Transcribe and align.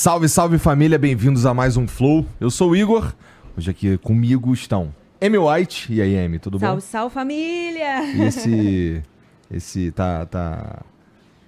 Salve, 0.00 0.30
salve 0.30 0.56
família, 0.56 0.98
bem-vindos 0.98 1.44
a 1.44 1.52
mais 1.52 1.76
um 1.76 1.86
Flow. 1.86 2.24
Eu 2.40 2.50
sou 2.50 2.70
o 2.70 2.74
Igor. 2.74 3.12
Hoje 3.54 3.70
aqui 3.70 3.98
comigo 3.98 4.50
estão 4.54 4.94
Amy 5.20 5.36
White. 5.36 5.92
E 5.92 6.00
aí, 6.00 6.18
Amy, 6.18 6.38
tudo 6.38 6.58
Salve, 6.58 6.80
salve 6.80 7.12
família! 7.12 8.00
bom? 8.00 8.06
E 8.16 8.22
esse. 8.22 9.02
Esse 9.52 9.92
tá. 9.92 10.24
tá... 10.24 10.82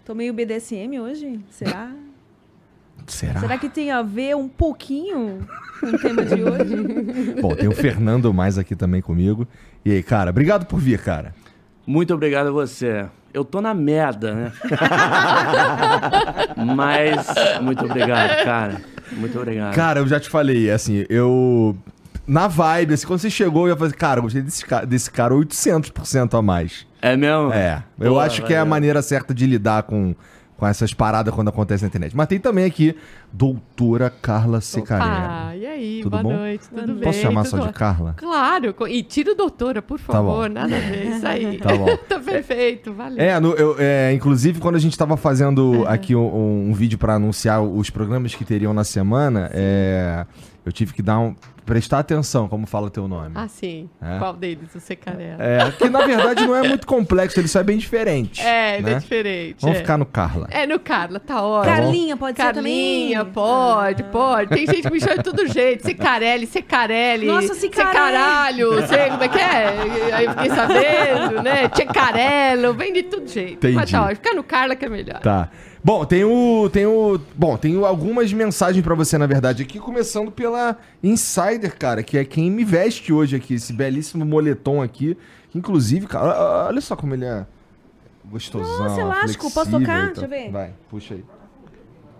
Tô 0.04 0.14
meio 0.14 0.34
BDSM 0.34 1.00
hoje? 1.00 1.40
Será? 1.48 1.94
Será? 3.06 3.40
Será 3.40 3.56
que 3.56 3.70
tem 3.70 3.90
a 3.90 4.02
ver 4.02 4.36
um 4.36 4.50
pouquinho 4.50 5.48
com 5.80 5.86
o 5.86 5.98
tema 5.98 6.22
de 6.22 6.44
hoje? 6.44 6.76
Bom, 7.40 7.56
tem 7.56 7.68
o 7.68 7.74
Fernando 7.74 8.34
mais 8.34 8.58
aqui 8.58 8.76
também 8.76 9.00
comigo. 9.00 9.48
E 9.82 9.92
aí, 9.92 10.02
cara, 10.02 10.28
obrigado 10.28 10.66
por 10.66 10.78
vir, 10.78 11.02
cara. 11.02 11.34
Muito 11.86 12.12
obrigado 12.12 12.48
a 12.48 12.52
você. 12.52 13.08
Eu 13.34 13.44
tô 13.44 13.60
na 13.62 13.72
merda, 13.72 14.34
né? 14.34 14.52
Mas 16.76 17.26
muito 17.60 17.84
obrigado, 17.84 18.44
cara. 18.44 18.80
Muito 19.12 19.38
obrigado. 19.38 19.74
Cara, 19.74 20.00
eu 20.00 20.06
já 20.06 20.18
te 20.20 20.28
falei, 20.28 20.70
assim, 20.70 21.04
eu. 21.08 21.76
Na 22.26 22.46
vibe, 22.46 22.94
assim, 22.94 23.06
quando 23.06 23.18
você 23.20 23.30
chegou, 23.30 23.66
eu 23.66 23.70
ia 23.72 23.76
fazer, 23.76 23.94
cara, 23.94 24.18
eu 24.20 24.22
gostei 24.22 24.42
desse, 24.42 24.64
ca- 24.64 24.84
desse 24.84 25.10
cara 25.10 25.34
800% 25.34 26.38
a 26.38 26.42
mais. 26.42 26.86
É 27.00 27.16
mesmo? 27.16 27.52
É, 27.52 27.82
eu 27.98 28.12
Boa, 28.12 28.24
acho 28.24 28.42
que 28.42 28.54
é 28.54 28.58
a 28.58 28.64
maneira 28.64 29.02
certa 29.02 29.34
de 29.34 29.44
lidar 29.44 29.82
com, 29.82 30.14
com 30.62 30.66
essas 30.68 30.94
paradas 30.94 31.34
quando 31.34 31.48
acontece 31.48 31.82
na 31.82 31.88
internet. 31.88 32.16
Mas 32.16 32.28
tem 32.28 32.38
também 32.38 32.64
aqui, 32.64 32.94
doutora 33.32 34.08
Carla 34.08 34.60
Secarelli. 34.60 35.10
Ah, 35.10 35.56
e 35.56 35.66
aí, 35.66 36.00
Tudo 36.04 36.10
boa 36.12 36.22
bom? 36.22 36.32
noite, 36.36 36.68
tudo 36.72 36.94
bem? 36.94 37.02
Posso 37.02 37.18
chamar 37.18 37.44
só 37.46 37.56
tudo 37.56 37.66
de 37.66 37.72
Carla? 37.74 38.14
Claro, 38.16 38.72
e 38.88 39.02
tira 39.02 39.32
o 39.32 39.34
doutora, 39.34 39.82
por 39.82 39.98
Tá 39.98 40.22
bom. 40.22 40.28
favor, 40.30 40.48
nada 40.48 40.76
a 40.76 40.78
ver, 40.78 41.16
isso 41.16 41.26
aí. 41.26 41.58
Tá 41.58 41.74
bom. 41.76 41.96
tá 42.08 42.20
perfeito, 42.20 42.92
valeu. 42.92 43.18
É, 43.20 43.40
no- 43.40 43.54
eu- 43.54 43.74
é, 43.76 44.12
inclusive 44.12 44.60
quando 44.60 44.76
a 44.76 44.78
gente 44.78 44.96
tava 44.96 45.16
fazendo 45.16 45.84
aqui 45.88 46.14
um, 46.14 46.68
um 46.70 46.72
vídeo 46.72 46.96
pra 46.96 47.14
anunciar 47.14 47.60
os 47.60 47.90
programas 47.90 48.32
que 48.36 48.44
teriam 48.44 48.72
na 48.72 48.84
semana, 48.84 49.50
é, 49.52 50.24
eu 50.64 50.72
tive 50.72 50.92
que 50.92 51.02
dar 51.02 51.18
um, 51.18 51.34
prestar 51.64 52.00
atenção 52.00 52.48
como 52.48 52.66
fala 52.66 52.90
teu 52.90 53.08
nome. 53.08 53.32
Ah, 53.34 53.48
sim. 53.48 53.88
É. 54.00 54.18
Qual 54.18 54.34
deles? 54.34 54.74
O 54.74 54.80
Secarela. 54.80 55.42
É, 55.42 55.70
que 55.72 55.88
na 55.88 56.04
verdade 56.06 56.46
não 56.46 56.54
é 56.54 56.68
muito 56.68 56.86
complexo, 56.86 57.40
ele 57.40 57.48
só 57.48 57.60
é 57.60 57.64
bem 57.64 57.78
diferente. 57.78 58.40
É, 58.40 58.76
ele 58.76 58.84
né? 58.84 58.92
é 58.92 58.98
diferente. 58.98 59.56
Vamos 59.60 59.76
é. 59.76 59.80
ficar 59.80 59.98
no 59.98 60.06
Carla. 60.06 60.46
É, 60.50 60.66
no 60.66 60.78
Carla, 60.78 61.18
tá 61.18 61.42
ótimo. 61.42 61.74
Carlinha, 61.74 62.16
pode 62.16 62.36
ser 62.36 62.42
Carlinha, 62.42 63.18
também? 63.20 63.32
pode, 63.32 64.04
pode. 64.04 64.50
Tem 64.50 64.66
gente 64.66 64.82
que 64.82 64.92
me 64.92 65.00
chama 65.00 65.16
de 65.16 65.22
todo 65.24 65.46
jeito. 65.46 65.84
Secarelli, 65.84 66.46
Secarelli. 66.46 67.26
Nossa, 67.26 67.54
Cicarelli. 67.54 67.92
Secaralho, 67.92 68.86
sei 68.86 69.10
como 69.10 69.22
é 69.24 69.28
que 69.28 69.38
é. 69.38 70.14
Aí 70.14 70.24
eu 70.24 70.30
fiquei 70.30 70.50
sabendo, 70.50 71.42
né? 71.42 71.68
Tchecarello, 71.68 72.74
vem 72.74 72.92
de 72.92 73.02
todo 73.04 73.26
jeito. 73.26 73.54
Entendi. 73.54 73.74
Mas 73.74 73.90
tá 73.90 74.02
ótimo. 74.02 74.16
Fica 74.16 74.34
no 74.34 74.44
Carla 74.44 74.76
que 74.76 74.84
é 74.84 74.88
melhor. 74.88 75.20
Tá. 75.20 75.50
Bom, 75.84 76.04
tem 76.04 76.22
o. 76.24 76.70
Tem 76.70 76.86
o. 76.86 77.18
Bom, 77.36 77.56
tenho 77.56 77.84
algumas 77.84 78.32
mensagens 78.32 78.84
pra 78.84 78.94
você, 78.94 79.18
na 79.18 79.26
verdade, 79.26 79.62
aqui, 79.62 79.80
começando 79.80 80.30
pela 80.30 80.76
Insider, 81.02 81.76
cara, 81.76 82.02
que 82.04 82.16
é 82.16 82.24
quem 82.24 82.50
me 82.50 82.64
veste 82.64 83.12
hoje 83.12 83.34
aqui, 83.34 83.54
esse 83.54 83.72
belíssimo 83.72 84.24
moletom 84.24 84.80
aqui. 84.80 85.16
Inclusive, 85.54 86.06
cara, 86.06 86.66
olha- 86.68 86.80
só 86.80 86.94
como 86.94 87.14
ele 87.14 87.24
é 87.24 87.44
gostosão. 88.24 88.78
Nossa, 88.78 89.00
elástico, 89.00 89.50
posso 89.50 89.70
tocar? 89.72 89.82
e 89.82 89.86
tal. 89.86 90.06
Deixa 90.06 90.24
eu 90.24 90.28
ver. 90.28 90.50
Vai, 90.52 90.70
puxa 90.88 91.14
aí. 91.14 91.24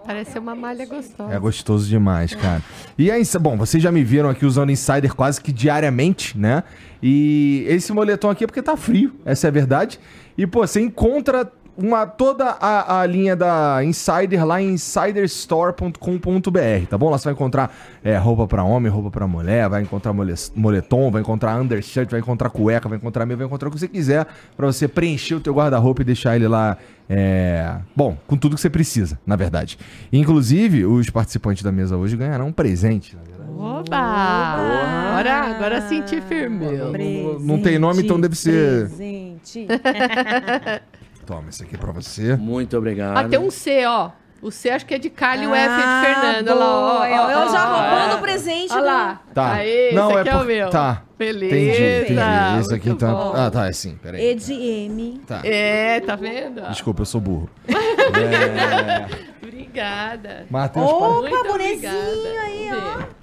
Parece 0.04 0.36
uma 0.36 0.56
malha 0.56 0.84
gostosa. 0.84 1.32
É 1.32 1.38
gostoso 1.38 1.88
demais, 1.88 2.34
cara. 2.34 2.60
E 2.98 3.08
aí, 3.08 3.22
bom, 3.40 3.56
vocês 3.56 3.80
já 3.80 3.92
me 3.92 4.02
viram 4.02 4.28
aqui 4.28 4.44
usando 4.44 4.70
Insider 4.72 5.14
quase 5.14 5.40
que 5.40 5.52
diariamente, 5.52 6.36
né? 6.36 6.64
E 7.00 7.64
esse 7.68 7.92
moletom 7.92 8.28
aqui 8.28 8.42
é 8.42 8.46
porque 8.48 8.60
tá 8.60 8.76
frio, 8.76 9.14
essa 9.24 9.46
é 9.46 9.48
a 9.48 9.52
verdade. 9.52 10.00
E, 10.36 10.44
pô, 10.44 10.66
você 10.66 10.80
encontra 10.80 11.50
uma, 11.76 12.06
toda 12.06 12.56
a, 12.60 13.00
a 13.00 13.06
linha 13.06 13.34
da 13.34 13.82
Insider 13.84 14.44
lá 14.44 14.60
em 14.60 14.74
insiderstore.com.br, 14.74 16.86
tá 16.88 16.98
bom? 16.98 17.10
Lá 17.10 17.18
você 17.18 17.24
vai 17.24 17.32
encontrar 17.32 17.74
é, 18.04 18.16
roupa 18.16 18.46
pra 18.46 18.62
homem, 18.62 18.90
roupa 18.92 19.10
pra 19.10 19.26
mulher, 19.26 19.68
vai 19.68 19.82
encontrar 19.82 20.12
mole- 20.12 20.34
moletom, 20.54 21.10
vai 21.10 21.22
encontrar 21.22 21.60
undershirt, 21.60 22.10
vai 22.10 22.20
encontrar 22.20 22.50
cueca, 22.50 22.88
vai 22.88 22.98
encontrar 22.98 23.26
meia, 23.26 23.36
vai 23.36 23.46
encontrar 23.46 23.68
o 23.68 23.70
que 23.70 23.78
você 23.78 23.88
quiser 23.88 24.26
pra 24.56 24.66
você 24.66 24.86
preencher 24.86 25.34
o 25.34 25.40
teu 25.40 25.54
guarda-roupa 25.54 26.02
e 26.02 26.04
deixar 26.04 26.36
ele 26.36 26.46
lá, 26.46 26.76
é... 27.08 27.76
bom, 27.96 28.16
com 28.26 28.36
tudo 28.36 28.54
que 28.56 28.60
você 28.60 28.70
precisa, 28.70 29.18
na 29.26 29.36
verdade. 29.36 29.78
Inclusive, 30.12 30.84
os 30.84 31.08
participantes 31.10 31.62
da 31.62 31.72
mesa 31.72 31.96
hoje 31.96 32.16
ganharão 32.16 32.48
um 32.48 32.52
presente, 32.52 33.16
na 33.16 33.22
verdade. 33.22 33.50
Oba! 33.58 33.96
Agora, 33.96 35.34
agora 35.56 35.80
senti 35.88 36.20
firmeza. 36.20 36.90
Não- 36.90 37.38
não 37.40 37.62
tem 37.62 37.78
nome, 37.78 38.02
então 38.02 38.20
deve 38.20 38.36
ser- 38.36 38.88
Presente. 38.88 39.66
Toma, 41.26 41.48
esse 41.48 41.62
aqui 41.62 41.74
é 41.74 41.78
pra 41.78 41.92
você. 41.92 42.36
Muito 42.36 42.76
obrigado. 42.76 43.16
Ah, 43.16 43.28
tem 43.28 43.38
um 43.38 43.50
C, 43.50 43.84
ó. 43.86 44.10
O 44.40 44.50
C 44.50 44.70
acho 44.70 44.84
que 44.84 44.92
é 44.92 44.98
de 44.98 45.08
Carla 45.08 45.44
e 45.44 45.46
o 45.46 45.54
F 45.54 45.72
é 45.72 45.76
de 45.76 45.82
Ah, 45.84 46.02
Fernando. 46.04 46.48
Olha 46.48 46.54
lá, 46.58 46.66
ó, 46.66 46.80
boa. 46.80 47.00
ó, 47.00 47.30
Eu 47.30 47.38
ó, 47.38 47.52
já 47.52 47.64
ó, 47.64 47.76
roubando 47.76 48.14
ó. 48.14 48.16
o 48.16 48.20
presente 48.20 48.72
Olha 48.72 48.82
lá. 48.82 49.20
Tá. 49.32 49.52
Aê, 49.52 49.92
Não, 49.92 50.08
esse 50.10 50.16
é 50.18 50.20
aqui 50.20 50.28
é, 50.28 50.32
por- 50.32 50.42
o 50.42 50.44
meu. 50.46 50.70
tá. 50.70 51.02
Beleza. 51.16 51.54
Entendi, 51.54 52.12
entendi. 52.12 52.60
Esse 52.60 52.74
aqui 52.74 52.90
então. 52.90 53.12
bom. 53.14 53.32
Ah, 53.36 53.50
tá, 53.52 53.68
é 53.68 53.72
sim, 53.72 53.96
peraí. 54.02 54.20
EDM. 54.30 55.20
Tá. 55.24 55.40
É, 55.44 56.00
tá 56.00 56.16
vendo? 56.16 56.60
Desculpa, 56.70 57.02
eu 57.02 57.06
sou 57.06 57.20
burro. 57.20 57.48
É... 58.12 59.06
Obrigada. 59.46 60.46
Matheus, 60.50 60.90
Opa, 60.90 61.44
bonezinho 61.48 62.40
aí, 62.44 62.68
ó. 62.72 63.21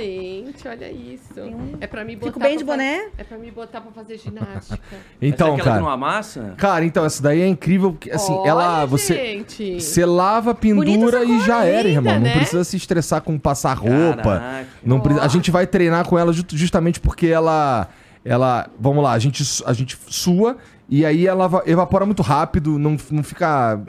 Gente, 0.00 0.68
olha 0.68 0.90
isso. 0.92 1.32
É 1.80 1.86
pra 1.86 2.04
me 2.04 2.14
botar. 2.16 2.26
Fico 2.26 2.38
bem 2.40 2.58
de 2.58 2.64
boné? 2.64 3.08
É 3.16 3.24
pra 3.24 3.38
me 3.38 3.50
botar 3.50 3.80
pra 3.80 3.90
fazer 3.92 4.18
ginástica. 4.18 4.78
Então, 5.22 5.54
Essa 5.54 5.62
é 5.62 5.64
cara. 5.64 5.80
não 5.80 5.88
amassa? 5.88 6.54
Cara, 6.58 6.84
então, 6.84 7.02
essa 7.04 7.22
daí 7.22 7.40
é 7.40 7.46
incrível, 7.48 7.92
porque 7.92 8.10
assim, 8.10 8.32
Olha, 8.34 8.48
ela. 8.50 8.84
Você. 8.84 9.14
Gente. 9.14 9.80
Você 9.80 10.04
lava, 10.04 10.54
pendura 10.54 11.24
e 11.24 11.40
já 11.40 11.56
cor, 11.60 11.64
era, 11.66 11.88
linda, 11.88 11.88
irmão. 11.88 12.14
Não 12.14 12.20
né? 12.20 12.36
precisa 12.36 12.62
se 12.64 12.76
estressar 12.76 13.22
com 13.22 13.38
passar 13.38 13.72
roupa. 13.74 14.38
Caraca. 14.38 14.66
Não 14.84 15.00
pre- 15.00 15.18
A 15.18 15.28
gente 15.28 15.50
vai 15.50 15.66
treinar 15.66 16.06
com 16.06 16.18
ela 16.18 16.32
ju- 16.32 16.44
justamente 16.50 17.00
porque 17.00 17.26
ela. 17.26 17.88
Ela. 18.24 18.68
Vamos 18.78 19.02
lá, 19.02 19.12
a 19.12 19.18
gente, 19.18 19.42
a 19.64 19.72
gente 19.72 19.96
sua 20.08 20.58
e 20.88 21.04
aí 21.06 21.26
ela 21.26 21.44
eva- 21.46 21.62
evapora 21.66 22.04
muito 22.04 22.22
rápido, 22.22 22.78
não, 22.78 22.96
não 23.10 23.22
fica. 23.22 23.80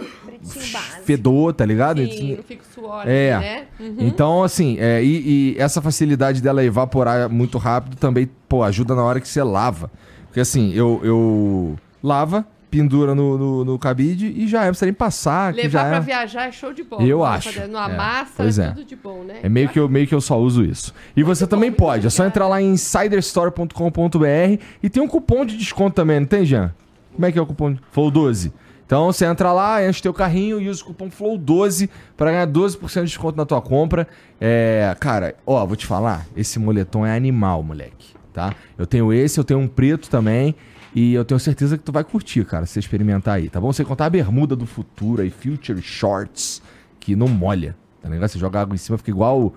Fedor, 1.03 1.53
tá 1.53 1.65
ligado? 1.65 2.05
Sim, 2.05 2.35
não 2.37 2.43
fica 2.43 2.63
suor, 2.73 3.07
É. 3.07 3.37
né? 3.39 3.63
Uhum. 3.79 3.95
Então, 3.99 4.43
assim, 4.43 4.77
é, 4.79 5.03
e, 5.03 5.53
e 5.53 5.55
essa 5.59 5.81
facilidade 5.81 6.41
dela 6.41 6.63
evaporar 6.63 7.29
muito 7.29 7.57
rápido 7.57 7.95
também, 7.97 8.29
pô, 8.47 8.63
ajuda 8.63 8.95
na 8.95 9.03
hora 9.03 9.19
que 9.19 9.27
você 9.27 9.41
lava. 9.43 9.91
Porque 10.25 10.39
assim, 10.39 10.71
eu, 10.73 10.99
eu 11.03 11.75
lava, 12.03 12.45
pendura 12.69 13.15
no, 13.15 13.37
no, 13.37 13.65
no 13.65 13.79
cabide 13.79 14.27
e 14.27 14.45
já 14.47 14.59
é, 14.61 14.65
não 14.65 14.69
precisa 14.71 14.85
nem 14.87 14.93
passar. 14.93 15.53
que 15.53 15.69
já 15.69 15.83
Levar 15.83 15.89
pra 15.89 15.97
é. 15.97 16.01
viajar 16.01 16.47
é 16.47 16.51
show 16.51 16.73
de 16.73 16.83
bola. 16.83 17.01
Eu 17.03 17.23
acho, 17.23 17.51
fazer- 17.51 17.67
No 17.67 17.77
é. 17.77 17.81
amassa 17.81 18.33
Pois 18.37 18.59
é, 18.59 18.65
é. 18.65 18.69
tudo 18.71 18.83
de 18.85 18.95
bom, 18.95 19.23
né? 19.23 19.35
É 19.41 19.47
meio 19.49 19.69
que, 19.69 19.79
eu, 19.79 19.87
meio 19.87 20.05
que 20.05 20.13
eu 20.13 20.19
só 20.21 20.37
uso 20.37 20.63
isso. 20.63 20.93
E 21.15 21.23
você 21.23 21.47
também 21.47 21.71
bom, 21.71 21.77
muito 21.77 21.79
pode, 21.79 22.07
é 22.07 22.09
só 22.09 22.25
entrar 22.25 22.47
lá 22.47 22.61
em 22.61 22.72
insiderstore.com.br 22.73 24.61
e 24.83 24.90
tem 24.90 25.01
um 25.01 25.07
cupom 25.07 25.45
de 25.45 25.57
desconto 25.57 25.95
também, 25.95 26.19
não 26.19 26.28
tem, 26.28 26.45
Jean? 26.45 26.73
Como 27.13 27.25
é 27.25 27.31
que 27.31 27.40
é 27.40 27.41
o 27.41 27.45
cupom? 27.45 27.75
Flow 27.91 28.11
12. 28.11 28.51
Então 28.87 29.07
você 29.07 29.25
entra 29.25 29.51
lá, 29.51 29.85
enche 29.85 30.01
teu 30.01 30.13
carrinho 30.13 30.61
e 30.61 30.69
usa 30.69 30.81
o 30.81 30.85
cupom 30.85 31.11
Flow 31.11 31.37
12 31.37 31.89
para 32.16 32.31
ganhar 32.31 32.47
12% 32.47 33.01
de 33.01 33.07
desconto 33.07 33.37
na 33.37 33.45
tua 33.45 33.61
compra. 33.61 34.07
É, 34.39 34.95
cara, 34.97 35.35
ó, 35.45 35.66
vou 35.66 35.75
te 35.75 35.85
falar, 35.85 36.25
esse 36.37 36.57
moletom 36.57 37.05
é 37.05 37.13
animal, 37.13 37.61
moleque, 37.61 38.16
tá? 38.31 38.55
Eu 38.78 38.87
tenho 38.87 39.11
esse, 39.11 39.37
eu 39.37 39.43
tenho 39.43 39.59
um 39.59 39.67
preto 39.67 40.09
também. 40.09 40.55
E 40.95 41.13
eu 41.13 41.25
tenho 41.25 41.37
certeza 41.37 41.78
que 41.78 41.84
tu 41.84 41.91
vai 41.91 42.03
curtir, 42.03 42.45
cara, 42.45 42.66
se 42.66 42.73
você 42.73 42.79
experimentar 42.79 43.35
aí, 43.35 43.49
tá 43.49 43.59
bom? 43.59 43.72
Você 43.73 43.84
contar 43.84 44.05
a 44.05 44.09
bermuda 44.09 44.55
do 44.55 44.66
futuro 44.66 45.22
aí, 45.22 45.29
Future 45.29 45.81
Shorts, 45.81 46.61
que 46.97 47.13
não 47.13 47.28
molha, 47.28 47.75
tá 48.01 48.07
ligado? 48.07 48.29
Você 48.29 48.40
joga 48.40 48.61
água 48.61 48.73
em 48.73 48.78
cima, 48.78 48.97
fica 48.97 49.11
igual. 49.11 49.53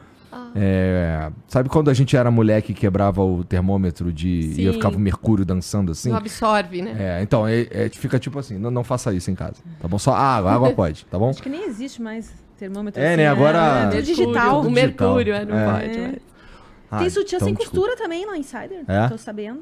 É, 0.54 1.30
sabe 1.48 1.68
quando 1.68 1.90
a 1.90 1.94
gente 1.94 2.16
era 2.16 2.30
moleque 2.30 2.72
e 2.72 2.74
quebrava 2.74 3.22
o 3.22 3.42
termômetro 3.44 4.12
de. 4.12 4.28
e 4.28 4.54
Sim. 4.54 4.72
ficava 4.72 4.96
o 4.96 5.00
mercúrio 5.00 5.44
dançando 5.44 5.92
assim? 5.92 6.10
Não 6.10 6.16
absorve, 6.16 6.82
né? 6.82 6.96
É, 6.98 7.22
então, 7.22 7.46
é, 7.46 7.66
é- 7.70 7.88
fica 7.88 8.18
tipo 8.18 8.38
assim, 8.38 8.58
não, 8.58 8.70
não 8.70 8.84
faça 8.84 9.12
isso 9.12 9.30
em 9.30 9.34
casa, 9.34 9.56
tá 9.80 9.88
bom? 9.88 9.98
Só 9.98 10.12
água, 10.14 10.52
água 10.52 10.70
pode, 10.74 11.04
tá 11.06 11.18
bom? 11.18 11.30
Acho 11.30 11.42
que 11.42 11.48
nem 11.48 11.64
existe 11.66 12.00
mais 12.02 12.32
termômetro 12.58 13.00
É, 13.00 13.08
assim, 13.08 13.16
né? 13.18 13.28
Agora- 13.28 13.90
É, 13.92 14.00
digital. 14.00 14.60
O 14.62 14.70
mercúrio, 14.70 15.34
é, 15.34 15.44
não 15.44 15.56
É. 15.58 15.72
pode. 15.72 15.98
É. 15.98 16.06
mas- 16.08 16.30
Ah, 16.92 16.98
Tem 16.98 17.08
sutiã 17.10 17.36
então 17.36 17.46
sem 17.46 17.54
desculpa. 17.54 17.86
costura 17.86 17.96
também 18.02 18.26
no 18.26 18.34
Insider. 18.34 18.82
É? 18.88 19.08
Tô 19.08 19.16
sabendo. 19.16 19.60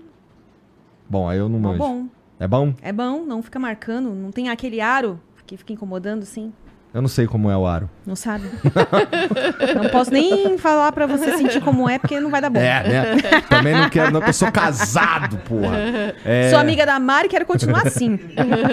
Bom, 1.11 1.29
aí 1.29 1.38
eu 1.38 1.47
não 1.49 1.59
Bom, 1.61 1.69
manjo. 1.69 1.79
bom. 1.79 2.06
É 2.41 2.49
bom? 2.49 2.75
É 2.81 2.93
bom, 2.93 3.23
não 3.25 3.43
fica 3.43 3.59
marcando. 3.59 4.11
Não 4.14 4.31
tem 4.31 4.49
aquele 4.49 4.81
aro 4.81 5.21
que 5.47 5.56
fica 5.56 5.73
incomodando 5.73 6.23
assim. 6.23 6.53
Eu 6.99 7.03
não 7.03 7.09
sei 7.09 7.29
como 7.29 7.49
é 7.49 7.56
o 7.56 7.65
aro. 7.65 7.89
Não 8.05 8.17
sabe? 8.17 8.43
não 9.81 9.89
posso 9.89 10.11
nem 10.12 10.59
falar 10.59 10.91
pra 10.91 11.06
você 11.06 11.37
sentir 11.37 11.61
como 11.61 11.89
é, 11.89 11.97
porque 11.97 12.19
não 12.19 12.29
vai 12.29 12.41
dar 12.41 12.50
bom. 12.50 12.59
É, 12.59 12.83
né? 12.89 13.17
Também 13.49 13.73
não 13.73 13.89
quero, 13.89 14.06
não, 14.06 14.19
porque 14.19 14.31
eu 14.31 14.35
sou 14.35 14.50
casado, 14.50 15.37
porra. 15.49 15.77
É, 16.25 16.50
Sou 16.50 16.59
amiga 16.59 16.85
da 16.85 16.99
Mari 16.99 17.27
e 17.27 17.31
quero 17.31 17.47
continuar 17.47 17.87
assim. 17.87 18.19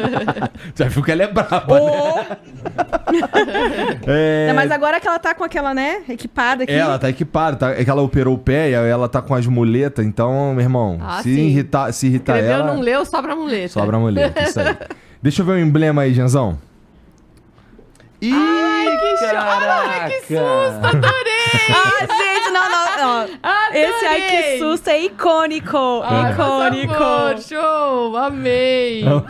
Já 0.73 0.87
viu 0.87 1.03
que 1.03 1.11
ela 1.11 1.21
é 1.21 1.27
braba, 1.27 1.79
né? 1.79 2.37
É, 4.07 4.47
Não, 4.47 4.55
mas 4.55 4.71
agora 4.71 4.99
que 4.99 5.07
ela 5.07 5.19
tá 5.19 5.35
com 5.35 5.43
aquela, 5.43 5.71
né, 5.75 6.01
equipada 6.09 6.63
aqui. 6.63 6.73
Ela 6.73 6.97
tá 6.97 7.07
equipada, 7.07 7.57
tá, 7.57 7.69
é 7.79 7.83
que 7.83 7.89
ela 7.91 8.01
operou 8.01 8.33
o 8.33 8.39
pé 8.39 8.71
e 8.71 8.73
ela 8.73 9.07
tá 9.07 9.21
com 9.21 9.35
as 9.35 9.45
muletas, 9.45 10.03
então, 10.03 10.51
meu 10.55 10.63
irmão, 10.63 10.97
Ah, 10.99 11.21
se, 11.21 11.29
irritar, 11.29 11.93
se 11.93 12.07
irritar 12.07 12.37
Escreveu, 12.37 12.63
ela, 12.63 12.73
não 12.73 12.81
leu, 12.81 13.05
sobra 13.05 13.33
a 13.33 13.35
muleta. 13.35 13.67
sobra 13.69 13.97
a 13.97 13.99
muleta, 13.99 14.41
isso 14.41 14.59
aí. 14.59 14.75
Deixa 15.21 15.43
eu 15.43 15.45
ver 15.45 15.51
o 15.53 15.59
emblema 15.59 16.01
aí, 16.01 16.11
Genzão. 16.11 16.57
Ih, 18.21 18.33
Ai, 18.33 18.97
que 18.97 19.17
choque, 19.17 20.27
que 20.27 20.37
susto, 20.37 20.85
adorei! 20.85 21.35
Ah, 21.67 21.99
gente, 22.01 22.51
não, 22.51 22.69
não, 22.69 22.97
não. 22.97 23.21
Adorei! 23.41 23.83
Esse 23.85 24.05
ai 24.05 24.21
que 24.21 24.59
susto 24.59 24.87
é 24.89 25.01
icônico. 25.03 25.71
Por 25.71 26.73
icônico. 26.73 27.41
show! 27.41 28.15
Amei! 28.17 29.03
Muito 29.03 29.25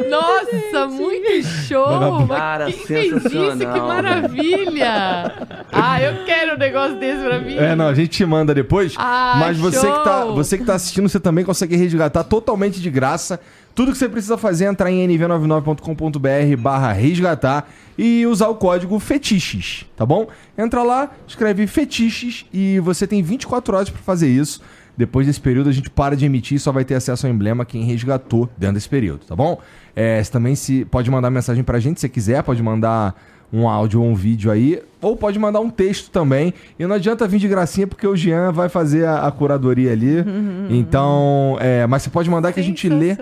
lindo! 0.00 0.10
Nossa, 0.10 0.86
muito 0.88 1.42
show! 1.66 2.26
Cara, 2.28 2.66
quem 2.66 2.74
fez 2.74 3.24
isso? 3.24 3.58
Que 3.58 3.80
maravilha! 3.80 5.32
Ah, 5.72 6.00
eu 6.00 6.24
quero 6.24 6.54
um 6.54 6.58
negócio 6.58 6.96
desse 6.96 7.22
pra 7.22 7.38
mim. 7.38 7.56
É, 7.56 7.76
não, 7.76 7.88
a 7.88 7.94
gente 7.94 8.08
te 8.08 8.24
manda 8.24 8.54
depois. 8.54 8.94
Ah, 8.96 9.36
mas 9.38 9.58
você 9.58 9.86
que, 9.86 10.04
tá, 10.04 10.22
show! 10.22 10.34
você 10.34 10.58
que 10.58 10.64
tá 10.64 10.74
assistindo, 10.74 11.08
você 11.08 11.20
também 11.20 11.44
consegue 11.44 11.76
resgatar 11.76 12.24
totalmente 12.24 12.80
de 12.80 12.90
graça. 12.90 13.40
Tudo 13.78 13.92
que 13.92 13.98
você 13.98 14.08
precisa 14.08 14.36
fazer 14.36 14.64
é 14.64 14.68
entrar 14.68 14.90
em 14.90 15.06
nv99.com.br 15.06 16.60
barra 16.60 16.90
resgatar 16.90 17.70
e 17.96 18.26
usar 18.26 18.48
o 18.48 18.56
código 18.56 18.98
fetiches, 18.98 19.86
tá 19.96 20.04
bom? 20.04 20.26
Entra 20.58 20.82
lá, 20.82 21.12
escreve 21.28 21.64
fetiches 21.68 22.44
e 22.52 22.80
você 22.80 23.06
tem 23.06 23.22
24 23.22 23.76
horas 23.76 23.88
pra 23.88 24.02
fazer 24.02 24.26
isso. 24.26 24.60
Depois 24.96 25.28
desse 25.28 25.40
período 25.40 25.68
a 25.68 25.72
gente 25.72 25.88
para 25.90 26.16
de 26.16 26.26
emitir 26.26 26.56
e 26.56 26.58
só 26.58 26.72
vai 26.72 26.84
ter 26.84 26.96
acesso 26.96 27.28
ao 27.28 27.32
emblema 27.32 27.64
quem 27.64 27.84
resgatou 27.84 28.50
dentro 28.58 28.74
desse 28.74 28.88
período, 28.88 29.20
tá 29.24 29.36
bom? 29.36 29.60
É, 29.94 30.20
você 30.24 30.32
também 30.32 30.56
se 30.56 30.84
pode 30.86 31.08
mandar 31.08 31.30
mensagem 31.30 31.62
pra 31.62 31.78
gente 31.78 32.00
se 32.00 32.08
quiser, 32.08 32.42
pode 32.42 32.60
mandar 32.60 33.14
um 33.52 33.68
áudio 33.68 34.02
ou 34.02 34.08
um 34.08 34.14
vídeo 34.16 34.50
aí, 34.50 34.82
ou 35.00 35.16
pode 35.16 35.38
mandar 35.38 35.60
um 35.60 35.70
texto 35.70 36.10
também. 36.10 36.52
E 36.80 36.84
não 36.84 36.96
adianta 36.96 37.28
vir 37.28 37.38
de 37.38 37.46
gracinha 37.46 37.86
porque 37.86 38.08
o 38.08 38.16
Jean 38.16 38.50
vai 38.50 38.68
fazer 38.68 39.06
a, 39.06 39.28
a 39.28 39.30
curadoria 39.30 39.92
ali. 39.92 40.18
Então, 40.68 41.56
é, 41.60 41.86
mas 41.86 42.02
você 42.02 42.10
pode 42.10 42.28
mandar 42.28 42.52
que 42.52 42.58
a 42.58 42.62
gente 42.62 42.88
lê. 42.88 43.16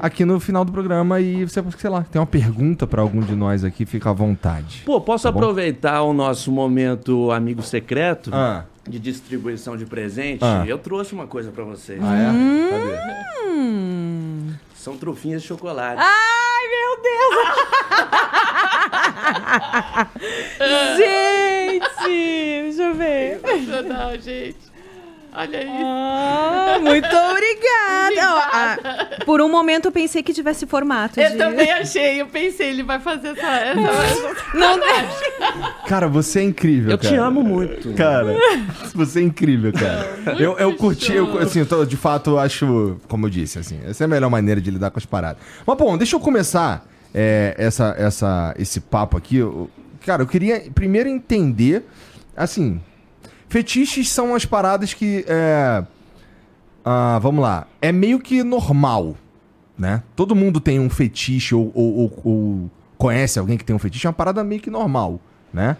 Aqui 0.00 0.24
no 0.24 0.38
final 0.40 0.64
do 0.64 0.72
programa 0.72 1.20
e 1.20 1.44
você, 1.44 1.62
sei 1.78 1.90
lá, 1.90 2.02
tem 2.02 2.20
uma 2.20 2.26
pergunta 2.26 2.86
pra 2.86 3.02
algum 3.02 3.20
de 3.20 3.34
nós 3.34 3.64
aqui, 3.64 3.84
fica 3.86 4.10
à 4.10 4.12
vontade. 4.12 4.82
Pô, 4.84 5.00
posso 5.00 5.24
Tá 5.24 5.32
bom. 5.32 5.38
aproveitar 5.38 6.02
o 6.02 6.12
nosso 6.12 6.50
momento 6.52 7.30
amigo 7.30 7.62
secreto 7.62 8.30
Ah, 8.32 8.64
de 8.88 8.98
distribuição 8.98 9.76
de 9.76 9.84
presente? 9.86 10.44
Ah. 10.44 10.64
Eu 10.66 10.78
trouxe 10.78 11.12
uma 11.14 11.26
coisa 11.26 11.50
pra 11.50 11.64
vocês. 11.64 12.00
ah 12.02 12.16
é? 12.16 12.26
Cadê? 12.70 12.98
São 14.74 14.96
trufinhas 14.96 15.42
de 15.42 15.48
chocolate. 15.48 16.00
Ai, 16.00 16.68
meu 16.68 17.02
Deus! 17.02 17.58
gente! 20.96 22.62
Deixa 22.62 22.82
eu 22.82 22.94
ver. 22.94 23.40
Sensacional, 23.40 24.12
gente. 24.18 24.67
Olha 25.38 25.62
isso. 25.62 25.72
Ah, 25.84 26.78
muito 26.80 27.06
obrigada. 27.14 28.34
Ó, 28.34 28.38
ah, 28.52 28.78
por 29.24 29.40
um 29.40 29.48
momento 29.48 29.84
eu 29.86 29.92
pensei 29.92 30.22
que 30.22 30.32
tivesse 30.32 30.66
formato. 30.66 31.20
Eu 31.20 31.30
de- 31.30 31.36
também 31.36 31.70
achei, 31.70 32.20
eu 32.20 32.26
pensei, 32.26 32.70
ele 32.70 32.82
vai 32.82 32.98
fazer 32.98 33.28
essa. 33.28 33.46
essa... 33.46 34.36
Não, 34.54 34.78
Cara, 35.86 36.08
você 36.08 36.40
é 36.40 36.42
incrível, 36.42 36.90
Eu 36.90 36.98
cara. 36.98 37.08
te 37.14 37.16
amo 37.20 37.42
muito. 37.42 37.92
Cara, 37.94 38.34
você 38.94 39.20
é 39.20 39.22
incrível, 39.22 39.72
cara. 39.72 40.34
eu, 40.42 40.58
eu 40.58 40.74
curti, 40.76 41.12
eu, 41.12 41.38
assim, 41.38 41.60
eu 41.60 41.66
tô- 41.66 41.84
de 41.84 41.96
fato, 41.96 42.30
eu 42.30 42.38
acho, 42.38 42.96
como 43.08 43.26
eu 43.26 43.30
disse, 43.30 43.58
assim, 43.58 43.78
essa 43.86 44.04
é 44.04 44.06
a 44.06 44.08
melhor 44.08 44.30
maneira 44.30 44.60
de 44.60 44.70
lidar 44.70 44.90
com 44.90 44.98
as 44.98 45.06
paradas. 45.06 45.40
Mas, 45.66 45.76
bom, 45.78 45.96
deixa 45.96 46.16
eu 46.16 46.20
começar 46.20 46.84
é, 47.14 47.54
essa, 47.56 47.94
essa, 47.96 48.54
esse 48.58 48.80
papo 48.80 49.16
aqui. 49.16 49.36
Eu- 49.36 49.70
cara, 50.04 50.22
eu 50.22 50.26
queria 50.26 50.62
primeiro 50.74 51.08
entender, 51.08 51.84
assim, 52.36 52.80
fetiches 53.48 54.08
são 54.10 54.34
as 54.34 54.44
paradas 54.44 54.92
que, 54.94 55.24
é, 55.28 55.84
ah, 56.84 57.18
vamos 57.20 57.42
lá, 57.42 57.66
é 57.80 57.90
meio 57.92 58.18
que 58.18 58.42
normal, 58.42 59.16
né? 59.78 60.02
Todo 60.16 60.34
mundo 60.34 60.60
tem 60.60 60.78
um 60.80 60.90
fetiche 60.90 61.54
ou, 61.54 61.70
ou- 61.74 61.96
ou- 61.98 62.20
ou 62.24 62.70
conhece 62.96 63.38
alguém 63.38 63.56
que 63.56 63.64
tem 63.64 63.74
um 63.74 63.78
fetiche, 63.78 64.06
é 64.06 64.10
uma 64.10 64.14
parada 64.14 64.42
meio 64.44 64.60
que 64.60 64.70
normal, 64.70 65.20
né? 65.52 65.76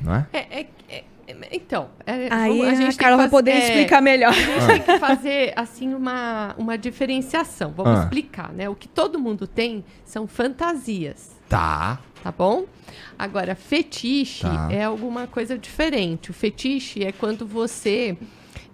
Não 0.00 0.14
é? 0.14 0.26
É, 0.32 0.38
é- 0.38 0.66
é- 0.88 1.04
é- 1.28 1.48
então, 1.52 1.88
é, 2.06 2.28
Aí 2.32 2.58
vamos- 2.74 2.94
a, 2.94 2.98
Carla 2.98 3.16
que 3.16 3.22
vai 3.22 3.28
poder 3.30 3.50
é, 3.52 3.58
explicar 3.68 4.00
melhor. 4.00 4.30
A 4.30 4.34
gente 4.34 4.66
tem 4.66 4.82
que 4.82 4.98
fazer, 4.98 5.52
assim, 5.56 5.94
uma, 5.94 6.54
uma 6.58 6.76
diferenciação. 6.78 7.72
Vamos 7.76 7.98
Ah. 7.98 8.02
explicar, 8.04 8.52
né? 8.52 8.68
O 8.68 8.74
que 8.74 8.88
todo 8.88 9.18
mundo 9.18 9.46
tem 9.46 9.84
são 10.04 10.26
fantasias, 10.26 11.30
Tá. 11.48 11.98
tá 12.22 12.32
bom? 12.32 12.64
Agora, 13.22 13.54
fetiche 13.54 14.42
Tá. 14.42 14.68
é 14.70 14.82
alguma 14.84 15.26
coisa 15.26 15.56
diferente. 15.56 16.30
O 16.30 16.34
fetiche 16.34 17.04
é 17.04 17.12
quando 17.12 17.46
você... 17.46 18.16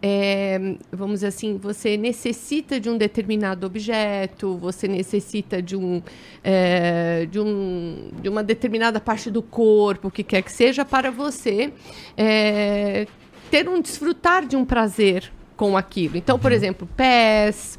é, 0.03 0.77
vamos 0.93 1.15
dizer 1.17 1.27
assim, 1.27 1.59
você 1.59 1.97
necessita 1.97 2.79
de 2.81 2.89
um 2.89 2.97
determinado 2.97 3.67
objeto, 3.67 4.57
você 4.57 4.87
necessita 4.89 5.61
de 5.61 5.77
um, 5.77 6.01
é, 6.43 7.27
de 7.31 7.39
um 7.41 8.11
de 8.23 8.29
uma 8.29 8.43
determinada 8.43 9.01
parte 9.01 9.31
do 9.31 9.43
corpo, 9.43 10.09
o 10.09 10.11
que 10.11 10.23
quer 10.23 10.43
que 10.43 10.53
seja, 10.53 10.85
para 10.85 11.11
você 11.11 11.73
é, 12.17 13.07
ter 13.51 13.69
um 13.69 13.81
desfrutar 13.83 14.47
de 14.47 14.57
um 14.57 14.65
prazer 14.65 15.31
com 15.57 15.77
aquilo. 15.77 16.17
Então, 16.17 16.39
por 16.39 16.53
exemplo, 16.53 16.89
pés, 16.97 17.78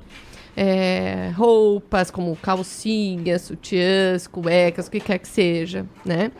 é, 0.61 1.31
roupas 1.37 2.11
como 2.11 2.35
calcinhas, 2.35 3.43
sutiãs, 3.43 4.27
cuecas, 4.27 4.87
o 4.87 4.91
que 4.91 4.99
quer 4.99 5.17
que 5.17 5.27
seja, 5.27 5.85
né? 6.03 6.33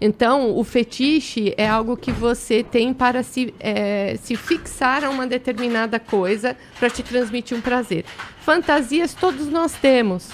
Então, 0.00 0.56
o 0.56 0.64
fetiche 0.64 1.52
é 1.58 1.68
algo 1.68 1.94
que 1.94 2.10
você 2.10 2.62
tem 2.62 2.94
para 2.94 3.22
se, 3.22 3.52
é, 3.60 4.16
se 4.16 4.34
fixar 4.34 5.04
a 5.04 5.10
uma 5.10 5.26
determinada 5.26 6.00
coisa 6.00 6.56
para 6.78 6.88
te 6.88 7.02
transmitir 7.02 7.54
um 7.54 7.60
prazer. 7.60 8.06
Fantasias 8.40 9.12
todos 9.12 9.48
nós 9.48 9.72
temos, 9.74 10.30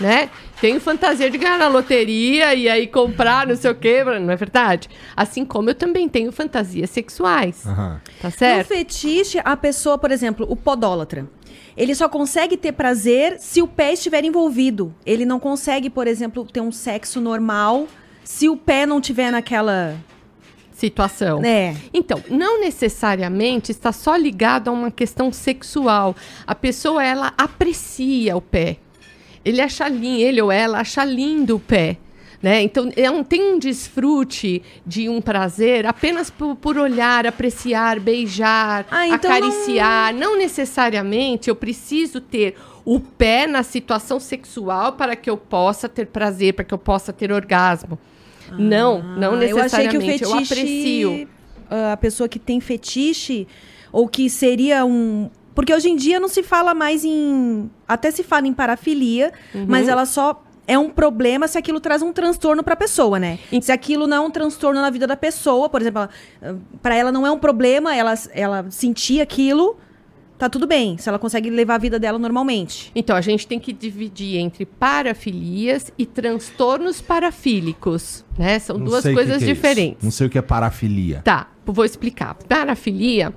né? 0.00 0.30
Tenho 0.60 0.80
fantasia 0.80 1.30
de 1.30 1.38
ganhar 1.38 1.58
na 1.58 1.68
loteria 1.68 2.54
e 2.54 2.68
aí 2.68 2.86
comprar 2.86 3.46
não 3.46 3.56
sei 3.56 3.70
o 3.70 3.74
quê, 3.74 4.02
não 4.04 4.30
é 4.32 4.36
verdade? 4.36 4.88
Assim 5.16 5.44
como 5.44 5.70
eu 5.70 5.74
também 5.74 6.08
tenho 6.08 6.32
fantasias 6.32 6.90
sexuais, 6.90 7.66
Aham. 7.66 8.00
tá 8.20 8.28
No 8.28 8.34
certo? 8.34 8.68
fetiche, 8.68 9.40
a 9.44 9.56
pessoa, 9.56 9.98
por 9.98 10.10
exemplo, 10.10 10.46
o 10.48 10.56
podólatra. 10.56 11.28
Ele 11.76 11.94
só 11.94 12.08
consegue 12.08 12.56
ter 12.56 12.72
prazer 12.72 13.38
se 13.38 13.62
o 13.62 13.66
pé 13.66 13.92
estiver 13.94 14.24
envolvido. 14.24 14.94
Ele 15.06 15.24
não 15.24 15.40
consegue, 15.40 15.88
por 15.88 16.06
exemplo, 16.06 16.44
ter 16.44 16.60
um 16.60 16.70
sexo 16.72 17.20
normal 17.20 17.86
se 18.24 18.48
o 18.48 18.56
pé 18.56 18.84
não 18.86 19.00
tiver 19.00 19.30
naquela. 19.30 19.96
Situação. 20.74 21.44
É. 21.44 21.76
Então, 21.94 22.22
não 22.28 22.60
necessariamente 22.60 23.70
está 23.70 23.92
só 23.92 24.16
ligado 24.16 24.68
a 24.68 24.72
uma 24.72 24.90
questão 24.90 25.32
sexual. 25.32 26.16
A 26.46 26.54
pessoa, 26.54 27.04
ela 27.04 27.32
aprecia 27.38 28.36
o 28.36 28.40
pé. 28.40 28.78
Ele 29.44 29.60
acha 29.60 29.88
lindo, 29.88 30.20
ele 30.22 30.40
ou 30.42 30.50
ela 30.52 30.80
acha 30.80 31.04
lindo 31.04 31.56
o 31.56 31.60
pé. 31.60 31.98
Né? 32.42 32.60
Então, 32.62 32.90
é 32.96 33.08
um, 33.08 33.22
tem 33.22 33.54
um 33.54 33.58
desfrute 33.58 34.62
de 34.84 35.08
um 35.08 35.20
prazer 35.20 35.86
apenas 35.86 36.28
por, 36.28 36.56
por 36.56 36.76
olhar, 36.76 37.24
apreciar, 37.24 38.00
beijar, 38.00 38.84
Ah, 38.90 39.06
então 39.06 39.30
acariciar. 39.30 40.12
Não... 40.12 40.36
necessariamente 40.36 41.48
eu 41.48 41.54
preciso 41.54 42.20
ter 42.20 42.56
o 42.84 42.98
pé 42.98 43.46
na 43.46 43.62
situação 43.62 44.18
sexual 44.18 44.94
para 44.94 45.14
que 45.14 45.30
eu 45.30 45.36
possa 45.36 45.88
ter 45.88 46.06
prazer, 46.06 46.54
para 46.54 46.64
que 46.64 46.74
eu 46.74 46.78
possa 46.78 47.12
ter 47.12 47.30
orgasmo. 47.30 47.96
não, 48.58 49.00
não 49.16 49.34
Ah, 49.34 49.44
eu 49.44 49.58
achei 49.60 49.86
que 49.86 49.96
o 49.96 50.00
necessariamente. 50.00 50.18
fetiche. 50.18 51.00
eu 51.02 51.10
aprecio. 51.12 51.28
ah, 51.70 51.92
A 51.92 51.96
pessoa 51.96 52.28
que 52.28 52.40
tem 52.40 52.60
fetiche, 52.60 53.46
ou 53.92 54.08
que 54.08 54.28
seria 54.28 54.84
um. 54.84 55.30
Porque 55.54 55.72
hoje 55.74 55.88
em 55.88 55.96
dia 55.96 56.18
não 56.18 56.28
se 56.28 56.42
fala 56.42 56.72
mais 56.74 57.04
em. 57.04 57.70
Até 57.86 58.10
se 58.10 58.22
fala 58.22 58.46
em 58.46 58.52
parafilia, 58.54 59.32
Uhum. 59.54 59.66
mas 59.68 59.88
ela 59.88 60.06
só. 60.06 60.42
É 60.64 60.78
um 60.78 60.88
problema 60.88 61.48
se 61.48 61.58
aquilo 61.58 61.80
traz 61.80 62.02
um 62.02 62.12
transtorno 62.12 62.62
pra 62.62 62.76
pessoa, 62.76 63.18
né? 63.18 63.40
Se 63.60 63.72
aquilo 63.72 64.06
não 64.06 64.16
é 64.16 64.20
um 64.20 64.30
transtorno 64.30 64.80
na 64.80 64.90
vida 64.90 65.08
da 65.08 65.16
pessoa, 65.16 65.68
por 65.68 65.80
exemplo, 65.80 66.08
ela- 66.40 66.56
pra 66.80 66.94
ela 66.94 67.10
não 67.10 67.26
é 67.26 67.30
um 67.32 67.38
problema 67.38 67.94
ela, 67.96 68.14
ela 68.32 68.64
sentir 68.70 69.20
aquilo, 69.20 69.76
tá 70.38 70.48
tudo 70.48 70.64
bem. 70.64 70.96
Se 70.98 71.08
ela 71.08 71.18
consegue 71.18 71.50
levar 71.50 71.74
a 71.74 71.78
vida 71.78 71.98
dela 71.98 72.16
normalmente. 72.16 72.92
Então, 72.94 73.16
a 73.16 73.20
gente 73.20 73.44
tem 73.44 73.58
que 73.58 73.72
dividir 73.72 74.38
entre 74.38 74.64
parafilias 74.64 75.92
e 75.98 76.06
transtornos 76.06 77.00
parafílicos, 77.02 78.24
né? 78.38 78.58
São 78.60 78.78
Não 78.78 78.84
duas 78.86 79.04
o 79.04 79.08
que 79.08 79.14
coisas 79.14 79.38
que 79.38 79.44
é 79.44 79.46
isso. 79.48 79.54
diferentes. 79.54 80.04
Não 80.04 80.12
sei 80.12 80.28
o 80.28 80.30
que 80.30 80.38
é 80.38 80.42
parafilia. 80.42 81.22
Tá, 81.24 81.48
vou 81.66 81.84
explicar. 81.84 82.34
Parafilia 82.48 83.34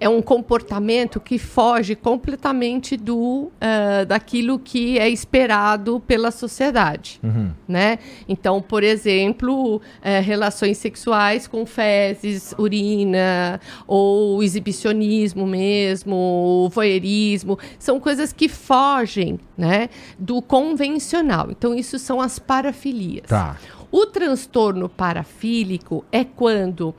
é 0.00 0.08
um 0.08 0.22
comportamento 0.22 1.18
que 1.20 1.38
foge 1.38 1.94
completamente 1.94 2.96
do 2.96 3.50
ah, 3.60 4.04
daquilo 4.04 4.58
que 4.58 4.98
é 4.98 5.08
esperado 5.08 6.00
pela 6.06 6.30
sociedade, 6.30 7.18
Uhum. 7.22 7.50
né? 7.66 7.98
Então, 8.28 8.60
por 8.62 8.82
exemplo, 8.82 9.80
eh, 10.02 10.20
relações 10.20 10.78
sexuais 10.78 11.46
com 11.46 11.66
fezes, 11.66 12.54
urina, 12.58 13.60
ou 13.86 14.42
exibicionismo 14.42 15.46
mesmo, 15.46 16.14
ou 16.16 16.68
voyeurismo, 16.68 17.58
são 17.78 17.98
coisas 18.00 18.32
que 18.32 18.48
fogem, 18.48 19.38
né, 19.56 19.88
do 20.18 20.40
convencional. 20.40 21.48
Então, 21.50 21.74
isso 21.74 21.98
são 21.98 22.20
as 22.20 22.38
parafilias. 22.38 23.26
Tá. 23.26 23.56
O 23.90 24.06
transtorno 24.06 24.88
parafílico 24.88 26.04
é 26.12 26.22
quando 26.24 26.94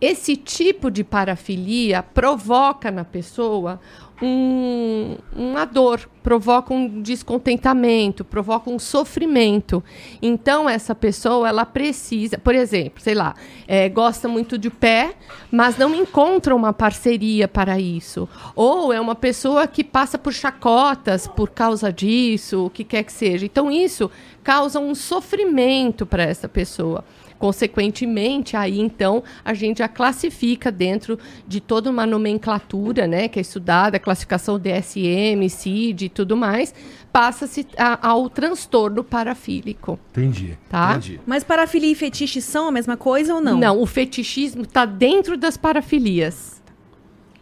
esse 0.00 0.36
tipo 0.36 0.90
de 0.90 1.02
parafilia 1.02 2.02
provoca 2.02 2.90
na 2.90 3.04
pessoa 3.04 3.80
um, 4.22 5.16
uma 5.34 5.64
dor, 5.64 6.08
provoca 6.22 6.72
um 6.72 7.02
descontentamento, 7.02 8.24
provoca 8.24 8.70
um 8.70 8.78
sofrimento. 8.78 9.82
Então, 10.22 10.68
essa 10.68 10.94
pessoa, 10.94 11.48
ela 11.48 11.66
precisa, 11.66 12.38
por 12.38 12.54
exemplo, 12.54 13.02
sei 13.02 13.14
lá, 13.14 13.34
é, 13.66 13.88
gosta 13.88 14.28
muito 14.28 14.56
de 14.56 14.70
pé, 14.70 15.14
mas 15.50 15.76
não 15.76 15.94
encontra 15.94 16.54
uma 16.54 16.72
parceria 16.72 17.48
para 17.48 17.78
isso. 17.78 18.28
Ou 18.54 18.92
é 18.92 19.00
uma 19.00 19.14
pessoa 19.14 19.66
que 19.66 19.82
passa 19.82 20.16
por 20.16 20.32
chacotas 20.32 21.26
por 21.26 21.50
causa 21.50 21.92
disso, 21.92 22.66
o 22.66 22.70
que 22.70 22.84
quer 22.84 23.02
que 23.02 23.12
seja. 23.12 23.44
Então, 23.44 23.70
isso 23.70 24.10
causa 24.42 24.78
um 24.78 24.94
sofrimento 24.94 26.06
para 26.06 26.22
essa 26.22 26.48
pessoa. 26.48 27.04
Consequentemente, 27.38 28.56
aí 28.56 28.80
então 28.80 29.22
a 29.44 29.52
gente 29.54 29.78
já 29.78 29.88
classifica 29.88 30.70
dentro 30.72 31.18
de 31.46 31.60
toda 31.60 31.90
uma 31.90 32.06
nomenclatura, 32.06 33.06
né, 33.06 33.28
que 33.28 33.38
é 33.38 33.42
estudada, 33.42 33.96
a 33.96 34.00
classificação 34.00 34.58
DSM, 34.58 35.48
CID 35.48 36.06
e 36.06 36.08
tudo 36.08 36.36
mais, 36.36 36.74
passa-se 37.12 37.66
ao 38.02 38.28
transtorno 38.28 39.04
parafílico. 39.04 39.98
Entendi. 40.10 40.58
Tá. 40.68 40.92
Entendi. 40.92 41.20
Mas 41.26 41.44
parafilia 41.44 41.92
e 41.92 41.94
fetiche 41.94 42.40
são 42.40 42.68
a 42.68 42.72
mesma 42.72 42.96
coisa 42.96 43.34
ou 43.34 43.40
não? 43.40 43.58
Não, 43.58 43.80
o 43.80 43.86
fetichismo 43.86 44.62
está 44.62 44.84
dentro 44.84 45.36
das 45.36 45.56
parafilias. 45.56 46.53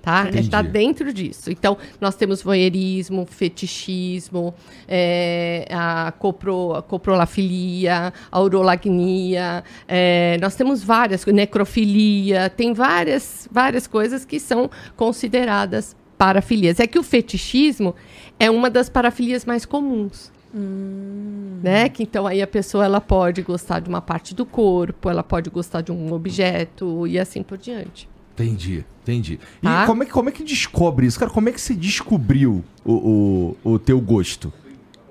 Tá? 0.02 0.22
Entendi. 0.22 0.40
Está 0.40 0.60
dentro 0.62 1.12
disso. 1.12 1.50
Então, 1.50 1.78
nós 2.00 2.16
temos 2.16 2.42
voyeurismo, 2.42 3.24
fetichismo, 3.24 4.52
é, 4.88 5.66
a 5.70 6.12
copro, 6.18 6.74
a 6.74 6.82
coprolafilia, 6.82 8.12
a 8.30 8.40
urolagnia, 8.40 9.62
é, 9.86 10.36
nós 10.40 10.56
temos 10.56 10.82
várias, 10.82 11.24
necrofilia, 11.24 12.50
tem 12.50 12.74
várias, 12.74 13.48
várias 13.50 13.86
coisas 13.86 14.24
que 14.24 14.40
são 14.40 14.68
consideradas 14.96 15.94
parafilias. 16.18 16.80
É 16.80 16.86
que 16.86 16.98
o 16.98 17.02
fetichismo 17.04 17.94
é 18.40 18.50
uma 18.50 18.68
das 18.68 18.88
parafilias 18.88 19.44
mais 19.44 19.64
comuns 19.64 20.32
né? 20.54 21.88
Que 21.88 22.02
então 22.02 22.26
aí 22.26 22.42
a 22.42 22.46
pessoa 22.46 22.84
ela 22.84 23.00
pode 23.00 23.42
gostar 23.42 23.80
de 23.80 23.88
uma 23.88 24.00
parte 24.00 24.34
do 24.34 24.44
corpo, 24.44 25.08
ela 25.08 25.22
pode 25.22 25.48
gostar 25.48 25.80
de 25.80 25.90
um 25.90 26.12
objeto 26.12 27.06
e 27.06 27.18
assim 27.18 27.42
por 27.42 27.56
diante. 27.56 28.08
Entendi, 28.42 28.84
entendi. 29.02 29.38
E 29.62 29.66
Tá. 29.66 29.86
como 29.86 30.02
é, 30.02 30.06
que- 30.06 30.12
como 30.12 30.28
é 30.28 30.32
que 30.32 30.42
descobre 30.44 31.06
isso? 31.06 31.18
Cara, 31.18 31.30
como 31.30 31.48
é 31.48 31.52
que 31.52 31.60
você 31.60 31.74
descobriu 31.74 32.64
o, 32.84 33.56
o, 33.64 33.72
o 33.74 33.78
teu 33.78 34.00
gosto? 34.00 34.52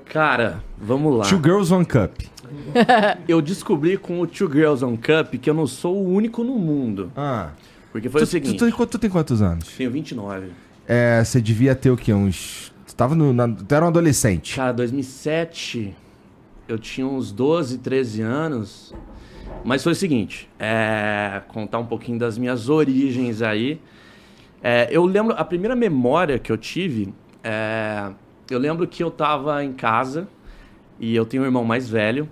Cara, 0.05 0.61
vamos 0.79 1.17
lá. 1.17 1.25
Two 1.25 1.39
Girls 1.41 1.73
One 1.73 1.85
Cup. 1.85 2.11
Eu 3.27 3.41
descobri 3.41 3.97
com 3.97 4.19
o 4.19 4.27
Two 4.27 4.51
Girls 4.51 4.83
on 4.83 4.97
Cup 4.97 5.35
que 5.41 5.50
eu 5.50 5.53
não 5.53 5.65
sou 5.65 5.95
o 5.95 6.09
único 6.13 6.43
no 6.43 6.57
mundo. 6.59 7.09
Ah. 7.15 7.51
Porque 7.93 8.09
foi 8.09 8.21
tu, 8.21 8.23
o 8.23 8.27
seguinte. 8.27 8.57
Tu, 8.57 8.69
tu, 8.71 8.85
tu 8.88 9.00
tem 9.00 9.09
quantos 9.09 9.41
anos? 9.41 9.69
Tenho 9.77 9.89
29. 9.89 10.47
É, 10.88 11.23
você 11.23 11.39
devia 11.41 11.73
ter 11.75 11.91
o 11.91 11.95
quê? 11.97 12.13
Uns. 12.13 12.73
Tu 12.85 12.93
tava 12.93 13.15
no. 13.15 13.31
Na, 13.31 13.47
tu 13.47 13.73
era 13.73 13.85
um 13.85 13.88
adolescente. 13.88 14.55
Cara, 14.55 14.73
2007, 14.73 15.95
eu 16.67 16.77
tinha 16.77 17.07
uns 17.07 17.31
12, 17.31 17.77
13 17.77 18.21
anos. 18.21 18.93
Mas 19.63 19.84
foi 19.84 19.91
o 19.91 19.96
seguinte, 19.96 20.50
é, 20.60 21.41
contar 21.50 21.80
um 21.80 21.86
pouquinho 21.86 22.18
das 22.18 22.38
minhas 22.38 22.70
origens 22.70 23.41
aí. 23.41 23.80
É, 24.63 24.88
eu 24.91 25.06
lembro, 25.06 25.34
a 25.38 25.46
primeira 25.46 25.75
memória 25.75 26.38
que 26.39 26.51
eu 26.51 26.58
tive, 26.58 27.13
é, 27.44 28.12
eu 28.50 28.60
lembro 28.60 28.88
que 28.88 29.03
eu 29.03 29.10
tava 29.10 29.63
em 29.63 29.74
casa 29.74 30.27
e 31.00 31.15
eu 31.15 31.25
tenho 31.25 31.44
um 31.44 31.46
irmão 31.46 31.63
mais 31.63 31.89
velho 31.89 32.30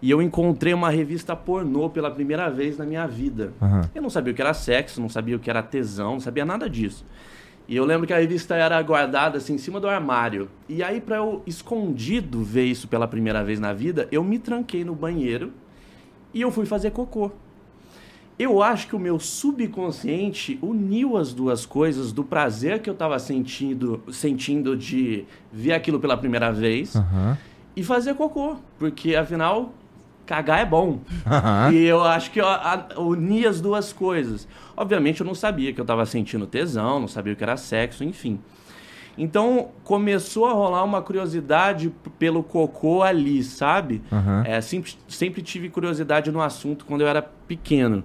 e 0.00 0.10
eu 0.10 0.22
encontrei 0.22 0.72
uma 0.74 0.90
revista 0.90 1.34
pornô 1.34 1.90
pela 1.90 2.10
primeira 2.10 2.48
vez 2.48 2.78
na 2.78 2.84
minha 2.84 3.06
vida. 3.06 3.52
Aham. 3.60 3.82
Eu 3.94 4.02
não 4.02 4.10
sabia 4.10 4.32
o 4.32 4.36
que 4.36 4.42
era 4.42 4.54
sexo, 4.54 5.00
não 5.00 5.08
sabia 5.08 5.36
o 5.36 5.38
que 5.38 5.50
era 5.50 5.62
tesão, 5.62 6.12
não 6.12 6.20
sabia 6.20 6.44
nada 6.44 6.68
disso. 6.68 7.04
E 7.68 7.76
eu 7.76 7.84
lembro 7.84 8.06
que 8.06 8.12
a 8.12 8.18
revista 8.18 8.54
era 8.54 8.80
guardada 8.82 9.38
assim 9.38 9.54
em 9.54 9.58
cima 9.58 9.80
do 9.80 9.88
armário. 9.88 10.48
E 10.68 10.82
aí, 10.82 11.00
pra 11.00 11.16
eu 11.16 11.42
escondido 11.46 12.42
ver 12.42 12.64
isso 12.64 12.88
pela 12.88 13.06
primeira 13.06 13.42
vez 13.42 13.60
na 13.60 13.72
vida, 13.72 14.08
eu 14.10 14.22
me 14.22 14.38
tranquei 14.38 14.84
no 14.84 14.94
banheiro 14.94 15.52
e 16.34 16.40
eu 16.40 16.50
fui 16.50 16.66
fazer 16.66 16.90
cocô. 16.90 17.30
Eu 18.38 18.62
acho 18.62 18.88
que 18.88 18.96
o 18.96 18.98
meu 18.98 19.18
subconsciente 19.20 20.58
uniu 20.62 21.16
as 21.16 21.32
duas 21.32 21.64
coisas 21.66 22.12
do 22.12 22.24
prazer 22.24 22.80
que 22.80 22.88
eu 22.90 22.94
tava 22.94 23.18
sentindo, 23.18 24.02
sentindo 24.10 24.76
de 24.76 25.24
ver 25.52 25.72
aquilo 25.72 26.00
pela 26.00 26.16
primeira 26.16 26.50
vez 26.50 26.96
Aham. 26.96 27.38
e 27.76 27.84
fazer 27.84 28.14
cocô. 28.14 28.56
Porque 28.78 29.14
afinal, 29.14 29.72
cagar 30.26 30.60
é 30.60 30.64
bom. 30.64 31.00
Aham. 31.26 31.72
E 31.72 31.84
eu 31.84 32.02
acho 32.02 32.30
que 32.30 32.40
eu 32.40 32.46
a- 32.46 32.88
uni 32.96 33.46
as 33.46 33.60
duas 33.60 33.92
coisas. 33.92 34.48
Obviamente 34.76 35.20
eu 35.20 35.26
não 35.26 35.34
sabia 35.34 35.72
que 35.72 35.80
eu 35.80 35.84
tava 35.84 36.04
sentindo 36.06 36.46
tesão, 36.46 36.98
não 37.00 37.08
sabia 37.08 37.34
o 37.34 37.36
que 37.36 37.42
era 37.44 37.56
sexo, 37.56 38.02
enfim. 38.02 38.40
Então 39.16 39.70
começou 39.84 40.46
a 40.46 40.52
rolar 40.52 40.84
uma 40.84 41.02
curiosidade 41.02 41.92
pelo 42.18 42.42
cocô 42.42 43.02
ali, 43.02 43.42
sabe? 43.42 44.02
Aham. 44.10 44.42
É, 44.46 44.60
sempre, 44.60 44.94
sempre 45.06 45.42
tive 45.42 45.68
curiosidade 45.68 46.30
no 46.30 46.40
assunto 46.40 46.84
quando 46.84 47.02
eu 47.02 47.08
era 47.08 47.22
pequeno. 47.22 48.02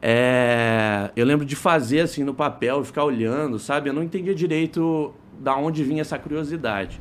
É, 0.00 1.10
eu 1.14 1.24
lembro 1.24 1.46
de 1.46 1.54
fazer 1.54 2.00
assim 2.00 2.24
no 2.24 2.34
papel, 2.34 2.84
ficar 2.84 3.04
olhando, 3.04 3.58
sabe? 3.58 3.88
Eu 3.88 3.94
não 3.94 4.02
entendia 4.02 4.34
direito 4.34 5.14
da 5.38 5.56
onde 5.56 5.82
vinha 5.84 6.00
essa 6.00 6.18
curiosidade. 6.18 7.00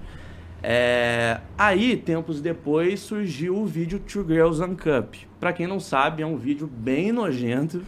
É, 0.63 1.39
aí, 1.57 1.97
tempos 1.97 2.39
depois, 2.39 2.99
surgiu 2.99 3.57
o 3.57 3.65
vídeo 3.65 3.99
Two 3.99 4.23
Girls 4.27 4.61
on 4.61 4.75
Cup. 4.75 5.15
Pra 5.39 5.51
quem 5.51 5.65
não 5.65 5.79
sabe, 5.79 6.21
é 6.21 6.25
um 6.25 6.37
vídeo 6.37 6.67
bem 6.67 7.11
nojento, 7.11 7.81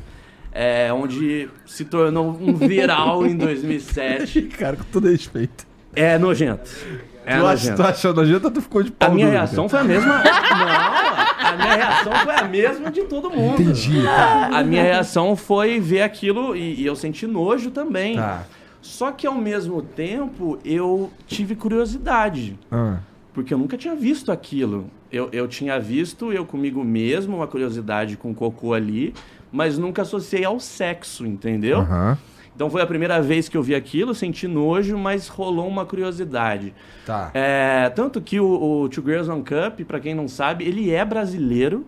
é, 0.53 0.93
onde 0.93 1.49
se 1.65 1.83
tornou 1.85 2.29
um 2.39 2.53
viral 2.53 3.25
em 3.25 3.35
2007. 3.35 4.43
Cara, 4.57 4.77
com 4.77 4.83
todo 4.85 5.07
respeito. 5.09 5.65
É 5.95 6.17
nojento. 6.17 6.69
É 7.25 7.37
tu, 7.37 7.43
nojento. 7.43 7.75
tu 7.77 7.83
achou 7.83 8.13
nojento 8.13 8.45
ou 8.47 8.51
tu 8.51 8.61
ficou 8.61 8.83
de 8.83 8.91
pau 8.91 9.09
A 9.09 9.13
minha 9.13 9.25
duro, 9.27 9.37
reação 9.37 9.67
cara? 9.67 9.83
foi 9.85 9.93
a 9.95 9.97
mesma. 9.97 10.23
Não, 10.23 11.47
a 11.47 11.55
minha 11.57 11.75
reação 11.75 12.13
foi 12.13 12.35
a 12.35 12.43
mesma 12.43 12.91
de 12.91 13.01
todo 13.03 13.29
mundo. 13.29 13.61
Entendi. 13.61 14.03
Tá. 14.03 14.49
A 14.53 14.63
minha 14.63 14.83
reação 14.83 15.35
foi 15.35 15.79
ver 15.79 16.01
aquilo 16.01 16.55
e, 16.55 16.81
e 16.81 16.85
eu 16.85 16.95
senti 16.95 17.25
nojo 17.27 17.71
também. 17.71 18.15
Tá. 18.15 18.43
Só 18.81 19.11
que 19.11 19.25
ao 19.25 19.35
mesmo 19.35 19.81
tempo 19.81 20.59
eu 20.65 21.09
tive 21.25 21.55
curiosidade, 21.55 22.59
Ah. 22.71 22.97
porque 23.33 23.53
eu 23.53 23.57
nunca 23.57 23.77
tinha 23.77 23.95
visto 23.95 24.31
aquilo. 24.31 24.89
Eu, 25.11 25.29
eu 25.31 25.47
tinha 25.47 25.79
visto 25.79 26.33
eu 26.33 26.45
comigo 26.45 26.83
mesmo, 26.83 27.37
uma 27.37 27.47
curiosidade 27.47 28.17
com 28.17 28.31
o 28.31 28.35
cocô 28.35 28.73
ali, 28.73 29.13
mas 29.53 29.77
nunca 29.77 30.01
associei 30.01 30.43
ao 30.43 30.59
sexo, 30.59 31.25
entendeu? 31.25 31.79
Aham. 31.79 32.17
Então 32.55 32.69
foi 32.69 32.81
a 32.81 32.85
primeira 32.85 33.21
vez 33.21 33.47
que 33.49 33.57
eu 33.57 33.63
vi 33.63 33.73
aquilo, 33.73 34.13
senti 34.13 34.47
nojo, 34.47 34.97
mas 34.97 35.27
rolou 35.27 35.67
uma 35.67 35.85
curiosidade. 35.85 36.73
Tá. 37.05 37.31
É, 37.33 37.89
tanto 37.95 38.21
que 38.21 38.39
o, 38.39 38.81
o 38.83 38.89
Two 38.89 39.03
Girls 39.03 39.29
One 39.29 39.43
Cup, 39.43 39.81
pra 39.87 39.99
quem 39.99 40.13
não 40.13 40.27
sabe, 40.27 40.63
ele 40.65 40.91
é 40.91 41.03
brasileiro. 41.03 41.85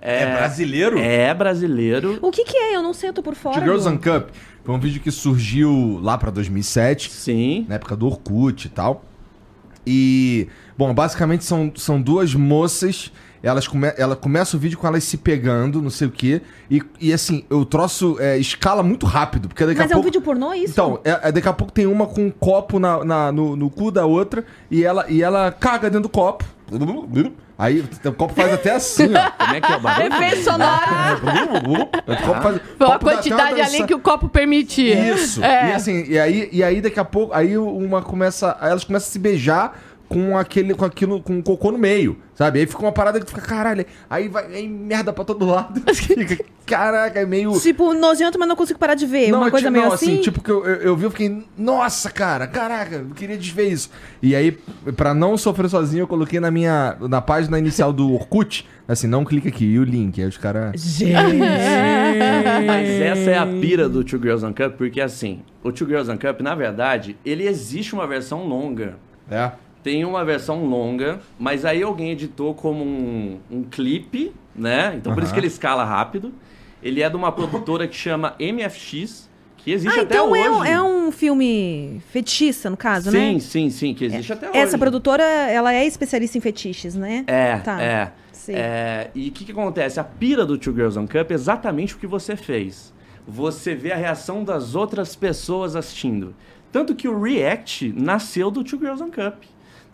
É, 0.00 0.36
brasileiro? 0.36 0.98
É 0.98 1.34
brasileiro. 1.34 2.18
O 2.22 2.30
que 2.30 2.44
que 2.44 2.56
é? 2.56 2.76
Eu 2.76 2.82
não 2.82 2.92
sei, 2.92 3.08
eu 3.08 3.12
tô 3.12 3.22
por 3.22 3.34
fora. 3.34 3.56
Two 3.56 3.64
Girls 3.64 3.88
Gu. 3.88 3.94
on 3.94 3.98
Cup 3.98 4.28
foi 4.62 4.74
um 4.74 4.78
vídeo 4.78 5.00
que 5.00 5.10
surgiu 5.10 5.98
lá 6.00 6.16
pra 6.16 6.30
2007, 6.30 7.10
Sim. 7.10 7.66
na 7.68 7.76
época 7.76 7.96
do 7.96 8.06
Orkut 8.06 8.66
e 8.66 8.70
tal. 8.70 9.04
E, 9.84 10.46
bom, 10.76 10.92
basicamente 10.94 11.44
são, 11.44 11.72
são 11.74 12.00
duas 12.00 12.34
moças. 12.34 13.10
Elas 13.42 13.68
come, 13.68 13.92
ela 13.96 14.16
começa 14.16 14.56
o 14.56 14.60
vídeo 14.60 14.76
com 14.78 14.86
elas 14.86 15.04
se 15.04 15.16
pegando, 15.16 15.80
não 15.80 15.90
sei 15.90 16.08
o 16.08 16.10
quê. 16.10 16.42
E, 16.70 16.82
e 17.00 17.12
assim, 17.12 17.44
o 17.50 17.64
troço 17.64 18.16
é, 18.18 18.36
escala 18.38 18.82
muito 18.82 19.06
rápido, 19.06 19.48
porque 19.48 19.64
daqui 19.64 19.78
Mas 19.78 19.90
a 19.90 19.94
é 19.94 19.96
um 19.96 20.00
pouco. 20.00 20.06
vídeo 20.06 20.20
pornô, 20.20 20.52
isso? 20.54 20.72
Então, 20.72 21.00
é- 21.04 21.20
é, 21.28 21.32
daqui 21.32 21.48
a 21.48 21.52
pouco 21.52 21.72
tem 21.72 21.86
uma 21.86 22.06
com 22.06 22.26
um 22.26 22.30
copo 22.30 22.78
na, 22.78 23.04
na- 23.04 23.32
no, 23.32 23.54
no 23.56 23.70
cu 23.70 23.90
da 23.90 24.04
outra 24.06 24.44
e 24.70 24.84
ela, 24.84 25.06
e 25.08 25.22
ela 25.22 25.52
caga 25.52 25.88
dentro 25.88 26.02
do 26.02 26.08
copo. 26.08 26.44
Aí 27.56 27.80
o 28.04 28.12
copo 28.12 28.34
faz 28.34 28.52
até 28.52 28.70
assim, 28.72 29.08
ó. 29.14 29.30
Como 29.44 29.54
é 29.56 29.60
que 29.60 29.72
é 29.72 29.76
o 29.76 29.80
barulho? 29.80 30.14
Efeito 30.14 30.44
sonoro. 30.44 30.72
O 32.06 32.16
copo 32.26 32.40
faz- 32.42 32.60
Foi 32.78 32.86
a 32.86 32.98
quantidade 32.98 33.56
dança- 33.56 33.86
que 33.86 33.94
o 33.94 33.98
copo 33.98 34.28
permitia. 34.28 35.12
Isso. 35.14 35.42
É. 35.42 35.70
E 35.70 35.72
assim, 35.72 36.04
e 36.08 36.18
aí, 36.18 36.48
e 36.52 36.62
aí 36.62 36.80
daqui 36.80 37.00
a 37.00 37.04
pouco, 37.04 37.34
aí 37.34 37.58
uma 37.58 38.00
começa, 38.02 38.56
aí 38.60 38.70
elas 38.70 38.84
começam 38.84 39.08
a 39.08 39.10
se 39.10 39.18
beijar 39.18 39.76
com 40.08 40.36
aquele, 40.38 40.74
com 40.74 40.84
aquilo, 40.84 41.20
com 41.22 41.38
o 41.38 41.42
cocô 41.42 41.70
no 41.70 41.78
meio, 41.78 42.16
sabe? 42.34 42.60
Aí 42.60 42.66
fica 42.66 42.80
uma 42.80 42.92
parada 42.92 43.20
que 43.20 43.26
tu 43.26 43.28
fica, 43.28 43.42
caralho, 43.42 43.84
aí 44.08 44.26
vai, 44.28 44.46
aí 44.46 44.66
merda 44.66 45.12
pra 45.12 45.22
todo 45.24 45.44
lado. 45.44 45.80
Fica, 45.94 46.42
caraca, 46.64 47.20
é 47.20 47.26
meio... 47.26 47.58
Tipo, 47.60 47.92
nojento, 47.92 48.38
mas 48.38 48.48
não 48.48 48.56
consigo 48.56 48.78
parar 48.78 48.94
de 48.94 49.06
ver. 49.06 49.32
uma 49.34 49.46
eu 49.46 49.50
coisa 49.50 49.66
ti- 49.66 49.72
meio 49.72 49.86
não, 49.86 49.92
assim. 49.92 50.20
tipo 50.20 50.42
que 50.42 50.50
eu, 50.50 50.64
eu, 50.64 50.76
eu 50.76 50.96
vi, 50.96 51.04
eu 51.04 51.10
fiquei, 51.10 51.44
nossa, 51.56 52.10
cara, 52.10 52.46
caraca, 52.46 52.96
eu 52.96 53.14
queria 53.14 53.36
desver 53.36 53.68
isso. 53.68 53.90
E 54.22 54.34
aí, 54.34 54.52
pra 54.96 55.12
não 55.14 55.36
sofrer 55.36 55.68
sozinho, 55.68 56.02
eu 56.02 56.06
coloquei 56.06 56.40
na 56.40 56.50
minha, 56.50 56.96
na 57.00 57.20
página 57.20 57.58
inicial 57.58 57.92
do 57.92 58.12
Orkut, 58.12 58.66
assim, 58.86 59.06
não 59.06 59.24
clica 59.24 59.48
aqui, 59.48 59.64
e 59.66 59.78
o 59.78 59.84
link, 59.84 60.20
aí 60.20 60.26
os 60.28 60.38
caras... 60.38 60.72
Mas 62.66 62.88
essa 63.00 63.30
é 63.30 63.38
a 63.38 63.46
pira 63.46 63.88
do 63.88 64.02
Two 64.04 64.20
Girls 64.20 64.44
on 64.44 64.52
Cup, 64.52 64.76
porque 64.76 65.00
assim, 65.00 65.42
o 65.62 65.70
Two 65.72 65.86
Girls 65.86 66.10
on 66.10 66.16
Cup, 66.16 66.40
na 66.40 66.54
verdade, 66.54 67.16
ele 67.24 67.46
existe 67.46 67.94
uma 67.94 68.06
versão 68.06 68.46
longa. 68.46 68.96
É? 69.30 69.52
Tem 69.82 70.04
uma 70.04 70.24
versão 70.24 70.64
longa, 70.64 71.20
mas 71.38 71.64
aí 71.64 71.82
alguém 71.82 72.10
editou 72.10 72.54
como 72.54 72.84
um, 72.84 73.38
um 73.50 73.62
clipe, 73.62 74.32
né? 74.54 74.94
Então 74.96 75.14
por 75.14 75.22
isso 75.22 75.32
que 75.32 75.40
ele 75.40 75.46
escala 75.46 75.84
rápido. 75.84 76.32
Ele 76.82 77.02
é 77.02 77.08
de 77.08 77.16
uma 77.16 77.32
produtora 77.32 77.86
que 77.88 77.96
chama 77.96 78.34
MFX, 78.38 79.28
que 79.56 79.72
existe 79.72 79.98
Ah, 79.98 80.02
até 80.02 80.14
então 80.16 80.30
hoje. 80.30 80.42
é 80.42 80.50
um, 80.50 80.64
é 80.64 80.82
um 80.82 81.10
filme 81.12 82.00
fetichista, 82.10 82.68
no 82.70 82.76
caso, 82.76 83.10
sim, 83.10 83.34
né? 83.34 83.40
sim, 83.40 83.70
sim, 83.70 83.94
que 83.94 84.04
existe 84.04 84.32
até 84.32 84.48
hoje. 84.50 84.58
Essa 84.58 84.78
produtora, 84.78 85.22
ela 85.22 85.72
é 85.74 85.84
especialista 85.86 86.38
em 86.38 86.40
fetiches, 86.40 86.94
né? 86.94 87.24
É, 87.26 87.56
Tá. 87.58 87.82
é. 87.82 88.12
É, 88.50 89.10
e 89.14 89.28
o 89.28 89.32
que, 89.32 89.44
que 89.44 89.52
acontece? 89.52 90.00
A 90.00 90.04
pira 90.04 90.46
do 90.46 90.56
Two 90.56 90.72
Girls 90.72 90.98
on 90.98 91.06
Cup 91.06 91.30
é 91.30 91.34
exatamente 91.34 91.94
o 91.94 91.98
que 91.98 92.06
você 92.06 92.34
fez. 92.34 92.94
Você 93.26 93.74
vê 93.74 93.92
a 93.92 93.96
reação 93.96 94.42
das 94.42 94.74
outras 94.74 95.14
pessoas 95.14 95.76
assistindo. 95.76 96.34
Tanto 96.72 96.94
que 96.94 97.06
o 97.06 97.20
React 97.20 97.92
nasceu 97.94 98.50
do 98.50 98.64
Two 98.64 98.78
Girls 98.78 99.02
on 99.02 99.10
Cup. 99.10 99.42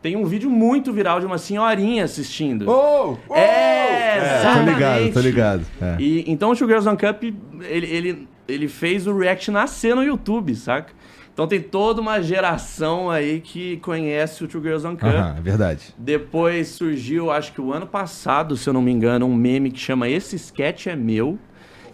Tem 0.04 0.16
um 0.16 0.26
vídeo 0.26 0.50
muito 0.50 0.92
viral 0.92 1.18
de 1.18 1.25
uma 1.25 1.38
senhorinha 1.38 2.04
assistindo. 2.04 2.68
Oh! 2.68 3.16
oh! 3.26 3.34
É, 3.34 4.42
tô 4.42 4.61
ligado, 4.61 4.99
tô 4.99 5.04
exatamente. 5.04 5.18
ligado. 5.20 5.66
É. 5.80 5.96
E, 5.99 6.30
então 6.30 6.50
o 6.50 6.54
Two 6.54 6.68
Girls 6.68 6.87
on 6.87 6.94
Cup, 6.94 7.23
ele, 7.23 7.87
ele, 7.87 8.28
ele 8.46 8.68
fez 8.68 9.06
o 9.06 9.16
React 9.16 9.50
nascer 9.50 9.96
no 9.96 10.04
YouTube, 10.04 10.54
saca? 10.56 10.92
Então 11.32 11.46
tem 11.46 11.58
toda 11.58 12.02
uma 12.02 12.20
geração 12.20 13.08
aí 13.08 13.40
que 13.40 13.78
conhece 13.78 14.44
o 14.44 14.46
Two 14.46 14.61
Girls 14.61 14.87
on 14.87 14.94
Cup. 14.94 15.04
Aham, 15.04 15.37
é 15.38 15.40
verdade. 15.40 15.94
Depois 15.96 16.68
surgiu, 16.68 17.30
acho 17.30 17.54
que 17.54 17.62
o 17.62 17.73
ano 17.73 17.87
passado, 17.87 18.58
se 18.58 18.68
eu 18.68 18.75
não 18.75 18.82
me 18.82 18.92
engano, 18.92 19.25
um 19.25 19.34
meme 19.34 19.70
que 19.70 19.80
chama 19.80 20.06
Esse 20.06 20.37
Sketch 20.37 20.87
é 20.87 20.94
Meu. 20.94 21.38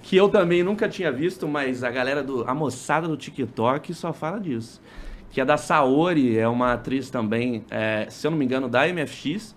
Que 0.03 0.17
eu 0.17 0.29
também 0.29 0.65
nunca 0.65 0.89
tinha 0.89 1.13
visto, 1.13 1.47
mas 1.47 1.85
a 1.85 1.91
galera 1.93 2.25
do. 2.25 2.43
A 2.51 2.55
moçada 2.55 3.07
do 3.07 3.17
TikTok 3.17 3.95
só 3.95 4.13
fala 4.13 4.41
disso. 4.41 4.83
Que 5.31 5.41
é 5.41 5.45
da 5.45 5.57
Saori, 5.57 6.37
é 6.37 6.49
uma 6.49 6.73
atriz 6.73 7.09
também, 7.11 7.65
é, 7.71 8.07
se 8.11 8.27
eu 8.27 8.31
não 8.33 8.39
me 8.39 8.45
engano, 8.45 8.69
da 8.69 8.87
MFX, 8.89 9.55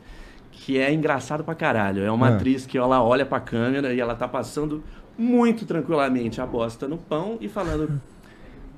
que 0.51 0.77
é 0.77 0.94
engraçado 0.94 1.44
pra 1.44 1.56
caralho. 1.56 2.03
É 2.03 2.12
uma 2.12 2.27
Ah. 2.30 2.36
atriz 2.36 2.65
que 2.65 2.77
ela 2.77 3.01
olha 3.03 3.25
pra 3.25 3.39
câmera 3.39 3.94
e 3.94 4.00
ela 4.00 4.13
tá 4.15 4.27
passando 4.27 4.84
muito 5.18 5.65
tranquilamente 5.65 6.39
a 6.39 6.46
bosta 6.46 6.88
no 6.88 6.98
pão 6.98 7.38
e 7.42 7.50
falando. 7.50 8.00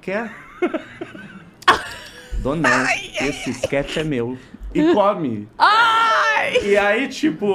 Quer? 0.01 0.31
Dona, 2.41 2.85
esse 3.21 3.49
sketch 3.51 3.97
é 3.97 4.03
meu. 4.03 4.37
E 4.73 4.93
come. 4.93 5.47
E 6.63 6.77
aí, 6.77 7.07
tipo, 7.07 7.45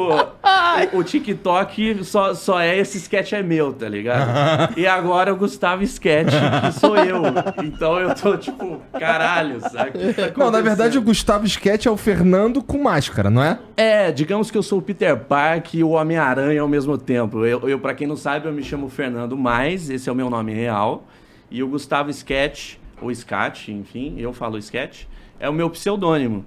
o, 0.92 0.98
o 0.98 1.04
TikTok 1.04 2.04
só, 2.04 2.34
só 2.34 2.60
é 2.60 2.78
esse 2.78 2.98
sketch 2.98 3.32
é 3.32 3.42
meu, 3.42 3.72
tá 3.72 3.88
ligado? 3.88 4.74
E 4.80 4.86
agora 4.86 5.32
o 5.32 5.36
Gustavo 5.36 5.82
Sketch, 5.82 6.32
que 6.64 6.72
sou 6.80 6.96
eu. 6.96 7.22
Então 7.62 7.98
eu 7.98 8.14
tô, 8.14 8.36
tipo, 8.36 8.80
caralho, 8.98 9.60
sabe? 9.60 10.12
Tá 10.14 10.32
Não, 10.36 10.50
na 10.50 10.60
verdade 10.60 10.98
o? 10.98 11.02
Gustavo 11.02 11.44
Sketch 11.46 11.86
é 11.86 11.90
o 11.90 11.96
Fernando 11.96 12.62
com 12.62 12.82
máscara, 12.82 13.30
não 13.30 13.42
é? 13.42 13.58
É, 13.76 14.12
digamos 14.12 14.50
que 14.50 14.56
eu 14.56 14.62
sou 14.62 14.78
o 14.78 14.82
Peter 14.82 15.16
Park 15.16 15.74
e 15.74 15.84
o 15.84 15.90
Homem-Aranha 15.90 16.62
ao 16.62 16.68
mesmo 16.68 16.96
tempo. 16.96 17.44
Eu, 17.44 17.68
eu, 17.68 17.78
pra 17.78 17.94
quem 17.94 18.06
não 18.06 18.16
sabe, 18.16 18.46
eu 18.46 18.52
me 18.52 18.62
chamo 18.62 18.88
Fernando 18.88 19.36
Mais, 19.36 19.90
esse 19.90 20.08
é 20.08 20.12
o 20.12 20.14
meu 20.14 20.30
nome 20.30 20.54
real. 20.54 21.06
E 21.50 21.62
o 21.62 21.68
Gustavo 21.68 22.10
Sketch, 22.10 22.76
ou 23.00 23.12
Scat, 23.14 23.72
enfim, 23.72 24.14
eu 24.18 24.32
falo 24.32 24.56
Sketch, 24.58 25.04
é 25.38 25.48
o 25.48 25.52
meu 25.52 25.68
pseudônimo. 25.70 26.44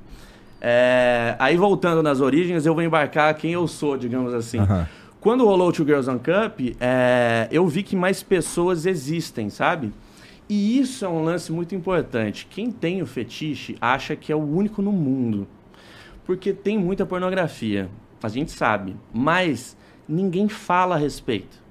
É, 0.66 1.36
aí 1.40 1.58
voltando 1.58 2.02
nas 2.02 2.22
origens, 2.22 2.66
eu 2.66 2.74
vou 2.74 2.82
embarcar 2.82 3.34
quem 3.36 3.52
eu 3.52 3.68
sou, 3.68 3.98
digamos 3.98 4.34
assim. 4.34 4.60
Quando 5.20 5.46
rolou 5.46 5.68
o 5.68 5.72
Two 5.74 5.86
Girls 5.86 6.10
on 6.10 6.18
Cup, 6.18 6.76
é, 6.80 7.50
eu 7.52 7.68
vi 7.68 7.84
que 7.84 7.98
mais 7.98 8.24
pessoas 8.24 8.86
existem, 8.86 9.50
sabe? 9.50 9.92
E 10.48 10.80
isso 10.80 11.04
é 11.04 11.10
um 11.10 11.24
lance 11.24 11.52
muito 11.52 11.76
importante. 11.76 12.48
Quem 12.50 12.72
tem 12.72 13.02
o 13.02 13.06
fetiche 13.06 13.76
acha 13.82 14.16
que 14.16 14.32
é 14.32 14.36
o 14.36 14.40
único 14.40 14.82
no 14.82 14.92
mundo. 14.92 15.48
Porque 16.26 16.54
tem 16.54 16.78
muita 16.78 17.06
pornografia, 17.06 17.90
a 18.22 18.30
gente 18.30 18.52
sabe. 18.52 18.96
Mas 19.14 19.76
ninguém 20.08 20.48
fala 20.48 20.96
a 20.96 20.98
respeito. 20.98 21.62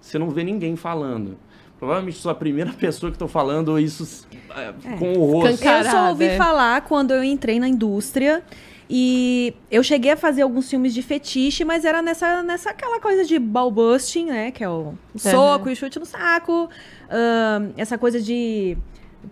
Você 0.00 0.18
não 0.18 0.30
vê 0.30 0.42
ninguém 0.42 0.76
falando. 0.76 1.36
Provavelmente 1.78 2.18
sou 2.18 2.30
a 2.30 2.34
primeira 2.34 2.72
pessoa 2.78 3.10
que 3.10 3.16
estou 3.16 3.28
falando 3.28 3.78
isso 3.78 4.26
é, 4.56 4.72
com 4.98 5.12
o 5.12 5.32
rosto. 5.32 5.64
Eu 5.64 5.84
só 5.84 6.08
ouvi 6.10 6.36
falar 6.36 6.80
quando 6.82 7.12
eu 7.12 7.22
entrei 7.22 7.60
na 7.60 7.68
indústria. 7.68 8.42
E 8.90 9.54
eu 9.70 9.82
cheguei 9.82 10.12
a 10.12 10.16
fazer 10.16 10.40
alguns 10.40 10.70
filmes 10.70 10.94
de 10.94 11.02
fetiche, 11.02 11.62
mas 11.62 11.84
era 11.84 12.00
nessa, 12.00 12.42
nessa 12.42 12.70
aquela 12.70 12.98
coisa 12.98 13.22
de 13.22 13.38
ball 13.38 13.70
busting, 13.70 14.26
né? 14.26 14.50
Que 14.50 14.64
é 14.64 14.68
o, 14.68 14.94
soco 15.14 15.68
e 15.68 15.74
o 15.74 15.76
chute 15.76 15.98
no 15.98 16.06
saco. 16.06 16.70
ahn, 17.10 17.72
essa 17.76 17.98
coisa 17.98 18.18
de 18.20 18.78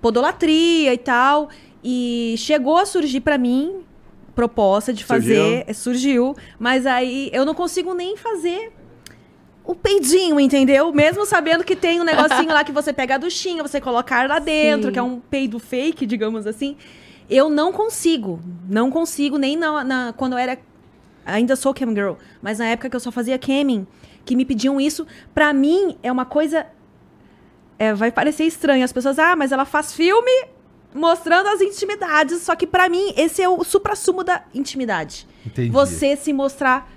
podolatria 0.02 0.92
e 0.92 0.98
tal. 0.98 1.48
E 1.82 2.34
chegou 2.36 2.76
a 2.76 2.84
surgir 2.84 3.20
pra 3.20 3.38
mim 3.38 3.82
proposta 4.34 4.92
de 4.92 5.02
Surgiu? 5.04 5.34
fazer. 5.36 5.64
é, 5.66 5.72
Surgiu. 5.72 6.36
Mas 6.58 6.84
aí 6.84 7.30
eu 7.32 7.46
não 7.46 7.54
consigo 7.54 7.94
nem 7.94 8.14
fazer 8.18 8.70
o 9.66 9.74
peidinho, 9.74 10.38
entendeu? 10.38 10.92
Mesmo 10.92 11.26
sabendo 11.26 11.64
que 11.64 11.74
tem 11.74 12.00
um 12.00 12.04
negocinho 12.04 12.48
lá 12.52 12.62
que 12.62 12.70
você 12.72 12.92
pega 12.92 13.16
a 13.16 13.18
duchinha, 13.18 13.62
você 13.62 13.80
coloca 13.80 14.14
ar 14.14 14.28
lá 14.28 14.38
dentro, 14.38 14.86
Sim. 14.88 14.92
que 14.92 14.98
é 14.98 15.02
um 15.02 15.18
peido 15.20 15.58
fake, 15.58 16.06
digamos 16.06 16.46
assim. 16.46 16.76
Eu 17.28 17.50
não 17.50 17.72
consigo. 17.72 18.40
Não 18.68 18.90
consigo, 18.90 19.36
nem 19.38 19.56
na, 19.56 19.82
na- 19.82 20.14
quando 20.16 20.34
eu 20.34 20.38
era. 20.38 20.56
Ainda 21.24 21.56
sou 21.56 21.74
cam 21.74 21.88
girl, 21.92 22.12
mas 22.40 22.60
na 22.60 22.66
época 22.66 22.88
que 22.88 22.94
eu 22.94 23.00
só 23.00 23.10
fazia 23.10 23.36
camming, 23.36 23.84
que 24.24 24.36
me 24.36 24.44
pediam 24.44 24.80
isso, 24.80 25.04
pra 25.34 25.52
mim 25.52 25.98
é 26.00 26.12
uma 26.12 26.24
coisa. 26.24 26.66
é, 27.78 27.92
vai 27.92 28.12
parecer 28.12 28.44
estranho. 28.44 28.84
As 28.84 28.92
pessoas, 28.92 29.18
ah, 29.18 29.34
mas 29.34 29.50
ela 29.50 29.64
faz 29.64 29.92
filme 29.92 30.30
mostrando 30.94 31.48
as 31.48 31.60
intimidades. 31.60 32.40
Só 32.42 32.54
que 32.54 32.66
pra 32.66 32.88
mim, 32.88 33.12
esse 33.16 33.42
é 33.42 33.48
o 33.48 33.64
supra-sumo 33.64 34.22
da 34.22 34.44
intimidade. 34.54 35.26
Entendi. 35.44 35.70
Você 35.70 36.14
se 36.16 36.32
mostrar 36.32 36.88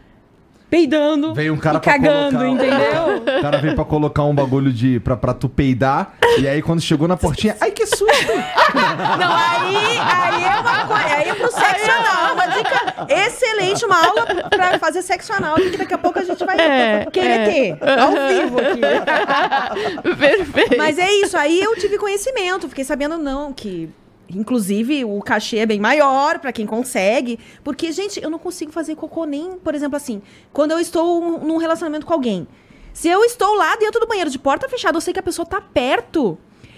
peidando 0.70 1.34
Veio 1.34 1.54
um 1.54 1.58
cara 1.58 1.78
e 1.78 1.82
cagando, 1.82 2.38
colocar- 2.38 2.48
entendeu? 2.66 3.18
O 3.38 3.42
cara 3.42 3.58
veio 3.58 3.76
pra 3.76 3.86
colocar 3.86 4.24
um 4.24 4.34
bagulho 4.36 4.72
de. 4.72 5.00
Pra, 5.00 5.18
pra 5.18 5.34
tu 5.34 5.50
peidar. 5.50 6.14
E 6.38 6.48
aí 6.48 6.62
quando 6.62 6.80
chegou 6.82 7.08
na 7.08 7.18
portinha. 7.18 7.58
Ai, 7.60 7.72
que 7.72 7.86
susto! 7.86 8.06
Não, 8.06 9.36
aí, 9.36 9.76
aí 10.00 10.44
é 10.44 10.60
uma 10.60 10.86
coisa. 10.86 11.16
Aí 11.18 11.30
é 11.30 11.34
pro 11.34 11.52
sexo 11.52 11.92
anal. 11.92 12.34
Uma 12.34 12.46
dica 12.54 13.08
excelente, 13.10 13.86
uma 13.86 14.06
aula 14.06 14.26
pra 14.50 14.78
fazer 14.80 15.02
sexo 15.02 15.34
anal, 15.34 15.56
que 15.56 15.78
daqui 15.78 15.94
a 15.94 15.98
pouco 15.98 16.20
a 16.20 16.24
gente 16.24 16.46
vai 16.46 16.56
É, 16.60 17.06
querer 17.12 17.28
é. 17.30 17.46
ter. 17.76 17.78
Ao 18.00 18.12
vivo 18.12 18.60
aqui. 18.60 18.82
Perfeito. 20.18 20.78
Mas 20.78 20.98
é 21.00 21.12
isso, 21.12 21.38
aí 21.38 21.60
eu 21.62 21.76
tive 21.76 21.98
conhecimento, 21.98 22.70
fiquei 22.70 22.84
sabendo 22.84 23.18
não, 23.18 23.52
que. 23.54 23.90
Inclusive, 24.34 25.06
o 25.06 25.20
cachê 25.22 25.60
é 25.60 25.66
bem 25.66 25.80
maior 25.80 26.40
pra 26.40 26.52
quem 26.52 26.66
consegue. 26.66 27.40
Porque, 27.64 27.92
gente, 27.92 28.22
eu 28.22 28.30
não 28.30 28.40
consigo 28.40 28.72
fazer 28.72 28.96
cocô 28.96 29.26
nem, 29.26 29.58
por 29.58 29.74
exemplo, 29.74 29.96
assim, 29.96 30.22
quando 30.54 30.72
eu 30.72 30.80
estou 30.80 31.40
num 31.40 31.58
relacionamento 31.58 32.06
com 32.06 32.14
alguém. 32.14 32.48
Se 32.94 33.08
eu 33.08 33.24
estou 33.24 33.56
lá 33.56 33.76
dentro 33.76 34.00
do 34.00 34.08
banheiro 34.08 34.30
de 34.30 34.38
porta 34.38 34.68
fechada, 34.68 34.98
eu 34.98 35.02
sei 35.02 35.14
que 35.14 35.20
a 35.20 35.24
pessoa 35.24 35.46
tá 35.46 35.62
perto. 35.62 36.38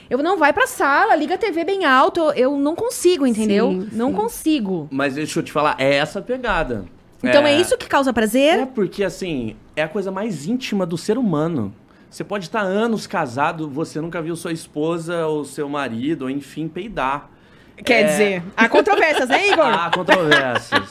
Eu 0.10 0.18
não 0.20 0.38
vai 0.38 0.52
pra 0.52 0.68
sala, 0.68 1.16
liga 1.16 1.36
a 1.36 1.38
TV 1.38 1.64
bem 1.64 1.86
alto. 1.86 2.20
Eu, 2.20 2.32
eu 2.34 2.58
não 2.58 2.76
consigo, 2.76 3.26
entendeu? 3.26 3.70
Sim, 3.70 3.90
não 3.94 4.10
sim. 4.10 4.16
consigo. 4.16 4.88
Mas 4.92 5.16
deixa 5.16 5.40
eu 5.40 5.44
te 5.44 5.52
falar, 5.52 5.76
é 5.80 5.96
essa 5.96 6.22
pegada. 6.22 6.86
Então 7.24 7.46
é, 7.46 7.60
isso 7.60 7.78
que 7.78 7.88
causa 7.88 8.12
prazer? 8.12 8.60
É 8.60 8.66
porque, 8.66 9.04
assim, 9.04 9.56
é 9.76 9.84
a 9.84 9.88
coisa 9.88 10.12
mais 10.12 10.46
íntima 10.48 10.86
do 10.86 10.98
ser 10.98 11.18
humano. 11.18 11.74
Você 12.10 12.26
pode 12.26 12.46
estar 12.46 12.62
anos 12.62 13.08
casado, 13.08 13.70
você 13.70 14.02
nunca 14.02 14.22
viu 14.22 14.36
sua 14.36 14.52
esposa 14.52 15.26
ou 15.28 15.46
seu 15.46 15.70
marido, 15.70 16.24
ou 16.24 16.30
enfim, 16.30 16.68
peidar. 16.68 17.30
Quer 17.84 18.02
É. 18.02 18.04
dizer, 18.08 18.44
há 18.56 18.70
controvérsias, 18.70 19.28
né, 19.30 19.50
Igor? 19.50 19.65
Há 19.65 19.89
controvérsias. 19.89 20.84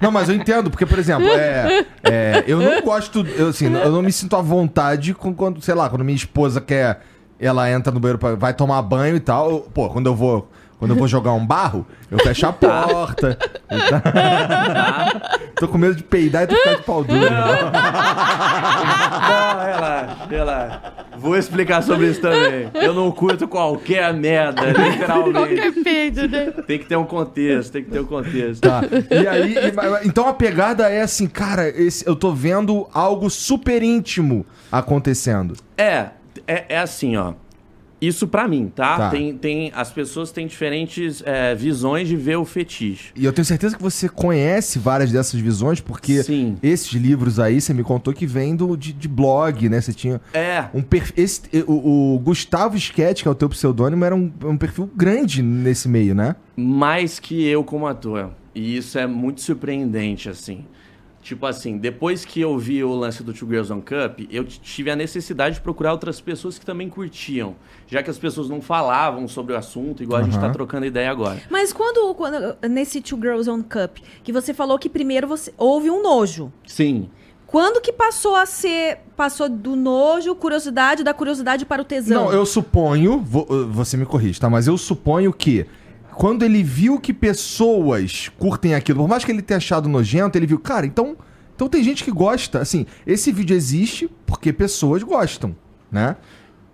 Não, 0.00 0.10
mas 0.10 0.28
eu 0.28 0.34
entendo, 0.34 0.70
porque, 0.70 0.84
por 0.86 0.98
exemplo, 0.98 1.28
é, 1.28 1.86
é, 2.02 2.44
eu 2.46 2.60
não 2.60 2.80
gosto, 2.82 3.26
eu, 3.36 3.48
assim, 3.48 3.66
eu 3.72 3.90
não 3.92 4.02
me 4.02 4.10
sinto 4.12 4.34
à 4.36 4.42
vontade 4.42 5.14
com 5.14 5.32
quando, 5.34 5.60
sei 5.62 5.74
lá, 5.74 5.88
quando 5.88 6.04
minha 6.04 6.16
esposa 6.16 6.60
quer, 6.60 7.00
ela 7.38 7.70
entra 7.70 7.92
no 7.92 8.00
banheiro, 8.00 8.18
pra, 8.18 8.34
vai 8.34 8.52
tomar 8.52 8.80
banho 8.82 9.16
e 9.16 9.20
tal. 9.20 9.50
eu- 9.50 9.60
pô, 9.72 9.88
quando 9.88 10.06
eu 10.06 10.14
vou, 10.14 10.50
quando 10.78 10.90
eu 10.92 10.96
vou 10.96 11.08
jogar 11.08 11.32
um 11.32 11.44
barro, 11.46 11.86
eu 12.10 12.18
fecho 12.18 12.46
a 12.46 12.52
porta. 12.52 13.38
Tô 15.56 15.66
com 15.68 15.78
medo 15.78 15.94
de 15.96 16.02
peidar 16.04 16.44
e 16.44 16.46
tu 16.46 16.54
ficar 16.56 16.74
de 16.76 16.82
pau 16.82 17.02
duro. 17.02 17.18
né? 17.20 17.30
Não, 17.30 17.70
relaxa, 19.64 20.16
relaxa. 20.30 20.82
Vou 21.18 21.36
explicar 21.36 21.82
sobre 21.82 22.06
isso 22.10 22.20
também. 22.20 22.70
Eu 22.74 22.94
não 22.94 23.10
curto 23.10 23.48
qualquer 23.48 24.14
merda, 24.14 24.62
literalmente. 24.70 25.32
Qualquer 25.32 25.72
peido, 25.82 26.28
né? 26.28 26.52
Tem 26.66 26.78
que 26.78 26.84
ter 26.86 26.96
um 26.96 27.04
contexto, 27.04 27.72
tem 27.72 27.82
que 27.84 27.90
ter 27.90 28.00
um 28.00 28.04
contexto. 28.06 28.60
Tá. 28.62 28.82
E 29.10 29.26
aí, 29.26 29.54
então 30.04 30.28
a 30.28 30.32
pegada 30.32 30.88
é 30.88 31.02
assim, 31.02 31.26
cara, 31.26 31.68
esse- 31.68 32.06
eu 32.06 32.14
tô 32.14 32.32
vendo 32.32 32.86
algo 32.94 33.28
super 33.28 33.82
íntimo 33.82 34.46
acontecendo. 34.70 35.54
É, 35.76 36.06
é, 36.46 36.64
é 36.68 36.78
assim, 36.78 37.16
ó. 37.16 37.32
Isso 38.00 38.28
pra 38.28 38.46
mim, 38.46 38.70
tá? 38.74 38.96
Tá. 38.96 39.10
Tem, 39.10 39.36
tem, 39.36 39.72
as 39.74 39.90
pessoas 39.90 40.30
têm 40.30 40.46
diferentes 40.46 41.22
é, 41.26 41.54
visões 41.54 42.06
de 42.06 42.16
ver 42.16 42.36
o 42.36 42.44
fetiche. 42.44 43.10
E 43.16 43.24
eu 43.24 43.32
tenho 43.32 43.44
certeza 43.44 43.76
que 43.76 43.82
você 43.82 44.08
conhece 44.08 44.78
várias 44.78 45.10
dessas 45.10 45.40
visões, 45.40 45.80
porque 45.80 46.22
Sim. 46.22 46.56
esses 46.62 46.92
livros 46.92 47.40
aí, 47.40 47.60
você 47.60 47.74
me 47.74 47.82
contou 47.82 48.14
que 48.14 48.26
vem 48.26 48.54
do, 48.54 48.76
de, 48.76 48.92
de 48.92 49.08
blog, 49.08 49.68
né? 49.68 49.80
Você 49.80 49.92
tinha 49.92 50.20
É, 50.32 50.66
um 50.72 50.82
perfil. 50.82 51.14
Esse, 51.16 51.42
o, 51.66 52.14
o 52.14 52.18
Gustavo 52.20 52.76
Sketch, 52.76 53.22
que 53.22 53.28
é 53.28 53.30
o 53.30 53.34
teu 53.34 53.48
pseudônimo, 53.48 54.04
era 54.04 54.14
um, 54.14 54.32
um 54.44 54.56
perfil 54.56 54.88
grande 54.94 55.42
nesse 55.42 55.88
meio, 55.88 56.14
né? 56.14 56.36
mais 56.56 57.18
que 57.20 57.46
eu 57.46 57.62
como 57.62 57.86
ator. 57.86 58.30
E 58.54 58.76
isso 58.76 58.98
é 58.98 59.06
muito 59.06 59.40
surpreendente, 59.40 60.28
assim. 60.28 60.64
Tipo 61.22 61.46
assim, 61.46 61.76
depois 61.76 62.24
que 62.24 62.40
eu 62.40 62.56
vi 62.58 62.82
o 62.82 62.94
lance 62.94 63.22
do 63.22 63.34
Two 63.34 63.48
Girls 63.48 63.72
One 63.72 63.82
Cup, 63.82 64.20
eu 64.30 64.44
tive 64.44 64.90
a 64.90 64.96
necessidade 64.96 65.56
de 65.56 65.60
procurar 65.60 65.92
outras 65.92 66.20
pessoas 66.20 66.58
que 66.58 66.64
também 66.64 66.88
curtiam. 66.88 67.54
Já 67.86 68.02
que 68.02 68.08
as 68.10 68.16
pessoas 68.18 68.48
não 68.48 68.62
falavam 68.62 69.26
sobre 69.28 69.52
o 69.52 69.56
assunto, 69.56 70.02
igual 70.02 70.20
a 70.20 70.24
gente 70.24 70.38
tá 70.38 70.50
trocando 70.50 70.86
ideia 70.86 71.10
agora. 71.10 71.40
Mas 71.50 71.72
quando, 71.72 72.14
quando- 72.14 72.56
nesse 72.68 73.00
Two 73.00 73.18
Girls 73.20 73.50
on 73.50 73.62
Cup, 73.62 73.98
que 74.22 74.32
você 74.32 74.54
falou 74.54 74.78
que 74.78 74.88
primeiro 74.88 75.26
você 75.26 75.52
houve 75.58 75.90
um 75.90 76.02
nojo. 76.02 76.52
Sim. 76.66 77.10
Quando 77.46 77.80
que 77.80 77.92
passou 77.92 78.34
a 78.36 78.44
ser, 78.44 78.98
passou 79.16 79.48
do 79.48 79.74
nojo, 79.74 80.34
curiosidade, 80.34 81.02
da 81.02 81.14
curiosidade 81.14 81.64
para 81.64 81.80
o 81.80 81.84
tesão? 81.84 82.26
Não, 82.26 82.32
eu 82.32 82.44
suponho, 82.44 83.20
vo- 83.20 83.46
uh, 83.48 83.66
você 83.66 83.96
me 83.96 84.04
corrige, 84.04 84.38
tá? 84.38 84.50
Mas 84.50 84.66
eu 84.66 84.76
suponho 84.76 85.32
que 85.32 85.66
quando 86.18 86.42
ele 86.42 86.64
viu 86.64 86.98
que 86.98 87.14
pessoas 87.14 88.28
curtem 88.40 88.74
aquilo, 88.74 88.98
por 88.98 89.08
mais 89.08 89.24
que 89.24 89.30
ele 89.30 89.40
tenha 89.40 89.58
achado 89.58 89.88
nojento, 89.88 90.36
ele 90.36 90.48
viu, 90.48 90.58
cara, 90.58 90.84
então, 90.84 91.16
então 91.54 91.68
tem 91.68 91.80
gente 91.80 92.02
que 92.02 92.10
gosta. 92.10 92.58
Assim, 92.58 92.86
esse 93.06 93.30
vídeo 93.30 93.54
existe 93.54 94.10
porque 94.26 94.52
pessoas 94.52 95.04
gostam, 95.04 95.54
né? 95.92 96.16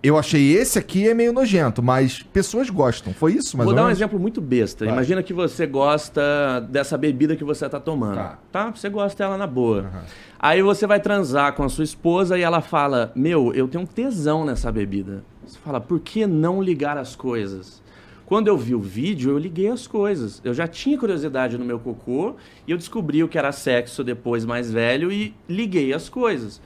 Eu 0.01 0.17
achei 0.17 0.55
esse 0.57 0.79
aqui 0.79 1.07
é 1.07 1.13
meio 1.13 1.31
nojento, 1.31 1.83
mas 1.83 2.23
pessoas 2.23 2.71
gostam. 2.71 3.13
Foi 3.13 3.33
isso, 3.33 3.55
mais 3.55 3.65
Vou 3.65 3.73
ou 3.73 3.75
dar 3.75 3.83
um 3.83 3.85
menos? 3.85 3.99
exemplo 3.99 4.19
muito 4.19 4.41
besta. 4.41 4.83
Vai. 4.83 4.95
Imagina 4.95 5.21
que 5.21 5.33
você 5.33 5.67
gosta 5.67 6.59
dessa 6.67 6.97
bebida 6.97 7.35
que 7.35 7.43
você 7.43 7.69
tá 7.69 7.79
tomando. 7.79 8.15
Tá. 8.15 8.39
Tá? 8.51 8.71
Você 8.71 8.89
gosta 8.89 9.23
dela 9.23 9.37
na 9.37 9.45
boa. 9.45 9.91
Aí 10.39 10.63
você 10.63 10.87
vai 10.87 10.99
transar 10.99 11.53
com 11.53 11.63
a 11.63 11.69
sua 11.69 11.83
esposa 11.83 12.35
e 12.35 12.41
ela 12.41 12.61
fala: 12.61 13.11
Meu, 13.15 13.53
eu 13.53 13.67
tenho 13.67 13.83
um 13.83 13.87
tesão 13.87 14.43
nessa 14.43 14.71
bebida. 14.71 15.23
Você 15.45 15.59
fala: 15.63 15.79
Por 15.79 15.99
que 15.99 16.25
não 16.25 16.63
ligar 16.63 16.97
as 16.97 17.15
coisas? 17.15 17.84
Quando 18.25 18.47
eu 18.47 18.57
vi 18.57 18.73
o 18.73 18.79
vídeo, 18.79 19.31
eu 19.31 19.37
liguei 19.37 19.67
as 19.67 19.85
coisas. 19.85 20.41
Eu 20.43 20.53
já 20.53 20.67
tinha 20.67 20.97
curiosidade 20.97 21.57
no 21.57 21.65
meu 21.65 21.77
cocô 21.77 22.35
e 22.67 22.71
eu 22.71 22.77
descobri 22.77 23.23
o 23.23 23.27
que 23.27 23.37
era 23.37 23.51
sexo 23.51 24.03
depois 24.03 24.43
mais 24.45 24.71
velho 24.71 25.11
e 25.11 25.33
liguei 25.47 25.93
as 25.93 26.09
coisas. 26.09 26.59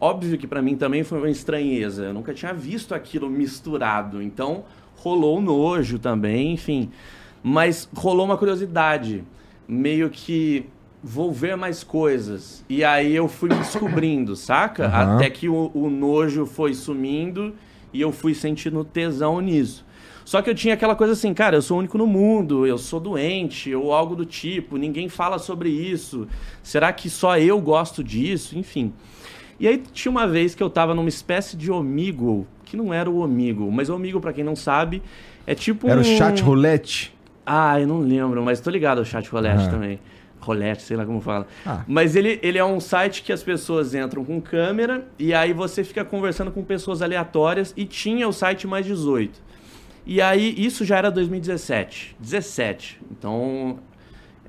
Óbvio 0.00 0.36
que 0.36 0.46
pra 0.46 0.60
mim 0.60 0.76
também 0.76 1.04
foi 1.04 1.18
uma 1.18 1.30
estranheza. 1.30 2.04
Eu 2.06 2.14
nunca 2.14 2.34
tinha 2.34 2.52
visto 2.52 2.94
aquilo 2.94 3.30
misturado. 3.30 4.20
Então 4.20 4.64
rolou 4.96 5.38
um 5.38 5.40
nojo 5.40 6.00
também, 6.00 6.52
enfim. 6.52 6.90
Mas 7.42 7.88
rolou 7.94 8.26
uma 8.26 8.36
curiosidade. 8.36 9.22
Meio 9.68 10.10
que 10.10 10.66
vou 11.00 11.30
ver 11.30 11.56
mais 11.56 11.84
coisas. 11.84 12.64
E 12.68 12.82
aí 12.82 13.14
eu 13.14 13.28
fui 13.28 13.50
me 13.50 13.56
descobrindo, 13.56 14.34
saca? 14.36 14.86
Aham. 14.86 15.14
Até 15.14 15.30
que 15.30 15.48
o, 15.48 15.70
o 15.72 15.88
nojo 15.88 16.44
foi 16.44 16.74
sumindo 16.74 17.54
e 17.92 18.00
eu 18.00 18.10
fui 18.10 18.34
sentindo 18.34 18.82
tesão 18.84 19.40
nisso. 19.40 19.84
Só 20.24 20.40
que 20.40 20.48
eu 20.48 20.54
tinha 20.54 20.74
aquela 20.74 20.96
coisa 20.96 21.12
assim, 21.12 21.34
cara, 21.34 21.56
eu 21.56 21.62
sou 21.62 21.76
o 21.76 21.80
único 21.80 21.98
no 21.98 22.06
mundo, 22.06 22.66
eu 22.66 22.78
sou 22.78 22.98
doente, 22.98 23.74
ou 23.74 23.92
algo 23.92 24.16
do 24.16 24.24
tipo, 24.24 24.76
ninguém 24.76 25.08
fala 25.08 25.38
sobre 25.38 25.68
isso. 25.68 26.26
Será 26.62 26.92
que 26.92 27.10
só 27.10 27.38
eu 27.38 27.60
gosto 27.60 28.02
disso? 28.02 28.58
Enfim. 28.58 28.92
E 29.60 29.68
aí 29.68 29.82
tinha 29.92 30.10
uma 30.10 30.26
vez 30.26 30.54
que 30.54 30.62
eu 30.62 30.70
tava 30.70 30.94
numa 30.94 31.08
espécie 31.08 31.56
de 31.56 31.70
omigo, 31.70 32.46
que 32.64 32.76
não 32.76 32.92
era 32.92 33.08
o 33.08 33.18
omigo, 33.18 33.70
mas 33.70 33.88
o 33.88 33.94
omigo, 33.94 34.20
pra 34.20 34.32
quem 34.32 34.42
não 34.42 34.56
sabe, 34.56 35.02
é 35.46 35.54
tipo 35.54 35.88
Era 35.88 35.98
um... 35.98 36.02
o 36.02 36.04
chat 36.04 36.42
roulette? 36.42 37.14
Ah, 37.46 37.78
eu 37.78 37.86
não 37.86 38.00
lembro, 38.00 38.42
mas 38.42 38.60
tô 38.60 38.70
ligado 38.70 38.98
ao 38.98 39.04
chat 39.04 39.28
roulette 39.28 39.64
Aham. 39.64 39.70
também. 39.70 40.00
Roulette, 40.40 40.82
sei 40.82 40.96
lá 40.96 41.06
como 41.06 41.20
fala. 41.20 41.46
Ah. 41.64 41.84
Mas 41.86 42.16
ele, 42.16 42.38
ele 42.42 42.58
é 42.58 42.64
um 42.64 42.78
site 42.78 43.22
que 43.22 43.32
as 43.32 43.42
pessoas 43.42 43.94
entram 43.94 44.24
com 44.24 44.40
câmera 44.40 45.06
e 45.18 45.32
aí 45.32 45.52
você 45.52 45.82
fica 45.82 46.04
conversando 46.04 46.50
com 46.50 46.62
pessoas 46.62 47.00
aleatórias 47.00 47.72
e 47.76 47.84
tinha 47.86 48.28
o 48.28 48.32
site 48.32 48.66
mais 48.66 48.84
18. 48.84 49.42
E 50.06 50.20
aí 50.20 50.54
isso 50.56 50.84
já 50.84 50.98
era 50.98 51.10
2017, 51.10 52.16
17. 52.20 53.00
Então 53.10 53.78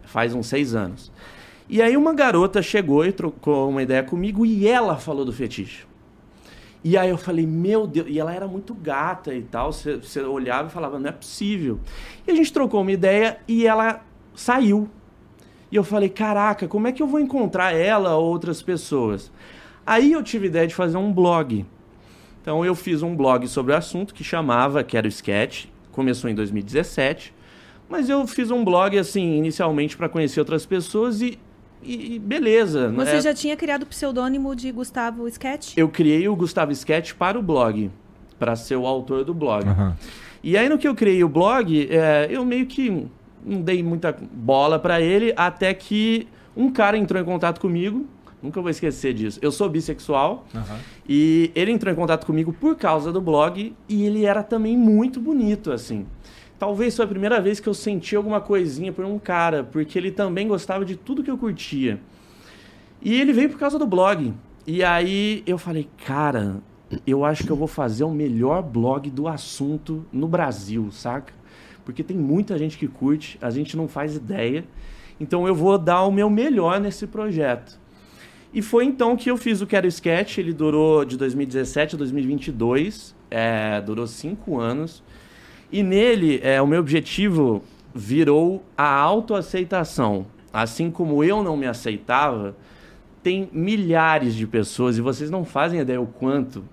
faz 0.04 0.34
uns 0.34 0.48
seis 0.48 0.76
anos. 0.76 1.12
E 1.68 1.82
aí 1.82 1.98
uma 1.98 2.14
garota 2.14 2.62
chegou 2.62 3.06
e 3.06 3.12
trocou 3.12 3.70
uma 3.70 3.82
ideia 3.82 4.04
comigo 4.04 4.46
e 4.46 4.68
ela 4.68 4.98
falou 4.98 5.26
do 5.26 5.34
fetiche. 5.34 5.86
E 6.84 6.96
aí 6.96 7.10
eu 7.10 7.18
falei, 7.18 7.48
meu 7.48 7.88
Deus, 7.88 8.06
e 8.08 8.20
ela 8.20 8.32
era 8.32 8.48
muito 8.48 8.76
gata 8.76 9.34
e 9.34 9.42
tal, 9.42 9.74
você 9.74 10.22
olhava 10.22 10.68
e 10.68 10.72
falava, 10.72 11.00
não 11.00 11.10
é 11.10 11.12
possível. 11.12 11.80
E 12.28 12.32
a 12.32 12.36
gente 12.36 12.54
trocou 12.54 12.82
uma 12.82 12.92
ideia 12.92 13.40
e 13.48 13.66
ela 13.66 14.06
saiu. 14.36 14.88
E 15.72 15.76
eu 15.76 15.84
falei, 15.84 16.10
caraca, 16.10 16.68
como 16.68 16.88
é 16.88 16.92
que 16.92 17.02
eu 17.02 17.08
vou 17.08 17.20
encontrar 17.20 17.74
ela 17.74 18.16
ou 18.16 18.30
outras 18.30 18.62
pessoas? 18.62 19.32
Aí 19.84 20.12
eu 20.12 20.22
tive 20.22 20.46
a 20.46 20.50
ideia 20.50 20.68
de 20.68 20.76
fazer 20.76 20.98
um 20.98 21.12
blog. 21.12 21.66
Então 22.46 22.64
eu 22.64 22.76
fiz 22.76 23.02
um 23.02 23.16
blog 23.16 23.48
sobre 23.48 23.74
o 23.74 23.76
assunto 23.76 24.14
que 24.14 24.24
chamava 24.24 24.84
Quero 24.84 25.08
Sketch, 25.08 25.66
começou 25.92 26.30
em 26.30 26.36
2017, 26.36 27.34
mas 27.90 28.08
eu 28.08 28.28
fiz 28.28 28.52
um 28.52 28.64
blog 28.64 28.96
assim, 29.00 29.36
inicialmente 29.36 29.98
para 29.98 30.08
conhecer 30.08 30.40
outras 30.42 30.64
pessoas 30.64 31.24
e, 31.24 31.40
e- 31.82 32.14
e 32.14 32.20
beleza. 32.20 32.92
Você 32.92 33.14
né? 33.14 33.22
já 33.22 33.34
tinha 33.34 33.58
criado 33.58 33.82
o 33.82 33.86
pseudônimo 33.88 34.56
de 34.56 34.72
Gustavo 34.72 35.28
Sketch? 35.28 35.76
Eu 35.76 35.90
criei 35.90 36.28
o 36.30 36.36
Gustavo 36.36 36.72
Sketch 36.72 37.14
para 37.14 37.40
o 37.40 37.42
blog, 37.42 37.90
para 38.38 38.56
ser 38.56 38.76
o 38.76 38.86
autor 38.86 39.26
do 39.26 39.34
blog. 39.34 39.68
Aham. 39.68 39.98
E 40.44 40.56
aí 40.56 40.70
no 40.70 40.78
que 40.78 40.88
eu 40.88 40.94
criei 40.94 41.24
o 41.24 41.28
blog, 41.28 41.88
é, 41.90 42.28
eu 42.30 42.46
meio 42.46 42.68
que 42.68 43.08
não 43.44 43.60
dei 43.60 43.82
muita 43.82 44.16
bola 44.32 44.78
pra 44.78 45.02
ele, 45.02 45.34
até 45.36 45.74
que 45.74 46.28
um 46.56 46.70
cara 46.72 46.96
entrou 46.96 47.20
em 47.20 47.26
contato 47.26 47.60
comigo, 47.60 48.06
nunca 48.42 48.62
vou 48.62 48.70
esquecer 48.70 49.14
disso. 49.14 49.40
Eu 49.42 49.52
sou 49.52 49.70
bissexual 49.70 50.46
e 51.08 51.52
ele 51.56 51.72
entrou 51.72 51.92
em 51.92 51.96
contato 51.96 52.26
comigo 52.26 52.54
por 52.54 52.76
causa 52.76 53.12
do 53.12 53.22
blog 53.22 53.76
e 53.88 54.06
ele 54.06 54.26
era 54.26 54.44
também 54.44 54.78
muito 54.78 55.20
bonito, 55.20 55.72
assim. 55.72 56.06
Talvez 56.58 56.96
foi 56.96 57.06
a 57.06 57.08
primeira 57.08 57.42
vez 57.42 57.60
que 57.60 57.68
eu 57.68 57.74
senti 57.74 58.16
alguma 58.16 58.40
coisinha 58.40 58.92
por 58.92 59.04
um 59.04 59.20
cara, 59.20 59.64
porque 59.64 59.98
ele 60.00 60.12
também 60.12 60.48
gostava 60.48 60.86
de 60.86 60.96
tudo 60.96 61.24
que 61.24 61.30
eu 61.30 61.38
curtia. 61.38 62.00
E 63.02 63.20
ele 63.20 63.34
veio 63.34 63.50
por 63.50 63.60
causa 63.60 63.78
do 63.78 63.86
blog. 63.86 64.34
E 64.66 64.84
aí 64.84 65.44
eu 65.46 65.58
falei, 65.58 65.88
cara, 66.06 66.62
eu 67.06 67.26
acho 67.26 67.44
que 67.44 67.52
eu 67.52 67.56
vou 67.56 67.68
fazer 67.68 68.04
o 68.04 68.10
melhor 68.10 68.64
blog 68.64 69.10
do 69.10 69.28
assunto 69.28 70.06
no 70.12 70.28
Brasil, 70.28 70.90
saca? 70.92 71.34
Porque 71.84 72.04
tem 72.04 72.18
muita 72.18 72.58
gente 72.58 72.78
que 72.78 72.88
curte, 72.88 73.38
a 73.42 73.50
gente 73.50 73.78
não 73.78 73.88
faz 73.88 74.16
ideia. 74.16 74.66
Então 75.20 75.48
eu 75.48 75.54
vou 75.54 75.78
dar 75.78 76.04
o 76.04 76.12
meu 76.12 76.30
melhor 76.30 76.80
nesse 76.80 77.06
projeto. 77.06 77.80
E 78.56 78.62
foi 78.62 78.86
então 78.86 79.18
que 79.18 79.30
eu 79.30 79.36
fiz 79.36 79.60
o 79.60 79.68
Quero 79.68 79.86
Sketch, 79.86 80.38
ele 80.38 80.54
durou 80.54 81.04
de 81.04 81.18
2017 81.18 81.96
a 81.96 81.98
2022, 81.98 83.14
é, 83.30 83.82
durou 83.82 84.08
cinco 84.08 84.58
anos. 84.58 85.04
E 85.70 85.84
nele, 85.84 86.40
é, 86.42 86.62
o 86.62 86.66
meu 86.66 86.80
objetivo 86.80 87.62
virou 87.94 88.64
a 88.78 88.88
autoaceitação. 88.88 90.26
Assim 90.54 90.90
como 90.90 91.22
eu 91.22 91.44
não 91.44 91.58
me 91.58 91.68
aceitava, 91.68 92.56
tem 93.22 93.50
milhares 93.52 94.34
de 94.34 94.48
pessoas, 94.48 94.98
e 94.98 95.02
vocês 95.02 95.30
não 95.30 95.44
fazem 95.44 95.82
ideia 95.82 96.00
o 96.00 96.08
quanto. 96.08 96.64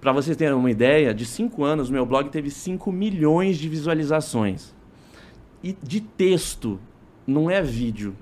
Para 0.00 0.12
vocês 0.12 0.36
terem 0.36 0.54
uma 0.54 0.70
ideia, 0.70 1.12
de 1.12 1.26
cinco 1.26 1.64
anos, 1.64 1.90
meu 1.90 2.06
blog 2.06 2.30
teve 2.30 2.48
5 2.48 2.92
milhões 2.92 3.58
de 3.58 3.68
visualizações. 3.68 4.72
E 5.64 5.76
de 5.82 6.00
texto, 6.00 6.78
não 7.26 7.50
é 7.50 7.60
vídeo. 7.60 8.14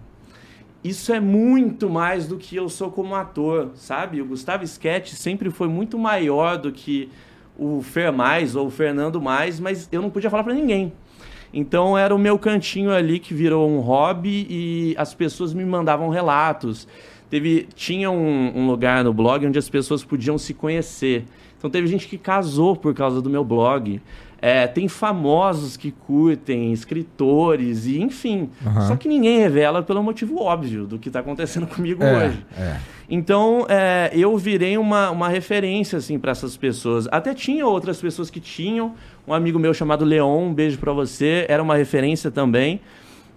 Isso 0.87 1.13
é 1.13 1.19
muito 1.19 1.91
mais 1.91 2.29
do 2.29 2.37
que 2.37 2.55
eu 2.55 2.69
sou 2.69 2.93
como 2.93 3.17
ator, 3.17 3.71
sabe? 3.75 4.23
O 4.23 4.25
Gustavo 4.25 4.63
Sketch 4.63 5.15
sempre 5.15 5.51
foi 5.51 5.67
muito 5.67 5.99
maior 5.99 6.57
do 6.57 6.71
que 6.71 7.09
o 7.59 7.83
Fer 7.83 8.13
Mais 8.13 8.55
ou 8.55 8.69
o 8.69 8.71
Fernando 8.71 9.21
Mais, 9.21 9.59
mas 9.59 9.89
eu 9.91 10.01
não 10.01 10.11
podia 10.11 10.31
falar 10.31 10.45
para 10.45 10.55
ninguém. 10.55 10.93
Então 11.53 11.99
era 11.99 12.15
o 12.15 12.19
meu 12.19 12.39
cantinho 12.39 12.93
ali 12.93 13.19
que 13.19 13.35
virou 13.35 13.69
um 13.69 13.81
hobby 13.81 14.47
e 14.49 14.95
as 14.97 15.13
pessoas 15.13 15.53
me 15.53 15.65
mandavam 15.65 16.09
relatos. 16.09 16.87
Teve, 17.29 17.67
tinha 17.75 18.09
um, 18.09 18.53
um 18.57 18.69
lugar 18.69 19.03
no 19.03 19.13
blog 19.13 19.45
onde 19.45 19.59
as 19.59 19.69
pessoas 19.69 20.05
podiam 20.05 20.39
se 20.39 20.55
conhecer. 20.55 21.25
Então 21.59 21.69
teve 21.69 21.89
gente 21.89 22.07
que 22.07 22.17
casou 22.17 22.77
por 22.77 22.95
causa 22.95 23.21
do 23.21 23.29
meu 23.29 23.43
blog. 23.43 24.01
É, 24.41 24.67
tem 24.67 24.87
famosos 24.87 25.77
que 25.79 25.91
curtem, 25.91 26.73
escritores 26.73 27.87
e 27.87 28.01
enfim. 28.01 28.51
Aham. 28.65 28.81
Só 28.89 28.97
que 28.97 29.09
ninguém 29.09 29.39
revela 29.39 29.83
pelo 29.83 30.03
motivo 30.03 30.41
óbvio 30.43 30.87
do 30.87 30.99
que 30.99 31.09
está 31.09 31.21
acontecendo 31.21 31.67
comigo 31.75 32.03
É, 32.05 32.27
hoje. 32.27 32.47
é. 32.57 32.77
Então, 33.09 33.65
é, 33.69 34.11
eu 34.13 34.37
virei 34.37 34.77
uma, 34.77 35.11
uma 35.11 35.29
referência, 35.29 35.99
assim, 35.99 36.19
para 36.19 36.33
essas 36.33 36.57
pessoas. 36.57 37.07
Até 37.13 37.33
tinha 37.33 37.65
outras 37.67 38.01
pessoas 38.01 38.29
que 38.31 38.41
tinham. 38.41 38.95
Um 39.27 39.33
amigo 39.33 39.59
meu 39.59 39.73
chamado 39.73 40.05
Leon, 40.05 40.49
um 40.49 40.53
beijo 40.55 40.79
para 40.79 40.93
você, 40.93 41.47
era 41.49 41.63
uma 41.63 41.77
referência 41.77 42.31
também. 42.31 42.81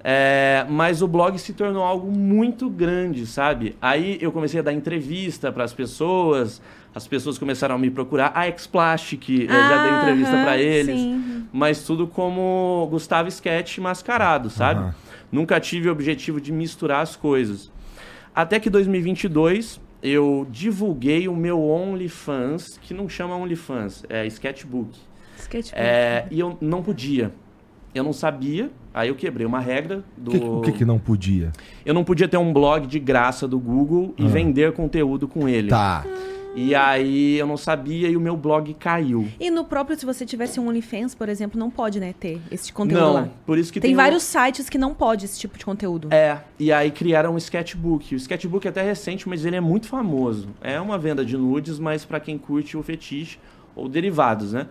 É, 0.04 0.66
mas 0.70 1.02
o 1.02 1.08
blog 1.08 1.38
se 1.38 1.54
tornou 1.54 1.84
algo 1.84 2.10
muito 2.12 2.70
grande, 2.70 3.26
sabe? 3.26 3.76
Aí 3.82 4.18
eu 4.22 4.32
comecei 4.32 4.60
a 4.60 4.64
dar 4.64 4.74
entrevista 4.74 5.52
para 5.52 5.64
as 5.64 5.74
pessoas, 5.74 6.62
as 6.94 7.08
pessoas 7.08 7.38
começaram 7.38 7.76
a 7.76 7.78
me 7.78 7.90
procurar. 7.90 8.32
A 8.36 8.48
Explastic, 8.48 9.30
eu 9.30 9.48
já 9.48 9.84
dei 9.84 9.98
entrevista 9.98 10.36
aham, 10.36 10.44
para 10.44 10.58
eles. 10.58 11.00
sim. 11.00 11.46
Mas 11.52 11.84
tudo 11.84 12.06
como 12.08 12.88
Gustavo 12.92 13.28
Sketch 13.30 13.78
mascarado, 13.80 14.50
sabe? 14.50 14.82
Aham. 14.82 14.96
Nunca 15.32 15.60
tive 15.60 15.90
o 15.90 15.92
objetivo 15.92 16.40
de 16.42 16.52
misturar 16.52 17.02
as 17.02 17.16
coisas. 17.16 17.72
Até 18.36 18.60
que 18.60 18.70
2022 18.70 19.80
eu 20.02 20.48
divulguei 20.50 21.28
o 21.28 21.36
meu 21.36 21.62
OnlyFans, 21.62 22.78
que 22.82 22.94
não 22.94 23.10
chama 23.10 23.36
OnlyFans, 23.36 24.04
é 24.10 24.26
Sketchbook. 24.28 24.90
Sketch 25.38 25.72
É, 25.74 26.26
e 26.32 26.40
eu 26.40 26.58
não 26.62 26.82
podia. 26.82 27.32
eu 27.94 28.04
não 28.04 28.14
sabia, 28.14 28.70
aí 28.94 29.10
eu 29.10 29.16
quebrei 29.16 29.46
uma 29.46 29.60
regra 29.60 30.04
do. 30.18 30.30
O 30.30 30.34
que, 30.34 30.46
o 30.46 30.62
que 30.62 30.72
que 30.80 30.86
não 30.86 31.00
podia? 31.00 31.52
Eu 31.86 31.94
não 31.94 32.04
podia 32.04 32.28
ter 32.28 32.38
um 32.38 32.54
blog 32.54 32.86
de 32.88 33.00
graça 33.00 33.48
do 33.48 33.60
Google 33.60 34.14
e 34.18 34.26
Ah. 34.26 34.28
vender 34.28 34.72
conteúdo 34.74 35.28
com 35.28 35.48
ele. 35.50 35.70
Tá. 35.70 36.06
E 36.56 36.74
aí 36.74 37.38
eu 37.38 37.46
não 37.46 37.58
sabia 37.58 38.10
e 38.10 38.18
o 38.18 38.20
meu 38.20 38.36
blog 38.36 38.74
caiu. 38.74 39.28
E 39.40 39.52
no 39.52 39.64
próprio, 39.64 39.98
se 39.98 40.06
você 40.06 40.26
tivesse 40.26 40.60
um 40.60 40.68
OnlyFans, 40.68 41.14
por 41.14 41.30
exemplo, 41.30 41.60
não 41.60 41.70
pode, 41.70 42.00
né, 42.00 42.14
ter 42.20 42.42
esse 42.52 42.74
conteúdo 42.74 43.02
não, 43.02 43.14
lá. 43.14 43.30
por 43.46 43.58
isso 43.58 43.72
que 43.72 43.80
Tem, 43.80 43.90
tem, 43.90 43.96
vários 43.96 44.24
sites 44.24 44.70
que 44.70 44.78
não 44.78 44.94
pode 44.94 45.26
esse 45.26 45.40
tipo 45.40 45.58
de 45.58 45.66
conteúdo. 45.66 46.10
É, 46.12 46.40
e 46.58 46.72
aí 46.72 46.92
criaram 46.92 47.34
um 47.34 47.38
sketchbook. 47.38 48.16
O 48.16 48.18
sketchbook 48.18 48.66
é 48.66 48.70
até 48.70 48.82
recente, 48.82 49.30
mas 49.30 49.46
ele 49.46 49.56
é 49.56 49.62
muito 49.62 49.88
famoso. 49.88 50.50
É 50.62 50.80
uma 50.80 50.98
venda 50.98 51.24
de 51.24 51.38
nudes, 51.38 51.78
mas 51.80 52.04
pra 52.04 52.20
quem 52.20 52.38
curte 52.38 52.76
o 52.76 52.84
fetiche 52.84 53.38
ou 53.76 53.88
derivados, 53.88 54.54
né? 54.54 54.68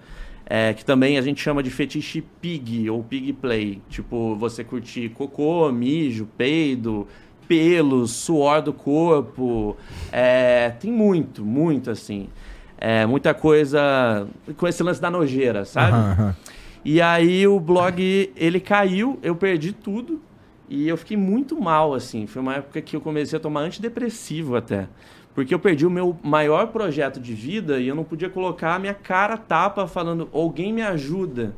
É, 0.51 0.73
que 0.73 0.83
também 0.83 1.19
a 1.19 1.21
gente 1.21 1.43
chama 1.43 1.63
de 1.63 1.71
fetiche 1.71 2.25
pig 2.41 2.89
ou 2.89 3.05
pig 3.05 3.35
play. 3.35 3.83
Tipo, 3.91 4.35
você 4.35 4.65
curtir 4.65 5.11
cocô, 5.11 5.71
mijo, 5.71 6.27
peido, 6.39 7.07
pelos, 7.49 8.13
suor 8.13 8.63
do 8.63 8.73
corpo. 8.73 9.77
É, 10.13 10.71
tem 10.79 10.93
muito, 10.93 11.45
muito 11.45 11.91
assim. 11.91 12.29
É, 12.77 13.07
muita 13.07 13.35
coisa 13.35 14.29
com 14.57 14.69
esse 14.69 14.83
lance 14.83 15.01
da 15.01 15.11
nojeira, 15.11 15.65
sabe? 15.65 15.97
Aham. 15.97 16.37
E 16.85 17.01
aí 17.03 17.47
o 17.47 17.59
blog, 17.59 18.33
ele 18.37 18.61
caiu, 18.61 19.19
eu 19.23 19.35
perdi 19.35 19.73
tudo. 19.73 20.21
E 20.69 20.87
eu 20.87 20.97
fiquei 20.97 21.17
muito 21.17 21.61
mal, 21.61 21.95
assim. 21.95 22.27
Foi 22.27 22.41
uma 22.41 22.57
época 22.57 22.81
que 22.81 22.95
eu 22.95 23.01
comecei 23.01 23.37
a 23.37 23.41
tomar 23.41 23.61
antidepressivo 23.61 24.55
até. 24.55 24.87
Porque 25.35 25.55
eu 25.55 25.59
perdi 25.59 25.87
o 25.87 25.91
meu 25.91 26.17
maior 26.23 26.69
projeto 26.69 27.21
de 27.21 27.33
vida 27.33 27.79
e 27.79 27.89
eu 27.89 27.95
não 27.95 28.05
podia 28.05 28.29
colocar 28.29 28.75
a 28.75 28.79
minha 28.79 28.95
cara 28.95 29.37
tapa 29.37 29.87
falando, 29.87 30.29
alguém 30.33 30.73
me 30.73 30.83
ajuda. 30.83 31.55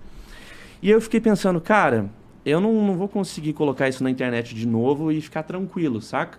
E 0.83 0.90
eu 0.90 1.00
fiquei 1.00 1.20
pensando, 1.20 1.61
cara, 1.61 2.09
eu 2.44 2.61
não, 2.61 2.72
não 2.87 2.96
vou 2.96 3.09
conseguir 3.09 3.53
colocar 3.53 3.88
isso 3.88 4.03
na 4.03 4.11
internet 4.11 4.55
de 4.55 4.66
novo 4.66 5.12
e 5.12 5.20
ficar 5.20 5.42
tranquilo, 5.42 6.00
saca? 6.00 6.38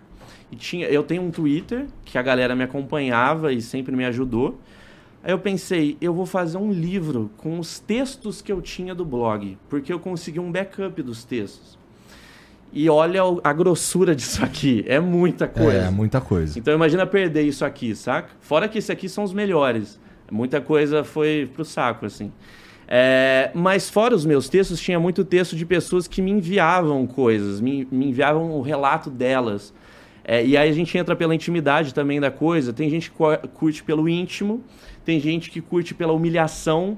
E 0.51 0.55
tinha, 0.55 0.87
eu 0.87 1.03
tenho 1.03 1.21
um 1.21 1.31
Twitter 1.31 1.85
que 2.03 2.17
a 2.17 2.21
galera 2.21 2.55
me 2.55 2.63
acompanhava 2.63 3.53
e 3.53 3.61
sempre 3.61 3.95
me 3.95 4.05
ajudou. 4.05 4.59
Aí 5.23 5.31
eu 5.31 5.39
pensei, 5.39 5.97
eu 6.01 6.13
vou 6.13 6.25
fazer 6.25 6.57
um 6.57 6.71
livro 6.71 7.29
com 7.37 7.59
os 7.59 7.79
textos 7.79 8.41
que 8.41 8.51
eu 8.51 8.61
tinha 8.61 8.95
do 8.95 9.05
blog, 9.05 9.57
porque 9.69 9.93
eu 9.93 9.99
consegui 9.99 10.39
um 10.39 10.51
backup 10.51 11.01
dos 11.03 11.23
textos. 11.23 11.77
E 12.73 12.89
olha 12.89 13.21
a 13.43 13.53
grossura 13.53 14.15
disso 14.15 14.43
aqui, 14.43 14.83
é 14.87 14.99
muita 14.99 15.47
coisa. 15.47 15.77
É, 15.77 15.89
muita 15.89 16.19
coisa. 16.19 16.57
Então 16.57 16.73
imagina 16.73 17.05
perder 17.05 17.43
isso 17.43 17.63
aqui, 17.63 17.95
saca? 17.95 18.29
Fora 18.39 18.67
que 18.67 18.79
esse 18.79 18.91
aqui 18.91 19.07
são 19.07 19.23
os 19.23 19.33
melhores. 19.33 19.99
Muita 20.31 20.61
coisa 20.61 21.03
foi 21.03 21.49
pro 21.53 21.65
saco, 21.65 22.05
assim. 22.05 22.31
É, 22.93 23.51
mas 23.53 23.89
fora 23.89 24.13
os 24.13 24.25
meus 24.25 24.49
textos, 24.49 24.77
tinha 24.81 24.99
muito 24.99 25.23
texto 25.23 25.55
de 25.55 25.65
pessoas 25.65 26.09
que 26.09 26.21
me 26.21 26.29
enviavam 26.29 27.07
coisas, 27.07 27.61
me, 27.61 27.87
me 27.89 28.07
enviavam 28.07 28.51
o 28.51 28.61
relato 28.61 29.09
delas. 29.09 29.73
É, 30.25 30.45
e 30.45 30.57
aí 30.57 30.69
a 30.69 30.73
gente 30.73 30.97
entra 30.97 31.15
pela 31.15 31.33
intimidade 31.33 31.93
também 31.93 32.19
da 32.19 32.29
coisa. 32.29 32.73
Tem 32.73 32.89
gente 32.89 33.09
que 33.09 33.15
cu- 33.15 33.47
curte 33.53 33.81
pelo 33.81 34.09
íntimo, 34.09 34.61
tem 35.05 35.21
gente 35.21 35.49
que 35.49 35.61
curte 35.61 35.95
pela 35.95 36.11
humilhação. 36.11 36.97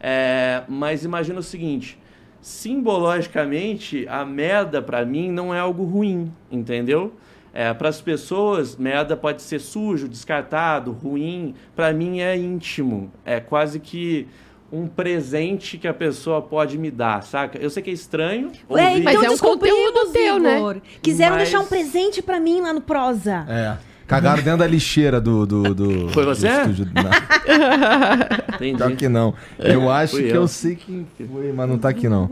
É, 0.00 0.64
mas 0.68 1.04
imagina 1.04 1.38
o 1.38 1.44
seguinte: 1.44 1.96
simbologicamente, 2.40 4.08
a 4.08 4.24
merda 4.24 4.82
pra 4.82 5.04
mim 5.04 5.30
não 5.30 5.54
é 5.54 5.60
algo 5.60 5.84
ruim, 5.84 6.32
entendeu? 6.50 7.14
É, 7.54 7.72
para 7.72 7.88
as 7.88 8.00
pessoas, 8.00 8.76
merda 8.76 9.16
pode 9.16 9.42
ser 9.42 9.60
sujo, 9.60 10.08
descartado, 10.08 10.90
ruim. 10.90 11.54
Pra 11.76 11.92
mim 11.92 12.18
é 12.18 12.36
íntimo. 12.36 13.12
É 13.24 13.38
quase 13.38 13.78
que 13.78 14.26
um 14.72 14.86
presente 14.86 15.76
que 15.78 15.88
a 15.88 15.94
pessoa 15.94 16.40
pode 16.40 16.78
me 16.78 16.90
dar, 16.90 17.22
saca? 17.22 17.58
Eu 17.58 17.68
sei 17.70 17.82
que 17.82 17.90
é 17.90 17.92
estranho. 17.92 18.52
Ué, 18.70 18.88
ouvir- 18.90 19.02
Mas 19.02 19.14
então 19.16 19.30
é 19.30 19.34
um 19.34 19.38
conteúdo 19.38 20.12
teu, 20.12 20.38
né? 20.38 20.80
Quiseram 21.02 21.36
Mas- 21.36 21.48
deixar 21.48 21.60
um 21.60 21.66
presente 21.66 22.22
pra 22.22 22.38
mim 22.38 22.60
lá 22.60 22.72
no 22.72 22.80
Prosa. 22.80 23.44
É. 23.48 23.76
Cagaram 24.06 24.42
dentro 24.42 24.58
da 24.58 24.66
lixeira 24.66 25.20
do. 25.20 25.46
do, 25.46 25.72
do 25.72 26.08
Foi 26.08 26.24
você? 26.24 26.48
do 26.64 26.70
estúdio. 26.72 26.88
Não, 26.94 28.54
Entendi. 28.56 28.76
pior 28.76 28.96
que 28.96 29.08
não. 29.08 29.34
Eu 29.56 29.88
acho 29.88 30.14
Fui 30.16 30.24
que 30.24 30.30
eu. 30.30 30.34
eu 30.42 30.48
sei 30.48 30.74
quem 30.74 31.06
foi, 31.16 31.52
mas 31.52 31.68
não 31.68 31.78
tá 31.78 31.90
aqui 31.90 32.08
não. 32.08 32.28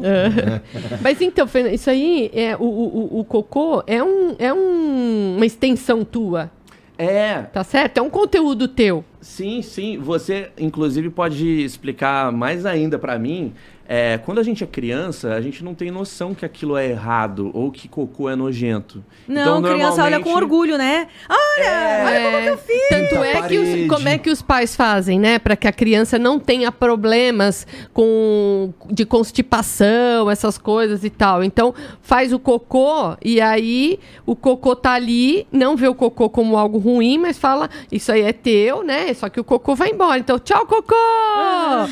Mas 1.00 1.20
então, 1.20 1.46
isso 1.72 1.88
aí, 1.88 2.30
é, 2.34 2.56
o, 2.56 2.62
o, 2.64 3.16
o- 3.16 3.20
o 3.20 3.24
cocô 3.24 3.82
é, 3.86 4.02
um, 4.02 4.34
é 4.40 4.52
um- 4.52 5.34
uma 5.36 5.46
extensão 5.46 6.04
tua, 6.04 6.50
É, 6.98 7.42
tá 7.42 7.62
certo? 7.62 7.98
É 7.98 8.02
um 8.02 8.10
conteúdo 8.10 8.66
teu. 8.66 9.04
Sim, 9.20 9.62
sim. 9.62 9.98
Você, 9.98 10.50
inclusive, 10.58 11.08
pode 11.10 11.46
explicar 11.62 12.32
mais 12.32 12.66
ainda 12.66 12.98
pra 12.98 13.16
mim. 13.18 13.54
É, 13.90 14.18
quando 14.18 14.38
a 14.38 14.42
gente 14.42 14.62
é 14.62 14.66
criança, 14.66 15.32
a 15.32 15.40
gente 15.40 15.64
não 15.64 15.74
tem 15.74 15.90
noção 15.90 16.34
que 16.34 16.44
aquilo 16.44 16.76
é 16.76 16.90
errado 16.90 17.50
ou 17.54 17.70
que 17.70 17.88
cocô 17.88 18.28
é 18.28 18.36
nojento. 18.36 19.02
Não, 19.26 19.60
Então, 19.60 19.72
criança 19.72 20.04
olha 20.04 20.20
com 20.20 20.34
orgulho, 20.34 20.76
né? 20.76 21.08
Olha, 21.26 22.04
olha 22.04 22.20
como 22.20 22.42
que 22.42 22.48
eu 22.48 22.58
fiz. 22.58 22.88
Tanto 22.90 23.08
Pinta 23.08 23.20
a 23.20 23.26
é 23.26 23.48
que 23.48 23.58
os, 23.58 23.88
como 23.88 24.08
é 24.08 24.18
que 24.18 24.30
os 24.30 24.42
pais 24.42 24.76
fazem, 24.76 25.18
né? 25.18 25.38
Para 25.38 25.56
que 25.56 25.66
a 25.66 25.72
criança 25.72 26.18
não 26.18 26.38
tenha 26.38 26.70
problemas 26.70 27.66
com 27.94 28.74
de 28.90 29.06
constipação, 29.06 30.30
essas 30.30 30.58
coisas 30.58 31.02
e 31.02 31.08
tal. 31.08 31.42
Então, 31.42 31.74
faz 32.02 32.30
o 32.34 32.38
cocô 32.38 33.16
e 33.24 33.40
aí 33.40 33.98
o 34.26 34.36
cocô 34.36 34.76
tá 34.76 34.92
ali, 34.92 35.46
não 35.50 35.78
vê 35.78 35.88
o 35.88 35.94
cocô 35.94 36.28
como 36.28 36.58
algo 36.58 36.76
ruim, 36.76 37.16
mas 37.16 37.38
fala, 37.38 37.70
isso 37.90 38.12
aí 38.12 38.20
é 38.20 38.34
teu, 38.34 38.82
né? 38.82 39.14
Só 39.14 39.30
que 39.30 39.40
o 39.40 39.44
cocô 39.44 39.74
vai 39.74 39.92
embora. 39.92 40.18
Então, 40.18 40.38
tchau, 40.38 40.66
cocô! 40.66 40.94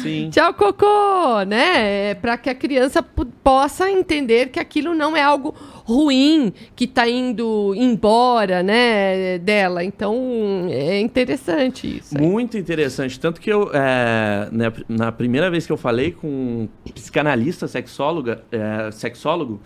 Sim. 0.02 0.28
Tchau, 0.30 0.52
cocô, 0.52 1.42
né? 1.46 1.85
É 1.86 2.14
para 2.14 2.36
que 2.36 2.50
a 2.50 2.54
criança 2.54 3.02
po- 3.02 3.24
possa 3.24 3.90
entender 3.90 4.48
que 4.48 4.58
aquilo 4.58 4.94
não 4.94 5.16
é 5.16 5.22
algo 5.22 5.54
ruim 5.84 6.52
que 6.74 6.86
tá 6.86 7.08
indo 7.08 7.72
embora, 7.76 8.62
né, 8.62 9.38
dela. 9.38 9.84
Então, 9.84 10.66
é 10.68 11.00
interessante 11.00 11.98
isso. 11.98 12.16
aí. 12.18 12.22
Muito 12.26 12.58
interessante. 12.58 13.18
Tanto 13.20 13.40
que 13.40 13.50
eu, 13.50 13.70
é, 13.72 14.48
né, 14.50 14.72
na 14.88 15.12
primeira 15.12 15.50
vez 15.50 15.66
que 15.66 15.72
eu 15.72 15.76
falei 15.76 16.12
com 16.12 16.26
um 16.28 16.68
psicanalista 16.92 17.68
sexóloga, 17.68 18.42
é, 18.50 18.90
sexólogo, 18.90 19.60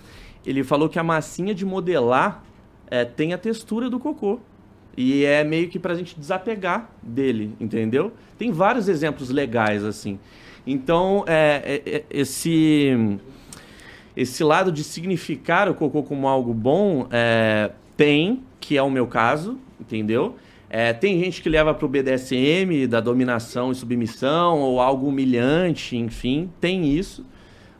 ele 0.45 0.63
falou 0.63 0.89
que 0.89 0.99
a 0.99 1.03
massinha 1.03 1.55
de 1.55 1.65
modelar 1.65 2.45
é, 2.91 3.05
tem 3.05 3.33
a 3.33 3.39
textura 3.39 3.89
do 3.89 3.99
cocô. 3.99 4.41
E 4.97 5.25
é 5.25 5.45
meio 5.45 5.69
que 5.69 5.79
pra 5.79 5.95
gente 5.95 6.19
desapegar 6.19 6.91
dele, 7.03 7.55
entendeu? 7.61 8.13
Tem 8.37 8.51
vários 8.51 8.89
exemplos 8.89 9.31
legais, 9.31 9.85
assim. 9.85 10.19
Então, 10.67 11.25
é, 11.27 11.83
é, 11.85 11.97
é, 11.97 12.05
esse 12.11 13.19
esse 14.17 14.43
lado 14.45 14.73
de 14.73 14.83
significar 14.85 15.69
o 15.69 15.75
cocô 15.75 16.03
como 16.03 16.27
algo 16.29 16.53
bom 16.53 17.07
é, 17.11 17.71
tem, 17.97 18.43
que 18.59 18.77
é 18.77 18.83
o 18.83 18.91
meu 18.91 19.07
caso, 19.07 19.59
entendeu? 19.81 20.37
É, 20.69 20.93
tem 20.93 21.19
gente 21.19 21.43
que 21.43 21.49
leva 21.49 21.73
pro 21.75 21.89
BDSM, 21.89 22.87
da 22.89 23.01
dominação 23.01 23.73
e 23.73 23.75
submissão, 23.75 24.59
ou 24.61 24.81
algo 24.81 25.09
humilhante, 25.09 25.97
enfim, 25.97 26.51
tem 26.61 26.87
isso. 26.87 27.25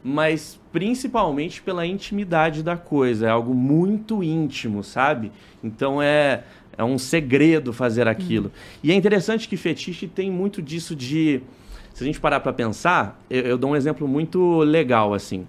Mas 0.03 0.59
principalmente 0.73 1.63
pela 1.63 1.87
intimidade 1.87 2.63
da 2.63 2.77
coisa, 2.77 3.27
é 3.27 3.31
algo 3.31 3.55
muito 3.55 4.23
íntimo, 4.23 4.83
sabe? 4.83 5.31
Então 5.63 6.01
é, 6.01 6.45
é 6.77 6.83
um 6.83 6.97
segredo 6.99 7.73
fazer 7.73 8.09
aquilo. 8.09 8.51
E 8.83 8.91
é 8.91 8.95
interessante 8.95 9.49
que 9.49 9.57
fetiche 9.57 10.09
tem 10.09 10.31
muito 10.31 10.63
disso 10.63 10.97
de. 10.97 11.43
Se 12.01 12.05
a 12.05 12.07
gente 12.07 12.19
parar 12.19 12.41
pra 12.41 12.51
pensar, 12.51 13.21
eu, 13.29 13.43
eu 13.43 13.59
dou 13.59 13.73
um 13.73 13.77
exemplo 13.77 14.09
muito 14.09 14.61
legal, 14.61 15.13
assim. 15.13 15.47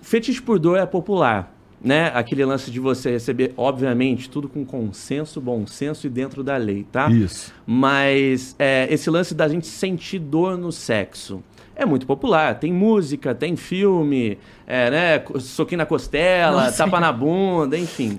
Fetiche 0.00 0.40
por 0.40 0.56
dor 0.56 0.78
é 0.78 0.86
popular, 0.86 1.52
né? 1.82 2.12
Aquele 2.14 2.44
lance 2.44 2.70
de 2.70 2.78
você 2.78 3.10
receber, 3.10 3.52
obviamente, 3.56 4.30
tudo 4.30 4.48
com 4.48 4.64
consenso, 4.64 5.40
bom 5.40 5.66
senso 5.66 6.06
e 6.06 6.10
dentro 6.10 6.44
da 6.44 6.56
lei, 6.56 6.86
tá? 6.92 7.10
Isso. 7.10 7.52
Mas 7.66 8.54
é, 8.56 8.86
esse 8.88 9.10
lance 9.10 9.34
da 9.34 9.48
gente 9.48 9.66
sentir 9.66 10.20
dor 10.20 10.56
no 10.56 10.70
sexo 10.70 11.42
é 11.74 11.84
muito 11.84 12.06
popular. 12.06 12.60
Tem 12.60 12.72
música, 12.72 13.34
tem 13.34 13.56
filme, 13.56 14.38
é, 14.64 14.90
né? 14.92 15.24
Soquinho 15.40 15.78
na 15.78 15.86
costela, 15.86 16.66
Nossa. 16.66 16.84
tapa 16.84 17.00
na 17.00 17.10
bunda, 17.10 17.76
enfim. 17.76 18.16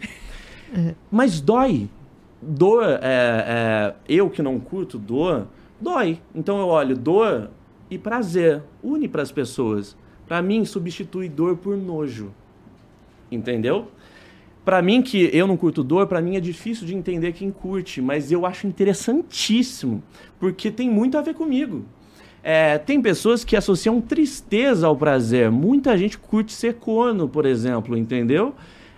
Mas 1.10 1.40
dói. 1.40 1.88
Dor, 2.42 2.84
é, 2.84 3.00
é, 3.02 3.94
eu 4.10 4.30
que 4.30 4.42
não 4.42 4.60
curto 4.60 4.98
dor, 4.98 5.48
dói. 5.84 6.20
Então 6.34 6.60
eu 6.60 6.68
olho 6.68 6.98
dor 6.98 7.52
e 7.90 7.98
prazer. 7.98 8.64
Une 8.82 9.08
para 9.08 9.22
as 9.22 9.32
pessoas. 9.32 9.96
Para 10.28 10.42
mim, 10.42 10.66
substitui 10.66 11.30
dor 11.30 11.58
por 11.58 11.78
nojo. 11.78 12.32
Entendeu? 13.32 13.88
Pra 14.66 14.82
mim 14.82 15.02
que 15.02 15.30
eu 15.34 15.46
não 15.46 15.58
curto 15.58 15.84
dor, 15.84 16.08
pra 16.08 16.22
mim 16.22 16.38
é 16.38 16.40
difícil 16.40 16.88
de 16.88 16.96
entender 16.96 17.34
quem 17.34 17.52
curte, 17.52 18.02
mas 18.02 18.32
eu 18.32 18.46
acho 18.46 18.66
interessantíssimo, 18.66 20.02
porque 20.40 20.72
tem 20.72 20.90
muito 20.90 21.18
a 21.18 21.22
ver 21.22 21.34
comigo. 21.34 21.84
É, 22.42 22.78
tem 22.78 23.02
pessoas 23.02 23.44
que 23.44 23.56
associam 23.56 24.00
tristeza 24.00 24.88
ao 24.88 24.96
prazer. 24.96 25.52
Muita 25.52 25.98
gente 25.98 26.18
curte 26.18 26.54
ser 26.54 26.76
corno, 26.76 27.28
por 27.28 27.46
exemplo, 27.46 27.98
entendeu? 27.98 28.54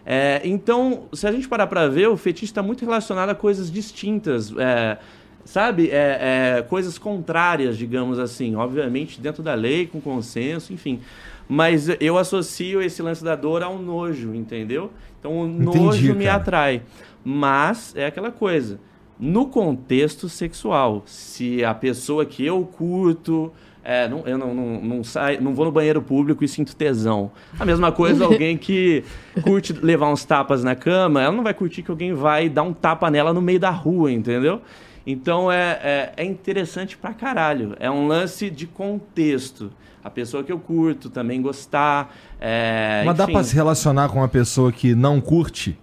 É, 0.06 0.40
então, 0.44 1.08
se 1.14 1.26
a 1.28 1.32
gente 1.32 1.48
parar 1.48 1.66
pra 1.66 1.88
ver, 1.88 2.10
o 2.10 2.18
fetiche 2.18 2.46
está 2.46 2.62
muito 2.62 2.86
relacionado 2.86 3.30
a 3.30 3.36
coisas 3.36 3.72
distintas. 3.72 4.54
É, 4.58 5.00
sabe, 5.46 5.90
é, 5.92 6.58
é, 6.58 6.62
coisas 6.64 6.98
contrárias, 6.98 7.78
digamos 7.78 8.20
assim. 8.20 8.56
Obviamente, 8.56 9.22
dentro 9.22 9.42
da 9.42 9.54
lei, 9.54 9.86
com 9.86 10.02
consenso, 10.02 10.74
enfim. 10.74 11.00
Mas 11.48 11.88
eu 12.00 12.18
associo 12.18 12.82
esse 12.82 13.02
lance 13.02 13.24
da 13.24 13.36
dor 13.36 13.62
ao 13.62 13.78
nojo, 13.78 14.34
entendeu? 14.34 14.92
Então 15.20 15.42
o 15.42 15.48
Entendi, 15.48 15.80
nojo 15.80 16.16
me 16.16 16.26
cara. 16.26 16.38
atrai. 16.38 16.82
Mas 17.24 17.96
é 17.96 18.08
aquela 18.08 18.32
coisa. 18.32 18.80
No 19.20 19.46
contexto 19.46 20.28
sexual, 20.28 21.04
se 21.06 21.64
a 21.64 21.74
pessoa 21.74 22.26
que 22.26 22.46
eu 22.46 22.64
curto. 22.64 23.52
é, 23.84 24.08
não, 24.10 24.24
eu 24.26 24.38
não, 24.38 24.54
não, 24.54 24.82
não, 24.82 25.04
saio, 25.04 25.42
não 25.42 25.54
vou 25.54 25.66
no 25.66 25.72
banheiro 25.72 26.02
público 26.02 26.44
e 26.44 26.48
sinto 26.48 26.76
tesão. 26.76 27.32
A 27.58 27.64
mesma 27.64 27.92
coisa, 27.92 28.26
alguém 28.26 28.58
que 28.58 29.04
curte 29.44 29.72
levar 29.72 30.12
uns 30.12 30.26
tapas 30.26 30.64
na 30.64 30.76
cama, 30.76 31.22
ela 31.22 31.32
não 31.32 31.44
vai 31.44 31.54
curtir 31.54 31.84
que 31.84 31.92
alguém 31.92 32.14
vai 32.14 32.50
dar 32.50 32.64
um 32.64 32.74
tapa 32.74 33.10
nela 33.10 33.32
no 33.32 33.42
meio 33.42 33.60
da 33.60 33.70
rua, 33.70 34.12
entendeu? 34.12 34.62
Então 35.06 35.52
é, 35.52 35.80
é, 35.84 36.14
é 36.18 36.24
interessante 36.26 36.98
pra 36.98 37.14
caralho. 37.14 37.76
É 37.80 37.90
um 37.90 38.08
lance 38.08 38.50
de 38.50 38.66
contexto. 38.66 39.72
A 40.04 40.10
pessoa 40.10 40.44
que 40.44 40.52
eu 40.52 40.60
curto 40.60 41.10
também 41.10 41.42
gostar. 41.42 42.16
É, 42.40 43.04
Mas 43.06 43.18
dá 43.18 43.24
enfim. 43.24 43.34
pra 43.34 43.44
se 43.44 43.56
relacionar 43.56 44.10
com 44.10 44.20
uma 44.20 44.28
pessoa 44.28 44.72
que 44.72 44.94
não 44.94 45.20
curte? 45.20 45.78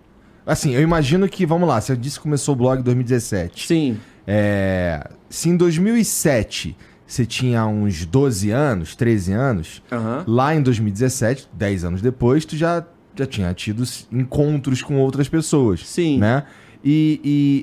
Assim, 0.46 0.72
eu 0.74 0.80
imagino 0.80 1.28
que, 1.28 1.44
vamos 1.46 1.68
lá, 1.68 1.80
você 1.80 1.96
disse 1.96 2.18
que 2.18 2.22
começou 2.24 2.54
o 2.54 2.56
blog 2.56 2.80
em 2.80 2.82
2017. 2.82 3.66
Sim. 3.66 4.00
É, 4.26 5.08
se 5.28 5.48
em 5.48 5.56
2007 5.56 6.76
você 7.06 7.26
tinha 7.26 7.66
uns 7.66 8.06
12 8.06 8.50
anos, 8.50 8.96
13 8.96 9.32
anos, 9.32 9.82
Aham. 9.90 10.24
lá 10.26 10.54
em 10.54 10.62
2017, 10.62 11.48
10 11.52 11.84
anos 11.84 12.02
depois, 12.02 12.44
tu 12.44 12.56
já, 12.56 12.84
já 13.14 13.26
tinha 13.26 13.52
tido 13.52 13.84
encontros 14.10 14.82
com 14.82 14.98
outras 14.98 15.28
pessoas. 15.28 15.86
Sim. 15.86 16.18
Né? 16.18 16.44
E, 16.84 17.20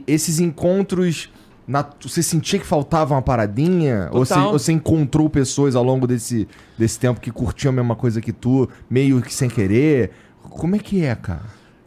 e 0.08 0.14
esses 0.14 0.40
encontros, 0.40 1.30
na- 1.70 1.86
você 2.02 2.24
sentia 2.24 2.58
que 2.60 2.66
faltava 2.66 3.14
uma 3.14 3.22
paradinha? 3.22 4.10
Ou 4.12 4.26
você, 4.26 4.34
ou 4.34 4.52
você 4.54 4.72
encontrou 4.72 5.30
pessoas 5.30 5.76
ao 5.76 5.84
longo 5.84 6.08
desse, 6.08 6.48
desse 6.78 7.00
tempo 7.00 7.22
que 7.22 7.30
curtiam 7.32 7.70
a 7.70 7.74
mesma 7.74 7.96
coisa 7.96 8.20
que 8.20 8.34
tu, 8.34 8.68
meio 8.90 9.22
que 9.22 9.34
sem 9.34 9.48
querer? 9.50 10.12
Como 10.42 10.76
é 10.76 10.80
que 10.80 11.06
é, 11.06 11.14
cara? 11.14 11.46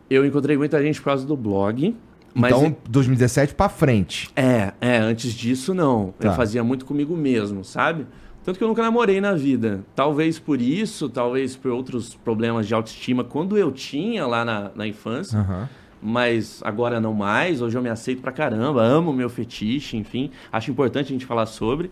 Eu 0.09 0.25
encontrei 0.25 0.57
muita 0.57 0.81
gente 0.81 1.01
por 1.01 1.07
causa 1.07 1.27
do 1.27 1.37
blog. 1.37 1.97
Mas 2.35 2.57
então, 2.57 2.77
2017 2.89 3.55
pra 3.55 3.69
frente. 3.69 4.31
É, 4.37 4.73
é, 4.81 4.99
antes 4.99 5.33
disso 5.35 5.75
não. 5.75 6.15
Tá. 6.19 6.29
Eu 6.29 6.33
fazia 6.35 6.63
muito 6.63 6.85
comigo 6.87 7.17
mesmo, 7.17 7.65
sabe? 7.65 8.07
Tanto 8.45 8.59
que 8.59 8.65
eu 8.65 8.69
nunca 8.69 8.83
namorei 8.83 9.21
na 9.21 9.35
vida. 9.35 9.85
Talvez 9.95 10.39
por 10.39 10.61
isso, 10.61 11.09
talvez 11.09 11.57
por 11.57 11.71
outros 11.73 12.15
problemas 12.15 12.67
de 12.67 12.75
autoestima, 12.75 13.23
quando 13.23 13.57
eu 13.59 13.71
tinha 13.71 14.27
lá 14.27 14.45
na, 14.45 14.71
na 14.75 14.87
infância, 14.87 15.39
Aham. 15.39 15.69
Mas 16.03 16.61
agora 16.65 17.01
não 17.01 17.15
mais. 17.15 17.63
Hoje 17.63 17.79
eu 17.79 17.83
me 17.83 17.89
aceito 17.89 18.21
pra 18.21 18.33
caramba, 18.33 18.83
amo 18.83 19.13
meu 19.13 19.31
fetiche, 19.31 19.97
enfim. 19.97 20.31
Acho 20.51 20.71
importante 20.71 21.07
a 21.07 21.13
gente 21.13 21.27
falar 21.27 21.47
sobre. 21.47 21.91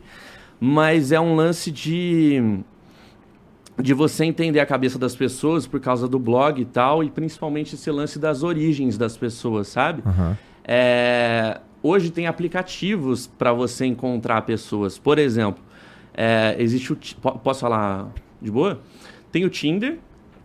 Mas 0.58 1.12
é 1.12 1.20
um 1.20 1.34
lance 1.34 1.70
de 1.70 2.60
de 3.80 3.94
você 3.94 4.26
entender 4.26 4.60
a 4.60 4.66
cabeça 4.66 4.98
das 4.98 5.16
pessoas 5.16 5.66
por 5.66 5.80
causa 5.80 6.06
do 6.06 6.18
blog 6.18 6.60
e 6.60 6.66
tal, 6.66 7.02
e 7.02 7.08
principalmente 7.08 7.74
esse 7.74 7.90
lance 7.90 8.18
das 8.18 8.42
origens 8.42 8.98
das 8.98 9.16
pessoas, 9.16 9.68
sabe? 9.68 10.02
Aham. 10.04 10.36
É, 10.64 11.60
hoje 11.82 12.10
tem 12.10 12.26
aplicativos 12.26 13.26
para 13.26 13.52
você 13.52 13.86
encontrar 13.86 14.42
pessoas. 14.42 14.98
Por 14.98 15.18
exemplo, 15.18 15.62
é, 16.14 16.56
existe 16.58 16.92
o. 16.92 16.96
Posso 17.42 17.60
falar 17.60 18.12
de 18.40 18.50
boa? 18.50 18.80
Tem 19.32 19.44
o 19.44 19.48
Tinder, 19.48 19.98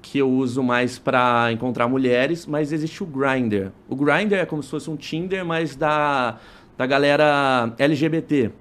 que 0.06 0.20
eu 0.20 0.30
uso 0.30 0.62
mais 0.62 1.00
para 1.00 1.52
encontrar 1.52 1.88
mulheres, 1.88 2.46
mas 2.46 2.72
existe 2.72 3.02
o 3.02 3.08
Grindr. 3.08 3.72
O 3.90 3.96
Grindr 3.96 4.36
é 4.36 4.46
como 4.46 4.62
se 4.62 4.70
fosse 4.70 4.88
um 4.88 4.96
Tinder, 4.96 5.44
mas 5.44 5.76
da, 5.76 6.38
da 6.78 6.86
galera 6.86 7.74
LGBT. 7.80 8.52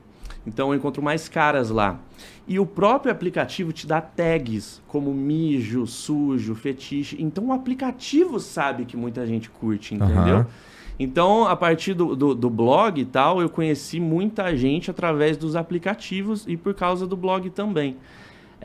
Então 0.46 0.70
eu 0.70 0.74
encontro 0.74 1.02
mais 1.02 1.28
caras 1.28 1.68
lá. 1.68 2.00
E 2.48 2.58
o 2.58 2.64
próprio 2.64 3.12
aplicativo 3.12 3.74
te 3.74 3.86
dá 3.86 4.00
tags 4.00 4.82
como 4.88 5.12
mijo, 5.12 5.86
sujo, 5.86 6.54
fetiche. 6.54 7.16
Então 7.20 7.48
o 7.48 7.52
aplicativo 7.52 8.40
sabe 8.40 8.86
que 8.86 8.96
muita 8.96 9.26
gente 9.26 9.50
curte, 9.50 9.94
entendeu? 9.94 10.36
Aham. 10.36 10.46
Então, 10.98 11.44
a 11.46 11.56
partir 11.56 11.92
do, 11.92 12.14
do, 12.14 12.34
do 12.34 12.48
blog 12.48 13.00
e 13.00 13.04
tal, 13.04 13.42
eu 13.42 13.50
conheci 13.50 13.98
muita 13.98 14.56
gente 14.56 14.90
através 14.90 15.36
dos 15.36 15.56
aplicativos 15.56 16.44
e 16.46 16.56
por 16.56 16.72
causa 16.72 17.06
do 17.06 17.16
blog 17.16 17.50
também. 17.50 17.96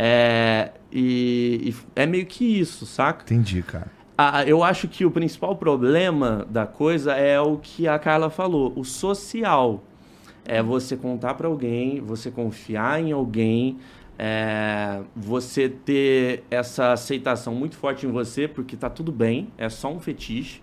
É, 0.01 0.71
e, 0.89 1.73
e 1.73 1.75
é 1.93 2.05
meio 2.05 2.25
que 2.25 2.45
isso, 2.45 2.85
saca? 2.85 3.23
Entendi, 3.25 3.61
cara. 3.61 3.91
Ah, 4.17 4.45
eu 4.45 4.63
acho 4.63 4.87
que 4.87 5.05
o 5.05 5.11
principal 5.11 5.57
problema 5.57 6.47
da 6.49 6.65
coisa 6.65 7.13
é 7.15 7.39
o 7.39 7.57
que 7.57 7.85
a 7.85 7.99
Carla 7.99 8.29
falou, 8.29 8.71
o 8.77 8.85
social. 8.85 9.83
É 10.45 10.63
você 10.63 10.95
contar 10.95 11.33
pra 11.33 11.49
alguém, 11.49 11.99
você 11.99 12.31
confiar 12.31 13.01
em 13.01 13.11
alguém, 13.11 13.77
é, 14.17 15.01
você 15.13 15.67
ter 15.67 16.45
essa 16.49 16.93
aceitação 16.93 17.53
muito 17.53 17.75
forte 17.75 18.05
em 18.05 18.09
você, 18.09 18.47
porque 18.47 18.77
tá 18.77 18.89
tudo 18.89 19.11
bem, 19.11 19.49
é 19.57 19.67
só 19.67 19.91
um 19.91 19.99
fetiche. 19.99 20.61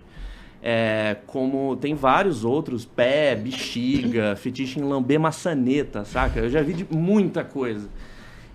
É, 0.61 1.15
como 1.27 1.75
tem 1.75 1.93
vários 1.93 2.43
outros, 2.43 2.85
pé, 2.85 3.35
bexiga, 3.35 4.35
fetiche 4.35 4.79
em 4.79 4.83
lamber 4.83 5.19
maçaneta, 5.19 6.03
saca? 6.03 6.39
Eu 6.39 6.49
já 6.49 6.61
vi 6.63 6.73
de 6.73 6.87
muita 6.89 7.43
coisa. 7.43 7.87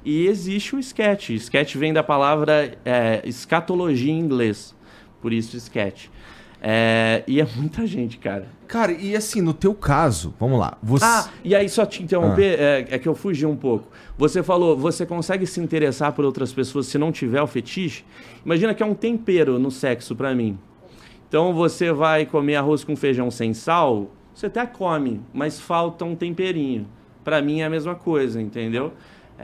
E 0.04 0.26
existe 0.26 0.74
o 0.74 0.78
sketch. 0.78 1.30
Sketch 1.30 1.76
vem 1.76 1.92
da 1.92 2.02
palavra 2.02 2.76
é, 2.84 3.22
escatologia 3.24 4.12
em 4.12 4.18
inglês. 4.18 4.74
Por 5.20 5.32
isso, 5.32 5.56
sketch. 5.56 6.08
É, 6.64 7.24
e 7.26 7.40
é 7.40 7.46
muita 7.56 7.84
gente, 7.86 8.18
cara. 8.18 8.46
Cara, 8.68 8.92
e 8.92 9.16
assim, 9.16 9.40
no 9.42 9.52
teu 9.52 9.74
caso, 9.74 10.32
vamos 10.38 10.60
lá. 10.60 10.78
Você... 10.80 11.04
Ah, 11.04 11.28
e 11.42 11.56
aí 11.56 11.68
só 11.68 11.84
te 11.84 12.02
interromper, 12.02 12.56
é, 12.58 12.86
é 12.88 12.98
que 12.98 13.08
eu 13.08 13.16
fugi 13.16 13.44
um 13.44 13.56
pouco. 13.56 13.88
Você 14.16 14.44
falou, 14.44 14.76
você 14.76 15.04
consegue 15.04 15.44
se 15.44 15.60
interessar 15.60 16.12
por 16.12 16.24
outras 16.24 16.52
pessoas 16.52 16.86
se 16.86 16.96
não 16.96 17.10
tiver 17.10 17.42
o 17.42 17.46
fetiche? 17.48 18.04
Imagina 18.44 18.74
que 18.74 18.82
é 18.82 18.86
um 18.86 18.94
tempero 18.94 19.58
no 19.58 19.72
sexo 19.72 20.14
pra 20.14 20.34
mim. 20.34 20.56
Então 21.28 21.52
você 21.52 21.92
vai 21.92 22.24
comer 22.26 22.56
arroz 22.56 22.84
com 22.84 22.94
feijão 22.94 23.30
sem 23.30 23.52
sal, 23.52 24.10
você 24.32 24.46
até 24.46 24.64
come, 24.64 25.20
mas 25.34 25.58
falta 25.58 26.04
um 26.04 26.14
temperinho. 26.14 26.86
Pra 27.24 27.42
mim 27.42 27.60
é 27.60 27.64
a 27.64 27.70
mesma 27.70 27.94
coisa, 27.94 28.40
entendeu? 28.40 28.92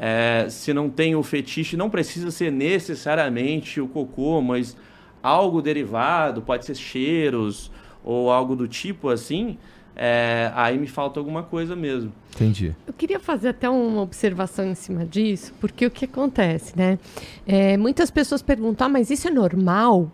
É, 0.01 0.47
se 0.49 0.73
não 0.73 0.89
tem 0.89 1.17
o 1.17 1.23
fetiche, 1.23 1.77
não 1.77 1.91
precisa 1.91 2.31
ser 2.31 2.53
necessariamente 2.53 3.81
o 3.81 3.89
cocô, 3.89 4.41
mas 4.41 4.77
algo 5.21 5.61
derivado, 5.61 6.41
pode 6.41 6.65
ser 6.65 6.77
cheiros 6.77 7.71
ou 8.05 8.31
algo 8.31 8.55
do 8.55 8.69
tipo 8.69 9.09
assim, 9.09 9.59
é, 9.97 10.53
aí 10.55 10.79
me 10.79 10.87
falta 10.87 11.19
alguma 11.19 11.43
coisa 11.43 11.75
mesmo. 11.75 12.13
Entendi. 12.37 12.75
Eu 12.87 12.93
queria 12.93 13.19
fazer 13.19 13.49
até 13.49 13.69
uma 13.69 14.01
observação 14.01 14.65
em 14.65 14.75
cima 14.77 15.05
disso, 15.05 15.53
porque 15.61 15.85
o 15.85 15.91
que 15.91 16.05
acontece, 16.05 16.73
né? 16.77 16.97
É, 17.45 17.77
muitas 17.77 18.09
pessoas 18.09 18.41
perguntam, 18.41 18.87
ah, 18.87 18.91
mas 18.91 19.11
isso 19.11 19.27
é 19.27 19.31
normal? 19.33 20.09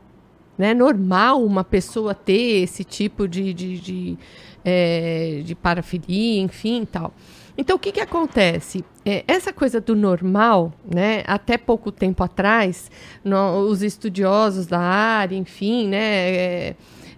Né? 0.57 0.71
É 0.71 0.75
normal 0.75 1.45
uma 1.45 1.63
pessoa 1.63 2.15
ter 2.15 2.63
esse 2.63 2.83
tipo 2.83 3.29
de, 3.29 3.53
de, 3.53 3.79
de, 3.79 4.19
é, 4.65 5.43
de 5.45 5.55
parafilia, 5.55 6.41
enfim 6.41 6.83
e 6.83 6.87
tal. 6.87 7.13
Então, 7.57 7.77
o 7.77 7.79
que, 7.79 7.93
que 7.93 8.01
acontece? 8.01 8.85
É, 9.07 9.23
essa 9.29 9.53
coisa 9.53 9.81
do 9.81 9.95
normal, 9.95 10.73
né? 10.93 11.23
Até 11.27 11.57
pouco 11.57 11.93
tempo 11.93 12.23
atrás, 12.25 12.91
no- 13.25 13.61
os 13.69 13.83
estudiosos 13.83 14.67
da 14.67 14.81
área, 14.81 15.37
enfim, 15.37 15.87
né? 15.89 15.99
é, 16.35 16.75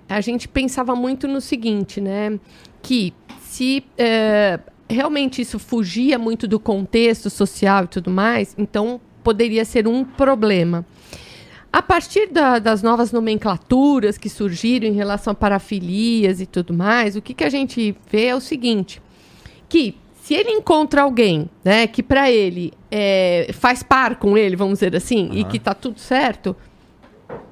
a 0.09 0.21
gente 0.21 0.47
pensava 0.47 0.95
muito 0.95 1.27
no 1.27 1.41
seguinte, 1.41 2.01
né? 2.01 2.39
Que 2.83 3.15
se 3.41 3.83
é, 3.97 4.61
realmente 4.89 5.41
isso 5.41 5.59
fugia 5.59 6.19
muito 6.19 6.47
do 6.47 6.61
contexto 6.61 7.31
social 7.31 7.85
e 7.85 7.89
tudo 7.89 8.11
mais, 8.11 8.55
então 8.59 9.01
poderia 9.25 9.65
ser 9.65 9.89
um 9.89 10.05
problema. 10.05 10.85
A 11.73 11.83
partir 11.83 12.29
da- 12.29 12.59
das 12.59 12.83
novas 12.83 13.11
nomenclaturas 13.11 14.17
que 14.19 14.29
surgiram 14.29 14.87
em 14.87 14.93
relação 14.93 15.31
a 15.33 15.35
parafilias 15.35 16.41
e 16.41 16.47
tudo 16.47 16.73
mais, 16.75 17.17
o 17.17 17.23
que, 17.23 17.33
que 17.35 17.43
a 17.45 17.51
gente 17.51 17.97
vê 18.11 18.27
é 18.27 18.37
o 18.37 18.41
seguinte: 18.41 19.01
que 19.69 19.97
se 20.27 20.35
ele 20.35 20.51
encontra 20.51 21.03
alguém, 21.03 21.49
né, 21.63 21.87
que 21.87 22.03
para 22.03 22.29
ele 22.29 22.73
é, 22.91 23.49
faz 23.53 23.85
par 23.85 24.17
com 24.17 24.37
ele, 24.37 24.57
vamos 24.57 24.81
dizer 24.81 24.97
assim, 24.97 25.31
e 25.33 25.45
que 25.45 25.57
tá 25.57 25.73
tudo 25.73 26.01
certo, 26.01 26.57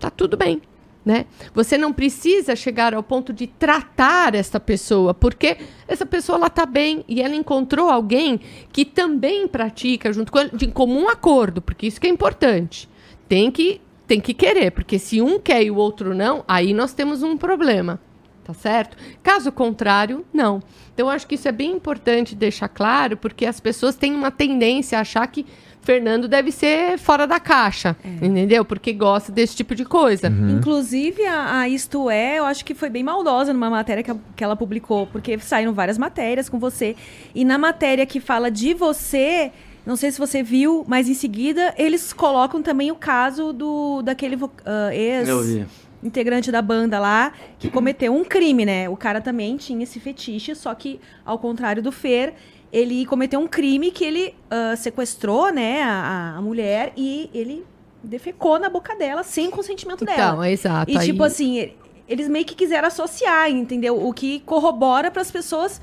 tá 0.01 0.11
tudo 0.11 0.37
bem. 0.37 0.61
Né? 1.05 1.27
Você 1.55 1.79
não 1.79 1.93
precisa 1.93 2.57
chegar 2.57 2.93
ao 2.93 3.01
ponto 3.01 3.33
de 3.33 3.47
tratar 3.47 4.35
essa 4.35 4.59
pessoa, 4.59 5.15
porque 5.15 5.57
essa 5.87 6.05
pessoa 6.05 6.37
ela 6.37 6.51
tá 6.51 6.67
bem 6.67 7.05
e 7.07 7.23
ela 7.23 7.37
encontrou 7.37 7.89
alguém 7.89 8.41
que 8.73 8.85
também 8.85 9.47
pratica 9.47 10.13
junto 10.13 10.33
com 10.33 10.41
ele, 10.41 10.51
de 10.53 10.67
comum 10.67 11.09
acordo, 11.09 11.63
porque 11.63 11.87
isso 11.87 12.01
que 12.01 12.09
é 12.09 12.11
importante. 12.11 12.89
Tem 13.29 13.53
que 13.53 13.81
tem 14.05 14.21
que 14.21 14.35
querer, 14.35 14.73
porque 14.73 14.99
se 14.99 15.23
um 15.23 15.39
quer 15.39 15.63
e 15.63 15.71
o 15.71 15.77
outro 15.77 16.13
não, 16.13 16.43
aí 16.49 16.75
nós 16.75 16.93
temos 16.93 17.23
um 17.23 17.37
problema, 17.37 18.01
tá 18.45 18.55
certo? 18.55 18.97
Caso 19.23 19.51
contrário, 19.51 20.25
não. 20.33 20.63
Então 20.93 21.07
eu 21.07 21.11
acho 21.11 21.27
que 21.27 21.35
isso 21.35 21.49
é 21.49 21.53
bem 21.53 21.73
importante 21.73 22.35
deixar 22.35 22.69
claro, 22.69 23.17
porque 23.17 23.47
as 23.47 23.59
pessoas 23.59 23.97
têm 23.97 24.15
uma 24.15 24.31
tendência 24.31 24.99
a 24.99 25.01
achar 25.01 25.27
que 25.27 25.45
Fernando 25.83 26.27
deve 26.27 26.51
ser 26.51 26.99
fora 26.99 27.27
da 27.27 27.39
caixa, 27.39 27.95
entendeu? 28.23 28.65
Porque 28.65 28.91
gosta 28.93 29.31
desse 29.31 29.55
tipo 29.55 29.75
de 29.75 29.85
coisa. 29.85 30.29
Inclusive, 30.29 31.27
a, 31.27 31.59
a 31.61 31.69
Isto 31.69 32.09
É, 32.09 32.39
eu 32.39 32.47
acho 32.47 32.65
que 32.65 32.75
foi 32.75 32.89
bem 32.89 33.03
maldosa 33.03 33.53
numa 33.53 33.69
matéria 33.69 34.03
que, 34.03 34.11
a- 34.11 34.17
que 34.35 34.43
ela 34.43 34.57
publicou, 34.57 35.07
porque 35.07 35.39
saíram 35.39 35.75
várias 35.75 35.99
matérias 35.99 36.49
com 36.49 36.59
você. 36.59 36.97
E 37.35 37.45
na 37.45 37.59
matéria 37.59 38.07
que 38.07 38.19
fala 38.19 38.51
de 38.51 38.73
você, 38.73 39.53
não 39.85 39.95
sei 39.95 40.11
se 40.11 40.19
você 40.19 40.43
viu, 40.43 40.87
mas 40.89 41.07
em 41.07 41.13
seguida 41.15 41.75
eles 41.77 42.15
colocam 42.15 42.63
também 42.63 42.91
o 42.91 42.95
caso 42.97 43.53
do 43.53 44.01
daquele 44.01 44.39
ah, 44.65 44.95
ex. 44.95 45.29
Eu 45.29 45.43
vi. 45.43 45.67
Integrante 46.05 46.53
da 46.53 46.61
banda 46.63 46.99
lá, 47.01 47.33
que 47.59 47.69
cometeu 47.73 48.15
um 48.15 48.23
crime, 48.25 48.65
né? 48.65 48.89
O 48.89 48.97
cara 48.97 49.21
também 49.21 49.57
tinha 49.57 49.83
esse 49.83 49.99
fetiche, 49.99 50.55
só 50.55 50.75
que, 50.75 51.01
ao 51.25 51.39
contrário 51.39 51.83
do 51.83 51.91
Fer, 51.91 52.35
ele 52.73 53.07
cometeu 53.07 53.41
um 53.41 53.47
crime 53.47 53.91
que 53.91 54.05
ele 54.05 54.35
ah, 54.51 54.75
sequestrou, 54.77 55.53
né, 55.53 55.83
a, 55.83 56.35
a 56.37 56.43
mulher 56.43 56.93
e 56.97 57.31
ele 57.33 57.65
defecou 58.03 58.59
na 58.59 58.69
boca 58.69 58.95
dela 58.97 59.23
sem 59.23 59.49
o 59.49 59.51
consentimento 59.51 60.03
Então, 60.05 60.15
dela. 60.15 60.47
é 60.49 60.53
exato. 60.53 60.91
E, 60.91 60.99
aí- 60.99 61.07
tipo 61.07 61.23
assim, 61.25 61.73
eles 62.09 62.29
meio 62.29 62.45
que 62.45 62.55
quiseram 62.55 62.89
associar, 62.89 63.49
entendeu? 63.51 64.05
O 64.05 64.13
que 64.13 64.41
corrobora 64.41 65.11
para 65.11 65.23
as 65.23 65.31
pessoas 65.31 65.81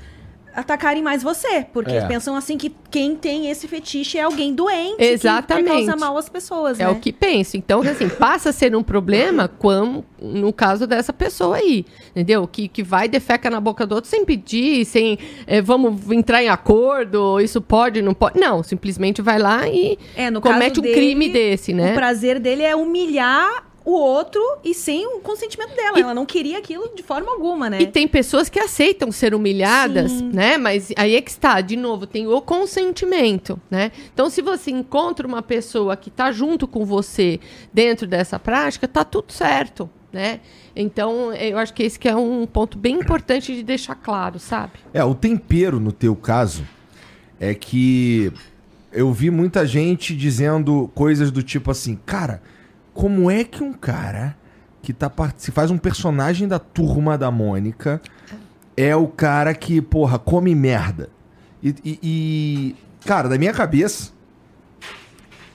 atacarem 0.54 1.02
mais 1.02 1.22
você. 1.22 1.66
Porque 1.72 1.92
É. 1.92 2.06
pensam 2.06 2.34
assim 2.36 2.56
que 2.58 2.72
quem 2.90 3.16
tem 3.16 3.48
esse 3.50 3.66
fetiche 3.68 4.18
é 4.18 4.22
alguém 4.22 4.54
doente 4.54 5.02
Exatamente. 5.02 5.64
que 5.64 5.86
causa 5.86 5.96
mal 5.96 6.16
às 6.18 6.28
pessoas, 6.28 6.78
É 6.78 6.84
né? 6.84 6.90
o 6.90 6.96
que 6.96 7.12
penso. 7.12 7.56
Então, 7.56 7.80
assim, 7.82 8.08
passa 8.08 8.50
a 8.50 8.52
ser 8.52 8.74
um 8.76 8.82
problema 8.82 9.48
quando, 9.58 10.04
no 10.20 10.52
caso 10.52 10.86
dessa 10.86 11.12
pessoa 11.12 11.56
aí, 11.56 11.84
entendeu? 12.10 12.46
Que, 12.46 12.68
que 12.68 12.82
vai 12.82 13.06
e 13.06 13.08
defeca 13.08 13.48
na 13.50 13.60
boca 13.60 13.86
do 13.86 13.94
outro 13.94 14.08
sem 14.10 14.24
pedir, 14.24 14.84
sem 14.84 15.18
eh, 15.46 15.60
vamos 15.62 16.10
entrar 16.10 16.42
em 16.42 16.48
acordo, 16.48 17.40
isso 17.40 17.60
pode, 17.60 18.02
não 18.02 18.14
pode. 18.14 18.38
Não, 18.38 18.62
simplesmente 18.62 19.22
vai 19.22 19.38
lá 19.38 19.68
e 19.68 19.98
É, 20.16 20.30
no 20.30 20.40
comete 20.40 20.68
caso 20.76 20.80
um 20.80 20.82
dele, 20.82 20.94
crime 20.94 21.28
desse, 21.28 21.72
né? 21.72 21.92
O 21.92 21.94
prazer 21.94 22.38
dele 22.38 22.62
é 22.62 22.74
humilhar 22.76 23.71
o 23.84 23.92
outro 23.92 24.40
e 24.64 24.74
sem 24.74 25.06
o 25.06 25.20
consentimento 25.20 25.74
dela. 25.74 25.98
Ela 25.98 26.14
não 26.14 26.24
queria 26.24 26.58
aquilo 26.58 26.94
de 26.94 27.02
forma 27.02 27.30
alguma, 27.30 27.68
né? 27.68 27.82
E 27.82 27.86
tem 27.86 28.06
pessoas 28.06 28.48
que 28.48 28.58
aceitam 28.58 29.10
ser 29.10 29.34
humilhadas, 29.34 30.12
Sim. 30.12 30.30
né? 30.32 30.56
Mas 30.56 30.92
aí 30.96 31.16
é 31.16 31.20
que 31.20 31.30
está, 31.30 31.60
de 31.60 31.76
novo, 31.76 32.06
tem 32.06 32.26
o 32.26 32.40
consentimento, 32.40 33.60
né? 33.70 33.90
Então, 34.12 34.30
se 34.30 34.40
você 34.40 34.70
encontra 34.70 35.26
uma 35.26 35.42
pessoa 35.42 35.96
que 35.96 36.08
está 36.08 36.30
junto 36.30 36.66
com 36.68 36.84
você 36.84 37.40
dentro 37.72 38.06
dessa 38.06 38.38
prática, 38.38 38.86
tá 38.86 39.04
tudo 39.04 39.32
certo, 39.32 39.90
né? 40.12 40.40
Então, 40.74 41.32
eu 41.34 41.58
acho 41.58 41.74
que 41.74 41.82
esse 41.82 41.98
que 41.98 42.08
é 42.08 42.16
um 42.16 42.46
ponto 42.46 42.78
bem 42.78 42.96
importante 42.96 43.54
de 43.54 43.62
deixar 43.62 43.94
claro, 43.94 44.38
sabe? 44.38 44.72
É, 44.94 45.04
o 45.04 45.14
tempero 45.14 45.78
no 45.78 45.92
teu 45.92 46.14
caso 46.14 46.64
é 47.38 47.54
que 47.54 48.32
eu 48.92 49.12
vi 49.12 49.30
muita 49.30 49.66
gente 49.66 50.14
dizendo 50.14 50.90
coisas 50.94 51.30
do 51.30 51.42
tipo 51.42 51.70
assim, 51.70 51.98
cara, 52.06 52.42
como 52.94 53.30
é 53.30 53.44
que 53.44 53.62
um 53.62 53.72
cara 53.72 54.36
que 54.82 54.92
tá 54.92 55.10
se 55.36 55.50
faz 55.50 55.70
um 55.70 55.78
personagem 55.78 56.48
da 56.48 56.58
turma 56.58 57.16
da 57.16 57.30
Mônica 57.30 58.00
é 58.76 58.94
o 58.96 59.06
cara 59.06 59.54
que, 59.54 59.80
porra, 59.80 60.18
come 60.18 60.54
merda? 60.54 61.08
E, 61.62 61.74
e- 61.84 61.98
e, 62.02 62.76
cara, 63.06 63.28
da 63.28 63.38
minha 63.38 63.52
cabeça 63.52 64.10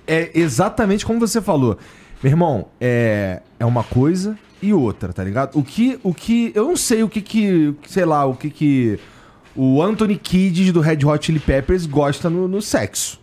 é 0.06 0.32
exatamente 0.34 1.06
como 1.06 1.20
você 1.20 1.42
falou. 1.42 1.78
Meu 2.24 2.32
irmão, 2.32 2.68
é, 2.80 3.42
é 3.60 3.66
uma 3.66 3.84
coisa 3.84 4.38
e 4.62 4.74
outra, 4.74 5.14
tá 5.14 5.24
ligado? 5.24 5.58
O 5.58 5.64
que, 5.64 6.00
o 6.02 6.14
que, 6.14 6.52
eu 6.56 6.66
não 6.70 6.76
sei 6.78 7.04
o 7.04 7.10
que 7.10 7.22
que, 7.22 7.76
sei 7.88 8.06
lá, 8.06 8.26
o 8.26 8.34
que 8.36 8.50
que 8.50 9.00
o 9.56 9.82
Anthony 9.82 10.16
Kidd 10.18 10.72
do 10.72 10.80
Red 10.80 11.06
Hot 11.06 11.26
Chili 11.26 11.40
Peppers 11.40 11.86
gosta 11.86 12.30
no, 12.30 12.48
no 12.48 12.62
sexo. 12.62 13.20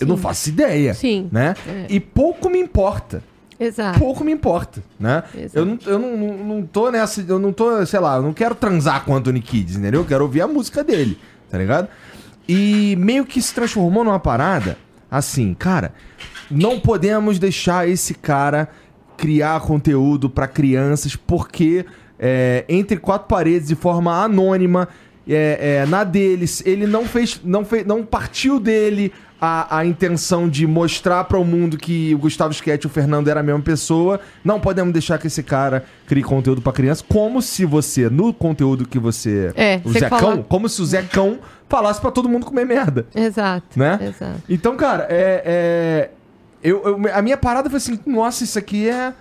Eu 0.00 0.06
não 0.06 0.16
Sim. 0.16 0.22
faço 0.22 0.48
ideia, 0.50 0.94
Sim, 0.94 1.28
né? 1.32 1.54
é. 1.66 1.86
E 1.88 1.98
pouco 1.98 2.48
me 2.48 2.58
importa, 2.60 3.22
Exato. 3.60 3.98
pouco 3.98 4.22
me 4.22 4.32
importa, 4.32 4.82
né? 4.98 5.24
Exato. 5.34 5.58
Eu, 5.58 5.64
não, 5.64 5.78
eu 5.86 5.98
não, 5.98 6.16
não, 6.16 6.44
não 6.44 6.62
tô 6.62 6.90
nessa, 6.90 7.24
eu 7.26 7.38
não 7.38 7.52
tô, 7.52 7.84
sei 7.84 7.98
lá, 7.98 8.16
eu 8.16 8.22
não 8.22 8.32
quero 8.32 8.54
transar 8.54 9.04
com 9.04 9.12
o 9.12 9.16
Anthony 9.16 9.40
Kidd, 9.40 9.76
entendeu? 9.76 10.02
Eu 10.02 10.06
quero 10.06 10.24
ouvir 10.24 10.42
a 10.42 10.46
música 10.46 10.84
dele, 10.84 11.18
tá 11.50 11.58
ligado? 11.58 11.88
E 12.48 12.96
meio 12.96 13.24
que 13.26 13.42
se 13.42 13.52
transformou 13.52 14.04
numa 14.04 14.20
parada 14.20 14.78
assim, 15.10 15.54
cara, 15.54 15.92
não 16.50 16.78
podemos 16.78 17.38
deixar 17.38 17.88
esse 17.88 18.14
cara 18.14 18.68
criar 19.16 19.60
conteúdo 19.60 20.30
pra 20.30 20.46
crianças 20.46 21.16
porque 21.16 21.84
é, 22.18 22.64
entre 22.68 22.96
quatro 22.96 23.26
paredes 23.26 23.68
de 23.68 23.74
forma 23.74 24.22
anônima 24.22 24.88
é, 25.28 25.80
é, 25.82 25.86
na 25.86 26.04
deles 26.04 26.62
ele 26.64 26.86
não 26.86 27.04
fez 27.04 27.40
não 27.44 27.64
fez 27.64 27.84
não 27.84 28.04
partiu 28.04 28.58
dele 28.60 29.12
a, 29.40 29.78
a 29.78 29.86
intenção 29.86 30.48
de 30.48 30.66
mostrar 30.66 31.24
para 31.24 31.38
o 31.38 31.44
mundo 31.44 31.76
que 31.78 32.14
o 32.14 32.18
Gustavo 32.18 32.52
Sketch 32.52 32.84
e 32.84 32.86
o 32.86 32.90
Fernando 32.90 33.28
era 33.28 33.40
a 33.40 33.42
mesma 33.42 33.60
pessoa 33.60 34.18
não 34.44 34.58
podemos 34.58 34.92
deixar 34.92 35.16
que 35.18 35.28
esse 35.28 35.42
cara 35.44 35.84
crie 36.06 36.22
conteúdo 36.24 36.60
pra 36.60 36.72
criança 36.72 37.04
como 37.08 37.40
se 37.40 37.64
você 37.64 38.10
no 38.10 38.32
conteúdo 38.34 38.86
que 38.88 38.98
você 38.98 39.52
É, 39.54 39.80
o 39.84 39.92
Zecão 39.92 40.18
coloca- 40.18 40.42
como 40.48 40.68
se 40.68 40.82
o 40.82 40.84
Zecão 40.86 41.38
falasse 41.68 42.00
pra 42.00 42.10
todo 42.10 42.28
mundo 42.28 42.46
comer 42.46 42.64
merda 42.66 43.06
Exato. 43.14 43.78
né? 43.78 43.98
Exato. 44.02 44.42
Então, 44.48 44.76
cara, 44.76 45.06
é. 45.08 45.42
é- 45.44 46.10
eu, 46.60 46.82
eu- 46.84 47.14
a 47.14 47.22
minha 47.22 47.36
parada 47.36 47.70
foi 47.70 47.76
assim: 47.76 48.00
nossa, 48.04 48.42
isso 48.42 48.58
aqui 48.58 48.88
é. 48.88 49.12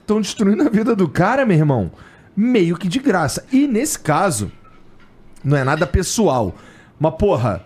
Estão 0.00 0.20
destruindo 0.20 0.62
a 0.62 0.70
vida 0.70 0.96
do 0.96 1.06
cara, 1.08 1.44
meu 1.44 1.56
irmão. 1.58 1.90
Meio 2.34 2.76
que 2.78 2.86
de 2.88 2.98
graça. 3.00 3.44
E 3.52 3.66
nesse 3.66 3.98
caso, 3.98 4.50
não 5.44 5.56
é 5.56 5.64
nada 5.64 5.86
pessoal. 5.86 6.54
Mas, 6.98 7.14
porra, 7.16 7.62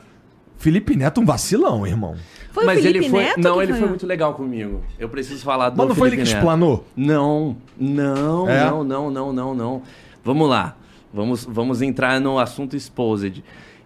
Felipe 0.61 0.95
Neto 0.95 1.23
um 1.23 1.25
vacilão, 1.25 1.87
irmão. 1.87 2.15
Foi 2.53 2.65
Mas 2.67 2.79
o 2.81 2.83
Felipe 2.83 2.99
ele 3.07 3.09
foi. 3.09 3.23
Neto 3.25 3.41
não, 3.41 3.63
ele 3.63 3.73
foi 3.73 3.89
muito 3.89 4.07
legal 4.07 4.35
comigo. 4.35 4.83
Eu 4.99 5.09
preciso 5.09 5.43
falar 5.43 5.71
do 5.71 5.79
Mas 5.79 5.89
não 5.89 5.95
foi 5.95 6.09
ele 6.09 6.17
Felipe 6.17 6.29
que 6.29 6.35
Neto. 6.35 6.43
explanou? 6.43 6.85
Não, 6.95 7.57
não, 7.79 8.47
É? 8.49 8.65
não, 8.67 8.85
não, 8.85 9.11
não, 9.11 9.33
não, 9.33 9.55
não. 9.55 9.83
Vamos 10.23 10.49
lá. 10.51 10.77
Vamos, 11.15 11.45
vamos 11.47 11.81
entrar 11.81 12.21
no 12.21 12.39
assunto 12.39 12.77
exposed. 12.77 13.43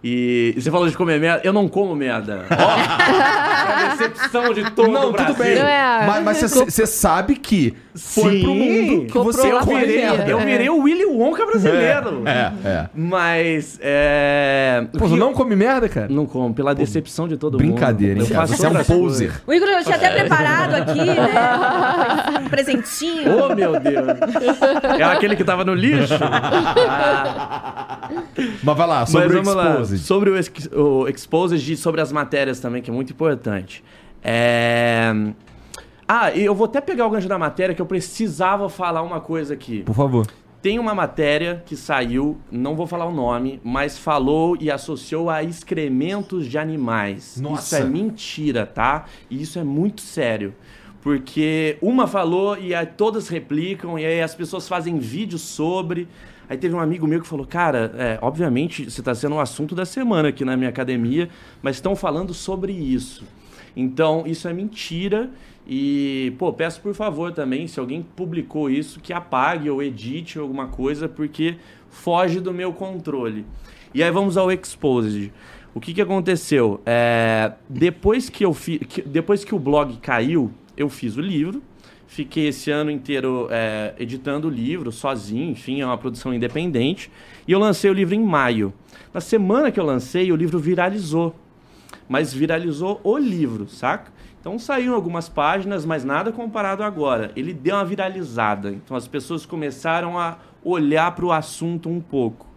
E 0.07 0.53
você 0.55 0.69
falou 0.69 0.87
de 0.87 0.95
comer 0.95 1.19
merda. 1.19 1.41
Eu 1.43 1.51
não 1.51 1.67
como 1.67 1.95
merda. 1.95 2.45
Ó, 2.51 2.53
a 2.53 3.95
decepção 3.95 4.53
de 4.53 4.69
todo 4.69 4.91
não, 4.91 5.09
o 5.09 5.11
Brasil. 5.11 5.33
tudo 5.33 5.43
bem. 5.43 5.55
Não 5.55 5.67
é- 5.67 6.21
Mas 6.23 6.41
você 6.43 6.85
sabe 6.85 7.35
que 7.35 7.75
foi 7.95 8.33
Sim. 8.33 8.41
pro 8.43 8.53
mundo 8.53 9.05
que 9.05 9.11
Comprou 9.13 9.33
você 9.33 9.51
Eu 9.51 9.61
virei, 9.65 9.97
merda. 10.05 10.29
eu 10.29 10.39
virei 10.41 10.69
o 10.69 10.81
Willy 10.83 11.05
Wonka 11.05 11.43
brasileiro. 11.47 12.21
É, 12.27 12.51
é. 12.63 12.89
Mas, 12.93 13.79
é... 13.81 14.85
Pô, 14.95 15.07
tu 15.07 15.15
não 15.15 15.33
come 15.33 15.55
merda, 15.55 15.89
cara? 15.89 16.07
Não 16.07 16.27
como, 16.27 16.53
pela 16.53 16.75
decepção 16.75 17.27
de 17.27 17.35
todo 17.37 17.57
Brincadeira, 17.57 18.13
mundo. 18.15 18.25
hein, 18.25 18.29
Eu 18.29 18.35
cara? 18.35 18.47
faço 18.47 18.59
Você 18.61 18.65
é 18.67 18.69
um 18.69 18.73
poser. 18.83 19.29
coisas. 19.31 19.41
O 19.47 19.53
Igor 19.53 19.67
já 19.69 19.83
tinha 19.83 19.95
até 19.95 20.09
preparado 20.11 20.75
aqui, 20.75 20.99
né? 21.03 21.15
Um 22.45 22.49
presentinho. 22.49 23.43
Oh, 23.43 23.55
meu 23.55 23.79
Deus. 23.79 24.05
É 24.99 25.03
aquele 25.03 25.35
que 25.35 25.43
tava 25.43 25.63
no 25.65 25.73
lixo? 25.73 26.13
Mas 28.63 28.77
vai 28.77 28.87
lá, 28.87 29.05
sobre 29.05 29.37
Mas 29.37 29.47
o 29.47 29.53
lá. 29.55 29.63
Exposed. 29.95 30.07
Sobre 30.07 30.29
o, 30.29 30.35
ex 30.35 30.69
o 30.73 31.07
Exposed 31.07 31.73
e 31.73 31.77
sobre 31.77 32.01
as 32.01 32.11
matérias 32.11 32.59
também, 32.59 32.81
que 32.81 32.89
é 32.89 32.93
muito 32.93 33.11
importante. 33.13 33.83
É... 34.23 35.13
Ah, 36.07 36.31
e 36.31 36.43
eu 36.43 36.53
vou 36.53 36.65
até 36.65 36.79
pegar 36.79 37.07
o 37.07 37.09
gancho 37.09 37.27
da 37.27 37.37
matéria 37.37 37.73
que 37.73 37.81
eu 37.81 37.85
precisava 37.85 38.69
falar 38.69 39.01
uma 39.01 39.19
coisa 39.19 39.53
aqui. 39.53 39.81
Por 39.83 39.95
favor. 39.95 40.27
Tem 40.61 40.79
uma 40.79 40.95
matéria 40.95 41.63
que 41.65 41.75
saiu, 41.75 42.39
não 42.51 42.75
vou 42.75 42.87
falar 42.87 43.05
o 43.05 43.11
nome, 43.11 43.59
mas 43.63 43.99
falou 43.99 44.57
e 44.59 44.71
associou 44.71 45.29
a 45.29 45.43
excrementos 45.43 46.47
de 46.47 46.57
animais. 46.57 47.39
Nossa. 47.39 47.61
Isso 47.61 47.75
é 47.75 47.87
mentira, 47.87 48.65
tá? 48.65 49.05
E 49.29 49.41
isso 49.41 49.59
é 49.59 49.63
muito 49.63 50.01
sério. 50.01 50.55
Porque 51.01 51.77
uma 51.83 52.07
falou 52.07 52.57
e 52.57 52.73
aí 52.73 52.87
todas 52.87 53.27
replicam, 53.27 53.99
e 53.99 54.05
aí 54.05 54.21
as 54.23 54.33
pessoas 54.33 54.67
fazem 54.67 54.97
vídeos 54.97 55.43
sobre. 55.43 56.07
Aí 56.49 56.57
teve 56.57 56.75
um 56.75 56.79
amigo 56.79 57.07
meu 57.07 57.21
que 57.21 57.27
falou: 57.27 57.45
Cara, 57.45 57.91
é, 57.97 58.19
obviamente 58.21 58.89
você 58.89 59.01
está 59.01 59.13
sendo 59.15 59.35
o 59.35 59.39
assunto 59.39 59.73
da 59.75 59.85
semana 59.85 60.29
aqui 60.29 60.43
na 60.45 60.55
minha 60.55 60.69
academia, 60.69 61.29
mas 61.61 61.75
estão 61.77 61.95
falando 61.95 62.33
sobre 62.33 62.71
isso. 62.73 63.23
Então, 63.75 64.23
isso 64.25 64.47
é 64.47 64.53
mentira. 64.53 65.29
E, 65.67 66.33
pô, 66.37 66.53
peço 66.53 66.79
por 66.79 66.93
favor 66.93 67.31
também, 67.31 67.67
se 67.67 67.79
alguém 67.79 68.05
publicou 68.15 68.69
isso, 68.69 68.99
que 68.99 69.11
apague 69.11 69.69
ou 69.69 69.81
edite 69.81 70.37
alguma 70.37 70.67
coisa, 70.67 71.09
porque 71.09 71.55
foge 71.89 72.39
do 72.39 72.53
meu 72.53 72.71
controle. 72.71 73.45
E 73.93 74.03
aí 74.03 74.11
vamos 74.11 74.37
ao 74.37 74.51
Exposed. 74.51 75.31
O 75.73 75.79
que, 75.81 75.93
que 75.93 76.01
aconteceu? 76.01 76.79
É, 76.85 77.53
depois, 77.67 78.29
que 78.29 78.45
eu 78.45 78.53
fi, 78.53 78.77
que- 78.79 79.01
depois 79.01 79.43
que 79.43 79.55
o 79.55 79.59
blog 79.59 79.97
caiu, 79.97 80.51
eu 80.77 80.89
fiz 80.89 81.17
o 81.17 81.21
livro. 81.21 81.61
Fiquei 82.07 82.47
esse 82.47 82.69
ano 82.69 82.91
inteiro 82.91 83.47
é, 83.49 83.93
editando 83.99 84.47
o 84.47 84.51
livro, 84.51 84.91
sozinho, 84.91 85.51
enfim, 85.51 85.81
é 85.81 85.85
uma 85.85 85.97
produção 85.97 86.33
independente. 86.33 87.11
E 87.47 87.51
eu 87.51 87.59
lancei 87.59 87.89
o 87.89 87.93
livro 87.93 88.13
em 88.13 88.23
maio. 88.23 88.73
Na 89.13 89.19
semana 89.19 89.71
que 89.71 89.79
eu 89.79 89.85
lancei, 89.85 90.31
o 90.31 90.35
livro 90.35 90.59
viralizou 90.59 91.35
mas 92.07 92.33
viralizou 92.33 92.99
o 93.03 93.17
livro, 93.17 93.67
saca? 93.67 94.11
Então 94.39 94.59
saíram 94.59 94.93
algumas 94.93 95.27
páginas, 95.27 95.85
mas 95.85 96.03
nada 96.03 96.31
comparado 96.31 96.83
agora. 96.83 97.31
Ele 97.35 97.51
deu 97.53 97.75
uma 97.75 97.85
viralizada. 97.85 98.71
Então 98.71 98.95
as 98.95 99.07
pessoas 99.07 99.45
começaram 99.45 100.19
a 100.19 100.37
olhar 100.63 101.11
para 101.15 101.25
o 101.25 101.31
assunto 101.31 101.89
um 101.89 101.99
pouco. 101.99 102.47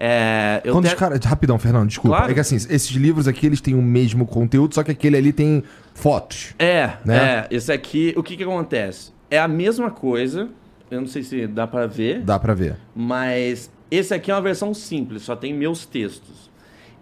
É, 0.00 0.60
eu 0.64 0.72
Quando 0.74 0.84
te- 0.86 0.92
os 0.94 0.98
caras. 0.98 1.18
Rapidão, 1.24 1.58
Fernando, 1.58 1.88
desculpa. 1.88 2.16
Claro. 2.18 2.30
É 2.30 2.34
que 2.34 2.40
assim, 2.40 2.54
esses 2.56 2.90
livros 2.90 3.26
aqui, 3.26 3.46
eles 3.46 3.60
têm 3.60 3.74
o 3.74 3.82
mesmo 3.82 4.24
conteúdo, 4.26 4.74
só 4.74 4.82
que 4.84 4.92
aquele 4.92 5.16
ali 5.16 5.32
tem 5.32 5.62
fotos. 5.92 6.54
É, 6.58 6.92
né? 7.04 7.16
é. 7.16 7.46
Esse 7.50 7.72
aqui, 7.72 8.14
o 8.16 8.22
que 8.22 8.36
que 8.36 8.44
acontece? 8.44 9.12
É 9.30 9.38
a 9.40 9.48
mesma 9.48 9.90
coisa, 9.90 10.48
eu 10.90 11.00
não 11.00 11.08
sei 11.08 11.22
se 11.24 11.46
dá 11.48 11.66
pra 11.66 11.86
ver, 11.86 12.20
Dá 12.22 12.38
pra 12.38 12.54
ver. 12.54 12.76
mas 12.94 13.70
esse 13.90 14.14
aqui 14.14 14.30
é 14.30 14.34
uma 14.34 14.40
versão 14.40 14.72
simples, 14.72 15.22
só 15.22 15.34
tem 15.34 15.52
meus 15.52 15.84
textos. 15.84 16.48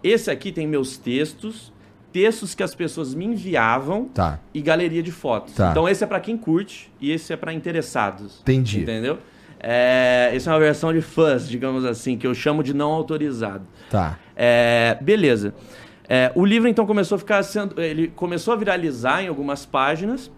Esse 0.03 0.31
aqui 0.31 0.51
tem 0.51 0.65
meus 0.67 0.97
textos, 0.97 1.71
textos 2.11 2.55
que 2.55 2.63
as 2.63 2.73
pessoas 2.73 3.13
me 3.13 3.25
enviavam 3.25 4.05
Tá. 4.05 4.39
e 4.53 4.61
galeria 4.61 5.03
de 5.03 5.11
fotos. 5.11 5.53
Tá. 5.53 5.69
Então 5.71 5.87
esse 5.87 6.03
é 6.03 6.07
pra 6.07 6.19
quem 6.19 6.35
curte 6.35 6.91
e 6.99 7.11
esse 7.11 7.31
é 7.31 7.37
pra 7.37 7.53
interessados. 7.53 8.39
Entendi. 8.41 8.81
Entendeu? 8.81 9.19
É, 9.59 10.31
essa 10.33 10.51
é 10.51 10.53
uma 10.53 10.59
versão 10.59 10.93
de 10.93 11.01
fãs, 11.01 11.47
digamos 11.47 11.85
assim, 11.85 12.17
que 12.17 12.27
eu 12.27 12.33
chamo 12.33 12.63
de 12.63 12.73
não 12.73 12.91
autorizado. 12.91 13.65
Tá. 13.89 14.19
É, 14.35 14.97
beleza. 15.01 15.53
É, 16.09 16.31
o 16.35 16.45
livro 16.45 16.69
então 16.69 16.85
começou 16.85 17.17
a 17.17 17.19
ficar 17.19 17.43
sendo, 17.43 17.81
ele 17.81 18.07
começou 18.15 18.53
a 18.53 18.57
viralizar 18.57 19.23
em 19.23 19.27
algumas 19.27 19.65
páginas. 19.65 20.31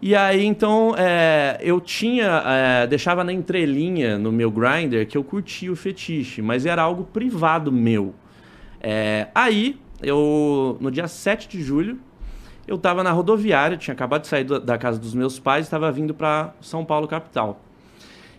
E 0.00 0.14
aí 0.14 0.44
então 0.44 0.94
é, 0.96 1.58
eu 1.60 1.80
tinha 1.80 2.42
é, 2.46 2.86
deixava 2.86 3.24
na 3.24 3.32
entrelinha 3.32 4.18
no 4.18 4.30
meu 4.30 4.50
grinder 4.50 5.06
que 5.06 5.16
eu 5.16 5.24
curtia 5.24 5.72
o 5.72 5.76
fetiche, 5.76 6.42
mas 6.42 6.66
era 6.66 6.82
algo 6.82 7.04
privado 7.04 7.70
meu. 7.70 8.14
É, 8.80 9.28
aí 9.34 9.80
eu 10.02 10.76
no 10.80 10.90
dia 10.90 11.08
7 11.08 11.48
de 11.48 11.62
julho 11.62 11.98
eu 12.66 12.76
estava 12.76 13.02
na 13.02 13.12
rodoviária, 13.12 13.76
tinha 13.76 13.92
acabado 13.92 14.22
de 14.22 14.28
sair 14.28 14.44
da 14.44 14.78
casa 14.78 14.98
dos 14.98 15.14
meus 15.14 15.38
pais, 15.38 15.66
estava 15.66 15.90
vindo 15.92 16.14
para 16.14 16.54
São 16.60 16.84
Paulo 16.84 17.06
capital. 17.06 17.60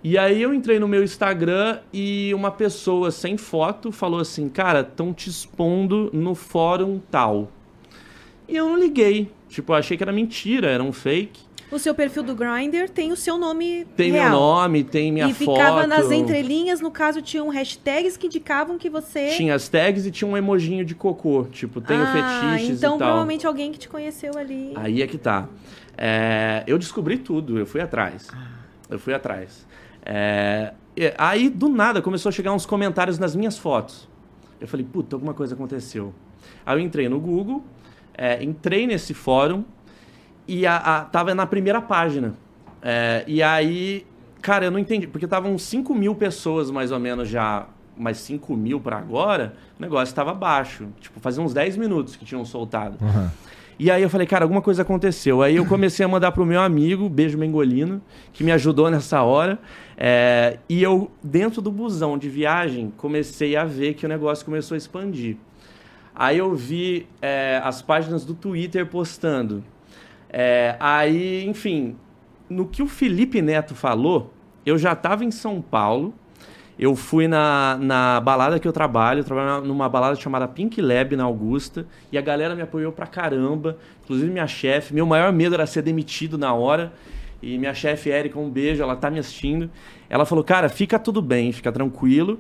E 0.08 0.20
aí 0.20 0.40
eu 0.40 0.54
entrei 0.54 0.78
no 0.78 0.88
meu 0.88 1.04
Instagram 1.04 1.80
e 1.92 2.32
uma 2.36 2.52
pessoa 2.52 3.10
sem 3.10 3.38
foto 3.38 3.92
falou 3.92 4.20
assim, 4.20 4.48
cara, 4.48 4.82
estão 4.82 5.12
te 5.12 5.32
expondo 5.32 6.12
no 6.14 6.36
fórum 6.36 7.02
tal. 7.10 7.52
E 8.48 8.56
eu 8.56 8.70
não 8.70 8.78
liguei. 8.78 9.32
Tipo, 9.50 9.72
eu 9.72 9.78
achei 9.78 9.98
que 9.98 10.04
era 10.04 10.12
mentira, 10.12 10.70
era 10.70 10.84
um 10.84 10.92
fake. 10.92 11.42
O 11.72 11.80
seu 11.80 11.96
perfil 11.96 12.22
do 12.22 12.36
Grindr 12.36 12.88
tem 12.88 13.12
o 13.12 13.16
seu 13.16 13.36
nome 13.40 13.88
Tem 13.98 14.12
real. 14.12 14.30
meu 14.30 14.40
nome, 14.40 14.84
tem 14.84 15.12
minha 15.12 15.28
e 15.28 15.34
foto. 15.34 15.58
ficava 15.58 15.88
nas 15.88 16.12
entrelinhas, 16.12 16.80
no 16.80 16.92
caso, 16.92 17.20
tinham 17.20 17.50
hashtags 17.50 18.16
que 18.16 18.28
indicavam 18.28 18.78
que 18.78 18.92
você... 18.92 19.30
Tinha 19.30 19.56
as 19.56 19.68
tags 19.68 20.06
e 20.06 20.12
tinha 20.12 20.30
um 20.30 20.38
emojinho 20.38 20.86
de 20.86 20.94
cocô. 20.94 21.46
Tipo, 21.46 21.82
tenho 21.82 22.04
ah, 22.04 22.52
fetiches 22.52 22.78
então 22.78 22.98
e 22.98 23.00
tal. 23.00 23.08
provavelmente 23.08 23.48
alguém 23.48 23.72
que 23.72 23.80
te 23.80 23.90
conheceu 23.90 24.38
ali. 24.38 24.72
Aí 24.76 25.02
é 25.02 25.08
que 25.08 25.18
tá. 25.18 25.50
É, 25.98 26.64
eu 26.68 26.78
descobri 26.78 27.18
tudo, 27.18 27.58
eu 27.58 27.66
fui 27.66 27.82
atrás. 27.82 28.28
Eu 28.88 29.00
fui 29.00 29.12
atrás. 29.12 29.66
É, 30.06 30.74
aí, 31.18 31.50
do 31.50 31.68
nada, 31.68 32.02
começou 32.02 32.30
a 32.30 32.32
chegar 32.32 32.54
uns 32.54 32.66
comentários 32.66 33.18
nas 33.20 33.36
minhas 33.36 33.58
fotos. 33.58 34.08
Eu 34.62 34.68
falei, 34.68 34.86
puta, 34.86 35.16
alguma 35.16 35.34
coisa 35.34 35.54
aconteceu. 35.56 36.14
Aí 36.66 36.76
eu 36.78 36.80
entrei 36.80 37.10
no 37.10 37.20
Google, 37.20 37.64
é, 38.18 38.42
entrei 38.44 38.88
nesse 38.88 39.14
fórum 39.14 39.64
e 40.48 40.66
a, 40.66 40.78
a- 40.78 41.02
tava 41.06 41.34
na 41.36 41.46
primeira 41.46 41.82
página. 41.82 42.34
É, 42.82 43.24
e 43.28 43.42
aí, 43.44 44.06
cara, 44.42 44.66
eu 44.66 44.72
não 44.72 44.80
entendi, 44.80 45.08
porque 45.08 45.26
estavam 45.26 45.58
5 45.58 45.94
mil 45.94 46.16
pessoas 46.16 46.70
mais 46.72 46.92
ou 46.92 47.00
menos 47.00 47.28
já, 47.28 47.66
mas 47.98 48.18
5 48.20 48.56
mil 48.56 48.80
pra 48.80 48.98
agora, 48.98 49.56
o 49.78 49.82
negócio 49.82 50.12
estava 50.12 50.34
baixo. 50.34 50.88
Tipo, 51.02 51.20
fazia 51.20 51.44
uns 51.44 51.54
10 51.54 51.76
minutos 51.78 52.16
que 52.16 52.24
tinham 52.24 52.46
soltado. 52.46 52.98
Aham. 53.04 53.32
E 53.78 53.92
aí 53.92 54.02
eu 54.02 54.10
falei, 54.10 54.26
cara, 54.26 54.46
alguma 54.46 54.62
coisa 54.62 54.84
aconteceu. 54.84 55.42
Aí 55.42 55.58
eu 55.58 55.66
comecei 55.66 56.06
a 56.06 56.08
mandar 56.08 56.32
pro 56.32 56.46
meu 56.46 56.62
amigo, 56.62 57.10
beijo 57.10 57.38
Mengolino, 57.38 58.02
que 58.32 58.42
me 58.42 58.52
ajudou 58.54 58.90
nessa 58.90 59.22
hora. 59.22 59.60
É, 59.98 60.60
e 60.68 60.84
eu, 60.84 61.10
dentro 61.24 61.62
do 61.62 61.72
busão 61.72 62.18
de 62.18 62.30
viagem, 62.30 62.92
comecei 62.98 63.56
a 63.56 63.64
ver 63.64 63.94
que 63.94 64.06
o 64.06 64.10
negócio 64.10 64.44
começou 64.44 64.76
a 64.76 64.78
expandir. 64.78 65.38
Aí 66.14 66.38
eu 66.38 66.54
vi 66.56 67.08
é, 67.22 67.62
as 67.64 67.82
páginas 67.82 68.26
do 68.26 68.34
Twitter 68.34 68.86
postando. 68.86 69.64
É, 70.30 70.76
aí, 70.80 71.46
enfim, 71.46 71.96
no 72.50 72.68
que 72.68 72.82
o 72.82 72.88
Felipe 72.88 73.42
Neto 73.42 73.76
falou, 73.76 74.34
eu 74.66 74.78
já 74.78 74.94
estava 74.94 75.24
em 75.24 75.32
São 75.32 75.62
Paulo. 75.62 76.14
Eu 76.78 76.94
fui 76.94 77.26
na, 77.26 77.78
na 77.80 78.20
balada 78.20 78.60
que 78.60 78.68
eu 78.68 78.74
trabalho, 78.74 79.22
eu 79.22 79.24
trabalho 79.24 79.66
numa 79.66 79.88
balada 79.88 80.16
chamada 80.16 80.46
Pink 80.46 80.82
Lab 80.82 81.16
na 81.16 81.24
Augusta, 81.24 81.88
e 82.12 82.18
a 82.18 82.22
galera 82.22 82.54
me 82.54 82.62
apoiou 82.62 82.92
pra 82.92 83.08
caramba, 83.08 83.78
inclusive 84.04 84.30
minha 84.30 84.46
chefe. 84.46 84.94
Meu 84.94 85.06
maior 85.06 85.32
medo 85.32 85.56
era 85.56 85.66
ser 85.66 85.82
demitido 85.82 86.38
na 86.38 86.54
hora, 86.54 86.92
e 87.46 87.58
minha 87.60 87.74
chefe, 87.74 88.10
Érica, 88.10 88.40
um 88.40 88.50
beijo, 88.50 88.82
ela 88.82 88.96
tá 88.96 89.12
me 89.12 89.20
assistindo. 89.20 89.70
Ela 90.10 90.26
falou: 90.26 90.44
Cara, 90.44 90.68
fica 90.68 90.98
tudo 90.98 91.22
bem, 91.22 91.52
fica 91.52 91.72
tranquilo. 91.72 92.40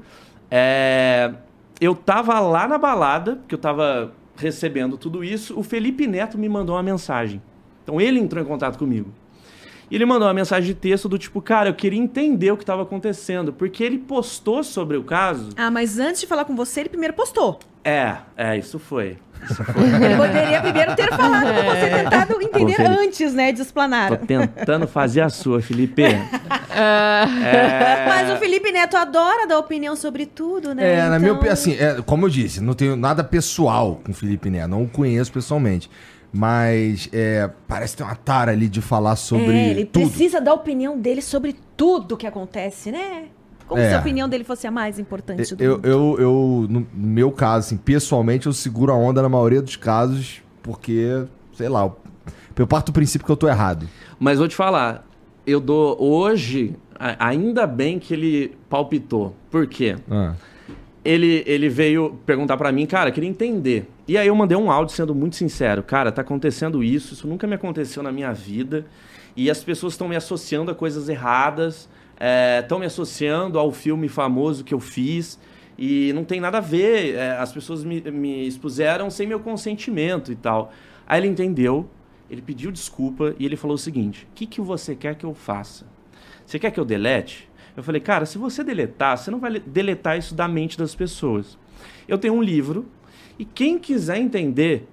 É, 0.49 1.31
Eu 1.79 1.93
tava 1.93 2.39
lá 2.39 2.67
na 2.67 2.77
balada, 2.77 3.35
porque 3.35 3.53
eu 3.53 3.59
tava 3.59 4.13
recebendo 4.35 4.97
tudo 4.97 5.23
isso, 5.23 5.57
o 5.57 5.63
Felipe 5.63 6.07
Neto 6.07 6.37
me 6.37 6.49
mandou 6.49 6.75
uma 6.75 6.83
mensagem. 6.83 7.41
Então 7.83 8.01
ele 8.01 8.19
entrou 8.19 8.43
em 8.43 8.47
contato 8.47 8.77
comigo. 8.77 9.11
E 9.89 9.95
ele 9.95 10.05
mandou 10.05 10.27
uma 10.27 10.33
mensagem 10.33 10.67
de 10.67 10.73
texto 10.73 11.07
do 11.07 11.17
tipo, 11.17 11.41
cara, 11.41 11.69
eu 11.69 11.73
queria 11.73 11.99
entender 11.99 12.51
o 12.51 12.57
que 12.57 12.63
estava 12.63 12.81
acontecendo, 12.81 13.53
porque 13.53 13.83
ele 13.83 13.99
postou 13.99 14.63
sobre 14.63 14.97
o 14.97 15.03
caso. 15.03 15.49
Ah, 15.55 15.69
mas 15.69 15.99
antes 15.99 16.21
de 16.21 16.27
falar 16.27 16.45
com 16.45 16.55
você, 16.55 16.81
ele 16.81 16.89
primeiro 16.89 17.13
postou. 17.13 17.59
É, 17.83 18.15
é, 18.36 18.57
isso 18.57 18.79
foi. 18.79 19.17
Ele 19.45 20.15
poderia 20.17 20.59
primeiro 20.61 20.95
ter 20.95 21.07
falado 21.09 21.45
com 21.53 21.63
você, 21.69 21.89
tentado 21.89 22.41
entender 22.41 22.81
antes, 22.81 23.31
né, 23.33 23.51
de 23.51 23.61
explanar. 23.61 24.09
Tô 24.09 24.17
tentando 24.17 24.88
fazer 24.88 25.21
a 25.21 25.29
sua, 25.29 25.61
Felipe. 25.61 26.01
Mas 28.07 28.31
o 28.31 28.38
Felipe 28.38 28.71
Neto 28.71 28.97
adora 28.97 29.45
dar 29.47 29.59
opinião 29.59 29.95
sobre 29.95 30.25
tudo, 30.25 30.73
né? 30.73 30.93
É, 30.93 31.09
na 31.09 31.19
minha 31.19 31.29
Então- 31.31 31.36
opinião, 31.36 31.53
assim, 31.53 31.73
é, 31.77 32.01
como 32.05 32.25
eu 32.25 32.29
disse, 32.29 32.61
não 32.61 32.73
tenho 32.73 32.95
nada 32.95 33.23
pessoal 33.23 34.01
com 34.03 34.11
o 34.11 34.15
Felipe 34.15 34.49
Neto, 34.49 34.67
não 34.69 34.83
o 34.83 34.88
conheço 34.89 35.31
pessoalmente. 35.31 35.89
Mas 36.38 37.07
é, 37.13 37.49
parece 37.65 37.95
ter 37.95 38.03
uma 38.03 38.13
tara 38.15 38.51
ali 38.51 38.67
de 38.67 38.81
falar 38.81 39.15
sobre 39.15 39.53
É, 39.55 39.69
ele 39.69 39.86
tudo. 39.86 40.09
precisa 40.09 40.41
dar 40.41 40.51
a 40.51 40.53
opinião 40.55 40.99
dele 40.99 41.21
sobre 41.21 41.55
tudo 41.77 42.17
que 42.17 42.27
acontece, 42.27 42.91
né? 42.91 43.25
Como 43.65 43.79
É. 43.81 43.89
se 43.89 43.95
a 43.95 43.99
opinião 43.99 44.27
dele 44.27 44.43
fosse 44.43 44.67
a 44.67 44.71
mais 44.71 44.99
importante 44.99 45.55
do 45.55 45.63
Eu, 45.63 45.75
mundo. 45.75 45.88
eu, 45.88 46.15
eu, 46.19 46.65
no 46.69 46.88
meu 46.93 47.31
caso, 47.31 47.67
assim, 47.67 47.77
pessoalmente, 47.77 48.47
eu 48.47 48.53
seguro 48.53 48.91
a 48.91 48.95
onda 48.95 49.21
na 49.21 49.29
maioria 49.29 49.61
dos 49.61 49.77
casos, 49.77 50.41
porque, 50.61 51.23
sei 51.53 51.69
lá, 51.69 51.89
eu, 52.57 52.67
parto 52.67 52.88
do 52.88 52.93
princípio 52.93 53.25
que 53.25 53.31
eu 53.31 53.38
tô 53.38 53.47
errado. 53.47 53.88
Mas 54.19 54.38
vou 54.38 54.47
te 54.49 54.55
falar, 54.57 55.07
eu 55.47 55.61
dou 55.61 55.95
hoje, 56.03 56.75
ainda 57.17 57.65
bem 57.65 57.97
que 57.97 58.13
ele 58.13 58.57
palpitou. 58.69 59.33
Por 59.49 59.65
quê? 59.67 59.95
Ah, 60.11 60.33
ele, 61.05 61.43
ele 61.45 61.69
veio 61.69 62.19
perguntar 62.25 62.57
pra 62.57 62.71
mim, 62.71 62.87
cara, 62.87 63.11
queria 63.11 63.29
entender. 63.29 63.87
E 64.07 64.17
aí 64.17 64.27
eu 64.27 64.35
mandei 64.35 64.57
um 64.57 64.71
áudio 64.71 64.95
sendo 64.95 65.13
muito 65.13 65.35
sincero. 65.35 65.83
Cara, 65.83 66.11
tá 66.11 66.23
acontecendo 66.23 66.83
isso, 66.83 67.13
isso 67.13 67.27
nunca 67.27 67.45
me 67.45 67.53
aconteceu 67.53 68.01
na 68.01 68.11
minha 68.11 68.33
vida. 68.33 68.87
E 69.37 69.51
as 69.51 69.63
pessoas 69.63 69.93
estão 69.93 70.07
me 70.07 70.15
associando 70.15 70.71
a 70.71 70.75
coisas 70.75 71.07
erradas, 71.07 71.87
estão 72.61 72.79
me 72.79 72.87
associando 72.87 73.59
ao 73.59 73.71
filme 73.71 74.07
famoso 74.07 74.63
que 74.63 74.73
eu 74.73 74.79
fiz. 74.79 75.39
E 75.77 76.11
não 76.13 76.23
tem 76.23 76.39
nada 76.39 76.57
a 76.57 76.61
ver, 76.61 77.15
é, 77.15 77.31
as 77.37 77.51
pessoas 77.51 77.83
me, 77.83 78.01
me 78.01 78.47
expuseram 78.47 79.09
sem 79.11 79.27
meu 79.27 79.39
consentimento 79.39 80.31
e 80.31 80.35
tal. 80.35 80.71
Aí 81.05 81.19
ele 81.19 81.27
entendeu, 81.27 81.87
ele 82.31 82.41
pediu 82.41 82.71
desculpa 82.71 83.35
e 83.37 83.45
ele 83.45 83.57
falou 83.57 83.75
o 83.75 83.77
seguinte: 83.77 84.25
O 84.31 84.33
que, 84.33 84.47
que 84.47 84.61
você 84.61 84.95
quer 84.95 85.15
que 85.15 85.25
eu 85.25 85.33
faça? 85.35 85.85
Você 86.45 86.57
quer 86.57 86.71
que 86.71 86.79
eu 86.79 86.85
delete? 86.85 87.49
Eu 87.76 87.84
falei, 87.84 87.99
cara, 88.01 88.26
se 88.26 88.38
você 88.38 88.63
deletar, 88.63 89.17
você 89.17 89.30
não 89.30 89.39
vai 89.39 89.51
le- 89.51 89.59
deletar 89.59 90.17
isso 90.17 90.34
da 90.34 90.47
mente 90.47 90.78
das 90.78 90.95
pessoas. 90.95 91.57
Eu 92.07 92.17
tenho 92.17 92.34
um 92.34 92.41
livro 92.41 92.86
e 93.38 93.43
quem 93.45 93.78
quiser 93.78 94.17
entender 94.17 94.88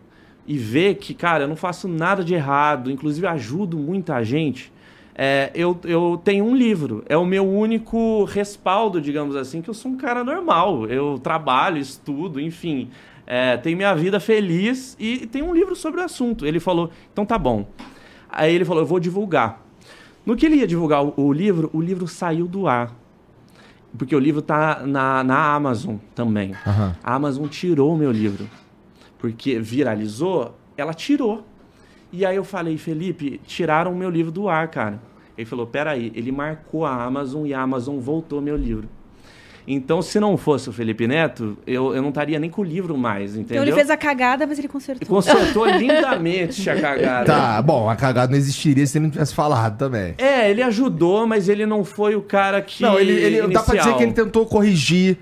e 0.47 0.59
ver 0.59 0.97
que, 0.97 1.15
cara, 1.15 1.45
eu 1.45 1.49
não 1.49 1.55
faço 1.57 1.87
nada 1.87 2.25
de 2.25 2.35
errado, 2.35 2.91
inclusive 2.91 3.27
ajudo 3.27 3.77
muita 3.79 4.23
gente, 4.25 4.73
é, 5.15 5.51
eu, 5.55 5.79
eu 5.85 6.21
tenho 6.25 6.45
um 6.45 6.57
livro. 6.57 7.05
É 7.09 7.17
o 7.17 7.25
meu 7.25 7.47
único 7.49 8.25
respaldo, 8.25 9.01
digamos 9.01 9.37
assim, 9.37 9.61
que 9.63 9.71
eu 9.71 9.75
sou 9.75 9.93
um 9.93 9.97
cara 9.97 10.25
normal. 10.25 10.87
Eu 10.87 11.21
trabalho, 11.23 11.79
estudo, 11.79 12.41
enfim. 12.41 12.89
É, 13.27 13.57
tenho 13.59 13.77
minha 13.77 13.95
vida 13.95 14.19
feliz 14.19 14.97
e 14.99 15.27
tem 15.27 15.43
um 15.43 15.55
livro 15.55 15.77
sobre 15.77 16.01
o 16.01 16.05
assunto. 16.05 16.45
Ele 16.47 16.59
falou, 16.59 16.91
então 17.13 17.25
tá 17.25 17.39
bom. 17.39 17.69
Aí 18.29 18.53
ele 18.55 18.65
falou, 18.65 18.83
eu 18.83 18.87
vou 18.87 18.99
divulgar. 18.99 19.63
No 20.25 20.37
que 20.37 20.47
ele 20.47 20.57
ia 20.57 20.67
divulgar 20.67 21.05
o, 21.05 21.13
o 21.17 21.33
livro, 21.33 21.71
o 21.73 21.81
livro 21.81 22.07
saiu 22.07 22.47
do 22.47 22.67
ar. 22.67 22.95
Porque 23.97 24.15
o 24.17 24.19
livro 24.19 24.41
tá 24.41 24.83
na, 24.87 25.23
na 25.23 25.55
Amazon 25.55 25.97
também. 26.15 26.55
aham. 26.67 26.97
A 27.03 27.15
Amazon 27.15 27.47
tirou 27.47 27.93
o 27.93 27.97
meu 27.97 28.11
livro. 28.11 28.49
Porque 29.19 29.59
viralizou, 29.59 30.57
ela 30.77 30.95
tirou. 30.95 31.45
E 32.13 32.25
aí 32.25 32.37
eu 32.37 32.45
falei, 32.45 32.77
Felipe, 32.77 33.41
tiraram 33.47 33.93
o 33.93 33.97
meu 33.97 34.11
livro 34.11 34.33
do 34.33 34.49
ar, 34.49 34.69
cara. 34.69 35.01
Ele 35.37 35.47
falou, 35.47 35.67
peraí, 35.67 36.13
ele 36.15 36.31
marcou 36.31 36.85
a 36.85 37.05
Amazon 37.05 37.47
e 37.47 37.55
a 37.55 37.61
Amazon 37.61 37.99
voltou 37.99 38.41
meu 38.41 38.57
livro. 38.57 38.89
Então, 39.67 40.03
se 40.03 40.19
não 40.19 40.37
fosse 40.37 40.69
o 40.69 40.73
Felipe 40.73 41.07
Neto, 41.07 41.57
eu, 41.67 41.95
eu 41.95 42.03
não 42.03 42.09
estaria 42.09 42.39
nem 42.39 42.51
com 42.51 42.63
o 42.63 42.65
livro 42.65 42.97
mais, 42.97 43.37
entendeu? 43.37 43.63
Então 43.63 43.63
ele 43.63 43.73
fez 43.73 43.91
a 43.91 43.97
cagada, 43.97 44.47
mas 44.47 44.59
ele 44.59 44.69
consertou. 44.69 45.07
consertou 45.09 45.67
lindamente 45.71 46.69
a 46.69 46.81
cagada. 46.81 47.25
Tá, 47.27 47.63
bom, 47.63 47.89
a 47.89 47.95
cagada 47.95 48.33
não 48.33 48.39
existiria 48.39 48.85
se 48.87 48.99
ele 48.99 49.05
não 49.05 49.11
tivesse 49.11 49.35
falado 49.35 49.79
também. 49.79 50.15
É, 50.19 50.51
ele 50.51 50.63
ajudou, 50.63 51.27
mas 51.27 51.49
ele 51.49 51.65
não 51.65 51.85
foi 51.85 52.17
o 52.17 52.23
cara 52.23 52.61
que. 52.61 52.83
Não, 52.83 52.99
ele, 52.99 53.13
ele 53.13 53.49
dá 53.53 53.63
pra 53.63 53.77
dizer 53.77 53.95
que 53.95 54.03
ele 54.03 54.13
tentou 54.13 54.45
corrigir 54.47 55.19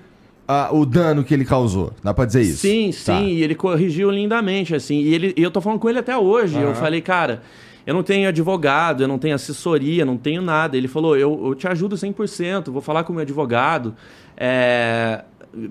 ah, 0.47 0.69
o 0.71 0.85
dano 0.85 1.23
que 1.23 1.33
ele 1.33 1.45
causou. 1.45 1.93
Dá 2.03 2.13
pra 2.13 2.25
dizer 2.25 2.41
isso? 2.41 2.57
Sim, 2.57 2.89
Tá. 2.91 3.17
sim, 3.19 3.27
e 3.27 3.43
ele 3.43 3.55
corrigiu 3.55 4.09
lindamente, 4.09 4.73
assim. 4.75 5.01
E, 5.01 5.13
ele, 5.13 5.33
e 5.37 5.43
eu 5.43 5.51
tô 5.51 5.61
falando 5.61 5.79
com 5.79 5.89
ele 5.89 5.99
até 5.99 6.17
hoje. 6.17 6.59
Eu 6.59 6.73
falei, 6.75 6.99
cara, 6.99 7.41
eu 7.85 7.93
não 7.93 8.03
tenho 8.03 8.27
advogado, 8.27 9.03
eu 9.03 9.07
não 9.07 9.17
tenho 9.17 9.35
assessoria, 9.35 10.05
não 10.05 10.17
tenho 10.17 10.41
nada. 10.41 10.77
Ele 10.77 10.87
falou, 10.87 11.17
eu, 11.17 11.47
eu 11.47 11.55
te 11.55 11.67
ajudo 11.67 11.95
100%, 11.95 12.69
vou 12.69 12.81
falar 12.81 13.03
com 13.03 13.11
o 13.11 13.15
meu 13.15 13.23
advogado. 13.23 13.95
É, 14.37 15.23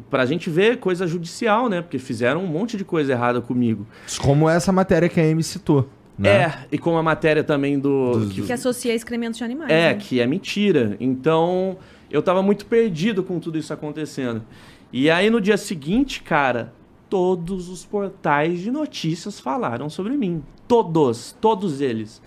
pra 0.08 0.26
gente 0.26 0.50
ver 0.50 0.78
coisa 0.78 1.06
judicial, 1.06 1.68
né? 1.68 1.80
Porque 1.80 1.98
fizeram 1.98 2.44
um 2.44 2.46
monte 2.46 2.76
de 2.76 2.84
coisa 2.84 3.12
errada 3.12 3.40
comigo. 3.40 3.86
Como 4.18 4.48
essa 4.48 4.72
matéria 4.72 5.08
que 5.08 5.20
a 5.20 5.24
Amy 5.24 5.42
citou. 5.42 5.88
Né? 6.18 6.28
É, 6.28 6.58
e 6.70 6.78
com 6.78 6.98
a 6.98 7.02
matéria 7.02 7.42
também 7.42 7.78
do... 7.78 8.28
que 8.30 8.42
Que 8.42 8.52
associa 8.52 8.94
excrementos 8.94 9.38
de 9.38 9.44
animais. 9.44 9.70
É, 9.70 9.88
né? 9.88 9.94
que 9.94 10.20
é 10.20 10.26
mentira. 10.26 10.96
Então, 11.00 11.78
eu 12.10 12.20
tava 12.20 12.42
muito 12.42 12.66
perdido 12.66 13.22
com 13.22 13.40
tudo 13.40 13.56
isso 13.56 13.72
acontecendo. 13.72 14.42
E 14.92 15.10
aí, 15.10 15.30
no 15.30 15.40
dia 15.40 15.56
seguinte, 15.56 16.22
cara, 16.22 16.74
todos 17.10 17.68
os 17.68 17.84
portais 17.84 18.60
de 18.60 18.70
notícias 18.70 19.40
falaram 19.40 19.90
sobre 19.90 20.16
mim. 20.16 20.42
Todos, 20.68 21.36
todos 21.40 21.80
eles. 21.80 22.22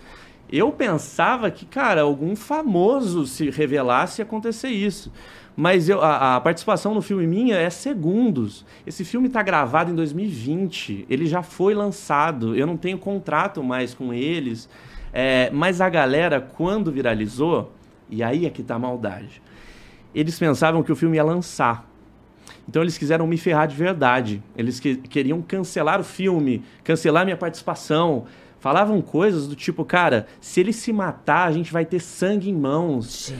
Eu 0.52 0.70
pensava 0.70 1.50
que, 1.50 1.64
cara, 1.64 2.02
algum 2.02 2.36
famoso 2.36 3.26
se 3.26 3.48
revelasse 3.48 4.20
ia 4.20 4.24
acontecer 4.24 4.68
isso. 4.68 5.10
Mas 5.56 5.88
eu, 5.88 6.02
a, 6.02 6.36
a 6.36 6.40
participação 6.40 6.94
no 6.94 7.00
filme 7.00 7.26
minha 7.26 7.56
é 7.56 7.70
segundos. 7.70 8.66
Esse 8.86 9.04
filme 9.04 9.28
está 9.28 9.42
gravado 9.42 9.90
em 9.90 9.94
2020. 9.94 11.06
Ele 11.08 11.26
já 11.26 11.42
foi 11.42 11.74
lançado. 11.74 12.54
Eu 12.54 12.66
não 12.66 12.76
tenho 12.76 12.98
contrato 12.98 13.62
mais 13.64 13.94
com 13.94 14.12
eles. 14.12 14.68
É, 15.12 15.48
mas 15.50 15.80
a 15.80 15.88
galera, 15.88 16.40
quando 16.40 16.92
viralizou, 16.92 17.72
e 18.10 18.22
aí 18.22 18.46
é 18.46 18.50
que 18.50 18.62
tá 18.62 18.74
a 18.74 18.78
maldade. 18.78 19.40
Eles 20.14 20.38
pensavam 20.38 20.82
que 20.82 20.92
o 20.92 20.96
filme 20.96 21.16
ia 21.16 21.24
lançar. 21.24 21.88
Então 22.68 22.82
eles 22.82 22.96
quiseram 22.98 23.26
me 23.26 23.36
ferrar 23.36 23.68
de 23.68 23.76
verdade. 23.76 24.42
Eles 24.56 24.80
que- 24.80 24.96
queriam 24.96 25.40
cancelar 25.42 26.00
o 26.00 26.04
filme, 26.04 26.62
cancelar 26.82 27.24
minha 27.24 27.36
participação. 27.36 28.24
Falavam 28.58 29.02
coisas 29.02 29.46
do 29.46 29.54
tipo, 29.54 29.84
cara, 29.84 30.26
se 30.40 30.58
ele 30.60 30.72
se 30.72 30.90
matar, 30.90 31.46
a 31.46 31.52
gente 31.52 31.70
vai 31.70 31.84
ter 31.84 32.00
sangue 32.00 32.48
em 32.48 32.54
mãos. 32.54 33.32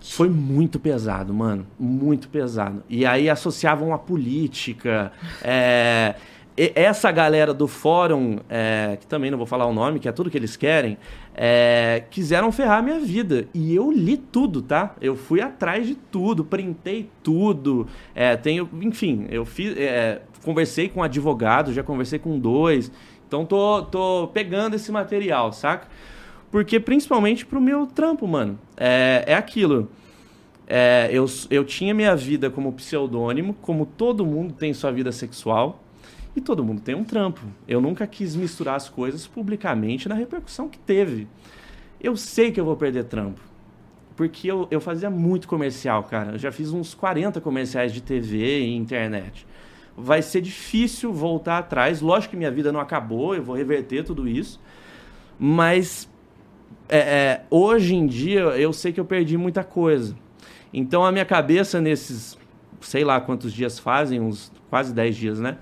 Foi 0.00 0.28
muito 0.28 0.80
pesado, 0.80 1.32
mano. 1.32 1.64
Muito 1.78 2.28
pesado. 2.28 2.82
E 2.88 3.06
aí 3.06 3.30
associavam 3.30 3.94
a 3.94 3.98
política. 3.98 5.12
é, 5.44 6.16
Essa 6.74 7.10
galera 7.10 7.54
do 7.54 7.66
fórum, 7.66 8.38
é, 8.48 8.96
que 9.00 9.06
também 9.06 9.30
não 9.30 9.38
vou 9.38 9.46
falar 9.46 9.66
o 9.66 9.72
nome, 9.72 9.98
que 9.98 10.08
é 10.08 10.12
tudo 10.12 10.30
que 10.30 10.36
eles 10.36 10.54
querem, 10.54 10.98
é, 11.34 12.04
quiseram 12.10 12.52
ferrar 12.52 12.78
a 12.78 12.82
minha 12.82 13.00
vida. 13.00 13.48
E 13.54 13.74
eu 13.74 13.90
li 13.90 14.16
tudo, 14.16 14.60
tá? 14.60 14.94
Eu 15.00 15.16
fui 15.16 15.40
atrás 15.40 15.86
de 15.86 15.94
tudo, 15.94 16.44
printei 16.44 17.08
tudo. 17.22 17.86
É, 18.14 18.36
tenho, 18.36 18.68
enfim, 18.80 19.26
eu 19.30 19.44
fiz, 19.44 19.76
é, 19.76 20.22
conversei 20.44 20.88
com 20.88 21.02
advogado, 21.02 21.72
já 21.72 21.82
conversei 21.82 22.18
com 22.18 22.38
dois. 22.38 22.92
Então 23.26 23.46
tô, 23.46 23.82
tô 23.82 24.28
pegando 24.32 24.76
esse 24.76 24.92
material, 24.92 25.52
saca? 25.52 25.88
Porque 26.50 26.78
principalmente 26.78 27.46
pro 27.46 27.60
meu 27.60 27.86
trampo, 27.86 28.28
mano. 28.28 28.58
É, 28.76 29.24
é 29.26 29.34
aquilo. 29.34 29.88
É, 30.66 31.08
eu, 31.10 31.26
eu 31.50 31.64
tinha 31.64 31.94
minha 31.94 32.14
vida 32.14 32.50
como 32.50 32.72
pseudônimo, 32.72 33.54
como 33.54 33.86
todo 33.86 34.24
mundo 34.24 34.54
tem 34.54 34.72
sua 34.72 34.92
vida 34.92 35.10
sexual, 35.10 35.82
e 36.34 36.40
todo 36.40 36.64
mundo 36.64 36.80
tem 36.80 36.94
um 36.94 37.04
trampo. 37.04 37.42
Eu 37.68 37.80
nunca 37.80 38.06
quis 38.06 38.34
misturar 38.34 38.76
as 38.76 38.88
coisas 38.88 39.26
publicamente 39.26 40.08
na 40.08 40.14
repercussão 40.14 40.68
que 40.68 40.78
teve. 40.78 41.28
Eu 42.00 42.16
sei 42.16 42.50
que 42.50 42.58
eu 42.58 42.64
vou 42.64 42.76
perder 42.76 43.04
trampo. 43.04 43.40
Porque 44.16 44.50
eu, 44.50 44.66
eu 44.70 44.80
fazia 44.80 45.10
muito 45.10 45.46
comercial, 45.46 46.04
cara. 46.04 46.32
Eu 46.32 46.38
já 46.38 46.50
fiz 46.50 46.72
uns 46.72 46.94
40 46.94 47.40
comerciais 47.40 47.92
de 47.92 48.00
TV 48.00 48.60
e 48.60 48.76
internet. 48.76 49.46
Vai 49.96 50.22
ser 50.22 50.40
difícil 50.40 51.12
voltar 51.12 51.58
atrás. 51.58 52.00
Lógico 52.00 52.30
que 52.30 52.36
minha 52.36 52.50
vida 52.50 52.72
não 52.72 52.80
acabou, 52.80 53.34
eu 53.34 53.42
vou 53.42 53.54
reverter 53.54 54.04
tudo 54.04 54.26
isso. 54.26 54.60
Mas 55.38 56.08
é, 56.88 56.98
é, 56.98 57.44
hoje 57.50 57.94
em 57.94 58.06
dia 58.06 58.40
eu 58.40 58.72
sei 58.72 58.92
que 58.92 59.00
eu 59.00 59.04
perdi 59.04 59.36
muita 59.36 59.62
coisa. 59.62 60.16
Então 60.72 61.04
a 61.04 61.12
minha 61.12 61.24
cabeça 61.24 61.80
nesses, 61.80 62.38
sei 62.80 63.04
lá 63.04 63.20
quantos 63.20 63.52
dias 63.52 63.78
fazem, 63.78 64.20
uns 64.20 64.50
quase 64.70 64.94
10 64.94 65.16
dias, 65.16 65.40
né? 65.40 65.58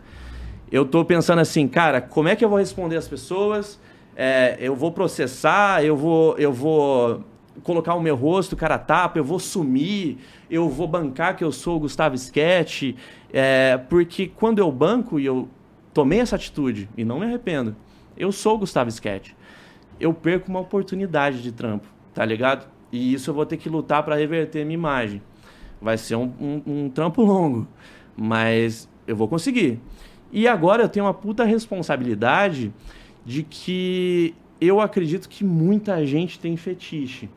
Eu 0.70 0.84
tô 0.84 1.04
pensando 1.04 1.40
assim, 1.40 1.66
cara, 1.66 2.00
como 2.00 2.28
é 2.28 2.36
que 2.36 2.44
eu 2.44 2.48
vou 2.48 2.58
responder 2.58 2.96
as 2.96 3.08
pessoas? 3.08 3.80
É, 4.16 4.56
eu 4.60 4.74
vou 4.76 4.92
processar, 4.92 5.84
eu 5.84 5.96
vou, 5.96 6.36
eu 6.38 6.52
vou 6.52 7.24
colocar 7.62 7.94
o 7.94 8.00
meu 8.00 8.14
rosto, 8.14 8.56
cara 8.56 8.78
tapa, 8.78 9.18
eu 9.18 9.24
vou 9.24 9.38
sumir, 9.38 10.18
eu 10.50 10.68
vou 10.68 10.86
bancar 10.86 11.36
que 11.36 11.42
eu 11.44 11.50
sou 11.52 11.76
o 11.76 11.80
Gustavo 11.80 12.14
Sketch, 12.14 12.94
é, 13.32 13.76
porque 13.88 14.28
quando 14.28 14.58
eu 14.58 14.70
banco 14.70 15.18
e 15.18 15.26
eu 15.26 15.48
tomei 15.92 16.20
essa 16.20 16.36
atitude 16.36 16.88
e 16.96 17.04
não 17.04 17.18
me 17.18 17.26
arrependo, 17.26 17.74
eu 18.16 18.30
sou 18.30 18.54
o 18.54 18.58
Gustavo 18.58 18.88
Sketch 18.90 19.32
eu 19.98 20.14
perco 20.14 20.48
uma 20.48 20.60
oportunidade 20.60 21.42
de 21.42 21.52
trampo, 21.52 21.86
tá 22.14 22.24
ligado? 22.24 22.66
E 22.90 23.12
isso 23.12 23.30
eu 23.30 23.34
vou 23.34 23.44
ter 23.44 23.56
que 23.56 23.68
lutar 23.68 24.02
para 24.02 24.16
reverter 24.16 24.64
minha 24.64 24.74
imagem. 24.74 25.20
Vai 25.80 25.98
ser 25.98 26.16
um, 26.16 26.32
um- 26.40 26.62
um 26.66 26.88
trampo 26.90 27.22
longo, 27.22 27.68
mas 28.16 28.88
eu 29.06 29.14
vou 29.14 29.28
conseguir. 29.28 29.78
E 30.32 30.46
agora 30.46 30.82
eu 30.84 30.88
tenho 30.88 31.06
uma 31.06 31.14
puta 31.14 31.44
responsabilidade 31.44 32.72
de 33.24 33.42
que 33.42 34.34
eu 34.60 34.80
acredito 34.80 35.28
que 35.28 35.42
muita 35.44 36.04
gente 36.06 36.38
tem 36.38 36.56
fetiche 36.56 37.28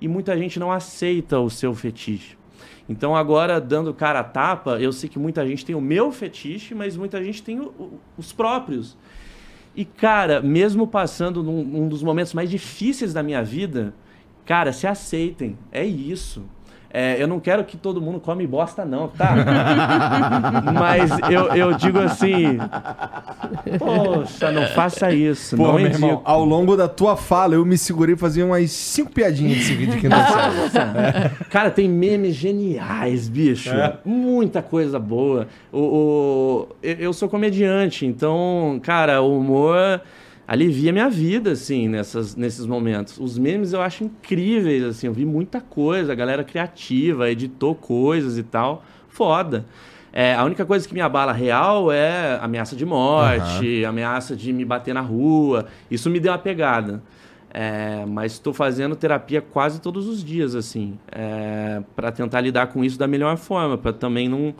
e 0.00 0.08
muita 0.08 0.36
gente 0.36 0.58
não 0.58 0.72
aceita 0.72 1.38
o 1.38 1.48
seu 1.48 1.74
fetiche. 1.74 2.36
Então 2.88 3.14
agora, 3.14 3.60
dando 3.60 3.94
cara 3.94 4.20
a 4.20 4.24
tapa, 4.24 4.80
eu 4.80 4.92
sei 4.92 5.08
que 5.08 5.18
muita 5.18 5.46
gente 5.46 5.64
tem 5.64 5.74
o 5.74 5.80
meu 5.80 6.10
fetiche, 6.10 6.74
mas 6.74 6.96
muita 6.96 7.22
gente 7.22 7.42
tem 7.42 7.60
o- 7.60 7.66
o- 7.78 8.00
os 8.18 8.32
próprios. 8.32 8.96
E, 9.74 9.84
cara, 9.84 10.42
mesmo 10.42 10.86
passando 10.86 11.42
num, 11.42 11.60
um 11.84 11.88
dos 11.88 12.02
momentos 12.02 12.34
mais 12.34 12.50
difíceis 12.50 13.14
da 13.14 13.22
minha 13.22 13.42
vida, 13.42 13.94
cara, 14.44 14.72
se 14.72 14.86
aceitem. 14.86 15.56
É 15.70 15.84
isso. 15.84 16.42
É, 16.94 17.16
eu 17.22 17.26
não 17.26 17.40
quero 17.40 17.64
que 17.64 17.76
todo 17.78 18.02
mundo 18.02 18.20
come 18.20 18.46
bosta, 18.46 18.84
não, 18.84 19.08
tá? 19.08 19.34
Mas 20.78 21.10
eu, 21.30 21.46
eu 21.54 21.72
digo 21.72 21.98
assim. 22.00 22.58
Poxa, 23.78 24.50
não 24.50 24.66
faça 24.68 25.10
isso. 25.12 25.56
Pô, 25.56 25.64
não 25.68 25.74
meu 25.74 25.86
indico. 25.86 26.04
irmão, 26.04 26.20
ao 26.24 26.44
longo 26.44 26.76
da 26.76 26.88
tua 26.88 27.16
fala, 27.16 27.54
eu 27.54 27.64
me 27.64 27.78
segurei 27.78 28.16
fazia 28.16 28.44
umas 28.44 28.70
cinco 28.70 29.10
piadinhas 29.10 29.58
desse 29.58 29.74
vídeo 29.74 29.94
aqui 29.94 30.08
na 30.08 30.26
série. 30.68 31.30
Cara, 31.50 31.70
tem 31.70 31.88
memes 31.88 32.34
geniais, 32.34 33.28
bicho. 33.28 33.70
É. 33.70 33.96
Muita 34.04 34.60
coisa 34.62 34.98
boa. 34.98 35.48
O, 35.72 35.78
o- 35.78 36.68
eu, 36.82 36.96
eu 36.96 37.12
sou 37.12 37.28
comediante, 37.28 38.04
então, 38.04 38.78
cara, 38.82 39.22
o 39.22 39.38
humor 39.38 40.00
alivia 40.52 40.92
minha 40.92 41.08
vida, 41.08 41.52
assim, 41.52 41.88
nessas, 41.88 42.36
nesses 42.36 42.66
momentos. 42.66 43.18
Os 43.18 43.38
memes 43.38 43.72
eu 43.72 43.80
acho 43.80 44.04
incríveis, 44.04 44.84
assim, 44.84 45.06
eu 45.06 45.12
vi 45.14 45.24
muita 45.24 45.62
coisa, 45.62 46.12
a 46.12 46.14
galera 46.14 46.44
criativa, 46.44 47.30
editou 47.30 47.74
coisas 47.74 48.36
e 48.36 48.42
tal. 48.42 48.84
Foda. 49.08 49.64
É, 50.12 50.34
a 50.34 50.44
única 50.44 50.66
coisa 50.66 50.86
que 50.86 50.92
me 50.92 51.00
abala 51.00 51.32
real 51.32 51.90
é 51.90 52.38
ameaça 52.42 52.76
de 52.76 52.84
morte, 52.84 53.82
ameaça 53.82 54.36
de 54.36 54.52
me 54.52 54.62
bater 54.62 54.92
na 54.92 55.00
rua. 55.00 55.68
Isso 55.90 56.10
me 56.10 56.20
deu 56.20 56.30
uma 56.30 56.38
pegada. 56.38 57.02
É, 57.54 58.04
mas 58.06 58.32
estou 58.32 58.52
fazendo 58.52 58.94
terapia 58.94 59.40
quase 59.40 59.80
todos 59.80 60.06
os 60.06 60.22
dias, 60.22 60.54
assim, 60.54 60.98
para 61.96 62.12
tentar 62.12 62.42
lidar 62.42 62.66
com 62.66 62.84
isso 62.84 62.98
da 62.98 63.06
melhor 63.06 63.38
forma, 63.38 63.78
para 63.78 63.92
também 63.92 64.28
não, 64.28 64.54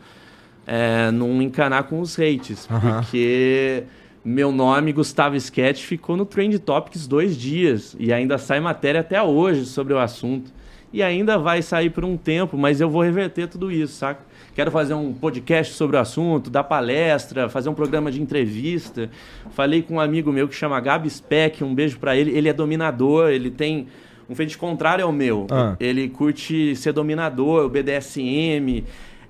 é, 0.67 1.11
não 1.11 1.43
encanar 1.43 1.85
com 1.85 2.01
os 2.01 2.19
hates, 2.19 2.67
porque 2.67 3.85
meu 4.25 4.53
nome, 4.53 4.93
Gustavo 4.93 5.35
Sketch, 5.37 5.83
ficou 5.83 6.17
no 6.17 6.25
Trend 6.25 6.57
Topics 6.61 7.07
dois 7.07 7.37
dias 7.37 7.97
e 7.99 8.13
ainda 8.13 8.39
sai 8.39 8.61
matéria 8.61 9.01
até 9.01 9.21
hoje 9.21 9.67
sobre 9.67 9.93
o 9.93 9.99
assunto. 9.99 10.53
E 10.93 11.03
ainda 11.03 11.39
vai 11.39 11.63
sair 11.63 11.91
por 11.91 12.05
um 12.05 12.17
tempo, 12.17 12.57
mas 12.57 12.81
eu 12.81 12.89
vou 12.89 13.03
reverter 13.03 13.49
tudo 13.49 13.73
isso, 13.73 13.95
saca? 13.95 14.21
Quero 14.55 14.71
fazer 14.71 14.93
um 14.93 15.13
podcast 15.13 15.73
sobre 15.73 15.97
o 15.97 15.99
assunto, 15.99 16.51
dar 16.51 16.65
palestra, 16.65 17.49
fazer 17.49 17.71
um 17.71 17.75
programa 17.75 18.13
de 18.13 18.21
entrevista. 18.21 19.11
Falei 19.53 19.81
com 19.81 19.95
um 19.95 20.01
amigo 20.01 20.31
meu 20.31 20.47
que 20.47 20.55
chama 20.55 20.79
Gabi 20.79 21.09
Speck, 21.09 21.65
um 21.65 21.75
beijo 21.75 21.99
pra 21.99 22.15
ele. 22.15 22.37
Ele 22.37 22.49
é 22.49 22.53
dominador, 22.53 23.31
ele 23.31 23.51
tem 23.51 23.89
um 24.29 24.35
feito 24.35 24.59
contrário 24.59 25.05
ao 25.05 25.11
meu. 25.11 25.47
Ah. 25.51 25.75
Ele 25.81 26.11
curte 26.11 26.77
ser 26.77 26.93
dominador, 26.93 27.65
o 27.65 27.69
BDSM. 27.71 28.85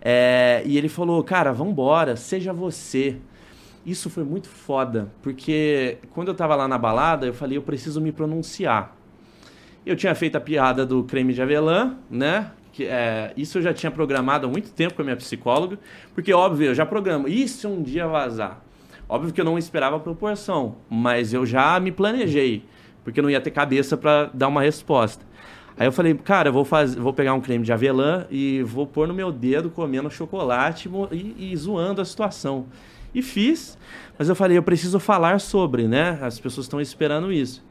é, 0.04 0.62
e 0.66 0.76
ele 0.76 0.88
falou, 0.88 1.22
cara, 1.22 1.52
vambora, 1.52 2.16
seja 2.16 2.52
você. 2.52 3.16
Isso 3.84 4.08
foi 4.08 4.22
muito 4.22 4.48
foda, 4.48 5.10
porque 5.22 5.98
quando 6.12 6.28
eu 6.28 6.34
tava 6.34 6.54
lá 6.54 6.68
na 6.68 6.78
balada, 6.78 7.26
eu 7.26 7.34
falei, 7.34 7.56
eu 7.56 7.62
preciso 7.62 8.00
me 8.00 8.12
pronunciar. 8.12 8.96
Eu 9.84 9.96
tinha 9.96 10.14
feito 10.14 10.36
a 10.36 10.40
piada 10.40 10.86
do 10.86 11.02
creme 11.02 11.34
de 11.34 11.42
avelã, 11.42 11.96
né? 12.08 12.52
Que, 12.72 12.86
é, 12.86 13.32
isso 13.36 13.58
eu 13.58 13.62
já 13.62 13.74
tinha 13.74 13.90
programado 13.90 14.46
há 14.46 14.50
muito 14.50 14.72
tempo 14.72 14.94
com 14.94 15.02
a 15.02 15.04
minha 15.04 15.16
psicóloga, 15.16 15.78
porque, 16.14 16.32
óbvio, 16.32 16.68
eu 16.68 16.74
já 16.74 16.86
programo. 16.86 17.26
Se 17.48 17.66
um 17.66 17.82
dia 17.82 18.06
vazar? 18.06 18.62
Óbvio 19.08 19.32
que 19.32 19.40
eu 19.40 19.44
não 19.44 19.58
esperava 19.58 19.96
a 19.96 20.00
proporção, 20.00 20.76
mas 20.88 21.34
eu 21.34 21.44
já 21.44 21.78
me 21.80 21.90
planejei, 21.90 22.64
porque 23.02 23.18
eu 23.18 23.22
não 23.22 23.30
ia 23.30 23.40
ter 23.40 23.50
cabeça 23.50 23.96
para 23.96 24.30
dar 24.32 24.46
uma 24.46 24.62
resposta. 24.62 25.24
Aí 25.76 25.86
eu 25.86 25.92
falei, 25.92 26.14
cara, 26.14 26.50
eu 26.50 26.52
vou, 26.52 26.64
fazer, 26.64 27.00
vou 27.00 27.12
pegar 27.12 27.34
um 27.34 27.40
creme 27.40 27.64
de 27.64 27.72
avelã 27.72 28.26
e 28.30 28.62
vou 28.62 28.86
pôr 28.86 29.08
no 29.08 29.14
meu 29.14 29.32
dedo 29.32 29.68
comendo 29.70 30.08
chocolate 30.10 30.88
e, 31.10 31.52
e 31.52 31.56
zoando 31.56 32.00
a 32.00 32.04
situação. 32.04 32.66
E 33.14 33.20
fiz, 33.20 33.76
mas 34.18 34.28
eu 34.28 34.34
falei, 34.34 34.56
eu 34.56 34.62
preciso 34.62 34.98
falar 34.98 35.40
sobre, 35.40 35.86
né? 35.86 36.18
As 36.22 36.38
pessoas 36.38 36.66
estão 36.66 36.80
esperando 36.80 37.32
isso. 37.32 37.62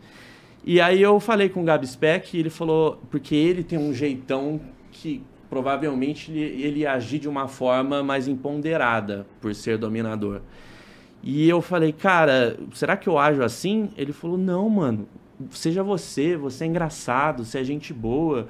E 0.63 0.79
aí 0.79 1.01
eu 1.01 1.19
falei 1.19 1.49
com 1.49 1.61
o 1.61 1.63
Gabi 1.63 1.87
Speck 1.87 2.35
e 2.35 2.39
ele 2.39 2.49
falou, 2.49 3.01
porque 3.09 3.35
ele 3.35 3.63
tem 3.63 3.79
um 3.79 3.93
jeitão 3.93 4.61
que 4.91 5.23
provavelmente 5.49 6.31
ele, 6.31 6.63
ele 6.63 6.87
agir 6.87 7.19
de 7.19 7.27
uma 7.27 7.47
forma 7.47 8.03
mais 8.03 8.27
empoderada 8.27 9.25
por 9.41 9.53
ser 9.55 9.77
dominador. 9.77 10.41
E 11.23 11.47
eu 11.49 11.61
falei, 11.61 11.91
cara, 11.91 12.57
será 12.73 12.95
que 12.95 13.09
eu 13.09 13.17
ajo 13.17 13.43
assim? 13.43 13.89
Ele 13.97 14.13
falou, 14.13 14.37
não, 14.37 14.69
mano, 14.69 15.07
seja 15.49 15.83
você, 15.83 16.37
você 16.37 16.63
é 16.63 16.67
engraçado, 16.67 17.43
você 17.43 17.59
é 17.59 17.63
gente 17.63 17.93
boa, 17.93 18.47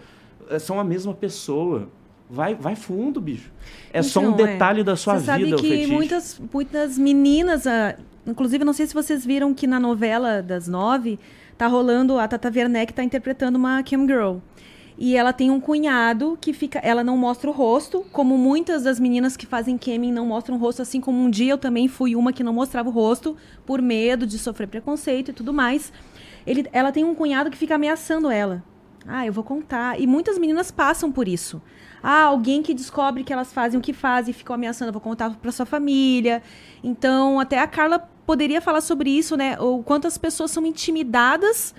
são 0.60 0.80
a 0.80 0.84
mesma 0.84 1.14
pessoa. 1.14 1.88
Vai, 2.32 2.56
vai 2.56 2.78
fundo, 2.78 3.20
bicho. 3.20 3.52
É 3.92 4.00
então, 4.00 4.04
só 4.04 4.20
um 4.22 4.32
então, 4.32 4.48
é. 4.48 4.54
detalhe 4.54 4.82
é. 4.82 4.84
da 4.86 4.96
sua 4.96 5.20
você 5.20 5.36
vida, 5.36 5.58
sabe 5.58 5.62
que 5.62 5.88
muitas, 5.88 6.42
muitas 6.54 6.98
meninas, 6.98 7.66
uh, 7.66 8.02
inclusive 8.26 8.64
não 8.64 8.72
sei 8.72 8.88
se 8.88 8.94
vocês 8.94 9.26
viram 9.26 9.54
que 9.54 9.68
na 9.68 9.82
novela 9.82 10.42
das 10.42 10.66
nove 10.66 11.20
tá 11.58 11.68
rolando 11.68 12.18
a 12.18 12.26
Tata 12.30 12.50
Werneck 12.50 12.94
tá 12.94 13.04
interpretando 13.04 13.58
uma 13.58 13.84
Cam 13.84 14.08
Girl. 14.08 14.38
E 14.98 15.18
ela 15.18 15.34
tem 15.34 15.52
um 15.52 15.60
cunhado 15.60 16.38
que 16.40 16.54
fica. 16.54 16.80
Ela 16.80 17.04
não 17.04 17.18
mostra 17.18 17.50
o 17.50 17.54
rosto, 17.54 18.06
como 18.14 18.38
muitas 18.38 18.84
das 18.84 18.98
meninas 18.98 19.36
que 19.36 19.46
fazem 19.46 19.78
camming 19.78 20.12
não 20.14 20.26
mostram 20.26 20.56
o 20.56 20.60
rosto, 20.60 20.82
assim 20.82 21.02
como 21.02 21.22
um 21.22 21.30
dia 21.30 21.52
eu 21.52 21.58
também 21.58 21.90
fui 21.90 22.16
uma 22.16 22.32
que 22.32 22.44
não 22.44 22.54
mostrava 22.54 22.88
o 22.88 22.92
rosto, 22.94 23.36
por 23.66 23.82
medo 23.82 24.26
de 24.26 24.40
sofrer 24.40 24.68
preconceito 24.68 25.32
e 25.32 25.34
tudo 25.34 25.52
mais. 25.52 25.92
Ele, 26.48 26.66
ela 26.72 26.94
tem 26.94 27.04
um 27.04 27.14
cunhado 27.14 27.50
que 27.50 27.58
fica 27.58 27.76
ameaçando 27.76 28.30
ela. 28.30 28.64
Ah, 29.08 29.26
eu 29.26 29.34
vou 29.34 29.44
contar. 29.44 30.00
E 30.00 30.06
muitas 30.06 30.38
meninas 30.38 30.72
passam 30.72 31.12
por 31.12 31.28
isso. 31.28 31.62
Ah, 32.04 32.24
alguém 32.24 32.62
que 32.62 32.74
descobre 32.74 33.24
que 33.24 33.34
elas 33.34 33.54
fazem 33.54 33.80
o 33.80 33.82
que 33.82 33.94
fazem 33.94 34.32
e 34.32 34.34
ficam 34.34 34.54
ameaçando, 34.56 34.90
eu 34.90 34.94
vou 34.94 35.02
contar 35.02 35.30
para 35.32 35.52
sua 35.52 35.66
família. 35.66 36.42
Então, 36.84 37.40
até 37.40 37.60
a 37.60 37.68
Carla 37.68 38.00
poderia 38.26 38.62
falar 38.62 38.82
sobre 38.82 39.10
isso, 39.10 39.36
né? 39.36 39.60
O 39.60 39.84
quanto 39.84 40.08
as 40.08 40.18
pessoas 40.18 40.52
são 40.52 40.66
intimidadas 40.66 41.76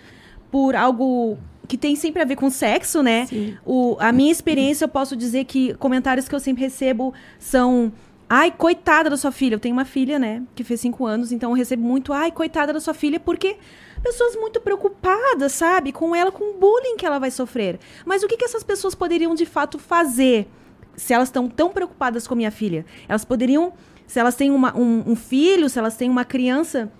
por 0.50 0.76
algo 0.76 1.38
que 1.66 1.78
tem 1.78 1.96
sempre 1.96 2.20
a 2.20 2.24
ver 2.24 2.36
com 2.36 2.50
sexo, 2.50 3.02
né? 3.02 3.26
O, 3.64 3.96
a 3.98 4.12
minha 4.12 4.30
experiência, 4.30 4.84
eu 4.84 4.88
posso 4.88 5.16
dizer 5.16 5.44
que 5.44 5.74
comentários 5.74 6.28
que 6.28 6.34
eu 6.34 6.40
sempre 6.40 6.64
recebo 6.64 7.14
são. 7.38 7.92
Ai, 8.28 8.50
coitada 8.50 9.10
da 9.10 9.16
sua 9.16 9.30
filha. 9.32 9.54
Eu 9.56 9.60
tenho 9.60 9.74
uma 9.74 9.84
filha, 9.84 10.18
né? 10.18 10.42
Que 10.54 10.64
fez 10.64 10.80
cinco 10.80 11.06
anos, 11.06 11.32
então 11.32 11.50
eu 11.50 11.56
recebo 11.56 11.82
muito. 11.82 12.12
Ai, 12.12 12.30
coitada 12.30 12.72
da 12.72 12.80
sua 12.80 12.94
filha, 12.94 13.18
porque 13.18 13.56
pessoas 14.02 14.34
muito 14.36 14.60
preocupadas, 14.60 15.52
sabe? 15.52 15.92
Com 15.92 16.14
ela, 16.14 16.32
com 16.32 16.50
o 16.50 16.58
bullying 16.58 16.96
que 16.96 17.06
ela 17.06 17.18
vai 17.18 17.30
sofrer. 17.30 17.78
Mas 18.04 18.22
o 18.22 18.28
que, 18.28 18.36
que 18.36 18.44
essas 18.44 18.64
pessoas 18.64 18.94
poderiam 18.94 19.34
de 19.34 19.46
fato 19.46 19.78
fazer 19.78 20.48
se 20.96 21.14
elas 21.14 21.28
estão 21.28 21.48
tão 21.48 21.70
preocupadas 21.70 22.26
com 22.26 22.34
minha 22.34 22.50
filha? 22.50 22.84
Elas 23.08 23.24
poderiam, 23.24 23.72
se 24.06 24.18
elas 24.18 24.34
têm 24.34 24.50
uma, 24.50 24.76
um, 24.76 25.12
um 25.12 25.16
filho, 25.16 25.68
se 25.68 25.78
elas 25.78 25.96
têm 25.96 26.10
uma 26.10 26.24
criança 26.24 26.92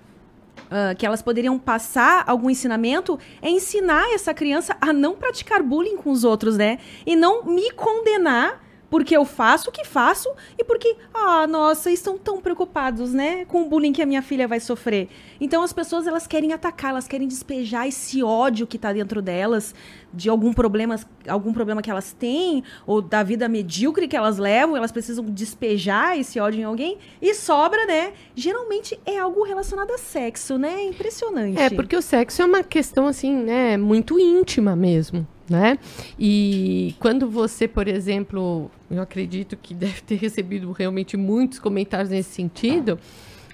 uh, 0.65 0.95
que 0.97 1.05
elas 1.05 1.21
poderiam 1.21 1.59
passar 1.59 2.23
algum 2.25 2.49
ensinamento 2.49 3.19
é 3.41 3.49
ensinar 3.49 4.13
essa 4.13 4.33
criança 4.33 4.75
a 4.79 4.93
não 4.93 5.15
praticar 5.15 5.61
bullying 5.61 5.97
com 5.97 6.11
os 6.11 6.23
outros, 6.23 6.57
né? 6.57 6.79
E 7.05 7.15
não 7.15 7.43
me 7.43 7.71
condenar 7.71 8.62
porque 8.93 9.17
eu 9.17 9.25
faço 9.25 9.71
o 9.71 9.73
que 9.73 9.83
faço 9.83 10.29
e 10.55 10.63
porque, 10.63 10.95
ah, 11.11 11.47
nossa, 11.47 11.89
estão 11.89 12.15
tão 12.15 12.39
preocupados, 12.39 13.11
né, 13.11 13.43
com 13.45 13.63
o 13.63 13.65
bullying 13.67 13.91
que 13.91 14.03
a 14.03 14.05
minha 14.05 14.21
filha 14.21 14.47
vai 14.47 14.59
sofrer. 14.59 15.09
Então 15.41 15.63
as 15.63 15.73
pessoas 15.73 16.05
elas 16.05 16.27
querem 16.27 16.53
atacar, 16.53 16.91
elas 16.91 17.07
querem 17.07 17.27
despejar 17.27 17.87
esse 17.87 18.21
ódio 18.21 18.67
que 18.67 18.75
está 18.75 18.93
dentro 18.93 19.19
delas 19.19 19.73
de 20.13 20.29
algum 20.29 20.53
problema, 20.53 20.95
algum 21.27 21.51
problema 21.51 21.81
que 21.81 21.89
elas 21.89 22.13
têm 22.13 22.63
ou 22.85 23.01
da 23.01 23.23
vida 23.23 23.49
medíocre 23.49 24.07
que 24.07 24.15
elas 24.15 24.37
levam, 24.37 24.77
elas 24.77 24.91
precisam 24.91 25.25
despejar 25.25 26.15
esse 26.15 26.39
ódio 26.39 26.59
em 26.61 26.63
alguém 26.63 26.99
e 27.19 27.33
sobra, 27.33 27.87
né? 27.87 28.13
Geralmente 28.35 28.99
é 29.07 29.17
algo 29.17 29.41
relacionado 29.43 29.89
a 29.89 29.97
sexo, 29.97 30.59
né? 30.59 30.83
Impressionante. 30.83 31.59
É, 31.59 31.71
porque 31.71 31.95
o 31.95 32.01
sexo 32.01 32.43
é 32.43 32.45
uma 32.45 32.61
questão 32.61 33.07
assim, 33.07 33.35
né, 33.35 33.75
muito 33.75 34.19
íntima 34.19 34.75
mesmo 34.75 35.27
né? 35.49 35.77
E 36.17 36.95
quando 36.99 37.29
você, 37.29 37.67
por 37.67 37.87
exemplo, 37.87 38.69
eu 38.89 39.01
acredito 39.01 39.57
que 39.57 39.73
deve 39.73 40.01
ter 40.01 40.15
recebido 40.15 40.71
realmente 40.71 41.17
muitos 41.17 41.59
comentários 41.59 42.09
nesse 42.09 42.31
sentido, 42.31 42.99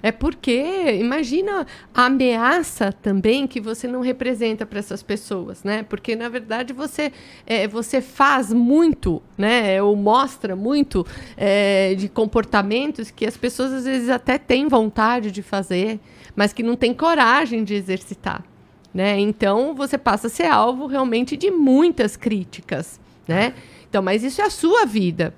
é 0.02 0.10
porque 0.10 0.96
imagina 0.98 1.66
a 1.94 2.06
ameaça 2.06 2.92
também 2.92 3.46
que 3.46 3.60
você 3.60 3.86
não 3.86 4.00
representa 4.00 4.64
para 4.64 4.78
essas 4.78 5.02
pessoas, 5.02 5.62
né? 5.62 5.82
Porque 5.82 6.16
na 6.16 6.28
verdade 6.28 6.72
você 6.72 7.12
é, 7.46 7.68
você 7.68 8.00
faz 8.00 8.52
muito, 8.52 9.22
né? 9.36 9.82
Ou 9.82 9.94
mostra 9.94 10.56
muito 10.56 11.06
é, 11.36 11.94
de 11.94 12.08
comportamentos 12.08 13.10
que 13.10 13.26
as 13.26 13.36
pessoas 13.36 13.72
às 13.72 13.84
vezes 13.84 14.08
até 14.08 14.38
têm 14.38 14.68
vontade 14.68 15.30
de 15.30 15.42
fazer, 15.42 16.00
mas 16.34 16.52
que 16.52 16.62
não 16.62 16.76
têm 16.76 16.94
coragem 16.94 17.62
de 17.62 17.74
exercitar. 17.74 18.49
Né? 18.92 19.18
Então 19.20 19.74
você 19.74 19.96
passa 19.96 20.26
a 20.26 20.30
ser 20.30 20.46
alvo 20.46 20.86
realmente 20.86 21.36
de 21.36 21.50
muitas 21.50 22.16
críticas, 22.16 22.98
né? 23.26 23.54
Então, 23.88 24.02
mas 24.02 24.22
isso 24.22 24.40
é 24.40 24.44
a 24.44 24.50
sua 24.50 24.84
vida. 24.84 25.34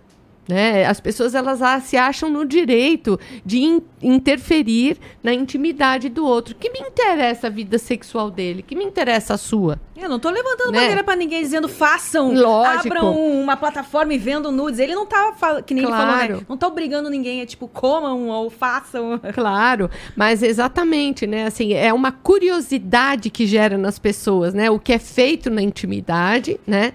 Né? 0.49 0.84
As 0.84 1.01
pessoas 1.01 1.34
elas 1.34 1.61
se 1.84 1.97
acham 1.97 2.28
no 2.28 2.45
direito 2.45 3.18
de 3.45 3.59
in 3.61 3.82
interferir 4.03 4.99
na 5.22 5.32
intimidade 5.32 6.09
do 6.09 6.26
outro. 6.26 6.57
Que 6.57 6.68
me 6.70 6.80
interessa 6.80 7.47
a 7.47 7.51
vida 7.51 7.78
sexual 7.78 8.32
dele? 8.32 8.61
Que 8.61 8.74
me 8.74 8.84
interessa 8.84 9.34
a 9.34 9.38
sua? 9.38 9.78
Eu 9.97 10.09
não 10.09 10.18
tô 10.18 10.28
levantando 10.28 10.72
né? 10.72 10.80
bandeira 10.80 11.05
para 11.05 11.14
ninguém 11.14 11.40
dizendo 11.40 11.68
façam, 11.68 12.34
Lógico. 12.34 12.88
abram 12.88 13.14
uma 13.14 13.57
plataforma 13.57 14.12
e 14.12 14.18
vendam 14.18 14.51
nudes. 14.51 14.80
Ele 14.80 14.97
não 14.97 15.07
tá 15.07 15.62
que 15.64 15.72
nem 15.72 15.84
claro. 15.84 16.03
ele 16.03 16.12
falou, 16.12 16.40
né? 16.40 16.47
Não 16.49 16.57
tá 16.57 16.66
obrigando 16.66 17.09
ninguém, 17.09 17.40
é 17.40 17.47
tipo 17.47 17.68
comam 17.68 18.28
ou 18.28 18.51
façam. 18.51 19.20
Claro, 19.32 19.90
mas 20.16 20.43
exatamente, 20.43 21.26
né? 21.26 21.47
Assim, 21.47 21.72
é 21.72 21.93
uma 21.93 22.12
curiosidade 22.12 23.30
que 23.30 23.47
gera 23.47 23.78
nas 23.78 23.99
pessoas, 23.99 24.53
né? 24.53 24.70
O 24.70 24.78
que 24.78 24.93
é 24.93 24.99
feito 24.99 25.49
na 25.49 25.62
intimidade, 25.62 26.59
né? 26.66 26.93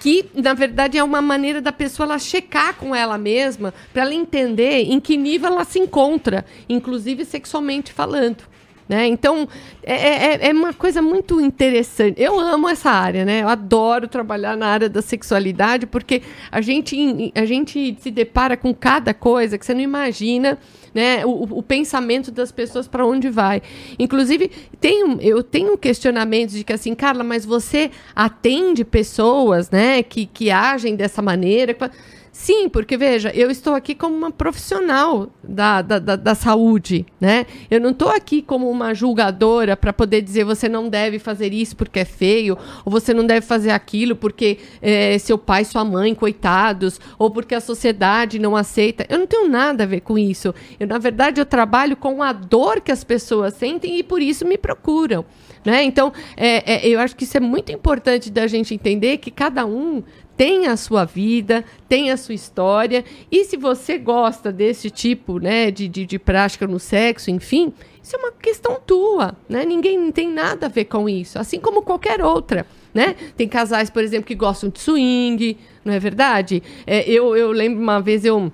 Que 0.00 0.26
na 0.34 0.54
verdade 0.54 0.98
é 0.98 1.04
uma 1.04 1.20
maneira 1.20 1.60
da 1.60 1.72
pessoa 1.72 2.06
ela 2.06 2.18
checar 2.18 2.74
com 2.74 2.94
ela 2.94 3.18
mesma 3.18 3.74
para 3.92 4.02
ela 4.02 4.14
entender 4.14 4.82
em 4.82 5.00
que 5.00 5.16
nível 5.16 5.52
ela 5.52 5.64
se 5.64 5.78
encontra, 5.78 6.44
inclusive 6.68 7.24
sexualmente 7.24 7.92
falando. 7.92 8.44
Né? 8.88 9.06
Então, 9.06 9.46
é, 9.82 9.94
é, 9.94 10.48
é, 10.48 10.52
uma 10.52 10.72
coisa 10.72 11.02
muito 11.02 11.40
interessante. 11.40 12.20
Eu 12.20 12.40
amo 12.40 12.68
essa 12.68 12.90
área, 12.90 13.22
né? 13.22 13.42
Eu 13.42 13.48
adoro 13.48 14.08
trabalhar 14.08 14.56
na 14.56 14.66
área 14.66 14.88
da 14.88 15.02
sexualidade, 15.02 15.86
porque 15.86 16.22
a 16.50 16.62
gente, 16.62 17.32
a 17.34 17.44
gente 17.44 17.98
se 18.00 18.10
depara 18.10 18.56
com 18.56 18.72
cada 18.72 19.12
coisa 19.12 19.58
que 19.58 19.66
você 19.66 19.74
não 19.74 19.82
imagina 19.82 20.58
né, 20.94 21.24
o, 21.26 21.58
o 21.58 21.62
pensamento 21.62 22.30
das 22.30 22.50
pessoas 22.50 22.88
para 22.88 23.06
onde 23.06 23.28
vai. 23.28 23.62
Inclusive, 23.98 24.50
tenho, 24.80 25.20
eu 25.20 25.42
tenho 25.42 25.76
questionamentos 25.76 26.54
de 26.54 26.64
que 26.64 26.72
assim, 26.72 26.94
Carla, 26.94 27.22
mas 27.22 27.44
você 27.44 27.90
atende 28.16 28.84
pessoas 28.84 29.70
né, 29.70 30.02
que, 30.02 30.24
que 30.24 30.50
agem 30.50 30.96
dessa 30.96 31.20
maneira. 31.20 31.74
Sim, 32.38 32.68
porque 32.68 32.96
veja, 32.96 33.32
eu 33.34 33.50
estou 33.50 33.74
aqui 33.74 33.96
como 33.96 34.16
uma 34.16 34.30
profissional 34.30 35.28
da, 35.42 35.82
da, 35.82 35.98
da, 35.98 36.14
da 36.14 36.34
saúde, 36.36 37.04
né? 37.20 37.44
Eu 37.68 37.80
não 37.80 37.90
estou 37.90 38.10
aqui 38.10 38.40
como 38.42 38.70
uma 38.70 38.94
julgadora 38.94 39.76
para 39.76 39.92
poder 39.92 40.22
dizer 40.22 40.44
você 40.44 40.68
não 40.68 40.88
deve 40.88 41.18
fazer 41.18 41.52
isso 41.52 41.76
porque 41.76 41.98
é 41.98 42.04
feio, 42.04 42.56
ou 42.84 42.92
você 42.92 43.12
não 43.12 43.26
deve 43.26 43.44
fazer 43.44 43.70
aquilo 43.70 44.14
porque 44.14 44.58
é, 44.80 45.18
seu 45.18 45.36
pai, 45.36 45.64
sua 45.64 45.84
mãe, 45.84 46.14
coitados, 46.14 47.00
ou 47.18 47.28
porque 47.28 47.56
a 47.56 47.60
sociedade 47.60 48.38
não 48.38 48.54
aceita. 48.54 49.04
Eu 49.08 49.18
não 49.18 49.26
tenho 49.26 49.48
nada 49.48 49.82
a 49.82 49.86
ver 49.86 50.02
com 50.02 50.16
isso. 50.16 50.54
Eu, 50.78 50.86
na 50.86 50.98
verdade, 50.98 51.40
eu 51.40 51.44
trabalho 51.44 51.96
com 51.96 52.22
a 52.22 52.32
dor 52.32 52.80
que 52.80 52.92
as 52.92 53.02
pessoas 53.02 53.54
sentem 53.54 53.98
e 53.98 54.04
por 54.04 54.22
isso 54.22 54.46
me 54.46 54.56
procuram. 54.56 55.24
Né? 55.64 55.82
Então, 55.82 56.12
é, 56.36 56.86
é, 56.86 56.88
eu 56.88 57.00
acho 57.00 57.16
que 57.16 57.24
isso 57.24 57.36
é 57.36 57.40
muito 57.40 57.72
importante 57.72 58.30
da 58.30 58.46
gente 58.46 58.72
entender 58.72 59.18
que 59.18 59.30
cada 59.30 59.66
um 59.66 60.04
tem 60.38 60.68
a 60.68 60.76
sua 60.76 61.04
vida, 61.04 61.64
tem 61.88 62.12
a 62.12 62.16
sua 62.16 62.32
história. 62.32 63.04
E 63.30 63.44
se 63.44 63.56
você 63.56 63.98
gosta 63.98 64.52
desse 64.52 64.88
tipo 64.88 65.40
né, 65.40 65.68
de, 65.72 65.88
de, 65.88 66.06
de 66.06 66.16
prática 66.16 66.64
no 66.64 66.78
sexo, 66.78 67.28
enfim, 67.28 67.72
isso 68.00 68.14
é 68.14 68.18
uma 68.20 68.30
questão 68.30 68.80
tua. 68.86 69.36
Né? 69.48 69.64
Ninguém 69.64 70.12
tem 70.12 70.32
nada 70.32 70.66
a 70.66 70.68
ver 70.68 70.84
com 70.84 71.08
isso, 71.08 71.40
assim 71.40 71.58
como 71.58 71.82
qualquer 71.82 72.22
outra. 72.22 72.64
Né? 72.94 73.16
Tem 73.36 73.48
casais, 73.48 73.90
por 73.90 74.02
exemplo, 74.02 74.26
que 74.26 74.34
gostam 74.36 74.70
de 74.70 74.78
swing, 74.78 75.58
não 75.84 75.92
é 75.92 75.98
verdade? 75.98 76.62
É, 76.86 77.02
eu, 77.10 77.36
eu 77.36 77.50
lembro 77.50 77.82
uma 77.82 78.00
vez 78.00 78.24
eu 78.24 78.52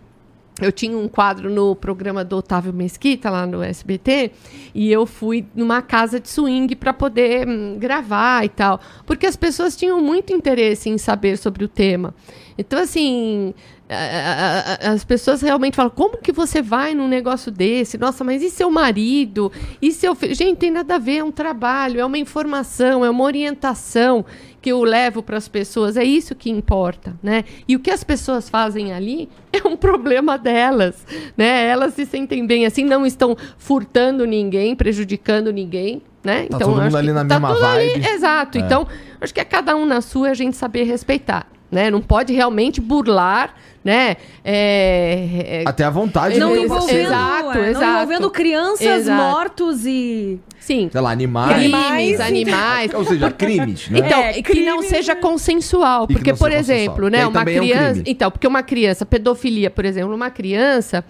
eu 0.60 0.70
tinha 0.70 0.96
um 0.96 1.08
quadro 1.08 1.50
no 1.50 1.74
programa 1.74 2.24
do 2.24 2.36
Otávio 2.36 2.72
Mesquita, 2.72 3.28
lá 3.28 3.46
no 3.46 3.62
SBT, 3.62 4.30
e 4.74 4.90
eu 4.90 5.04
fui 5.04 5.44
numa 5.54 5.82
casa 5.82 6.20
de 6.20 6.28
swing 6.28 6.76
para 6.76 6.92
poder 6.92 7.48
hum, 7.48 7.76
gravar 7.78 8.44
e 8.44 8.48
tal, 8.48 8.80
porque 9.04 9.26
as 9.26 9.34
pessoas 9.34 9.76
tinham 9.76 10.00
muito 10.00 10.32
interesse 10.32 10.88
em 10.88 10.96
saber 10.96 11.36
sobre 11.38 11.64
o 11.64 11.68
tema. 11.68 12.14
Então, 12.56 12.78
assim, 12.80 13.52
as 14.82 15.04
pessoas 15.04 15.40
realmente 15.42 15.76
falam, 15.76 15.90
como 15.90 16.18
que 16.18 16.32
você 16.32 16.60
vai 16.62 16.94
num 16.94 17.08
negócio 17.08 17.50
desse? 17.50 17.96
Nossa, 17.98 18.22
mas 18.24 18.42
e 18.42 18.50
seu 18.50 18.70
marido? 18.70 19.50
E 19.80 19.92
seu 19.92 20.14
filho? 20.14 20.34
Gente, 20.34 20.58
tem 20.58 20.70
nada 20.70 20.96
a 20.96 20.98
ver, 20.98 21.18
é 21.18 21.24
um 21.24 21.32
trabalho, 21.32 22.00
é 22.00 22.04
uma 22.04 22.18
informação, 22.18 23.04
é 23.04 23.10
uma 23.10 23.24
orientação 23.24 24.24
que 24.60 24.70
eu 24.72 24.82
levo 24.82 25.22
para 25.22 25.36
as 25.36 25.46
pessoas, 25.46 25.96
é 25.96 26.04
isso 26.04 26.34
que 26.34 26.48
importa, 26.50 27.14
né? 27.22 27.44
E 27.68 27.76
o 27.76 27.80
que 27.80 27.90
as 27.90 28.02
pessoas 28.02 28.48
fazem 28.48 28.92
ali 28.94 29.28
é 29.52 29.66
um 29.68 29.76
problema 29.76 30.38
delas, 30.38 31.06
né? 31.36 31.66
Elas 31.66 31.92
se 31.94 32.06
sentem 32.06 32.46
bem 32.46 32.64
assim, 32.64 32.84
não 32.84 33.04
estão 33.04 33.36
furtando 33.58 34.24
ninguém, 34.26 34.74
prejudicando 34.74 35.52
ninguém, 35.52 36.00
né? 36.22 36.46
Tá 36.46 36.58
todo 36.58 36.70
mundo 36.70 36.80
acho 36.82 36.96
ali 36.96 37.08
que 37.08 37.12
na 37.12 37.24
tá 37.26 37.34
mesma 37.40 37.54
tudo 37.54 37.66
ali- 37.66 37.90
vibe. 37.90 38.06
exato. 38.08 38.56
Então, 38.58 38.86
acho 39.20 39.34
que 39.34 39.40
é 39.40 39.44
cada 39.44 39.76
um 39.76 39.84
na 39.84 40.00
sua 40.00 40.30
a 40.30 40.34
gente 40.34 40.56
saber 40.56 40.84
respeitar, 40.84 41.46
né? 41.74 41.90
Não 41.90 42.00
pode 42.00 42.32
realmente 42.32 42.80
burlar, 42.80 43.54
né? 43.84 44.16
É, 44.44 45.62
é- 45.62 45.64
Até 45.66 45.84
a 45.84 45.90
vontade 45.90 46.38
Não 46.38 46.50
de 46.52 46.58
ter 46.60 46.64
envolvendo. 46.64 46.98
Exato, 47.06 47.50
é, 47.50 47.62
não 47.62 47.68
exato. 47.68 47.84
envolvendo 47.84 48.30
crianças, 48.30 48.80
Exato. 48.86 49.22
mortos 49.22 49.84
e. 49.84 50.38
sim. 50.58 50.88
Sei 50.90 51.00
lá, 51.00 51.10
animais. 51.10 51.54
Crimes, 51.56 52.20
Animais. 52.20 52.94
Ou 52.94 53.04
seja, 53.04 53.30
crimes, 53.30 53.88
né? 53.90 53.98
Então, 53.98 54.20
É, 54.22 54.32
que 54.34 54.42
crime, 54.42 54.66
não 54.66 54.82
seja 54.82 55.14
consensual. 55.14 56.06
Que 56.06 56.14
Porque, 56.14 56.30
não 56.30 56.38
por 56.38 56.50
exemplo, 56.52 57.04
Que 57.06 57.10
né, 57.10 57.26
uma 57.26 57.40
é 57.40 57.42
um 57.42 57.44
criança. 57.44 57.90
crime. 57.92 58.04
então, 58.06 58.30
porque 58.30 58.46
uma 58.46 58.62
criança, 58.62 59.04
pedofilia, 59.04 59.68
por 59.70 59.84
exemplo, 59.84 60.14
uma 60.14 60.30
criança, 60.30 61.04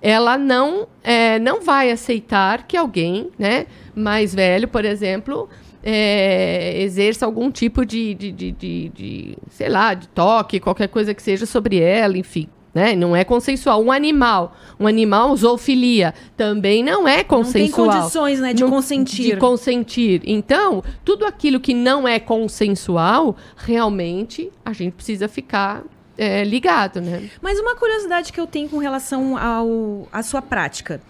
ela 0.00 0.36
não, 0.38 0.86
é, 1.02 1.38
não 1.40 1.60
vai 1.62 1.90
aceitar 1.90 2.64
que 2.68 2.76
alguém, 2.76 3.30
né, 3.38 3.66
mais 3.96 4.34
velho, 4.34 4.68
por 4.68 4.84
exemplo. 4.84 5.48
É, 5.82 6.80
exerça 6.82 7.26
algum 7.26 7.50
tipo 7.50 7.84
de, 7.84 8.14
de, 8.14 8.32
de, 8.32 8.52
de- 8.52 8.88
de, 8.90 9.38
sei 9.50 9.68
lá, 9.68 9.94
de 9.94 10.08
toque, 10.08 10.60
qualquer 10.60 10.88
coisa 10.88 11.12
que 11.14 11.22
seja 11.22 11.46
sobre 11.46 11.78
ela, 11.80 12.16
enfim. 12.16 12.48
Né? 12.74 12.96
Não 12.96 13.14
é 13.14 13.22
consensual. 13.22 13.82
Um 13.84 13.92
animal, 13.92 14.56
um 14.80 14.86
animal 14.86 15.36
zoofilia, 15.36 16.14
também 16.38 16.82
não 16.82 17.06
é 17.06 17.16
Não 17.16 17.16
tem 17.16 17.24
consensual. 17.24 17.90
condições, 17.90 18.40
né, 18.40 18.54
de 18.54 18.62
Não- 18.62 18.70
consentir. 18.70 19.22
De 19.34 19.36
consentir. 19.36 20.22
Então, 20.24 20.82
tudo 21.04 21.26
aquilo 21.26 21.60
que 21.60 21.74
não 21.74 22.08
é 22.08 22.18
consensual, 22.18 23.36
realmente 23.56 24.50
a 24.64 24.72
gente 24.72 24.92
precisa 24.94 25.28
ficar 25.28 25.82
é, 26.16 26.44
ligado, 26.44 27.00
né? 27.00 27.28
Mas 27.42 27.58
uma 27.58 27.74
curiosidade 27.74 28.32
que 28.32 28.40
eu 28.40 28.46
tenho 28.46 28.68
com 28.68 28.78
relação 28.78 29.36
ao, 29.36 30.06
à 30.12 30.22
sua 30.22 30.40
prática. 30.40 31.00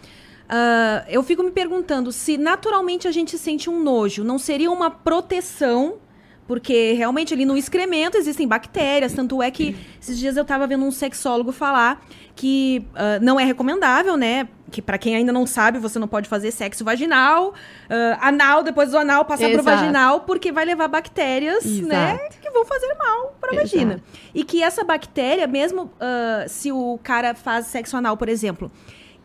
Ah, 0.55 1.05
eu 1.09 1.23
fico 1.23 1.43
me 1.43 1.51
perguntando 1.51 2.13
se 2.13 2.37
naturalmente 2.37 3.09
a 3.09 3.11
gente 3.11 3.39
sente 3.39 3.71
um 3.71 3.83
nojo. 3.83 4.23
Não 4.23 4.39
seria 4.39 4.71
uma 4.71 4.91
proteção? 4.91 5.95
Porque 6.47 6.93
realmente 6.93 7.33
ali 7.33 7.47
no 7.47 7.57
excremento 7.57 8.19
existem 8.19 8.47
bactérias. 8.47 9.15
Tanto 9.15 9.43
é 9.43 9.51
que 9.51 9.75
esses 9.99 10.19
dias 10.19 10.37
eu 10.37 10.45
tava 10.45 10.67
vendo 10.67 10.85
um 10.85 10.91
sexólogo 10.91 11.53
falar 11.53 12.05
que 12.37 12.87
ah, 12.95 13.19
não 13.23 13.41
é 13.41 13.45
recomendável, 13.45 14.15
né? 14.15 14.47
Que 14.71 14.83
pra 14.83 14.99
quem 14.99 15.17
ainda 15.17 15.33
não 15.33 15.47
sabe, 15.47 15.79
você 15.79 15.99
não 15.99 16.09
pode 16.09 16.29
fazer 16.29 16.51
sexo 16.51 16.85
vaginal, 16.85 17.55
ah, 17.89 18.19
anal, 18.29 18.63
depois 18.63 18.91
do 18.91 18.99
anal 18.99 19.25
passar 19.25 19.49
pro 19.49 19.61
Exato. 19.61 19.79
vaginal, 19.79 20.21
porque 20.21 20.53
vai 20.53 20.67
levar 20.67 20.87
bactérias, 20.87 21.65
né? 21.65 22.17
Exato. 22.17 22.41
Que 22.43 22.51
vão 22.51 22.67
fazer 22.67 22.95
mal 22.99 23.35
pra 23.41 23.55
Exato. 23.55 23.71
vagina. 23.71 24.03
E 24.35 24.45
que 24.45 24.63
essa 24.63 24.85
bactéria, 24.85 25.47
mesmo 25.47 25.91
ah, 25.99 26.45
se 26.47 26.71
o 26.71 27.01
cara 27.03 27.35
faz 27.35 27.69
sexo 27.69 27.97
anal, 27.97 28.19
por 28.19 28.29
exemplo, 28.29 28.71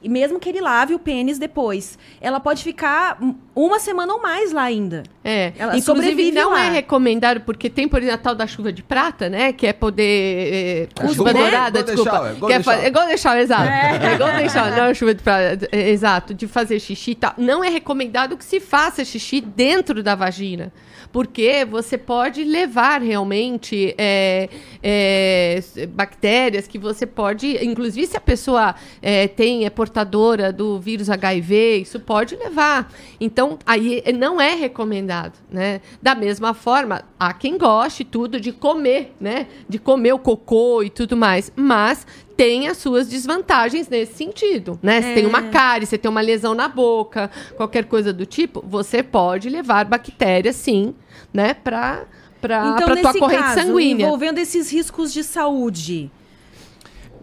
e 0.08 0.10
mesmo 0.10 0.40
que 0.40 0.48
ele 0.48 0.62
lave 0.62 0.94
o 0.96 1.00
pênis 1.00 1.38
depois, 1.38 2.00
ela 2.22 2.40
pode 2.40 2.64
ficar 2.64 3.18
um- 3.22 3.36
uma 3.54 3.78
semana 3.78 4.14
ou 4.14 4.22
mais 4.22 4.54
lá 4.54 4.62
ainda. 4.64 5.04
É, 5.22 5.52
Ela 5.58 5.76
inclusive 5.78 5.82
sobrevive 6.08 6.32
não 6.32 6.52
lá. 6.52 6.66
é 6.66 6.70
recomendado, 6.70 7.42
porque 7.42 7.70
tem, 7.70 7.88
por 7.90 8.00
exemplo, 8.02 8.16
a 8.16 8.18
tal 8.24 8.34
da 8.36 8.48
chuva 8.48 8.72
de 8.72 8.82
prata, 8.82 9.28
né? 9.28 9.52
Que 9.52 9.68
é 9.68 9.74
poder. 9.74 10.88
É, 10.98 11.04
É 11.04 11.08
chuva 11.10 11.34
dourada, 11.34 11.84
desculpa. 11.84 12.34
Golden 12.40 12.64
shower, 12.64 12.78
que 12.80 12.86
é, 12.86 12.88
é 12.88 12.92
golden 12.92 13.18
shower, 13.18 13.40
exato. 13.40 13.64
É, 13.70 14.18
golden 14.18 14.50
shower, 14.50 14.76
não 14.78 14.86
é 14.86 14.94
chuva 14.94 15.14
de 15.14 15.22
prata. 15.24 15.68
é, 15.72 15.90
exato, 15.90 16.34
de 16.34 16.48
fazer 16.48 16.80
xixi 16.80 17.12
e 17.12 17.16
tal. 17.16 17.34
Não 17.38 17.62
é 17.64 17.70
recomendado 17.70 18.38
que 18.38 18.46
se 18.46 18.60
faça 18.62 19.04
xixi 19.04 19.42
dentro 19.42 20.02
da 20.02 20.16
vagina. 20.16 20.72
Porque 21.12 21.66
você 21.66 21.98
pode 21.98 22.44
levar 22.44 23.02
realmente 23.02 23.96
é, 23.98 24.50
é, 24.84 25.62
bactérias 25.90 26.68
que 26.68 26.78
você 26.78 27.06
pode. 27.06 27.64
Inclusive, 27.66 28.06
se 28.08 28.18
a 28.18 28.22
pessoa 28.22 28.76
é, 29.02 29.28
tem, 29.28 29.66
é 29.66 29.70
portadora 29.70 29.97
do 30.04 30.80
vírus 30.80 31.10
HIV, 31.10 31.78
isso 31.78 32.00
pode 32.00 32.36
levar. 32.36 32.92
Então, 33.20 33.58
aí 33.66 34.02
é- 34.06 34.12
não 34.12 34.40
é 34.40 34.56
recomendado, 34.56 35.34
né? 35.52 35.82
Da 36.02 36.16
mesma 36.16 36.54
forma, 36.54 37.04
há 37.20 37.34
quem 37.34 37.58
goste 37.58 38.04
tudo 38.04 38.40
de 38.40 38.52
comer, 38.52 39.14
né? 39.20 39.48
De 39.68 39.80
comer 39.80 40.14
o 40.14 40.20
cocô 40.20 40.84
e 40.84 40.90
tudo 40.90 41.16
mais. 41.16 41.52
Mas 41.56 42.06
tem 42.36 42.68
as 42.68 42.78
suas 42.78 43.08
desvantagens 43.08 43.90
nesse 43.90 44.14
sentido, 44.14 44.80
né? 44.82 45.02
Se 45.02 45.14
tem 45.16 45.26
uma 45.26 45.44
cárie, 45.44 45.88
você 45.88 45.98
tem 45.98 46.10
uma 46.10 46.22
lesão 46.22 46.54
na 46.54 46.68
boca, 46.68 47.32
qualquer 47.56 47.86
coisa 47.86 48.14
do 48.14 48.26
tipo, 48.26 48.64
você 48.66 49.02
pode 49.02 49.50
levar 49.50 49.86
bactérias, 49.86 50.56
sim, 50.56 50.94
né? 51.34 51.56
Pra, 51.56 52.06
pra, 52.40 52.76
então, 52.76 52.96
tua 52.96 53.14
corrente 53.20 53.42
caso, 53.42 53.62
sanguínea. 53.62 54.06
envolvendo 54.06 54.38
esses 54.38 54.72
riscos 54.72 55.12
de 55.12 55.24
saúde. 55.24 56.12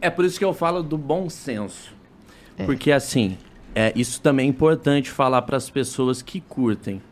É 0.00 0.10
por 0.10 0.24
isso 0.24 0.38
que 0.38 0.44
eu 0.44 0.52
falo 0.52 0.82
do 0.82 0.98
bom 0.98 1.30
senso. 1.30 1.94
Porque 2.64 2.92
assim, 2.92 3.36
é, 3.74 3.92
isso 3.96 4.20
também 4.20 4.46
é 4.46 4.48
importante 4.48 5.10
falar 5.10 5.42
para 5.42 5.56
as 5.56 5.68
pessoas 5.68 6.22
que 6.22 6.40
curtem. 6.40 7.02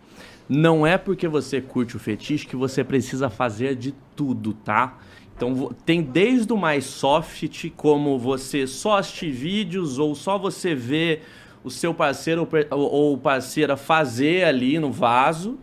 Não 0.49 0.86
é 0.86 0.97
porque 0.99 1.26
você 1.26 1.61
curte 1.61 1.97
o 1.97 2.01
fetiche 2.01 2.47
que 2.47 2.57
você 2.57 2.84
precisa 2.84 3.30
fazer 3.30 3.74
de 3.74 3.95
tudo, 4.14 4.53
tá? 4.53 4.99
Então 5.34 5.74
tem 5.84 6.03
desde 6.03 6.53
o 6.53 6.57
mais 6.57 6.84
soft, 6.84 7.70
como 7.76 8.18
você 8.18 8.66
só 8.66 8.99
assistir 8.99 9.30
vídeos 9.30 9.99
ou 9.99 10.14
só 10.14 10.38
você 10.38 10.74
ver 10.74 11.24
o 11.64 11.70
seu 11.70 11.95
parceiro 11.95 12.47
ou 12.70 13.16
parceira 13.16 13.76
fazer 13.76 14.45
ali 14.45 14.78
no 14.78 14.93
vaso, 14.93 15.59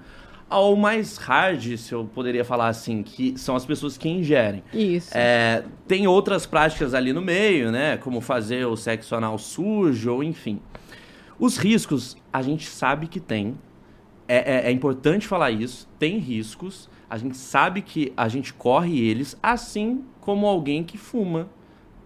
ao 0.50 0.76
mais 0.76 1.18
hard, 1.18 1.78
se 1.78 1.94
eu 1.94 2.06
poderia 2.14 2.44
falar 2.44 2.68
assim, 2.70 3.04
que 3.04 3.38
são 3.38 3.56
as 3.56 3.66
pessoas 3.66 3.98
que 3.98 4.10
ingerem. 4.10 4.64
Isso. 4.74 5.12
É, 5.14 5.64
tem 5.88 6.08
outras 6.08 6.46
práticas 6.46 6.94
ali 6.94 7.14
no 7.14 7.22
meio, 7.22 7.72
né? 7.72 7.98
Como 7.98 8.20
fazer 8.20 8.66
o 8.66 8.76
sexo 8.76 9.16
anal 9.16 9.38
sujo, 9.38 10.12
ou 10.14 10.24
enfim. 10.24 10.60
Os 11.40 11.58
riscos, 11.58 12.18
a 12.34 12.42
gente 12.42 12.68
sabe 12.68 13.08
que 13.08 13.20
tem. 13.20 13.56
É, 14.28 14.68
é- 14.68 14.68
é 14.70 14.72
importante 14.72 15.28
falar 15.28 15.52
isso. 15.52 15.88
Tem 15.98 16.18
riscos. 16.18 16.90
A 17.10 17.18
gente 17.18 17.38
sabe 17.38 17.82
que 17.82 18.12
a 18.18 18.28
gente 18.28 18.54
corre 18.54 19.00
eles, 19.00 19.38
assim 19.42 20.04
como 20.20 20.46
alguém 20.46 20.84
que 20.84 20.98
fuma, 20.98 21.50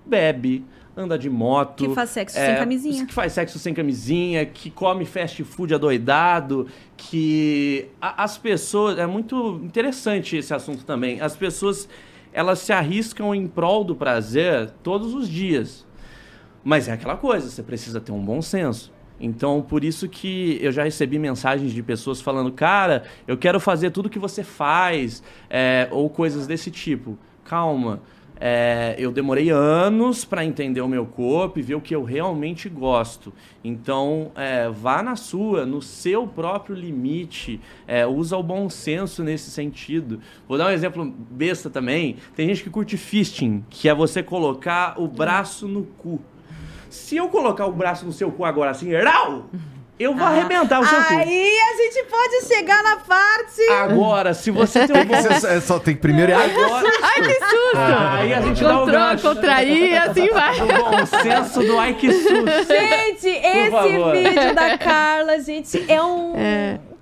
bebe, 0.05 0.63
anda 0.95 1.17
de 1.17 1.29
moto. 1.29 1.87
Que 1.87 1.93
faz 1.95 2.09
sexo 2.11 2.37
é, 2.37 2.45
sem 2.47 2.55
camisinha. 2.57 3.05
Que 3.05 3.13
faz 3.13 3.33
sexo 3.33 3.57
sem 3.59 3.73
camisinha, 3.73 4.45
que 4.45 4.69
come 4.69 5.05
fast 5.05 5.43
food 5.43 5.73
adoidado, 5.73 6.67
que 6.97 7.87
a- 8.01 8.23
as 8.23 8.37
pessoas. 8.37 8.97
É 8.99 9.05
muito 9.07 9.59
interessante 9.63 10.37
esse 10.37 10.53
assunto 10.53 10.83
também. 10.85 11.19
As 11.21 11.35
pessoas 11.35 11.87
elas 12.31 12.59
se 12.59 12.73
arriscam 12.73 13.33
em 13.35 13.45
prol 13.47 13.83
do 13.83 13.95
prazer 13.95 14.71
todos 14.81 15.13
os 15.13 15.29
dias. 15.29 15.85
Mas 16.63 16.87
é 16.87 16.93
aquela 16.93 17.15
coisa, 17.17 17.49
você 17.49 17.61
precisa 17.61 17.99
ter 18.01 18.11
um 18.11 18.23
bom 18.23 18.41
senso. 18.41 18.91
Então, 19.19 19.61
por 19.61 19.83
isso 19.83 20.09
que 20.09 20.57
eu 20.61 20.71
já 20.71 20.83
recebi 20.83 21.19
mensagens 21.19 21.71
de 21.71 21.83
pessoas 21.83 22.19
falando, 22.21 22.51
cara, 22.51 23.03
eu 23.27 23.37
quero 23.37 23.59
fazer 23.59 23.91
tudo 23.91 24.09
que 24.09 24.17
você 24.17 24.43
faz, 24.43 25.21
é, 25.49 25.87
ou 25.91 26.09
coisas 26.09 26.47
desse 26.47 26.71
tipo. 26.71 27.17
Calma, 27.45 28.01
é, 28.45 28.95
eu 28.97 29.09
demorei 29.09 29.51
anos 29.51 30.25
para 30.25 30.43
entender 30.43 30.81
o 30.81 30.87
meu 30.87 31.05
corpo 31.05 31.59
e 31.59 31.61
ver 31.61 31.75
o 31.75 31.79
que 31.79 31.95
eu 31.95 32.03
realmente 32.03 32.67
gosto. 32.67 33.31
Então, 33.63 34.33
é, 34.35 34.67
vá 34.69 35.01
na 35.01 35.15
sua, 35.15 35.65
no 35.65 35.81
seu 35.81 36.27
próprio 36.27 36.75
limite, 36.75 37.61
é, 37.87 38.05
usa 38.05 38.35
o 38.35 38.43
bom 38.43 38.69
senso 38.69 39.23
nesse 39.23 39.49
sentido. 39.49 40.19
Vou 40.45 40.57
dar 40.57 40.67
um 40.67 40.71
exemplo 40.71 41.05
besta 41.31 41.69
também. 41.69 42.17
Tem 42.35 42.49
gente 42.49 42.65
que 42.65 42.69
curte 42.69 42.97
fisting, 42.97 43.63
que 43.69 43.87
é 43.87 43.95
você 43.95 44.21
colocar 44.21 44.99
o 44.99 45.07
braço 45.07 45.65
no 45.65 45.85
cu. 45.85 46.19
Se 46.89 47.15
eu 47.15 47.29
colocar 47.29 47.65
o 47.65 47.71
braço 47.71 48.05
no 48.05 48.11
seu 48.11 48.29
cu 48.29 48.43
agora 48.43 48.71
assim, 48.71 48.93
rau, 48.93 49.49
eu 50.03 50.15
vou 50.15 50.25
arrebentar 50.25 50.79
o 50.79 50.85
seu 50.85 51.03
cu. 51.03 51.13
Aí 51.13 51.57
a 51.59 51.75
gente 51.77 52.03
pode 52.09 52.45
chegar 52.45 52.83
na 52.83 52.97
parte. 52.97 53.61
Agora, 53.71 54.33
se 54.33 54.51
você 54.51 54.87
tem 54.87 55.01
um 55.01 55.05
bom... 55.05 55.13
Você 55.23 55.47
é 55.47 55.61
só 55.61 55.79
tem 55.79 55.95
que 55.95 56.01
primeiro 56.01 56.31
ir 56.31 56.35
Agora, 56.35 56.87
Ai, 57.01 57.21
que 57.21 57.33
susto! 57.33 57.77
aí 57.77 58.33
a 58.33 58.41
gente 58.41 58.63
dá 58.63 58.75
o 58.77 58.79
Control, 58.85 58.99
gancho. 59.01 59.27
contrair 59.29 59.89
e 59.91 59.97
assim 59.97 60.29
vai. 60.29 60.61
O 60.61 60.65
bom 60.67 61.05
senso 61.05 61.59
do 61.61 61.79
ai 61.79 61.93
que 61.93 62.11
susto. 62.11 62.33
Gente, 62.67 63.27
esse 63.29 63.71
favor. 63.71 64.11
vídeo 64.11 64.55
da 64.55 64.77
Carla, 64.77 65.39
gente, 65.39 65.83
é 65.91 66.01
um 66.01 66.33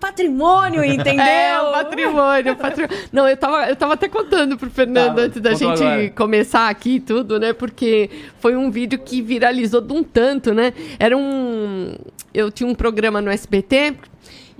patrimônio, 0.02 0.84
entendeu? 0.84 1.24
É, 1.24 1.62
o 1.62 1.72
patrimônio, 1.72 2.54
o 2.54 2.56
patrimônio. 2.58 2.97
Não, 3.14 3.30
eu 3.30 3.38
tava, 3.38 3.70
eu 3.70 3.76
tava 3.76 3.93
até 3.93 4.10
contando 4.10 4.58
pro 4.58 4.70
Fernando 4.70 5.16
Tá, 5.16 5.22
antes 5.22 5.39
da 5.41 5.54
gente 5.54 5.82
agora. 5.84 6.10
começar 6.10 6.68
aqui 6.68 6.99
tudo, 6.99 7.39
né? 7.39 7.54
Porque 7.54 8.10
foi 8.39 8.56
um 8.56 8.70
vídeo 8.70 8.99
que 8.99 9.22
viralizou 9.22 9.80
de 9.80 9.93
um 9.93 10.04
tanto, 10.04 10.54
né? 10.54 10.74
Era 10.99 11.16
um. 11.16 11.93
eu 12.34 12.52
tinha 12.52 12.68
um 12.68 12.76
programa 12.76 13.22
no 13.22 13.30
SBT 13.30 13.95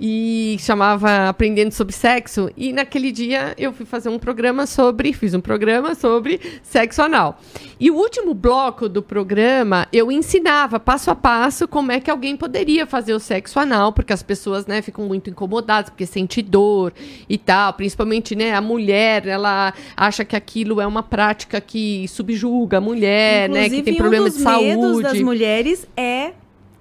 e 0.04 0.56
chamava 0.58 1.28
Aprendendo 1.28 1.70
sobre 1.70 1.94
Sexo. 1.94 2.50
E 2.56 2.72
naquele 2.72 3.12
dia 3.12 3.54
eu 3.56 3.72
fui 3.72 3.86
fazer 3.86 4.08
um 4.08 4.18
programa 4.18 4.66
sobre, 4.66 5.12
fiz 5.12 5.32
um 5.32 5.40
programa 5.40 5.94
sobre 5.94 6.40
sexo 6.60 7.00
anal. 7.02 7.38
E 7.78 7.88
o 7.88 7.94
último 7.94 8.34
bloco 8.34 8.88
do 8.88 9.00
programa 9.00 9.86
eu 9.92 10.10
ensinava 10.10 10.80
passo 10.80 11.08
a 11.12 11.14
passo 11.14 11.68
como 11.68 11.92
é 11.92 12.00
que 12.00 12.10
alguém 12.10 12.36
poderia 12.36 12.84
fazer 12.84 13.14
o 13.14 13.20
sexo 13.20 13.60
anal, 13.60 13.92
porque 13.92 14.12
as 14.12 14.24
pessoas, 14.24 14.66
né, 14.66 14.82
ficam 14.82 15.06
muito 15.06 15.30
incomodadas 15.30 15.90
porque 15.90 16.04
sente 16.04 16.42
dor 16.42 16.92
e 17.28 17.38
tal, 17.38 17.72
principalmente, 17.74 18.34
né, 18.34 18.52
a 18.54 18.60
mulher, 18.60 19.28
ela 19.28 19.72
acha 19.96 20.24
que 20.24 20.34
aquilo 20.34 20.80
é 20.80 20.86
uma 20.86 21.04
prática 21.04 21.60
que 21.60 22.08
subjuga 22.08 22.78
a 22.78 22.80
mulher, 22.80 23.48
né, 23.48 23.70
que 23.70 23.82
tem 23.82 23.94
um 23.94 23.98
problema 23.98 24.28
de 24.28 24.36
saúde. 24.36 24.64
medos 24.64 25.00
das 25.00 25.20
mulheres 25.20 25.86
é 25.96 26.32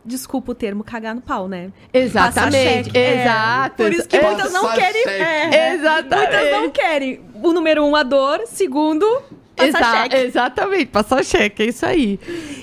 desculpa 0.05 0.51
o 0.51 0.55
termo, 0.55 0.83
cagar 0.83 1.13
no 1.15 1.21
pau, 1.21 1.47
né? 1.47 1.71
Exatamente. 1.93 2.95
É. 2.97 3.21
exato. 3.21 3.75
Por 3.77 3.91
isso 3.91 4.07
que 4.07 4.17
É, 4.17 4.21
muitas 4.21 4.51
não 4.51 4.69
querem. 4.73 5.03
é. 5.07 5.73
Exatamente. 5.75 6.31
Muitas 6.31 6.51
não 6.51 6.69
querem. 6.69 7.21
O 7.41 7.53
número 7.53 7.83
um, 7.85 7.95
a 7.95 8.03
dor. 8.03 8.41
Segundo, 8.47 9.05
passar 9.67 9.79
Exa- 9.79 10.01
cheque. 10.03 10.15
Exatamente, 10.27 10.85
passar 10.87 11.23
cheque, 11.25 11.63
é 11.63 11.65
isso 11.67 11.85
aí. 11.85 12.19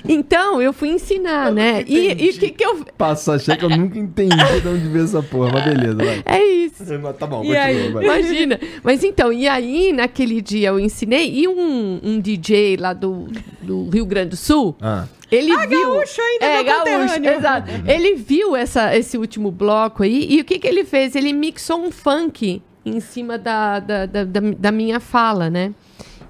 Então, 0.07 0.61
eu 0.61 0.73
fui 0.73 0.89
ensinar, 0.89 1.51
né? 1.51 1.83
E 1.87 2.25
e 2.25 2.29
o 2.29 2.33
que, 2.33 2.49
que 2.51 2.65
eu. 2.65 2.85
Passar 2.97 3.39
cheque, 3.39 3.63
eu 3.63 3.69
nunca 3.69 3.97
entendi 3.97 4.35
de 4.61 4.67
onde 4.67 4.87
veio 4.87 5.05
essa 5.05 5.21
porra, 5.21 5.51
mas 5.53 5.63
beleza, 5.65 5.95
vai. 5.95 6.21
É 6.25 6.43
isso. 6.45 6.83
Tá 7.17 7.27
bom, 7.27 7.43
E 7.43 7.55
aí? 7.55 7.75
continua, 7.75 7.93
vai. 8.01 8.03
Imagina. 8.21 8.59
Mas 8.83 9.03
então, 9.03 9.31
e 9.33 9.47
aí, 9.47 9.91
naquele 9.93 10.41
dia 10.41 10.69
eu 10.69 10.79
ensinei, 10.79 11.29
e 11.33 11.47
um, 11.47 11.99
um 12.03 12.19
DJ 12.19 12.77
lá 12.77 12.93
do, 12.93 13.27
do 13.61 13.89
Rio 13.89 14.05
Grande 14.05 14.29
do 14.29 14.35
Sul, 14.37 14.75
Ah. 14.81 15.05
ele 15.31 15.55
viu. 15.67 15.93
gaúcho 15.93 16.21
ainda, 16.21 16.45
é, 16.45 16.55
meu 16.55 16.65
gaúcho, 16.65 17.23
exato. 17.23 17.69
Ele 17.85 18.15
viu 18.15 18.55
essa, 18.55 18.95
esse 18.97 19.17
último 19.17 19.51
bloco 19.51 20.03
aí, 20.03 20.25
e 20.29 20.39
o 20.41 20.45
que, 20.45 20.57
que 20.59 20.67
ele 20.67 20.83
fez? 20.85 21.15
Ele 21.15 21.33
mixou 21.33 21.79
um 21.83 21.91
funk 21.91 22.61
em 22.85 22.99
cima 22.99 23.37
da, 23.37 23.79
da, 23.79 24.05
da, 24.05 24.23
da, 24.23 24.39
da 24.57 24.71
minha 24.71 24.99
fala, 24.99 25.49
né? 25.49 25.71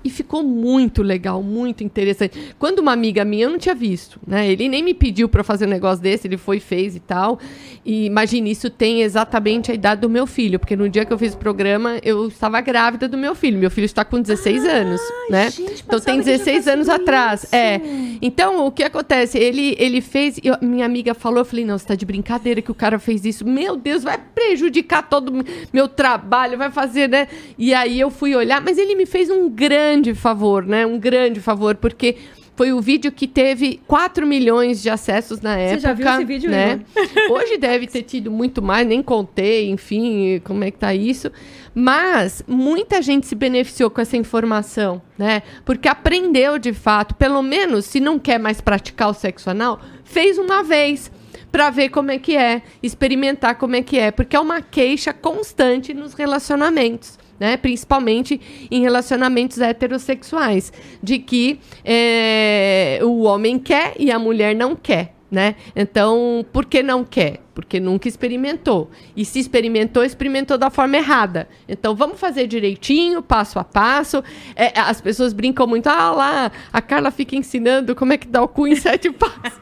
E 0.03 0.09
ficou 0.09 0.41
muito 0.43 1.03
legal, 1.03 1.43
muito 1.43 1.83
interessante. 1.83 2.53
Quando 2.57 2.79
uma 2.79 2.93
amiga 2.93 3.25
minha, 3.25 3.45
eu 3.45 3.49
não 3.49 3.57
tinha 3.57 3.75
visto, 3.75 4.19
né? 4.25 4.49
Ele 4.49 4.69
nem 4.69 4.81
me 4.81 4.93
pediu 4.93 5.27
para 5.27 5.43
fazer 5.43 5.65
um 5.65 5.69
negócio 5.69 6.01
desse, 6.01 6.25
ele 6.27 6.37
foi, 6.37 6.59
fez 6.59 6.95
e 6.95 6.99
tal. 7.01 7.37
E 7.85 8.05
imagine, 8.05 8.49
isso 8.49 8.69
tem 8.69 9.01
exatamente 9.01 9.71
a 9.71 9.73
idade 9.73 10.01
do 10.01 10.09
meu 10.09 10.25
filho, 10.25 10.57
porque 10.59 10.75
no 10.75 10.87
dia 10.87 11.03
que 11.03 11.11
eu 11.11 11.17
fiz 11.17 11.33
o 11.33 11.37
programa, 11.37 11.97
eu 12.03 12.27
estava 12.29 12.61
grávida 12.61 13.07
do 13.09 13.17
meu 13.17 13.35
filho. 13.35 13.57
Meu 13.57 13.69
filho 13.69 13.85
está 13.85 14.05
com 14.05 14.21
16 14.21 14.63
anos, 14.65 15.01
né? 15.29 15.49
gente, 15.51 15.83
então 15.85 15.99
tem 15.99 16.17
passava 16.17 16.23
que 16.23 16.25
já 16.25 16.37
16 16.37 16.55
fazia 16.57 16.73
anos 16.73 16.89
atrás. 16.89 17.43
isso. 17.43 17.55
É. 17.55 17.81
Então, 18.21 18.65
o 18.67 18.71
que 18.71 18.83
acontece? 18.83 19.37
Ele, 19.37 19.75
ele 19.77 19.99
fez. 20.01 20.39
eu- 20.43 20.55
minha 20.61 20.85
amiga 20.85 21.13
falou, 21.13 21.39
eu 21.39 21.45
falei, 21.45 21.65
não, 21.65 21.77
você 21.77 21.87
tá 21.87 21.95
de 21.95 22.05
brincadeira 22.05 22.61
que 22.61 22.71
o 22.71 22.75
cara 22.75 22.99
fez 22.99 23.25
isso. 23.25 23.45
Meu 23.45 23.75
Deus, 23.75 24.03
vai 24.03 24.17
prejudicar 24.17 25.09
todo 25.09 25.41
o 25.41 25.43
meu 25.73 25.87
trabalho, 25.89 26.57
vai 26.57 26.71
fazer, 26.71 27.09
né? 27.09 27.27
E 27.57 27.73
aí 27.73 27.99
eu 27.99 28.09
fui 28.09 28.35
olhar, 28.35 28.61
mas 28.61 28.77
ele 28.77 28.95
me 28.95 29.05
fez 29.05 29.29
um 29.29 29.49
grande 29.49 29.88
favor, 30.15 30.65
né? 30.65 30.85
Um 30.85 30.99
grande 30.99 31.39
favor, 31.39 31.75
porque. 31.75 32.15
Foi 32.55 32.73
o 32.73 32.81
vídeo 32.81 33.09
que 33.09 33.25
teve 33.25 33.79
4 33.87 34.27
milhões 34.27 34.81
de 34.81 34.89
acessos 34.89 35.39
na 35.39 35.57
época. 35.57 35.79
Você 35.79 35.87
já 35.87 35.93
viu 35.93 36.09
esse 36.09 36.25
vídeo, 36.25 36.51
né? 36.51 36.81
Hoje 37.31 37.57
deve 37.57 37.87
ter 37.87 38.01
tido 38.01 38.29
muito 38.29 38.61
mais, 38.61 38.85
nem 38.85 39.01
contei, 39.01 39.69
enfim, 39.69 40.41
como 40.43 40.65
é 40.65 40.69
que 40.69 40.77
tá 40.77 40.93
isso. 40.93 41.31
Mas 41.73 42.43
muita 42.45 43.01
gente 43.01 43.27
se 43.27 43.33
beneficiou 43.35 43.89
com 43.89 44.01
essa 44.01 44.17
informação, 44.17 45.01
né? 45.17 45.41
Porque 45.63 45.87
aprendeu 45.87 46.59
de 46.59 46.73
fato, 46.73 47.15
pelo 47.15 47.41
menos 47.41 47.85
se 47.85 48.01
não 48.01 48.19
quer 48.19 48.37
mais 48.37 48.59
praticar 48.59 49.09
o 49.09 49.13
sexo 49.13 49.49
anal, 49.49 49.79
fez 50.03 50.37
uma 50.37 50.61
vez 50.61 51.09
para 51.51 51.69
ver 51.69 51.89
como 51.89 52.11
é 52.11 52.19
que 52.19 52.35
é, 52.35 52.61
experimentar 52.81 53.55
como 53.55 53.75
é 53.75 53.81
que 53.81 53.97
é, 53.97 54.11
porque 54.11 54.35
é 54.35 54.39
uma 54.39 54.61
queixa 54.61 55.13
constante 55.13 55.93
nos 55.93 56.13
relacionamentos. 56.13 57.18
Né? 57.39 57.57
Principalmente 57.57 58.67
em 58.69 58.81
relacionamentos 58.81 59.59
heterossexuais, 59.59 60.73
de 61.01 61.19
que 61.19 61.59
é, 61.85 62.99
o 63.01 63.21
homem 63.21 63.57
quer 63.57 63.93
e 63.97 64.11
a 64.11 64.19
mulher 64.19 64.55
não 64.55 64.75
quer. 64.75 65.15
Né? 65.31 65.55
Então, 65.75 66.43
por 66.51 66.65
que 66.65 66.81
não 66.81 67.05
quer? 67.05 67.41
Porque 67.53 67.79
nunca 67.79 68.07
experimentou. 68.07 68.89
E 69.15 69.23
se 69.23 69.37
experimentou, 69.37 70.03
experimentou 70.03 70.57
da 70.57 70.71
forma 70.71 70.97
errada. 70.97 71.47
Então, 71.67 71.95
vamos 71.95 72.19
fazer 72.19 72.47
direitinho, 72.47 73.21
passo 73.21 73.59
a 73.59 73.63
passo. 73.63 74.23
É, 74.55 74.79
as 74.79 74.99
pessoas 74.99 75.31
brincam 75.31 75.67
muito. 75.67 75.87
Ah, 75.87 76.11
lá, 76.11 76.51
a 76.73 76.81
Carla 76.81 77.11
fica 77.11 77.35
ensinando 77.35 77.95
como 77.95 78.11
é 78.11 78.17
que 78.17 78.27
dá 78.27 78.41
o 78.41 78.47
cu 78.47 78.65
em 78.65 78.75
sete 78.75 79.11
passos. 79.11 79.59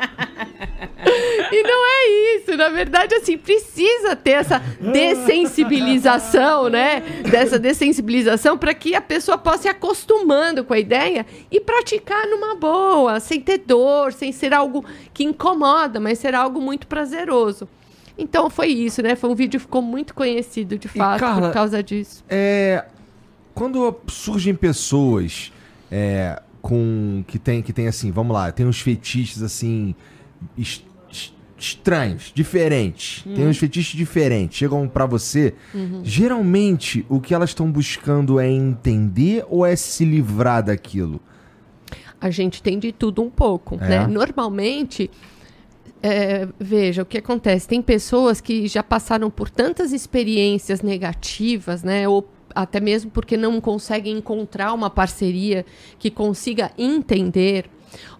E 1.49 1.63
não 1.63 1.85
é 1.85 2.35
isso, 2.35 2.57
na 2.57 2.67
verdade, 2.69 3.15
assim, 3.15 3.37
precisa 3.37 4.15
ter 4.15 4.31
essa 4.31 4.59
dessensibilização, 4.81 6.67
né? 6.67 6.99
Dessa 7.29 7.57
dessensibilização 7.57 8.57
para 8.57 8.73
que 8.73 8.93
a 8.95 9.01
pessoa 9.01 9.37
possa 9.37 9.67
ir 9.67 9.71
acostumando 9.71 10.65
com 10.65 10.73
a 10.73 10.79
ideia 10.79 11.25
e 11.49 11.61
praticar 11.61 12.27
numa 12.27 12.55
boa, 12.55 13.19
sem 13.19 13.39
ter 13.39 13.59
dor, 13.59 14.11
sem 14.11 14.31
ser 14.33 14.53
algo 14.53 14.83
que 15.13 15.23
incomoda, 15.23 15.99
mas 15.99 16.19
ser 16.19 16.35
algo 16.35 16.59
muito 16.59 16.85
prazeroso. 16.85 17.67
Então 18.17 18.49
foi 18.49 18.67
isso, 18.67 19.01
né? 19.01 19.15
Foi 19.15 19.29
um 19.29 19.35
vídeo 19.35 19.59
que 19.59 19.65
ficou 19.65 19.81
muito 19.81 20.13
conhecido, 20.13 20.77
de 20.77 20.87
fato, 20.87 21.19
Carla, 21.19 21.47
por 21.47 21.53
causa 21.53 21.83
disso. 21.83 22.25
É, 22.27 22.83
quando 23.53 23.95
surgem 24.07 24.55
pessoas 24.55 25.51
é, 25.91 26.41
com 26.61 27.23
que 27.27 27.37
tem 27.37 27.61
que 27.61 27.71
tem 27.71 27.87
assim, 27.87 28.11
vamos 28.11 28.33
lá, 28.33 28.51
tem 28.51 28.65
uns 28.65 28.81
fetiches 28.81 29.41
assim 29.41 29.95
estranhos, 31.57 32.31
diferentes. 32.33 33.23
Tem 33.23 33.47
uns 33.47 33.57
fetiches 33.57 33.95
diferentes. 33.97 34.57
Chegam 34.57 34.87
pra 34.87 35.05
você. 35.05 35.53
Geralmente 36.03 37.05
o 37.09 37.19
que 37.19 37.33
elas 37.33 37.49
estão 37.49 37.71
buscando 37.71 38.39
é 38.39 38.49
entender 38.49 39.45
ou 39.49 39.65
é 39.65 39.75
se 39.75 40.05
livrar 40.05 40.63
daquilo? 40.63 41.19
A 42.19 42.29
gente 42.29 42.61
tem 42.63 42.79
de 42.79 42.91
tudo 42.91 43.21
um 43.21 43.29
pouco, 43.29 43.75
É? 43.75 43.89
né? 43.89 44.07
Normalmente, 44.07 45.09
é, 46.01 46.47
veja, 46.59 47.03
o 47.03 47.05
que 47.05 47.19
acontece? 47.19 47.67
Tem 47.67 47.81
pessoas 47.81 48.41
que 48.41 48.67
já 48.67 48.81
passaram 48.81 49.29
por 49.29 49.49
tantas 49.49 49.91
experiências 49.93 50.81
negativas, 50.81 51.83
né? 51.83 52.07
Ou 52.07 52.27
até 52.55 52.79
mesmo 52.79 53.11
porque 53.11 53.37
não 53.37 53.61
conseguem 53.61 54.17
encontrar 54.17 54.73
uma 54.73 54.89
parceria 54.89 55.63
que 55.99 56.09
consiga 56.09 56.71
entender. 56.77 57.69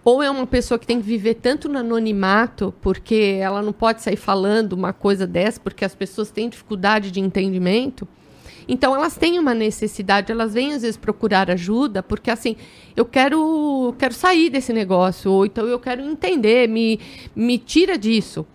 Ou 0.04 0.24
é 0.24 0.30
uma 0.30 0.48
pessoa 0.48 0.80
que 0.80 0.88
tem 0.88 1.02
que 1.02 1.08
viver 1.08 1.36
tanto 1.36 1.68
no 1.68 1.80
anonimato, 1.80 2.74
porque 2.82 3.38
ela 3.40 3.62
não 3.62 3.74
pode 3.74 4.02
sair 4.02 4.16
falando 4.16 4.74
uma 4.74 4.94
coisa 4.94 5.28
dessa, 5.28 5.60
porque 5.60 5.84
as 5.84 5.94
pessoas 5.94 6.32
têm 6.32 6.50
dificuldade 6.50 7.12
de 7.12 7.20
entendimento. 7.20 8.08
Então 8.68 8.94
elas 8.94 9.16
têm 9.16 9.40
uma 9.40 9.54
necessidade, 9.54 10.32
elas 10.32 10.54
vêm 10.54 10.74
às 10.74 10.82
vezes 10.82 10.98
procurar 10.98 11.50
ajuda, 11.50 12.04
porque 12.04 12.30
assim, 12.30 12.58
eu 12.96 13.06
quero, 13.06 13.96
quero 13.98 14.14
sair 14.14 14.50
desse 14.50 14.74
negócio, 14.74 15.32
ou 15.32 15.46
então 15.46 15.66
eu 15.66 15.80
quero 15.80 16.02
entender, 16.02 16.68
me, 16.68 17.00
me 17.36 17.58
tira 17.58 17.98
disso. 17.98 18.46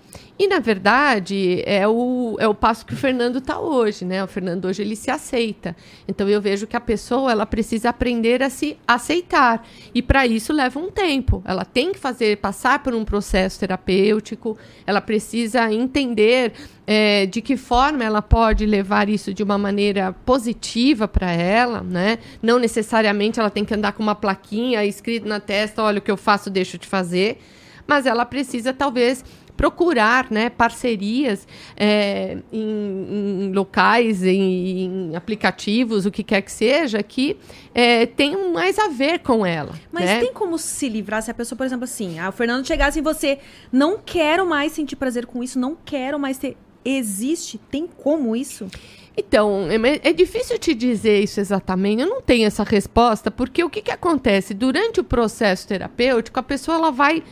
E 0.42 0.48
na 0.48 0.58
verdade 0.58 1.62
é 1.64 1.86
o, 1.86 2.36
é 2.40 2.48
o 2.48 2.54
passo 2.54 2.84
que 2.84 2.94
o 2.94 2.96
Fernando 2.96 3.38
está 3.38 3.60
hoje, 3.60 4.04
né? 4.04 4.24
O 4.24 4.26
Fernando 4.26 4.64
hoje 4.64 4.82
ele 4.82 4.96
se 4.96 5.08
aceita. 5.08 5.76
Então 6.08 6.28
eu 6.28 6.40
vejo 6.40 6.66
que 6.66 6.74
a 6.74 6.80
pessoa 6.80 7.30
ela 7.30 7.46
precisa 7.46 7.90
aprender 7.90 8.42
a 8.42 8.50
se 8.50 8.76
aceitar 8.84 9.64
e 9.94 10.02
para 10.02 10.26
isso 10.26 10.52
leva 10.52 10.80
um 10.80 10.90
tempo. 10.90 11.44
Ela 11.44 11.64
tem 11.64 11.92
que 11.92 11.98
fazer 12.00 12.38
passar 12.38 12.82
por 12.82 12.92
um 12.92 13.04
processo 13.04 13.60
terapêutico. 13.60 14.58
Ela 14.84 15.00
precisa 15.00 15.72
entender 15.72 16.54
é, 16.88 17.24
de 17.26 17.40
que 17.40 17.56
forma 17.56 18.02
ela 18.02 18.20
pode 18.20 18.66
levar 18.66 19.08
isso 19.08 19.32
de 19.32 19.44
uma 19.44 19.56
maneira 19.56 20.12
positiva 20.12 21.06
para 21.06 21.30
ela, 21.30 21.82
né? 21.82 22.18
Não 22.42 22.58
necessariamente 22.58 23.38
ela 23.38 23.48
tem 23.48 23.64
que 23.64 23.74
andar 23.74 23.92
com 23.92 24.02
uma 24.02 24.16
plaquinha 24.16 24.84
escrito 24.84 25.28
na 25.28 25.38
testa, 25.38 25.84
olha 25.84 26.00
o 26.00 26.02
que 26.02 26.10
eu 26.10 26.16
faço, 26.16 26.50
deixo 26.50 26.78
de 26.78 26.88
fazer, 26.88 27.38
mas 27.86 28.06
ela 28.06 28.24
precisa 28.24 28.72
talvez 28.72 29.24
procurar 29.56 30.30
né, 30.30 30.50
parcerias 30.50 31.46
é, 31.76 32.38
em, 32.52 33.44
em 33.46 33.52
locais, 33.52 34.24
em, 34.24 35.10
em 35.10 35.16
aplicativos, 35.16 36.06
o 36.06 36.10
que 36.10 36.22
quer 36.22 36.42
que 36.42 36.50
seja, 36.50 37.02
que 37.02 37.36
é, 37.74 38.06
tenham 38.06 38.52
mais 38.52 38.78
a 38.78 38.88
ver 38.88 39.20
com 39.20 39.44
ela. 39.44 39.74
Mas 39.90 40.04
né? 40.04 40.20
tem 40.20 40.32
como 40.32 40.58
se 40.58 40.88
livrar 40.88 41.22
se 41.22 41.30
a 41.30 41.34
pessoa, 41.34 41.56
por 41.56 41.64
exemplo, 41.64 41.84
assim, 41.84 42.18
ah, 42.18 42.28
o 42.28 42.32
Fernando 42.32 42.66
chegasse 42.66 42.98
em 42.98 43.02
você, 43.02 43.38
não 43.70 43.98
quero 43.98 44.46
mais 44.46 44.72
sentir 44.72 44.96
prazer 44.96 45.26
com 45.26 45.42
isso, 45.42 45.58
não 45.58 45.76
quero 45.84 46.18
mais 46.18 46.38
ter. 46.38 46.56
Existe? 46.84 47.58
Tem 47.58 47.86
como 47.86 48.34
isso? 48.34 48.68
Então, 49.16 49.68
é, 49.70 50.08
é 50.08 50.12
difícil 50.12 50.58
te 50.58 50.74
dizer 50.74 51.22
isso 51.22 51.38
exatamente. 51.38 52.02
Eu 52.02 52.08
não 52.08 52.22
tenho 52.22 52.46
essa 52.46 52.64
resposta, 52.64 53.30
porque 53.30 53.62
o 53.62 53.70
que, 53.70 53.82
que 53.82 53.90
acontece? 53.90 54.54
Durante 54.54 55.00
o 55.00 55.04
processo 55.04 55.68
terapêutico, 55.68 56.40
a 56.40 56.42
pessoa 56.42 56.76
ela 56.76 56.90
vai 56.90 57.22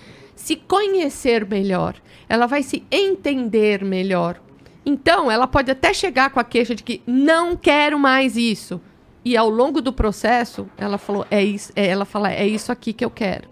se 0.41 0.57
conhecer 0.57 1.47
melhor, 1.47 1.95
ela 2.27 2.47
vai 2.47 2.63
se 2.63 2.83
entender 2.91 3.85
melhor. 3.85 4.41
Então, 4.87 5.31
ela 5.31 5.47
pode 5.47 5.71
até 5.71 5.93
chegar 5.93 6.31
com 6.31 6.41
a 6.41 6.45
queixa 6.45 6.75
de 6.75 6.83
que 6.83 7.03
não 7.07 7.55
quero 7.55 7.99
mais 7.99 8.39
isso. 8.39 8.81
E 9.23 9.37
ao 9.37 9.51
longo 9.51 9.83
do 9.83 9.93
processo, 9.93 10.67
ela 10.79 10.97
falou, 10.97 11.27
é 11.31 11.45
isso, 11.45 11.71
é, 11.77 11.87
ela 11.87 12.07
fala, 12.07 12.33
é 12.33 12.47
isso 12.47 12.73
aqui 12.73 12.95
que 12.95 13.05
eu 13.05 13.11
quero. 13.11 13.51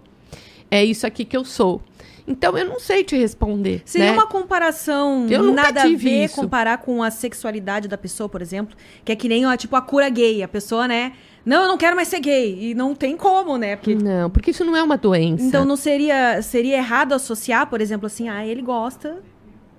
É 0.70 0.82
isso 0.82 1.06
aqui 1.06 1.26
que 1.26 1.36
eu 1.36 1.44
sou. 1.44 1.82
Então 2.26 2.56
eu 2.56 2.64
não 2.64 2.80
sei 2.80 3.04
te 3.04 3.16
responder. 3.16 3.82
Seria 3.84 4.08
né? 4.08 4.12
uma 4.12 4.26
comparação 4.26 5.26
Eu 5.30 5.42
nunca 5.42 5.64
nada 5.64 5.82
a 5.82 5.88
ver 5.88 6.24
isso. 6.24 6.36
comparar 6.36 6.78
com 6.78 7.02
a 7.02 7.10
sexualidade 7.10 7.86
da 7.86 7.98
pessoa, 7.98 8.28
por 8.30 8.40
exemplo, 8.40 8.74
que 9.04 9.12
é 9.12 9.16
que 9.16 9.28
nem 9.28 9.46
ó, 9.46 9.54
tipo 9.56 9.76
a 9.76 9.82
cura 9.82 10.08
gay, 10.08 10.42
a 10.42 10.48
pessoa, 10.48 10.88
né? 10.88 11.12
Não, 11.48 11.62
eu 11.62 11.68
não 11.68 11.78
quero 11.78 11.96
mais 11.96 12.08
ser 12.08 12.20
gay 12.20 12.70
e 12.70 12.74
não 12.74 12.94
tem 12.94 13.16
como, 13.16 13.56
né? 13.56 13.76
Porque 13.76 13.94
Não, 13.94 14.28
porque 14.28 14.50
isso 14.50 14.64
não 14.64 14.76
é 14.76 14.82
uma 14.82 14.98
doença. 14.98 15.42
então 15.42 15.64
não 15.64 15.76
seria 15.76 16.42
seria 16.42 16.76
errado 16.76 17.14
associar, 17.14 17.66
por 17.68 17.80
exemplo, 17.80 18.06
assim, 18.06 18.28
ah, 18.28 18.46
ele 18.46 18.60
gosta, 18.60 19.22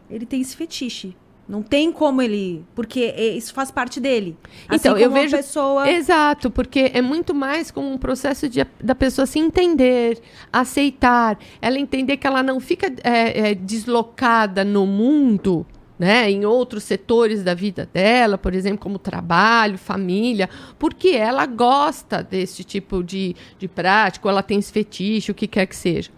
ele 0.10 0.26
tem 0.26 0.42
esse 0.42 0.56
fetiche. 0.56 1.16
Não 1.48 1.64
tem 1.64 1.92
como 1.92 2.22
ele, 2.22 2.64
porque 2.76 3.12
é- 3.16 3.36
isso 3.36 3.54
faz 3.56 3.72
parte 3.72 4.00
dele. 4.00 4.38
Assim 4.68 4.76
Então, 4.88 4.98
eu 4.98 5.10
vejo- 5.12 5.36
pessoa 5.36 5.90
Exato, 5.90 6.52
porque 6.52 6.92
é 6.94 7.02
muito 7.02 7.34
mais 7.34 7.72
como 7.72 7.92
um 7.92 7.98
processo 7.98 8.48
de, 8.48 8.66
da 8.84 8.94
pessoa 8.94 9.26
se 9.26 9.40
entender, 9.40 10.20
aceitar, 10.54 11.40
ela 11.62 11.80
entender 11.80 12.18
que 12.18 12.28
ela 12.28 12.44
não 12.44 12.60
fica 12.60 12.94
é, 13.04 13.52
é, 13.52 13.56
deslocada 13.56 14.64
no 14.64 14.86
mundo, 14.86 15.66
né, 16.00 16.32
em 16.32 16.46
outros 16.46 16.84
setores 16.84 17.44
da 17.44 17.54
vida 17.54 17.88
dela, 17.94 18.38
por 18.38 18.56
exemplo, 18.56 18.80
como 18.80 18.98
trabalho, 18.98 19.78
família, 19.78 20.50
porque 20.80 21.10
ela 21.10 21.46
gosta 21.46 22.24
desse 22.24 22.64
tipo 22.64 23.04
de, 23.04 23.36
de 23.60 23.68
prática, 23.68 24.26
ou 24.26 24.32
ela 24.32 24.42
tem 24.42 24.60
esse 24.60 24.72
fetiche, 24.72 25.32
o 25.32 25.36
que 25.36 25.46
quer 25.46 25.66
que 25.66 25.76
seja. 25.76 26.10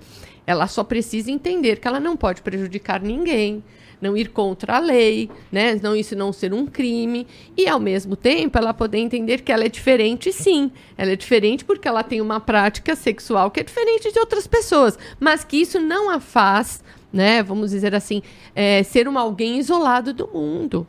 Ela 0.45 0.67
só 0.67 0.83
precisa 0.83 1.31
entender 1.31 1.79
que 1.79 1.87
ela 1.87 1.99
não 1.99 2.15
pode 2.15 2.43
prejudicar 2.43 3.01
ninguém, 3.01 3.63
não 3.99 4.17
ir 4.17 4.29
contra 4.29 4.77
a 4.77 4.79
lei, 4.79 5.29
né? 5.51 5.79
Não 5.81 5.95
isso 5.95 6.15
não 6.15 6.33
ser 6.33 6.53
um 6.53 6.65
crime 6.65 7.27
e 7.55 7.67
ao 7.67 7.79
mesmo 7.79 8.15
tempo 8.15 8.57
ela 8.57 8.73
poder 8.73 8.97
entender 8.97 9.41
que 9.41 9.51
ela 9.51 9.63
é 9.63 9.69
diferente, 9.69 10.33
sim. 10.33 10.71
Ela 10.97 11.11
é 11.11 11.15
diferente 11.15 11.63
porque 11.63 11.87
ela 11.87 12.03
tem 12.03 12.19
uma 12.19 12.39
prática 12.39 12.95
sexual 12.95 13.51
que 13.51 13.59
é 13.59 13.63
diferente 13.63 14.11
de 14.11 14.19
outras 14.19 14.47
pessoas, 14.47 14.97
mas 15.19 15.43
que 15.43 15.57
isso 15.57 15.79
não 15.79 16.09
a 16.09 16.19
faz, 16.19 16.83
né? 17.11 17.41
Vamos 17.43 17.71
dizer 17.71 17.93
assim, 17.95 18.21
é, 18.55 18.83
ser 18.83 19.07
uma 19.07 19.21
alguém 19.21 19.57
isolado 19.59 20.13
do 20.13 20.27
mundo. 20.27 20.87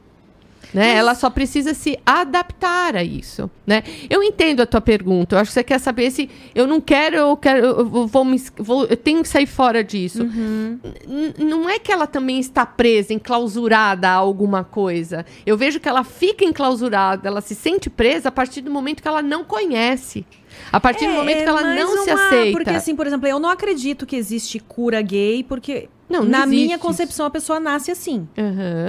Né? 0.73 0.95
Ela 0.95 1.15
só 1.15 1.29
precisa 1.29 1.75
se 1.75 1.99
adaptar 2.07 2.97
a 2.97 3.05
isso, 3.05 3.51
né? 3.67 3.83
Eu 4.09 4.23
entendo 4.23 4.63
a 4.63 4.67
tua 4.67 4.81
pergunta. 4.81 5.35
Eu 5.37 5.41
acho 5.41 5.51
que 5.51 5.53
você 5.55 5.63
quer 5.63 5.79
saber 5.79 6.11
se 6.11 6.31
eu 6.55 6.67
não 6.67 6.81
quero, 6.81 7.15
eu 7.17 7.37
quero, 7.37 7.59
eu 7.67 8.07
vou, 8.07 8.25
me, 8.25 8.43
vou- 8.57 8.87
eu 8.87 8.97
tenho 8.97 9.21
que 9.21 9.29
sair 9.29 9.45
fora 9.45 9.85
disso. 9.85 10.23
N- 10.25 11.35
não 11.39 11.69
é 11.69 11.79
que 11.79 11.93
ela 11.93 12.07
também 12.07 12.39
está 12.41 12.65
presa, 12.65 13.13
enclausurada 13.13 14.09
a 14.09 14.13
alguma 14.15 14.65
coisa. 14.65 15.27
Eu 15.45 15.59
vejo 15.59 15.79
que 15.79 15.89
ela 15.89 16.05
fica 16.05 16.43
enclausurada, 16.43 17.29
ela 17.29 17.43
se 17.43 17.55
sente 17.55 17.91
presa 17.91 18.31
a 18.31 18.33
partir 18.33 18.63
do 18.63 18.71
momento 18.71 19.03
que 19.03 19.09
ela 19.09 19.21
não 19.21 19.45
conhece. 19.45 20.25
A 20.73 20.81
partir 20.81 21.05
do 21.07 21.13
É, 21.13 21.17
momento 21.17 21.43
que 21.43 21.49
ela 21.51 21.63
mais 21.63 21.79
não 21.81 22.03
se 22.05 22.11
uma- 22.11 22.27
aceita. 22.29 22.53
Porque, 22.53 22.71
assim, 22.71 22.97
por 22.97 23.07
exemplo, 23.07 23.29
eu 23.29 23.39
não 23.39 23.51
acredito 23.51 24.07
que 24.07 24.17
existe 24.17 24.59
cura 24.59 25.03
gay, 25.03 25.43
porque 25.43 25.89
Não, 26.13 26.21
não 26.21 26.29
na 26.29 26.45
existe 26.45 26.65
minha 26.67 26.79
concepção 26.79 27.25
a 27.25 27.31
pessoa 27.31 27.59
nasce 27.59 27.91
assim. 27.91 28.29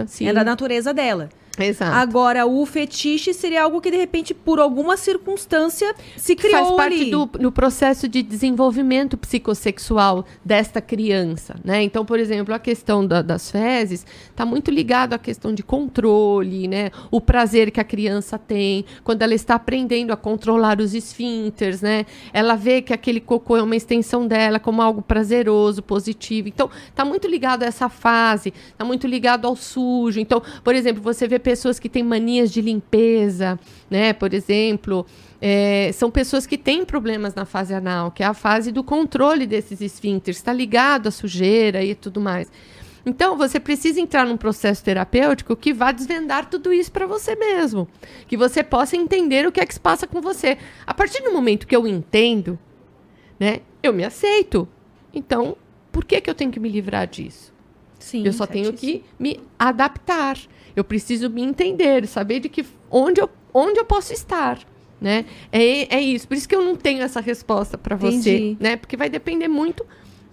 Sim. 0.08 0.28
É 0.28 0.34
da 0.34 0.44
natureza 0.44 0.94
dela. 0.94 1.30
Exato. 1.60 1.96
Agora, 1.96 2.48
o 2.48 2.66
fetiche 2.66 3.32
seria 3.32 3.62
algo 3.64 3.80
que, 3.80 3.92
de 3.92 3.98
repente, 3.98 4.34
por 4.34 4.60
alguma 4.60 4.98
circunstância, 4.98 5.94
se 6.18 6.36
criou 6.36 6.66
faz 6.66 6.76
parte 6.76 7.02
ali. 7.02 7.12
do, 7.12 7.26
do 7.28 7.52
processo 7.52 8.08
de 8.08 8.24
desenvolvimento 8.24 9.16
psicossexual 9.16 10.26
desta 10.44 10.82
criança, 10.82 11.56
né? 11.64 11.84
Então, 11.84 12.04
por 12.06 12.20
exemplo, 12.20 12.56
a 12.56 12.60
questão 12.60 13.06
da- 13.06 13.22
das 13.22 13.52
fezes 13.52 14.04
está 14.32 14.46
muito 14.46 14.72
ligado 14.72 15.14
à 15.14 15.20
questão 15.20 15.54
de 15.54 15.62
controle, 15.62 16.68
né? 16.68 16.90
O 17.12 17.22
prazer 17.22 17.70
que 17.70 17.80
a 17.80 17.84
criança 17.84 18.40
tem 18.40 18.84
quando 19.04 19.22
ela 19.22 19.36
está 19.36 19.54
aprendendo 19.54 20.12
a 20.12 20.18
controlar 20.18 20.80
os 20.82 20.96
esfíncteres, 20.96 21.82
né? 21.82 22.06
Ela 22.34 22.56
vê 22.56 22.82
que 22.82 22.94
aquele 22.94 23.20
cocô 23.20 23.58
é 23.58 23.62
uma 23.62 23.76
extensão 23.76 24.26
dela 24.28 24.60
como 24.60 24.82
algo 24.82 25.04
prazeroso, 25.04 25.84
positivo. 25.84 26.48
Então, 26.48 26.68
está 26.88 27.06
muito 27.06 27.28
ligado 27.28 27.62
a 27.62 27.68
essa 27.68 27.90
fase, 27.90 28.52
está 28.72 28.84
muito 28.84 29.06
ligado 29.06 29.46
ao 29.46 29.56
sujo. 29.56 30.20
Então, 30.20 30.42
por 30.64 30.74
exemplo, 30.74 31.02
você 31.02 31.28
vê 31.28 31.43
pessoas 31.44 31.78
que 31.78 31.90
têm 31.90 32.02
manias 32.02 32.52
de 32.52 32.62
limpeza, 32.62 33.60
né? 33.90 34.14
Por 34.14 34.34
exemplo, 34.34 35.06
é, 35.42 35.92
são 35.94 36.10
pessoas 36.10 36.48
que 36.48 36.58
têm 36.58 36.86
problemas 36.86 37.36
na 37.36 37.46
fase 37.46 37.74
anal, 37.74 38.10
que 38.12 38.24
é 38.24 38.26
a 38.26 38.34
fase 38.34 38.72
do 38.72 38.84
controle 38.84 39.46
desses 39.46 39.82
esfíncteres, 39.82 40.38
está 40.38 40.54
ligado 40.54 41.08
à 41.08 41.12
sujeira 41.12 41.84
e 41.84 41.94
tudo 41.94 42.22
mais. 42.22 42.50
Então, 43.06 43.38
você 43.38 43.60
precisa 43.60 44.00
entrar 44.00 44.26
num 44.26 44.38
processo 44.38 44.84
terapêutico 44.84 45.56
que 45.56 45.74
vá 45.74 45.92
desvendar 45.92 46.50
tudo 46.50 46.72
isso 46.72 46.92
para 46.92 47.06
você 47.06 47.36
mesmo. 47.36 47.88
Que 48.28 48.38
você 48.38 48.64
possa 48.64 48.96
entender 48.96 49.46
o 49.46 49.52
que 49.52 49.60
é 49.60 49.66
que 49.66 49.74
se 49.74 49.80
passa 49.80 50.08
com 50.08 50.22
você. 50.22 50.58
A 50.88 50.94
partir 50.94 51.22
do 51.22 51.34
momento 51.34 51.68
que 51.68 51.76
eu 51.76 51.86
entendo, 51.86 52.58
né, 53.38 53.60
eu 53.82 53.92
me 53.92 54.06
aceito. 54.06 54.68
Então, 55.14 55.58
por 55.92 56.06
que, 56.06 56.22
que 56.22 56.30
eu 56.30 56.34
tenho 56.34 56.52
que 56.52 56.60
me 56.60 56.70
livrar 56.70 57.06
disso? 57.06 57.54
Sim, 58.00 58.26
eu 58.26 58.34
só 58.34 58.46
tenho 58.46 58.66
certíssimo. 58.66 59.00
que 59.00 59.06
me 59.20 59.40
adaptar. 59.60 60.38
Eu 60.76 60.84
preciso 60.84 61.30
me 61.30 61.42
entender, 61.42 62.08
saber 62.08 62.40
de 62.40 62.50
que 62.50 62.66
onde 62.90 63.22
eu, 63.22 63.30
onde 63.54 63.80
eu 63.80 63.86
posso 63.86 64.14
estar. 64.14 64.60
Né? 65.00 65.26
É, 65.52 65.98
é 65.98 66.02
isso. 66.02 66.28
Por 66.28 66.38
isso 66.38 66.48
que 66.48 66.56
eu 66.56 66.64
não 66.64 66.76
tenho 66.76 67.02
essa 67.02 67.20
resposta 67.20 67.78
para 67.78 67.96
você. 67.96 68.56
Né? 68.60 68.78
Porque 68.78 68.96
vai 68.96 69.10
depender 69.10 69.48
muito 69.48 69.86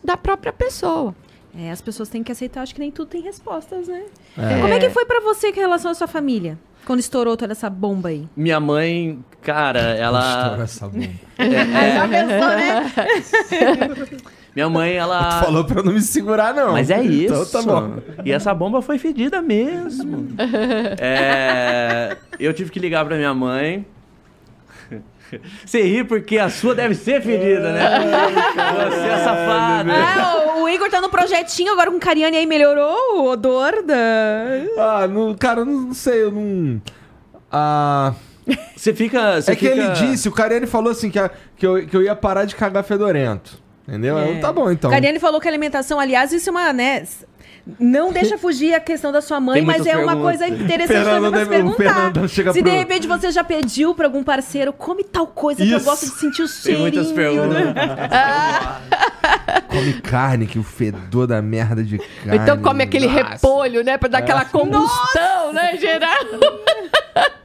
da 0.03 0.17
própria 0.17 0.53
pessoa. 0.53 1.15
É, 1.57 1.71
as 1.71 1.81
pessoas 1.81 2.09
têm 2.09 2.23
que 2.23 2.31
aceitar, 2.31 2.63
acho 2.63 2.73
que 2.73 2.81
nem 2.81 2.93
tudo 2.93 3.09
tem 3.09 3.23
respostas, 3.23 3.89
né? 3.89 4.05
É. 4.39 4.61
Como 4.61 4.73
é 4.73 4.79
que 4.79 4.89
foi 4.91 5.05
pra 5.05 5.19
você 5.21 5.53
com 5.53 5.59
relação 5.59 5.91
à 5.91 5.95
sua 5.95 6.07
família? 6.07 6.57
Quando 6.87 7.01
estourou 7.01 7.37
toda 7.37 7.53
essa 7.53 7.69
bomba 7.69 8.11
aí? 8.11 8.29
Minha 8.37 8.61
mãe, 8.61 9.19
cara, 9.43 9.81
ela. 9.97 10.59
essa 10.63 10.89
bomba. 10.89 11.09
Já 11.39 12.09
pensou, 12.09 12.49
né? 12.57 14.21
Minha 14.55 14.69
mãe, 14.69 14.95
ela. 14.95 15.43
Falou 15.43 15.65
pra 15.65 15.81
eu 15.81 15.85
não 15.85 15.93
me 15.93 16.01
segurar, 16.01 16.53
não. 16.53 16.73
Mas 16.73 16.91
é 16.91 17.01
isso. 17.03 17.33
Então 17.35 17.47
tá 17.47 17.63
bom. 17.63 17.95
E 18.25 18.33
essa 18.33 18.53
bomba 18.53 18.83
foi 18.83 18.99
fedida 18.99 19.41
mesmo. 19.41 20.29
É, 21.01 22.17
eu 22.39 22.53
tive 22.53 22.71
que 22.71 22.79
ligar 22.81 23.05
pra 23.05 23.17
minha 23.17 23.33
mãe. 23.35 23.87
Você 25.65 25.83
ri 25.83 26.03
porque 26.03 26.39
a 26.39 26.49
sua 26.51 26.75
deve 26.75 26.95
ser 26.97 27.23
fedida, 27.23 27.73
né? 27.73 27.89
Você 28.91 29.07
é 29.07 29.17
safada. 29.19 29.93
Ah, 29.95 30.55
o, 30.57 30.63
o 30.65 30.69
Igor 30.69 30.91
tá 30.91 31.01
no 31.01 31.09
projetinho 31.09 31.73
agora 31.73 31.89
com 31.89 31.99
o 31.99 32.01
Cariani 32.01 32.37
aí, 32.37 32.47
melhorou 32.47 32.97
o 33.19 33.31
odor 33.31 33.81
da... 33.85 33.95
Ah, 34.77 35.07
não, 35.07 35.33
cara, 35.35 35.61
eu 35.61 35.67
não 35.67 35.95
sei, 35.95 36.25
eu 36.25 36.33
não. 36.33 36.83
Ah. 37.53 38.13
Você 38.75 38.93
fica. 38.93 39.41
Você 39.41 39.53
é 39.53 39.55
que 39.55 39.69
fica- 39.69 39.81
ele 39.81 39.89
disse, 39.91 40.29
o 40.29 40.33
Cariani 40.33 40.67
falou 40.67 40.91
assim, 40.91 41.09
que, 41.11 41.19
a- 41.21 41.31
que, 41.57 41.65
eu, 41.65 41.87
que 41.87 41.97
eu 41.97 42.03
ia 42.03 42.17
parar 42.17 42.45
de 42.45 42.57
cagar 42.57 42.83
fedorento. 42.83 43.53
Entendeu? 43.89 44.19
É. 44.19 44.37
Eu, 44.37 44.41
tá 44.41 44.53
bom, 44.53 44.71
então. 44.71 44.91
O 44.91 44.93
Cariani 44.93 45.19
falou 45.19 45.41
que 45.41 45.49
a 45.49 45.51
alimentação, 45.51 45.99
aliás, 45.99 46.33
isso 46.33 46.49
é 46.49 46.53
uma, 46.53 46.73
né... 46.73 47.03
Não 47.79 48.11
deixa 48.11 48.39
fugir 48.39 48.75
a 48.75 48.81
questão 48.81 49.13
da 49.13 49.21
sua 49.21 49.39
mãe, 49.39 49.57
Tem 49.57 49.65
mas 49.65 49.85
é 49.87 49.95
uma 49.97 50.17
coisa 50.17 50.49
interessante 50.49 51.05
também 51.05 51.31
pra 51.31 51.41
se 51.45 51.49
perguntar. 51.49 52.29
Se 52.29 52.43
de 52.55 52.63
pro- 52.63 52.73
repente 52.73 53.07
você 53.07 53.31
já 53.31 53.45
pediu 53.45 53.95
pra 53.95 54.07
algum 54.07 54.25
parceiro, 54.25 54.73
come 54.73 55.05
tal 55.05 55.27
coisa 55.27 55.63
que 55.65 55.71
eu 55.71 55.77
Isso. 55.77 55.85
gosto 55.85 56.07
de 56.07 56.13
sentir 56.13 56.43
o 56.43 56.47
Tem 56.47 56.55
cheirinho. 56.57 56.81
muitas 56.81 57.13
perguntas. 57.13 57.61
Come 59.69 59.93
carne, 60.01 60.47
que 60.47 60.59
o 60.59 60.65
fedor 60.65 61.27
da 61.29 61.41
merda 61.41 61.85
de 61.85 61.99
carne. 61.99 62.39
então 62.39 62.59
come 62.61 62.83
aquele 62.83 63.07
Nossa. 63.07 63.29
repolho, 63.35 63.85
né? 63.85 63.97
Pra 63.99 64.09
dar 64.09 64.19
aquela 64.19 64.45
combustão, 64.45 65.53
né, 65.53 65.77
geral? 65.77 66.17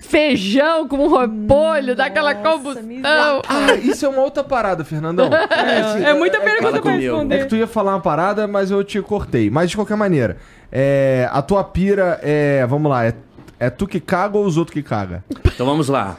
Feijão 0.00 0.88
com 0.88 1.06
repolho, 1.16 1.94
dá 1.94 2.06
aquela 2.06 2.34
combustão. 2.34 3.42
Ah, 3.48 3.74
isso 3.82 4.04
é 4.04 4.08
uma 4.08 4.22
outra 4.22 4.42
parada, 4.42 4.84
Fernandão. 4.84 5.30
É, 5.32 6.10
É 6.10 6.14
muita 6.14 6.38
é- 6.38 6.40
pergunta 6.40 6.62
Fala 6.62 6.82
pra 6.82 6.92
comigo. 6.92 7.02
É 7.02 7.10
responder. 7.12 7.38
que 7.40 7.44
tu 7.46 7.56
ia 7.56 7.66
falar 7.66 7.92
uma 7.92 8.00
parada, 8.00 8.46
mas 8.46 8.70
eu 8.70 8.82
te 8.82 9.00
cortei. 9.00 9.50
Mas 9.50 9.70
de 9.70 9.76
qualquer 9.76 9.96
maneira, 9.96 10.36
é, 10.70 11.28
a 11.32 11.40
tua 11.42 11.62
pira 11.64 12.18
é. 12.22 12.66
Vamos 12.66 12.90
lá, 12.90 13.04
é, 13.06 13.14
é 13.58 13.70
tu 13.70 13.86
que 13.86 14.00
caga 14.00 14.36
ou 14.36 14.44
os 14.44 14.56
outros 14.56 14.74
que 14.74 14.82
caga? 14.82 15.24
Então 15.44 15.64
vamos 15.66 15.88
lá. 15.88 16.16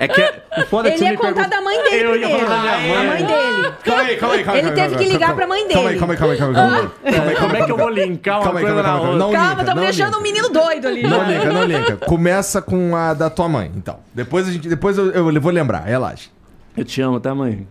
É 0.00 0.08
que. 0.08 0.20
o 0.60 0.66
foda 0.66 0.88
é 0.88 0.92
que 0.92 0.96
Ele 0.96 0.98
você 0.98 1.04
ia 1.04 1.10
me 1.10 1.16
contar 1.16 1.32
pergunta- 1.34 1.56
da 1.56 1.60
mãe 1.62 1.82
dele 1.82 1.96
Eu 2.04 2.16
ia 2.16 2.20
primeiro. 2.28 2.46
falar 2.46 2.56
da 2.72 2.78
minha 2.78 2.94
A 2.94 3.02
mãe. 3.02 3.06
mãe 3.08 3.24
dele. 3.26 3.72
Calma 3.84 4.02
aí, 4.02 4.16
calma 4.16 4.34
aí, 4.36 4.44
calma 4.44 4.58
Ele 4.60 4.70
teve 4.72 4.96
que 4.96 5.04
ligar 5.04 5.34
pra 5.34 5.46
mãe 5.46 5.68
Calma 5.68 5.80
aí, 5.80 5.86
dele. 5.86 5.98
calma 5.98 6.12
aí, 6.14 6.18
calma 6.18 6.32
aí, 6.34 6.38
calma 6.38 6.52
aí. 6.52 6.54
Calma 6.54 6.76
aí, 6.76 7.12
calma 7.14 7.30
aí, 7.30 7.36
Como 7.36 7.56
é 7.56 7.64
que 7.64 7.72
eu 7.72 7.76
vou 7.76 7.88
linkar 7.90 8.36
uma 8.36 8.44
Calma 8.44 8.58
aí, 8.60 8.64
coisa 8.66 8.82
calma 8.82 8.98
aí, 8.98 9.02
na 9.02 9.04
calma 9.04 9.04
aí. 9.04 9.12
outra? 9.12 9.18
Não 9.26 9.32
Calma, 9.32 9.48
linka, 9.50 9.60
estamos 9.62 9.74
não 9.76 9.82
deixando 9.90 10.18
um 10.18 10.22
menino 10.22 10.48
doido 10.48 10.88
ali. 10.88 11.02
Não 11.02 11.24
linka, 11.30 11.52
não 11.52 11.64
linka. 11.64 11.96
Começa 12.06 12.62
com 12.62 12.94
a 12.96 13.14
da 13.14 13.28
tua 13.30 13.48
mãe, 13.48 13.70
então. 13.74 13.98
Depois, 14.14 14.48
a 14.48 14.52
gente, 14.52 14.68
depois 14.68 14.96
eu, 14.98 15.10
eu 15.10 15.40
vou 15.40 15.52
lembrar, 15.52 15.80
relaxa. 15.80 16.28
Eu 16.76 16.84
te 16.84 17.00
amo, 17.00 17.20
tá, 17.20 17.34
mãe? 17.34 17.66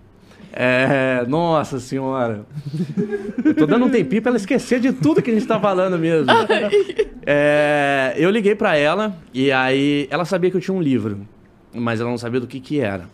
É. 0.55 1.23
Nossa 1.27 1.79
senhora. 1.79 2.41
Eu 3.43 3.55
tô 3.55 3.65
dando 3.65 3.85
um 3.85 3.89
tempinho 3.89 4.21
pra 4.21 4.29
ela 4.29 4.37
esquecer 4.37 4.79
de 4.79 4.93
tudo 4.93 5.19
que 5.21 5.31
a 5.31 5.33
gente 5.33 5.47
tá 5.47 5.59
falando 5.59 5.97
mesmo. 5.97 6.27
É, 7.25 8.13
eu 8.17 8.29
liguei 8.29 8.53
pra 8.55 8.75
ela 8.75 9.15
e 9.33 9.51
aí 9.51 10.07
ela 10.11 10.25
sabia 10.25 10.51
que 10.51 10.57
eu 10.57 10.61
tinha 10.61 10.75
um 10.75 10.81
livro, 10.81 11.21
mas 11.73 11.99
ela 11.99 12.09
não 12.09 12.17
sabia 12.17 12.39
do 12.39 12.47
que 12.47 12.59
que 12.59 12.79
era. 12.79 13.05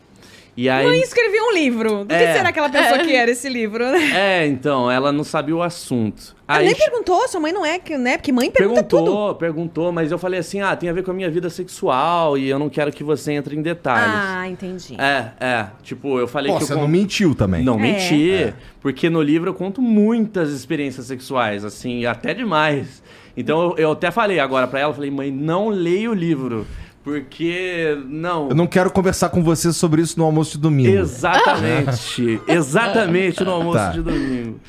E 0.58 0.68
aí, 0.68 0.86
Mãe 0.86 1.00
escreveu 1.00 1.42
um 1.46 1.54
livro. 1.54 2.04
Do 2.04 2.14
É. 2.14 2.18
que 2.28 2.34
será 2.38 2.52
que 2.52 2.60
ela 2.60 2.70
pensou 2.70 3.00
que 3.00 3.16
era 3.16 3.32
esse 3.32 3.48
livro, 3.48 3.86
né? 3.92 4.12
é, 4.42 4.48
então, 4.48 4.92
ela 4.92 5.10
não 5.10 5.24
sabia 5.24 5.56
o 5.56 5.62
assunto. 5.64 6.36
Ela 6.46 6.58
Aí 6.60 6.66
nem 6.66 6.76
perguntou, 6.76 7.26
sua 7.30 7.40
mãe 7.40 7.54
não 7.54 7.66
é, 7.66 7.80
que- 7.80 7.98
né? 7.98 8.18
Porque 8.18 8.32
mãe 8.34 8.52
pergunta 8.52 8.84
tudo. 8.84 9.04
perguntou, 9.06 9.36
perguntou, 9.36 9.92
mas 9.94 10.12
eu 10.12 10.18
falei 10.18 10.40
assim: 10.42 10.60
"Ah, 10.60 10.76
tem 10.76 10.90
a 10.90 10.94
ver 10.94 11.04
com 11.04 11.12
a 11.12 11.14
minha 11.14 11.30
vida 11.30 11.50
sexual 11.50 12.38
e 12.38 12.50
eu 12.50 12.60
não 12.60 12.68
quero 12.68 12.92
que 12.92 13.04
você 13.06 13.32
entre 13.34 13.56
em 13.56 13.62
detalhes". 13.62 14.12
Ah, 14.14 14.50
entendi. 14.50 14.96
É, 15.00 15.28
é, 15.40 15.68
tipo, 15.82 16.20
eu 16.20 16.28
falei 16.28 16.52
Pô, 16.52 16.58
que 16.58 16.64
eu 16.64 16.68
você 16.68 16.74
con- 16.74 16.82
não 16.82 16.88
mentiu 16.90 17.34
também. 17.34 17.64
Não 17.64 17.76
É. 17.76 17.82
menti, 17.82 18.54
porque 18.82 19.10
no 19.10 19.22
livro 19.22 19.50
eu 19.52 19.54
conto 19.54 19.82
muitas 19.82 20.50
experiências 20.52 21.06
sexuais, 21.06 21.64
assim, 21.64 22.06
até 22.06 22.34
demais. 22.34 23.02
Então 23.38 23.62
eu, 23.62 23.78
eu 23.78 23.92
até 23.94 24.12
falei 24.12 24.40
agora 24.42 24.68
pra 24.68 24.82
ela, 24.82 24.94
falei, 24.94 25.12
mãe, 25.12 25.32
não 25.32 25.70
leia 25.70 26.10
o 26.12 26.14
livro, 26.14 26.68
porque 27.04 27.98
não. 28.08 28.50
Eu 28.50 28.56
não 28.56 28.68
quero 28.68 28.92
conversar 28.92 29.30
com 29.30 29.44
você 29.44 29.72
sobre 29.74 30.02
isso 30.02 30.18
no 30.20 30.26
almoço 30.26 30.52
de 30.54 30.60
domingo. 30.60 30.96
Exatamente, 30.98 32.40
exatamente 32.48 33.44
no 33.44 33.52
almoço 33.52 33.78
Tá. 33.78 33.92
de 33.92 34.02
domingo. 34.02 34.60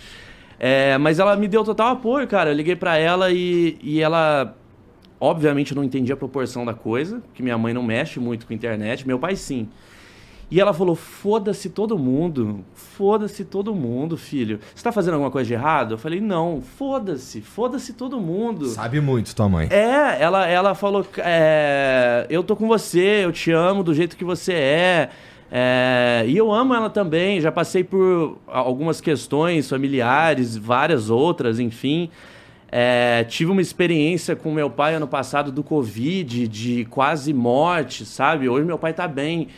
É, 0.58 0.98
mas 0.98 1.18
ela 1.18 1.34
me 1.36 1.48
deu 1.48 1.64
total 1.64 1.88
apoio, 1.94 2.26
cara. 2.28 2.50
Eu 2.50 2.54
liguei 2.54 2.76
pra 2.76 2.96
ela 2.96 3.30
e, 3.30 3.78
e 3.82 4.00
ela, 4.00 4.54
obviamente, 5.18 5.74
não 5.74 5.82
entendia 5.82 6.14
a 6.14 6.16
proporção 6.18 6.64
da 6.64 6.74
coisa, 6.74 7.22
que 7.34 7.42
minha 7.42 7.56
mãe 7.56 7.72
não 7.72 7.82
mexe 7.82 8.20
muito 8.20 8.46
com 8.46 8.52
internet, 8.52 9.06
meu 9.06 9.18
pai 9.18 9.36
sim. 9.36 9.68
E 10.50 10.60
ela 10.60 10.72
falou: 10.74 10.96
foda-se 10.96 11.70
todo 11.70 11.96
mundo, 11.96 12.64
foda-se 12.74 13.44
todo 13.44 13.74
mundo, 13.74 14.16
filho. 14.16 14.58
Você 14.74 14.82
tá 14.82 14.90
fazendo 14.90 15.14
alguma 15.14 15.30
coisa 15.30 15.46
de 15.46 15.54
errado? 15.54 15.94
Eu 15.94 15.98
falei: 15.98 16.20
não, 16.20 16.60
foda-se, 16.60 17.40
foda-se 17.40 17.92
todo 17.92 18.20
mundo. 18.20 18.66
Sabe 18.66 19.00
muito, 19.00 19.34
tua 19.34 19.48
mãe. 19.48 19.68
É, 19.70 20.20
ela, 20.20 20.46
ela 20.48 20.74
falou: 20.74 21.06
é, 21.18 22.26
eu 22.28 22.42
tô 22.42 22.56
com 22.56 22.66
você, 22.66 23.24
eu 23.24 23.32
te 23.32 23.52
amo 23.52 23.84
do 23.84 23.94
jeito 23.94 24.16
que 24.16 24.24
você 24.24 24.54
é. 24.54 25.10
É, 25.52 26.24
e 26.26 26.36
eu 26.36 26.52
amo 26.52 26.74
ela 26.74 26.88
também, 26.88 27.40
já 27.40 27.50
passei 27.50 27.82
por 27.82 28.38
algumas 28.46 29.00
questões 29.00 29.68
familiares, 29.68 30.56
várias 30.56 31.10
outras, 31.10 31.58
enfim. 31.58 32.08
É, 32.70 33.24
tive 33.24 33.50
uma 33.50 33.60
experiência 33.60 34.36
com 34.36 34.52
meu 34.52 34.70
pai 34.70 34.94
ano 34.94 35.08
passado 35.08 35.50
do 35.50 35.62
Covid, 35.64 36.46
de 36.46 36.84
quase 36.84 37.34
morte, 37.34 38.04
sabe? 38.04 38.48
Hoje 38.48 38.64
meu 38.64 38.78
pai 38.78 38.92
tá 38.92 39.08
bem. 39.08 39.48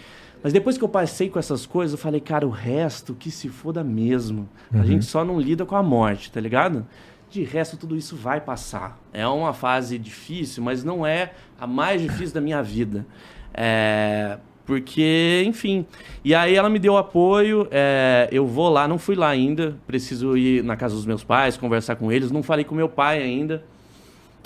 Mas 0.43 0.53
depois 0.53 0.77
que 0.77 0.85
eu 0.85 0.89
passei 0.89 1.29
com 1.29 1.39
essas 1.39 1.67
coisas, 1.67 1.93
eu 1.93 1.99
falei, 1.99 2.21
cara, 2.21 2.47
o 2.47 2.51
resto 2.51 3.15
que 3.15 3.31
se 3.31 3.49
foda 3.49 3.85
mesmo. 3.85 4.49
A 4.73 4.85
gente 4.85 5.05
só 5.05 5.25
não 5.25 5.41
lida 5.41 5.65
com 5.65 5.77
a 5.77 5.83
morte, 5.83 6.33
tá 6.33 6.41
ligado? 6.41 6.87
De 7.31 7.45
resto, 7.45 7.77
tudo 7.77 7.97
isso 7.97 8.17
vai 8.17 8.41
passar. 8.41 8.99
É 9.13 9.27
uma 9.27 9.53
fase 9.53 9.99
difícil, 9.99 10.63
mas 10.63 10.83
não 10.83 11.07
é 11.07 11.33
a 11.59 11.67
mais 11.67 12.03
difícil 12.03 12.35
da 12.35 12.41
minha 12.41 12.63
vida. 12.63 13.07
É, 13.55 14.39
porque, 14.67 15.45
enfim. 15.47 15.87
E 16.25 16.35
aí 16.35 16.55
ela 16.55 16.69
me 16.69 16.79
deu 16.79 16.97
apoio. 16.97 17.69
é, 17.71 18.29
eu 18.33 18.47
vou 18.47 18.69
lá, 18.69 18.87
não 18.89 18.99
fui 18.99 19.15
lá 19.15 19.29
ainda. 19.29 19.77
Preciso 19.87 20.37
ir 20.37 20.63
na 20.65 20.77
casa 20.77 20.95
dos 20.95 21.07
meus 21.07 21.23
pais, 21.23 21.57
conversar 21.57 21.97
com 21.97 22.11
eles. 22.11 22.31
Não 22.31 22.43
falei 22.43 22.65
com 22.65 22.75
meu 22.75 22.89
pai 22.89 23.23
ainda. 23.23 23.65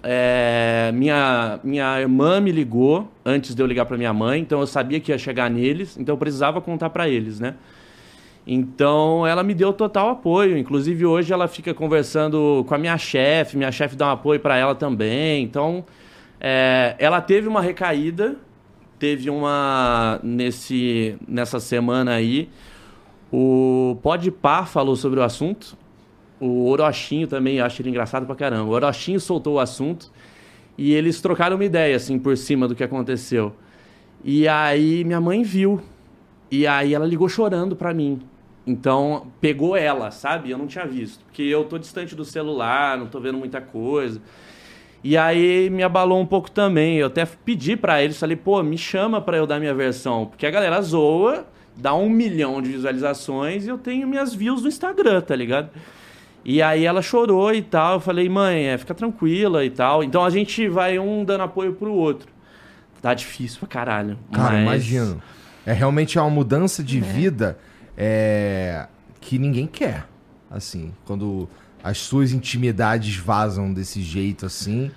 É, 0.09 0.93
minha, 0.95 1.59
minha 1.65 2.01
irmã 2.01 2.41
me 2.41 2.53
ligou 2.53 3.11
antes 3.25 3.57
de 3.57 3.61
eu 3.61 3.67
ligar 3.67 3.87
para 3.87 3.97
minha 3.97 4.13
mãe, 4.13 4.41
então 4.41 4.61
eu 4.61 4.67
sabia 4.67 5.01
que 5.01 5.11
ia 5.11 5.19
chegar 5.19 5.51
neles, 5.51 5.99
então 5.99 6.13
eu 6.13 6.19
precisava 6.19 6.61
contar 6.61 6.91
para 6.91 7.09
eles, 7.09 7.41
né? 7.41 7.57
Então 8.47 9.27
ela 9.27 9.43
me 9.43 9.53
deu 9.53 9.73
total 9.73 10.11
apoio. 10.11 10.57
Inclusive 10.57 11.05
hoje 11.05 11.33
ela 11.33 11.49
fica 11.49 11.75
conversando 11.75 12.65
com 12.69 12.75
a 12.77 12.79
minha 12.79 12.97
chefe, 12.97 13.57
minha 13.57 13.73
chefe 13.73 13.97
dá 13.97 14.07
um 14.07 14.11
apoio 14.13 14.39
para 14.39 14.57
ela 14.57 14.77
também. 14.77 15.43
Então 15.43 15.85
é, 16.41 16.95
ela 17.01 17.21
teve 17.21 17.49
uma 17.49 17.61
recaída, 17.61 18.37
teve 19.01 19.29
uma 19.29 20.21
nesse 20.23 21.17
nessa 21.27 21.59
semana 21.59 22.13
aí. 22.13 22.49
O 23.33 23.99
Podpar 24.05 24.69
falou 24.69 24.95
sobre 24.95 25.19
o 25.19 25.23
assunto. 25.25 25.77
O 26.41 26.69
Orochinho 26.69 27.27
também, 27.27 27.57
eu 27.57 27.65
acho 27.65 27.81
ele 27.81 27.91
engraçado 27.91 28.27
pra 28.27 28.35
caramba. 28.35 28.71
O 28.71 28.75
Orochinho 28.75 29.19
soltou 29.19 29.55
o 29.55 29.61
assunto 29.61 30.11
e 30.77 30.93
eles 30.93 31.21
trocaram 31.21 31.57
uma 31.57 31.65
ideia, 31.65 31.97
assim, 31.97 32.19
por 32.19 32.37
cima 32.37 32.69
do 32.69 32.75
que 32.75 32.85
aconteceu. 32.85 33.55
E 34.23 34.47
aí 34.47 35.05
minha 35.05 35.21
mãe 35.21 35.43
viu. 35.43 35.81
E 36.51 36.67
aí 36.67 36.95
ela 36.95 37.07
ligou 37.07 37.29
chorando 37.29 37.75
pra 37.75 37.95
mim. 37.95 38.21
Então, 38.67 39.29
pegou 39.41 39.77
ela, 39.77 40.11
sabe? 40.11 40.51
Eu 40.51 40.59
não 40.59 40.67
tinha 40.67 40.85
visto. 40.85 41.25
Porque 41.25 41.43
eu 41.43 41.65
tô 41.65 41.79
distante 41.79 42.15
do 42.15 42.25
celular, 42.25 42.99
não 42.99 43.07
tô 43.07 43.21
vendo 43.21 43.39
muita 43.39 43.61
coisa. 43.61 44.21
E 45.05 45.17
aí 45.17 45.71
me 45.71 45.85
abalou 45.85 46.21
um 46.21 46.27
pouco 46.27 46.51
também. 46.51 46.99
Eu 46.99 47.07
até 47.07 47.25
pedi 47.25 47.77
pra 47.77 48.03
eles, 48.03 48.19
falei, 48.19 48.37
pô, 48.37 48.61
me 48.63 48.77
chama 48.77 49.21
pra 49.21 49.37
eu 49.37 49.47
dar 49.47 49.61
minha 49.61 49.75
versão. 49.75 50.27
Porque 50.27 50.45
a 50.45 50.51
galera 50.51 50.81
zoa, 50.83 51.47
dá 51.77 51.95
um 51.95 52.09
milhão 52.09 52.61
de 52.61 52.73
visualizações 52.73 53.67
e 53.67 53.69
eu 53.69 53.79
tenho 53.79 54.09
minhas 54.09 54.35
views 54.35 54.63
no 54.63 54.69
Instagram, 54.69 55.21
tá 55.21 55.37
ligado? 55.37 55.71
E 56.49 56.63
aí 56.63 56.85
ela 56.85 57.03
chorou 57.03 57.53
e 57.53 57.61
tal. 57.61 57.95
Eu 57.95 58.01
falei, 58.01 58.29
mãe, 58.29 58.69
é, 58.69 58.79
fica 58.79 58.95
tranquila 58.95 59.65
e 59.65 59.71
tal. 59.71 60.05
Então 60.05 60.25
a 60.25 60.31
gente 60.31 60.69
vai 60.69 60.97
um 60.97 61.25
dando 61.25 61.43
apoio 61.43 61.73
pro 61.75 61.93
outro. 61.93 62.29
Tá 63.03 63.13
difícil 63.13 63.59
pra 63.59 63.69
caralho. 63.69 64.17
Cara, 64.33 64.53
mas- 64.53 64.63
imagino. 64.89 65.21
É 65.67 65.73
realmente 65.73 66.17
uma 66.17 66.31
mudança 66.31 66.85
de 66.85 67.01
vida 67.01 67.59
é, 67.97 68.87
que 69.21 69.37
ninguém 69.41 69.67
quer. 69.67 70.07
Assim, 70.49 70.93
quando 71.05 71.49
as 71.83 71.99
suas 71.99 72.31
intimidades 72.31 73.17
vazam 73.17 73.73
desse 73.73 74.01
jeito 74.01 74.47
assim, 74.47 74.93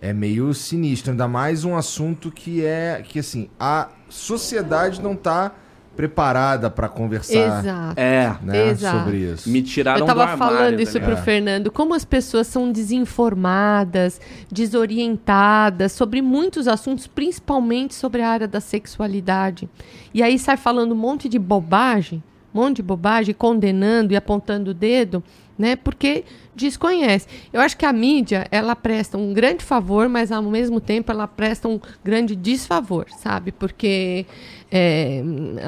é 0.00 0.14
meio 0.14 0.54
sinistro. 0.54 1.10
Ainda 1.10 1.28
mais 1.28 1.62
um 1.62 1.76
assunto 1.76 2.30
que 2.32 2.64
é 2.64 3.04
que 3.06 3.18
assim, 3.18 3.50
a 3.60 3.90
sociedade 4.08 5.02
não 5.02 5.14
tá 5.14 5.52
preparada 5.96 6.68
pra 6.70 6.88
conversar 6.88 7.60
Exato. 7.60 7.98
É, 7.98 8.36
né, 8.42 8.68
Exato. 8.68 8.98
sobre 8.98 9.16
isso. 9.16 9.48
me 9.48 9.62
tiraram 9.62 10.00
Eu 10.00 10.04
do 10.04 10.06
tava 10.06 10.24
armário, 10.24 10.56
falando 10.56 10.80
isso 10.80 10.98
ligado? 10.98 11.14
pro 11.14 11.24
Fernando, 11.24 11.70
como 11.72 11.94
as 11.94 12.04
pessoas 12.04 12.46
são 12.46 12.70
desinformadas, 12.70 14.20
desorientadas 14.52 15.92
sobre 15.92 16.20
muitos 16.22 16.68
assuntos, 16.68 17.06
principalmente 17.06 17.94
sobre 17.94 18.22
a 18.22 18.28
área 18.28 18.46
da 18.46 18.60
sexualidade. 18.60 19.68
E 20.12 20.22
aí 20.22 20.38
sai 20.38 20.56
falando 20.56 20.92
um 20.92 20.96
monte 20.96 21.28
de 21.28 21.38
bobagem, 21.38 22.22
um 22.54 22.60
monte 22.60 22.76
de 22.76 22.82
bobagem, 22.82 23.34
condenando 23.34 24.12
e 24.12 24.16
apontando 24.16 24.70
o 24.70 24.74
dedo, 24.74 25.22
né? 25.58 25.76
Porque 25.76 26.24
desconhece. 26.54 27.26
Eu 27.52 27.60
acho 27.60 27.76
que 27.76 27.84
a 27.84 27.92
mídia, 27.92 28.46
ela 28.50 28.74
presta 28.74 29.18
um 29.18 29.32
grande 29.32 29.62
favor, 29.62 30.08
mas 30.08 30.32
ao 30.32 30.42
mesmo 30.42 30.80
tempo 30.80 31.12
ela 31.12 31.28
presta 31.28 31.68
um 31.68 31.80
grande 32.02 32.34
desfavor, 32.34 33.06
sabe? 33.18 33.52
Porque 33.52 34.26
é, 34.70 35.22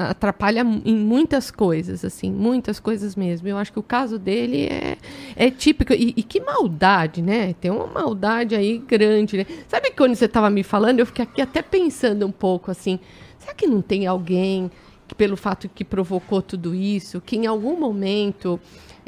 atrapalha 0.09 0.61
em 0.61 0.95
muitas 0.95 1.51
coisas, 1.51 2.03
assim, 2.03 2.31
muitas 2.31 2.79
coisas 2.79 3.15
mesmo. 3.15 3.47
Eu 3.47 3.57
acho 3.57 3.71
que 3.71 3.79
o 3.79 3.83
caso 3.83 4.17
dele 4.17 4.65
é, 4.65 4.97
é 5.35 5.51
típico. 5.51 5.93
E, 5.93 6.13
e 6.17 6.23
que 6.23 6.41
maldade, 6.41 7.21
né? 7.21 7.53
Tem 7.53 7.71
uma 7.71 7.87
maldade 7.87 8.55
aí 8.55 8.79
grande, 8.79 9.37
né? 9.37 9.45
Sabe 9.67 9.91
quando 9.91 10.15
você 10.15 10.25
estava 10.25 10.49
me 10.49 10.63
falando, 10.63 10.99
eu 10.99 11.05
fiquei 11.05 11.23
aqui 11.23 11.41
até 11.41 11.61
pensando 11.61 12.25
um 12.25 12.31
pouco 12.31 12.71
assim, 12.71 12.99
será 13.37 13.53
que 13.53 13.67
não 13.67 13.81
tem 13.81 14.07
alguém 14.07 14.71
que, 15.07 15.15
pelo 15.15 15.37
fato 15.37 15.69
que 15.69 15.83
provocou 15.83 16.41
tudo 16.41 16.73
isso, 16.75 17.21
que 17.21 17.35
em 17.35 17.45
algum 17.47 17.79
momento 17.79 18.59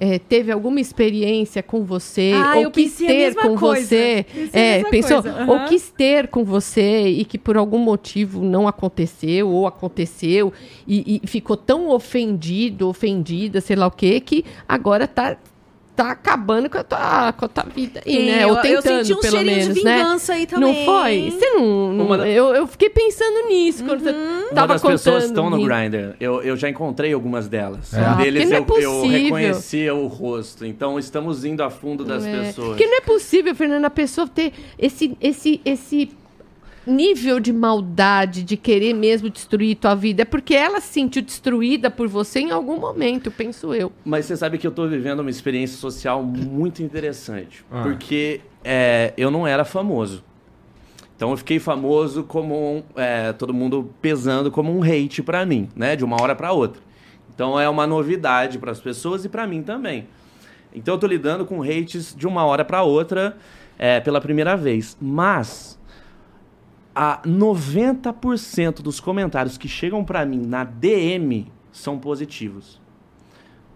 é, 0.03 0.17
teve 0.17 0.51
alguma 0.51 0.79
experiência 0.79 1.61
com 1.61 1.83
você, 1.83 2.31
Ah, 2.35 2.57
ou 2.57 2.71
quis 2.71 2.95
ter 2.95 3.35
com 3.35 3.55
coisa. 3.55 3.85
você, 3.85 4.25
é, 4.51 4.83
pensou, 4.85 5.21
coisa, 5.21 5.45
ou 5.47 5.65
quis 5.65 5.91
ter 5.91 6.27
com 6.27 6.43
você 6.43 7.07
e 7.07 7.23
que 7.23 7.37
por 7.37 7.55
algum 7.55 7.77
motivo 7.77 8.41
não 8.43 8.67
aconteceu 8.67 9.47
ou 9.47 9.67
aconteceu 9.67 10.51
e, 10.87 11.21
e 11.23 11.27
ficou 11.27 11.55
tão 11.55 11.89
ofendido, 11.89 12.89
ofendida, 12.89 13.61
sei 13.61 13.75
lá 13.75 13.85
o 13.85 13.91
quê, 13.91 14.19
que 14.19 14.43
agora 14.67 15.07
tá 15.07 15.37
tá 15.95 16.11
acabando 16.11 16.69
com 16.69 16.77
a 16.77 16.83
tua, 16.83 17.33
com 17.33 17.45
a 17.45 17.47
tua 17.47 17.63
vida 17.65 18.01
aí, 18.05 18.11
Sim, 18.13 18.25
né? 18.25 18.43
eu- 18.43 18.49
Ou 18.49 18.55
eu 18.55 18.61
tentando, 18.61 18.97
senti 19.05 19.13
um 19.13 19.19
pelo 19.21 19.37
cheirinho 19.37 19.59
de 19.59 19.65
menos, 19.67 19.83
né? 19.83 19.97
vingança 19.97 20.33
aí 20.33 20.45
também. 20.47 20.85
Não 20.85 20.85
foi? 20.85 21.31
Você 21.31 21.49
não, 21.51 21.93
não- 21.93 22.05
Uma 22.05 22.17
da- 22.17 22.27
eu, 22.29 22.55
eu 22.55 22.65
fiquei 22.67 22.89
pensando 22.89 23.47
nisso 23.47 23.83
quando 23.83 23.99
você 24.01 24.09
Uhum. 24.11 24.39
Uma 24.41 24.49
tava 24.55 24.73
das 24.73 24.81
pessoas 24.81 25.25
estão 25.25 25.49
no. 25.49 25.57
Grindr. 25.63 26.15
Eu, 26.19 26.41
eu 26.41 26.55
já 26.57 26.69
encontrei 26.69 27.13
algumas 27.13 27.47
delas. 27.47 27.93
É. 27.93 27.99
Um 27.99 28.05
Ah, 28.05 28.13
deles 28.15 28.49
porque 28.49 28.55
não 28.55 28.75
é 28.75 28.85
eu, 28.85 28.91
eu 29.05 29.09
reconhecia 29.09 29.93
o 29.95 30.07
rosto. 30.07 30.65
Então 30.65 30.97
estamos 30.97 31.45
indo 31.45 31.61
a 31.63 31.69
fundo 31.69 32.03
das 32.03 32.25
É. 32.25 32.39
pessoas. 32.41 32.67
Porque 32.69 32.85
não 32.87 32.97
é 32.97 33.01
possível, 33.01 33.53
Fernanda, 33.55 33.87
a 33.87 33.91
pessoa 33.91 34.27
ter 34.27 34.53
esse, 34.79 35.15
esse, 35.21 35.61
esse 35.63 36.09
nível 36.85 37.39
de 37.39 37.53
maldade, 37.53 38.43
de 38.43 38.57
querer 38.57 38.93
mesmo 38.93 39.29
destruir 39.29 39.75
tua 39.75 39.95
vida. 39.95 40.23
É 40.23 40.25
porque 40.25 40.55
ela 40.55 40.79
se 40.79 40.93
sentiu 40.93 41.21
destruída 41.21 41.91
por 41.91 42.07
você 42.07 42.39
em 42.39 42.51
algum 42.51 42.79
momento, 42.79 43.29
penso 43.31 43.73
eu. 43.73 43.91
Mas 44.03 44.25
você 44.25 44.35
sabe 44.37 44.57
que 44.57 44.65
eu 44.65 44.71
tô 44.71 44.87
vivendo 44.87 45.19
uma 45.19 45.29
experiência 45.29 45.77
social 45.77 46.23
muito 46.23 46.81
interessante. 46.81 47.63
Ah. 47.71 47.83
Porque 47.83 48.41
é, 48.63 49.13
eu 49.17 49.29
não 49.29 49.45
era 49.45 49.63
famoso. 49.63 50.23
Então 51.15 51.29
eu 51.29 51.37
fiquei 51.37 51.59
famoso 51.59 52.23
como 52.23 52.77
um, 52.77 52.83
é, 52.95 53.31
todo 53.33 53.53
mundo 53.53 53.93
pesando 54.01 54.49
como 54.49 54.75
um 54.75 54.81
hate 54.81 55.21
pra 55.21 55.45
mim, 55.45 55.69
né? 55.75 55.95
De 55.95 56.03
uma 56.03 56.19
hora 56.19 56.35
pra 56.35 56.51
outra. 56.51 56.81
Então 57.33 57.59
é 57.59 57.69
uma 57.69 57.85
novidade 57.85 58.57
para 58.57 58.71
as 58.71 58.79
pessoas 58.79 59.23
e 59.23 59.29
pra 59.29 59.45
mim 59.45 59.61
também. 59.61 60.07
Então 60.73 60.95
eu 60.95 60.99
tô 60.99 61.05
lidando 61.05 61.45
com 61.45 61.61
hates 61.61 62.15
de 62.15 62.25
uma 62.25 62.43
hora 62.45 62.65
pra 62.65 62.81
outra 62.81 63.37
é, 63.77 63.99
pela 63.99 64.19
primeira 64.19 64.55
vez. 64.55 64.97
Mas 64.99 65.79
a 66.95 67.21
90% 67.25 68.81
dos 68.81 68.99
comentários 68.99 69.57
que 69.57 69.67
chegam 69.67 70.03
pra 70.03 70.25
mim 70.25 70.45
na 70.45 70.63
DM 70.63 71.51
são 71.71 71.97
positivos. 71.97 72.79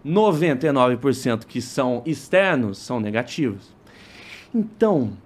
99% 0.04 1.46
que 1.46 1.60
são 1.60 2.02
externos 2.06 2.78
são 2.78 3.00
negativos. 3.00 3.74
Então, 4.54 5.16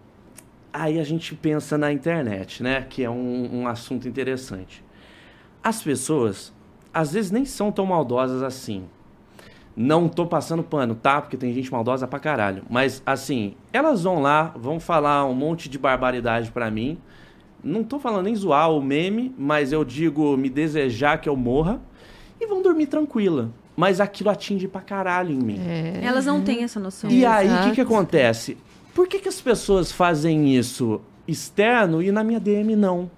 aí 0.72 0.98
a 0.98 1.04
gente 1.04 1.34
pensa 1.34 1.76
na 1.76 1.92
internet, 1.92 2.62
né? 2.62 2.86
Que 2.88 3.04
é 3.04 3.10
um, 3.10 3.60
um 3.60 3.68
assunto 3.68 4.08
interessante. 4.08 4.82
As 5.62 5.82
pessoas, 5.82 6.52
às 6.94 7.12
vezes, 7.12 7.30
nem 7.30 7.44
são 7.44 7.70
tão 7.70 7.84
maldosas 7.84 8.42
assim. 8.42 8.84
Não 9.76 10.08
tô 10.08 10.26
passando 10.26 10.62
pano, 10.62 10.94
tá? 10.94 11.20
Porque 11.20 11.36
tem 11.36 11.52
gente 11.52 11.70
maldosa 11.70 12.06
pra 12.06 12.18
caralho. 12.18 12.64
Mas, 12.68 13.02
assim, 13.04 13.54
elas 13.72 14.02
vão 14.02 14.20
lá, 14.20 14.54
vão 14.56 14.80
falar 14.80 15.26
um 15.26 15.34
monte 15.34 15.68
de 15.68 15.78
barbaridade 15.78 16.50
pra 16.50 16.70
mim. 16.70 16.98
Não 17.62 17.84
tô 17.84 17.98
falando 17.98 18.24
nem 18.24 18.34
zoar 18.34 18.70
o 18.70 18.80
meme, 18.80 19.34
mas 19.38 19.72
eu 19.72 19.84
digo 19.84 20.36
me 20.36 20.48
desejar 20.48 21.20
que 21.20 21.28
eu 21.28 21.36
morra. 21.36 21.80
E 22.40 22.46
vão 22.46 22.62
dormir 22.62 22.86
tranquila. 22.86 23.50
Mas 23.76 24.00
aquilo 24.00 24.30
atinge 24.30 24.66
pra 24.66 24.80
caralho 24.80 25.32
em 25.32 25.38
mim. 25.38 25.60
É. 25.60 26.00
Elas 26.02 26.26
não 26.26 26.42
têm 26.42 26.62
essa 26.62 26.80
noção. 26.80 27.10
E 27.10 27.24
aí, 27.24 27.46
o 27.46 27.50
que, 27.50 27.54
Exato. 27.54 27.74
que 27.74 27.80
acontece? 27.80 28.56
Por 28.94 29.06
que, 29.06 29.18
que 29.18 29.28
as 29.28 29.40
pessoas 29.40 29.92
fazem 29.92 30.56
isso 30.56 31.00
externo 31.28 32.02
e 32.02 32.10
na 32.10 32.24
minha 32.24 32.40
DM 32.40 32.74
não? 32.76 33.10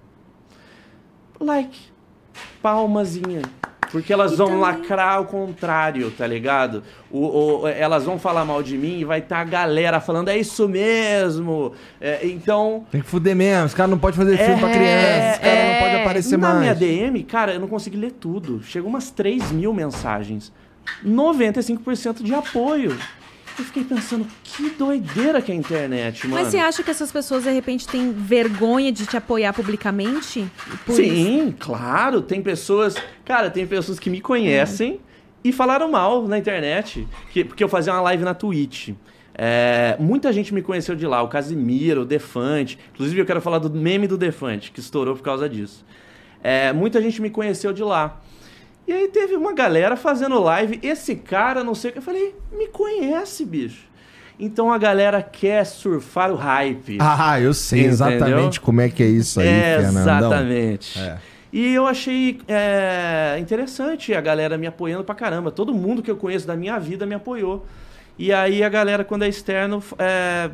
Like. 1.41 1.79
Palmazinha. 2.61 3.43
Porque 3.93 4.13
elas 4.13 4.37
vão 4.39 4.47
também- 4.47 4.61
lacrar 4.63 5.21
o 5.21 5.27
contrário, 5.27 6.11
tá 6.11 6.27
ligado? 6.27 6.83
O, 7.11 7.61
o- 7.61 7.69
elas 7.69 8.05
vão 8.05 8.19
falar 8.19 8.43
mal 8.45 8.63
de 8.63 8.77
mim 8.79 8.99
e 9.01 9.05
vai 9.05 9.19
estar 9.19 9.39
a 9.41 9.45
galera 9.45 10.01
falando, 10.01 10.29
é 10.31 10.39
isso 10.39 10.67
mesmo. 10.69 11.73
É, 12.01 12.27
então. 12.27 12.85
Tem 12.91 13.03
que 13.03 13.07
fuder 13.07 13.37
mesmo. 13.37 13.67
Os 13.67 13.75
caras 13.75 13.91
não 13.91 13.99
podem 13.99 14.17
fazer 14.17 14.39
filme 14.39 14.59
pra 14.59 14.71
É, 14.71 14.73
criança. 14.73 15.33
Os 15.35 15.39
caras 15.39 15.59
é. 15.59 15.73
não 15.75 15.81
podem 15.87 16.01
aparecer 16.01 16.39
na 16.39 16.49
mais. 16.49 16.61
minha 16.61 16.75
DM, 16.75 17.23
cara, 17.25 17.53
eu 17.53 17.61
não 17.61 17.69
consegui 17.69 17.99
ler 17.99 18.13
tudo. 18.13 18.63
Chegou 18.65 18.89
umas 18.89 19.11
3 19.11 19.53
mil 19.53 19.75
mensagens. 19.75 20.51
95% 21.05 22.23
de 22.23 22.35
apoio. 22.35 22.97
Eu 23.59 23.65
fiquei 23.65 23.85
pensando, 23.85 24.27
que 24.43 24.71
doideira 24.71 25.43
que 25.43 25.53
é 25.53 25.55
a 25.55 25.59
internet, 25.59 26.27
mano. 26.27 26.43
Mas 26.43 26.53
você 26.53 26.59
acha 26.59 26.83
que 26.83 26.91
essas 26.91 27.13
pessoas, 27.13 27.45
de 27.45 27.51
repente, 27.51 27.87
têm 27.87 28.13
vergonha 28.13 28.91
de 28.91 29.07
te 29.07 29.17
apoiar 29.17 29.53
publicamente? 29.53 30.47
Por 30.87 30.99
isso? 30.99 31.03
Sim, 31.03 31.55
claro. 31.59 32.23
Tem 32.23 32.43
pessoas. 32.43 32.97
Cara, 33.25 33.51
tem 33.51 33.67
pessoas 33.67 33.99
que 33.99 34.09
me 34.09 34.21
conhecem 34.21 35.01
e 35.45 35.53
falaram 35.53 35.91
mal 35.91 36.27
na 36.27 36.39
internet. 36.39 37.07
Que, 37.31 37.45
porque 37.45 37.63
eu 37.63 37.69
fazia 37.69 37.93
uma 37.93 38.01
live 38.01 38.25
na 38.25 38.35
Twitch. 38.35 38.91
É, 39.35 39.97
muita 39.99 40.33
gente 40.33 40.53
me 40.53 40.63
conheceu 40.63 40.95
de 40.95 41.07
lá, 41.07 41.23
o 41.23 41.29
Casimiro, 41.29 42.03
o 42.03 42.05
Defante. 42.05 42.79
Inclusive, 42.95 43.21
eu 43.21 43.27
quero 43.27 43.41
falar 43.41 43.59
do 43.59 43.71
meme 43.71 44.07
do 44.07 44.17
Defante, 44.17 44.71
que 44.71 44.81
estourou 44.81 45.15
por 45.15 45.23
causa 45.23 45.49
disso. 45.49 45.85
É, 46.43 46.73
muita 46.73 47.01
gente 47.01 47.21
me 47.23 47.31
conheceu 47.31 47.73
de 47.73 47.83
lá. 47.83 48.21
E 48.93 48.95
aí 48.95 49.09
teve 49.09 49.35
uma 49.35 49.55
galera 49.55 49.97
fazendo 49.97 50.39
live. 50.39 50.79
Esse 50.83 51.17
cara, 51.17 51.65
não 51.65 51.75
sei 51.75 51.89
o 51.89 51.93
que. 51.95 51.99
Eu 52.01 52.03
falei, 52.03 52.35
me 52.53 52.69
conhece, 52.69 53.43
bicho. 53.43 53.89
Então 54.39 54.71
a 54.71 54.77
galera 54.77 55.23
quer 55.23 55.65
surfar 55.65 56.31
o 56.31 56.35
hype. 56.35 56.99
Ah, 57.01 57.41
eu 57.41 57.55
sei 57.55 57.87
Entendeu? 57.87 57.93
exatamente 57.95 58.61
como 58.61 58.83
é 58.83 58.91
que 58.91 59.03
é 59.03 59.07
isso 59.07 59.41
aí, 59.41 59.49
É, 59.49 59.79
Fernandão. 59.81 60.19
Exatamente. 60.19 60.99
É. 60.99 61.19
E 61.51 61.73
eu 61.73 61.87
achei 61.87 62.39
é, 62.47 63.39
interessante 63.41 64.13
a 64.13 64.21
galera 64.21 64.59
me 64.59 64.67
apoiando 64.67 65.05
pra 65.05 65.15
caramba. 65.15 65.51
Todo 65.51 65.73
mundo 65.73 66.03
que 66.03 66.11
eu 66.11 66.17
conheço 66.17 66.47
da 66.47 66.55
minha 66.55 66.79
vida 66.79 67.07
me 67.07 67.15
apoiou. 67.15 67.65
E 68.19 68.31
aí 68.31 68.63
a 68.63 68.69
galera, 68.69 69.05
quando 69.05 69.23
é 69.23 69.29
externo, 69.29 69.83
é, 69.99 70.51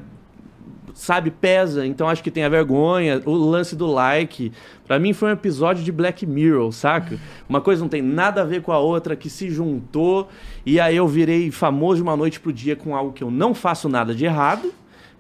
sabe, 0.95 1.31
pesa. 1.31 1.87
Então 1.87 2.09
acho 2.09 2.23
que 2.23 2.31
tem 2.31 2.45
a 2.45 2.49
vergonha, 2.49 3.21
o 3.25 3.33
lance 3.35 3.75
do 3.77 3.87
like. 3.87 4.53
Pra 4.87 4.99
mim 4.99 5.13
foi 5.13 5.31
um 5.31 5.33
episódio 5.33 5.83
de 5.85 5.93
Black 5.93 6.25
Mirror, 6.27 6.71
saca? 6.73 7.19
Uma 7.49 7.61
coisa 7.61 7.83
não 7.83 7.89
tem 7.89 8.03
nada 8.03 8.43
a 8.43 8.45
ver 8.45 8.63
com 8.63 8.73
a 8.73 8.79
outra, 8.79 9.15
que 9.17 9.29
se 9.31 9.51
juntou. 9.51 10.29
E 10.65 10.79
aí 10.81 10.97
eu 10.97 11.07
virei 11.07 11.51
famoso 11.51 11.97
de 11.97 12.03
uma 12.03 12.17
noite 12.17 12.41
pro 12.41 12.53
dia 12.53 12.75
com 12.77 12.95
algo 12.97 13.13
que 13.13 13.23
eu 13.23 13.31
não 13.31 13.55
faço 13.55 13.89
nada 13.89 14.15
de 14.15 14.25
errado, 14.25 14.73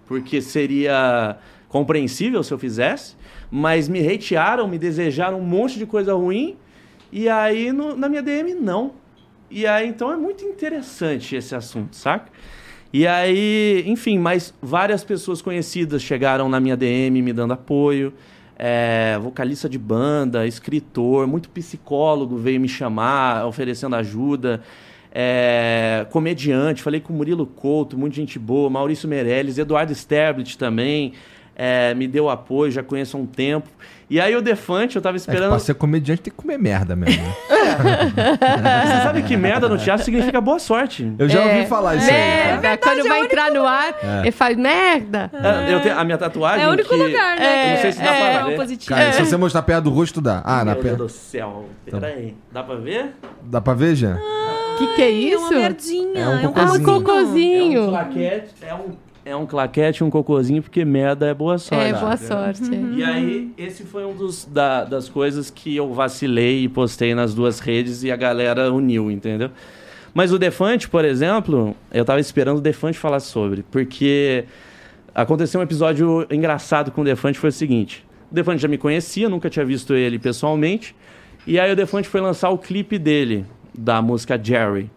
porque 0.07 0.41
seria 0.41 1.37
compreensível 1.69 2.43
se 2.43 2.53
eu 2.53 2.59
fizesse. 2.59 3.15
Mas 3.51 3.89
me 3.89 4.01
hatearam, 4.07 4.67
me 4.69 4.79
desejaram 4.79 5.39
um 5.39 5.45
monte 5.45 5.79
de 5.79 5.87
coisa 5.87 6.15
ruim. 6.15 6.57
E 7.11 7.29
aí 7.29 7.73
no- 7.73 7.97
na 7.97 8.09
minha 8.09 8.23
DM, 8.23 8.55
não. 8.55 8.93
E 9.51 9.67
aí, 9.67 9.89
então 9.89 10.13
é 10.13 10.17
muito 10.17 10.45
interessante 10.45 11.35
esse 11.35 11.55
assunto, 11.55 11.97
saca? 11.97 12.31
E 12.93 13.07
aí, 13.07 13.85
enfim, 13.87 14.19
mas 14.19 14.55
várias 14.63 15.05
pessoas 15.05 15.43
conhecidas 15.43 16.03
chegaram 16.03 16.49
na 16.49 16.59
minha 16.59 16.77
DM 16.77 17.21
me 17.21 17.33
dando 17.33 17.53
apoio. 17.53 18.15
É, 18.59 19.19
vocalista 19.23 19.69
de 19.69 19.79
banda, 19.79 20.47
escritor, 20.47 21.27
muito 21.27 21.49
psicólogo 21.51 22.37
veio 22.37 22.61
me 22.61 22.69
chamar, 22.69 23.47
oferecendo 23.47 23.95
ajuda. 23.95 24.63
É, 25.13 26.07
comediante, 26.11 26.83
falei 26.83 27.01
com 27.01 27.13
Murilo 27.13 27.47
Couto, 27.47 27.97
muita 27.97 28.17
gente 28.17 28.39
boa, 28.39 28.69
Maurício 28.69 29.09
Meirelles, 29.09 29.59
Eduardo 29.59 29.93
Sterblit 29.93 30.57
também. 30.57 31.13
é, 31.59 31.93
me 31.93 32.07
deu 32.07 32.31
apoio, 32.31 32.71
já 32.71 32.85
conheço 32.85 33.17
há 33.17 33.21
um 33.21 33.27
tempo. 33.27 33.69
E 34.11 34.19
aí 34.21 34.35
o 34.35 34.41
Defante, 34.41 34.97
eu 34.97 35.03
tava 35.03 35.17
É, 35.17 35.19
que 35.19 35.21
esperando. 35.29 35.51
pra 35.51 35.59
ser 35.59 35.75
comediante 35.75 36.23
tem 36.23 36.31
que 36.31 36.37
comer 36.37 36.57
merda 36.59 36.97
mesmo. 36.97 37.23
né? 37.23 37.35
Você 38.87 39.03
sabe 39.03 39.23
que 39.23 39.37
merda 39.37 39.69
no 39.69 39.77
teatro 39.77 40.05
significa 40.05 40.41
boa 40.41 40.59
sorte. 40.59 41.13
Eu 41.19 41.29
já 41.29 41.41
É. 41.43 41.55
ouvi 41.57 41.67
falar 41.67 41.97
isso 41.97 42.11
aí. 42.11 42.17
tá? 42.17 42.61
Merda, 42.63 42.77
quando 42.79 43.07
vai 43.09 43.21
entrar 43.21 43.51
no 43.53 43.67
ar, 43.67 43.95
ele 44.23 44.33
faz 44.33 44.57
merda. 44.57 45.31
Ah, 45.35 45.69
Eu 45.71 45.81
tenho 45.81 45.99
a 45.99 46.05
minha 46.05 46.17
tatuagem. 46.19 46.65
É 46.65 46.69
o 46.69 46.73
único 46.73 46.89
que- 46.89 46.95
lugar, 46.97 47.37
né? 47.39 47.67
Eu 47.67 47.75
não 47.75 47.81
sei 47.83 47.93
se 47.93 47.99
dá 47.99 48.15
é, 48.15 48.19
pra 48.19 48.41
é 48.41 48.45
ver. 48.45 48.53
o 48.53 48.57
positivo. 48.57 48.89
Cara, 48.97 49.13
se 49.13 49.25
você 49.27 49.37
mostrar 49.37 49.63
perto 49.63 49.85
do 49.85 49.91
rosto, 49.91 50.21
dá. 50.21 50.41
Ah, 50.45 50.65
na 50.65 50.73
Meu 50.73 50.75
Deus 50.75 50.83
perna. 50.85 50.99
do 50.99 51.09
céu. 51.09 51.65
Peraí. 51.91 52.35
Dá 52.51 52.63
pra 52.63 52.75
ver? 52.77 53.15
Dá 53.43 53.61
pra 53.61 53.75
ver, 53.75 53.95
Jean? 53.95 54.17
O 54.17 54.79
que, 54.79 54.95
que 54.95 55.03
é 55.03 55.07
É 55.07 55.11
isso? 55.11 55.39
uma 55.43 55.51
merdinha. 55.51 56.21
É 56.23 56.29
um 56.29 56.33
Ah, 56.33 56.37
um 56.37 56.43
cocôzinho. 56.53 56.75
É 56.75 56.79
um 56.79 56.83
cocôzinho. 57.03 57.89
claquete. 57.89 58.55
É 58.63 58.75
um, 58.75 58.91
é 59.29 59.37
um 59.37 59.47
claquete, 59.47 60.03
um 60.03 60.11
cocôzinho, 60.11 60.63
porque 60.63 60.85
merda 60.85 61.27
é 61.27 61.35
boa 61.35 61.59
sorte. 61.59 61.85
É, 61.85 61.93
boa 61.93 62.17
sorte. 62.17 62.63
E 62.95 63.05
aí, 63.05 63.53
esse 63.59 63.83
foi 63.85 64.05
um 64.05 64.15
dos 64.15 64.45
da- 64.45 64.85
das 64.85 65.09
coisas 65.09 65.51
que 65.51 65.77
eu 65.77 65.93
vacilei 65.93 66.65
e 66.65 66.69
postei 66.69 67.15
nas 67.15 67.35
duas 67.35 67.61
redes 67.61 68.03
e 68.03 68.11
a 68.11 68.17
galera 68.17 68.73
uniu, 68.73 69.11
entendeu? 69.11 69.51
Mas 70.15 70.33
o 70.33 70.39
Defante, 70.39 70.89
por 70.89 71.05
exemplo, 71.05 71.77
eu 71.93 72.05
tava 72.05 72.21
esperando 72.21 72.59
o 72.59 72.61
Defante 72.61 72.99
falar 72.99 73.21
sobre, 73.21 73.63
porque 73.71 74.45
aconteceu 75.15 75.61
um 75.61 75.63
episódio 75.63 76.27
engraçado 76.31 76.91
com 76.91 77.03
o 77.03 77.05
Defante, 77.05 77.39
foi 77.39 77.51
o 77.51 77.53
seguinte. 77.53 78.05
O 78.31 78.35
Defante 78.35 78.63
já 78.63 78.69
me 78.69 78.79
conhecia, 78.79 79.29
nunca 79.29 79.49
tinha 79.51 79.65
visto 79.65 79.95
ele 79.95 80.19
pessoalmente, 80.19 80.95
e 81.47 81.59
aí 81.61 81.71
o 81.73 81.77
Defante 81.77 82.09
foi 82.09 82.21
lançar 82.21 82.51
o 82.51 82.59
clipe 82.59 82.99
dele, 82.99 83.45
da 83.77 84.01
música 84.03 84.41
Jerry. 84.43 84.91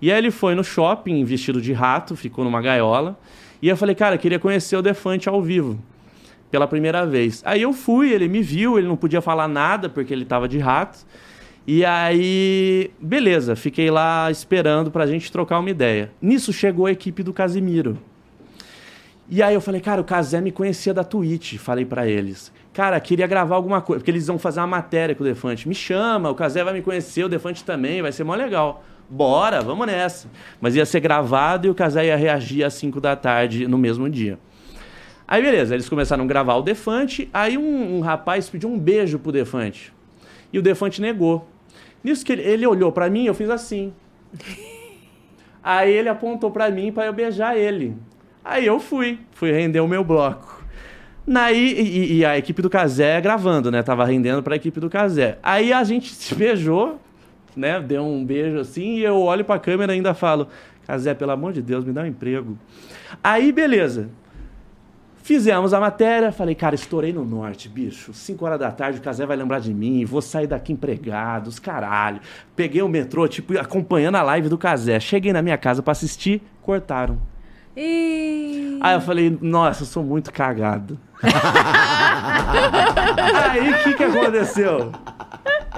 E 0.00 0.10
aí 0.12 0.18
ele 0.18 0.30
foi 0.30 0.54
no 0.54 0.62
shopping, 0.62 1.24
vestido 1.24 1.60
de 1.60 1.72
rato, 1.72 2.14
ficou 2.16 2.44
numa 2.44 2.60
gaiola, 2.60 3.18
e 3.60 3.68
eu 3.68 3.76
falei, 3.76 3.94
cara, 3.94 4.18
queria 4.18 4.38
conhecer 4.38 4.76
o 4.76 4.82
Defante 4.82 5.28
ao 5.28 5.42
vivo 5.42 5.78
pela 6.50 6.66
primeira 6.66 7.06
vez. 7.06 7.42
Aí 7.44 7.62
eu 7.62 7.72
fui, 7.72 8.12
ele 8.12 8.28
me 8.28 8.42
viu, 8.42 8.78
ele 8.78 8.86
não 8.86 8.96
podia 8.96 9.20
falar 9.20 9.48
nada 9.48 9.88
porque 9.88 10.12
ele 10.12 10.24
tava 10.24 10.48
de 10.48 10.58
rato. 10.58 10.98
E 11.66 11.84
aí, 11.84 12.90
beleza, 13.00 13.56
fiquei 13.56 13.90
lá 13.90 14.30
esperando 14.30 14.90
pra 14.90 15.06
gente 15.06 15.32
trocar 15.32 15.58
uma 15.58 15.70
ideia. 15.70 16.12
Nisso 16.22 16.52
chegou 16.52 16.86
a 16.86 16.92
equipe 16.92 17.22
do 17.22 17.32
Casimiro. 17.32 17.98
E 19.28 19.42
aí 19.42 19.54
eu 19.54 19.60
falei, 19.60 19.80
cara, 19.80 20.00
o 20.00 20.04
Casé 20.04 20.40
me 20.40 20.52
conhecia 20.52 20.94
da 20.94 21.02
Twitch, 21.02 21.56
falei 21.56 21.84
pra 21.84 22.06
eles. 22.06 22.52
Cara, 22.72 23.00
queria 23.00 23.26
gravar 23.26 23.56
alguma 23.56 23.80
coisa, 23.80 23.98
porque 23.98 24.10
eles 24.10 24.28
vão 24.28 24.38
fazer 24.38 24.60
uma 24.60 24.68
matéria 24.68 25.14
com 25.16 25.24
o 25.24 25.26
Defante. 25.26 25.66
Me 25.66 25.74
chama, 25.74 26.30
o 26.30 26.34
Casé 26.34 26.62
vai 26.62 26.74
me 26.74 26.82
conhecer, 26.82 27.24
o 27.24 27.28
Defante 27.28 27.64
também, 27.64 28.00
vai 28.00 28.12
ser 28.12 28.22
mó 28.22 28.36
legal. 28.36 28.84
Bora, 29.08 29.60
vamos 29.60 29.86
nessa. 29.86 30.28
Mas 30.60 30.74
ia 30.74 30.84
ser 30.84 31.00
gravado 31.00 31.66
e 31.66 31.70
o 31.70 31.74
Casé 31.74 32.06
ia 32.06 32.16
reagir 32.16 32.64
às 32.64 32.74
5 32.74 33.00
da 33.00 33.14
tarde 33.14 33.68
no 33.68 33.78
mesmo 33.78 34.08
dia. 34.10 34.38
Aí 35.28 35.42
beleza, 35.42 35.74
eles 35.74 35.88
começaram 35.88 36.24
a 36.24 36.26
gravar 36.26 36.54
o 36.54 36.62
Defante, 36.62 37.28
aí 37.34 37.58
um, 37.58 37.96
um 37.96 38.00
rapaz 38.00 38.48
pediu 38.48 38.68
um 38.68 38.78
beijo 38.78 39.18
pro 39.18 39.32
Defante. 39.32 39.92
E 40.52 40.58
o 40.58 40.62
Defante 40.62 41.00
negou. 41.00 41.48
Nisso 42.02 42.24
que 42.24 42.32
ele, 42.32 42.42
ele 42.42 42.66
olhou 42.66 42.92
pra 42.92 43.10
mim, 43.10 43.26
eu 43.26 43.34
fiz 43.34 43.50
assim. 43.50 43.92
Aí 45.62 45.92
ele 45.92 46.08
apontou 46.08 46.48
pra 46.48 46.70
mim 46.70 46.92
pra 46.92 47.06
eu 47.06 47.12
beijar 47.12 47.58
ele. 47.58 47.96
Aí 48.44 48.64
eu 48.64 48.78
fui, 48.78 49.18
fui 49.32 49.50
render 49.50 49.80
o 49.80 49.88
meu 49.88 50.04
bloco. 50.04 50.64
Naí, 51.26 51.72
e, 51.72 52.18
e 52.18 52.24
a 52.24 52.38
equipe 52.38 52.62
do 52.62 52.70
Casé 52.70 53.20
gravando, 53.20 53.68
né? 53.68 53.82
Tava 53.82 54.04
rendendo 54.04 54.44
pra 54.44 54.54
equipe 54.54 54.78
do 54.78 54.88
Casé. 54.88 55.38
Aí 55.42 55.72
a 55.72 55.82
gente 55.82 56.14
se 56.14 56.32
beijou, 56.36 57.00
né? 57.56 57.80
Deu 57.80 58.04
um 58.04 58.24
beijo 58.24 58.58
assim, 58.58 58.96
e 58.96 59.04
eu 59.04 59.16
olho 59.16 59.44
pra 59.44 59.58
câmera 59.58 59.92
e 59.92 59.96
ainda 59.96 60.14
falo: 60.14 60.48
Casé, 60.86 61.14
pelo 61.14 61.32
amor 61.32 61.52
de 61.52 61.62
Deus, 61.62 61.84
me 61.84 61.92
dá 61.92 62.02
um 62.02 62.06
emprego. 62.06 62.58
Aí, 63.22 63.50
beleza. 63.50 64.08
Fizemos 65.26 65.74
a 65.74 65.80
matéria, 65.80 66.30
falei, 66.30 66.54
cara, 66.54 66.76
estourei 66.76 67.12
no 67.12 67.24
norte, 67.24 67.68
bicho. 67.68 68.14
5 68.14 68.44
horas 68.44 68.60
da 68.60 68.70
tarde, 68.70 69.00
o 69.00 69.02
Casé 69.02 69.26
vai 69.26 69.36
lembrar 69.36 69.58
de 69.58 69.74
mim, 69.74 70.04
vou 70.04 70.22
sair 70.22 70.46
daqui 70.46 70.72
empregado, 70.72 71.48
os 71.48 71.58
caralho. 71.58 72.20
Peguei 72.54 72.80
o 72.80 72.88
metrô, 72.88 73.26
tipo, 73.26 73.58
acompanhando 73.58 74.14
a 74.14 74.22
live 74.22 74.48
do 74.48 74.56
Casé. 74.56 75.00
Cheguei 75.00 75.32
na 75.32 75.42
minha 75.42 75.58
casa 75.58 75.82
pra 75.82 75.90
assistir, 75.90 76.40
cortaram. 76.62 77.18
E... 77.76 78.78
Aí 78.80 78.94
eu 78.94 79.00
falei, 79.00 79.36
nossa, 79.40 79.82
eu 79.82 79.86
sou 79.86 80.04
muito 80.04 80.32
cagado. 80.32 80.96
Aí 83.50 83.70
o 83.70 83.82
que, 83.82 83.94
que 83.94 84.04
aconteceu? 84.04 84.92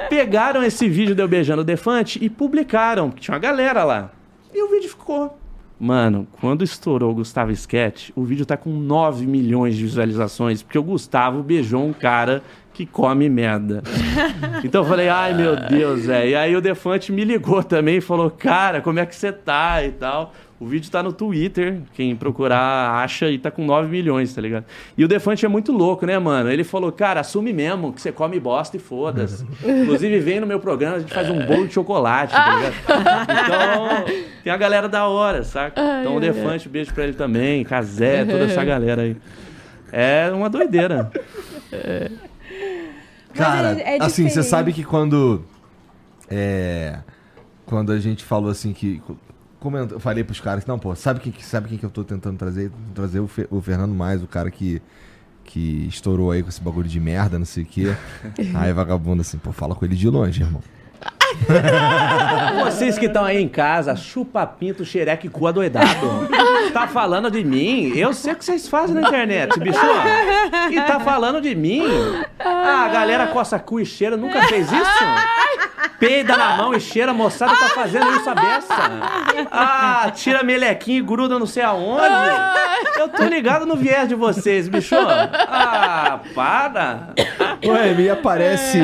Pegaram 0.09 0.63
esse 0.63 0.89
vídeo 0.89 1.15
de 1.15 1.23
eu 1.23 1.29
beijando 1.29 1.63
o 1.63 1.65
Defante 1.65 2.19
e 2.23 2.29
publicaram, 2.31 3.11
porque 3.11 3.23
tinha 3.23 3.35
uma 3.35 3.41
galera 3.41 3.85
lá. 3.85 4.11
E 4.55 4.63
o 4.63 4.69
vídeo 4.69 4.89
ficou. 4.89 5.39
Mano, 5.81 6.27
quando 6.41 6.65
estourou 6.65 7.13
o 7.13 7.15
Gustavo 7.15 7.53
Sketch, 7.53 8.11
o 8.17 8.25
vídeo 8.25 8.45
tá 8.45 8.57
com 8.57 8.71
9 8.71 9.27
milhões 9.27 9.77
de 9.77 9.85
visualizações, 9.85 10.61
porque 10.61 10.79
o 10.79 10.83
Gustavo 10.83 11.41
beijou 11.41 11.85
um 11.85 11.93
cara 11.93 12.43
que 12.75 12.85
come 12.85 13.29
merda. 13.29 13.83
Então 14.65 14.83
eu 14.83 14.89
falei, 14.89 15.09
ai 15.09 15.35
meu 15.35 15.55
Deus, 15.55 16.07
velho. 16.07 16.31
E 16.31 16.35
aí 16.35 16.57
o 16.57 16.61
Defante 16.61 17.13
me 17.13 17.25
ligou 17.25 17.63
também 17.63 17.99
e 17.99 18.01
falou, 18.01 18.29
cara, 18.29 18.81
como 18.81 18.99
é 18.99 19.07
que 19.07 19.15
você 19.15 19.31
tá 19.31 19.85
e 19.85 19.93
tal. 19.93 20.33
O 20.61 20.67
vídeo 20.67 20.91
tá 20.91 21.03
no 21.05 21.13
Twitter, 21.13 21.81
quem 21.95 22.17
procurar 22.17 22.91
acha 23.03 23.31
e 23.31 23.39
tá 23.39 23.49
com 23.49 23.65
9 23.65 23.89
milhões, 23.89 24.35
tá 24.35 24.41
ligado? 24.41 24.65
E 24.97 25.05
o 25.05 25.09
Defante 25.09 25.47
é 25.47 25.49
muito 25.49 25.71
louco, 25.71 26.05
né, 26.05 26.19
mano? 26.19 26.51
Ele 26.51 26.65
falou, 26.65 26.91
cara, 26.91 27.21
assume 27.21 27.53
mesmo 27.53 27.93
que 27.93 28.01
você 28.03 28.11
come 28.11 28.41
bosta 28.41 28.77
e 28.77 28.81
foda-se. 28.81 29.47
Inclusive, 29.65 30.19
vem 30.19 30.41
no 30.41 30.47
meu 30.49 30.59
programa, 30.59 30.97
a 30.97 30.99
gente 30.99 31.15
faz 31.15 31.31
um 31.31 31.47
bolo 31.47 31.69
de 31.69 31.75
chocolate, 31.75 32.33
tá 32.33 32.57
ligado? 32.57 32.75
Então, 33.23 34.05
tem 34.43 34.53
a 34.53 34.57
galera 34.57 34.89
da 34.89 35.07
hora, 35.07 35.45
saca? 35.45 35.81
Então 36.01 36.17
o 36.17 36.21
Defante, 36.21 36.69
beijo 36.69 36.93
pra 36.93 37.05
ele 37.05 37.13
também, 37.13 37.63
Casé, 37.63 38.25
toda 38.25 38.45
essa 38.45 38.65
galera 38.65 39.03
aí. 39.03 39.17
É 39.93 40.29
uma 40.33 40.51
doideira. 40.51 41.11
Cara, 43.35 43.73
é- 43.81 43.99
é 43.99 44.03
assim, 44.03 44.29
você 44.29 44.43
sabe 44.43 44.73
que 44.73 44.83
quando. 44.85 45.45
É. 46.29 46.99
Quando 47.67 47.93
a 47.93 47.99
gente 48.01 48.25
falou 48.25 48.51
assim 48.51 48.73
que. 48.73 49.01
Eu 49.93 49.99
falei 50.01 50.23
pros 50.23 50.41
caras, 50.41 50.65
não, 50.67 50.79
pô, 50.79 50.95
sabe 50.95 51.21
quem, 51.21 51.33
que- 51.33 51.45
sabe 51.45 51.69
quem 51.69 51.79
que 51.79 51.85
eu 51.85 51.91
tô 51.91 52.05
tentando 52.05 52.39
trazer? 52.39 52.71
Trazer 52.95 53.21
o, 53.21 53.27
Fe- 53.29 53.49
o 53.51 53.61
Fernando 53.61 53.95
Mais, 53.95 54.23
o 54.23 54.27
cara 54.27 54.51
que. 54.51 54.81
Que 55.45 55.87
estourou 55.89 56.31
aí 56.31 56.43
com 56.43 56.51
esse 56.51 56.61
bagulho 56.61 56.87
de 56.87 57.01
merda, 57.01 57.39
não 57.39 57.47
sei 57.47 57.63
o 57.63 57.67
quê. 57.67 57.97
Aí 58.55 58.71
vagabundo 58.71 59.23
assim, 59.23 59.39
pô, 59.39 59.51
fala 59.51 59.75
com 59.75 59.83
ele 59.83 59.97
de 59.97 60.07
longe, 60.07 60.43
irmão. 60.43 60.63
Vocês 62.65 62.99
que 62.99 63.07
estão 63.07 63.25
aí 63.25 63.41
em 63.41 63.49
casa, 63.49 63.95
chupa 63.97 64.47
pinto, 64.47 64.85
xereque, 64.85 65.29
cu 65.29 65.47
adoidado. 65.47 66.29
Tá 66.73 66.87
falando 66.87 67.31
de 67.31 67.45
mim? 67.45 67.93
Eu 67.97 68.13
sei 68.13 68.33
o 68.33 68.37
que 68.37 68.45
vocês 68.45 68.69
fazem 68.69 68.95
na 68.95 69.09
internet, 69.09 69.59
bicho. 69.59 69.79
E 70.71 70.81
tá 70.83 71.01
falando 71.01 71.41
de 71.41 71.55
mim? 71.55 71.83
Ah, 72.39 72.85
a 72.85 72.89
galera 72.89 73.27
coça 73.29 73.59
cu 73.59 73.81
e 73.81 73.87
cheira, 73.87 74.17
nunca 74.17 74.43
fez 74.45 74.71
isso? 74.71 75.05
Peida 75.99 76.37
na 76.37 76.57
mão 76.57 76.75
e 76.75 76.81
cheira, 76.81 77.13
moçada 77.13 77.57
tá 77.57 77.69
fazendo 77.71 78.09
isso 78.17 78.31
a 78.31 78.35
beça. 78.35 78.75
Ah, 79.51 80.13
tira 80.15 80.43
melequinho 80.43 80.99
e 80.99 81.03
gruda 81.03 81.39
não 81.39 81.47
sei 81.47 81.63
aonde. 81.63 82.05
Eu 82.97 83.09
tô 83.09 83.25
ligado 83.25 83.67
no 83.67 83.77
viés 83.77 84.09
de 84.09 84.15
vocês, 84.15 84.69
bicho. 84.69 84.95
Ah, 84.99 86.21
para. 86.35 87.09
Ué, 87.65 87.95
me 87.95 88.09
aparece. 88.11 88.79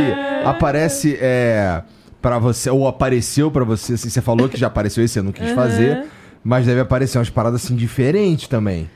Aparece, 0.44 1.18
é. 1.20 1.82
Pra 2.24 2.38
você, 2.38 2.70
ou 2.70 2.88
apareceu 2.88 3.50
pra 3.50 3.64
você, 3.64 3.92
assim, 3.92 4.08
você 4.08 4.22
falou 4.22 4.48
que 4.48 4.56
já 4.56 4.68
apareceu 4.68 5.04
esse, 5.04 5.18
eu 5.18 5.22
não 5.22 5.30
quis 5.30 5.50
fazer. 5.50 6.06
Mas 6.42 6.64
deve 6.64 6.80
aparecer 6.80 7.18
umas 7.18 7.28
paradas 7.28 7.62
assim 7.62 7.76
diferentes 7.76 8.48
também. 8.48 8.88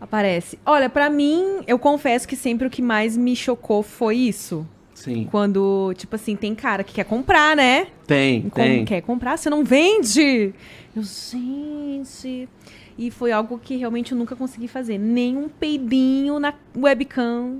Aparece. 0.00 0.58
Olha, 0.64 0.88
pra 0.88 1.10
mim, 1.10 1.58
eu 1.66 1.78
confesso 1.78 2.26
que 2.26 2.34
sempre 2.34 2.66
o 2.66 2.70
que 2.70 2.80
mais 2.80 3.18
me 3.18 3.36
chocou 3.36 3.82
foi 3.82 4.16
isso. 4.16 4.66
Sim, 4.94 5.28
Quando, 5.30 5.92
tipo 5.94 6.16
assim, 6.16 6.34
tem 6.34 6.54
cara 6.54 6.82
que 6.82 6.94
quer 6.94 7.04
comprar, 7.04 7.54
né? 7.54 7.88
tem, 8.06 8.48
Como 8.48 8.64
tem. 8.66 8.84
quer 8.86 9.02
comprar, 9.02 9.36
você 9.36 9.50
não 9.50 9.62
vende. 9.62 10.54
Eu, 10.96 11.02
gente. 11.02 12.48
E 12.96 13.10
foi 13.10 13.30
algo 13.30 13.58
que 13.62 13.76
realmente 13.76 14.12
eu 14.12 14.18
nunca 14.18 14.34
consegui 14.34 14.68
fazer. 14.68 14.96
Nem 14.96 15.36
um 15.36 15.50
peidinho 15.50 16.40
na 16.40 16.54
webcam 16.74 17.58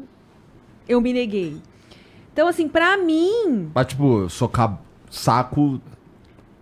eu 0.88 0.98
me 0.98 1.12
neguei. 1.12 1.58
Então, 2.32 2.48
assim, 2.48 2.66
pra 2.66 2.96
mim. 2.96 3.70
Mas, 3.74 3.86
tipo, 3.88 4.26
socar 4.30 4.80
saco. 5.10 5.80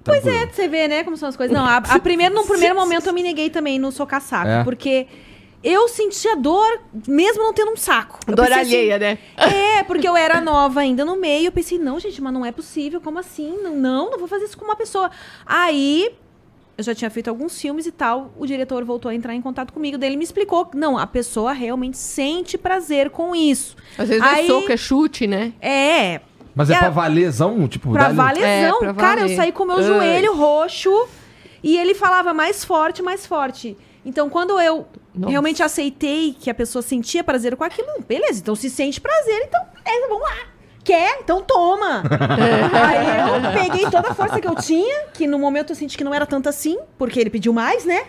Pois 0.02 0.22
tranquilo. 0.22 0.44
é, 0.44 0.52
você 0.52 0.68
vê, 0.68 0.88
né, 0.88 1.04
como 1.04 1.16
são 1.16 1.28
as 1.28 1.36
coisas. 1.36 1.54
Não, 1.56 1.64
a, 1.64 1.76
a 1.76 1.98
primeiro, 1.98 2.34
no 2.34 2.44
primeiro 2.44 2.74
momento 2.76 3.06
eu 3.06 3.12
me 3.12 3.22
neguei 3.22 3.50
também 3.50 3.78
no 3.78 3.92
socar 3.92 4.20
saco. 4.20 4.48
É? 4.48 4.64
Porque 4.64 5.06
eu 5.62 5.88
sentia 5.88 6.36
dor, 6.36 6.80
mesmo 7.06 7.42
não 7.42 7.52
tendo 7.52 7.72
um 7.72 7.76
saco. 7.76 8.18
Eu 8.26 8.34
Dor 8.34 8.46
pensei 8.46 8.62
assim, 8.62 8.74
alheia, 8.74 8.98
né? 8.98 9.18
É, 9.36 9.82
porque 9.82 10.08
eu 10.08 10.16
era 10.16 10.40
nova 10.40 10.80
ainda 10.80 11.04
no 11.04 11.16
meio. 11.16 11.46
Eu 11.48 11.52
pensei, 11.52 11.78
não, 11.78 11.98
gente, 12.00 12.22
mas 12.22 12.32
não 12.32 12.44
é 12.44 12.52
possível. 12.52 13.00
Como 13.00 13.18
assim? 13.18 13.58
Não, 13.62 13.74
não, 13.76 14.10
não 14.10 14.18
vou 14.18 14.28
fazer 14.28 14.44
isso 14.44 14.56
com 14.56 14.64
uma 14.64 14.76
pessoa. 14.76 15.10
Aí, 15.44 16.10
eu 16.76 16.84
já 16.84 16.94
tinha 16.94 17.10
feito 17.10 17.28
alguns 17.28 17.60
filmes 17.60 17.86
e 17.86 17.92
tal. 17.92 18.32
O 18.38 18.46
diretor 18.46 18.84
voltou 18.84 19.10
a 19.10 19.14
entrar 19.14 19.34
em 19.34 19.42
contato 19.42 19.72
comigo. 19.72 19.98
Daí 19.98 20.10
ele 20.10 20.16
me 20.16 20.22
explicou. 20.24 20.70
Não, 20.74 20.96
a 20.96 21.06
pessoa 21.08 21.52
realmente 21.52 21.98
sente 21.98 22.56
prazer 22.56 23.10
com 23.10 23.34
isso. 23.34 23.76
Às 23.98 24.08
vezes 24.08 24.22
não 24.22 24.30
Aí- 24.30 24.44
é 24.44 24.46
soco, 24.48 24.72
é 24.72 24.76
chute, 24.76 25.26
né? 25.26 25.52
É, 25.60 26.20
Mas 26.58 26.70
é 26.70 26.74
É- 26.74 26.78
pra 26.80 26.90
valezão, 26.90 27.68
tipo, 27.68 27.92
pra 27.92 28.08
valezão. 28.08 28.78
É, 28.78 28.78
pra 28.80 28.94
Cara, 28.94 29.20
eu 29.20 29.36
saí 29.36 29.52
com 29.52 29.62
o 29.62 29.66
meu 29.66 29.76
Ai. 29.76 29.82
joelho 29.84 30.34
roxo. 30.34 30.90
E 31.62 31.78
ele 31.78 31.94
falava 31.94 32.34
mais 32.34 32.64
forte, 32.64 33.00
mais 33.00 33.24
forte. 33.24 33.76
Então, 34.04 34.28
quando 34.28 34.58
eu 34.60 34.84
Nossa. 35.14 35.30
realmente 35.30 35.62
aceitei 35.62 36.32
que 36.38 36.50
a 36.50 36.54
pessoa 36.54 36.82
sentia 36.82 37.22
prazer 37.22 37.54
com 37.54 37.62
aquilo, 37.62 37.86
beleza, 38.08 38.40
então 38.40 38.56
se 38.56 38.68
sente 38.68 39.00
prazer, 39.00 39.42
então 39.46 39.60
beleza, 39.84 40.08
vamos 40.08 40.22
lá. 40.24 40.36
Quer? 40.82 41.18
Então 41.22 41.40
toma! 41.42 42.02
Aí 42.72 43.54
eu 43.54 43.62
peguei 43.62 43.90
toda 43.90 44.08
a 44.10 44.14
força 44.14 44.40
que 44.40 44.48
eu 44.48 44.56
tinha, 44.56 45.06
que 45.14 45.26
no 45.28 45.38
momento 45.38 45.70
eu 45.70 45.76
senti 45.76 45.96
que 45.96 46.02
não 46.04 46.12
era 46.14 46.26
tanto 46.26 46.48
assim, 46.48 46.76
porque 46.98 47.20
ele 47.20 47.30
pediu 47.30 47.52
mais, 47.52 47.84
né? 47.84 48.04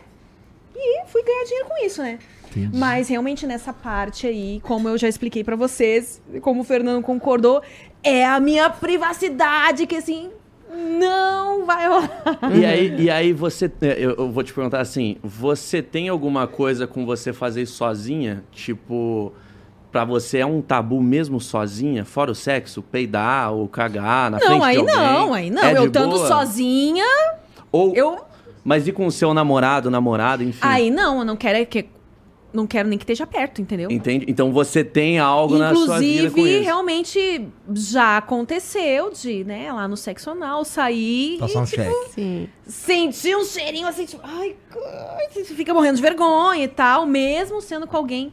E 0.76 1.06
fui 1.08 1.22
ganhar 1.24 1.44
dinheiro 1.44 1.68
com 1.68 1.86
isso, 1.86 2.02
né? 2.02 2.18
Entendi. 2.52 2.78
Mas 2.78 3.08
realmente 3.10 3.46
nessa 3.48 3.72
parte 3.74 4.26
aí, 4.28 4.60
como 4.64 4.88
eu 4.90 4.98
já 4.98 5.08
expliquei 5.08 5.44
pra 5.44 5.56
vocês, 5.56 6.22
como 6.42 6.62
o 6.62 6.64
Fernando 6.64 7.02
concordou, 7.02 7.62
é 8.04 8.26
a 8.26 8.40
minha 8.40 8.70
privacidade 8.70 9.86
que 9.88 9.96
assim 9.96 10.30
não 10.72 11.66
vai 11.66 11.88
rolar. 11.88 12.40
E 12.56 12.66
aí, 12.66 12.96
e 13.02 13.10
aí 13.10 13.34
você. 13.34 13.72
é, 13.82 13.96
Eu, 13.98 14.12
eu 14.16 14.32
vou 14.32 14.44
te 14.44 14.54
perguntar 14.54 14.82
assim: 14.82 15.18
você 15.24 15.82
tem 15.82 16.10
alguma 16.10 16.48
coisa 16.48 16.86
com 16.88 17.06
você 17.06 17.34
fazer 17.34 17.66
sozinha? 17.66 18.44
Tipo, 18.52 19.34
pra 19.92 20.06
você 20.06 20.38
é 20.40 20.46
um 20.46 20.62
tabu 20.62 21.02
mesmo 21.02 21.40
sozinha, 21.40 22.06
fora 22.06 22.32
o 22.32 22.36
sexo, 22.36 22.82
peidar 22.84 23.52
ou 23.52 23.68
cagar 23.68 24.30
na 24.30 24.38
frente 24.40 24.52
Não, 24.52 24.60
de 24.60 24.66
aí 24.66 24.78
alguém? 24.78 24.96
não, 24.96 25.34
aí 25.34 25.50
não. 25.50 25.64
É 25.64 25.72
eu 25.72 25.82
de 25.82 25.88
estando 25.88 26.16
boa? 26.16 26.28
sozinha, 26.28 27.06
Ou, 27.72 27.96
eu 27.96 28.20
Mas 28.64 28.88
e 28.88 28.92
com 28.92 29.08
o 29.08 29.12
seu 29.12 29.34
namorado, 29.34 29.90
namorada, 29.90 30.44
enfim? 30.44 30.60
aí 30.62 30.92
não, 30.92 31.20
eu 31.20 31.26
não 31.26 31.36
quero 31.36 31.58
é 31.58 31.66
que 31.66 31.90
não 32.52 32.66
quero 32.66 32.88
nem 32.90 32.98
que 32.98 33.04
esteja 33.04 33.28
perto, 33.28 33.62
entendeu? 33.62 33.92
Entende? 33.92 34.26
Então 34.28 34.52
você 34.52 34.84
tem 34.84 35.20
algo 35.20 35.58
na 35.58 35.74
sua 35.76 36.00
vida 36.00 36.28
Inclusive, 36.28 36.60
realmente 36.62 37.48
já 37.76 38.18
aconteceu 38.18 39.12
de, 39.12 39.44
né, 39.44 39.72
lá 39.72 39.88
no 39.88 39.96
sexo 39.96 40.32
anal, 40.32 40.66
sair 40.66 41.38
Passar 41.40 41.60
um 41.60 41.64
e, 41.64 41.68
tipo, 41.68 41.82
cheque. 41.84 41.96
Sim. 42.14 42.50
sentir 42.68 43.36
um 43.38 43.44
cheirinho 43.46 43.88
assim, 43.88 44.06
tipo, 44.06 44.22
ai, 44.24 44.56
ai, 45.18 45.28
você 45.32 45.54
fica 45.54 45.74
morrendo 45.74 45.96
de 45.98 46.02
vergonha 46.02 46.64
e 46.64 46.68
tal, 46.68 47.06
mesmo 47.06 47.62
sendo 47.62 47.86
com 47.86 47.98
alguém. 47.98 48.32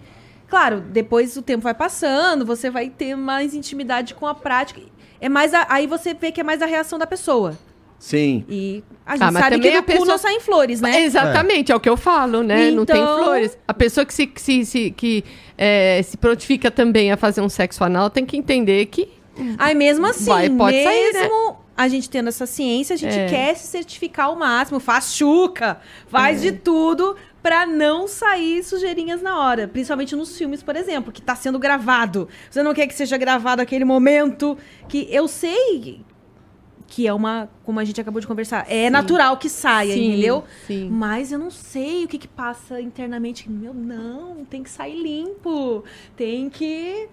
Claro, 0.49 0.81
depois 0.81 1.37
o 1.37 1.43
tempo 1.43 1.63
vai 1.65 1.75
passando, 1.75 2.47
você 2.47 2.71
vai 2.71 2.89
ter 2.89 3.17
mais 3.17 3.53
intimidade 3.53 4.15
com 4.15 4.27
a 4.27 4.35
prática. 4.35 4.81
É 5.21 5.29
mais 5.29 5.53
a- 5.53 5.67
aí 5.69 5.87
você 5.87 6.15
vê 6.15 6.31
que 6.31 6.41
é 6.41 6.45
mais 6.45 6.63
a 6.63 6.67
reação 6.67 6.99
da 6.99 7.07
pessoa. 7.07 7.59
Sim. 7.99 8.45
E 8.49 8.85
a 9.05 9.13
gente 9.13 9.23
Ah, 9.23 9.31
mas 9.33 9.43
sabe 9.43 9.59
que 9.59 9.71
do 9.71 9.79
a 9.79 9.81
cu 9.83 9.87
pessoa- 9.87 10.07
não 10.07 10.19
saem 10.19 10.41
flores, 10.41 10.81
né? 10.81 11.03
Exatamente, 11.03 11.73
é. 11.73 11.75
o 11.77 11.81
que 11.81 11.89
eu 11.89 11.97
falo, 11.97 12.43
né? 12.43 12.71
Não 12.71 12.85
tem 12.85 13.01
Então- 13.01 13.25
flores. 13.25 13.57
A 13.67 13.73
pessoa 13.75 14.05
que 14.05 14.13
se, 14.13 14.27
que 14.27 14.41
se, 14.41 14.65
se- 14.67 14.91
que, 14.91 15.25
é, 15.57 16.03
se 16.03 16.17
prontifica 16.17 16.71
também 16.71 17.11
a 17.11 17.17
fazer 17.17 17.41
um 17.41 17.49
sexo 17.49 17.83
anal 17.83 18.11
tem 18.11 18.25
que 18.27 18.37
entender 18.37 18.85
que. 18.87 19.09
Aí 19.59 19.75
mesmo 19.75 20.07
assim, 20.07 20.25
Vai, 20.27 20.49
pode 20.51 20.83
sair, 20.83 21.13
mesmo 21.13 21.57
a 21.77 21.89
gente 21.89 22.09
tendo 22.09 22.29
essa 22.29 22.47
ciência, 22.47 22.95
a 22.95 22.97
gente 22.97 23.19
É. 23.19 23.27
quer 23.27 23.55
se 23.55 23.67
certificar 23.67 24.27
ao 24.27 24.37
máximo, 24.37 24.81
faz 24.81 25.15
chuca, 25.15 25.79
faz 26.09 26.39
É. 26.43 26.51
de 26.51 26.59
tudo 26.59 27.17
pra 27.43 27.67
não 27.67 28.09
sair 28.09 28.63
sujeirinhas 28.65 29.21
na 29.23 29.39
hora. 29.39 29.69
Principalmente 29.69 30.17
nos 30.17 30.37
filmes, 30.37 30.63
por 30.63 30.75
exemplo, 30.75 31.13
que 31.13 31.21
tá 31.21 31.35
sendo 31.35 31.59
gravado. 31.59 32.29
Você 32.51 32.63
não 32.63 32.73
quer 32.73 32.87
que 32.87 32.95
seja 32.95 33.17
gravado 33.19 33.61
aquele 33.61 33.85
momento 33.85 34.57
que 34.89 35.07
eu 35.11 35.29
sei 35.29 36.01
que 36.87 37.07
é 37.07 37.13
uma, 37.13 37.49
como 37.65 37.81
a 37.81 37.85
gente 37.85 38.01
acabou 38.01 38.21
de 38.21 38.27
conversar, 38.27 38.65
é 38.69 38.89
natural 38.89 39.37
que 39.37 39.49
saia, 39.49 39.93
Sim, 39.95 40.13
entendeu? 40.13 40.45
sim. 40.67 40.89
Mas 40.91 41.33
eu 41.33 41.39
não 41.39 41.51
sei 41.51 42.05
o 42.05 42.09
que 42.09 42.19
que 42.19 42.29
passa 42.29 42.81
internamente. 42.81 43.51
Meu, 43.51 43.75
não, 43.75 44.45
tem 44.45 44.63
que 44.63 44.71
sair 44.71 45.01
limpo. 45.01 45.85
Tem 46.17 46.49
que 46.49 47.09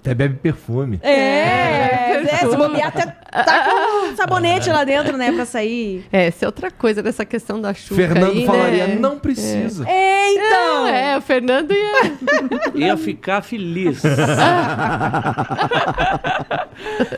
Até 0.00 0.14
bebe 0.14 0.36
perfume. 0.36 1.00
é, 1.02 1.10
É, 1.10 2.22
é, 2.22 2.36
se 2.38 2.56
bobear 2.56 2.88
até 2.88 3.06
tá 3.06 3.64
com 3.64 4.12
um 4.12 4.16
sabonete 4.16 4.70
lá 4.70 4.84
dentro, 4.84 5.16
né, 5.16 5.32
pra 5.32 5.44
sair. 5.44 6.04
É, 6.12 6.26
essa 6.26 6.44
é 6.44 6.48
outra 6.48 6.70
coisa 6.70 7.02
dessa 7.02 7.24
questão 7.24 7.60
da 7.60 7.74
chuca. 7.74 7.94
Fernando 7.96 8.32
aí, 8.32 8.46
falaria, 8.46 8.86
né? 8.86 8.96
não 8.96 9.18
precisa. 9.18 9.84
É, 9.88 10.32
então. 10.32 10.84
Não, 10.84 10.86
é, 10.86 11.16
o 11.18 11.20
Fernando 11.20 11.72
ia. 11.72 11.96
Ia 12.86 12.96
ficar 12.96 13.42
feliz. 13.42 14.02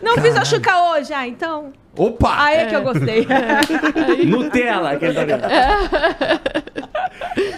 Não 0.03 0.17
fiz 0.19 0.37
a 0.37 0.45
chuca 0.45 0.93
hoje, 0.93 1.13
ah, 1.13 1.27
então. 1.27 1.73
Opa! 1.97 2.45
Aí 2.45 2.59
é 2.59 2.67
que 2.67 2.77
eu 2.77 2.83
gostei. 2.83 3.27
Nutella, 4.25 4.97
que 4.97 5.05
ele 5.05 5.27
tá. 5.37 5.49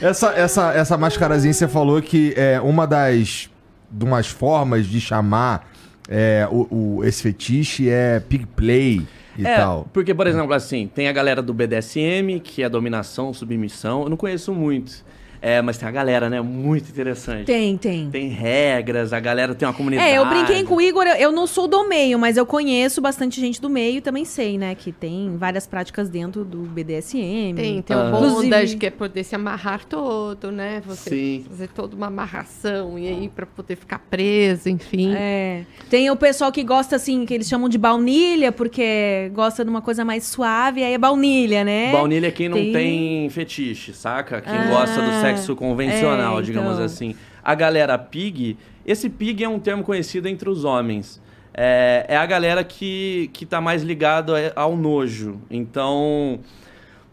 Essa, 0.01 0.33
essa, 0.33 0.73
essa 0.73 0.97
mascarazinha 0.97 1.53
você 1.53 1.69
falou 1.69 2.01
que 2.01 2.33
é 2.37 2.59
uma 2.61 2.87
das 2.87 3.51
de 3.91 4.05
umas 4.05 4.27
formas 4.29 4.87
de 4.87 5.01
chamar 5.01 5.69
é, 6.09 6.47
o, 6.51 6.97
o- 6.99 7.05
esse 7.05 7.23
fetiche 7.23 7.89
é 7.89 8.21
pig 8.21 8.45
play 8.47 9.07
e 9.39 9.47
é, 9.47 9.57
tal. 9.57 9.89
porque, 9.93 10.13
por 10.15 10.27
exemplo, 10.27 10.53
assim, 10.53 10.91
tem 10.93 11.09
a 11.09 11.13
galera 11.13 11.41
do 11.41 11.55
BDSM, 11.55 12.41
que 12.43 12.63
é 12.63 12.69
dominação, 12.69 13.33
submissão. 13.33 14.03
Eu 14.03 14.09
não 14.11 14.17
conheço 14.17 14.53
muito. 14.53 15.05
É, 15.43 15.63
mas 15.63 15.79
tem 15.79 15.89
a 15.89 15.91
galera, 15.91 16.29
né? 16.29 16.41
Muito 16.41 16.91
interessante. 16.91 17.47
Tem, 17.47 17.77
tem. 17.77 18.11
Tem 18.11 18.29
regras, 18.29 19.13
a 19.13 19.19
galera 19.21 19.55
tem 19.55 19.67
uma 19.67 19.73
comunidade. 19.73 20.09
É, 20.11 20.19
eu 20.19 20.27
brinquei 20.27 20.65
com 20.65 20.75
o 20.77 20.81
Igor, 20.83 21.05
eu- 21.07 21.15
eu 21.17 21.33
não 21.33 21.47
sou 21.47 21.67
do 21.67 21.89
meio, 21.89 22.19
mas 22.19 22.37
eu 22.37 22.45
conheço 22.45 23.01
bastante 23.01 23.41
gente 23.41 23.59
do 23.61 23.71
meio 23.71 23.97
e 23.97 24.01
também 24.03 24.25
sei, 24.27 24.59
né, 24.59 24.75
que 24.75 24.93
tem 24.93 25.37
várias 25.39 25.67
práticas 25.67 26.09
dentro 26.11 26.45
do 26.45 26.59
BDSM. 26.59 27.55
Tem, 27.55 27.81
tem 27.81 27.97
Ah. 27.97 28.09
o 28.09 28.11
bondage, 28.11 28.47
Inclusive- 28.49 28.77
que 28.77 28.87
é 28.87 28.91
poder 28.91 29.25
se 29.25 29.35
amarrar 29.35 29.85
todo, 29.87 30.53
né? 30.53 30.83
Você 30.87 31.09
Sim. 31.11 31.45
fazer 31.49 31.69
toda 31.69 31.97
uma 31.97 32.09
amarração 32.09 32.99
e 32.99 33.09
aí 33.09 33.29
pra 33.35 33.47
poder 33.47 33.77
ficar 33.77 33.99
preso, 34.11 34.69
enfim. 34.69 35.15
É. 35.17 35.63
Tem 35.89 36.11
o 36.11 36.17
pessoal 36.17 36.53
que 36.53 36.63
gosta, 36.63 36.97
assim, 36.97 37.25
que 37.25 37.33
eles 37.33 37.49
chamam 37.49 37.69
de 37.69 37.79
baunilha, 37.79 38.53
porque 38.53 39.31
gosta 39.35 39.65
de 39.65 39.71
uma 39.71 39.81
coisa 39.81 40.05
mais 40.05 40.25
suave, 40.25 40.85
aí 40.85 40.93
é 40.93 40.99
baunilha, 40.99 41.65
né? 41.65 41.91
Baunilha 41.93 42.27
é 42.29 42.31
quem 42.31 42.49
não 42.49 42.59
Tem- 42.59 42.73
tem... 42.73 43.31
fetiche, 43.31 43.95
saca? 43.95 44.43
Quem 44.43 44.53
Ah, 44.55 44.67
gosta 44.71 45.01
do 45.01 45.11
sexo 45.21 45.30
convencional, 45.57 46.39
é, 46.39 46.43
digamos 46.43 46.73
então. 46.75 46.85
assim. 46.85 47.15
A 47.43 47.55
galera 47.55 47.97
pig, 47.99 48.57
esse 48.87 49.09
pig 49.09 49.43
é 49.45 49.49
um 49.49 49.59
termo 49.59 49.83
conhecido 49.83 50.29
entre 50.29 50.49
os 50.49 50.65
homens. 50.65 51.21
É, 51.53 52.07
é 52.09 52.17
a 52.17 52.27
galera 52.27 52.63
que, 52.63 53.29
que 53.33 53.45
tá 53.45 53.61
mais 53.61 53.83
ligado 53.83 54.35
a- 54.35 54.53
ao 54.55 54.77
nojo. 54.77 55.41
Então, 55.51 56.39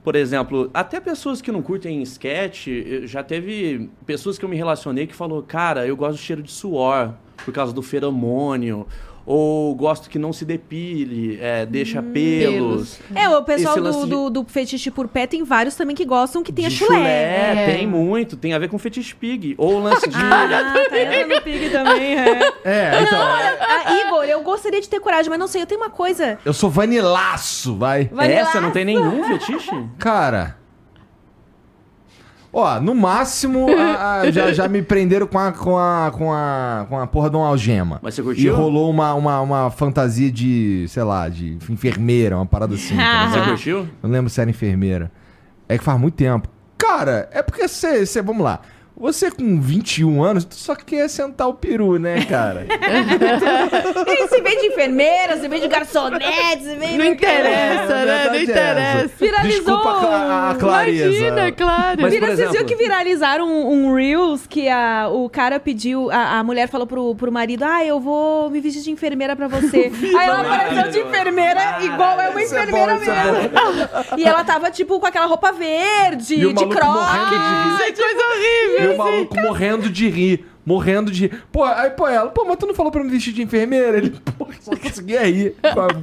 por 0.03 0.15
exemplo, 0.15 0.69
até 0.73 0.99
pessoas 0.99 1.41
que 1.41 1.51
não 1.51 1.61
curtem 1.61 2.01
sketch, 2.03 2.67
eu- 2.67 3.07
já 3.07 3.23
teve 3.23 3.89
pessoas 4.05 4.37
que 4.37 4.45
eu 4.45 4.49
me 4.49 4.55
relacionei 4.55 5.07
que 5.07 5.15
falou, 5.15 5.41
cara, 5.41 5.85
eu 5.87 5.97
gosto 5.97 6.13
do 6.13 6.17
cheiro 6.21 6.41
de 6.43 6.51
suor 6.51 7.13
por 7.43 7.53
causa 7.53 7.73
do 7.73 7.81
feromônio. 7.81 8.85
Ou 9.29 9.75
gosto 9.75 10.09
que 10.09 10.17
não 10.17 10.31
se 10.31 10.45
depile, 10.45 11.37
é, 11.41 11.65
deixa 11.65 12.01
pelos. 12.01 12.97
É, 13.13 13.27
o 13.27 13.43
pessoal 13.43 13.75
do, 13.75 13.91
de- 13.91 14.09
do, 14.09 14.29
do 14.29 14.45
fetiche 14.45 14.89
por 14.89 15.05
pé 15.09 15.27
tem 15.27 15.43
vários 15.43 15.75
também 15.75 15.93
que 15.93 16.05
gostam 16.05 16.41
que 16.41 16.53
tenha 16.53 16.69
De 16.69 16.75
chulé. 16.77 16.95
chulé, 16.95 17.63
É. 17.63 17.75
tem 17.75 17.85
muito. 17.85 18.37
Tem 18.37 18.53
a 18.53 18.59
ver 18.59 18.69
com 18.69 18.77
fetiche 18.79 19.13
pig. 19.13 19.53
Ou 19.57 19.73
o 19.75 19.83
lance 19.83 20.07
de... 20.07 20.15
Ah, 20.37 20.73
tá 20.89 20.97
entrando 20.97 21.35
no 21.35 21.41
pig 21.41 21.69
também, 21.69 22.15
é. 22.17 22.53
É, 22.63 23.01
então. 23.03 23.19
Ah, 23.21 23.93
Igor, 24.05 24.23
eu 24.23 24.41
gostaria 24.43 24.79
de 24.79 24.87
ter 24.87 24.99
coragem, 25.01 25.29
mas 25.29 25.39
não 25.39 25.47
sei, 25.47 25.61
eu 25.61 25.65
tenho 25.65 25.81
uma 25.81 25.89
coisa. 25.89 26.39
Eu 26.45 26.53
sou 26.53 26.69
vanilaço, 26.69 27.75
vai. 27.75 28.05
Vanilaço. 28.05 28.49
Essa 28.51 28.61
não 28.61 28.71
tem 28.71 28.85
nenhum 28.85 29.23
fetiche? 29.25 29.69
Cara. 29.99 30.56
Ó, 32.51 32.79
no 32.79 32.95
máximo, 32.95 33.67
a- 33.77 34.21
a- 34.21 34.31
já, 34.31 34.51
já 34.53 34.67
me 34.67 34.81
prenderam 34.81 35.27
com 35.27 35.37
a, 35.37 35.51
com, 35.51 35.77
a, 35.77 36.11
com, 36.17 36.31
a, 36.33 36.85
com 36.89 36.99
a 36.99 37.05
porra 37.07 37.29
de 37.29 37.35
uma 37.35 37.47
algema. 37.47 37.99
Mas 38.01 38.15
você 38.15 38.21
E 38.21 38.23
curtiu? 38.23 38.55
rolou 38.55 38.89
uma, 38.89 39.13
uma, 39.13 39.41
uma 39.41 39.69
fantasia 39.71 40.31
de, 40.31 40.85
sei 40.87 41.03
lá, 41.03 41.27
de 41.29 41.57
enfermeira, 41.69 42.35
uma 42.37 42.45
parada 42.45 42.75
assim. 42.75 42.95
tá 42.97 43.29
Você 43.29 43.41
curtiu? 43.41 43.77
Eu 43.79 43.87
não 44.03 44.09
lembro 44.11 44.29
se 44.29 44.39
era 44.41 44.49
enfermeira. 44.49 45.11
É 45.69 45.77
que 45.77 45.83
faz 45.83 45.99
muito 45.99 46.15
tempo. 46.15 46.47
Cara, 46.77 47.27
é 47.31 47.41
porque 47.43 47.67
você 47.67 48.21
vamos 48.21 48.43
lá. 48.43 48.61
Você 48.99 49.29
com 49.29 49.61
21 49.61 50.23
anos, 50.23 50.43
tu 50.43 50.55
só 50.55 50.75
quer 50.75 51.07
sentar 51.07 51.47
o 51.47 51.53
peru, 51.53 51.99
né, 51.99 52.25
cara? 52.25 52.65
Se 54.29 54.41
vem 54.41 54.59
de 54.59 54.67
enfermeira, 54.67 55.37
se 55.39 55.47
vem 55.47 55.59
de 55.61 55.67
garçonete, 55.67 56.63
se. 56.63 56.97
Não 56.97 57.05
interessa, 57.05 57.93
É, 57.93 58.01
a 58.01 58.05
né? 58.05 58.25
Não 58.27 58.33
é 58.33 58.43
interessa. 58.43 58.79
essa. 59.05 59.09
Viralizou 59.19 59.59
Desculpa 59.59 59.89
a, 59.91 59.99
cla- 59.99 60.49
a 60.51 60.55
clareza. 60.55 61.05
Imagina, 61.15 61.51
claro. 61.51 62.01
Mas, 62.01 62.13
Vira, 62.13 62.25
por 62.27 62.35
vocês 62.35 62.49
viram 62.49 62.51
exemplo- 62.61 62.65
que 62.65 62.75
viralizaram 62.83 63.47
um, 63.47 63.71
um 63.87 63.93
Reels 63.95 64.45
que 64.47 64.67
a, 64.67 65.07
o 65.11 65.29
cara 65.29 65.59
pediu, 65.59 66.09
a, 66.11 66.39
a 66.39 66.43
mulher 66.43 66.67
falou 66.67 66.85
pro, 66.87 67.15
pro 67.15 67.31
marido, 67.31 67.63
ah, 67.63 67.85
eu 67.85 67.99
vou 67.99 68.49
me 68.49 68.59
vestir 68.59 68.81
de 68.81 68.91
enfermeira 68.91 69.35
pra 69.35 69.47
você. 69.47 69.91
Aí 70.17 70.27
ela 70.27 70.41
apareceu 70.41 70.91
de 70.91 70.99
enfermeira, 71.07 71.77
igual 71.83 72.19
é 72.19 72.29
uma 72.29 72.41
Isso 72.41 72.55
é 72.55 72.63
enfermeira 72.63 72.95
bom, 72.95 73.01
é 73.03 73.05
mesmo. 73.05 74.17
e 74.17 74.23
ela 74.25 74.43
tava, 74.43 74.69
tipo, 74.71 74.99
com 74.99 75.05
aquela 75.05 75.25
roupa 75.27 75.51
verde, 75.51 76.35
de 76.37 76.53
de 76.53 76.67
cross. 76.67 76.97
Ai, 77.09 77.93
coisa 77.93 78.23
horrível. 78.27 78.86
O 78.93 78.97
maluco 78.97 79.35
morrendo 79.39 79.89
de 79.89 80.09
rir. 80.09 80.45
Morrendo 80.65 81.09
de 81.09 81.27
rir. 81.27 81.43
Pô, 81.49 81.63
aí 81.63 81.89
pô, 81.91 82.05
ela, 82.09 82.29
pô, 82.29 82.43
mas 82.43 82.57
tu 82.57 82.67
não 82.67 82.73
falou 82.73 82.91
pra 82.91 83.01
me 83.01 83.09
vestir 83.09 83.31
de 83.31 83.41
enfermeira? 83.41 83.99
Ele, 83.99 84.09
pô, 84.09 84.49
só 84.59 84.75
conseguia 84.75 85.25
rir. 85.25 85.55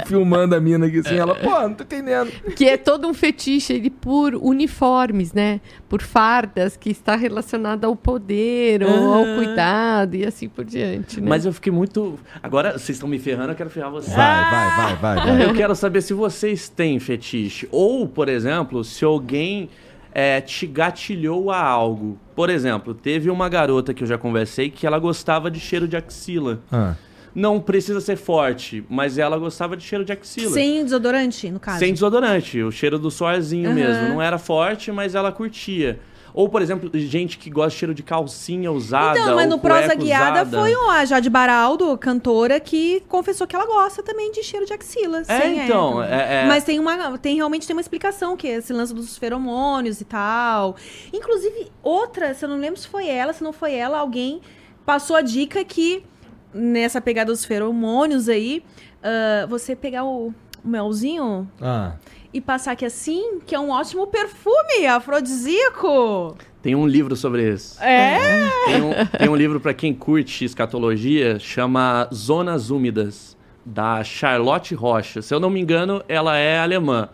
Filmando 0.06 0.54
a 0.54 0.60
mina 0.60 0.86
aqui 0.86 1.00
assim. 1.00 1.16
Ela, 1.16 1.34
pô, 1.34 1.50
não 1.50 1.74
tô 1.74 1.84
entendendo. 1.84 2.30
Que 2.56 2.66
é 2.66 2.78
todo 2.78 3.06
um 3.06 3.12
fetiche 3.12 3.74
ele, 3.74 3.90
por 3.90 4.34
uniformes, 4.34 5.34
né? 5.34 5.60
Por 5.86 6.00
fardas, 6.00 6.78
que 6.78 6.88
está 6.88 7.14
relacionado 7.14 7.84
ao 7.84 7.94
poder 7.94 8.82
ou 8.82 9.12
ao 9.12 9.24
cuidado 9.36 10.16
e 10.16 10.24
assim 10.24 10.48
por 10.48 10.64
diante, 10.64 11.20
né? 11.20 11.28
Mas 11.28 11.44
eu 11.44 11.52
fiquei 11.52 11.70
muito... 11.70 12.18
Agora, 12.42 12.72
vocês 12.72 12.96
estão 12.96 13.06
me 13.06 13.18
ferrando, 13.18 13.52
eu 13.52 13.56
quero 13.56 13.68
ferrar 13.68 13.90
vocês. 13.90 14.16
Vai, 14.16 14.50
vai, 14.50 14.76
vai, 14.76 14.96
vai, 14.96 15.26
vai. 15.26 15.44
Eu 15.44 15.54
quero 15.54 15.74
saber 15.74 16.00
se 16.00 16.14
vocês 16.14 16.70
têm 16.70 16.98
fetiche. 16.98 17.68
Ou, 17.70 18.08
por 18.08 18.30
exemplo, 18.30 18.82
se 18.82 19.04
alguém 19.04 19.68
é, 20.14 20.40
te 20.40 20.64
gatilhou 20.66 21.50
a 21.50 21.60
algo. 21.60 22.16
Por 22.36 22.48
exemplo, 22.48 22.94
teve 22.94 23.28
uma 23.28 23.48
garota 23.48 23.92
que 23.92 24.04
eu 24.04 24.06
já 24.06 24.16
conversei 24.16 24.70
que 24.70 24.86
ela 24.86 24.98
gostava 25.00 25.50
de 25.50 25.58
cheiro 25.58 25.88
de 25.88 25.96
axila. 25.96 26.60
Ah. 26.70 26.94
Não 27.34 27.60
precisa 27.60 28.00
ser 28.00 28.14
forte, 28.14 28.84
mas 28.88 29.18
ela 29.18 29.36
gostava 29.36 29.76
de 29.76 29.82
cheiro 29.82 30.04
de 30.04 30.12
axila. 30.12 30.52
Sem 30.52 30.84
desodorante, 30.84 31.50
no 31.50 31.58
caso. 31.58 31.80
Sem 31.80 31.92
desodorante, 31.92 32.62
o 32.62 32.70
cheiro 32.70 32.96
do 32.96 33.10
suorzinho 33.10 33.70
Aham. 33.70 33.74
mesmo. 33.74 34.08
Não 34.10 34.22
era 34.22 34.38
forte, 34.38 34.92
mas 34.92 35.16
ela 35.16 35.32
curtia. 35.32 35.98
Ou, 36.34 36.48
por 36.48 36.60
exemplo, 36.60 36.90
gente 36.98 37.38
que 37.38 37.48
gosta 37.48 37.70
de 37.70 37.76
cheiro 37.76 37.94
de 37.94 38.02
calcinha 38.02 38.72
usada. 38.72 39.16
Então, 39.20 39.36
mas 39.36 39.44
ou 39.44 39.50
no 39.52 39.58
Prosa 39.60 39.94
Guiada 39.94 40.42
usada. 40.42 40.58
foi 40.60 40.74
o- 40.74 40.90
a 40.90 41.04
Jade 41.04 41.30
Baraldo, 41.30 41.96
cantora, 41.96 42.58
que 42.58 43.04
confessou 43.08 43.46
que 43.46 43.54
ela 43.54 43.64
gosta 43.66 44.02
também 44.02 44.32
de 44.32 44.42
cheiro 44.42 44.66
de 44.66 44.72
axila. 44.72 45.22
É, 45.28 45.46
então, 45.64 46.02
é- 46.02 46.42
é- 46.42 46.46
Mas 46.48 46.64
tem 46.64 46.80
uma, 46.80 47.16
tem 47.18 47.36
realmente 47.36 47.68
tem 47.68 47.76
uma 47.76 47.80
explicação, 47.80 48.36
que 48.36 48.48
é 48.48 48.54
esse 48.56 48.72
lance 48.72 48.92
dos 48.92 49.16
feromônios 49.16 50.00
e 50.00 50.04
tal. 50.04 50.74
Inclusive, 51.12 51.70
outra, 51.80 52.34
se 52.34 52.44
eu 52.44 52.48
não 52.48 52.56
lembro 52.58 52.80
se 52.80 52.88
foi 52.88 53.06
ela, 53.06 53.32
se 53.32 53.44
não 53.44 53.52
foi 53.52 53.72
ela, 53.72 53.98
alguém 53.98 54.40
passou 54.84 55.14
a 55.14 55.22
dica 55.22 55.62
que 55.64 56.04
nessa 56.52 57.00
pegada 57.00 57.30
dos 57.30 57.44
feromônios 57.44 58.28
aí, 58.28 58.64
ah, 59.02 59.46
você 59.48 59.76
pegar 59.76 60.02
o, 60.04 60.34
o 60.64 60.68
melzinho 60.68 61.48
Ah. 61.62 61.92
E 62.34 62.40
passar 62.40 62.72
aqui 62.72 62.84
assim, 62.84 63.38
que 63.46 63.54
é 63.54 63.60
um 63.60 63.70
ótimo 63.70 64.08
perfume 64.08 64.84
afrodisíaco. 64.88 66.36
Tem 66.60 66.74
um 66.74 66.84
livro 66.84 67.14
sobre 67.14 67.48
isso. 67.52 67.80
É? 67.80 68.18
Tem 68.66 68.82
um, 68.82 68.90
tem 69.18 69.28
um 69.28 69.36
livro 69.36 69.60
para 69.60 69.72
quem 69.72 69.94
curte 69.94 70.44
escatologia, 70.44 71.38
chama 71.38 72.08
Zonas 72.12 72.70
Úmidas, 72.70 73.36
da 73.64 74.02
Charlotte 74.02 74.74
Rocha. 74.74 75.22
Se 75.22 75.32
eu 75.32 75.38
não 75.38 75.48
me 75.48 75.60
engano, 75.60 76.02
ela 76.08 76.36
é 76.36 76.58
alemã. 76.58 77.08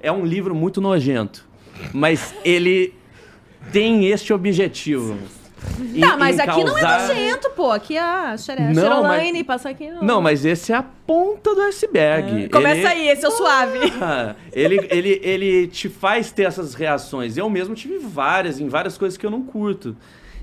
É 0.00 0.10
um 0.10 0.24
livro 0.24 0.54
muito 0.54 0.80
nojento, 0.80 1.46
mas 1.92 2.34
ele 2.42 2.94
tem 3.70 4.06
este 4.06 4.32
objetivo. 4.32 5.18
Em- 5.94 6.00
Tá, 6.00 6.16
mas 6.16 6.38
aqui 6.38 6.64
não 6.64 6.76
é 6.76 6.80
causar- 6.80 7.08
nojento, 7.08 7.50
pô. 7.50 7.70
Aqui 7.70 7.96
é 7.96 8.00
a 8.00 8.36
xere- 8.36 8.62
Não, 8.62 8.74
Xerolaine, 8.82 9.44
passa 9.44 9.68
aqui. 9.70 9.88
Não, 9.90 10.02
Não, 10.02 10.20
mas 10.22 10.44
esse 10.44 10.72
é 10.72 10.76
a 10.76 10.82
ponta 10.82 11.54
do 11.54 11.60
iceberg. 11.62 12.48
Começa 12.48 12.78
Ele- 12.78 12.86
aí, 12.86 13.08
esse 13.08 13.24
é 13.24 13.28
o 13.28 13.32
suave. 13.32 13.78
Ah, 14.00 14.34
ele, 14.52 14.86
ele, 14.90 15.20
ele 15.22 15.66
te 15.68 15.88
faz 15.88 16.30
ter 16.32 16.44
essas 16.44 16.74
reações. 16.74 17.36
Eu 17.36 17.48
mesmo 17.50 17.74
tive 17.74 17.98
várias, 17.98 18.60
em 18.60 18.68
várias 18.68 18.96
coisas 18.98 19.16
que 19.16 19.24
eu 19.26 19.30
não 19.30 19.42
curto. 19.42 19.96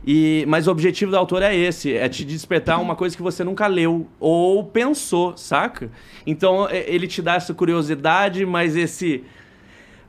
E, 0.05 0.45
mas 0.47 0.65
o 0.67 0.71
objetivo 0.71 1.11
do 1.11 1.17
autor 1.17 1.41
é 1.41 1.53
esse, 1.55 1.93
é 1.93 2.07
te 2.07 2.23
despertar 2.23 2.79
uma 2.81 2.95
coisa 2.95 3.15
que 3.17 3.21
você 3.21 3.43
nunca 3.43 3.67
leu 3.67 4.07
ou 4.19 4.63
pensou, 4.63 5.35
saca? 5.35 5.91
Então 6.25 6.67
é- 6.69 6.85
ele 6.87 7.05
te 7.07 7.21
dá 7.21 7.35
essa 7.35 7.53
curiosidade, 7.53 8.45
mas 8.45 8.75
esse... 8.77 9.23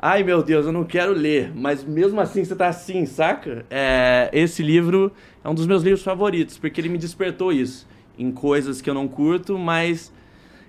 Ai 0.02 0.22
meu 0.22 0.42
Deus, 0.42 0.64
eu 0.64 0.72
não 0.72 0.82
quero 0.82 1.12
ler, 1.12 1.52
mas 1.54 1.84
mesmo 1.84 2.18
assim 2.22 2.42
você 2.42 2.56
tá 2.56 2.68
assim, 2.68 3.04
saca? 3.04 3.66
É, 3.68 4.30
esse 4.32 4.62
livro 4.62 5.12
é 5.44 5.48
um 5.48 5.54
dos 5.54 5.66
meus 5.66 5.82
livros 5.82 6.02
favoritos, 6.02 6.56
porque 6.56 6.80
ele 6.80 6.88
me 6.88 6.96
despertou 6.96 7.52
isso. 7.52 7.86
Em 8.18 8.32
coisas 8.32 8.80
que 8.80 8.88
eu 8.88 8.94
não 8.94 9.06
curto, 9.06 9.58
mas 9.58 10.10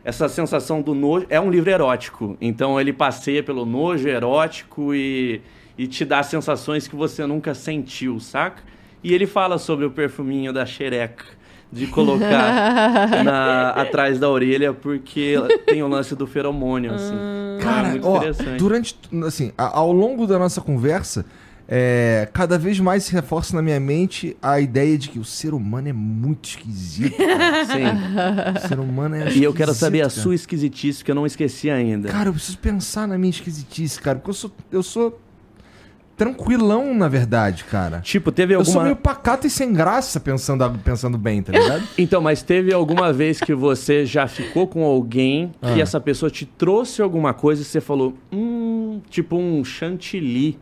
essa 0.03 0.27
sensação 0.27 0.81
do 0.81 0.93
nojo. 0.93 1.27
É 1.29 1.39
um 1.39 1.49
livro 1.49 1.69
erótico, 1.69 2.35
então 2.41 2.77
ele 2.77 2.91
passeia 2.91 3.41
pelo 3.41 3.65
nojo 3.65 4.05
erótico 4.09 4.93
e, 4.93 5.39
e 5.77 5.87
te 5.87 6.03
dá 6.03 6.21
sensações 6.23 6.85
que 6.85 6.95
você 6.97 7.25
nunca 7.25 7.53
sentiu, 7.55 8.19
saca? 8.19 8.61
E 9.01 9.13
ele 9.13 9.25
fala 9.25 9.57
sobre 9.57 9.85
o 9.85 9.91
perfuminho 9.91 10.51
da 10.51 10.65
xereca, 10.65 11.23
de 11.71 11.87
colocar 11.87 13.09
na- 13.23 13.69
atrás 13.71 14.19
da 14.19 14.29
orelha, 14.29 14.73
porque 14.73 15.35
tem 15.65 15.81
o 15.83 15.87
lance 15.87 16.15
do 16.15 16.27
feromônio, 16.27 16.93
assim. 16.93 17.15
é 17.15 17.63
Cara, 17.63 17.89
muito 17.89 18.07
ó, 18.07 18.17
interessante. 18.17 18.57
durante, 18.57 18.95
assim, 19.25 19.51
ao 19.57 19.91
longo 19.91 20.27
da 20.27 20.37
nossa 20.37 20.59
conversa, 20.61 21.25
é, 21.73 22.27
cada 22.33 22.57
vez 22.57 22.77
mais 22.81 23.05
se 23.05 23.13
reforça 23.13 23.55
na 23.55 23.61
minha 23.61 23.79
mente 23.79 24.35
a 24.41 24.59
ideia 24.59 24.97
de 24.97 25.07
que 25.07 25.17
o 25.19 25.23
ser 25.23 25.53
humano 25.53 25.87
é 25.87 25.93
muito 25.93 26.49
esquisito. 26.49 27.15
cara. 27.15 27.63
Sim. 28.57 28.65
o 28.65 28.67
ser 28.67 28.79
humano 28.79 29.15
é 29.15 29.31
E 29.31 29.41
eu 29.43 29.53
quero 29.53 29.73
saber 29.73 30.01
a 30.01 30.09
sua 30.09 30.35
esquisitice, 30.35 31.01
que 31.03 31.11
eu 31.11 31.15
não 31.15 31.25
esqueci 31.25 31.69
ainda. 31.69 32.09
Cara, 32.09 32.27
eu 32.27 32.33
preciso 32.33 32.57
pensar 32.57 33.07
na 33.07 33.17
minha 33.17 33.29
esquisitice, 33.29 34.01
cara, 34.01 34.17
porque 34.17 34.31
eu 34.31 34.33
sou, 34.33 34.51
eu 34.69 34.83
sou 34.83 35.17
tranquilão, 36.25 36.93
na 36.93 37.07
verdade, 37.07 37.63
cara. 37.63 37.99
Tipo, 38.01 38.31
teve 38.31 38.53
Eu 38.53 38.63
sou 38.63 38.73
alguma. 38.73 38.83
meio 38.85 38.95
pacato 38.95 39.47
e 39.47 39.49
sem 39.49 39.73
graça 39.73 40.19
pensando, 40.19 40.79
pensando 40.83 41.17
bem, 41.17 41.41
tá 41.41 41.51
ligado? 41.51 41.83
Então, 41.97 42.21
mas 42.21 42.41
teve 42.43 42.73
alguma 42.73 43.11
vez 43.11 43.39
que 43.39 43.53
você 43.55 44.05
já 44.05 44.27
ficou 44.27 44.67
com 44.67 44.83
alguém 44.83 45.51
que 45.61 45.79
Ah. 45.79 45.79
essa 45.79 45.99
pessoa 45.99 46.29
te 46.29 46.45
trouxe 46.45 47.01
alguma 47.01 47.33
coisa 47.33 47.61
e 47.61 47.65
você 47.65 47.81
falou, 47.81 48.13
hum, 48.31 49.01
tipo 49.09 49.35
um 49.35 49.63
chantilly 49.63 50.59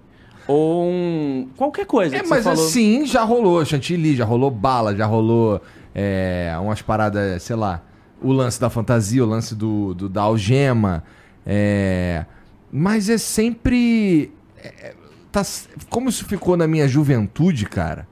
ou 0.47 0.83
um 0.85 1.47
qualquer 1.55 1.85
coisa 1.85 2.15
É, 2.15 2.23
mas 2.23 2.43
falou. 2.43 2.65
assim, 2.65 3.05
já 3.05 3.23
rolou 3.23 3.63
chantilly, 3.65 4.15
já 4.15 4.25
rolou 4.25 4.49
bala, 4.49 4.95
já 4.95 5.05
rolou 5.05 5.61
é, 5.93 6.53
umas 6.61 6.81
paradas, 6.81 7.43
sei 7.43 7.55
lá, 7.55 7.83
o 8.21 8.31
lance 8.31 8.59
da 8.59 8.69
fantasia, 8.69 9.23
o 9.23 9.27
lance 9.27 9.53
do, 9.55 9.93
do- 9.93 10.09
da 10.09 10.21
algema. 10.21 11.03
é, 11.45 12.25
mas 12.71 13.09
é 13.09 13.17
sempre. 13.17 14.31
é, 14.63 14.93
tá, 15.31 15.43
como 15.89 16.09
isso 16.09 16.25
ficou 16.25 16.55
na 16.57 16.67
minha 16.67 16.87
juventude, 16.87 17.65
cara, 17.65 18.07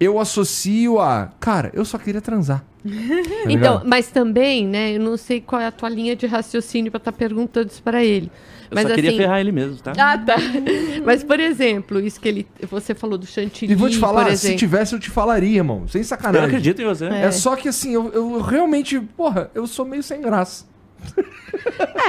eu 0.00 0.18
associo 0.20 1.00
a. 1.00 1.32
Cara, 1.40 1.70
eu 1.74 1.84
só 1.84 1.98
queria 1.98 2.20
transar. 2.20 2.64
Tá 2.88 3.50
Então, 3.52 3.82
mas 3.84 4.08
também, 4.08 4.66
né? 4.66 4.96
Eu 4.96 5.00
não 5.00 5.16
sei 5.16 5.40
qual 5.40 5.60
é 5.60 5.66
a 5.66 5.72
tua 5.72 5.88
linha 5.88 6.14
de 6.14 6.26
raciocínio 6.26 6.90
pra 6.90 6.98
estar 6.98 7.12
perguntando 7.12 7.68
isso 7.68 7.82
pra 7.82 8.04
ele. 8.04 8.30
Eu 8.70 8.74
mas 8.74 8.86
só 8.86 8.94
queria 8.94 9.10
assim, 9.10 9.18
ferrar 9.18 9.40
ele 9.40 9.50
mesmo, 9.52 9.76
tá? 9.78 9.92
Ah, 9.98 10.18
tá. 10.18 10.36
Mas, 11.02 11.24
por 11.24 11.40
exemplo, 11.40 11.98
isso 12.00 12.20
que 12.20 12.28
ele. 12.28 12.46
Você 12.70 12.94
falou 12.94 13.16
do 13.16 13.24
chantilly. 13.24 13.72
E 13.72 13.74
vou 13.74 13.88
te 13.88 13.96
falar, 13.96 14.36
se 14.36 14.54
tivesse, 14.56 14.94
eu 14.94 15.00
te 15.00 15.08
falaria, 15.08 15.56
irmão. 15.56 15.88
Sem 15.88 16.02
Eu 16.02 16.06
sacanagem. 16.06 16.46
acredito 16.48 16.82
em 16.82 16.84
você. 16.84 17.06
É 17.06 17.30
só 17.30 17.56
que 17.56 17.68
assim, 17.68 17.94
eu, 17.94 18.12
eu 18.12 18.42
realmente, 18.42 19.00
porra, 19.00 19.50
eu 19.54 19.66
sou 19.66 19.86
meio 19.86 20.02
sem 20.02 20.20
graça. 20.20 20.66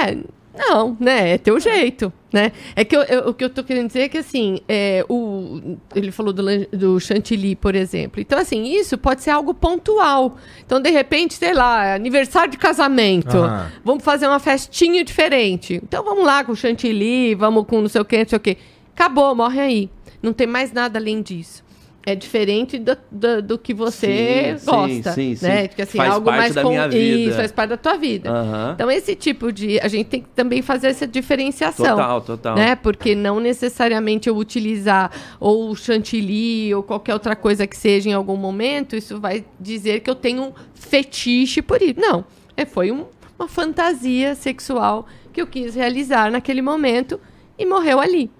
É, 0.04 0.18
não, 0.56 0.96
né? 0.98 1.30
É 1.34 1.38
teu 1.38 1.58
jeito, 1.60 2.12
né? 2.32 2.50
É 2.74 2.84
que 2.84 2.96
eu- 2.96 3.02
eu- 3.02 3.28
o 3.28 3.34
que 3.34 3.44
eu 3.44 3.48
tô 3.50 3.62
querendo 3.62 3.86
dizer 3.86 4.00
é 4.00 4.08
que, 4.08 4.18
assim, 4.18 4.60
é, 4.68 5.04
o, 5.08 5.76
ele 5.94 6.10
falou 6.10 6.32
do, 6.32 6.42
do 6.72 6.98
chantilly, 7.00 7.54
por 7.54 7.74
exemplo. 7.74 8.20
Então, 8.20 8.38
assim, 8.38 8.64
isso 8.64 8.98
pode 8.98 9.22
ser 9.22 9.30
algo 9.30 9.54
pontual. 9.54 10.36
Então, 10.66 10.80
de 10.80 10.90
repente, 10.90 11.34
sei 11.34 11.54
lá, 11.54 11.94
aniversário 11.94 12.50
de 12.50 12.58
casamento. 12.58 13.36
Aham. 13.38 13.70
Vamos 13.84 14.02
fazer 14.04 14.26
uma 14.26 14.40
festinha 14.40 15.04
diferente. 15.04 15.80
Então, 15.82 16.02
vamos 16.04 16.24
lá 16.24 16.42
com 16.44 16.54
chantilly, 16.54 17.34
vamos 17.34 17.64
com 17.66 17.80
não 17.80 17.88
sei 17.88 18.00
o 18.00 18.04
quê, 18.04 18.18
não 18.18 18.28
sei 18.28 18.36
o 18.36 18.40
quê. 18.40 18.56
Acabou, 18.94 19.34
morre 19.34 19.60
aí. 19.60 19.90
Não 20.22 20.32
tem 20.32 20.46
mais 20.46 20.72
nada 20.72 20.98
além 20.98 21.22
disso. 21.22 21.62
É 22.06 22.14
diferente 22.14 22.78
do, 22.78 22.96
do, 23.10 23.42
do 23.42 23.58
que 23.58 23.74
você 23.74 24.56
Sim, 24.56 24.58
sim, 24.58 24.66
gosta, 24.70 25.12
sim, 25.12 25.36
sim. 25.36 25.46
né? 25.46 25.68
Que, 25.68 25.82
assim, 25.82 25.98
Faz 25.98 26.12
algo 26.14 26.24
parte 26.24 26.38
mais 26.38 26.54
da 26.54 26.62
com... 26.62 26.68
minha 26.70 26.88
vida. 26.88 27.28
Isso, 27.28 27.36
faz 27.36 27.52
parte 27.52 27.68
da 27.70 27.76
tua 27.76 27.96
vida. 27.98 28.30
Aham. 28.30 28.72
Então, 28.74 28.90
esse 28.90 29.14
tipo 29.14 29.52
de. 29.52 29.78
A 29.80 29.86
gente 29.86 30.06
tem 30.06 30.22
que 30.22 30.28
também 30.30 30.62
fazer 30.62 30.86
essa 30.88 31.06
diferenciação. 31.06 31.84
Total, 31.96 32.20
total. 32.22 32.54
Né? 32.56 32.74
Porque 32.74 33.14
não 33.14 33.38
necessariamente 33.38 34.30
eu 34.30 34.36
utilizar 34.36 35.10
ou 35.38 35.68
o 35.70 35.76
chantilly 35.76 36.74
ou 36.74 36.82
qualquer 36.82 37.12
outra 37.12 37.36
coisa 37.36 37.66
que 37.66 37.76
seja 37.76 38.08
em 38.08 38.14
algum 38.14 38.36
momento, 38.36 38.96
isso 38.96 39.20
vai 39.20 39.44
dizer 39.60 40.00
que 40.00 40.08
eu 40.08 40.14
tenho 40.14 40.42
um 40.44 40.52
fetiche 40.74 41.60
por 41.60 41.82
isso. 41.82 42.00
Não. 42.00 42.24
É, 42.56 42.64
foi 42.64 42.90
um- 42.90 43.04
uma 43.38 43.46
fantasia 43.46 44.34
sexual 44.34 45.06
que 45.34 45.40
eu 45.42 45.46
quis 45.46 45.74
realizar 45.74 46.30
naquele 46.30 46.62
momento 46.62 47.20
e 47.58 47.66
morreu 47.66 48.00
ali. 48.00 48.30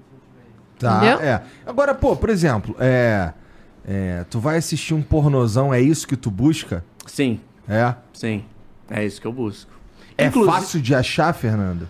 Tá, 0.78 0.96
Entendeu? 0.96 1.20
é. 1.20 1.42
Agora, 1.66 1.94
pô, 1.94 2.16
por 2.16 2.30
exemplo, 2.30 2.74
é, 2.80 3.32
é, 3.86 4.24
tu 4.30 4.38
vai 4.40 4.56
assistir 4.56 4.94
um 4.94 5.02
pornozão, 5.02 5.72
é 5.72 5.80
isso 5.80 6.06
que 6.06 6.16
tu 6.16 6.30
busca? 6.30 6.84
Sim, 7.06 7.40
É. 7.68 7.94
sim. 8.12 8.44
É 8.90 9.04
isso 9.04 9.20
que 9.20 9.26
eu 9.26 9.32
busco. 9.32 9.70
É 10.18 10.26
Inclusive- 10.26 10.52
fácil 10.54 10.80
de 10.80 10.94
achar, 10.94 11.32
Fernando? 11.32 11.88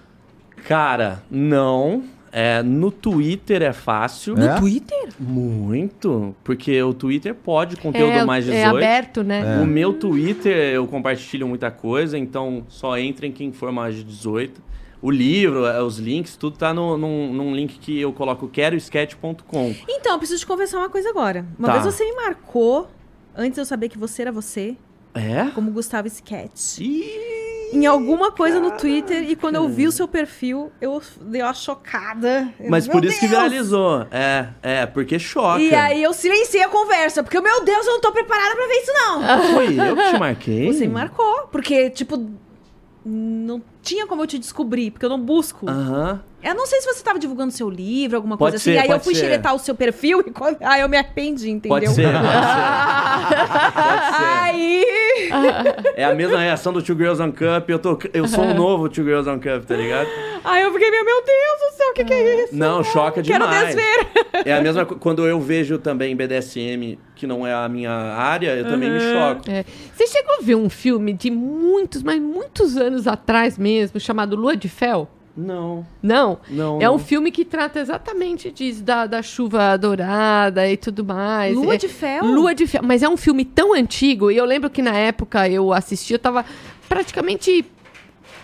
Cara, 0.69 1.23
não. 1.31 2.05
É, 2.33 2.63
no 2.63 2.93
Twitter 2.93 3.61
é 3.61 3.73
fácil. 3.73 4.39
É? 4.39 4.55
Twitter? 4.57 5.09
Muito. 5.19 6.33
Porque 6.45 6.81
o 6.81 6.95
Twitter 6.95 7.35
pode 7.35 7.77
conteúdo 7.77 8.13
é, 8.13 8.25
mais 8.25 8.45
18. 8.45 8.63
é 8.63 8.65
aberto, 8.69 9.25
né? 9.25 9.57
É. 9.59 9.61
O 9.63 9.67
meu 9.67 9.95
Twitter 9.95 10.55
eu 10.75 10.87
compartilho 10.87 11.49
muita 11.49 11.73
coisa, 11.73 12.17
então 12.17 12.63
só 12.69 12.97
entrem 12.99 13.33
quem 13.33 13.51
for 13.53 13.73
mais 13.73 13.97
de 13.97 14.05
18. 14.05 14.63
O 15.03 15.11
livro, 15.11 15.65
é, 15.67 15.83
os 15.83 15.99
links, 15.99 16.37
tudo 16.37 16.59
tá 16.59 16.75
no, 16.75 16.99
num, 16.99 17.33
num 17.33 17.55
link 17.55 17.79
que 17.79 17.99
eu 18.01 18.13
coloco 18.13 18.47
querosketch.com. 18.49 19.75
Então, 19.89 20.13
eu 20.13 20.19
preciso 20.19 20.41
te 20.41 20.47
conversar 20.47 20.79
uma 20.79 20.91
coisa 20.91 21.09
agora. 21.11 21.47
Uma 21.59 21.69
Tá. 21.69 21.79
vez 21.79 21.85
você 21.95 22.05
me 22.05 22.17
marcou, 22.17 22.89
antes 23.35 23.55
de 23.55 23.61
eu 23.61 23.65
saber 23.65 23.89
que 23.89 23.97
você 23.97 24.23
era 24.23 24.33
você, 24.33 24.77
É? 25.15 25.47
como 25.55 25.71
Gustavo 25.71 26.07
Sketch. 26.09 26.79
Ih, 26.81 27.41
Em 27.73 27.87
alguma 27.87 28.33
coisa 28.33 28.59
no 28.59 28.73
Twitter, 28.73 29.31
e 29.31 29.37
quando 29.37 29.55
eu 29.55 29.69
vi 29.69 29.87
o 29.87 29.93
seu 29.93 30.09
perfil, 30.09 30.73
eu 30.81 31.01
dei 31.21 31.41
uma 31.41 31.55
chocada. 31.55 32.53
Mas 32.69 32.85
meu 32.89 32.97
por 32.97 33.05
isso 33.05 33.15
que 33.21 33.29
Deus! 33.29 33.31
viralizou. 33.31 34.07
É, 34.11 34.49
é, 34.61 34.87
porque 34.87 35.21
choca. 35.21 35.61
E 35.63 35.73
aí 35.73 36.03
eu 36.03 36.13
silenciei 36.13 36.65
a 36.65 36.69
conversa, 36.69 37.23
porque, 37.23 37.41
meu 37.41 37.65
Deus, 37.65 37.87
eu 37.87 37.93
não 37.93 38.01
tô 38.01 38.11
preparada 38.11 38.57
pra 38.57 38.67
ver 38.67 38.75
isso, 38.75 38.93
não. 38.93 39.55
Foi 39.55 39.89
eu 39.89 39.97
que 39.97 40.11
te 40.13 40.19
marquei? 40.19 40.67
Você 40.73 40.87
me 40.89 40.93
marcou, 40.95 41.47
porque, 41.53 41.89
tipo, 41.91 42.29
não 43.05 43.63
tinha 43.83 44.07
como 44.07 44.23
eu 44.23 44.27
te 44.27 44.39
descobrir, 44.39 44.91
porque 44.91 45.05
eu 45.05 45.11
não 45.11 45.21
busco. 45.21 45.69
Aham. 45.69 46.23
Eu 46.43 46.55
não 46.55 46.67
sei 46.67 46.81
se 46.81 46.87
você 46.87 47.03
tava 47.05 47.19
divulgando 47.19 47.53
seu 47.53 47.69
livro, 47.69 48.17
alguma 48.17 48.35
Pode 48.35 48.53
coisa 48.53 48.57
assim. 48.57 48.73
ser, 48.73 48.79
aí 48.79 48.89
eu 48.91 48.99
fui 48.99 49.15
ser. 49.15 49.21
xeretar 49.23 49.55
o 49.55 49.59
seu 49.59 49.75
perfil 49.75 50.21
e 50.27 50.31
quando... 50.31 50.57
aí 50.63 50.81
eu 50.81 50.89
me 50.89 50.97
arrependi, 50.97 51.51
entendeu? 51.51 51.69
Pode 51.79 51.95
ser, 51.95 52.07
pode 52.11 52.17
ser. 52.17 53.31
Pode 53.75 54.17
ser. 54.17 54.25
Aí. 54.25 54.87
É 55.97 56.05
a 56.05 56.15
mesma 56.15 56.39
reação 56.39 56.73
do 56.73 56.83
Two 56.83 56.97
Girls 56.97 57.21
on 57.23 57.31
Cup. 57.31 57.69
Eu, 57.69 57.79
tô, 57.79 57.99
eu 58.15 58.27
sou 58.27 58.43
um 58.43 58.55
novo 58.55 58.89
Two 58.89 59.05
Girls 59.05 59.29
on 59.29 59.35
Cup, 59.39 59.65
tá 59.67 59.77
ligado? 59.77 60.09
Aí 60.43 60.63
eu 60.63 60.73
fiquei, 60.73 60.91
meu 60.91 61.05
meu 61.05 61.23
Deus 61.23 61.71
do 61.73 61.77
céu, 61.77 61.91
o 61.91 61.93
que, 61.95 62.05
que 62.05 62.13
é 62.15 62.45
isso? 62.45 62.57
Não, 62.57 62.83
choca 62.83 63.23
Quero 63.23 63.45
demais. 63.45 63.67
desver. 63.75 64.09
É 64.47 64.55
a 64.55 64.63
mesma 64.63 64.87
co- 64.87 64.97
quando 64.97 65.27
eu 65.27 65.39
vejo 65.41 65.79
também 65.79 66.17
BDSM, 66.17 66.99
que 67.15 67.27
não 67.27 67.47
é 67.47 67.53
a 67.53 67.69
minha 67.69 67.91
área, 67.93 68.57
eu 68.57 68.65
também 68.67 68.91
me 68.91 68.99
choco. 69.01 69.43
É. 69.51 69.65
Você 69.95 70.07
chegou 70.07 70.37
a 70.37 70.43
ver 70.43 70.55
um 70.55 70.71
filme 70.71 71.13
de 71.13 71.31
muitos, 71.31 72.03
mas 72.03 72.19
muitos 72.21 72.77
anos 72.79 73.07
atrás 73.07 73.59
mesmo, 73.59 73.70
chamado 73.99 74.37
Lua 74.37 74.57
de 74.57 74.69
Fel? 74.69 75.09
Não, 75.37 75.87
Não. 76.03 76.41
não. 76.51 76.79
É 76.83 76.91
um 76.91 76.95
não. 76.95 76.99
filme 76.99 77.31
que 77.31 77.45
trata 77.45 77.79
exatamente 77.81 78.51
disso, 78.51 78.83
da, 78.83 79.07
da 79.07 79.23
chuva 79.23 79.77
dourada 79.79 80.69
e 80.69 80.77
tudo 80.77 81.05
mais. 81.05 81.57
Lua 81.57 81.75
É- 81.75 81.79
de 81.79 81.89
fel? 81.89 82.25
Lua 82.27 82.55
de 82.55 82.67
Fel. 82.67 82.83
Mas 82.85 83.03
é 83.03 83.09
um 83.09 83.17
filme 83.17 83.45
tão 83.45 83.73
antigo, 83.73 84.31
e 84.31 84.37
eu 84.37 84.45
lembro 84.45 84.69
que 84.69 84.83
na 84.83 84.95
época 84.95 85.49
eu 85.49 85.73
assisti, 85.73 86.13
eu 86.13 86.19
tava 86.19 86.45
praticamente. 86.89 87.65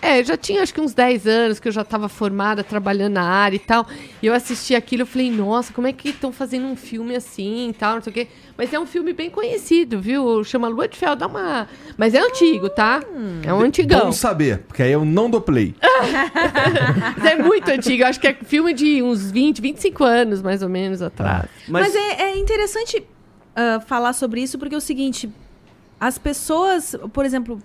É, 0.01 0.23
já 0.23 0.37
tinha 0.37 0.61
acho 0.61 0.73
que 0.73 0.79
uns 0.79 0.93
10 0.93 1.27
anos 1.27 1.59
que 1.59 1.67
eu 1.67 1.71
já 1.71 1.83
tava 1.83 2.07
formada, 2.07 2.63
trabalhando 2.63 3.13
na 3.13 3.23
área 3.23 3.55
e 3.55 3.59
tal. 3.59 3.87
E 4.21 4.25
eu 4.27 4.33
assisti 4.33 4.75
aquilo, 4.75 5.03
eu 5.03 5.05
falei, 5.05 5.31
nossa, 5.31 5.73
como 5.73 5.87
é 5.87 5.93
que 5.93 6.09
estão 6.09 6.31
fazendo 6.31 6.67
um 6.67 6.75
filme 6.75 7.15
assim 7.15 7.69
e 7.69 7.73
tal, 7.73 7.95
não 7.95 8.01
sei 8.01 8.11
o 8.11 8.13
quê. 8.13 8.27
Mas 8.57 8.73
é 8.73 8.79
um 8.79 8.85
filme 8.85 9.13
bem 9.13 9.29
conhecido, 9.29 9.99
viu? 9.99 10.43
Chama 10.43 10.67
Lua 10.67 10.87
de 10.87 10.97
Fel, 10.97 11.15
dá 11.15 11.27
uma. 11.27 11.67
Mas 11.97 12.13
é 12.13 12.19
antigo, 12.19 12.69
tá? 12.69 13.03
É 13.43 13.53
um 13.53 13.61
antigão. 13.61 14.05
Bom 14.05 14.11
saber, 14.11 14.59
porque 14.67 14.81
aí 14.81 14.91
eu 14.91 15.05
não 15.05 15.29
dou 15.29 15.41
play. 15.41 15.75
Mas 17.17 17.25
é 17.25 17.35
muito 17.35 17.69
antigo. 17.69 18.03
Acho 18.03 18.19
que 18.19 18.27
é 18.27 18.33
filme 18.33 18.73
de 18.73 19.03
uns 19.03 19.29
20, 19.29 19.61
25 19.61 20.03
anos, 20.03 20.41
mais 20.41 20.63
ou 20.63 20.69
menos, 20.69 21.01
atrás. 21.01 21.47
Mas, 21.67 21.93
Mas, 21.93 21.95
é, 21.95 22.23
é 22.23 22.37
interessante 22.37 23.03
ah, 23.55 23.79
falar 23.79 24.13
sobre 24.13 24.39
isso, 24.41 24.59
porque 24.59 24.75
é 24.75 24.77
o 24.77 24.81
seguinte: 24.81 25.27
as 25.99 26.19
pessoas, 26.19 26.95
por 27.11 27.25
exemplo, 27.25 27.59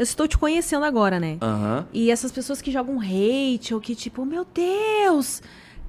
eu 0.00 0.04
estou 0.04 0.26
te 0.26 0.38
conhecendo 0.38 0.82
agora, 0.86 1.20
né? 1.20 1.36
Aham. 1.42 1.86
E 1.92 2.10
essas 2.10 2.32
pessoas 2.32 2.62
que 2.62 2.70
jogam 2.70 2.98
hate, 2.98 3.74
ou 3.74 3.80
que 3.82 3.94
tipo, 3.94 4.24
meu 4.24 4.46
Deus! 4.54 5.42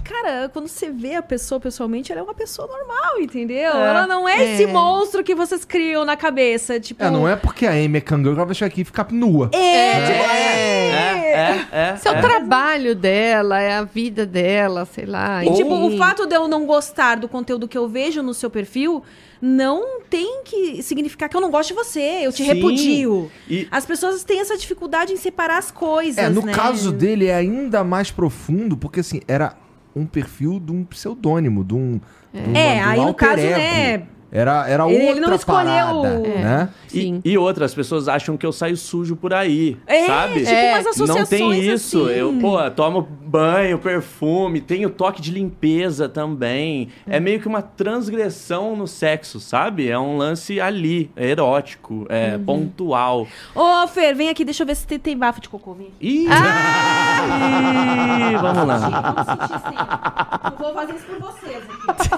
Cara, 0.03 0.49
quando 0.51 0.67
você 0.67 0.89
vê 0.89 1.15
a 1.15 1.21
pessoa 1.21 1.61
pessoalmente, 1.61 2.11
ela 2.11 2.19
é 2.19 2.23
uma 2.23 2.33
pessoa 2.33 2.67
normal, 2.67 3.21
entendeu? 3.21 3.71
Ela 3.71 4.05
não 4.07 4.27
é, 4.27 4.43
esse 4.55 4.63
É. 4.63 4.67
monstro 4.67 5.23
que 5.23 5.33
vocês 5.33 5.63
criam 5.63 6.03
na 6.03 6.17
cabeça. 6.17 6.77
Tipo, 6.77 7.03
É, 7.05 7.09
não 7.09 7.25
é 7.25 7.38
porque 7.38 7.65
a 7.65 7.71
Amy 7.71 7.99
é 7.99 8.01
canguru 8.01 8.33
que 8.33 8.39
ela 8.39 8.45
vai 8.47 8.55
chegar 8.55 8.67
aqui 8.67 8.81
e 8.81 8.83
ficar 8.83 9.09
nua. 9.13 9.49
É, 9.53 10.05
tipo, 10.07 10.29
É, 10.29 11.31
é, 11.31 11.67
é. 11.71 11.93
Esse 11.95 12.07
é 12.07 12.11
o 12.11 12.15
é. 12.15 12.19
trabalho 12.21 12.93
dela, 12.95 13.61
é 13.61 13.73
a 13.75 13.83
vida 13.83 14.25
dela, 14.25 14.83
sei 14.85 15.05
lá. 15.05 15.45
E, 15.45 15.53
tipo, 15.53 15.73
o 15.73 15.97
fato 15.97 16.25
de 16.25 16.35
eu 16.35 16.49
não 16.49 16.65
gostar 16.65 17.15
do 17.15 17.29
conteúdo 17.29 17.65
que 17.67 17.77
eu 17.77 17.88
vejo 17.88 18.21
no 18.21 18.33
seu 18.33 18.49
perfil 18.49 19.03
não 19.41 20.01
tem 20.09 20.43
que 20.43 20.84
significar 20.84 21.27
que 21.27 21.35
eu 21.35 21.41
não 21.41 21.49
gosto 21.49 21.69
de 21.69 21.73
você, 21.73 21.99
eu 22.22 22.31
te 22.31 22.43
Sim. 22.43 22.49
repudio. 22.53 23.31
E- 23.49 23.68
As 23.72 23.85
pessoas 23.85 24.23
têm 24.23 24.39
essa 24.39 24.55
dificuldade 24.57 25.13
em 25.13 25.18
separar 25.18 25.57
as 25.57 25.72
coisas, 25.72 26.18
É, 26.23 26.30
no 26.30 26.41
né? 26.43 26.53
caso 26.53 26.91
dele 26.91 27.26
é 27.27 27.35
ainda 27.35 27.84
mais 27.84 28.11
profundo, 28.11 28.77
porque 28.77 28.99
assim, 28.99 29.22
era 29.27 29.55
um 29.95 30.05
perfil 30.05 30.59
de 30.59 30.72
um 30.72 30.84
pseudônimo, 30.84 31.63
de 31.63 31.73
um. 31.73 31.99
de 32.34 32.39
É, 32.57 32.76
de 32.76 32.81
um 32.81 32.89
aí 32.89 33.05
no 33.05 33.13
caso, 33.13 33.41
ego. 33.41 33.57
né, 33.59 34.07
Era, 34.31 34.67
era 34.69 34.85
ele- 34.89 34.93
outra 34.99 35.11
ele 35.11 35.19
não 35.19 35.35
escolheu- 35.35 35.65
parada, 35.65 36.07
É. 36.27 36.43
né? 36.43 36.69
Sim. 36.87 37.21
E, 37.25 37.31
e 37.31 37.37
outras 37.37 37.73
pessoas 37.73 38.07
acham 38.07 38.37
que 38.37 38.45
eu 38.45 38.51
saio 38.53 38.77
sujo 38.77 39.15
por 39.15 39.33
aí, 39.33 39.77
É, 39.85 40.05
sabe? 40.05 40.39
tipo 40.45 40.51
umas 40.51 40.87
associações 40.87 41.41
Não 41.41 41.49
tem 41.51 41.59
isso. 41.73 42.03
assim. 42.05 42.13
Eu, 42.13 42.33
pô, 42.39 42.71
tomo 42.71 43.01
banho, 43.01 43.77
perfume, 43.77 44.61
tenho 44.61 44.89
toque 44.89 45.21
de 45.21 45.31
limpeza 45.31 46.07
também. 46.07 46.89
É 47.07 47.19
meio 47.19 47.39
que 47.41 47.47
uma 47.47 47.61
transgressão 47.61 48.75
no 48.75 48.87
sexo, 48.87 49.39
sabe? 49.39 49.89
É 49.89 49.97
um 49.99 50.15
lance 50.17 50.59
ali, 50.61 51.09
é 51.15 51.29
erótico, 51.29 52.05
é 52.09 52.35
Uhum. 52.37 52.43
pontual. 52.45 53.27
Ô, 53.55 53.87
Fer, 53.87 54.13
vem 54.15 54.29
aqui, 54.29 54.45
deixa 54.45 54.63
eu 54.63 54.67
ver 54.67 54.75
se 54.75 54.85
tem, 54.87 54.97
tem 54.99 55.17
bafo 55.17 55.41
de 55.41 55.49
cocô. 55.49 55.73
Vem. 55.73 55.91
Ih! 55.99 56.27
Ah! 56.29 58.31
Ih, 58.31 58.37
vamos 58.37 58.67
lá. 58.67 60.53
Vou 60.57 60.73
fazer 60.73 60.93
isso 60.95 61.05
por 61.05 61.19
vocês 61.19 61.63
aqui. 61.87 62.09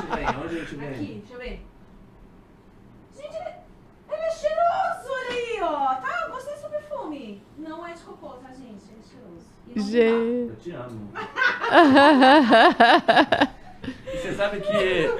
Onde 0.44 0.56
a 0.56 0.58
gente 0.60 0.74
vem? 0.76 0.88
Aqui, 0.88 1.22
deixa 1.26 1.34
eu 1.34 1.38
ver. 1.38 1.60
Gente, 3.16 3.36
ele, 3.36 3.54
ele 4.12 4.22
é 4.22 4.30
cheiroso, 4.30 5.10
olha 5.10 5.30
aí, 5.30 5.60
ó. 5.62 5.94
Tá, 5.96 6.28
gostei 6.30 6.54
do 6.54 6.60
seu 6.60 6.70
perfume. 6.70 7.42
Não 7.58 7.86
é 7.86 7.92
de 7.92 8.00
cocô, 8.00 8.28
tá, 8.28 8.48
gente? 8.50 8.84
É 8.84 9.02
cheiroso. 9.08 9.46
E 9.68 9.78
não 9.78 9.86
Gente. 9.86 10.50
Eu 10.50 10.56
te 10.56 10.70
amo. 10.72 11.10
E 14.12 14.18
você 14.18 14.34
sabe 14.34 14.60
que 14.60 15.10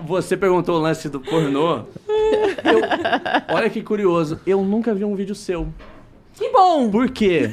você 0.00 0.34
perguntou 0.36 0.78
o 0.78 0.80
lance 0.80 1.08
do 1.10 1.20
pornô. 1.20 1.84
Eu- 2.08 3.54
olha 3.54 3.68
que 3.68 3.82
curioso. 3.82 4.40
Eu 4.46 4.62
nunca 4.62 4.94
vi 4.94 5.04
um 5.04 5.14
vídeo 5.14 5.34
seu. 5.34 5.68
Que 6.34 6.48
bom! 6.50 6.90
Por 6.90 7.10
quê? 7.10 7.50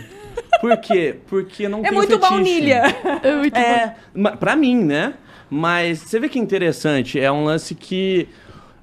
Por 0.61 0.77
quê? 0.77 1.19
Porque 1.27 1.67
não 1.67 1.79
É 1.79 1.83
tem 1.83 1.91
muito 1.91 2.11
fetiche. 2.11 2.29
baunilha. 2.29 2.83
É 3.21 3.35
muito. 3.35 3.57
É, 3.57 3.95
pra 4.39 4.55
mim, 4.55 4.81
né? 4.83 5.15
Mas 5.49 5.99
você 5.99 6.19
vê 6.19 6.29
que 6.29 6.37
interessante, 6.39 7.19
é 7.19 7.31
um 7.31 7.43
lance 7.43 7.73
que 7.75 8.27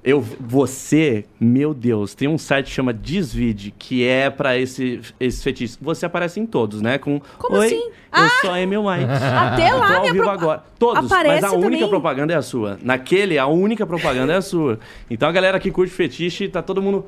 eu 0.03 0.21
você, 0.21 1.25
meu 1.39 1.73
Deus, 1.73 2.13
tem 2.15 2.27
um 2.29 2.37
site 2.37 2.67
que 2.67 2.71
chama 2.71 2.93
Desvide, 2.93 3.73
que 3.77 4.05
é 4.07 4.29
pra 4.29 4.57
esse 4.57 5.01
esse 5.19 5.43
fetiche. 5.43 5.77
Você 5.81 6.05
aparece 6.05 6.39
em 6.39 6.45
todos, 6.45 6.81
né? 6.81 6.97
Com 6.97 7.19
Como 7.37 7.57
Oi, 7.57 7.65
assim? 7.65 7.91
Eu 8.15 8.29
sou 8.41 8.51
a 8.51 8.55
Amy 8.55 8.77
White. 8.77 9.05
Até 9.37 9.69
Eu 9.71 9.77
lá, 9.79 9.87
tô 9.87 9.93
ao 9.97 10.03
vivo 10.13 10.23
pro- 10.23 10.29
agora. 10.29 10.63
Todos, 10.79 11.11
Aparece 11.11 11.41
mas 11.41 11.51
a 11.51 11.55
única 11.55 11.71
também. 11.75 11.89
propaganda 11.89 12.33
é 12.33 12.35
a 12.37 12.41
sua. 12.41 12.79
Naquele, 12.81 13.37
a 13.37 13.47
única 13.47 13.85
propaganda 13.85 14.31
é 14.33 14.37
a 14.37 14.41
sua. 14.41 14.79
Então 15.09 15.27
a 15.27 15.31
galera 15.31 15.59
que 15.59 15.69
curte 15.71 15.91
fetiche, 15.93 16.47
tá 16.47 16.61
todo 16.61 16.81
mundo 16.81 17.05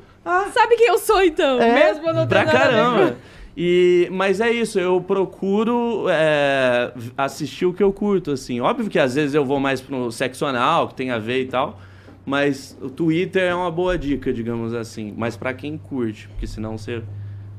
Sabe 0.52 0.76
quem 0.76 0.88
eu 0.88 0.98
sou, 0.98 1.22
então? 1.22 1.60
é, 1.60 1.72
Mesmo 1.72 2.06
eu 2.08 2.14
não 2.14 2.26
pra 2.26 2.44
caramba. 2.44 3.16
E, 3.56 4.08
mas 4.12 4.40
é 4.40 4.50
isso, 4.50 4.78
eu 4.78 5.00
procuro 5.00 6.06
é, 6.08 6.92
assistir 7.16 7.66
o 7.66 7.72
que 7.72 7.82
eu 7.82 7.92
curto, 7.92 8.30
assim. 8.30 8.60
Óbvio 8.60 8.88
que 8.88 8.98
às 8.98 9.14
vezes 9.14 9.34
eu 9.34 9.44
vou 9.44 9.58
mais 9.58 9.80
pro 9.80 10.10
sexo 10.10 10.46
anal, 10.46 10.88
que 10.88 10.94
tem 10.94 11.10
a 11.10 11.18
ver 11.18 11.42
e 11.42 11.46
tal. 11.46 11.78
Mas 12.24 12.76
o 12.80 12.88
Twitter 12.88 13.42
é 13.42 13.54
uma 13.54 13.70
boa 13.70 13.98
dica, 13.98 14.32
digamos 14.32 14.72
assim. 14.72 15.12
Mas 15.16 15.36
pra 15.36 15.52
quem 15.52 15.76
curte, 15.76 16.28
porque 16.28 16.46
senão 16.46 16.78
você 16.78 17.02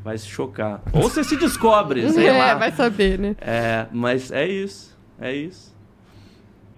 vai 0.04 0.18
se 0.18 0.28
chocar. 0.28 0.82
Ou 0.94 1.04
você 1.04 1.24
se 1.24 1.36
descobre, 1.36 2.08
sei 2.12 2.28
é, 2.28 2.38
lá. 2.38 2.56
vai 2.56 2.72
saber, 2.72 3.20
né? 3.20 3.36
É, 3.42 3.86
mas 3.92 4.32
é 4.32 4.48
isso, 4.48 4.98
é 5.20 5.34
isso. 5.34 5.72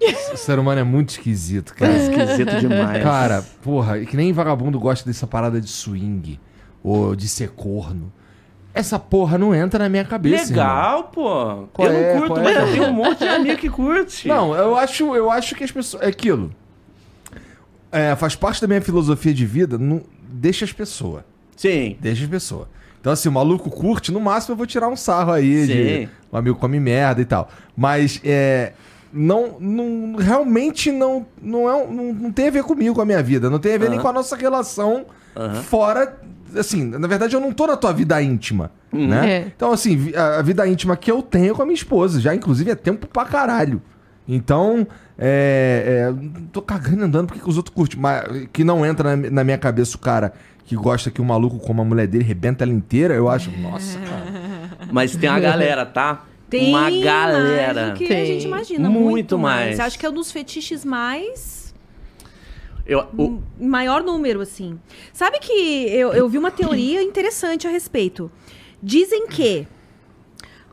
O 0.34 0.38
ser 0.38 0.60
humano 0.60 0.82
é 0.82 0.84
muito 0.84 1.10
esquisito, 1.10 1.74
cara. 1.74 1.94
Esquisito 1.96 2.60
demais. 2.60 3.02
Cara, 3.02 3.42
porra, 3.62 4.00
e 4.00 4.06
que 4.06 4.18
nem 4.18 4.34
vagabundo 4.34 4.78
gosta 4.78 5.08
dessa 5.08 5.26
parada 5.26 5.62
de 5.62 5.70
swing 5.70 6.40
ou 6.84 7.16
de 7.16 7.28
ser 7.30 7.52
corno. 7.52 8.12
Essa 8.74 8.98
porra 8.98 9.38
não 9.38 9.54
entra 9.54 9.78
na 9.84 9.90
minha 9.90 10.04
cabeça. 10.04 10.52
irmão. 10.52 10.66
Legal, 10.66 11.04
pô. 11.06 11.68
Qual 11.72 11.88
eu 11.88 11.94
é? 11.94 12.14
não 12.14 12.20
curto, 12.22 12.34
Qual 12.34 12.44
mas 12.44 12.58
é? 12.58 12.62
eu 12.62 12.72
tenho 12.72 12.84
um 12.86 12.94
monte 12.94 13.20
de 13.20 13.28
amigo 13.28 13.58
que 13.60 13.70
curte. 13.70 14.28
Não, 14.28 14.56
eu 14.56 14.76
acho, 14.76 15.16
eu 15.16 15.30
acho 15.30 15.54
que 15.56 15.64
as 15.64 15.72
pessoas. 15.72 16.02
É 16.02 16.08
aquilo. 16.08 16.52
É, 17.92 18.16
faz 18.16 18.36
parte 18.36 18.60
da 18.60 18.68
minha 18.68 18.82
filosofia 18.82 19.34
de 19.34 19.46
vida. 19.46 19.78
Não, 19.78 20.02
deixa 20.28 20.66
as 20.66 20.74
pessoas. 20.74 21.24
Sim. 21.56 21.96
Deixa 22.02 22.24
as 22.24 22.30
pessoas. 22.30 22.68
Então, 23.00 23.14
assim, 23.14 23.30
o 23.30 23.32
maluco 23.32 23.70
curte, 23.70 24.12
no 24.12 24.20
máximo 24.20 24.54
eu 24.54 24.58
vou 24.58 24.66
tirar 24.66 24.88
um 24.88 24.96
sarro 24.96 25.32
aí 25.32 25.68
de 25.68 25.74
Sim. 26.06 26.10
um 26.32 26.38
amigo 26.38 26.58
come 26.58 26.80
merda 26.80 27.22
e 27.22 27.26
tal. 27.26 27.50
Mas 27.76 28.20
é. 28.24 28.74
Não, 29.16 29.58
não 29.60 30.16
realmente 30.18 30.92
não 30.92 31.24
não, 31.40 31.70
é, 31.70 31.86
não 31.86 32.14
não 32.14 32.32
tem 32.32 32.48
a 32.48 32.52
ver 32.52 32.64
comigo, 32.64 32.96
com 32.96 33.02
a 33.02 33.06
minha 33.06 33.22
vida. 33.22 33.48
Não 33.48 33.60
tem 33.60 33.76
a 33.76 33.78
ver 33.78 33.90
nem 33.90 34.00
Aham. 34.00 34.02
com 34.02 34.08
a 34.08 34.14
nossa 34.14 34.36
relação 34.36 35.06
Aham. 35.38 35.62
fora. 35.62 36.20
Assim, 36.58 36.84
na 36.84 37.08
verdade, 37.08 37.36
eu 37.36 37.40
não 37.40 37.52
tô 37.52 37.68
na 37.68 37.76
tua 37.78 37.92
vida 37.92 38.22
íntima. 38.22 38.72
Né? 38.92 39.30
É. 39.30 39.48
Então, 39.56 39.72
assim, 39.72 40.14
a, 40.16 40.40
a 40.40 40.42
vida 40.42 40.68
íntima 40.68 40.96
que 40.96 41.12
eu 41.12 41.22
tenho 41.22 41.52
é 41.52 41.56
com 41.56 41.62
a 41.62 41.66
minha 41.66 41.76
esposa. 41.76 42.20
Já, 42.20 42.34
inclusive, 42.36 42.72
é 42.72 42.76
tempo 42.76 43.08
pra 43.08 43.26
caralho. 43.26 43.82
Então, 44.28 44.88
é, 45.18 46.12
é, 46.12 46.30
tô 46.52 46.62
cagando 46.62 47.02
e 47.02 47.04
andando 47.06 47.28
porque 47.28 47.42
que 47.42 47.50
os 47.50 47.58
outros 47.58 47.76
curtem. 47.76 48.00
Mas 48.00 48.48
que 48.54 48.64
não 48.64 48.86
entra 48.86 49.16
na, 49.16 49.30
na 49.30 49.44
minha 49.44 49.58
cabeça 49.58 49.96
o 49.98 50.00
cara 50.00 50.34
que 50.66 50.76
gosta 50.76 51.12
que 51.12 51.22
o 51.22 51.26
maluco 51.26 51.60
com 51.60 51.82
a 51.82 51.84
mulher 51.84 52.08
dele 52.08 52.24
rebenta 52.24 52.64
ela 52.64 52.72
inteira, 52.72 53.14
eu 53.14 53.28
acho, 53.30 53.52
nossa, 53.60 54.00
cara. 54.00 54.88
Mas 54.92 55.16
tem 55.16 55.30
uma 55.30 55.40
galera, 55.40 55.86
tá? 55.86 56.24
Tem 56.50 56.70
uma 56.70 56.82
mais 56.82 57.04
galera. 57.04 57.90
do 57.90 57.98
que 57.98 58.06
a 58.06 58.08
Tem. 58.08 58.26
gente 58.28 58.46
imagina. 58.46 58.90
Muito 58.90 59.10
Muito, 59.10 59.40
mais. 59.40 59.66
mais. 59.78 59.80
Acho 59.80 60.00
que 60.00 60.06
é 60.06 60.10
um 60.10 60.14
dos 60.14 60.32
fetiches 60.32 60.86
mais. 60.86 61.63
Eu, 62.86 63.00
o- 63.18 63.42
em 63.60 63.68
maior 63.68 64.04
número, 64.04 64.42
assim. 64.42 64.80
Sabe 65.14 65.40
que 65.40 65.52
eu, 65.90 66.14
eu 66.14 66.28
vi 66.28 66.38
uma 66.38 66.52
teoria 66.52 67.02
interessante 67.02 67.66
a 67.68 67.70
respeito. 67.70 68.30
Dizem 68.82 69.28
que, 69.28 69.66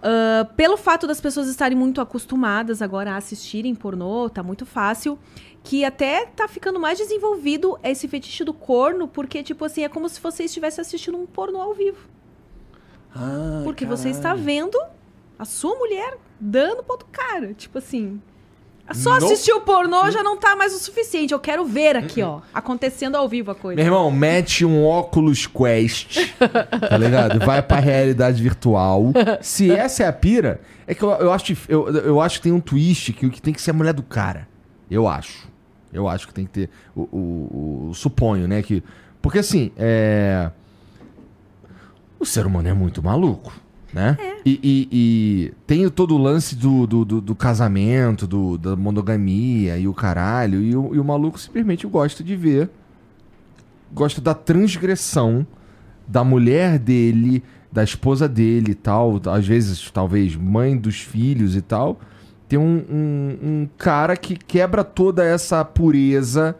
ah, 0.02 0.44
pelo 0.56 0.76
fato 0.76 1.06
das 1.06 1.20
pessoas 1.20 1.48
estarem 1.48 1.76
muito 1.78 2.00
acostumadas 2.00 2.82
agora 2.82 3.12
a 3.12 3.16
assistirem 3.16 3.74
pornô, 3.74 4.28
tá 4.28 4.42
muito 4.42 4.66
fácil, 4.66 5.18
que 5.62 5.84
até 5.84 6.26
tá 6.26 6.48
ficando 6.48 6.80
mais 6.80 6.98
desenvolvido 6.98 7.78
esse 7.84 8.08
fetiche 8.08 8.42
do 8.44 8.52
corno, 8.54 9.06
porque, 9.06 9.42
tipo 9.42 9.64
assim, 9.64 9.84
é 9.84 9.88
como 9.88 10.08
se 10.08 10.20
você 10.20 10.44
estivesse 10.44 10.80
assistindo 10.80 11.16
um 11.18 11.26
pornô 11.26 11.60
ao 11.60 11.74
vivo. 11.74 12.08
Ah, 13.14 13.60
Porque 13.64 13.84
você 13.84 14.04
caralho. 14.10 14.16
está 14.16 14.34
vendo 14.34 14.78
a 15.38 15.44
sua 15.44 15.74
mulher 15.76 16.16
dando 16.40 16.82
pro 16.82 16.92
outro 16.92 17.08
cara. 17.12 17.52
Tipo 17.54 17.78
assim. 17.78 18.20
Só 18.94 19.12
Nope. 19.18 19.24
assistir 19.24 19.52
o 19.52 19.60
pornô 19.60 20.10
já 20.10 20.22
não 20.22 20.36
tá 20.36 20.56
mais 20.56 20.74
o 20.74 20.78
suficiente. 20.78 21.32
Eu 21.32 21.38
quero 21.38 21.64
ver 21.64 21.96
aqui, 21.96 22.22
ó. 22.22 22.40
Acontecendo 22.52 23.16
ao 23.16 23.28
vivo 23.28 23.50
a 23.50 23.54
coisa. 23.54 23.76
Meu 23.76 23.84
irmão, 23.84 24.10
mete 24.10 24.64
um 24.64 24.84
óculos 24.84 25.46
Quest, 25.46 26.18
tá 26.88 26.96
ligado? 26.98 27.38
Vai 27.44 27.62
pra 27.62 27.78
realidade 27.78 28.42
virtual. 28.42 29.12
Se 29.40 29.70
essa 29.70 30.02
é 30.04 30.06
a 30.08 30.12
pira, 30.12 30.60
é 30.86 30.94
que 30.94 31.02
eu, 31.02 31.10
eu 31.10 31.32
acho, 31.32 31.56
eu, 31.68 31.88
eu 31.88 32.20
acho 32.20 32.38
que 32.38 32.42
tem 32.44 32.52
um 32.52 32.60
twist 32.60 33.12
que 33.12 33.26
o 33.26 33.30
que 33.30 33.40
tem 33.40 33.52
que 33.54 33.62
ser 33.62 33.70
a 33.70 33.74
mulher 33.74 33.92
do 33.92 34.02
cara. 34.02 34.48
Eu 34.90 35.06
acho. 35.06 35.48
Eu 35.92 36.08
acho 36.08 36.26
que 36.28 36.34
tem 36.34 36.44
que 36.46 36.52
ter. 36.52 36.70
O, 36.94 37.02
o- 37.02 37.88
o- 37.90 37.94
suponho, 37.94 38.46
né? 38.48 38.62
Que, 38.62 38.82
porque 39.22 39.38
assim, 39.38 39.70
é. 39.76 40.50
O 42.18 42.24
ser 42.26 42.44
humano 42.46 42.68
é 42.68 42.72
muito 42.74 43.02
maluco, 43.02 43.52
né? 43.92 44.16
E, 44.46 44.60
e- 44.62 44.88
e 44.92 45.52
tem 45.66 45.88
todo 45.88 46.14
o 46.14 46.18
lance 46.18 46.54
do, 46.56 46.86
do, 46.86 47.04
do- 47.04 47.20
do 47.20 47.34
casamento, 47.34 48.26
do, 48.26 48.56
da 48.56 48.76
monogamia 48.76 49.76
e 49.78 49.86
o 49.88 49.92
caralho. 49.94 50.62
E 50.62 50.74
o, 50.76 50.94
e 50.94 50.98
o 51.00 51.04
maluco 51.04 51.38
simplesmente 51.38 51.86
gosta 51.86 52.22
de 52.24 52.34
ver. 52.36 52.70
Gosta 53.92 54.20
da 54.20 54.34
transgressão 54.34 55.46
da 56.06 56.22
mulher 56.24 56.78
dele, 56.78 57.42
da 57.72 57.82
esposa 57.82 58.28
dele 58.28 58.72
e 58.72 58.74
tal. 58.74 59.20
Às 59.26 59.46
vezes, 59.46 59.90
talvez, 59.90 60.36
mãe 60.36 60.76
dos 60.76 61.00
filhos 61.00 61.56
e 61.56 61.60
tal. 61.62 62.00
Tem 62.48 62.58
um, 62.58 62.84
um- 62.90 63.38
um 63.42 63.68
cara 63.78 64.16
que 64.16 64.36
quebra 64.36 64.82
toda 64.84 65.24
essa 65.24 65.64
pureza 65.64 66.56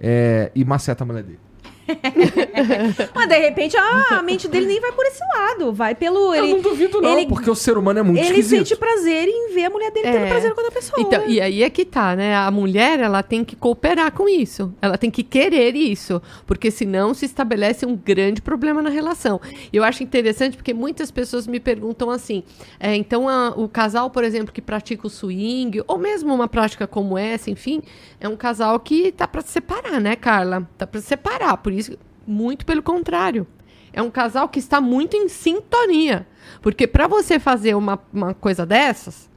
é, 0.00 0.50
e 0.54 0.64
maceta 0.64 1.04
a 1.04 1.06
mulher 1.06 1.22
dele. 1.22 1.38
Mas 3.14 3.28
de 3.28 3.38
repente 3.38 3.76
a, 3.76 4.18
a 4.18 4.22
mente 4.22 4.48
dele 4.48 4.66
nem 4.66 4.80
vai 4.80 4.92
por 4.92 5.04
esse 5.06 5.20
lado. 5.36 5.72
Vai 5.72 5.94
pelo. 5.94 6.34
Eu 6.34 6.44
Ele, 6.44 6.54
não 6.54 6.60
duvido, 6.62 7.00
não, 7.00 7.18
ele- 7.18 7.26
porque 7.28 7.50
o 7.50 7.54
ser 7.54 7.76
humano 7.76 7.98
é 8.00 8.02
muito 8.02 8.18
ele 8.18 8.28
esquisito. 8.40 8.66
sente 8.68 8.76
prazer 8.76 9.28
em 9.28 9.52
ver 9.54 9.64
a 9.66 9.70
mulher 9.70 9.90
dele 9.90 10.06
tendo 10.10 10.24
É. 10.24 10.28
prazer 10.28 10.54
com 10.54 10.60
outra 10.60 10.74
pessoa. 10.74 11.00
Então, 11.00 11.26
e 11.28 11.40
aí 11.40 11.62
é 11.62 11.70
que 11.70 11.84
tá, 11.84 12.14
né? 12.16 12.34
A 12.36 12.50
mulher, 12.50 13.00
ela 13.00 13.22
tem 13.22 13.44
que 13.44 13.56
cooperar 13.56 14.12
com 14.12 14.28
isso. 14.28 14.72
Ela 14.80 14.96
tem 14.98 15.10
que 15.10 15.22
querer 15.22 15.74
isso. 15.76 16.20
Porque 16.46 16.70
senão 16.70 17.14
se 17.14 17.24
estabelece 17.26 17.84
um 17.86 17.96
grande 17.96 18.40
problema 18.42 18.80
na 18.82 18.90
relação. 18.90 19.40
E 19.72 19.76
eu 19.76 19.84
acho 19.84 20.02
interessante 20.02 20.56
porque 20.56 20.74
muitas 20.74 21.10
pessoas 21.10 21.46
me 21.46 21.60
perguntam 21.60 22.10
assim: 22.10 22.42
é, 22.80 22.94
então 22.94 23.28
a- 23.28 23.50
o 23.56 23.68
casal, 23.68 24.10
por 24.10 24.24
exemplo, 24.24 24.52
que 24.52 24.62
pratica 24.62 25.06
o 25.06 25.10
swing, 25.10 25.82
ou 25.86 25.98
mesmo 25.98 26.32
uma 26.34 26.48
prática 26.48 26.86
como 26.86 27.16
essa, 27.18 27.50
enfim, 27.50 27.82
é 28.20 28.28
um 28.28 28.36
casal 28.36 28.78
que 28.80 29.12
tá 29.12 29.26
pra 29.26 29.42
se 29.42 29.48
separar, 29.52 30.00
né, 30.00 30.16
Carla? 30.16 30.68
Tá 30.78 30.86
pra 30.86 31.00
se 31.00 31.06
separar. 31.06 31.56
Por 31.58 31.72
isso, 31.78 31.98
muito 32.26 32.64
pelo 32.64 32.82
contrário. 32.82 33.46
É 33.92 34.02
um 34.02 34.10
casal 34.10 34.48
que 34.48 34.58
está 34.58 34.80
muito 34.80 35.16
em 35.16 35.28
sintonia. 35.28 36.26
Porque 36.60 36.86
para 36.86 37.06
você 37.06 37.38
fazer 37.38 37.74
uma, 37.74 37.98
uma 38.12 38.34
coisa 38.34 38.66
dessas, 38.66 39.30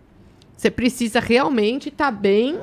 você 0.56 0.72
precisa 0.72 1.20
realmente 1.20 1.90
estar 1.90 2.10
bem 2.10 2.60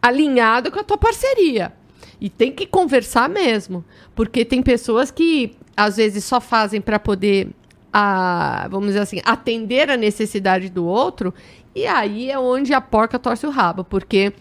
alinhado 0.00 0.70
com 0.70 0.80
a 0.80 0.84
tua 0.84 0.96
parceria. 0.96 1.72
E 2.18 2.30
tem 2.30 2.50
que 2.50 2.66
conversar 2.66 3.28
mesmo. 3.28 3.84
Porque 4.14 4.44
tem 4.44 4.62
pessoas 4.62 5.10
que, 5.10 5.56
às 5.76 5.98
vezes, 5.98 6.24
só 6.24 6.40
fazem 6.40 6.80
para 6.80 6.98
poder, 6.98 7.50
ah, 7.92 8.66
vamos 8.70 8.88
dizer 8.88 9.00
assim, 9.00 9.20
atender 9.24 9.90
a 9.90 9.96
necessidade 9.96 10.70
do 10.70 10.86
outro. 10.86 11.34
E 11.74 11.86
aí 11.86 12.30
é 12.30 12.38
onde 12.38 12.72
a 12.72 12.80
porca 12.80 13.18
torce 13.18 13.46
o 13.46 13.50
rabo. 13.50 13.84
Porque 13.84 14.32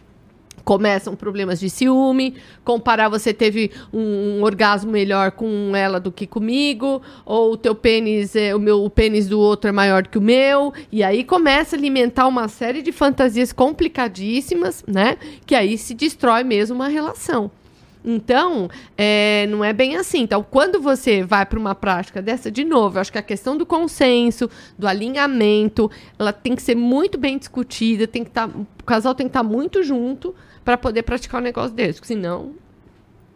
começam 0.64 1.16
problemas 1.16 1.60
de 1.60 1.70
ciúme, 1.70 2.36
comparar 2.64 3.10
você 3.10 3.34
teve 3.34 3.72
um, 3.94 4.40
um 4.40 4.44
orgasmo 4.44 4.92
melhor 4.92 5.32
com 5.32 5.76
ela 5.76 6.00
do 6.00 6.12
que 6.12 6.26
comigo, 6.26 7.02
ou 7.26 7.54
o 7.54 7.58
teu 7.58 7.76
pênis, 7.76 8.36
é, 8.36 8.56
o 8.56 8.60
meu 8.60 8.84
o 8.84 8.90
pênis 8.90 9.28
do 9.28 9.40
outro 9.40 9.70
é 9.70 9.72
maior 9.72 10.08
que 10.08 10.18
o 10.18 10.22
meu, 10.22 10.74
e 10.92 11.04
aí 11.04 11.24
começa 11.24 11.76
a 11.76 11.80
alimentar 11.80 12.28
uma 12.28 12.48
série 12.48 12.82
de 12.82 12.92
fantasias 12.92 13.52
complicadíssimas, 13.52 14.84
né? 14.88 15.18
Que 15.46 15.56
aí 15.56 15.78
se 15.78 15.94
destrói 15.94 16.44
mesmo 16.44 16.76
uma 16.76 16.88
relação. 16.88 17.52
Então, 18.04 18.70
é, 18.98 19.46
não 19.50 19.64
é 19.64 19.74
bem 19.74 19.98
assim. 19.98 20.22
Então, 20.22 20.46
quando 20.50 20.82
você 20.82 21.24
vai 21.24 21.46
para 21.46 21.60
uma 21.60 21.76
prática 21.76 22.22
dessa, 22.22 22.50
de 22.50 22.64
novo, 22.64 22.98
eu 22.98 23.02
acho 23.02 23.12
que 23.12 23.18
a 23.18 23.24
questão 23.24 23.58
do 23.58 23.66
consenso, 23.66 24.50
do 24.78 24.88
alinhamento, 24.88 25.92
ela 26.18 26.32
tem 26.32 26.56
que 26.56 26.62
ser 26.62 26.76
muito 26.76 27.18
bem 27.18 27.38
discutida, 27.38 28.08
tem 28.08 28.24
que 28.24 28.30
estar, 28.30 28.48
o 28.48 28.66
casal 28.86 29.14
tem 29.14 29.28
que 29.28 29.32
estar 29.32 29.44
muito 29.44 29.84
junto 29.84 30.34
para 30.70 30.78
poder 30.78 31.02
praticar 31.02 31.42
um 31.42 31.44
negócio 31.44 31.76
desse, 31.76 31.94
porque 32.00 32.14
senão 32.14 32.54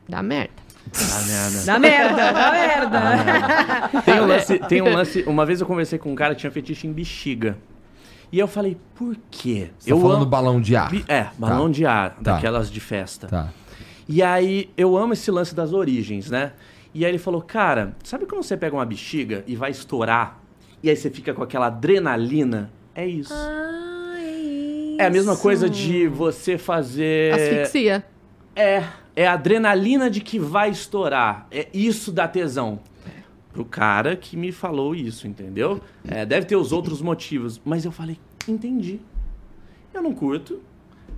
dá 0.07 0.21
merda. 0.21 0.53
Ah, 0.93 1.23
merda. 1.25 1.65
Dá 1.65 1.79
merda, 1.79 2.31
dá 2.31 2.51
merda. 2.51 4.01
Tem 4.03 4.21
um, 4.21 4.25
lance, 4.27 4.59
tem 4.59 4.81
um 4.83 4.93
lance. 4.93 5.23
Uma 5.23 5.43
vez 5.43 5.59
eu 5.59 5.65
conversei 5.65 5.97
com 5.97 6.11
um 6.11 6.15
cara 6.15 6.35
que 6.35 6.41
tinha 6.41 6.51
fetiche 6.51 6.85
em 6.85 6.93
bexiga. 6.93 7.57
E 8.31 8.37
eu 8.37 8.47
falei, 8.47 8.77
por 8.93 9.15
quê? 9.31 9.71
Você 9.79 9.89
tá 9.89 9.95
eu 9.95 9.99
falando 9.99 10.17
amo- 10.21 10.25
balão 10.27 10.61
de 10.61 10.75
ar. 10.75 10.91
É, 11.07 11.27
balão 11.39 11.71
de 11.71 11.87
ar, 11.87 12.17
daquelas 12.21 12.69
de 12.69 12.79
festa. 12.79 13.25
Tá. 13.27 13.49
E 14.07 14.21
aí, 14.21 14.69
eu 14.77 14.95
amo 14.95 15.13
esse 15.13 15.31
lance 15.31 15.55
das 15.55 15.73
origens, 15.73 16.29
né? 16.29 16.51
E 16.93 17.03
aí 17.03 17.09
ele 17.11 17.17
falou, 17.17 17.41
cara, 17.41 17.95
sabe 18.03 18.27
quando 18.27 18.43
você 18.43 18.55
pega 18.55 18.75
uma 18.75 18.85
bexiga 18.85 19.43
e 19.47 19.55
vai 19.55 19.71
estourar? 19.71 20.37
E 20.83 20.89
aí 20.89 20.95
você 20.95 21.09
fica 21.09 21.33
com 21.33 21.41
aquela 21.41 21.65
adrenalina? 21.67 22.69
É 22.93 23.07
isso. 23.07 23.33
Ah, 23.33 23.92
é 24.97 25.05
a 25.05 25.09
mesma 25.09 25.35
coisa 25.35 25.69
de 25.69 26.07
você 26.07 26.57
fazer. 26.57 27.33
Asfixia. 27.33 28.05
É, 28.55 28.83
é 29.15 29.27
a 29.27 29.33
adrenalina 29.33 30.09
de 30.09 30.21
que 30.21 30.39
vai 30.39 30.69
estourar. 30.69 31.47
É 31.51 31.67
isso 31.73 32.11
da 32.11 32.27
tesão. 32.27 32.79
Pro 33.51 33.63
cara 33.63 34.15
que 34.15 34.35
me 34.35 34.51
falou 34.51 34.95
isso, 34.95 35.27
entendeu? 35.27 35.79
É, 36.07 36.25
deve 36.25 36.45
ter 36.47 36.55
os 36.55 36.71
outros 36.71 37.01
motivos. 37.01 37.61
Mas 37.63 37.85
eu 37.85 37.91
falei, 37.91 38.17
entendi. 38.47 38.99
Eu 39.93 40.01
não 40.01 40.13
curto. 40.13 40.61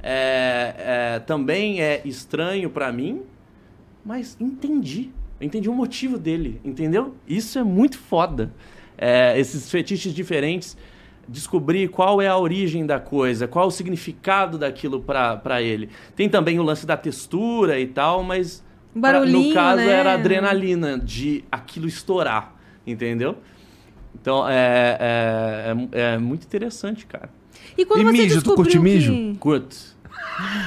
É, 0.03 0.75
é, 1.15 1.19
também 1.19 1.81
é 1.81 2.01
estranho 2.05 2.69
pra 2.69 2.91
mim, 2.91 3.23
mas 4.05 4.37
entendi. 4.39 5.09
Eu 5.39 5.47
entendi 5.47 5.69
o 5.69 5.73
motivo 5.73 6.17
dele, 6.17 6.61
entendeu? 6.63 7.15
Isso 7.27 7.57
é 7.57 7.63
muito 7.63 7.97
foda. 7.97 8.53
É, 8.97 9.37
esses 9.39 9.69
fetiches 9.69 10.13
diferentes, 10.13 10.77
descobrir 11.27 11.89
qual 11.89 12.21
é 12.21 12.27
a 12.27 12.37
origem 12.37 12.85
da 12.85 12.99
coisa, 12.99 13.47
qual 13.47 13.67
o 13.67 13.71
significado 13.71 14.57
daquilo 14.57 15.01
pra 15.01 15.37
pra 15.37 15.61
ele. 15.61 15.89
Tem 16.15 16.29
também 16.29 16.59
o 16.59 16.63
lance 16.63 16.85
da 16.85 16.95
textura 16.95 17.79
e 17.79 17.87
tal, 17.87 18.23
mas 18.23 18.63
barulhinho, 18.93 19.49
no 19.49 19.53
caso 19.53 19.77
né? 19.77 19.89
era 19.89 20.11
a 20.11 20.13
adrenalina 20.15 20.99
de 20.99 21.43
aquilo 21.51 21.87
estourar, 21.87 22.55
entendeu? 22.85 23.37
Então 24.13 24.47
é, 24.47 24.97
é, 24.99 25.75
é, 25.91 26.13
é 26.13 26.17
muito 26.17 26.45
interessante, 26.45 27.05
cara. 27.05 27.29
E 27.77 27.85
quando 27.85 28.01
E 28.01 28.03
você 28.03 28.11
mijo, 28.11 28.27
tu 28.27 28.33
descobriu 28.35 28.55
curte 28.55 28.79
mijo? 28.79 29.11
que... 29.11 29.35
Curto. 29.39 29.94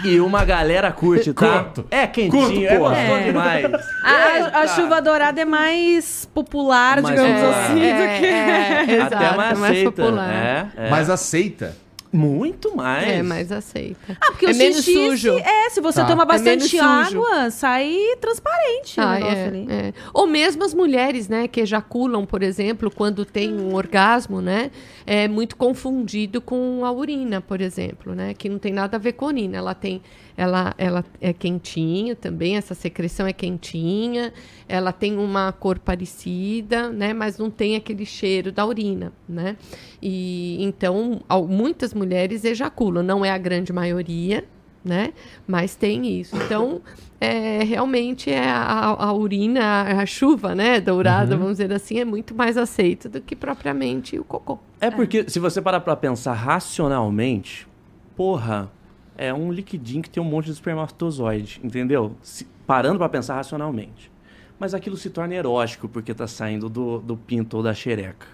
E 0.05 0.19
uma 0.21 0.45
galera 0.45 0.91
curte, 0.93 1.33
tá? 1.35 1.65
Curto. 1.65 1.85
É 1.91 2.07
quentinho, 2.07 2.31
Curto, 2.43 2.65
é 2.65 2.79
porra. 2.79 2.95
gostoso 2.95 3.19
É. 3.19 3.23
demais. 3.25 3.65
A, 4.03 4.11
a- 4.59 4.63
a 4.63 4.67
chuva 4.69 5.03
dourada 5.03 5.41
é 5.41 5.45
mais 5.45 6.27
popular, 6.33 7.03
Mais 7.03 7.15
digamos 7.15 7.41
popular. 7.41 7.65
assim, 7.65 7.83
É, 7.85 7.93
do 7.93 8.21
que... 8.21 8.27
é, 8.27 8.85
exato, 8.97 9.15
Até 9.17 9.37
mais 9.37 9.59
mais 9.59 9.73
aceita. 9.73 9.91
popular. 9.91 10.31
É, 10.33 10.67
é. 10.77 10.91
Mas 10.91 11.11
aceita. 11.11 11.77
Muito 12.13 12.75
mais. 12.75 13.07
É, 13.09 13.23
mais 13.23 13.53
aceita. 13.53 14.17
Ah, 14.21 14.27
porque 14.33 14.47
é 14.47 14.51
o 14.53 14.55
menos 14.57 14.77
xixi, 14.85 14.93
sujo. 14.95 15.35
se- 15.37 15.43
é, 15.43 15.71
se 15.71 15.81
você 15.81 16.01
Tá. 16.01 16.07
toma 16.07 16.23
É 16.23 16.27
bastante 16.27 16.65
sujo. 16.69 16.83
água, 16.83 17.51
sai 17.51 17.95
transparente 18.21 18.99
o 18.99 19.03
Ah, 19.03 19.15
negócio 19.15 19.37
é, 19.37 19.47
ali. 19.47 19.67
é. 19.69 19.93
Ou 20.15 20.27
mesmo 20.27 20.65
as 20.65 20.73
mulheres, 20.73 21.29
né, 21.29 21.47
que 21.47 21.61
ejaculam, 21.61 22.25
por 22.25 22.43
exemplo, 22.43 22.91
quando 22.91 23.25
tem 23.25 23.53
um 23.55 23.75
orgasmo, 23.75 24.41
né, 24.41 24.71
é 25.07 25.29
muito 25.29 25.55
confundido 25.57 26.41
com 26.41 26.85
a 26.85 26.91
urina, 26.93 27.41
por 27.41 27.61
exemplo, 27.61 28.15
né, 28.15 28.33
que 28.33 28.49
não 28.49 28.59
tem 28.59 28.73
nada 28.73 28.97
a 28.97 29.01
ver 29.01 29.13
com 29.13 29.27
a 29.27 29.29
urina. 29.29 29.59
Ela 29.59 29.75
tem, 29.75 30.01
ela, 30.39 30.73
ela 30.79 31.05
é 31.21 31.33
quentinha 31.33 32.15
também, 32.15 32.57
essa 32.57 32.73
secreção 32.73 33.27
é 33.27 33.33
quentinha, 33.33 34.33
ela 34.69 34.93
tem 34.93 35.19
uma 35.19 35.51
cor 35.51 35.81
parecida, 35.81 36.91
né, 36.91 37.13
mas 37.13 37.37
não 37.39 37.51
tem 37.51 37.75
aquele 37.75 38.07
cheiro 38.07 38.53
da 38.53 38.65
urina, 38.65 39.13
né. 39.29 39.57
E 40.01 40.57
então 40.61 41.21
muitas 41.49 41.93
mulheres 41.93 42.45
ejaculam, 42.45 43.03
não 43.03 43.25
é 43.25 43.33
a 43.33 43.39
grande 43.39 43.73
maioria, 43.73 44.45
né? 44.85 45.13
Mas 45.45 45.75
tem 45.75 46.07
isso. 46.21 46.37
Então, 46.37 46.81
é, 47.21 47.65
realmente 47.65 48.31
é 48.31 48.49
a, 48.49 48.95
a 48.97 49.13
urina, 49.13 49.83
a, 50.01 50.07
chuva, 50.07 50.55
né, 50.55 50.81
dourada, 50.81 51.37
vamos 51.37 51.55
dizer 51.55 51.73
assim, 51.73 51.99
é 51.99 52.05
muito 52.05 52.33
mais 52.33 52.57
aceita 52.57 53.09
do 53.09 53.21
que 53.21 53.35
propriamente 53.35 54.17
o 54.17 54.23
cocô. 54.23 54.61
É 54.81 54.89
porque, 54.89 55.29
se 55.29 55.41
você 55.41 55.61
parar 55.61 55.81
pra 55.81 55.97
pensar 55.97 56.35
racionalmente, 56.35 57.67
porra, 58.17 58.71
é 59.19 59.35
um 59.35 59.53
liquidinho 59.53 60.03
que 60.03 60.09
tem 60.09 60.23
um 60.23 60.27
monte 60.27 60.47
de 60.47 60.53
espermatozoide, 60.53 61.61
entendeu? 61.63 62.15
Se- 62.23 62.47
parando 62.67 62.99
pra 62.99 63.09
pensar 63.09 63.35
racionalmente. 63.35 64.11
Mas 64.59 64.73
aquilo 64.75 64.97
se 64.97 65.11
torna 65.11 65.35
erótico 65.35 65.89
porque 65.89 66.15
tá 66.15 66.27
saindo 66.27 66.69
do, 66.69 66.99
do 67.01 67.17
pinto 67.17 67.59
ou 67.59 67.63
da 67.63 67.75
xereca. 67.75 68.27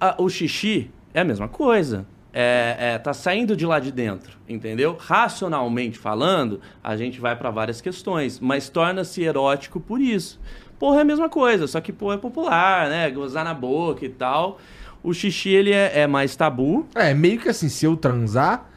Ah, 0.00 0.14
o 0.18 0.28
xixi 0.28 0.90
é 1.14 1.20
a 1.20 1.24
mesma 1.24 1.48
coisa. 1.48 2.06
É, 2.38 2.76
é, 2.78 2.98
tá 2.98 3.14
saindo 3.14 3.56
de 3.56 3.64
lá 3.64 3.78
de 3.80 3.90
dentro, 3.90 4.36
entendeu? 4.46 4.94
Racionalmente 5.00 5.98
falando, 5.98 6.60
a 6.84 6.94
gente 6.94 7.18
vai 7.18 7.34
pra 7.34 7.50
várias 7.50 7.80
questões, 7.80 8.38
mas 8.38 8.68
torna-se 8.68 9.22
erótico 9.22 9.80
por 9.80 10.02
isso. 10.02 10.38
Porra 10.78 10.98
é 10.98 11.00
a 11.00 11.04
mesma 11.04 11.30
coisa, 11.30 11.66
só 11.66 11.80
que 11.80 11.94
porra 11.94 12.16
é 12.16 12.18
popular, 12.18 12.90
né? 12.90 13.10
Gozar 13.10 13.42
na 13.42 13.54
boca 13.54 14.04
e 14.04 14.10
tal. 14.10 14.58
O 15.02 15.14
xixi, 15.14 15.48
ele 15.48 15.72
é, 15.72 16.00
é 16.00 16.06
mais 16.06 16.36
tabu. 16.36 16.86
É, 16.94 17.14
meio 17.14 17.40
que 17.40 17.48
assim, 17.48 17.70
se 17.70 17.86
eu 17.86 17.96
transar, 17.96 18.68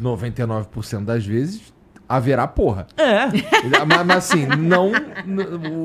99% 0.00 1.04
das 1.04 1.24
vezes 1.26 1.72
haverá 2.08 2.46
porra. 2.46 2.86
É. 2.96 3.26
mas, 3.86 4.06
mas, 4.06 4.16
assim, 4.18 4.44
não. 4.46 4.92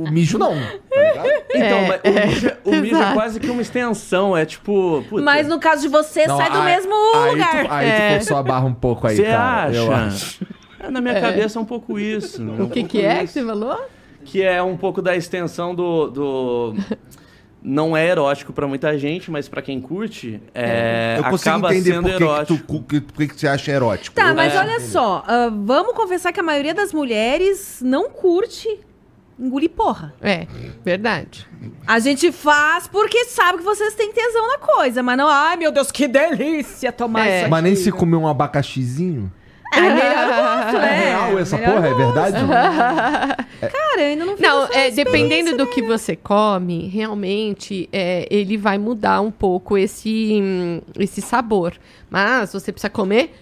O 0.06 0.12
mijo 0.12 0.38
não. 0.38 0.54
Tá 0.54 1.02
ligado? 1.02 1.28
Então, 1.54 1.78
É, 1.80 1.88
mas 1.88 2.02
o 2.04 2.28
mijo, 2.28 2.48
é- 2.48 2.58
o 2.66 2.76
mijo 2.82 2.96
é 2.98 3.14
quase 3.14 3.40
que 3.40 3.50
uma 3.50 3.62
extensão, 3.62 4.36
é 4.36 4.46
tipo... 4.46 5.04
puta, 5.10 5.24
Mas 5.24 5.48
no 5.48 5.58
caso 5.60 5.84
de 5.84 5.88
você, 5.88 6.28
Não, 6.28 6.36
sai 6.38 6.50
do 6.52 6.58
aí- 6.58 6.66
mesmo 6.76 6.94
aí 7.16 7.32
lugar. 7.32 7.66
Tu, 7.66 7.72
aí 7.74 7.88
É. 7.88 8.10
tu 8.10 8.14
forçou 8.20 8.38
a 8.38 8.44
barra 8.44 8.66
um 8.66 8.74
pouco 8.74 9.08
aí, 9.08 9.16
Você 9.16 9.24
cara. 9.24 9.70
acha? 9.70 9.78
Eu 9.78 9.92
acho. 9.94 10.46
É, 10.80 10.90
na 10.92 11.00
minha 11.02 11.20
cabeça 11.22 11.58
é 11.58 11.62
um 11.62 11.66
pouco 11.66 11.98
isso. 11.98 12.42
um 12.44 12.48
O 12.66 12.70
que, 12.70 12.82
pouco 12.82 12.88
que 12.90 13.02
é 13.06 13.20
que 13.22 13.28
você 13.28 13.44
falou? 13.46 13.80
que 14.26 14.44
é 14.44 14.62
um 14.62 14.76
pouco 14.76 15.02
da 15.02 15.16
extensão 15.16 15.74
do. 15.74 16.08
do- 16.10 16.76
Não 17.70 17.98
é 17.98 18.08
erótico 18.08 18.54
pra 18.54 18.66
muita 18.66 18.98
gente, 18.98 19.30
mas 19.30 19.50
pra 19.50 19.62
quem 19.62 19.82
curte, 19.82 20.42
é, 20.56 21.16
Eu 21.18 21.24
consigo 21.26 21.50
acaba 21.50 21.76
entender 21.76 21.96
sendo 21.96 22.04
por 22.04 22.12
que, 22.12 22.18
que, 22.18 22.24
erótico. 22.24 22.64
tu, 22.66 22.82
que, 22.84 23.02
por 23.02 23.18
que 23.18 23.28
que 23.28 23.40
você 23.42 23.48
acha 23.48 23.72
erótico. 23.72 24.16
Tá, 24.16 24.30
Eu- 24.30 24.36
mas 24.36 24.54
É. 24.54 24.58
olha 24.60 24.80
só, 24.80 25.22
ah, 25.28 25.50
vamos 25.54 25.94
confessar 25.94 26.32
que 26.32 26.40
a 26.40 26.44
maioria 26.44 26.74
das 26.74 26.94
mulheres 26.94 27.82
não 27.84 28.10
curte 28.10 28.70
engolir 29.38 29.70
porra. 29.70 30.14
É, 30.22 30.48
verdade. 30.84 31.46
A 31.86 32.00
gente 32.00 32.32
faz 32.32 32.88
porque 32.88 33.26
sabe 33.26 33.58
que 33.58 33.64
vocês 33.66 33.94
têm 33.96 34.14
tesão 34.14 34.48
na 34.48 34.60
coisa, 34.60 35.04
mas 35.04 35.18
não, 35.18 35.28
ai 35.28 35.58
meu 35.58 35.72
Deus, 35.72 35.92
que 35.92 36.08
delícia 36.08 36.92
tomar 36.94 37.28
É. 37.28 37.30
isso 37.30 37.42
aqui. 37.42 37.52
Mas 37.52 37.64
nem 37.64 37.76
se 37.76 37.92
comer 37.92 38.16
um 38.16 38.28
abacaxizinho. 38.28 39.30
É 39.74 39.82
melhor 39.82 40.28
gosto, 40.28 40.78
É 40.78 41.00
real 41.10 41.40
essa 41.40 41.58
Melhor 41.58 41.74
porra? 41.74 41.88
É 41.88 41.94
verdade? 41.94 42.38
Cara, 43.60 44.02
eu 44.02 44.06
ainda 44.08 44.26
não 44.26 44.38
fiz 44.38 44.48
Não, 44.48 44.64
essa 44.64 44.78
é, 44.78 44.92
dependendo 44.92 45.58
do 45.58 45.66
né? 45.66 45.72
que 45.72 45.82
você 45.82 46.16
come, 46.16 46.88
realmente 46.88 47.90
é, 47.92 48.28
ele 48.30 48.58
vai 48.58 48.78
mudar 48.78 49.22
um 49.22 49.32
pouco 49.32 49.78
esse, 49.78 50.40
hum, 50.42 50.82
esse 50.98 51.22
sabor. 51.22 51.74
Mas 52.10 52.54
você 52.54 52.72
precisa 52.72 52.90
comer 52.90 53.34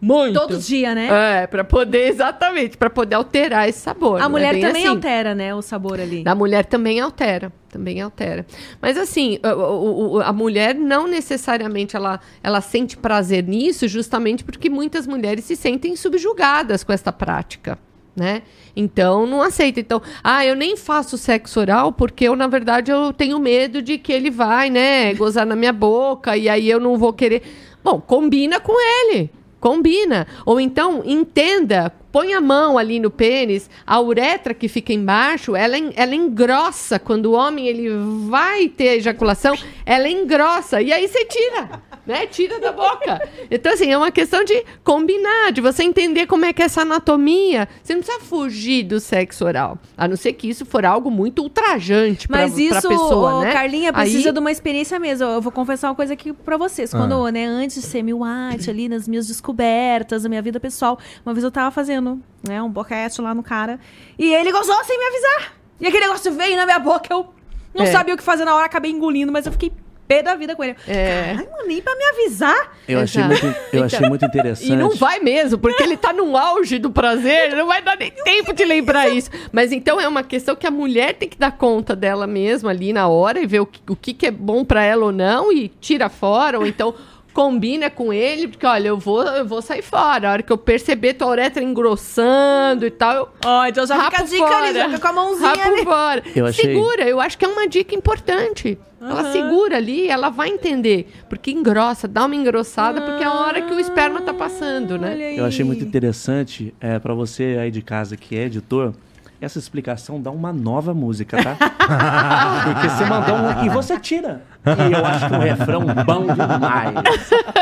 muito. 0.00 0.38
Todo 0.38 0.58
dia, 0.58 0.94
né? 0.94 1.42
É, 1.42 1.46
pra 1.46 1.64
poder, 1.64 2.08
exatamente, 2.08 2.76
pra 2.76 2.88
poder 2.88 3.16
alterar 3.16 3.68
esse 3.68 3.80
sabor. 3.80 4.16
A 4.16 4.20
não 4.20 4.26
é 4.26 4.28
mulher 4.28 4.52
bem 4.54 4.62
também 4.62 4.82
assim. 4.86 4.94
altera, 4.94 5.34
né, 5.34 5.54
o 5.54 5.60
sabor 5.62 6.00
ali. 6.00 6.22
Da 6.22 6.34
mulher 6.34 6.64
também 6.66 7.00
altera, 7.00 7.52
também 7.68 8.00
altera. 8.00 8.46
Mas 8.80 8.96
assim, 8.96 9.38
o- 9.42 10.20
a 10.20 10.32
mulher 10.32 10.74
não 10.74 11.06
necessariamente 11.08 11.96
ela, 11.96 12.20
ela 12.42 12.60
sente 12.60 12.96
prazer 12.96 13.42
nisso, 13.44 13.88
justamente 13.88 14.44
porque 14.44 14.70
muitas 14.70 15.06
mulheres 15.06 15.44
se 15.44 15.56
sentem 15.56 15.96
subjugadas 15.96 16.84
com 16.84 16.92
esta 16.92 17.10
prática, 17.12 17.78
né? 18.16 18.42
Então 18.76 19.26
não 19.26 19.42
aceita. 19.42 19.80
Então, 19.80 20.00
ah, 20.22 20.44
eu 20.46 20.54
nem 20.54 20.76
faço 20.76 21.18
sexo 21.18 21.58
oral 21.58 21.90
porque 21.92 22.24
eu 22.24 22.36
na 22.36 22.46
verdade 22.46 22.90
eu 22.92 23.12
tenho 23.12 23.38
medo 23.40 23.82
de 23.82 23.98
que 23.98 24.12
ele 24.12 24.30
vai, 24.30 24.70
né, 24.70 25.12
gozar 25.14 25.44
na 25.44 25.56
minha 25.56 25.72
boca 25.72 26.36
e 26.36 26.48
aí 26.48 26.70
eu 26.70 26.78
não 26.78 26.96
vou 26.96 27.12
querer. 27.12 27.42
Bom, 27.82 28.00
combina 28.00 28.60
com 28.60 28.72
ele. 28.80 29.30
Combina. 29.60 30.26
Ou 30.46 30.60
então, 30.60 31.02
entenda, 31.04 31.92
põe 32.12 32.32
a 32.32 32.40
mão 32.40 32.78
ali 32.78 33.00
no 33.00 33.10
pênis, 33.10 33.68
a 33.86 34.00
uretra 34.00 34.54
que 34.54 34.68
fica 34.68 34.92
embaixo, 34.92 35.56
ela, 35.56 35.76
ela 35.94 36.14
engrossa. 36.14 36.98
Quando 36.98 37.26
o 37.26 37.32
homem 37.32 37.66
ele 37.66 37.90
vai 38.28 38.68
ter 38.68 38.98
ejaculação, 38.98 39.56
ela 39.84 40.08
engrossa. 40.08 40.80
E 40.80 40.92
aí 40.92 41.06
você 41.06 41.24
tira. 41.24 41.82
Né? 42.08 42.26
Tira 42.26 42.58
da 42.58 42.72
boca. 42.72 43.20
Então, 43.50 43.72
assim, 43.72 43.92
é 43.92 43.96
uma 43.96 44.10
questão 44.10 44.42
de 44.42 44.64
combinar, 44.82 45.52
de 45.52 45.60
você 45.60 45.84
entender 45.84 46.26
como 46.26 46.44
é 46.44 46.52
que 46.52 46.62
é 46.62 46.64
essa 46.64 46.80
anatomia. 46.82 47.68
Você 47.82 47.94
não 47.94 48.02
precisa 48.02 48.24
fugir 48.24 48.82
do 48.84 48.98
sexo 48.98 49.44
oral. 49.44 49.78
A 49.96 50.08
não 50.08 50.16
ser 50.16 50.32
que 50.32 50.48
isso 50.48 50.64
for 50.66 50.84
algo 50.84 51.10
muito 51.10 51.42
ultrajante 51.42 52.26
pra, 52.26 52.38
Mas 52.42 52.54
pra 52.54 52.62
isso, 52.62 52.88
pessoa, 52.88 53.34
ô, 53.34 53.40
né? 53.42 53.52
Carlinha, 53.52 53.92
precisa 53.92 54.30
Aí- 54.30 54.32
de 54.32 54.38
uma 54.40 54.50
experiência 54.50 54.98
mesmo. 54.98 55.26
Eu 55.26 55.40
vou 55.40 55.52
confessar 55.52 55.88
uma 55.90 55.94
coisa 55.94 56.14
aqui 56.14 56.32
pra 56.32 56.56
vocês. 56.56 56.94
Ah. 56.94 56.98
Quando, 56.98 57.28
né, 57.30 57.44
antes 57.44 57.80
de 57.80 57.86
ser 57.86 58.02
Mil 58.02 58.24
ali 58.24 58.88
nas 58.88 59.06
minhas 59.06 59.26
descobertas, 59.26 60.22
na 60.22 60.28
minha 60.30 60.40
vida 60.42 60.58
pessoal, 60.58 60.98
uma 61.26 61.34
vez 61.34 61.44
eu 61.44 61.50
tava 61.50 61.70
fazendo, 61.70 62.20
né, 62.48 62.62
um 62.62 62.70
boquete 62.70 63.20
lá 63.20 63.34
no 63.34 63.42
cara, 63.42 63.78
e 64.18 64.32
ele 64.32 64.50
gozou 64.50 64.82
sem 64.84 64.98
me 64.98 65.04
avisar. 65.04 65.52
E 65.80 65.86
aquele 65.86 66.06
negócio 66.06 66.32
veio 66.32 66.56
na 66.56 66.64
minha 66.64 66.78
boca, 66.78 67.12
eu 67.12 67.28
não 67.74 67.84
É. 67.84 67.92
sabia 67.92 68.14
o 68.14 68.16
que 68.16 68.22
fazer 68.22 68.44
na 68.44 68.54
hora, 68.54 68.64
acabei 68.66 68.90
engolindo, 68.90 69.30
mas 69.30 69.46
eu 69.46 69.52
fiquei 69.52 69.70
pé 70.08 70.22
da 70.22 70.34
vida 70.34 70.56
com 70.56 70.64
ele. 70.64 70.74
É. 70.88 71.34
Caralho, 71.34 71.50
mano, 71.50 71.68
nem 71.68 71.82
pra 71.82 71.94
me 71.94 72.04
avisar. 72.04 72.76
Eu 72.88 73.00
achei, 73.00 73.22
Exato. 73.22 73.44
muito, 73.44 73.58
eu 73.72 73.84
achei 73.84 74.08
muito 74.08 74.24
interessante. 74.24 74.72
E 74.72 74.76
não 74.76 74.90
vai 74.90 75.20
mesmo, 75.20 75.58
porque 75.58 75.82
ele 75.82 75.96
tá 75.96 76.12
no 76.12 76.36
auge 76.36 76.78
do 76.78 76.90
prazer, 76.90 77.54
não 77.54 77.66
vai 77.66 77.82
dar 77.82 77.96
nem 77.96 78.10
tempo 78.10 78.52
de 78.54 78.64
lembrar 78.64 79.08
isso. 79.08 79.30
Mas 79.52 79.70
então 79.70 80.00
é 80.00 80.08
uma 80.08 80.22
questão 80.22 80.56
que 80.56 80.66
a 80.66 80.70
mulher 80.70 81.14
tem 81.14 81.28
que 81.28 81.36
dar 81.38 81.52
conta 81.52 81.94
dela 81.94 82.26
mesma 82.26 82.70
ali 82.70 82.92
na 82.92 83.06
hora 83.08 83.40
e 83.40 83.46
ver 83.46 83.60
o 83.60 83.66
que, 83.66 83.80
o 83.88 83.94
que, 83.94 84.14
que 84.14 84.26
é 84.26 84.30
bom 84.30 84.64
pra 84.64 84.82
ela 84.82 85.04
ou 85.06 85.12
não 85.12 85.52
e 85.52 85.68
tira 85.68 86.08
fora, 86.08 86.58
ou 86.58 86.66
então 86.66 86.94
combina 87.42 87.88
com 87.88 88.12
ele, 88.12 88.48
porque 88.48 88.66
olha, 88.66 88.88
eu 88.88 88.98
vou, 88.98 89.22
eu 89.22 89.46
vou 89.46 89.62
sair 89.62 89.80
fora. 89.80 90.28
A 90.28 90.32
hora 90.32 90.42
que 90.42 90.52
eu 90.52 90.58
perceber 90.58 91.14
tua 91.14 91.28
uretra 91.28 91.62
engrossando 91.62 92.84
e 92.84 92.90
tal, 92.90 93.14
eu 93.14 93.28
Ó, 93.46 93.64
então 93.64 93.86
já 93.86 94.04
fica 94.10 94.22
a 94.22 94.24
dica 94.24 94.44
ali, 94.44 94.50
fora. 94.50 94.72
já 94.74 94.84
fica 94.86 94.98
com 95.00 95.06
a 95.06 95.12
mãozinha 95.12 95.48
Rapo 95.48 95.68
ali. 95.68 95.84
fora. 95.84 96.22
Eu 96.34 96.46
achei- 96.46 96.64
Segura, 96.74 97.02
eu 97.08 97.20
acho 97.20 97.38
que 97.38 97.44
é 97.44 97.48
uma 97.48 97.68
dica 97.68 97.94
importante. 97.94 98.76
Ela 99.00 99.30
segura 99.30 99.76
ali, 99.76 100.08
ela 100.08 100.28
vai 100.28 100.48
entender. 100.48 101.08
Porque 101.28 101.52
engrossa, 101.52 102.08
dá 102.08 102.24
uma 102.24 102.34
engrossada, 102.34 103.00
porque 103.00 103.22
é 103.22 103.26
a 103.28 103.32
hora 103.32 103.62
que 103.62 103.72
o 103.72 103.78
esperma 103.78 104.20
tá 104.22 104.34
passando, 104.34 104.98
né? 104.98 105.34
Eu 105.38 105.44
achei 105.44 105.64
muito 105.64 105.84
interessante, 105.84 106.74
é, 106.80 106.98
para 106.98 107.14
você 107.14 107.56
aí 107.60 107.70
de 107.70 107.80
casa 107.82 108.16
que 108.16 108.36
é 108.36 108.46
editor, 108.46 108.92
essa 109.40 109.58
explicação 109.58 110.20
dá 110.20 110.30
uma 110.30 110.52
nova 110.52 110.92
música, 110.92 111.36
tá? 111.42 111.56
Porque 112.64 112.88
você 112.88 113.04
mandou 113.04 113.36
um 113.36 113.64
e 113.64 113.68
você 113.68 113.98
tira. 113.98 114.42
E 114.66 114.92
eu 114.92 115.04
acho 115.04 115.28
que 115.28 115.34
o 115.34 115.38
refrão 115.38 115.80
bom 116.04 116.26
demais. 116.26 116.94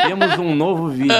Temos 0.06 0.38
um 0.38 0.54
novo 0.54 0.88
vídeo. 0.88 1.14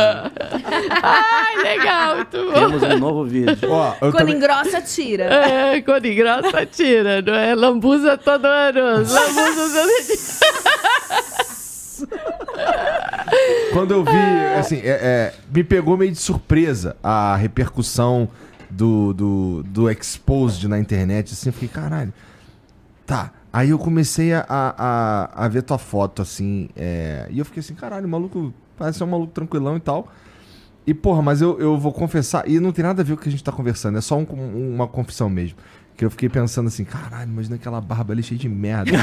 Ai, 1.03 1.57
legal, 1.63 2.17
muito 2.17 2.37
bom. 2.47 2.53
Temos 2.53 2.83
um 2.83 2.99
novo 2.99 3.25
vídeo. 3.25 3.71
Ó, 3.71 3.93
Quando 3.99 4.17
também... 4.17 4.35
engrossa, 4.37 4.81
tira. 4.81 5.25
É, 5.25 5.81
quando 5.83 6.07
engrossa, 6.07 6.65
tira, 6.67 7.21
não 7.23 7.35
é? 7.35 7.55
Lambuza 7.55 8.17
todo 8.17 8.47
ano. 8.47 8.81
Lambuza 8.81 9.81
todo. 9.81 10.57
Quando 13.73 13.93
eu 13.93 14.05
vi, 14.05 14.57
assim, 14.59 14.77
é- 14.83 15.01
é, 15.03 15.35
me 15.55 15.63
pegou 15.63 15.97
meio 15.97 16.13
de 16.13 16.19
surpresa 16.19 16.97
a 17.03 17.37
repercussão 17.37 18.29
do, 18.71 19.13
do, 19.13 19.63
do 19.65 19.91
Exposed 19.91 20.67
na 20.69 20.79
internet, 20.79 21.33
assim, 21.33 21.49
eu 21.49 21.53
fiquei, 21.53 21.69
caralho. 21.69 22.13
Tá. 23.07 23.31
Aí 23.53 23.71
eu 23.71 23.79
comecei 23.79 24.35
a, 24.35 24.45
a, 24.49 25.45
a 25.45 25.49
ver 25.49 25.63
tua 25.63 25.79
foto, 25.79 26.21
assim, 26.23 26.69
é, 26.77 27.27
e 27.31 27.39
eu 27.39 27.45
fiquei 27.45 27.61
assim, 27.61 27.75
caralho, 27.75 28.07
o 28.07 28.09
maluco 28.11 28.53
parece 28.77 28.99
ser 28.99 29.05
um 29.05 29.09
maluco 29.09 29.33
tranquilão 29.33 29.77
e 29.77 29.81
tal. 29.81 30.09
E, 30.87 30.93
porra, 30.95 31.23
mas 31.23 31.41
eu, 31.41 31.59
eu 31.59 31.79
vou 31.79 31.93
confessar, 31.93 32.49
e 32.49 32.61
não 32.61 32.71
tem 32.73 32.85
nada 32.85 33.03
a 33.03 33.05
ver 33.05 33.15
com 33.15 33.21
o 33.21 33.23
que 33.23 33.29
a 33.29 33.33
gente 33.33 33.43
tá 33.43 33.51
conversando, 33.53 33.97
é 33.99 34.01
só 34.01 34.17
um- 34.19 34.27
um- 34.31 34.75
uma 34.75 34.87
confissão 34.87 35.29
mesmo. 35.31 35.57
Que 35.97 36.05
eu 36.05 36.11
fiquei 36.11 36.29
pensando 36.29 36.67
assim, 36.67 36.85
caralho, 36.85 37.31
imagina 37.31 37.57
aquela 37.57 37.81
barba 37.81 38.13
ali 38.13 38.23
cheia 38.23 38.39
de 38.39 38.49
merda. 38.51 38.91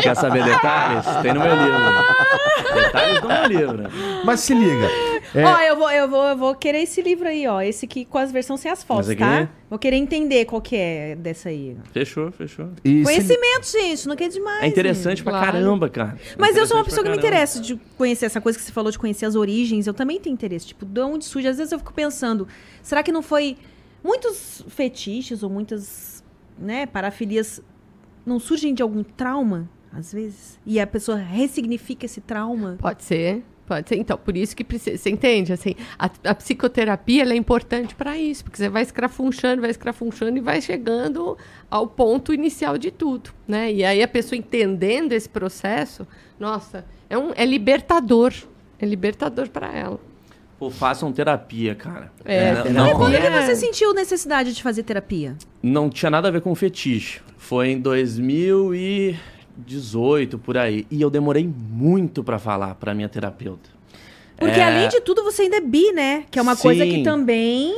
Quer 0.00 0.14
saber 0.16 0.44
detalhes? 0.44 1.04
Tem 1.22 1.32
no 1.34 1.40
meu 1.40 1.54
livro. 1.56 1.80
Detalhes 2.74 3.20
do 3.20 3.28
meu 3.28 3.46
livro. 3.46 3.90
mas 4.24 4.40
se 4.40 4.54
liga. 4.54 4.88
É, 5.34 5.44
Ó, 5.44 5.58
eu 5.60 5.76
vou, 5.76 5.90
eu, 5.90 6.08
vou, 6.08 6.24
eu 6.24 6.36
vou 6.36 6.54
querer 6.54 6.78
esse 6.82 7.00
livro 7.02 7.28
aí, 7.28 7.46
ó. 7.46 7.60
Esse 7.62 7.84
aqui 7.84 8.04
com 8.04 8.18
as 8.18 8.32
versões 8.32 8.60
sem 8.60 8.70
as 8.70 8.82
fotos, 8.82 9.10
aqui- 9.10 9.20
tá? 9.20 9.48
Vou 9.70 9.78
querer 9.78 9.96
entender 9.96 10.44
qual 10.44 10.60
que 10.60 10.76
é 10.76 11.14
dessa 11.16 11.48
aí. 11.48 11.76
Fechou, 11.92 12.30
fechou. 12.32 12.70
e 12.84 12.98
se- 12.98 13.04
Conhecimento, 13.04 13.66
gente, 13.70 14.08
não 14.08 14.16
quer 14.16 14.28
demais. 14.28 14.62
É 14.62 14.66
interessante 14.66 15.22
pra 15.22 15.32
Claro. 15.32 15.46
caramba, 15.52 15.88
cara. 15.88 16.18
Mas 16.38 16.56
eu 16.56 16.66
sou 16.66 16.76
uma 16.76 16.84
pessoa 16.84 17.02
que 17.04 17.10
me 17.10 17.16
interessa 17.16 17.60
de 17.60 17.76
conhecer 17.96 18.26
essa 18.26 18.40
coisa 18.40 18.58
que 18.58 18.64
você 18.64 18.72
falou 18.72 18.90
de 18.90 18.98
conhecer 18.98 19.26
as 19.26 19.34
origens. 19.34 19.86
Eu 19.86 19.94
também 19.94 20.20
tenho 20.20 20.34
interesse. 20.34 20.66
Tipo, 20.66 20.84
de 20.84 21.00
onde 21.00 21.24
surge? 21.24 21.48
Às 21.48 21.56
vezes 21.56 21.72
eu 21.72 21.78
fico 21.78 21.92
pensando, 21.92 22.46
será 22.82 23.02
que 23.02 23.10
não 23.12 23.22
foi 23.22 23.56
muitos 24.02 24.64
fetiches 24.68 25.42
ou 25.42 25.50
muitas, 25.50 26.22
né, 26.58 26.86
parafilias 26.86 27.60
não 28.24 28.38
surgem 28.38 28.72
de 28.74 28.82
algum 28.82 29.02
trauma, 29.02 29.68
às 29.92 30.12
vezes? 30.12 30.58
E 30.64 30.78
a 30.78 30.86
pessoa 30.86 31.16
ressignifica 31.18 32.06
esse 32.06 32.20
trauma? 32.20 32.76
Pode 32.78 33.02
ser. 33.02 33.42
Pode 33.66 33.88
ser. 33.88 33.96
Então, 33.96 34.18
por 34.18 34.36
isso 34.36 34.54
que 34.54 34.62
precisa. 34.62 34.98
Você 34.98 35.08
entende? 35.10 35.52
Assim, 35.52 35.74
a, 35.98 36.10
a 36.24 36.34
psicoterapia 36.34 37.22
ela 37.22 37.32
é 37.32 37.36
importante 37.36 37.94
para 37.94 38.16
isso, 38.18 38.44
porque 38.44 38.58
você 38.58 38.68
vai 38.68 38.82
escrafunchando, 38.82 39.62
vai 39.62 39.70
escrafunchando 39.70 40.36
e 40.36 40.40
vai 40.40 40.60
chegando 40.60 41.38
ao 41.70 41.86
ponto 41.86 42.32
inicial 42.34 42.76
de 42.76 42.90
tudo, 42.90 43.30
né? 43.48 43.72
E 43.72 43.82
aí 43.84 44.02
a 44.02 44.08
pessoa 44.08 44.36
entendendo 44.38 45.12
esse 45.12 45.28
processo, 45.28 46.06
nossa, 46.38 46.84
é, 47.08 47.16
um, 47.16 47.32
é 47.34 47.46
libertador. 47.46 48.32
É 48.78 48.84
libertador 48.84 49.48
para 49.48 49.72
ela. 49.72 49.98
Pô, 50.58 50.70
façam 50.70 51.10
terapia, 51.12 51.74
cara. 51.74 52.12
É, 52.24 52.52
não, 52.54 52.62
terapia. 52.62 52.72
não, 52.72 53.10
que 53.10 53.16
É. 53.16 53.42
você 53.46 53.56
sentiu 53.56 53.94
necessidade 53.94 54.52
de 54.52 54.62
fazer 54.62 54.82
terapia? 54.82 55.36
não 55.62 55.88
tinha 55.88 56.10
nada 56.10 56.28
a 56.28 56.30
ver 56.30 56.42
com 56.42 56.54
fetiche. 56.54 57.20
Foi 57.38 57.68
em 57.70 57.80
2018, 59.56 60.38
por 60.38 60.56
aí. 60.56 60.86
E 60.90 61.00
eu 61.00 61.10
demorei 61.10 61.46
muito 61.46 62.22
pra 62.22 62.38
falar 62.38 62.74
pra 62.74 62.94
minha 62.94 63.08
terapeuta. 63.08 63.70
Porque 64.36 64.58
É. 64.58 64.64
além 64.64 64.88
de 64.88 65.00
tudo 65.00 65.22
você 65.22 65.42
ainda 65.42 65.56
é 65.56 65.60
bi, 65.60 65.92
né? 65.92 66.24
Que 66.30 66.38
é 66.38 66.42
uma 66.42 66.56
coisa 66.56 66.84
que 66.84 66.92
Sim. 66.96 67.02
também 67.02 67.74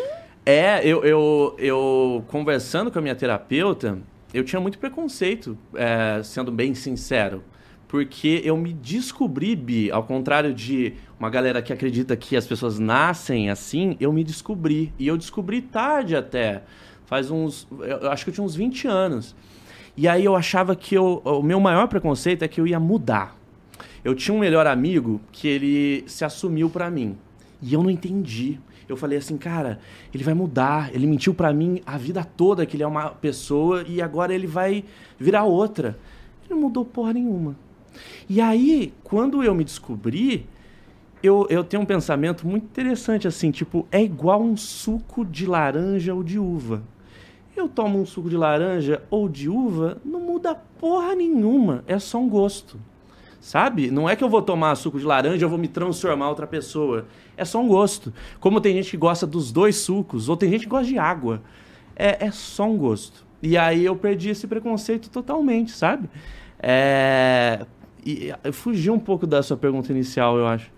É, 0.48 0.80
eu, 0.86 1.04
eu, 1.04 1.56
eu 1.58 2.24
conversando 2.28 2.88
com 2.90 2.98
a 3.00 3.02
minha 3.02 3.16
terapeuta, 3.16 3.98
eu 4.32 4.44
tinha 4.44 4.60
muito 4.60 4.78
preconceito, 4.78 5.58
é, 5.74 6.22
sendo 6.22 6.52
bem 6.52 6.72
sincero. 6.74 7.42
Porque 7.88 8.42
eu 8.44 8.56
me 8.56 8.72
descobri 8.72 9.54
bi, 9.56 9.90
ao 9.90 10.02
contrário 10.04 10.54
de 10.54 10.94
uma 11.18 11.28
galera 11.30 11.60
que 11.62 11.72
acredita 11.72 12.16
que 12.16 12.36
as 12.36 12.46
pessoas 12.46 12.78
nascem 12.78 13.50
assim, 13.50 13.96
eu 14.00 14.12
me 14.12 14.22
descobri. 14.24 14.92
E 14.98 15.06
eu 15.08 15.16
descobri 15.16 15.60
tarde 15.60 16.14
até. 16.16 16.62
Faz 17.06 17.30
uns. 17.30 17.66
Eu 17.80 18.10
acho 18.10 18.24
que 18.24 18.30
eu 18.30 18.34
tinha 18.34 18.44
uns 18.44 18.54
20 18.56 18.86
anos. 18.88 19.34
E 19.97 20.06
aí 20.06 20.24
eu 20.24 20.36
achava 20.36 20.77
que 20.77 20.94
eu, 20.94 21.23
o 21.24 21.43
meu 21.43 21.59
maior 21.59 21.89
preconceito 21.89 22.43
é 22.43 22.48
que 22.48 22.60
eu 22.60 22.66
ia 22.66 22.78
mudar. 22.78 23.36
Eu 24.05 24.14
tinha 24.14 24.35
um 24.35 24.39
melhor 24.39 24.66
amigo 24.66 25.20
que 25.32 25.48
ele 25.48 26.05
se 26.06 26.24
assumiu 26.24 26.68
pra 26.68 26.90
mim. 26.90 27.16
E 27.62 27.73
eu 27.73 27.82
não 27.82 27.90
entendi. 27.90 28.60
Eu 28.89 28.97
falei 28.97 29.18
assim, 29.18 29.36
cara, 29.36 29.81
ele 30.14 30.23
vai 30.23 30.35
mudar. 30.35 30.94
Ele 30.94 31.06
mentiu 31.06 31.35
pra 31.35 31.52
mim 31.52 31.81
a 31.86 31.97
vida 31.97 32.23
toda 32.23 32.66
que 32.66 32.77
ele 32.77 32.82
é 32.82 32.86
uma 32.86 33.09
pessoa 33.10 33.85
e 33.89 34.02
agora 34.02 34.35
ele 34.35 34.47
vai 34.47 34.85
virar 35.18 35.44
outra. 35.44 35.98
Ele 36.44 36.55
não 36.55 36.60
mudou 36.60 36.85
porra 36.85 37.14
nenhuma. 37.14 37.56
E 38.28 38.40
aí, 38.40 38.93
quando 39.02 39.43
eu 39.43 39.55
me 39.55 39.64
descobri, 39.64 40.47
eu, 41.23 41.47
eu 41.48 41.64
tenho 41.64 41.82
um 41.82 41.86
pensamento 41.86 42.47
muito 42.47 42.64
interessante 42.64 43.27
assim, 43.27 43.51
tipo, 43.51 43.86
é 43.90 44.02
igual 44.02 44.43
um 44.43 44.56
suco 44.56 45.24
de 45.24 45.47
laranja 45.47 46.14
ou 46.14 46.23
de 46.23 46.39
uva. 46.39 46.82
Eu 47.56 47.68
tomo 47.68 47.98
um 47.98 48.04
suco 48.04 48.28
de 48.28 48.36
laranja 48.36 49.02
ou 49.08 49.30
de 49.30 49.48
uva, 49.48 49.96
não 50.04 50.20
muda 50.20 50.54
porra 50.54 51.14
nenhuma, 51.14 51.82
é 51.86 51.98
só 51.98 52.18
um 52.18 52.28
gosto. 52.28 52.78
Sabe? 53.40 53.90
Não 53.90 54.08
é 54.08 54.14
que 54.14 54.22
eu 54.22 54.28
vou 54.28 54.42
tomar 54.42 54.74
suco 54.74 54.98
de 54.98 55.04
laranja 55.06 55.44
eu 55.44 55.48
vou 55.48 55.56
me 55.56 55.68
transformar 55.68 56.26
em 56.26 56.28
outra 56.28 56.46
pessoa. 56.46 57.06
É 57.36 57.44
só 57.44 57.60
um 57.60 57.68
gosto. 57.68 58.12
Como 58.40 58.60
tem 58.60 58.74
gente 58.74 58.90
que 58.90 58.96
gosta 58.96 59.26
dos 59.26 59.50
dois 59.50 59.76
sucos, 59.76 60.28
ou 60.28 60.36
tem 60.36 60.50
gente 60.50 60.62
que 60.62 60.68
gosta 60.68 60.86
de 60.86 60.98
água. 60.98 61.40
É, 61.94 62.26
é 62.26 62.30
só 62.30 62.68
um 62.68 62.76
gosto. 62.76 63.24
E 63.40 63.56
aí 63.56 63.84
eu 63.84 63.96
perdi 63.96 64.30
esse 64.30 64.46
preconceito 64.46 65.08
totalmente, 65.08 65.70
sabe? 65.70 66.10
É... 66.58 67.64
E 68.04 68.32
fugi 68.52 68.90
um 68.90 68.98
pouco 68.98 69.26
da 69.26 69.42
sua 69.42 69.56
pergunta 69.56 69.90
inicial, 69.92 70.36
eu 70.36 70.46
acho. 70.46 70.70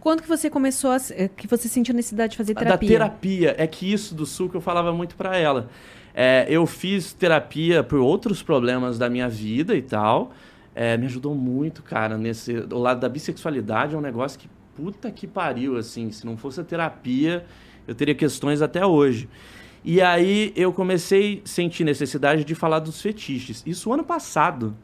Quando 0.00 0.22
que 0.22 0.28
você 0.28 0.48
começou 0.50 0.90
a. 0.90 0.96
eh, 1.10 1.28
que 1.28 1.46
você 1.46 1.68
sentiu 1.68 1.94
necessidade 1.94 2.32
de 2.32 2.36
fazer 2.36 2.54
Da 2.54 2.60
terapia? 2.60 2.88
terapia. 2.88 3.54
É 3.58 3.66
que 3.66 3.92
isso 3.92 4.14
do 4.14 4.24
suco 4.26 4.56
eu 4.56 4.60
falava 4.60 4.92
muito 4.92 5.14
pra 5.14 5.36
ela. 5.36 5.68
É, 6.14 6.46
eu 6.48 6.66
fiz 6.66 7.12
terapia 7.12 7.82
por 7.84 7.98
outros 8.00 8.42
problemas 8.42 8.98
da 8.98 9.08
minha 9.08 9.28
vida 9.28 9.76
e 9.76 9.82
tal. 9.82 10.32
É, 10.74 10.96
me 10.96 11.06
ajudou 11.06 11.34
muito, 11.34 11.82
cara, 11.82 12.16
nesse. 12.16 12.54
O 12.72 12.78
lado 12.78 13.00
da 13.00 13.08
bissexualidade 13.08 13.94
é 13.94 13.98
um 13.98 14.00
negócio 14.00 14.38
que 14.38 14.48
puta 14.74 15.10
que 15.10 15.26
pariu, 15.26 15.76
assim. 15.76 16.10
Se 16.10 16.24
não 16.24 16.36
fosse 16.36 16.60
a 16.60 16.64
terapia, 16.64 17.44
eu 17.86 17.94
teria 17.94 18.14
questões 18.14 18.62
até 18.62 18.84
hoje. 18.84 19.28
E 19.84 20.00
aí 20.00 20.52
eu 20.56 20.72
comecei 20.72 21.42
a 21.44 21.48
sentir 21.48 21.84
necessidade 21.84 22.44
de 22.44 22.54
falar 22.54 22.80
dos 22.80 23.00
fetiches. 23.00 23.62
Isso 23.66 23.92
ano 23.92 24.04
passado. 24.04 24.76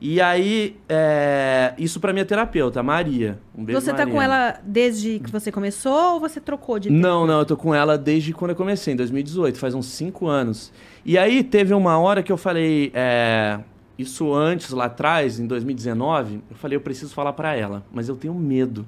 E 0.00 0.20
aí, 0.20 0.76
é, 0.88 1.74
isso 1.76 1.98
pra 1.98 2.12
minha 2.12 2.24
terapeuta, 2.24 2.78
a 2.78 2.82
Maria. 2.84 3.38
Um 3.56 3.64
beijo, 3.64 3.80
Você 3.80 3.90
tá 3.90 3.98
Maria. 3.98 4.14
com 4.14 4.22
ela 4.22 4.60
desde 4.62 5.18
que 5.18 5.30
você 5.30 5.50
começou 5.50 6.14
ou 6.14 6.20
você 6.20 6.40
trocou 6.40 6.78
de. 6.78 6.88
Não, 6.88 7.26
não, 7.26 7.40
eu 7.40 7.44
tô 7.44 7.56
com 7.56 7.74
ela 7.74 7.98
desde 7.98 8.32
quando 8.32 8.50
eu 8.52 8.56
comecei, 8.56 8.94
em 8.94 8.96
2018, 8.96 9.58
faz 9.58 9.74
uns 9.74 9.86
5 9.86 10.28
anos. 10.28 10.72
E 11.04 11.18
aí 11.18 11.42
teve 11.42 11.74
uma 11.74 11.98
hora 11.98 12.22
que 12.22 12.30
eu 12.30 12.36
falei, 12.36 12.92
é, 12.94 13.58
Isso 13.98 14.32
antes, 14.32 14.70
lá 14.70 14.84
atrás, 14.84 15.40
em 15.40 15.46
2019, 15.48 16.42
eu 16.48 16.56
falei, 16.56 16.76
eu 16.76 16.80
preciso 16.80 17.12
falar 17.12 17.32
para 17.32 17.56
ela, 17.56 17.84
mas 17.92 18.08
eu 18.08 18.14
tenho 18.14 18.34
medo. 18.34 18.86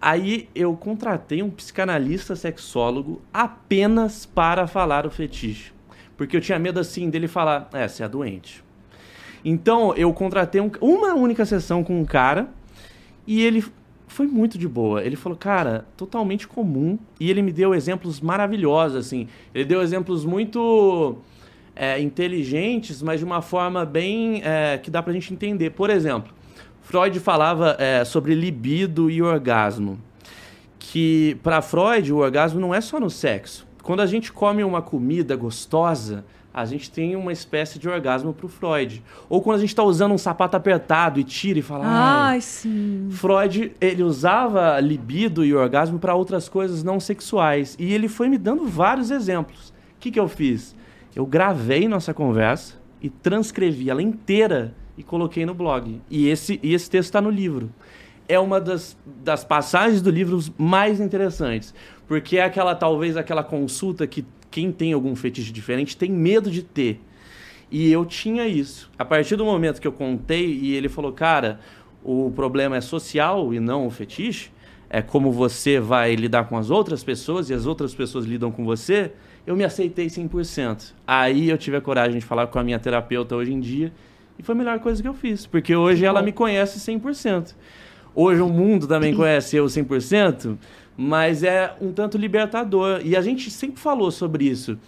Aí 0.00 0.48
eu 0.54 0.76
contratei 0.76 1.42
um 1.42 1.50
psicanalista 1.50 2.36
sexólogo 2.36 3.20
apenas 3.32 4.24
para 4.26 4.66
falar 4.66 5.06
o 5.06 5.10
fetiche. 5.10 5.72
Porque 6.16 6.36
eu 6.36 6.40
tinha 6.40 6.58
medo 6.58 6.78
assim 6.78 7.10
dele 7.10 7.26
falar, 7.26 7.68
é, 7.72 7.88
você 7.88 8.04
é 8.04 8.08
doente. 8.08 8.63
Então 9.44 9.94
eu 9.94 10.12
contratei 10.12 10.60
um- 10.60 10.70
uma 10.80 11.14
única 11.14 11.44
sessão 11.44 11.84
com 11.84 12.00
um 12.00 12.04
cara 12.04 12.48
e 13.26 13.42
ele 13.42 13.64
foi 14.08 14.26
muito 14.26 14.56
de 14.56 14.68
boa. 14.68 15.02
Ele 15.04 15.16
falou, 15.16 15.36
cara, 15.36 15.84
totalmente 15.96 16.46
comum. 16.46 16.98
E 17.18 17.30
ele 17.30 17.42
me 17.42 17.52
deu 17.52 17.74
exemplos 17.74 18.20
maravilhosos, 18.20 18.96
assim. 18.96 19.26
Ele 19.54 19.64
deu 19.64 19.82
exemplos 19.82 20.24
muito 20.24 21.16
é, 21.76 22.00
inteligentes, 22.00 23.02
mas 23.02 23.18
de 23.18 23.24
uma 23.24 23.42
forma 23.42 23.84
bem 23.84 24.40
é, 24.44 24.78
que 24.78 24.90
dá 24.90 25.02
pra 25.02 25.12
gente 25.12 25.32
entender. 25.34 25.70
Por 25.70 25.90
exemplo, 25.90 26.32
Freud 26.82 27.18
falava 27.18 27.76
é, 27.80 28.04
sobre 28.04 28.34
libido 28.34 29.10
e 29.10 29.20
orgasmo. 29.20 29.98
Que 30.78 31.36
para 31.42 31.60
Freud 31.60 32.12
o 32.12 32.18
orgasmo 32.18 32.60
não 32.60 32.74
é 32.74 32.80
só 32.80 33.00
no 33.00 33.10
sexo. 33.10 33.66
Quando 33.82 34.00
a 34.00 34.06
gente 34.06 34.32
come 34.32 34.62
uma 34.62 34.80
comida 34.80 35.34
gostosa, 35.34 36.24
a 36.54 36.64
gente 36.64 36.88
tem 36.88 37.16
uma 37.16 37.32
espécie 37.32 37.80
de 37.80 37.88
orgasmo 37.88 38.32
pro 38.32 38.46
Freud. 38.46 39.02
Ou 39.28 39.42
quando 39.42 39.56
a 39.56 39.60
gente 39.60 39.70
está 39.70 39.82
usando 39.82 40.12
um 40.12 40.18
sapato 40.18 40.56
apertado 40.56 41.18
e 41.18 41.24
tira 41.24 41.58
e 41.58 41.62
fala, 41.62 41.84
ai, 41.84 42.34
Ai, 42.34 42.40
sim. 42.40 43.08
Freud, 43.10 43.72
ele 43.80 44.04
usava 44.04 44.78
libido 44.78 45.44
e 45.44 45.52
orgasmo 45.52 45.98
para 45.98 46.14
outras 46.14 46.48
coisas 46.48 46.84
não 46.84 47.00
sexuais. 47.00 47.74
E 47.76 47.92
ele 47.92 48.06
foi 48.06 48.28
me 48.28 48.38
dando 48.38 48.64
vários 48.66 49.10
exemplos. 49.10 49.70
O 49.70 49.72
que, 49.98 50.12
que 50.12 50.20
eu 50.20 50.28
fiz? 50.28 50.76
Eu 51.16 51.26
gravei 51.26 51.88
nossa 51.88 52.14
conversa 52.14 52.74
e 53.02 53.10
transcrevi 53.10 53.90
ela 53.90 54.00
inteira 54.00 54.72
e 54.96 55.02
coloquei 55.02 55.44
no 55.44 55.54
blog. 55.54 56.00
E 56.08 56.28
esse, 56.28 56.60
e 56.62 56.72
esse 56.72 56.88
texto 56.88 57.08
está 57.08 57.20
no 57.20 57.30
livro. 57.30 57.68
É 58.28 58.38
uma 58.38 58.60
das, 58.60 58.96
das 59.04 59.42
passagens 59.44 60.00
do 60.00 60.08
livro 60.08 60.38
mais 60.56 61.00
interessantes. 61.00 61.74
Porque 62.06 62.36
é 62.36 62.44
aquela, 62.44 62.76
talvez, 62.76 63.16
aquela 63.16 63.42
consulta 63.42 64.06
que 64.06 64.24
quem 64.54 64.70
tem 64.70 64.92
algum 64.92 65.16
fetiche 65.16 65.50
diferente 65.50 65.96
tem 65.96 66.12
medo 66.12 66.48
de 66.48 66.62
ter. 66.62 67.00
E 67.72 67.90
eu 67.90 68.06
tinha 68.06 68.46
isso. 68.46 68.88
A 68.96 69.04
partir 69.04 69.34
do 69.34 69.44
momento 69.44 69.80
que 69.80 69.88
eu 69.88 69.90
contei 69.90 70.46
e 70.46 70.76
ele 70.76 70.88
falou, 70.88 71.12
cara, 71.12 71.58
o 72.04 72.30
problema 72.30 72.76
é 72.76 72.80
social 72.80 73.52
e 73.52 73.58
não 73.58 73.84
o 73.84 73.90
fetiche, 73.90 74.52
é 74.88 75.02
como 75.02 75.32
você 75.32 75.80
vai 75.80 76.14
lidar 76.14 76.44
com 76.44 76.56
as 76.56 76.70
outras 76.70 77.02
pessoas 77.02 77.50
e 77.50 77.52
as 77.52 77.66
outras 77.66 77.92
pessoas 77.96 78.26
lidam 78.26 78.52
com 78.52 78.64
você, 78.64 79.10
eu 79.44 79.56
me 79.56 79.64
aceitei 79.64 80.06
100%. 80.06 80.92
Aí 81.04 81.50
eu 81.50 81.58
tive 81.58 81.76
a 81.76 81.80
coragem 81.80 82.20
de 82.20 82.24
falar 82.24 82.46
com 82.46 82.56
a 82.56 82.62
minha 82.62 82.78
terapeuta 82.78 83.34
hoje 83.34 83.52
em 83.52 83.58
dia 83.58 83.92
e 84.38 84.42
foi 84.44 84.54
a 84.54 84.58
melhor 84.58 84.78
coisa 84.78 85.02
que 85.02 85.08
eu 85.08 85.14
fiz, 85.14 85.46
porque 85.46 85.74
hoje 85.74 86.04
ela 86.04 86.22
me 86.22 86.30
conhece 86.30 86.78
100%. 86.78 87.56
Hoje 88.14 88.40
o 88.40 88.48
mundo 88.48 88.86
também 88.86 89.12
conhece 89.18 89.56
eu 89.56 89.64
100%, 89.64 90.56
mas 90.96 91.42
é 91.42 91.74
um 91.80 91.92
tanto 91.92 92.16
libertador. 92.16 93.00
E 93.04 93.16
a 93.16 93.20
gente 93.20 93.50
sempre 93.50 93.80
falou 93.80 94.10
sobre 94.10 94.44
isso. 94.44 94.78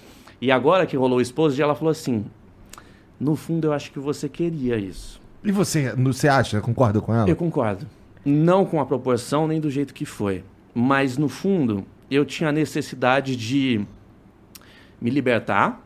E 0.41 0.51
agora 0.53 0.87
que 0.87 0.97
rolou 0.97 1.19
o 1.19 1.23
esposo, 1.23 1.61
ela 1.61 1.75
falou 1.75 1.91
assim: 1.91 2.25
no 3.19 3.35
fundo 3.37 3.69
eu 3.69 3.73
acho 3.73 3.91
que 3.91 3.99
você 3.99 4.29
queria 4.29 4.77
isso. 4.77 5.21
E 5.43 5.53
você, 5.53 5.95
você 5.95 6.29
acha, 6.29 6.61
concorda 6.61 7.01
com 7.01 7.15
ela? 7.15 7.29
Eu 7.29 7.37
concordo. 7.37 7.87
Não 8.25 8.65
com 8.65 8.81
a 8.81 8.87
proporção 8.87 9.47
nem 9.47 9.61
do 9.61 9.71
jeito 9.71 9.95
que 9.95 10.05
foi. 10.05 10.43
Mas, 10.75 11.17
no 11.17 11.29
fundo, 11.29 11.87
eu 12.11 12.25
tinha 12.25 12.51
a 12.51 12.53
necessidade 12.53 13.37
de 13.37 13.87
me 15.01 15.09
libertar, 15.09 15.83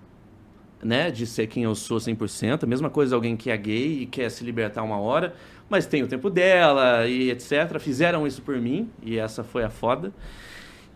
né? 0.82 1.10
De 1.10 1.26
ser 1.26 1.47
quem 1.47 1.64
eu 1.64 1.74
sou 1.74 1.98
100%. 1.98 2.64
A 2.64 2.66
mesma 2.66 2.88
coisa 2.88 3.14
alguém 3.14 3.36
que 3.36 3.51
é 3.51 3.56
gay 3.56 4.02
e 4.02 4.06
quer 4.06 4.30
se 4.30 4.42
libertar 4.42 4.82
uma 4.82 4.98
hora, 4.98 5.34
mas 5.70 5.86
tem 5.86 6.02
o 6.02 6.09
tempo 6.09 6.28
dela 6.28 7.06
e 7.06 7.30
etc. 7.30 7.78
Fizeram 7.78 8.26
isso 8.26 8.42
por 8.42 8.60
mim 8.60 8.90
e 9.02 9.18
essa 9.18 9.44
foi 9.44 9.62
a 9.62 9.70
foda. 9.70 10.12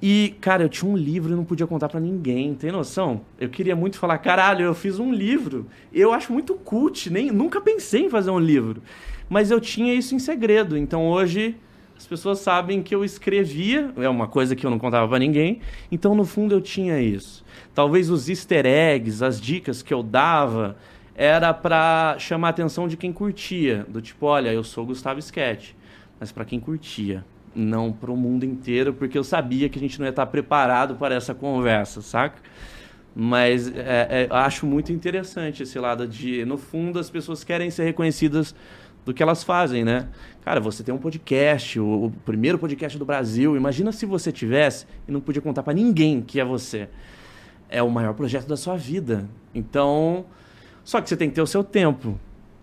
E, 0.03 0.35
cara, 0.41 0.65
eu 0.65 0.69
tinha 0.69 0.91
um 0.91 0.97
livro 0.97 1.33
e 1.33 1.37
não 1.37 1.45
podia 1.45 1.67
contar 1.67 1.89
pra 1.89 2.01
ninguém, 2.01 2.55
tem 2.55 2.71
noção? 2.71 3.23
Eu 3.41 3.49
queria 3.49 3.75
muito 3.75 3.99
falar, 3.99 4.19
caralho, 4.19 4.65
eu 4.65 4.75
fiz 4.75 4.99
um 4.99 5.15
livro. 5.15 5.67
Eu 5.93 6.13
acho 6.13 6.33
muito 6.33 6.55
cult, 6.55 7.09
nem, 7.09 7.31
nunca 7.31 7.61
pensei 7.61 8.03
em 8.03 8.11
fazer 8.11 8.31
um 8.31 8.39
livro. 8.39 8.83
Mas 9.31 9.51
eu 9.51 9.61
tinha 9.61 9.95
isso 9.95 10.15
em 10.15 10.19
segredo. 10.19 10.77
Então 10.77 11.09
hoje 11.09 11.57
as 11.97 12.07
pessoas 12.07 12.41
sabem 12.41 12.83
que 12.83 12.95
eu 12.95 13.05
escrevia, 13.05 13.93
é 13.97 14.09
uma 14.09 14.27
coisa 14.27 14.55
que 14.55 14.67
eu 14.67 14.71
não 14.71 14.79
contava 14.79 15.09
pra 15.09 15.19
ninguém. 15.19 15.61
Então 15.91 16.15
no 16.15 16.25
fundo 16.25 16.55
eu 16.55 16.61
tinha 16.61 17.01
isso. 17.01 17.45
Talvez 17.73 18.11
os 18.11 18.29
easter 18.29 18.67
eggs, 18.67 19.25
as 19.25 19.41
dicas 19.41 19.81
que 19.81 19.95
eu 19.95 20.03
dava, 20.03 20.77
era 21.15 21.55
pra 21.55 22.17
chamar 22.19 22.49
a 22.49 22.51
atenção 22.51 22.89
de 22.89 22.97
quem 22.97 23.13
curtia. 23.13 23.87
Do 23.89 24.03
tipo, 24.03 24.27
olha, 24.27 24.53
eu 24.53 24.65
sou 24.65 24.85
Gustavo 24.85 25.19
Sketch. 25.19 25.73
Mas 26.19 26.33
pra 26.33 26.45
quem 26.45 26.59
curtia 26.59 27.25
não 27.55 27.93
para 27.93 28.11
o 28.11 28.17
mundo 28.17 28.45
inteiro, 28.45 28.93
porque 28.93 29.17
eu 29.17 29.25
sabia 29.25 29.69
que 29.69 29.79
a 29.79 29.81
gente 29.81 29.99
não 29.99 30.07
ia 30.07 30.11
estar 30.11 30.27
preparado 30.27 30.97
para 30.97 31.15
essa 31.15 31.35
conversa, 31.35 32.03
saca? 32.03 32.41
Mas 33.15 33.69
é, 33.69 34.27
é, 34.29 34.29
acho 34.31 34.67
muito 34.67 34.93
interessante 34.93 35.63
esse 35.63 35.79
lado 35.79 36.07
de, 36.09 36.45
no 36.45 36.59
fundo, 36.59 36.99
as 36.99 37.09
pessoas 37.09 37.45
querem 37.45 37.71
ser 37.71 37.85
reconhecidas 37.85 38.55
do 39.05 39.15
que 39.15 39.23
elas 39.23 39.45
fazem, 39.45 39.85
né? 39.85 40.09
Cara, 40.45 40.61
você 40.61 40.83
tem 40.83 40.93
um 40.93 40.99
podcast, 40.99 41.79
o, 41.79 42.07
o 42.07 42.11
primeiro 42.11 42.59
podcast 42.59 42.99
do 42.99 43.05
Brasil. 43.05 43.57
Imagina 43.57 43.93
se 43.93 44.05
você 44.05 44.33
tivesse 44.33 44.87
e 45.07 45.13
não 45.13 45.21
podia 45.21 45.41
contar 45.41 45.63
para 45.63 45.75
ninguém 45.75 46.21
que 46.23 46.41
é 46.41 46.45
você. 46.45 46.89
É 47.69 47.83
o 47.83 47.91
maior 47.91 48.15
projeto 48.15 48.47
da 48.47 48.57
sua 48.57 48.77
vida. 48.77 49.29
Então, 49.55 50.25
só 50.85 51.01
que 51.01 51.09
você 51.09 51.17
tem 51.17 51.29
que 51.29 51.35
ter 51.35 51.43
o 51.43 51.47
seu 51.47 51.65
tempo. 51.65 52.19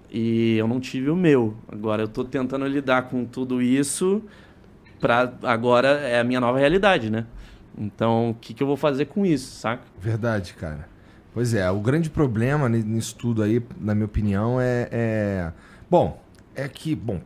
E 0.10 0.58
eu 0.58 0.68
não 0.68 0.80
tive 0.80 1.10
o 1.10 1.16
meu. 1.16 1.56
Agora 1.68 2.04
eu 2.04 2.08
tô 2.08 2.24
tentando 2.24 2.66
lidar 2.68 3.04
com 3.04 3.26
tudo 3.26 3.62
isso 3.62 4.22
para 5.00 5.34
agora 5.44 5.88
é 5.88 6.20
a 6.20 6.24
minha 6.24 6.40
nova 6.40 6.60
realidade, 6.60 7.10
né? 7.10 7.26
Então, 7.78 8.32
o 8.32 8.34
que, 8.36 8.54
que 8.54 8.62
eu 8.62 8.68
vou 8.68 8.78
fazer 8.78 9.06
com 9.06 9.26
isso, 9.26 9.56
saca? 9.60 9.84
Verdade, 10.00 10.54
cara. 10.54 10.88
Pois 11.34 11.54
é, 11.54 11.70
o 11.72 11.80
grande 11.80 12.10
problema 12.10 12.68
ni- 12.68 12.84
nisso 12.84 13.16
tudo 13.16 13.42
aí, 13.42 13.64
na 13.80 13.96
minha 13.96 14.06
opinião, 14.06 14.60
é. 14.60 14.88
é- 14.92 15.52
Bom, 15.90 16.22
é 16.54 16.68
que, 16.68 16.94
bom, 16.94 17.22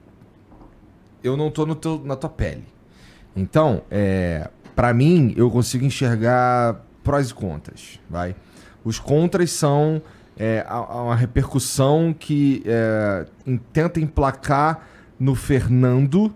eu 1.24 1.36
não 1.36 1.50
tô 1.50 1.66
no 1.66 1.76
teu- 1.76 2.02
na 2.06 2.16
tua 2.16 2.30
pele. 2.30 2.64
Então, 3.36 3.82
é, 3.92 4.50
para 4.76 4.94
mim, 4.94 5.34
eu 5.36 5.50
consigo 5.50 5.84
enxergar 5.84 6.82
prós 7.04 7.30
e 7.32 7.34
contras, 7.34 8.00
vai. 8.10 8.36
Os 8.84 9.00
contras 9.00 9.52
são 9.52 10.02
é, 10.38 10.66
a- 10.68 10.76
a- 10.76 11.04
uma 11.04 11.16
repercussão 11.16 12.14
que 12.18 12.62
é, 12.66 13.26
tenta 13.72 14.00
emplacar 14.00 14.82
no 15.20 15.34
Fernando 15.36 16.34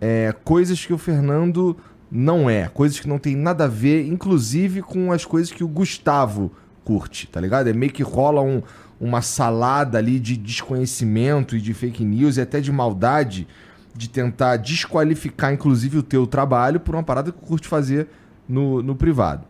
é, 0.00 0.34
coisas 0.44 0.84
que 0.84 0.92
o 0.92 0.98
Fernando 0.98 1.76
não 2.10 2.48
é, 2.48 2.68
coisas 2.68 2.98
que 3.00 3.08
não 3.08 3.18
tem 3.18 3.36
nada 3.36 3.64
a 3.64 3.68
ver, 3.68 4.06
inclusive 4.06 4.80
com 4.82 5.12
as 5.12 5.24
coisas 5.24 5.52
que 5.52 5.62
o 5.62 5.68
Gustavo 5.68 6.50
curte, 6.84 7.26
tá 7.26 7.40
ligado? 7.40 7.68
É 7.68 7.72
meio 7.72 7.92
que 7.92 8.02
rola 8.02 8.40
um- 8.40 8.62
uma 9.00 9.20
salada 9.22 9.98
ali 9.98 10.18
de 10.18 10.36
desconhecimento 10.36 11.54
e 11.56 11.60
de 11.60 11.74
fake 11.74 12.04
news 12.04 12.36
e 12.36 12.40
até 12.40 12.60
de 12.60 12.72
maldade 12.72 13.46
de 13.94 14.08
tentar 14.08 14.56
desqualificar, 14.56 15.52
inclusive, 15.52 15.98
o 15.98 16.02
teu 16.02 16.26
trabalho 16.26 16.80
por 16.80 16.94
uma 16.94 17.02
parada 17.02 17.30
que 17.32 17.38
curte 17.38 17.66
fazer 17.68 18.08
no, 18.48 18.82
no 18.82 18.94
privado. 18.96 19.44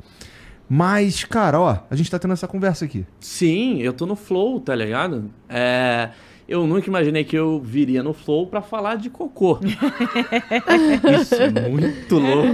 Mas, 0.68 1.24
cara, 1.24 1.58
ó, 1.58 1.78
a 1.90 1.96
gente 1.96 2.10
tá 2.10 2.18
tendo 2.18 2.34
essa 2.34 2.46
conversa 2.46 2.84
aqui. 2.84 3.06
Sim, 3.20 3.80
eu 3.80 3.92
tô 3.92 4.04
no 4.04 4.14
flow, 4.14 4.60
tá 4.60 4.74
ligado? 4.74 5.30
É, 5.48 6.10
eu 6.46 6.66
nunca 6.66 6.86
imaginei 6.88 7.24
que 7.24 7.36
eu 7.36 7.60
viria 7.60 8.02
no 8.02 8.12
flow 8.12 8.46
pra 8.46 8.60
falar 8.60 8.96
de 8.96 9.08
cocô. 9.08 9.58
Isso 11.20 11.34
é 11.34 11.50
muito 11.70 12.18
louco. 12.18 12.48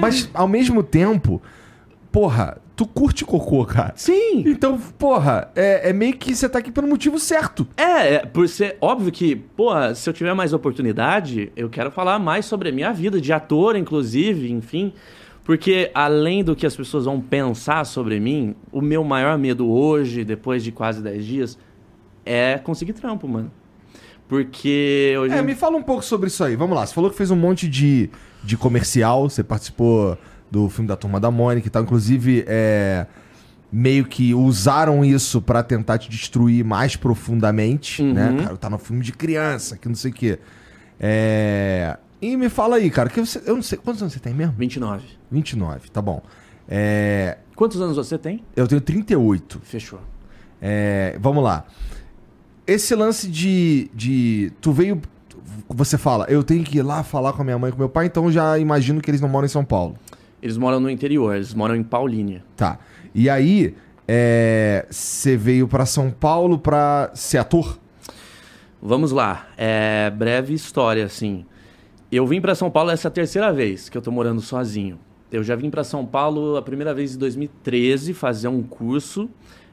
Mas, 0.00 0.28
ao 0.34 0.48
mesmo 0.48 0.82
tempo, 0.82 1.40
porra, 2.10 2.58
tu 2.76 2.86
curte 2.86 3.24
cocô, 3.24 3.64
cara. 3.64 3.92
Sim, 3.94 4.42
Então, 4.46 4.78
porra, 4.98 5.50
é, 5.54 5.90
é 5.90 5.92
meio 5.92 6.16
que 6.16 6.34
você 6.34 6.48
tá 6.48 6.58
aqui 6.58 6.72
pelo 6.72 6.88
motivo 6.88 7.18
certo. 7.18 7.66
É, 7.76 8.14
é, 8.14 8.18
por 8.26 8.48
ser 8.48 8.76
óbvio 8.80 9.12
que, 9.12 9.36
porra, 9.36 9.94
se 9.94 10.08
eu 10.08 10.12
tiver 10.14 10.34
mais 10.34 10.52
oportunidade, 10.52 11.52
eu 11.54 11.68
quero 11.68 11.90
falar 11.90 12.18
mais 12.18 12.44
sobre 12.44 12.70
a 12.70 12.72
minha 12.72 12.92
vida, 12.92 13.20
de 13.20 13.32
ator, 13.32 13.76
inclusive, 13.76 14.50
enfim. 14.50 14.92
Porque 15.44 15.90
além 15.94 16.44
do 16.44 16.54
que 16.54 16.66
as 16.66 16.76
pessoas 16.76 17.06
vão 17.06 17.20
pensar 17.20 17.84
sobre 17.84 18.20
mim, 18.20 18.54
o 18.70 18.80
meu 18.80 19.02
maior 19.02 19.36
medo 19.38 19.68
hoje, 19.68 20.24
depois 20.24 20.62
de 20.62 20.70
quase 20.70 21.02
10 21.02 21.24
dias, 21.24 21.58
é 22.24 22.58
conseguir 22.58 22.92
trampo, 22.92 23.26
mano. 23.26 23.50
Porque 24.28 25.14
hoje. 25.18 25.34
É, 25.34 25.42
me 25.42 25.54
fala 25.56 25.76
um 25.76 25.82
pouco 25.82 26.04
sobre 26.04 26.28
isso 26.28 26.44
aí. 26.44 26.54
Vamos 26.54 26.76
lá. 26.76 26.86
Você 26.86 26.94
falou 26.94 27.10
que 27.10 27.16
fez 27.16 27.30
um 27.32 27.36
monte 27.36 27.68
de, 27.68 28.08
de 28.44 28.56
comercial, 28.56 29.28
você 29.28 29.42
participou 29.42 30.16
do 30.50 30.68
filme 30.68 30.86
da 30.86 30.94
Turma 30.96 31.18
da 31.18 31.30
Mônica 31.32 31.66
e 31.66 31.70
tal. 31.70 31.82
Inclusive, 31.82 32.44
é, 32.46 33.06
meio 33.72 34.04
que 34.04 34.32
usaram 34.32 35.04
isso 35.04 35.42
pra 35.42 35.62
tentar 35.64 35.98
te 35.98 36.08
destruir 36.08 36.64
mais 36.64 36.94
profundamente, 36.94 38.02
Uhum. 38.02 38.12
né? 38.12 38.36
Cara, 38.44 38.56
tá 38.56 38.70
no 38.70 38.78
filme 38.78 39.02
de 39.02 39.12
criança, 39.12 39.76
que 39.76 39.88
não 39.88 39.96
sei 39.96 40.10
o 40.12 40.14
quê. 40.14 40.38
É... 41.00 41.96
E 42.20 42.36
me 42.36 42.48
fala 42.48 42.76
aí, 42.76 42.90
cara, 42.90 43.08
que 43.08 43.20
você, 43.20 43.40
eu 43.46 43.54
não 43.56 43.62
sei. 43.62 43.78
Quantos 43.78 44.02
anos 44.02 44.12
você 44.12 44.20
tem 44.20 44.34
mesmo? 44.34 44.54
29. 44.58 45.04
29, 45.30 45.90
tá 45.90 46.02
bom. 46.02 46.22
É, 46.68 47.38
Quantos 47.56 47.80
anos 47.80 47.96
você 47.96 48.16
tem? 48.18 48.44
eu 48.54 48.66
tenho 48.68 48.80
38. 48.80 49.60
Fechou. 49.64 50.00
É, 50.60 51.16
vamos 51.20 51.42
lá. 51.42 51.64
esse 52.66 52.94
lance 52.94 53.28
de, 53.28 53.90
de. 53.94 54.52
Tu 54.60 54.72
veio. 54.72 55.00
Você 55.68 55.96
fala, 55.98 56.26
eu 56.28 56.42
tenho 56.42 56.62
que 56.64 56.78
ir 56.78 56.82
lá 56.82 57.02
falar 57.02 57.32
com 57.32 57.42
a 57.42 57.44
minha 57.44 57.58
mãe 57.58 57.70
e 57.70 57.72
com 57.72 57.78
meu 57.78 57.88
pai, 57.88 58.06
então 58.06 58.30
já 58.30 58.58
imagino 58.58 59.00
que 59.00 59.10
eles 59.10 59.20
não 59.20 59.28
moram 59.28 59.46
em 59.46 59.48
São 59.48 59.64
Paulo. 59.64 59.96
Eles 60.42 60.56
moram 60.56 60.80
no 60.80 60.88
interior, 60.90 61.34
eles 61.34 61.54
moram 61.54 61.74
em 61.76 61.82
Paulínia. 61.82 62.42
Tá. 62.56 62.78
E 63.14 63.28
aí, 63.28 63.74
é, 64.06 64.86
você 64.90 65.36
veio 65.36 65.68
pra 65.68 65.86
São 65.86 66.10
Paulo 66.10 66.58
pra 66.58 67.10
ser 67.14 67.38
ator? 67.38 67.78
Vamos 68.82 69.12
lá, 69.12 69.48
é 69.56 70.10
breve 70.10 70.54
história, 70.54 71.04
assim. 71.04 71.44
Eu 72.12 72.26
vim 72.26 72.40
pra 72.40 72.56
São 72.56 72.68
Paulo 72.68 72.90
essa 72.90 73.06
é 73.06 73.08
a 73.08 73.12
terceira 73.12 73.52
vez 73.52 73.88
que 73.88 73.96
eu 73.96 74.02
tô 74.02 74.10
morando 74.10 74.40
sozinho. 74.40 74.98
Eu 75.30 75.44
já 75.44 75.54
vim 75.54 75.70
pra 75.70 75.84
São 75.84 76.04
Paulo 76.04 76.56
a 76.56 76.62
primeira 76.62 76.92
vez 76.92 77.14
em 77.14 77.18
2013 77.18 78.12
fazer 78.14 78.48
um 78.48 78.64
curso 78.64 79.30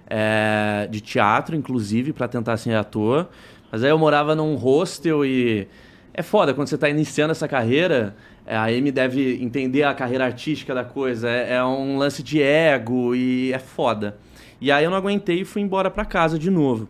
é, 0.08 0.88
de 0.92 1.02
teatro, 1.02 1.56
inclusive, 1.56 2.14
pra 2.14 2.28
tentar 2.28 2.58
ser 2.58 2.76
ator. 2.76 3.28
Mas 3.72 3.84
aí 3.84 3.90
eu 3.90 3.98
morava 3.98 4.36
num 4.36 4.54
hostel 4.54 5.26
e 5.26 5.68
é 6.14 6.22
foda 6.22 6.54
quando 6.54 6.68
você 6.68 6.78
tá 6.78 6.88
iniciando 6.88 7.32
essa 7.32 7.48
carreira. 7.48 8.16
A 8.46 8.66
Amy 8.66 8.92
deve 8.92 9.44
entender 9.44 9.82
a 9.82 9.96
carreira 9.96 10.24
artística 10.26 10.76
da 10.76 10.84
coisa. 10.84 11.28
É, 11.28 11.56
é 11.56 11.64
um 11.64 11.98
lance 11.98 12.22
de 12.22 12.40
ego 12.40 13.16
e 13.16 13.52
é 13.52 13.58
foda. 13.58 14.16
E 14.62 14.72
aí 14.72 14.84
eu 14.84 14.92
não 14.92 14.98
aguentei 14.98 15.42
e 15.42 15.46
fui 15.46 15.64
embora 15.64 15.90
pra 15.90 16.06
casa 16.06 16.38
de 16.38 16.52
novo. 16.52 16.88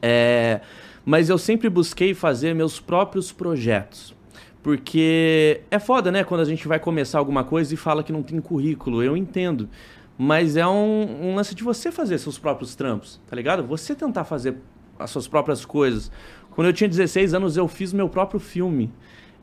É, 0.00 0.60
mas 1.04 1.28
eu 1.28 1.36
sempre 1.36 1.68
busquei 1.68 2.14
fazer 2.14 2.54
meus 2.54 2.78
próprios 2.78 3.32
projetos. 3.32 4.21
Porque 4.62 5.60
é 5.70 5.78
foda, 5.78 6.12
né? 6.12 6.22
Quando 6.22 6.40
a 6.40 6.44
gente 6.44 6.68
vai 6.68 6.78
começar 6.78 7.18
alguma 7.18 7.42
coisa 7.42 7.74
e 7.74 7.76
fala 7.76 8.02
que 8.02 8.12
não 8.12 8.22
tem 8.22 8.40
currículo. 8.40 9.02
Eu 9.02 9.16
entendo. 9.16 9.68
Mas 10.16 10.56
é 10.56 10.66
um, 10.66 11.30
um 11.30 11.34
lance 11.34 11.54
de 11.54 11.64
você 11.64 11.90
fazer 11.90 12.18
seus 12.18 12.38
próprios 12.38 12.74
trampos, 12.76 13.20
tá 13.28 13.34
ligado? 13.34 13.64
Você 13.64 13.94
tentar 13.94 14.24
fazer 14.24 14.56
as 14.98 15.10
suas 15.10 15.26
próprias 15.26 15.64
coisas. 15.64 16.12
Quando 16.50 16.68
eu 16.68 16.72
tinha 16.72 16.88
16 16.88 17.34
anos, 17.34 17.56
eu 17.56 17.66
fiz 17.66 17.92
meu 17.92 18.08
próprio 18.08 18.38
filme. 18.38 18.92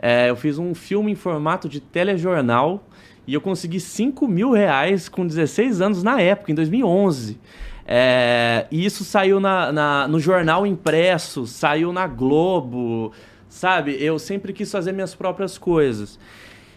É, 0.01 0.29
eu 0.29 0.35
fiz 0.37 0.57
um 0.57 0.73
filme 0.73 1.11
em 1.11 1.15
formato 1.15 1.67
de 1.67 1.81
telejornal 1.81 2.87
e 3.27 3.33
eu 3.33 3.41
consegui 3.41 3.79
5 3.79 4.25
mil 4.27 4.51
reais 4.51 5.09
com 5.09 5.27
16 5.27 5.81
anos 5.81 6.01
na 6.01 6.21
época, 6.21 6.51
em 6.51 6.55
2011. 6.55 7.37
É, 7.85 8.67
e 8.71 8.85
isso 8.85 9.03
saiu 9.03 9.39
na, 9.39 9.71
na- 9.71 10.07
no 10.07 10.19
jornal 10.19 10.65
impresso, 10.65 11.45
saiu 11.47 11.91
na 11.91 12.05
Globo, 12.07 13.11
sabe? 13.49 13.97
Eu 13.99 14.19
sempre 14.19 14.53
quis 14.53 14.71
fazer 14.71 14.91
minhas 14.91 15.15
próprias 15.15 15.57
coisas. 15.57 16.19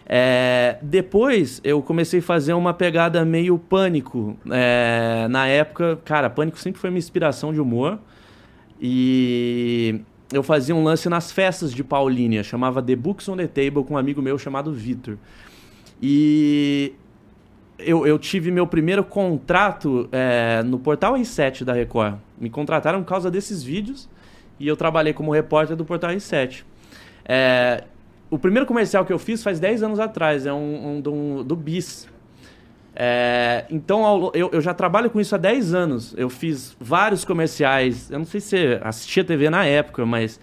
É, 0.05 0.77
depois 0.81 1.61
eu 1.63 1.81
comecei 1.81 2.19
a 2.19 2.23
fazer 2.23 2.53
uma 2.53 2.73
pegada 2.73 3.23
meio 3.23 3.57
pânico. 3.57 4.35
É, 4.51 5.27
na 5.29 5.47
época, 5.47 5.99
cara, 6.03 6.29
pânico 6.29 6.59
sempre 6.59 6.81
foi 6.81 6.89
minha 6.89 6.99
inspiração 6.99 7.53
de 7.53 7.61
humor. 7.61 7.99
E 8.81 10.01
eu 10.33 10.43
fazia 10.43 10.75
um 10.75 10.83
lance 10.83 11.07
nas 11.07 11.31
festas 11.31 11.71
de 11.73 11.83
Paulínia, 11.83 12.43
chamava 12.43 12.81
The 12.81 12.95
Books 12.95 13.29
on 13.29 13.37
the 13.37 13.47
Table 13.47 13.83
com 13.85 13.93
um 13.93 13.97
amigo 13.97 14.21
meu 14.21 14.37
chamado 14.37 14.73
Vitor. 14.73 15.17
E 16.01 16.93
eu, 17.79 18.05
eu 18.05 18.19
tive 18.19 18.51
meu 18.51 18.67
primeiro 18.67 19.03
contrato 19.03 20.09
é, 20.11 20.61
no 20.63 20.79
portal 20.79 21.13
R7 21.13 21.63
da 21.63 21.71
Record. 21.71 22.17
Me 22.37 22.49
contrataram 22.49 23.01
por 23.01 23.07
causa 23.07 23.31
desses 23.31 23.63
vídeos 23.63 24.09
e 24.63 24.67
eu 24.67 24.77
trabalhei 24.77 25.11
como 25.11 25.29
repórter 25.29 25.75
do 25.75 25.83
portal 25.83 26.11
R7. 26.11 26.63
É, 27.25 27.83
o 28.29 28.39
primeiro 28.39 28.65
comercial 28.65 29.03
que 29.03 29.11
eu 29.11 29.19
fiz 29.19 29.43
faz 29.43 29.59
10 29.59 29.83
anos 29.83 29.99
atrás, 29.99 30.45
é 30.45 30.53
um, 30.53 30.95
um 30.95 31.01
do, 31.01 31.43
do 31.43 31.53
Bis. 31.53 32.07
É, 32.95 33.65
então 33.69 34.31
eu, 34.33 34.51
eu 34.53 34.61
já 34.61 34.73
trabalho 34.73 35.09
com 35.09 35.19
isso 35.19 35.35
há 35.35 35.37
10 35.37 35.73
anos. 35.73 36.15
Eu 36.17 36.29
fiz 36.29 36.77
vários 36.79 37.25
comerciais. 37.25 38.09
Eu 38.09 38.19
não 38.19 38.25
sei 38.25 38.39
se 38.39 38.47
você 38.47 38.79
assistia 38.81 39.25
TV 39.25 39.49
na 39.49 39.65
época, 39.65 40.05
mas 40.05 40.39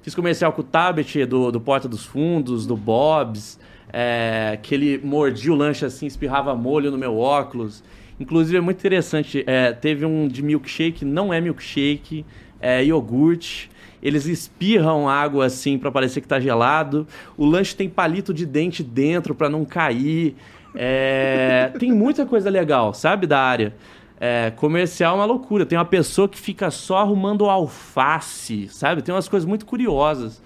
fiz 0.00 0.14
comercial 0.14 0.50
com 0.54 0.62
o 0.62 0.64
Tabet 0.64 1.26
do, 1.26 1.52
do 1.52 1.60
Porta 1.60 1.86
dos 1.86 2.06
Fundos, 2.06 2.66
do 2.66 2.74
Bob's, 2.74 3.60
é, 3.92 4.58
que 4.62 4.74
ele 4.74 4.98
mordia 5.04 5.52
o 5.52 5.54
lanche 5.54 5.84
assim, 5.84 6.06
espirrava 6.06 6.54
molho 6.54 6.90
no 6.90 6.96
meu 6.96 7.18
óculos. 7.18 7.84
Inclusive 8.18 8.56
é 8.56 8.60
muito 8.62 8.78
interessante. 8.78 9.44
é, 9.46 9.72
teve 9.74 10.06
um 10.06 10.26
de 10.26 10.42
milkshake, 10.42 11.04
não 11.04 11.34
é 11.34 11.38
milkshake, 11.38 12.24
é 12.60 12.84
iogurte. 12.84 13.70
Eles 14.02 14.26
espirram 14.26 15.08
água 15.08 15.46
assim 15.46 15.76
para 15.78 15.90
parecer 15.90 16.20
que 16.20 16.28
tá 16.28 16.38
gelado. 16.38 17.06
O 17.36 17.44
lanche 17.44 17.74
tem 17.74 17.88
palito 17.88 18.32
de 18.32 18.46
dente 18.46 18.82
dentro 18.82 19.34
para 19.34 19.48
não 19.48 19.64
cair. 19.64 20.36
É, 20.74 21.72
tem 21.78 21.90
muita 21.90 22.24
coisa 22.24 22.48
legal, 22.48 22.94
sabe, 22.94 23.26
da 23.26 23.40
área. 23.40 23.74
É, 24.20 24.52
comercial 24.56 25.14
é 25.14 25.18
uma 25.18 25.24
loucura. 25.24 25.66
Tem 25.66 25.76
uma 25.76 25.84
pessoa 25.84 26.28
que 26.28 26.38
fica 26.38 26.70
só 26.70 26.98
arrumando 26.98 27.46
alface, 27.46 28.68
sabe? 28.68 29.02
Tem 29.02 29.14
umas 29.14 29.28
coisas 29.28 29.48
muito 29.48 29.66
curiosas. 29.66 30.40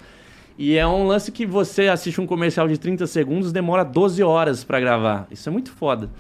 E 0.59 0.77
é 0.77 0.87
um 0.87 1.07
lance 1.07 1.33
que 1.33 1.47
você 1.47 1.89
assiste 1.89 2.21
um 2.21 2.27
comercial 2.27 2.69
de 2.69 2.79
30 2.79 3.07
segundos, 3.07 3.53
demora 3.53 3.85
12 3.85 4.23
horas 4.23 4.63
pra 4.63 4.79
gravar. 4.79 5.27
Isso 5.31 5.49
é 5.49 5.53
muito 5.53 5.73
foda. 5.73 6.11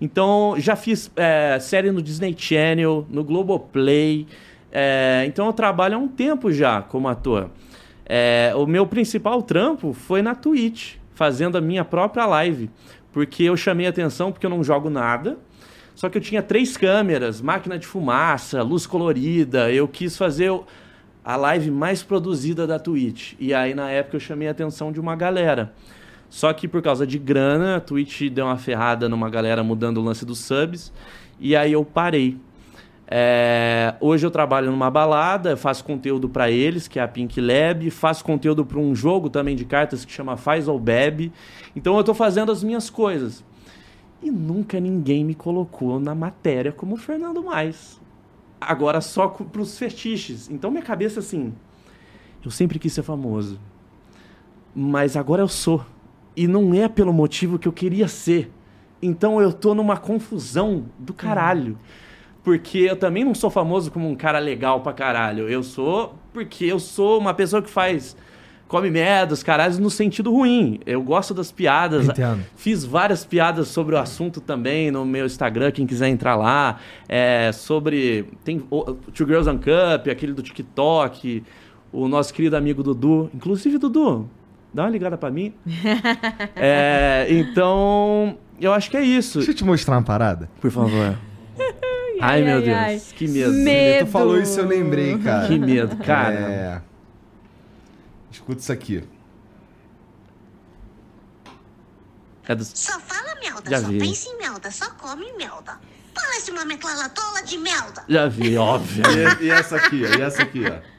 Então, 0.00 0.54
já 0.58 0.76
fiz 0.76 1.10
é, 1.16 1.58
série 1.60 1.90
no 1.90 2.02
Disney 2.02 2.34
Channel, 2.36 3.06
no 3.08 3.24
Globoplay. 3.24 4.26
É, 4.72 5.24
então, 5.26 5.46
eu 5.46 5.52
trabalho 5.52 5.96
há 5.96 5.98
um 5.98 6.08
tempo 6.08 6.50
já 6.50 6.80
como 6.80 7.06
ator. 7.06 7.50
É, 8.06 8.52
o 8.56 8.66
meu 8.66 8.86
principal 8.86 9.42
trampo 9.42 9.92
foi 9.92 10.22
na 10.22 10.34
Twitch, 10.34 10.94
fazendo 11.14 11.56
a 11.58 11.60
minha 11.60 11.84
própria 11.84 12.24
live. 12.26 12.70
Porque 13.12 13.44
eu 13.44 13.56
chamei 13.56 13.86
atenção 13.86 14.32
porque 14.32 14.46
eu 14.46 14.50
não 14.50 14.64
jogo 14.64 14.88
nada. 14.88 15.38
Só 15.94 16.08
que 16.08 16.16
eu 16.16 16.22
tinha 16.22 16.42
três 16.42 16.76
câmeras, 16.76 17.40
máquina 17.40 17.78
de 17.78 17.86
fumaça, 17.86 18.62
luz 18.62 18.86
colorida. 18.86 19.70
Eu 19.70 19.86
quis 19.86 20.16
fazer 20.16 20.50
a 21.22 21.36
live 21.36 21.70
mais 21.70 22.02
produzida 22.02 22.66
da 22.66 22.78
Twitch. 22.78 23.34
E 23.38 23.52
aí, 23.52 23.74
na 23.74 23.90
época, 23.90 24.16
eu 24.16 24.20
chamei 24.20 24.48
a 24.48 24.52
atenção 24.52 24.90
de 24.90 24.98
uma 24.98 25.14
galera. 25.14 25.72
Só 26.30 26.50
que 26.54 26.66
por 26.66 26.80
causa 26.80 27.06
de 27.06 27.18
grana, 27.18 27.76
a 27.76 27.80
Twitch 27.80 28.30
deu 28.30 28.46
uma 28.46 28.56
ferrada 28.56 29.06
numa 29.06 29.28
galera 29.28 29.62
mudando 29.62 29.98
o 29.98 30.02
lance 30.02 30.24
dos 30.24 30.38
subs. 30.38 30.90
E 31.38 31.54
aí 31.54 31.72
eu 31.72 31.84
parei. 31.84 32.38
É, 33.06 33.94
hoje 34.00 34.24
eu 34.24 34.30
trabalho 34.30 34.70
numa 34.70 34.90
balada, 34.90 35.56
faço 35.56 35.84
conteúdo 35.84 36.28
pra 36.28 36.50
eles, 36.50 36.88
que 36.88 36.98
é 36.98 37.02
a 37.02 37.08
Pink 37.08 37.40
Lab, 37.40 37.90
faço 37.90 38.24
conteúdo 38.24 38.64
pra 38.64 38.78
um 38.78 38.94
jogo 38.94 39.28
também 39.28 39.54
de 39.54 39.64
cartas 39.64 40.04
que 40.04 40.12
chama 40.12 40.36
Faz 40.36 40.66
ou 40.68 40.78
Bebe. 40.78 41.32
Então 41.76 41.96
eu 41.96 42.04
tô 42.04 42.14
fazendo 42.14 42.50
as 42.50 42.62
minhas 42.62 42.88
coisas. 42.88 43.44
E 44.22 44.30
nunca 44.30 44.78
ninguém 44.80 45.24
me 45.24 45.34
colocou 45.34 45.98
na 45.98 46.14
matéria 46.14 46.72
como 46.72 46.96
Fernando 46.96 47.42
Mais. 47.42 48.00
Agora 48.60 49.00
só 49.00 49.28
co- 49.28 49.44
pros 49.44 49.76
fetiches. 49.76 50.48
Então 50.48 50.70
minha 50.70 50.82
cabeça 50.84 51.18
assim, 51.20 51.52
eu 52.44 52.50
sempre 52.50 52.78
quis 52.78 52.92
ser 52.92 53.02
famoso. 53.02 53.58
Mas 54.74 55.16
agora 55.16 55.42
eu 55.42 55.48
sou. 55.48 55.84
E 56.36 56.46
não 56.46 56.72
é 56.72 56.88
pelo 56.88 57.12
motivo 57.12 57.58
que 57.58 57.68
eu 57.68 57.72
queria 57.72 58.08
ser. 58.08 58.50
Então 59.02 59.42
eu 59.42 59.52
tô 59.52 59.74
numa 59.74 59.96
confusão 59.96 60.86
do 60.98 61.12
caralho. 61.12 61.76
Porque 62.42 62.78
eu 62.78 62.96
também 62.96 63.24
não 63.24 63.34
sou 63.34 63.50
famoso 63.50 63.90
como 63.90 64.08
um 64.08 64.16
cara 64.16 64.38
legal 64.38 64.80
pra 64.80 64.92
caralho. 64.92 65.48
Eu 65.48 65.62
sou 65.62 66.14
porque 66.32 66.64
eu 66.64 66.80
sou 66.80 67.18
uma 67.18 67.34
pessoa 67.34 67.62
que 67.62 67.70
faz. 67.70 68.16
Come 68.66 68.90
merda, 68.90 69.34
os 69.34 69.42
caralhos 69.42 69.78
no 69.78 69.90
sentido 69.90 70.32
ruim. 70.32 70.80
Eu 70.86 71.02
gosto 71.02 71.34
das 71.34 71.52
piadas. 71.52 72.08
Entendo. 72.08 72.42
Fiz 72.56 72.84
várias 72.84 73.22
piadas 73.22 73.68
sobre 73.68 73.94
o 73.94 73.98
assunto 73.98 74.40
também 74.40 74.90
no 74.90 75.04
meu 75.04 75.26
Instagram, 75.26 75.70
quem 75.70 75.86
quiser 75.86 76.08
entrar 76.08 76.36
lá. 76.36 76.78
É, 77.06 77.52
sobre. 77.52 78.24
Tem 78.42 78.64
o 78.70 78.94
Two 79.14 79.26
Girls 79.26 79.48
on 79.48 79.58
Cup, 79.58 80.08
aquele 80.10 80.32
do 80.32 80.42
TikTok, 80.42 81.44
o 81.92 82.08
nosso 82.08 82.32
querido 82.32 82.56
amigo 82.56 82.82
Dudu. 82.82 83.30
Inclusive, 83.34 83.76
Dudu, 83.76 84.26
dá 84.72 84.84
uma 84.84 84.90
ligada 84.90 85.18
pra 85.18 85.30
mim. 85.30 85.52
É, 86.56 87.26
então, 87.28 88.38
eu 88.60 88.72
acho 88.72 88.90
que 88.90 88.96
é 88.96 89.02
isso. 89.02 89.38
Deixa 89.38 89.50
eu 89.50 89.56
te 89.56 89.64
mostrar 89.64 89.96
uma 89.96 90.02
parada. 90.02 90.48
Por 90.60 90.70
favor. 90.70 91.16
Ai, 92.24 92.42
meu 92.42 92.56
ai, 92.58 92.62
Deus, 92.62 92.76
ai. 92.78 93.02
que 93.16 93.26
medo. 93.28 93.52
Medo. 93.52 94.06
Tu 94.06 94.12
falou 94.12 94.38
isso 94.40 94.60
eu 94.60 94.66
lembrei, 94.66 95.18
cara. 95.18 95.48
Que 95.48 95.58
medo, 95.58 95.96
cara. 95.96 96.34
É... 96.34 96.82
Escuta 98.30 98.60
isso 98.60 98.72
aqui. 98.72 99.02
É 102.46 102.54
do- 102.54 102.64
Só 102.64 102.98
fala 103.00 103.34
melda, 103.40 103.70
Já 103.70 103.80
só 103.80 103.88
vi. 103.88 103.98
pensa 103.98 104.28
em 104.28 104.36
melda, 104.38 104.70
só 104.70 104.90
come 104.90 105.32
melda. 105.32 105.78
Parece 106.14 106.50
uma 106.50 106.64
metralhadola 106.64 107.42
de 107.42 107.56
melda. 107.58 108.04
Já 108.08 108.28
vi, 108.28 108.56
óbvio. 108.56 109.02
E, 109.40 109.44
e 109.46 109.50
essa 109.50 109.76
aqui, 109.76 110.02
ó. 110.04 110.18
E 110.18 110.22
essa 110.22 110.42
aqui, 110.42 110.62
ó. 110.66 110.91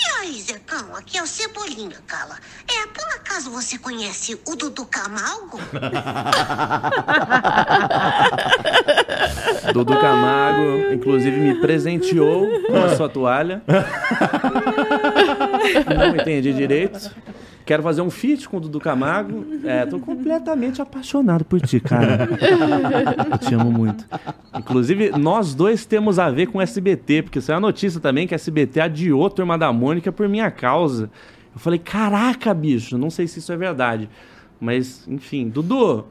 E 0.00 0.04
aí, 0.20 0.40
Zecão, 0.40 0.94
aqui 0.94 1.18
é 1.18 1.22
o 1.22 1.26
Cebolinha, 1.26 1.96
Cala. 2.06 2.36
É, 2.68 2.86
por 2.86 3.04
acaso 3.16 3.50
você 3.50 3.76
conhece 3.76 4.38
o 4.46 4.54
Dudu 4.54 4.86
Camargo? 4.86 5.58
Dudu 9.74 9.98
Camargo, 9.98 10.92
inclusive, 10.92 11.36
me 11.36 11.60
presenteou 11.60 12.46
com 12.68 12.84
a 12.84 12.94
sua 12.94 13.08
toalha. 13.08 13.60
Não 15.96 16.14
entendi 16.14 16.52
direito. 16.52 17.10
Quero 17.68 17.82
fazer 17.82 18.00
um 18.00 18.08
feat 18.08 18.48
com 18.48 18.56
o 18.56 18.60
Dudu 18.60 18.80
Camargo. 18.80 19.44
É, 19.62 19.84
tô 19.84 20.00
completamente 20.00 20.80
apaixonado 20.80 21.44
por 21.44 21.60
ti, 21.60 21.78
cara. 21.78 22.26
Eu 23.30 23.36
te 23.36 23.54
amo 23.54 23.70
muito. 23.70 24.06
Inclusive, 24.58 25.10
nós 25.18 25.54
dois 25.54 25.84
temos 25.84 26.18
a 26.18 26.30
ver 26.30 26.46
com 26.46 26.56
o 26.56 26.62
SBT, 26.62 27.24
porque 27.24 27.42
saiu 27.42 27.58
a 27.58 27.60
notícia 27.60 28.00
também 28.00 28.26
que 28.26 28.34
a 28.34 28.36
SBT 28.36 28.80
adiou 28.80 29.28
Turma 29.28 29.58
da 29.58 29.70
Mônica 29.70 30.10
por 30.10 30.26
minha 30.30 30.50
causa. 30.50 31.10
Eu 31.54 31.60
falei, 31.60 31.78
caraca, 31.78 32.54
bicho, 32.54 32.96
não 32.96 33.10
sei 33.10 33.26
se 33.26 33.38
isso 33.38 33.52
é 33.52 33.56
verdade. 33.58 34.08
Mas, 34.58 35.06
enfim, 35.06 35.50
Dudu, 35.50 36.06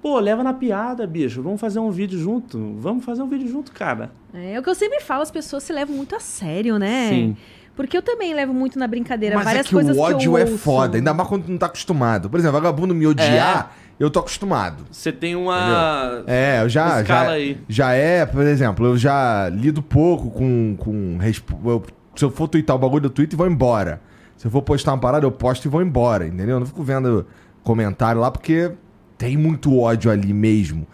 pô, 0.00 0.18
leva 0.18 0.42
na 0.42 0.54
piada, 0.54 1.06
bicho. 1.06 1.42
Vamos 1.42 1.60
fazer 1.60 1.78
um 1.78 1.90
vídeo 1.90 2.18
junto. 2.18 2.74
Vamos 2.78 3.04
fazer 3.04 3.22
um 3.22 3.28
vídeo 3.28 3.48
junto, 3.48 3.70
cara. 3.70 4.12
É 4.32 4.58
o 4.58 4.62
que 4.62 4.70
eu 4.70 4.74
sempre 4.74 5.00
falo, 5.02 5.20
as 5.20 5.30
pessoas 5.30 5.62
se 5.62 5.74
levam 5.74 5.94
muito 5.94 6.16
a 6.16 6.20
sério, 6.20 6.78
né? 6.78 7.10
Sim. 7.10 7.36
Porque 7.76 7.96
eu 7.96 8.02
também 8.02 8.34
levo 8.34 8.54
muito 8.54 8.78
na 8.78 8.86
brincadeira. 8.86 9.36
Mas 9.36 9.44
várias 9.44 9.66
é 9.66 9.68
que 9.68 9.74
coisas 9.74 9.96
o 9.96 10.00
ódio 10.00 10.18
que 10.18 10.26
eu 10.26 10.38
é 10.38 10.42
ouço. 10.42 10.58
foda, 10.58 10.96
ainda 10.96 11.12
mais 11.14 11.28
quando 11.28 11.44
tu 11.44 11.50
não 11.50 11.58
tá 11.58 11.66
acostumado. 11.66 12.30
Por 12.30 12.40
exemplo, 12.40 12.54
vagabundo 12.58 12.94
me 12.94 13.06
odiar, 13.06 13.76
eu 14.00 14.10
tô 14.10 14.18
acostumado. 14.18 14.84
Você 14.90 15.12
tem 15.12 15.36
uma. 15.36 16.24
É, 16.26 16.62
eu 16.62 16.68
já. 16.70 17.02
Escala 17.02 17.24
já, 17.26 17.30
aí. 17.32 17.58
já 17.68 17.92
é, 17.92 18.24
por 18.24 18.42
exemplo, 18.46 18.86
eu 18.86 18.96
já 18.96 19.48
lido 19.50 19.82
pouco 19.82 20.30
com. 20.30 20.74
com 20.78 21.18
eu- 21.64 21.84
se 22.16 22.24
eu 22.24 22.30
for 22.30 22.48
twittar 22.48 22.74
o 22.74 22.78
bagulho, 22.78 23.06
eu 23.06 23.10
tweet 23.10 23.34
e 23.34 23.36
vou 23.36 23.46
embora. 23.46 24.00
Se 24.38 24.46
eu 24.46 24.50
for 24.50 24.62
postar 24.62 24.92
uma 24.92 24.98
parada, 24.98 25.26
eu 25.26 25.30
posto 25.30 25.66
e 25.66 25.68
vou 25.68 25.82
embora, 25.82 26.26
entendeu? 26.26 26.56
Eu 26.56 26.60
não 26.60 26.66
fico 26.66 26.82
vendo 26.82 27.26
comentário 27.62 28.20
lá 28.20 28.30
porque 28.30 28.72
tem 29.18 29.36
muito 29.36 29.78
ódio 29.78 30.10
ali 30.10 30.32
mesmo. 30.32 30.86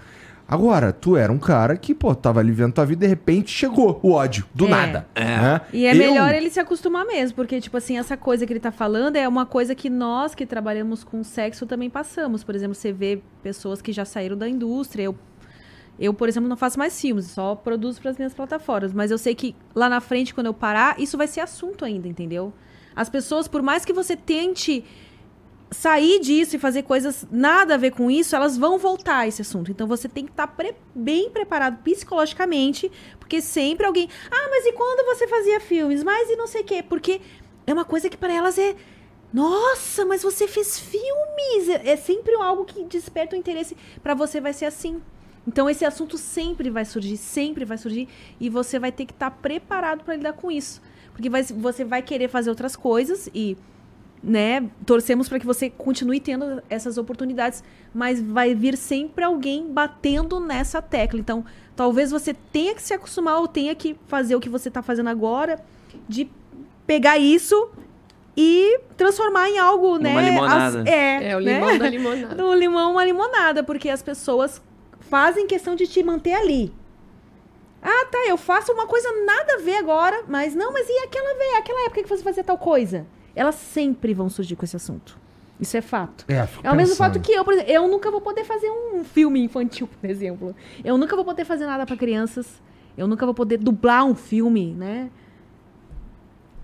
Agora, 0.52 0.92
tu 0.92 1.16
era 1.16 1.32
um 1.32 1.38
cara 1.38 1.76
que, 1.78 1.94
pô, 1.94 2.14
tava 2.14 2.40
ali 2.40 2.52
vendo 2.52 2.74
tua 2.74 2.84
vida 2.84 3.04
e 3.04 3.08
de 3.08 3.10
repente 3.10 3.50
chegou 3.50 3.98
o 4.02 4.12
ódio, 4.12 4.44
do 4.54 4.66
É. 4.66 4.68
nada. 4.68 5.06
né? 5.16 5.60
E 5.72 5.86
é 5.86 5.92
Eu- 5.94 5.96
melhor 5.96 6.34
ele 6.34 6.50
se 6.50 6.60
acostumar 6.60 7.06
mesmo, 7.06 7.34
porque, 7.34 7.58
tipo 7.58 7.74
assim, 7.76 7.96
essa 7.96 8.18
coisa 8.18 8.44
que 8.46 8.52
ele 8.52 8.60
tá 8.60 8.70
falando 8.70 9.16
é 9.16 9.26
uma 9.26 9.46
coisa 9.46 9.74
que 9.74 9.88
nós 9.88 10.34
que 10.34 10.44
trabalhamos 10.44 11.02
com 11.04 11.24
sexo 11.24 11.64
também 11.64 11.88
passamos. 11.88 12.44
Por 12.44 12.54
exemplo, 12.54 12.74
você 12.74 12.92
vê 12.92 13.22
pessoas 13.42 13.80
que 13.80 13.92
já 13.92 14.04
saíram 14.04 14.36
da 14.36 14.46
indústria. 14.46 15.04
Eu, 15.04 15.14
eu 15.98 16.12
por 16.12 16.28
exemplo, 16.28 16.50
não 16.50 16.56
faço 16.58 16.78
mais 16.78 17.00
filmes, 17.00 17.26
só 17.30 17.54
produzo 17.54 18.00
para 18.02 18.10
as 18.10 18.18
minhas 18.18 18.34
plataformas. 18.34 18.92
Mas 18.92 19.10
eu 19.10 19.16
sei 19.16 19.34
que 19.34 19.56
lá 19.74 19.88
na 19.88 20.00
frente, 20.02 20.34
quando 20.34 20.48
eu 20.48 20.54
parar, 20.54 21.00
isso 21.00 21.16
vai 21.16 21.28
ser 21.28 21.40
assunto 21.40 21.82
ainda, 21.82 22.06
entendeu? 22.08 22.52
As 22.94 23.08
pessoas, 23.08 23.48
por 23.48 23.62
mais 23.62 23.86
que 23.86 23.92
você 23.94 24.14
tente 24.14 24.84
sair 25.72 26.20
disso 26.20 26.54
e 26.56 26.58
fazer 26.58 26.82
coisas 26.82 27.26
nada 27.30 27.74
a 27.74 27.76
ver 27.78 27.92
com 27.92 28.10
isso, 28.10 28.36
elas 28.36 28.56
vão 28.56 28.78
voltar 28.78 29.18
a 29.18 29.26
esse 29.26 29.42
assunto. 29.42 29.70
Então 29.70 29.86
você 29.86 30.08
tem 30.08 30.24
que 30.24 30.30
estar 30.30 30.46
pre- 30.46 30.74
bem 30.94 31.30
preparado 31.30 31.82
psicologicamente, 31.82 32.90
porque 33.18 33.40
sempre 33.40 33.86
alguém. 33.86 34.08
Ah, 34.30 34.48
mas 34.50 34.66
e 34.66 34.72
quando 34.72 35.04
você 35.06 35.26
fazia 35.26 35.58
filmes? 35.60 36.02
Mas 36.04 36.28
e 36.30 36.36
não 36.36 36.46
sei 36.46 36.60
o 36.60 36.64
quê? 36.64 36.82
Porque 36.82 37.20
é 37.66 37.72
uma 37.72 37.84
coisa 37.84 38.08
que 38.08 38.16
para 38.16 38.32
elas 38.32 38.58
é. 38.58 38.76
Nossa, 39.32 40.04
mas 40.04 40.22
você 40.22 40.46
fez 40.46 40.78
filmes! 40.78 41.68
É, 41.68 41.90
é 41.92 41.96
sempre 41.96 42.34
algo 42.34 42.64
que 42.64 42.84
desperta 42.84 43.34
o 43.34 43.38
interesse. 43.38 43.76
Para 44.02 44.14
você 44.14 44.40
vai 44.40 44.52
ser 44.52 44.66
assim. 44.66 45.00
Então 45.48 45.68
esse 45.68 45.84
assunto 45.84 46.18
sempre 46.18 46.70
vai 46.70 46.84
surgir, 46.84 47.16
sempre 47.16 47.64
vai 47.64 47.78
surgir. 47.78 48.08
E 48.38 48.48
você 48.50 48.78
vai 48.78 48.92
ter 48.92 49.06
que 49.06 49.12
estar 49.12 49.30
preparado 49.30 50.04
para 50.04 50.14
lidar 50.16 50.34
com 50.34 50.50
isso. 50.50 50.82
Porque 51.12 51.30
vai- 51.30 51.42
você 51.42 51.84
vai 51.84 52.02
querer 52.02 52.28
fazer 52.28 52.50
outras 52.50 52.76
coisas 52.76 53.28
e 53.34 53.56
né, 54.22 54.70
torcemos 54.86 55.28
para 55.28 55.40
que 55.40 55.46
você 55.46 55.68
continue 55.68 56.20
tendo 56.20 56.62
essas 56.70 56.96
oportunidades, 56.96 57.64
mas 57.92 58.22
vai 58.22 58.54
vir 58.54 58.76
sempre 58.76 59.24
alguém 59.24 59.66
batendo 59.66 60.38
nessa 60.38 60.80
tecla. 60.80 61.18
Então, 61.18 61.44
talvez 61.74 62.10
você 62.10 62.32
tenha 62.32 62.74
que 62.74 62.82
se 62.82 62.94
acostumar 62.94 63.38
ou 63.38 63.48
tenha 63.48 63.74
que 63.74 63.96
fazer 64.06 64.36
o 64.36 64.40
que 64.40 64.48
você 64.48 64.68
está 64.68 64.80
fazendo 64.80 65.08
agora, 65.08 65.62
de 66.08 66.30
pegar 66.86 67.18
isso 67.18 67.70
e 68.36 68.80
transformar 68.96 69.48
em 69.48 69.58
algo, 69.58 69.98
né? 69.98 70.14
limonada. 70.30 70.84
é, 70.88 71.30
É 71.30 71.36
o 71.36 71.40
né? 71.40 71.54
limão 71.54 71.78
da 71.78 71.88
limonada. 71.88 72.34
Do 72.36 72.54
limão 72.54 72.92
uma 72.92 73.04
limonada, 73.04 73.62
porque 73.64 73.88
as 73.88 74.02
pessoas 74.02 74.62
fazem 75.00 75.46
questão 75.46 75.74
de 75.74 75.86
te 75.86 76.02
manter 76.02 76.34
ali. 76.34 76.72
Ah, 77.82 78.06
tá, 78.06 78.18
eu 78.28 78.36
faço 78.36 78.72
uma 78.72 78.86
coisa 78.86 79.08
nada 79.26 79.54
a 79.54 79.58
ver 79.58 79.74
agora, 79.74 80.22
mas 80.28 80.54
não, 80.54 80.72
mas 80.72 80.88
e 80.88 80.98
aquela 81.00 81.36
vez, 81.36 81.54
aquela 81.56 81.86
época 81.86 82.02
que 82.04 82.08
você 82.08 82.22
fazia 82.22 82.44
tal 82.44 82.56
coisa? 82.56 83.04
Elas 83.34 83.54
sempre 83.54 84.12
vão 84.14 84.28
surgir 84.28 84.56
com 84.56 84.64
esse 84.64 84.76
assunto. 84.76 85.18
Isso 85.60 85.76
é 85.76 85.80
fato. 85.80 86.24
É, 86.28 86.46
É 86.62 86.70
o 86.72 86.74
mesmo 86.74 86.96
fato 86.96 87.20
que 87.20 87.32
eu, 87.32 87.44
por 87.44 87.54
exemplo, 87.54 87.70
eu 87.72 87.86
nunca 87.88 88.10
vou 88.10 88.20
poder 88.20 88.44
fazer 88.44 88.68
um 88.68 89.04
filme 89.04 89.40
infantil, 89.44 89.88
por 90.00 90.10
exemplo. 90.10 90.56
Eu 90.84 90.98
nunca 90.98 91.14
vou 91.14 91.24
poder 91.24 91.44
fazer 91.44 91.66
nada 91.66 91.86
pra 91.86 91.96
crianças. 91.96 92.60
Eu 92.96 93.06
nunca 93.06 93.24
vou 93.24 93.34
poder 93.34 93.58
dublar 93.58 94.04
um 94.04 94.14
filme, 94.14 94.74
né? 94.74 95.08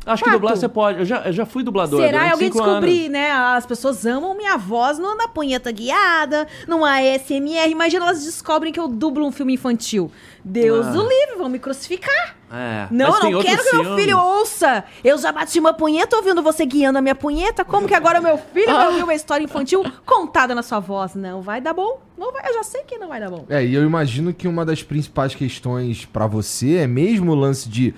Acho 0.06 0.22
que 0.24 0.30
Fato. 0.30 0.38
dublar 0.40 0.56
você 0.56 0.68
pode. 0.68 1.00
Eu 1.00 1.04
já, 1.04 1.20
eu 1.26 1.32
já 1.32 1.44
fui 1.44 1.62
dublador. 1.62 2.00
Será 2.00 2.30
alguém 2.32 2.50
descobrir, 2.50 3.00
anos. 3.00 3.10
né? 3.10 3.30
As 3.30 3.66
pessoas 3.66 4.06
amam 4.06 4.34
minha 4.34 4.56
voz 4.56 4.98
no, 4.98 5.14
na 5.14 5.28
punheta 5.28 5.70
guiada, 5.70 6.46
numa 6.66 6.92
ASMR. 6.98 7.70
Imagina 7.70 8.06
elas 8.06 8.24
descobrem 8.24 8.72
que 8.72 8.80
eu 8.80 8.88
dublo 8.88 9.26
um 9.26 9.32
filme 9.32 9.52
infantil. 9.54 10.10
Deus 10.42 10.86
Ah. 10.86 10.90
do 10.92 11.02
livre, 11.02 11.36
vão 11.36 11.48
me 11.50 11.58
crucificar. 11.58 12.36
É, 12.50 12.86
Não, 12.90 13.10
não 13.30 13.42
quero 13.42 13.62
que 13.62 13.72
meu 13.74 13.84
filmes. 13.84 14.00
filho 14.02 14.18
ouça. 14.18 14.82
Eu 15.04 15.18
já 15.18 15.30
bati 15.30 15.58
uma 15.60 15.74
punheta 15.74 16.16
ouvindo 16.16 16.42
você 16.42 16.64
guiando 16.64 16.98
a 16.98 17.02
minha 17.02 17.14
punheta. 17.14 17.62
Como 17.62 17.86
que 17.86 17.92
agora 17.92 18.18
meu 18.22 18.38
filho 18.38 18.72
vai 18.72 18.86
ouvir 18.86 19.02
uma 19.02 19.14
história 19.14 19.44
infantil 19.44 19.84
contada 20.06 20.54
na 20.54 20.62
sua 20.62 20.80
voz? 20.80 21.14
Não 21.14 21.42
vai 21.42 21.60
dar 21.60 21.74
bom. 21.74 22.00
Não 22.16 22.32
vai, 22.32 22.48
eu 22.48 22.54
já 22.54 22.62
sei 22.62 22.82
que 22.84 22.96
não 22.96 23.08
vai 23.08 23.20
dar 23.20 23.28
bom. 23.28 23.44
É, 23.50 23.62
e 23.62 23.74
eu 23.74 23.82
imagino 23.84 24.32
que 24.32 24.48
uma 24.48 24.64
das 24.64 24.82
principais 24.82 25.34
questões 25.34 26.06
pra 26.06 26.26
você 26.26 26.76
é 26.76 26.86
mesmo 26.86 27.32
o 27.32 27.34
lance 27.34 27.68
de. 27.68 27.94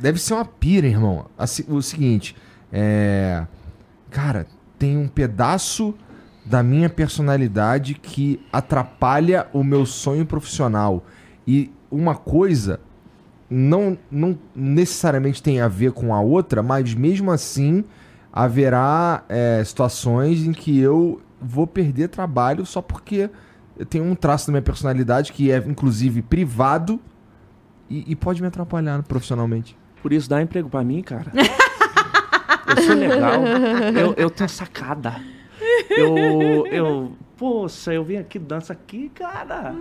Deve 0.00 0.20
ser 0.20 0.34
uma 0.34 0.44
pira, 0.44 0.86
irmão. 0.86 1.26
O 1.68 1.82
seguinte, 1.82 2.36
é. 2.72 3.46
Cara, 4.10 4.46
tem 4.78 4.96
um 4.96 5.06
pedaço 5.06 5.94
da 6.44 6.62
minha 6.62 6.88
personalidade 6.88 7.94
que 7.94 8.40
atrapalha 8.52 9.46
o 9.52 9.62
meu 9.62 9.84
sonho 9.84 10.24
profissional. 10.24 11.04
E 11.46 11.70
uma 11.90 12.14
coisa 12.14 12.80
não, 13.50 13.98
não 14.10 14.38
necessariamente 14.54 15.42
tem 15.42 15.60
a 15.60 15.68
ver 15.68 15.92
com 15.92 16.14
a 16.14 16.20
outra, 16.20 16.62
mas 16.62 16.94
mesmo 16.94 17.30
assim 17.30 17.84
haverá 18.32 19.24
é, 19.28 19.62
situações 19.64 20.44
em 20.44 20.52
que 20.52 20.78
eu 20.78 21.20
vou 21.40 21.66
perder 21.66 22.08
trabalho 22.08 22.66
só 22.66 22.82
porque 22.82 23.30
eu 23.78 23.86
tenho 23.86 24.04
um 24.04 24.14
traço 24.14 24.46
da 24.46 24.52
minha 24.52 24.62
personalidade 24.62 25.32
que 25.32 25.50
é, 25.50 25.58
inclusive, 25.58 26.20
privado 26.20 27.00
e, 27.88 28.04
e 28.12 28.16
pode 28.16 28.40
me 28.40 28.48
atrapalhar 28.48 29.02
profissionalmente. 29.02 29.76
Por 30.02 30.12
isso 30.12 30.28
dá 30.28 30.40
emprego 30.40 30.68
pra 30.68 30.84
mim, 30.84 31.02
cara. 31.02 31.32
eu 32.76 32.82
sou 32.82 32.94
legal. 32.94 33.42
Eu, 33.96 34.14
eu 34.16 34.30
tenho 34.30 34.48
sacada. 34.48 35.20
Eu, 35.90 36.66
eu. 36.66 37.12
Poxa, 37.36 37.92
eu 37.92 38.02
venho 38.02 38.20
aqui, 38.20 38.38
dança 38.38 38.72
aqui, 38.72 39.10
cara. 39.14 39.74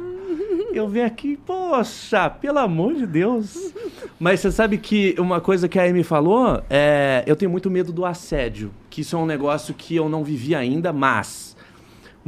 Eu 0.72 0.88
venho 0.88 1.08
aqui, 1.08 1.38
poxa, 1.38 2.30
pelo 2.30 2.60
amor 2.60 2.94
de 2.94 3.08
Deus. 3.08 3.74
Mas 4.20 4.40
você 4.40 4.52
sabe 4.52 4.78
que 4.78 5.16
uma 5.18 5.42
coisa 5.42 5.68
que 5.68 5.80
a 5.80 5.84
Amy 5.84 6.04
falou 6.04 6.62
é. 6.70 7.24
Eu 7.26 7.36
tenho 7.36 7.50
muito 7.50 7.70
medo 7.70 7.92
do 7.92 8.06
assédio. 8.06 8.72
Que 8.90 9.02
isso 9.02 9.16
é 9.16 9.20
um 9.20 9.26
negócio 9.26 9.74
que 9.74 9.96
eu 9.96 10.08
não 10.08 10.24
vivi 10.24 10.54
ainda, 10.54 10.94
mas. 10.94 11.57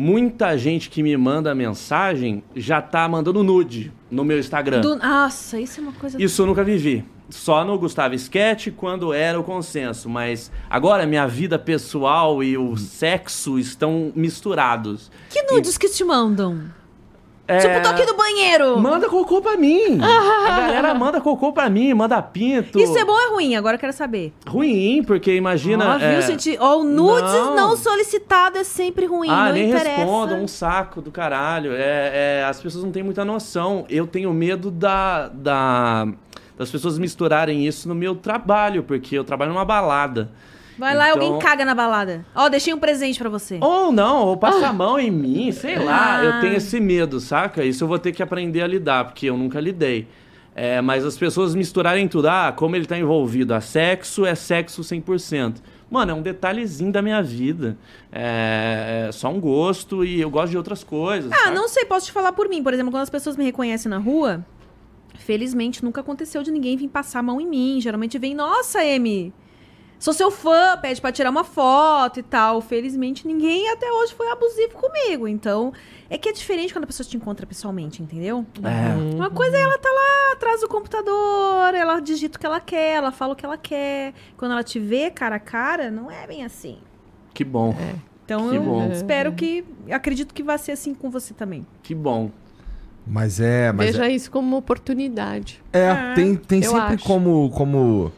Muita 0.01 0.57
gente 0.57 0.89
que 0.89 1.03
me 1.03 1.17
manda 1.17 1.53
mensagem 1.53 2.41
já 2.55 2.81
tá 2.81 3.05
mandando 3.09 3.43
nude 3.43 3.91
no 4.09 4.23
meu 4.23 4.39
Instagram. 4.39 4.79
Do- 4.79 4.95
Nossa, 4.95 5.59
isso 5.59 5.81
é 5.81 5.83
uma 5.83 5.91
coisa. 5.91 6.15
Isso 6.23 6.41
eu 6.41 6.45
nunca 6.45 6.63
vivi. 6.63 7.03
Só 7.29 7.65
no 7.65 7.77
Gustavo 7.77 8.15
Sketch 8.15 8.69
quando 8.77 9.11
era 9.13 9.37
o 9.37 9.43
consenso. 9.43 10.07
Mas 10.07 10.49
agora 10.69 11.05
minha 11.05 11.27
vida 11.27 11.59
pessoal 11.59 12.41
e 12.41 12.57
o 12.57 12.77
sexo 12.77 13.59
estão 13.59 14.13
misturados. 14.15 15.11
Que 15.29 15.43
nudes 15.51 15.77
que 15.77 15.89
te 15.89 16.01
mandam? 16.05 16.61
É, 17.49 17.57
Tipo, 17.57 17.81
tô 17.81 17.89
aqui 17.89 18.05
no 18.05 18.15
banheiro. 18.15 18.79
Manda 18.79 19.09
cocô 19.09 19.41
pra 19.41 19.57
mim. 19.57 19.97
A 19.99 20.51
galera 20.59 20.93
manda 20.93 21.19
cocô 21.19 21.51
pra 21.51 21.67
mim, 21.69 21.93
manda 21.95 22.21
pinto. 22.21 22.79
Isso 22.79 22.95
é 22.97 23.03
bom 23.03 23.11
ou 23.13 23.19
é 23.19 23.27
ruim? 23.29 23.55
Agora 23.55 23.75
eu 23.75 23.79
quero 23.79 23.91
saber. 23.91 24.31
Ruim, 24.47 25.03
porque 25.05 25.35
imagina. 25.35 25.95
Ó, 25.95 25.97
viu, 25.97 26.07
é, 26.07 26.21
gente? 26.21 26.55
O 26.59 26.83
nudes 26.83 27.31
Não. 27.33 27.55
não. 27.55 27.75
solicitado 27.75 28.57
é 28.59 28.63
sempre 28.63 29.05
ruim, 29.07 29.29
Ah, 29.29 29.45
não 29.47 29.53
nem 29.53 29.69
interessa. 29.69 29.89
respondo, 29.89 30.35
um 30.35 30.47
saco 30.47 31.01
do 31.01 31.11
caralho. 31.11 31.71
É, 31.73 32.41
é, 32.41 32.45
as 32.47 32.61
pessoas 32.61 32.83
não 32.83 32.91
têm 32.91 33.01
muita 33.01 33.25
noção. 33.25 33.85
Eu 33.89 34.05
tenho 34.05 34.31
medo 34.33 34.69
da, 34.69 35.27
da- 35.29 36.07
das 36.57 36.69
pessoas 36.69 36.99
misturarem 36.99 37.65
isso 37.65 37.87
no 37.87 37.95
meu 37.95 38.13
trabalho, 38.15 38.83
porque 38.83 39.17
eu 39.17 39.23
trabalho 39.23 39.51
numa 39.53 39.65
balada. 39.65 40.29
Vai 40.79 40.95
lá 40.95 41.09
e 41.09 41.11
Então- 41.11 41.21
alguém 41.23 41.39
caga 41.39 41.65
na 41.65 41.75
balada. 41.75 42.25
Ó, 42.33 42.47
deixei 42.47 42.73
um 42.73 42.79
presente 42.79 43.19
pra 43.19 43.29
você. 43.29 43.57
Ou 43.61 43.91
não, 43.91 44.25
ou 44.27 44.37
passa 44.37 44.67
a 44.67 44.73
mão 44.73 44.97
em 44.97 45.11
mim, 45.11 45.51
sei 45.51 45.77
lá. 45.77 46.19
Ah. 46.19 46.23
Eu 46.23 46.39
tenho 46.41 46.55
esse 46.55 46.79
medo, 46.79 47.19
saca? 47.19 47.63
Isso 47.63 47.83
eu 47.83 47.87
vou 47.87 47.99
ter 47.99 48.11
que 48.13 48.23
aprender 48.23 48.61
a 48.61 48.67
lidar, 48.67 49.05
porque 49.05 49.25
eu 49.29 49.37
nunca 49.37 49.59
lidei. 49.59 50.07
É, 50.55 50.81
mas 50.81 51.05
as 51.05 51.17
pessoas 51.17 51.53
misturarem 51.55 52.07
tudo, 52.07 52.27
ah, 52.27 52.51
como 52.55 52.75
ele 52.75 52.85
tá 52.85 52.97
envolvido 52.97 53.53
a 53.53 53.61
sexo, 53.61 54.25
é 54.25 54.35
sexo 54.35 54.83
100%. 54.83 55.61
Mano, 55.89 56.11
é 56.11 56.13
um 56.13 56.21
detalhezinho 56.21 56.91
da 56.91 57.01
minha 57.01 57.21
vida. 57.21 57.77
É, 58.11 59.05
é 59.07 59.11
só 59.11 59.29
um 59.29 59.39
gosto 59.39 60.03
e 60.05 60.19
eu 60.21 60.29
gosto 60.29 60.51
de 60.51 60.57
outras 60.57 60.83
coisas. 60.83 61.31
Ah, 61.31 61.37
saca? 61.37 61.51
não 61.51 61.67
sei, 61.67 61.85
posso 61.85 62.07
te 62.07 62.11
falar 62.11 62.31
por 62.33 62.47
mim. 62.49 62.61
Por 62.63 62.73
exemplo, 62.73 62.91
quando 62.91 63.03
as 63.03 63.09
pessoas 63.09 63.35
me 63.37 63.43
reconhecem 63.45 63.89
na 63.89 63.97
rua, 63.97 64.45
felizmente 65.17 65.83
nunca 65.83 66.01
aconteceu 66.01 66.43
de 66.43 66.51
ninguém 66.51 66.75
vir 66.77 66.87
passar 66.89 67.19
a 67.19 67.23
mão 67.23 67.39
em 67.39 67.47
mim. 67.47 67.79
Geralmente 67.81 68.17
vem, 68.17 68.33
nossa, 68.35 68.79
Amy, 68.79 69.33
Sou 69.99 70.13
seu 70.13 70.31
fã, 70.31 70.77
pede 70.81 71.01
pra 71.01 71.11
tirar 71.11 71.29
uma 71.29 71.43
foto 71.43 72.21
e 72.21 72.23
tal. 72.23 72.61
Felizmente, 72.61 73.27
ninguém 73.27 73.69
até 73.69 73.91
hoje 73.91 74.13
foi 74.13 74.29
abusivo 74.31 74.73
comigo. 74.75 75.27
Então, 75.27 75.73
é 76.09 76.17
que 76.17 76.29
é 76.29 76.31
diferente 76.31 76.71
quando 76.71 76.85
a 76.85 76.87
pessoa 76.87 77.05
te 77.05 77.17
encontra 77.17 77.45
pessoalmente, 77.45 78.01
entendeu? 78.01 78.45
É. 78.63 79.15
Uma 79.15 79.29
coisa 79.29 79.57
é 79.57 79.61
ela 79.61 79.77
tá 79.77 79.89
lá 79.89 80.33
atrás 80.33 80.61
do 80.61 80.69
computador, 80.69 81.75
ela 81.75 81.99
digita 81.99 82.37
o 82.37 82.39
que 82.39 82.45
ela 82.45 82.61
quer, 82.61 82.95
ela 82.95 83.11
fala 83.11 83.33
o 83.33 83.35
que 83.35 83.45
ela 83.45 83.57
quer. 83.57 84.13
Quando 84.37 84.53
ela 84.53 84.63
te 84.63 84.79
vê 84.79 85.11
cara 85.11 85.35
a 85.35 85.39
cara, 85.39 85.91
não 85.91 86.09
é 86.09 86.25
bem 86.25 86.45
assim. 86.45 86.77
Que 87.33 87.43
bom. 87.43 87.75
Então 88.23 88.49
Que 88.51 88.55
eu 88.55 88.63
bom. 88.63 88.89
espero 88.91 89.33
que. 89.33 89.65
Acredito 89.91 90.33
que 90.33 90.43
vai 90.43 90.57
ser 90.57 90.71
assim 90.71 90.93
com 90.93 91.09
você 91.09 91.33
também. 91.33 91.67
Que 91.83 91.93
bom. 91.93 92.31
Mas 93.05 93.39
é, 93.41 93.71
mas 93.73 93.87
Veja 93.87 94.07
isso 94.07 94.29
como 94.31 94.47
uma 94.47 94.57
oportunidade. 94.57 95.61
é, 95.73 96.13
tem, 96.13 96.35
tem 96.35 96.63
eu 96.63 96.71
sempre 96.71 96.95
acho. 96.95 97.03
como 97.05 97.49
como 97.49 98.11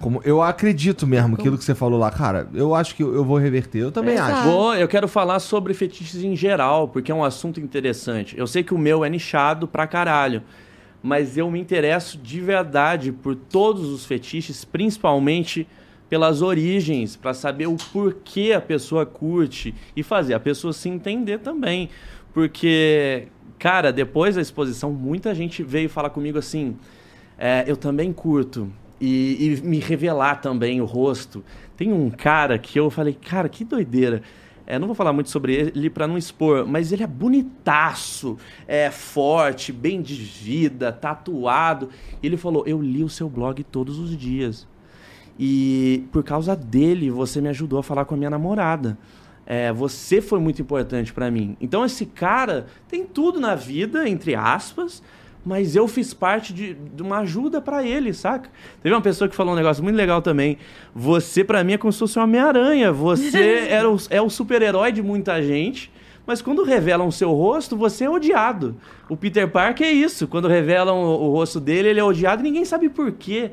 como 0.00 0.20
eu 0.24 0.42
acredito 0.42 1.06
mesmo 1.06 1.36
aquilo 1.36 1.56
que 1.56 1.64
você 1.64 1.74
falou 1.74 1.98
lá, 1.98 2.10
cara. 2.10 2.48
Eu 2.52 2.74
acho 2.74 2.94
que 2.94 3.02
eu 3.02 3.24
vou 3.24 3.38
reverter. 3.38 3.82
Eu 3.82 3.90
também 3.90 4.14
Exato. 4.14 4.32
acho. 4.32 4.48
Vou, 4.50 4.74
eu 4.74 4.86
quero 4.86 5.08
falar 5.08 5.38
sobre 5.38 5.72
fetiches 5.72 6.22
em 6.22 6.36
geral, 6.36 6.88
porque 6.88 7.10
é 7.10 7.14
um 7.14 7.24
assunto 7.24 7.60
interessante. 7.60 8.38
Eu 8.38 8.46
sei 8.46 8.62
que 8.62 8.74
o 8.74 8.78
meu 8.78 9.04
é 9.04 9.08
nichado 9.08 9.66
pra 9.66 9.86
caralho, 9.86 10.42
mas 11.02 11.38
eu 11.38 11.50
me 11.50 11.58
interesso 11.58 12.18
de 12.18 12.40
verdade 12.40 13.10
por 13.10 13.34
todos 13.34 13.88
os 13.88 14.04
fetiches, 14.04 14.64
principalmente 14.64 15.66
pelas 16.10 16.42
origens, 16.42 17.16
pra 17.16 17.34
saber 17.34 17.66
o 17.66 17.76
porquê 17.92 18.52
a 18.54 18.60
pessoa 18.60 19.04
curte 19.04 19.74
e 19.96 20.02
fazer 20.02 20.34
a 20.34 20.40
pessoa 20.40 20.72
se 20.72 20.88
entender 20.88 21.38
também. 21.38 21.88
Porque, 22.34 23.28
cara, 23.58 23.90
depois 23.92 24.34
da 24.34 24.42
exposição, 24.42 24.92
muita 24.92 25.34
gente 25.34 25.62
veio 25.62 25.88
falar 25.88 26.10
comigo 26.10 26.38
assim: 26.38 26.76
é, 27.38 27.64
eu 27.66 27.76
também 27.76 28.12
curto. 28.12 28.70
E, 29.00 29.58
e 29.60 29.60
me 29.62 29.78
revelar 29.78 30.40
também 30.40 30.80
o 30.80 30.84
rosto. 30.84 31.44
Tem 31.76 31.92
um 31.92 32.10
cara 32.10 32.58
que 32.58 32.78
eu 32.78 32.90
falei, 32.90 33.12
cara, 33.12 33.48
que 33.48 33.64
doideira. 33.64 34.22
É, 34.66 34.78
não 34.78 34.88
vou 34.88 34.96
falar 34.96 35.12
muito 35.12 35.30
sobre 35.30 35.54
ele 35.54 35.88
pra 35.88 36.08
não 36.08 36.18
expor, 36.18 36.66
mas 36.66 36.90
ele 36.90 37.04
é 37.04 37.06
bonitaço, 37.06 38.36
é 38.66 38.90
forte, 38.90 39.72
bem 39.72 40.02
de 40.02 40.14
vida, 40.14 40.90
tatuado. 40.90 41.88
E 42.20 42.26
ele 42.26 42.36
falou: 42.36 42.64
Eu 42.66 42.82
li 42.82 43.04
o 43.04 43.08
seu 43.08 43.28
blog 43.28 43.62
todos 43.62 43.98
os 43.98 44.16
dias. 44.16 44.66
E 45.38 46.04
por 46.10 46.24
causa 46.24 46.56
dele, 46.56 47.10
você 47.10 47.40
me 47.40 47.48
ajudou 47.48 47.78
a 47.78 47.82
falar 47.82 48.04
com 48.06 48.14
a 48.14 48.18
minha 48.18 48.30
namorada. 48.30 48.98
É, 49.44 49.72
você 49.72 50.20
foi 50.20 50.40
muito 50.40 50.60
importante 50.60 51.12
pra 51.12 51.30
mim. 51.30 51.56
Então 51.60 51.84
esse 51.84 52.04
cara 52.04 52.66
tem 52.88 53.04
tudo 53.04 53.38
na 53.38 53.54
vida, 53.54 54.08
entre 54.08 54.34
aspas, 54.34 55.00
mas 55.46 55.76
eu 55.76 55.86
fiz 55.86 56.12
parte 56.12 56.52
de, 56.52 56.74
de 56.74 57.02
uma 57.02 57.18
ajuda 57.18 57.60
pra 57.60 57.84
ele, 57.86 58.12
saca? 58.12 58.50
Teve 58.82 58.94
uma 58.94 59.00
pessoa 59.00 59.28
que 59.28 59.36
falou 59.36 59.52
um 59.52 59.56
negócio 59.56 59.82
muito 59.82 59.94
legal 59.94 60.20
também. 60.20 60.58
Você 60.92 61.44
pra 61.44 61.62
mim 61.62 61.74
é 61.74 61.78
como 61.78 61.92
se 61.92 62.00
fosse 62.00 62.18
uma 62.18 62.24
Homem-Aranha. 62.24 62.92
Você 62.92 63.68
era 63.70 63.88
o, 63.88 63.96
é 64.10 64.20
o 64.20 64.28
super-herói 64.28 64.90
de 64.90 65.02
muita 65.02 65.40
gente. 65.40 65.92
Mas 66.26 66.42
quando 66.42 66.64
revelam 66.64 67.06
o 67.06 67.12
seu 67.12 67.32
rosto, 67.32 67.76
você 67.76 68.04
é 68.04 68.10
odiado. 68.10 68.76
O 69.08 69.16
Peter 69.16 69.48
Parker 69.48 69.86
é 69.86 69.92
isso. 69.92 70.26
Quando 70.26 70.48
revelam 70.48 70.96
o, 70.96 71.28
o 71.28 71.30
rosto 71.30 71.60
dele, 71.60 71.90
ele 71.90 72.00
é 72.00 72.04
odiado 72.04 72.42
e 72.42 72.44
ninguém 72.44 72.64
sabe 72.64 72.88
por 72.88 73.12
quê. 73.12 73.52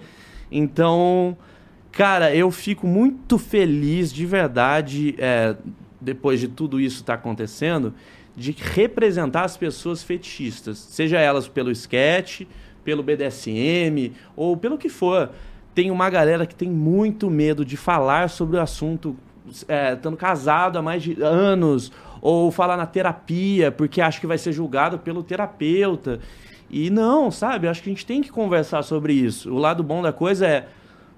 Então, 0.52 1.38
Cara, 1.94 2.36
eu 2.36 2.50
fico 2.50 2.88
muito 2.88 3.38
feliz 3.38 4.12
de 4.12 4.26
verdade, 4.26 5.14
é, 5.20 5.56
depois 6.02 6.40
de 6.40 6.48
tudo 6.48 6.80
isso 6.80 7.02
estar 7.02 7.14
acontecendo, 7.14 7.94
de 8.36 8.52
representar 8.52 9.44
as 9.44 9.56
pessoas 9.56 10.02
fetichistas, 10.02 10.78
seja 10.78 11.20
elas 11.20 11.48
pelo 11.48 11.72
sketch, 11.72 12.42
pelo 12.84 13.04
BDSM 13.04 14.12
ou 14.36 14.58
pelo 14.58 14.78
que 14.78 14.90
for. 14.90 15.30
Tem 15.74 15.90
uma 15.90 16.10
galera 16.10 16.46
que 16.46 16.56
tem 16.56 16.70
muito 16.70 17.30
medo 17.30 17.66
de 17.66 17.78
falar 17.78 18.30
sobre 18.30 18.58
o 18.58 18.62
assunto, 18.62 19.16
é, 19.68 19.94
estando 19.94 20.18
casado 20.18 20.78
há 20.78 20.82
mais 20.82 21.02
de 21.02 21.22
anos, 21.22 21.92
ou 22.22 22.52
falar 22.52 22.78
na 22.78 22.86
terapia, 22.86 23.72
porque 23.72 24.00
acha 24.00 24.20
que 24.20 24.28
vai 24.28 24.38
ser 24.38 24.54
julgado 24.54 25.00
pelo 25.00 25.24
terapeuta. 25.24 26.20
E 26.70 26.90
não, 26.90 27.30
sabe? 27.30 27.68
Acho 27.68 27.84
que 27.84 27.90
a 27.90 27.94
gente 27.94 28.06
tem 28.06 28.22
que 28.22 28.32
conversar 28.32 28.82
sobre 28.84 29.14
isso. 29.14 29.52
O 29.54 29.58
lado 29.58 29.84
bom 29.84 30.02
da 30.02 30.14
coisa 30.14 30.48
é. 30.48 30.68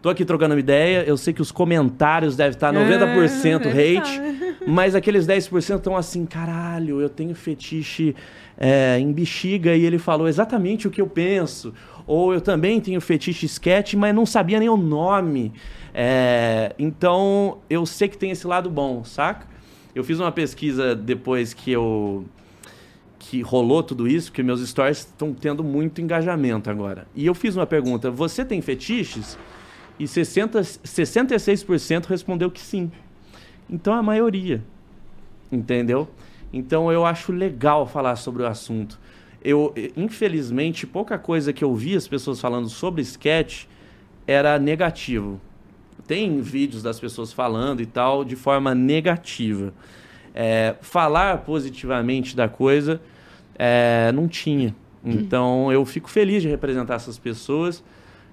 Tô 0.05 0.11
aqui 0.11 0.23
trocando 0.23 0.53
uma 0.53 0.59
ideia, 0.59 1.03
eu 1.03 1.17
sei 1.17 1.33
que 1.33 1.41
os 1.41 1.51
comentários 1.51 2.35
devem 2.35 2.51
estar 2.51 2.71
90% 2.71 3.65
É, 3.65 3.97
hate, 3.97 4.21
mas 4.67 4.93
aqueles 4.93 5.25
10% 5.25 5.77
estão 5.77 5.97
assim, 5.97 6.27
caralho, 6.27 7.01
eu 7.01 7.09
tenho 7.09 7.33
fetiche 7.33 8.15
é, 8.55 8.99
em 8.99 9.11
bexiga 9.11 9.75
e 9.75 9.83
ele 9.83 9.97
falou 9.97 10.27
exatamente 10.27 10.87
o 10.87 10.91
que 10.91 11.01
eu 11.01 11.07
penso. 11.07 11.73
Ou 12.05 12.35
eu 12.35 12.39
também 12.39 12.79
tenho 12.79 13.01
fetiche 13.01 13.47
sketch, 13.47 13.95
mas 13.95 14.13
não 14.13 14.27
sabia 14.27 14.59
nem 14.59 14.69
o 14.69 14.77
nome. 14.77 15.51
É, 15.91 16.75
então, 16.77 17.57
eu 17.67 17.83
sei 17.83 18.07
que 18.07 18.15
tem 18.15 18.29
esse 18.29 18.45
lado 18.45 18.69
bom, 18.69 19.03
saca? 19.03 19.47
Eu 19.95 20.03
fiz 20.03 20.19
uma 20.19 20.31
pesquisa 20.31 20.95
depois 20.95 21.51
que 21.51 21.71
eu 21.71 22.25
que 23.17 23.41
rolou 23.41 23.81
tudo 23.81 24.07
isso, 24.07 24.29
porque 24.29 24.43
meus 24.43 24.61
stories 24.69 24.99
estão 24.99 25.33
tendo 25.33 25.63
muito 25.63 25.99
engajamento 25.99 26.69
agora. 26.69 27.07
E 27.15 27.25
eu 27.25 27.33
fiz 27.33 27.55
uma 27.55 27.65
pergunta: 27.65 28.11
você 28.11 28.45
tem 28.45 28.61
fetiches? 28.61 29.35
E 29.97 30.07
60, 30.07 30.61
66% 30.61 32.05
respondeu 32.05 32.51
que 32.51 32.59
sim. 32.59 32.91
Então 33.69 33.93
a 33.93 34.03
maioria. 34.03 34.63
Entendeu? 35.51 36.07
Então 36.51 36.91
eu 36.91 37.05
acho 37.05 37.31
legal 37.31 37.85
falar 37.85 38.15
sobre 38.15 38.43
o 38.43 38.47
assunto. 38.47 38.99
Eu, 39.43 39.73
infelizmente, 39.95 40.87
pouca 40.87 41.19
coisa 41.19 41.53
que 41.53 41.63
eu 41.63 41.73
vi 41.75 41.95
as 41.95 42.07
pessoas 42.07 42.41
falando 42.41 42.67
sobre 42.67 43.01
sketch 43.01 43.65
era 44.25 44.57
negativo. 44.57 45.39
Tem 46.07 46.41
vídeos 46.41 46.81
das 46.81 46.99
pessoas 46.99 47.31
falando 47.31 47.81
e 47.81 47.85
tal 47.85 48.25
de 48.25 48.35
forma 48.35 48.73
negativa. 48.73 49.73
É, 50.33 50.75
falar 50.81 51.39
positivamente 51.39 52.35
da 52.35 52.49
coisa 52.49 52.99
é, 53.57 54.11
não 54.13 54.27
tinha. 54.27 54.75
Então 55.07 55.71
eu 55.71 55.85
fico 55.85 56.09
feliz 56.09 56.41
de 56.41 56.49
representar 56.49 56.95
essas 56.95 57.19
pessoas 57.19 57.83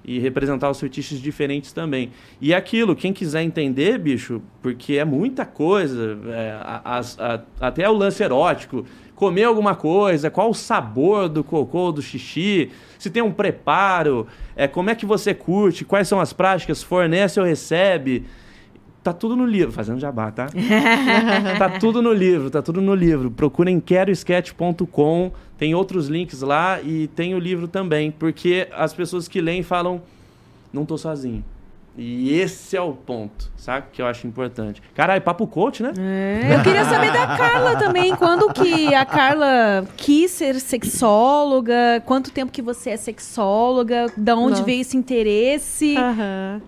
e 0.05 0.19
representar 0.19 0.71
os 0.71 0.81
fetiches 0.81 1.21
diferentes 1.21 1.73
também. 1.73 2.11
E 2.41 2.53
é 2.53 2.57
aquilo, 2.57 2.95
quem 2.97 3.13
quiser 3.13 3.43
entender, 3.43 3.99
bicho, 3.99 4.43
porque 4.61 4.95
é 4.95 5.05
muita 5.05 5.45
coisa, 5.45 6.19
é, 6.29 6.57
a- 6.63 7.41
até 7.61 7.89
o 7.89 7.93
lance 7.93 8.23
erótico, 8.23 8.85
comer 9.15 9.45
alguma 9.45 9.75
coisa, 9.77 10.31
qual 10.31 10.51
o 10.51 10.55
sabor 10.55 11.29
do 11.29 11.45
cocô, 11.45 11.93
do 11.93 12.03
xixi, 12.03 12.71
se 12.99 13.09
tem 13.11 13.23
um 13.23 13.31
preparo, 13.31 14.27
é, 14.57 14.67
como 14.67 14.91
é 14.91 14.95
que 14.95 15.07
você 15.07 15.33
curte, 15.33 15.85
quais 15.85 16.09
são 16.09 16.19
as 16.19 16.33
práticas, 16.33 16.83
fornece 16.83 17.39
ou 17.39 17.47
recebe. 17.47 18.25
Tá 19.03 19.13
tudo 19.13 19.35
no 19.35 19.45
livro, 19.45 19.73
fazendo 19.73 19.99
jabá, 19.99 20.31
tá? 20.31 20.47
tá 21.59 21.71
tudo 21.81 22.01
no 22.01 22.13
livro, 22.13 22.51
tá 22.51 22.63
tudo 22.63 22.81
no 22.81 22.95
livro. 22.95 23.31
Procurem 23.33 23.81
querosketch.com, 23.81 25.33
tem 25.59 25.75
outros 25.75 26.07
links 26.07 26.41
lá 26.43 26.81
e 26.81 27.09
tem 27.09 27.35
o 27.35 27.39
livro 27.39 27.67
também, 27.67 28.13
porque 28.13 28.69
as 28.73 28.95
pessoas 28.95 29.27
que 29.27 29.41
leem 29.41 29.65
falam, 29.65 30.01
não 30.73 30.85
tô 30.85 30.97
sozinho. 30.97 31.45
E 31.97 32.33
esse 32.41 32.75
é 32.75 32.81
o 32.81 32.95
ponto, 32.95 33.51
sabe? 33.57 33.89
Que 33.93 34.01
eu 34.01 34.07
acho 34.07 34.27
importante. 34.27 34.81
Caralho, 34.95 35.21
papo 35.21 35.47
coach, 35.47 35.83
né? 35.83 35.93
É, 35.99 36.55
eu 36.55 36.63
queria 36.63 36.85
saber 36.87 37.13
da 37.13 37.27
Carla 37.37 37.77
também. 37.77 38.17
Quando 38.17 38.51
que 38.53 38.95
a 38.95 39.05
Carla 39.05 39.85
quis 39.97 40.31
ser 40.31 40.59
sexóloga? 40.59 42.03
Quanto 42.07 42.31
tempo 42.31 42.51
que 42.51 42.63
você 42.63 42.91
é 42.91 42.97
sexóloga? 42.97 44.07
Da 44.17 44.35
onde 44.35 44.53
Nossa. 44.53 44.65
veio 44.65 44.81
esse 44.81 44.97
interesse? 44.97 45.95
Aham. 45.97 46.63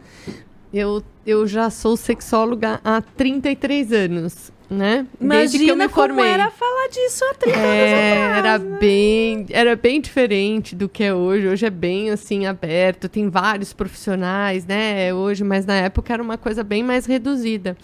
Eu, 0.75 1.03
eu 1.27 1.47
já 1.47 1.71
sou 1.71 1.97
sexóloga 1.97 2.81
há 2.85 3.01
33 3.01 3.93
anos, 3.93 4.53
né? 4.69 5.07
Desde 5.21 5.59
que 5.59 5.65
eu 5.65 5.75
Imagina 5.75 5.87
me 5.87 5.93
como 5.93 6.07
formei. 6.09 6.27
era 6.33 6.51
falar 6.51 6.89
disso 6.89 7.25
há 7.31 7.35
30 7.35 7.59
É, 7.59 8.13
anos 8.13 8.39
era 8.39 8.55
atrás. 8.55 8.63
né? 8.63 8.79
bem, 8.79 9.47
era 9.51 9.77
bem 9.77 10.01
diferente 10.01 10.75
do 10.75 10.89
que 10.89 11.03
é 11.05 11.15
hoje. 11.15 11.49
Hoje 11.49 11.67
é 11.67 11.71
bem 11.71 12.11
assim 12.11 12.47
aberto, 12.47 13.09
tem 13.09 13.29
vários 13.29 13.73
profissionais, 13.73 14.67
né? 14.67 15.13
Hoje, 15.15 15.45
mas 15.45 15.65
na 15.67 15.75
época 15.75 16.13
era 16.13 16.23
uma 16.23 16.37
coisa 16.39 16.63
bem 16.65 16.83
mais 16.83 17.07
reduzida. 17.07 17.77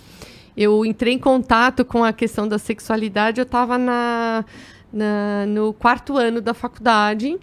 Eu 0.56 0.84
entrei 0.84 1.14
em 1.14 1.18
contato 1.18 1.84
com 1.84 2.04
a 2.04 2.12
questão 2.12 2.46
da 2.46 2.58
sexualidade, 2.58 3.40
eu 3.40 3.44
estava 3.44 3.78
na, 3.78 4.44
na- 4.92 5.46
no 5.46 5.72
quarto 5.72 6.16
ano 6.18 6.40
da 6.40 6.52
faculdade, 6.52 7.38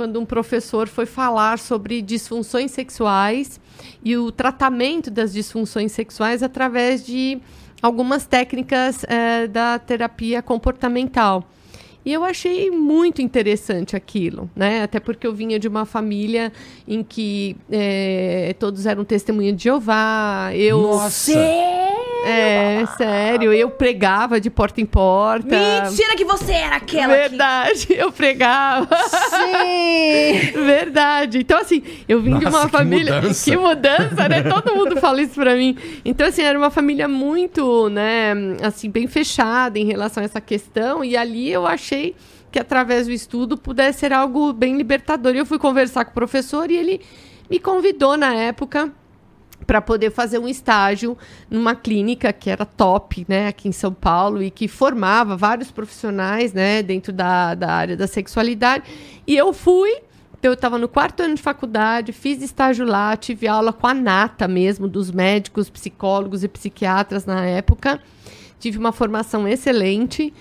quando 0.00 0.18
um 0.18 0.24
professor 0.24 0.88
foi 0.88 1.04
falar 1.04 1.58
sobre 1.58 2.00
disfunções 2.00 2.70
sexuais 2.70 3.60
e 4.02 4.16
o 4.16 4.32
tratamento 4.32 5.10
das 5.10 5.30
disfunções 5.30 5.92
sexuais 5.92 6.42
através 6.42 7.04
de 7.04 7.38
algumas 7.82 8.24
técnicas 8.24 9.04
eh, 9.06 9.46
da 9.46 9.78
terapia 9.78 10.40
comportamental. 10.40 11.44
E 12.04 12.12
eu 12.12 12.24
achei 12.24 12.70
muito 12.70 13.20
interessante 13.20 13.94
aquilo, 13.94 14.50
né? 14.56 14.82
Até 14.82 14.98
porque 14.98 15.26
eu 15.26 15.34
vinha 15.34 15.58
de 15.58 15.68
uma 15.68 15.84
família 15.84 16.52
em 16.88 17.02
que 17.02 17.56
eh, 17.70 18.54
todos 18.58 18.86
eram 18.86 19.04
testemunhas 19.04 19.56
de 19.56 19.64
Jeová. 19.64 20.50
Eu 20.54 20.80
Nossa! 20.80 21.32
É, 22.24 22.84
sério. 22.96 23.52
Eu 23.52 23.70
pregava 23.70 24.40
de 24.40 24.50
porta 24.50 24.80
em 24.80 24.86
porta. 24.86 25.46
Mentira 25.48 26.16
que 26.16 26.24
você 26.24 26.52
era 26.52 26.76
aquela 26.76 27.14
que... 27.14 27.20
Verdade, 27.20 27.86
eu 27.96 28.12
pregava. 28.12 28.88
Sim! 29.08 30.52
Verdade. 30.64 31.38
Então, 31.38 31.58
assim, 31.58 31.82
eu 32.08 32.20
vim 32.20 32.38
de 32.38 32.44
Nossa, 32.44 32.58
uma 32.58 32.66
que 32.66 32.76
família. 32.76 33.14
mudança. 33.16 33.50
Que 33.50 33.56
mudança, 33.56 34.28
né? 34.28 34.42
Todo 34.42 34.74
mundo 34.74 34.96
fala 34.98 35.22
isso 35.22 35.34
pra 35.34 35.54
mim. 35.54 35.76
Então, 36.04 36.26
assim, 36.26 36.42
era 36.42 36.58
uma 36.58 36.70
família 36.70 37.08
muito, 37.08 37.88
né, 37.88 38.32
assim, 38.62 38.90
bem 38.90 39.06
fechada 39.06 39.78
em 39.78 39.86
relação 39.86 40.22
a 40.22 40.26
essa 40.26 40.40
questão. 40.40 41.04
E 41.04 41.16
ali 41.16 41.50
eu 41.50 41.66
achei 41.66 41.89
que 42.50 42.58
através 42.58 43.06
do 43.06 43.12
estudo 43.12 43.56
pudesse 43.56 44.00
ser 44.00 44.12
algo 44.12 44.52
bem 44.52 44.76
libertador. 44.76 45.34
E 45.34 45.38
eu 45.38 45.46
fui 45.46 45.58
conversar 45.58 46.04
com 46.04 46.10
o 46.10 46.14
professor 46.14 46.70
e 46.70 46.76
ele 46.76 47.00
me 47.48 47.58
convidou 47.58 48.16
na 48.16 48.34
época 48.34 48.92
para 49.66 49.80
poder 49.80 50.10
fazer 50.10 50.38
um 50.38 50.48
estágio 50.48 51.16
numa 51.48 51.74
clínica 51.74 52.32
que 52.32 52.50
era 52.50 52.64
top, 52.64 53.24
né, 53.28 53.48
aqui 53.48 53.68
em 53.68 53.72
São 53.72 53.92
Paulo 53.92 54.42
e 54.42 54.50
que 54.50 54.66
formava 54.66 55.36
vários 55.36 55.70
profissionais, 55.70 56.52
né, 56.52 56.82
dentro 56.82 57.12
da, 57.12 57.54
da 57.54 57.72
área 57.72 57.96
da 57.96 58.06
sexualidade. 58.06 58.84
E 59.26 59.36
eu 59.36 59.52
fui, 59.52 59.90
então 60.38 60.50
eu 60.50 60.54
estava 60.54 60.78
no 60.78 60.88
quarto 60.88 61.22
ano 61.22 61.34
de 61.34 61.42
faculdade, 61.42 62.12
fiz 62.12 62.42
estágio 62.42 62.86
lá, 62.86 63.16
tive 63.16 63.46
aula 63.46 63.72
com 63.72 63.86
a 63.86 63.94
nata 63.94 64.48
mesmo, 64.48 64.88
dos 64.88 65.10
médicos, 65.10 65.68
psicólogos 65.68 66.42
e 66.42 66.48
psiquiatras 66.48 67.26
na 67.26 67.44
época. 67.44 68.00
Tive 68.58 68.78
uma 68.78 68.92
formação 68.92 69.46
excelente. 69.46 70.32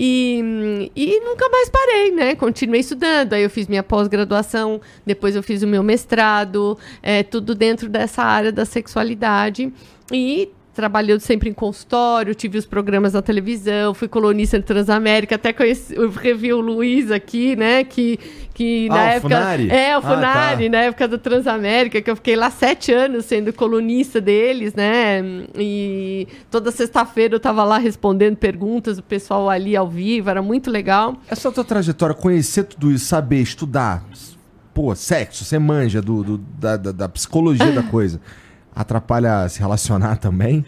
E, 0.00 0.92
e 0.94 1.20
nunca 1.24 1.48
mais 1.48 1.68
parei, 1.68 2.12
né? 2.12 2.36
Continuei 2.36 2.82
estudando. 2.82 3.32
Aí 3.32 3.42
eu 3.42 3.50
fiz 3.50 3.66
minha 3.66 3.82
pós-graduação, 3.82 4.80
depois 5.04 5.34
eu 5.34 5.42
fiz 5.42 5.60
o 5.64 5.66
meu 5.66 5.82
mestrado, 5.82 6.78
é, 7.02 7.24
tudo 7.24 7.52
dentro 7.52 7.88
dessa 7.88 8.22
área 8.22 8.52
da 8.52 8.64
sexualidade. 8.64 9.72
E 10.12 10.50
trabalhando 10.78 11.18
sempre 11.18 11.50
em 11.50 11.52
consultório, 11.52 12.36
tive 12.36 12.56
os 12.56 12.64
programas 12.64 13.12
na 13.14 13.20
televisão, 13.20 13.92
fui 13.94 14.06
colunista 14.06 14.60
de 14.60 14.64
Transamérica, 14.64 15.34
até 15.34 15.52
conheci, 15.52 15.92
eu 15.92 16.08
revi 16.08 16.52
o 16.52 16.60
Luiz 16.60 17.10
aqui, 17.10 17.56
né? 17.56 17.82
Que, 17.82 18.16
que 18.54 18.86
Ah, 18.88 18.94
na 18.94 19.00
o 19.02 19.06
época. 19.08 19.36
Funari? 19.36 19.70
É, 19.72 19.96
o 19.96 19.98
Ah, 19.98 20.02
Funari, 20.02 20.64
tá. 20.66 20.70
na 20.70 20.78
época 20.84 21.08
do 21.08 21.18
Transamérica, 21.18 22.00
que 22.00 22.08
eu 22.08 22.14
fiquei 22.14 22.36
lá 22.36 22.48
sete 22.48 22.92
anos 22.92 23.24
sendo 23.24 23.52
colunista 23.52 24.20
deles, 24.20 24.72
né? 24.72 25.20
E 25.58 26.28
toda 26.48 26.70
sexta-feira 26.70 27.34
eu 27.34 27.40
tava 27.40 27.64
lá 27.64 27.76
respondendo 27.78 28.36
perguntas 28.36 28.98
do 28.98 29.02
pessoal 29.02 29.50
ali 29.50 29.74
ao 29.74 29.88
vivo, 29.88 30.30
era 30.30 30.40
muito 30.40 30.70
legal. 30.70 31.16
Essa 31.28 31.50
tua 31.50 31.64
trajetória, 31.64 32.14
conhecer 32.14 32.62
tudo 32.62 32.92
isso, 32.92 33.06
saber, 33.06 33.40
estudar, 33.42 34.04
pô, 34.72 34.94
sexo, 34.94 35.44
você 35.44 35.58
manja 35.58 36.00
do, 36.00 36.22
do- 36.22 36.38
da, 36.38 36.76
da- 36.76 36.92
da 36.92 37.08
psicologia 37.08 37.72
da 37.72 37.82
coisa, 37.90 38.20
atrapalha 38.80 39.42
a 39.42 39.48
se 39.48 39.58
relacionar 39.60 40.16
também? 40.18 40.64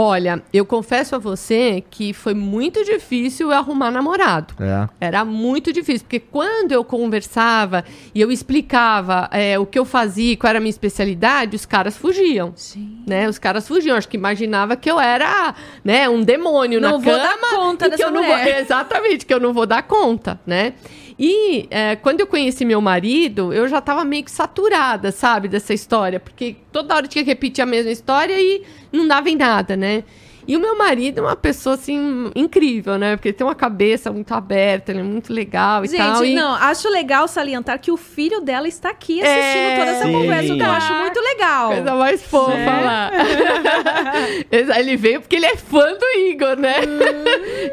Olha, 0.00 0.40
eu 0.52 0.64
confesso 0.64 1.16
a 1.16 1.18
você 1.18 1.82
que 1.90 2.12
foi 2.12 2.32
muito 2.32 2.84
difícil 2.84 3.50
eu 3.50 3.58
arrumar 3.58 3.90
namorado. 3.90 4.54
É. 4.60 4.88
Era 5.00 5.24
muito 5.24 5.72
difícil, 5.72 6.02
porque 6.02 6.20
quando 6.20 6.70
eu 6.70 6.84
conversava 6.84 7.84
e 8.14 8.20
eu 8.20 8.30
explicava 8.30 9.28
é, 9.32 9.58
o 9.58 9.66
que 9.66 9.76
eu 9.76 9.84
fazia, 9.84 10.36
qual 10.36 10.50
era 10.50 10.58
a 10.58 10.60
minha 10.60 10.70
especialidade, 10.70 11.56
os 11.56 11.66
caras 11.66 11.96
fugiam. 11.96 12.52
Sim. 12.54 13.02
Né? 13.06 13.28
Os 13.28 13.38
caras 13.38 13.66
fugiam, 13.66 13.96
acho 13.96 14.08
que 14.08 14.16
imaginava 14.16 14.76
que 14.76 14.88
eu 14.88 15.00
era, 15.00 15.52
né, 15.84 16.08
um 16.08 16.22
demônio 16.22 16.80
Não 16.80 16.92
na 16.92 16.96
vou 16.98 17.12
cama. 17.12 17.18
dar 17.18 17.38
conta 17.50 17.86
e 17.86 17.90
que 17.90 17.96
dessa 17.96 18.08
eu 18.08 18.12
não 18.12 18.22
mulher. 18.22 18.44
Vou, 18.44 18.54
exatamente, 18.62 19.26
que 19.26 19.34
eu 19.34 19.40
não 19.40 19.52
vou 19.52 19.66
dar 19.66 19.82
conta, 19.82 20.38
né? 20.46 20.74
E 21.18 21.66
é, 21.70 21.96
quando 21.96 22.20
eu 22.20 22.26
conheci 22.26 22.64
meu 22.64 22.80
marido, 22.80 23.52
eu 23.52 23.66
já 23.66 23.80
tava 23.80 24.04
meio 24.04 24.22
que 24.22 24.30
saturada, 24.30 25.10
sabe, 25.10 25.48
dessa 25.48 25.74
história, 25.74 26.20
porque 26.20 26.56
toda 26.70 26.94
hora 26.94 27.08
tinha 27.08 27.24
que 27.24 27.30
repetir 27.30 27.60
a 27.60 27.66
mesma 27.66 27.90
história 27.90 28.40
e 28.40 28.62
não 28.92 29.08
dava 29.08 29.28
em 29.28 29.34
nada, 29.36 29.76
né? 29.76 30.04
E 30.48 30.56
o 30.56 30.60
meu 30.60 30.78
marido 30.78 31.18
é 31.18 31.22
uma 31.22 31.36
pessoa, 31.36 31.74
assim, 31.74 32.30
incrível, 32.34 32.96
né? 32.96 33.16
Porque 33.16 33.28
ele 33.28 33.36
tem 33.36 33.46
uma 33.46 33.54
cabeça 33.54 34.10
muito 34.10 34.32
aberta, 34.32 34.90
ele 34.90 35.00
é 35.00 35.02
muito 35.02 35.30
legal 35.30 35.84
e 35.84 35.88
Gente, 35.88 35.98
tal. 35.98 36.24
e- 36.24 36.34
não, 36.34 36.54
acho 36.54 36.88
legal 36.88 37.28
salientar 37.28 37.78
que 37.78 37.90
o 37.92 37.98
filho 37.98 38.40
dela 38.40 38.66
está 38.66 38.88
aqui 38.88 39.20
assistindo 39.20 39.68
É, 39.72 39.76
toda 39.78 39.90
essa 39.90 40.06
sim. 40.06 40.12
conversa, 40.12 40.54
o 40.54 40.56
que 40.56 40.62
eu 40.62 40.70
acho 40.70 40.94
muito 40.94 41.20
legal. 41.20 41.68
Coisa 41.68 41.94
mais 41.94 42.22
fofa 42.22 42.56
É. 42.58 42.80
lá. 42.80 43.10
ele 44.80 44.96
veio 44.96 45.20
porque 45.20 45.36
ele 45.36 45.44
é 45.46 45.54
fã 45.56 45.84
do 45.92 46.06
Igor, 46.30 46.56
né? 46.56 46.76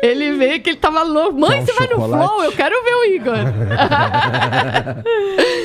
ele 0.02 0.34
veio 0.34 0.61
que 0.61 0.72
ele 0.72 0.77
tava 0.77 1.02
louco. 1.02 1.39
Mãe, 1.39 1.61
um 1.61 1.65
você 1.65 1.72
vai 1.72 1.88
no 1.88 1.93
chocolate? 1.93 2.27
Flow? 2.27 2.43
Eu 2.43 2.52
quero 2.52 2.84
ver 2.84 2.93
o 2.93 3.06
Igor. 3.06 3.38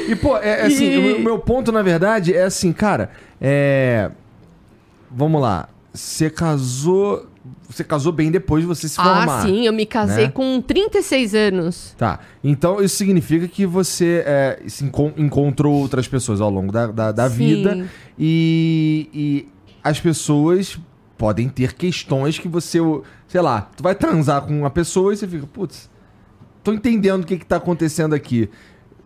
E, 0.09 0.15
pô, 0.17 0.37
é, 0.37 0.61
é 0.61 0.67
assim, 0.67 0.85
E- 0.91 1.15
o 1.15 1.21
meu 1.21 1.39
ponto, 1.39 1.73
na 1.73 1.83
verdade, 1.83 2.35
é 2.37 2.45
assim, 2.45 2.73
cara, 2.73 3.11
é. 3.41 4.11
Vamos 5.11 5.41
lá. 5.43 5.69
Você 5.93 6.31
casou. 6.31 7.27
Você 7.69 7.83
casou 7.85 8.13
bem 8.13 8.31
depois 8.31 8.63
de 8.63 8.67
você 8.69 8.89
se 8.89 8.97
formar. 8.97 9.41
ah, 9.41 9.43
sim, 9.43 9.65
eu 9.67 9.73
me 9.73 9.87
casei 9.87 10.27
né? 10.27 10.31
com 10.33 10.61
36 10.61 11.35
anos. 11.35 11.95
Tá. 11.97 12.19
Então 12.45 12.83
isso 12.83 12.97
significa 12.97 13.47
que 13.49 13.65
você 13.65 14.23
é, 14.27 14.63
se 14.67 14.85
encon- 14.85 15.13
encontrou 15.17 15.75
outras 15.75 16.07
pessoas 16.07 16.41
ao 16.41 16.51
longo 16.51 16.71
da, 16.73 16.89
da, 16.89 17.13
da 17.13 17.31
Sim. 17.31 17.37
vida 17.37 17.89
e, 18.19 19.09
e 19.15 19.49
as 19.83 19.99
pessoas 20.01 20.79
podem 21.17 21.49
ter 21.49 21.73
questões 21.75 22.39
que 22.39 22.49
você, 22.49 22.79
sei 23.29 23.41
lá, 23.41 23.71
tu 23.77 23.83
vai 23.83 23.95
transar 23.95 24.43
com 24.43 24.59
uma 24.59 24.71
pessoa 24.71 25.13
e 25.13 25.17
você 25.17 25.27
fica, 25.27 25.47
putz, 25.47 25.89
tô 26.63 26.73
entendendo 26.73 27.23
o 27.23 27.27
que 27.27 27.39
que 27.39 27.47
tá 27.47 27.57
acontecendo 27.57 28.15
aqui. 28.15 28.51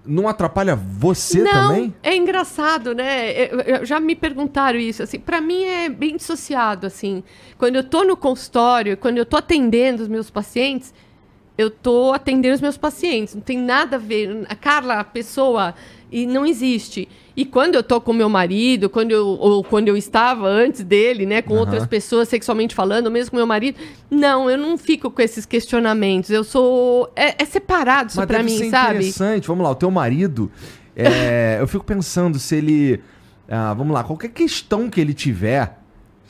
Não 0.06 0.28
atrapalha 0.28 0.76
você 0.76 1.42
não, 1.42 1.50
também? 1.50 1.94
é 2.02 2.14
engraçado, 2.14 2.94
né? 2.94 3.30
Eu- 3.32 3.60
eu- 3.60 3.86
já 3.86 3.98
me 3.98 4.14
perguntaram 4.14 4.78
isso, 4.78 5.02
assim, 5.02 5.18
para 5.18 5.40
mim 5.40 5.64
é 5.64 5.88
bem 5.88 6.16
dissociado, 6.16 6.86
assim. 6.86 7.22
Quando 7.56 7.76
eu 7.76 7.84
tô 7.84 8.04
no 8.04 8.16
consultório, 8.16 8.96
quando 8.96 9.16
eu 9.16 9.24
tô 9.24 9.36
atendendo 9.36 10.02
os 10.02 10.08
meus 10.08 10.28
pacientes, 10.28 10.92
eu 11.56 11.70
tô 11.70 12.12
atendendo 12.12 12.54
os 12.54 12.60
meus 12.60 12.76
pacientes, 12.76 13.34
não 13.34 13.40
tem 13.40 13.56
nada 13.56 13.96
a 13.96 13.98
ver. 13.98 14.44
A 14.48 14.54
Carla, 14.54 15.00
a 15.00 15.04
pessoa, 15.04 15.74
e 16.14 16.26
não 16.28 16.46
existe. 16.46 17.08
E 17.36 17.44
quando 17.44 17.74
eu 17.74 17.82
tô 17.82 18.00
com 18.00 18.12
meu 18.12 18.28
marido, 18.28 18.88
quando 18.88 19.10
eu, 19.10 19.26
ou 19.26 19.64
quando 19.64 19.88
eu 19.88 19.96
estava 19.96 20.46
antes 20.46 20.84
dele, 20.84 21.26
né, 21.26 21.42
com 21.42 21.54
Aham. 21.54 21.60
outras 21.62 21.84
pessoas 21.88 22.28
sexualmente 22.28 22.72
falando, 22.72 23.06
ou 23.06 23.12
mesmo 23.12 23.32
com 23.32 23.36
meu 23.36 23.46
marido, 23.46 23.80
não, 24.08 24.48
eu 24.48 24.56
não 24.56 24.78
fico 24.78 25.10
com 25.10 25.20
esses 25.20 25.44
questionamentos. 25.44 26.30
Eu 26.30 26.44
sou. 26.44 27.10
É, 27.16 27.42
é 27.42 27.44
separado 27.44 28.10
isso 28.10 28.18
Mas 28.18 28.28
pra 28.28 28.44
mim, 28.44 28.70
sabe? 28.70 28.98
interessante. 28.98 29.48
Vamos 29.48 29.64
lá, 29.64 29.70
o 29.72 29.74
teu 29.74 29.90
marido, 29.90 30.48
é, 30.94 31.56
eu 31.60 31.66
fico 31.66 31.84
pensando 31.84 32.38
se 32.38 32.54
ele, 32.54 33.02
ah, 33.48 33.74
vamos 33.74 33.92
lá, 33.92 34.04
qualquer 34.04 34.28
questão 34.28 34.88
que 34.88 35.00
ele 35.00 35.12
tiver, 35.12 35.80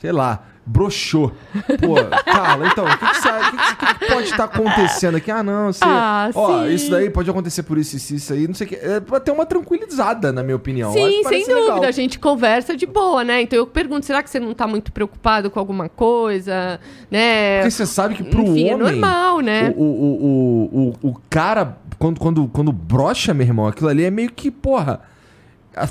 sei 0.01 0.11
lá, 0.11 0.47
broxou. 0.65 1.31
Pô, 1.79 1.95
Carla, 2.25 2.67
então, 2.67 2.85
o 2.85 2.97
que, 2.97 3.05
que, 3.05 3.75
que 3.85 3.99
que- 3.99 4.05
pode 4.13 4.27
estar 4.29 4.45
acontecendo 4.45 5.15
aqui? 5.15 5.29
Ah, 5.29 5.43
não, 5.43 5.71
você, 5.71 5.83
Ah, 5.83 6.29
ó, 6.33 6.63
sim. 6.63 6.73
isso 6.73 6.89
daí 6.89 7.09
pode 7.09 7.29
acontecer 7.29 7.63
por 7.63 7.77
isso, 7.77 7.95
isso, 7.95 8.15
isso 8.15 8.33
aí, 8.33 8.47
não 8.47 8.55
sei 8.55 8.65
o 8.65 8.69
que. 8.71 8.75
É 8.75 8.99
pra 8.99 9.19
ter 9.19 9.31
uma 9.31 9.45
tranquilizada, 9.45 10.31
na 10.31 10.41
minha 10.41 10.55
opinião. 10.55 10.91
Sim, 10.91 11.23
sem 11.25 11.41
dúvida. 11.45 11.59
legal. 11.75 11.83
A 11.83 11.91
gente 11.91 12.17
conversa 12.17 12.75
de 12.75 12.85
boa, 12.85 13.23
né? 13.23 13.41
Então 13.43 13.57
eu 13.59 13.67
pergunto, 13.67 14.05
será 14.05 14.23
que 14.23 14.29
você 14.29 14.39
não 14.39 14.53
tá 14.53 14.65
muito 14.65 14.91
preocupado 14.91 15.49
com 15.51 15.59
alguma 15.59 15.87
coisa? 15.87 16.79
Né? 17.11 17.59
Porque 17.59 17.71
você 17.71 17.85
sabe 17.85 18.15
que 18.15 18.23
pro 18.23 18.41
Enfim, 18.41 18.69
é 18.69 18.73
homem... 18.75 18.91
normal, 18.93 19.39
né? 19.41 19.73
O, 19.75 19.83
o, 19.83 19.85
o, 20.23 20.93
o, 21.03 21.09
o 21.11 21.21
cara, 21.29 21.77
quando, 21.99 22.19
quando, 22.19 22.47
quando 22.47 22.71
brocha, 22.71 23.33
meu 23.33 23.45
irmão, 23.45 23.67
aquilo 23.67 23.89
ali 23.89 24.03
é 24.03 24.09
meio 24.11 24.31
que, 24.31 24.49
porra. 24.49 25.01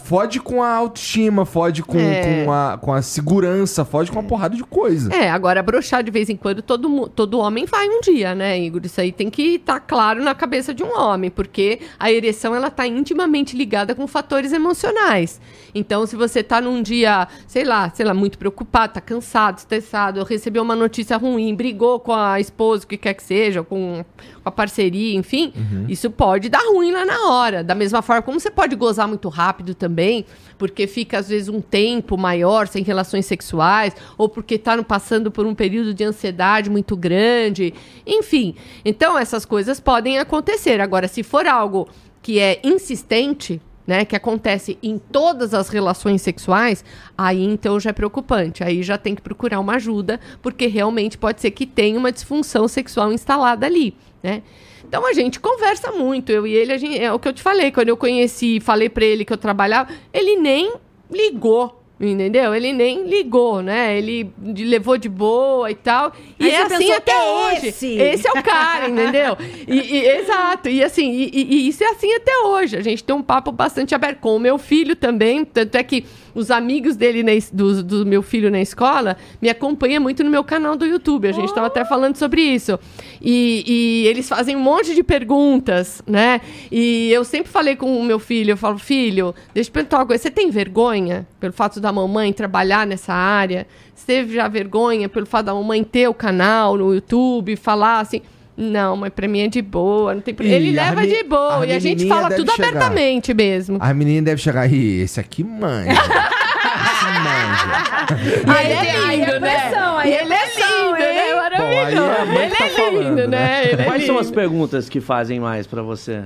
Fode 0.04 0.40
com 0.40 0.62
a 0.62 0.72
autoestima, 0.74 1.44
fode 1.44 1.82
com, 1.82 1.98
É. 1.98 2.44
com, 2.44 2.52
a, 2.52 2.78
com 2.80 2.92
a 2.92 3.02
segurança, 3.02 3.84
fode 3.84 4.10
com 4.10 4.18
uma 4.18 4.26
porrada 4.26 4.56
de 4.56 4.64
coisa. 4.64 5.12
É, 5.14 5.30
agora 5.30 5.62
broxar 5.62 6.02
de 6.02 6.10
vez 6.10 6.30
em 6.30 6.36
quando 6.36 6.62
todo, 6.62 7.08
todo 7.08 7.38
homem 7.38 7.66
vai 7.66 7.86
um 7.88 8.00
dia, 8.00 8.34
né, 8.34 8.58
Igor? 8.58 8.80
Isso 8.84 9.00
aí 9.00 9.12
tem 9.12 9.28
que 9.28 9.56
estar 9.56 9.80
claro 9.80 10.22
na 10.22 10.34
cabeça 10.34 10.72
de 10.72 10.82
um 10.82 10.98
homem, 10.98 11.30
porque 11.30 11.80
a 11.98 12.10
ereção 12.10 12.54
ela 12.54 12.70
tá 12.70 12.86
intimamente 12.86 13.56
ligada 13.56 13.94
com 13.94 14.06
fatores 14.06 14.52
emocionais. 14.52 15.40
Então, 15.74 16.06
se 16.06 16.16
você 16.16 16.42
tá 16.42 16.60
num 16.60 16.80
dia, 16.82 17.28
sei 17.46 17.64
lá, 17.64 17.90
sei 17.94 18.06
lá, 18.06 18.14
muito 18.14 18.38
preocupado, 18.38 18.94
tá 18.94 19.00
cansado, 19.00 19.58
estressado, 19.58 20.22
recebeu 20.24 20.62
uma 20.62 20.76
notícia 20.76 21.16
ruim, 21.16 21.54
brigou 21.54 22.00
com 22.00 22.12
a 22.12 22.40
esposa, 22.40 22.84
o 22.84 22.86
que 22.86 22.96
quer 22.96 23.14
que 23.14 23.22
seja, 23.22 23.62
com 23.62 24.04
com 24.44 24.50
a 24.50 24.52
parceria, 24.52 25.16
enfim, 25.16 25.52
isso 25.88 26.10
pode 26.10 26.50
dar 26.50 26.62
ruim 26.68 26.92
lá 26.92 27.04
na 27.04 27.30
hora. 27.30 27.64
Da 27.64 27.74
mesma 27.74 28.02
forma 28.02 28.20
como 28.20 28.38
você 28.38 28.50
pode 28.50 28.76
gozar 28.76 29.08
muito 29.08 29.28
rápido 29.30 29.74
também, 29.74 30.26
porque 30.58 30.86
fica 30.86 31.18
às 31.18 31.28
vezes 31.28 31.48
um 31.48 31.62
tempo 31.62 32.18
maior 32.18 32.68
sem 32.68 32.84
relações 32.84 33.24
sexuais, 33.24 33.96
ou 34.18 34.28
porque 34.28 34.56
está 34.56 34.80
passando 34.82 35.30
por 35.30 35.46
um 35.46 35.54
período 35.54 35.94
de 35.94 36.04
ansiedade 36.04 36.68
muito 36.68 36.94
grande, 36.94 37.72
enfim. 38.06 38.54
Então 38.84 39.18
essas 39.18 39.46
coisas 39.46 39.80
podem 39.80 40.18
acontecer. 40.18 40.80
Agora, 40.80 41.08
se 41.08 41.22
for 41.22 41.46
algo 41.46 41.88
que 42.20 42.38
é 42.38 42.60
insistente, 42.62 43.60
né, 43.86 44.04
que 44.04 44.16
acontece 44.16 44.78
em 44.82 44.98
todas 44.98 45.52
as 45.52 45.68
relações 45.68 46.22
sexuais, 46.22 46.84
aí 47.16 47.44
então 47.44 47.78
já 47.78 47.90
é 47.90 47.92
preocupante. 47.92 48.64
Aí 48.64 48.82
já 48.82 48.96
tem 48.96 49.14
que 49.14 49.22
procurar 49.22 49.60
uma 49.60 49.74
ajuda, 49.74 50.18
porque 50.40 50.66
realmente 50.66 51.18
pode 51.18 51.40
ser 51.40 51.50
que 51.50 51.66
tenha 51.66 51.98
uma 51.98 52.12
disfunção 52.12 52.66
sexual 52.66 53.12
instalada 53.12 53.66
ali, 53.66 53.94
né? 54.24 54.42
Então 54.88 55.06
a 55.06 55.12
gente 55.12 55.38
conversa 55.38 55.92
muito, 55.92 56.30
eu 56.32 56.46
e 56.46 56.52
ele, 56.54 56.72
a 56.72 56.78
gente, 56.78 56.98
é 56.98 57.12
o 57.12 57.18
que 57.18 57.28
eu 57.28 57.32
te 57.32 57.42
falei, 57.42 57.70
quando 57.70 57.88
eu 57.90 57.96
conheci, 57.96 58.58
falei 58.60 58.88
pra 58.88 59.04
ele 59.04 59.24
que 59.24 59.32
eu 59.32 59.36
trabalhava, 59.38 59.90
ele 60.12 60.34
nem 60.36 60.72
ligou 61.10 61.80
Entendeu? 62.00 62.52
Ele 62.52 62.72
nem 62.72 63.06
ligou, 63.06 63.62
né? 63.62 63.96
Ele 63.96 64.28
levou 64.42 64.98
de 64.98 65.08
boa 65.08 65.70
e 65.70 65.76
tal. 65.76 66.12
E 66.40 66.50
é 66.50 66.62
assim 66.62 66.90
até 66.90 67.12
"É 67.12 67.22
hoje. 67.54 67.66
esse?" 67.68 68.26
é 68.26 68.30
o 68.32 68.42
cara, 68.42 68.88
entendeu? 68.90 69.36
E, 69.66 69.78
e- 69.78 70.08
exato. 70.18 70.68
E 70.68 70.82
assim, 70.82 71.08
e- 71.12 71.30
e 71.32 71.68
isso 71.68 71.84
é 71.84 71.86
assim 71.90 72.12
até 72.12 72.36
hoje. 72.46 72.76
A 72.76 72.82
gente 72.82 73.04
tem 73.04 73.14
um 73.14 73.22
papo 73.22 73.52
bastante 73.52 73.94
aberto 73.94 74.18
com 74.18 74.34
o 74.34 74.40
meu 74.40 74.58
filho 74.58 74.96
também. 74.96 75.44
Tanto 75.44 75.76
é 75.76 75.84
que 75.84 76.04
os 76.34 76.50
amigos 76.50 76.96
dele, 76.96 77.22
na 77.22 77.32
do, 77.52 77.82
do 77.82 78.06
meu 78.06 78.22
filho 78.22 78.50
na 78.50 78.60
escola, 78.60 79.16
me 79.40 79.48
acompanham 79.48 80.02
muito 80.02 80.24
no 80.24 80.30
meu 80.30 80.42
canal 80.42 80.76
do 80.76 80.84
YouTube. 80.84 81.28
A 81.28 81.32
gente 81.32 81.48
estava 81.48 81.66
até 81.66 81.84
falando 81.84 82.16
sobre 82.16 82.40
isso. 82.40 82.78
E, 83.20 83.64
e 83.66 84.06
eles 84.06 84.28
fazem 84.28 84.56
um 84.56 84.60
monte 84.60 84.94
de 84.94 85.02
perguntas, 85.02 86.02
né? 86.06 86.40
E 86.70 87.10
eu 87.12 87.24
sempre 87.24 87.50
falei 87.50 87.76
com 87.76 87.98
o 87.98 88.02
meu 88.02 88.18
filho, 88.18 88.52
eu 88.52 88.56
falo, 88.56 88.78
filho, 88.78 89.34
deixa 89.52 89.70
eu 89.70 89.72
perguntar 89.72 89.98
uma 89.98 90.06
coisa, 90.06 90.22
você 90.22 90.30
tem 90.30 90.50
vergonha 90.50 91.26
pelo 91.38 91.52
fato 91.52 91.80
da 91.80 91.92
mamãe 91.92 92.32
trabalhar 92.32 92.86
nessa 92.86 93.12
área? 93.12 93.66
Você 93.94 94.06
teve 94.06 94.34
já 94.34 94.48
vergonha 94.48 95.08
pelo 95.08 95.26
fato 95.26 95.46
da 95.46 95.54
mamãe 95.54 95.84
ter 95.84 96.08
o 96.08 96.14
canal 96.14 96.76
no 96.76 96.94
YouTube, 96.94 97.56
falar 97.56 98.00
assim... 98.00 98.20
Não, 98.56 98.96
mas 98.96 99.10
pra 99.12 99.26
mim 99.26 99.40
é 99.40 99.48
de 99.48 99.60
boa, 99.60 100.14
não 100.14 100.20
tem 100.20 100.32
problema. 100.32 100.56
Ele 100.56 100.70
leva 100.72 101.00
me- 101.00 101.06
de 101.08 101.24
boa 101.24 101.62
a 101.62 101.66
e 101.66 101.72
a 101.72 101.78
gente 101.78 102.06
fala 102.06 102.30
tudo 102.30 102.52
chegar. 102.52 102.68
abertamente 102.68 103.34
mesmo. 103.34 103.78
A 103.80 103.92
menina 103.92 104.22
deve 104.26 104.40
chegar 104.40 104.60
aí, 104.62 105.00
esse 105.00 105.18
aqui 105.18 105.42
manja. 105.42 105.90
esse 105.90 107.04
manja. 107.20 108.56
Aí 108.56 108.72
é 108.72 109.16
lindo, 109.16 109.40
né? 109.40 109.60
pressão, 109.60 109.98
aí 109.98 110.10
E 110.10 110.14
é 110.14 110.22
ele 110.22 110.32
é 110.32 110.36
pressão, 110.38 110.86
lindo, 110.86 110.98
né? 110.98 111.34
Maravilhoso. 111.34 112.06
Bom, 112.06 112.38
aí 112.38 112.44
ele 112.46 112.54
tá 112.54 112.64
é 112.64 112.68
lindo, 112.68 112.76
falando, 112.76 113.28
né? 113.28 113.64
Ele 113.72 113.82
é 113.82 113.84
Quais 113.84 114.06
são 114.06 114.18
as 114.18 114.26
lindo. 114.26 114.34
perguntas 114.36 114.88
que 114.88 115.00
fazem 115.00 115.40
mais 115.40 115.66
pra 115.66 115.82
você? 115.82 116.24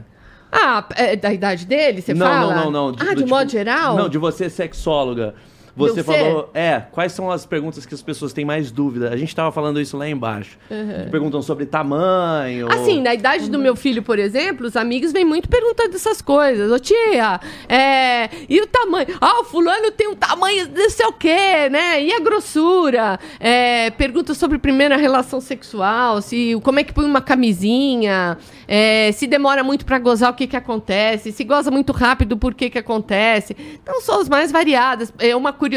Ah, 0.52 0.84
é 0.96 1.14
da 1.16 1.32
idade 1.32 1.66
dele, 1.66 2.00
você 2.00 2.14
não, 2.14 2.26
fala? 2.26 2.54
não, 2.54 2.70
não, 2.70 2.92
não. 2.92 2.96
ah, 3.00 3.10
de 3.14 3.16
tipo, 3.16 3.28
modo 3.28 3.50
geral? 3.50 3.96
Não, 3.96 4.08
de 4.08 4.16
você 4.18 4.48
sexóloga. 4.48 5.34
Você 5.78 6.02
falou, 6.02 6.50
é, 6.52 6.80
quais 6.92 7.12
são 7.12 7.30
as 7.30 7.46
perguntas 7.46 7.86
que 7.86 7.94
as 7.94 8.02
pessoas 8.02 8.32
têm 8.32 8.44
mais 8.44 8.70
dúvida? 8.70 9.10
A 9.10 9.16
gente 9.16 9.34
tava 9.34 9.52
falando 9.52 9.80
isso 9.80 9.96
lá 9.96 10.08
embaixo. 10.08 10.58
Que 10.68 11.10
perguntam 11.10 11.40
sobre 11.40 11.66
tamanho. 11.66 12.70
Assim, 12.70 13.00
na 13.00 13.14
idade 13.14 13.48
do 13.48 13.58
meu 13.58 13.76
filho, 13.76 14.02
por 14.02 14.18
exemplo, 14.18 14.66
os 14.66 14.76
amigos 14.76 15.12
vêm 15.12 15.24
muito 15.24 15.48
perguntando 15.48 15.94
essas 15.94 16.20
coisas. 16.20 16.70
Ô 16.70 16.78
tia, 16.78 17.40
é, 17.68 18.28
e 18.48 18.60
o 18.60 18.66
tamanho? 18.66 19.06
Ah, 19.20 19.40
o 19.40 19.44
fulano 19.44 19.90
tem 19.90 20.08
um 20.08 20.16
tamanho 20.16 20.68
não 20.74 20.90
sei 20.90 21.06
o 21.06 21.12
quê, 21.12 21.68
né? 21.70 22.02
E 22.02 22.12
a 22.12 22.20
grossura? 22.20 23.18
É, 23.38 23.90
pergunta 23.90 24.34
sobre 24.34 24.58
primeira 24.58 24.96
relação 24.96 25.40
sexual, 25.40 26.20
se 26.20 26.58
como 26.62 26.80
é 26.80 26.84
que 26.84 26.92
põe 26.92 27.04
uma 27.04 27.20
camisinha, 27.20 28.36
é, 28.66 29.10
se 29.12 29.26
demora 29.26 29.64
muito 29.64 29.84
pra 29.86 29.98
gozar, 29.98 30.30
o 30.30 30.34
que 30.34 30.46
que 30.46 30.56
acontece? 30.56 31.32
Se 31.32 31.44
goza 31.44 31.70
muito 31.70 31.92
rápido, 31.92 32.36
por 32.36 32.54
que 32.54 32.68
que 32.68 32.78
acontece? 32.78 33.56
Então, 33.82 34.00
são 34.00 34.20
as 34.20 34.28
mais 34.28 34.52
variadas. 34.52 35.12
É 35.18 35.34
uma 35.34 35.52
curiosidade, 35.52 35.67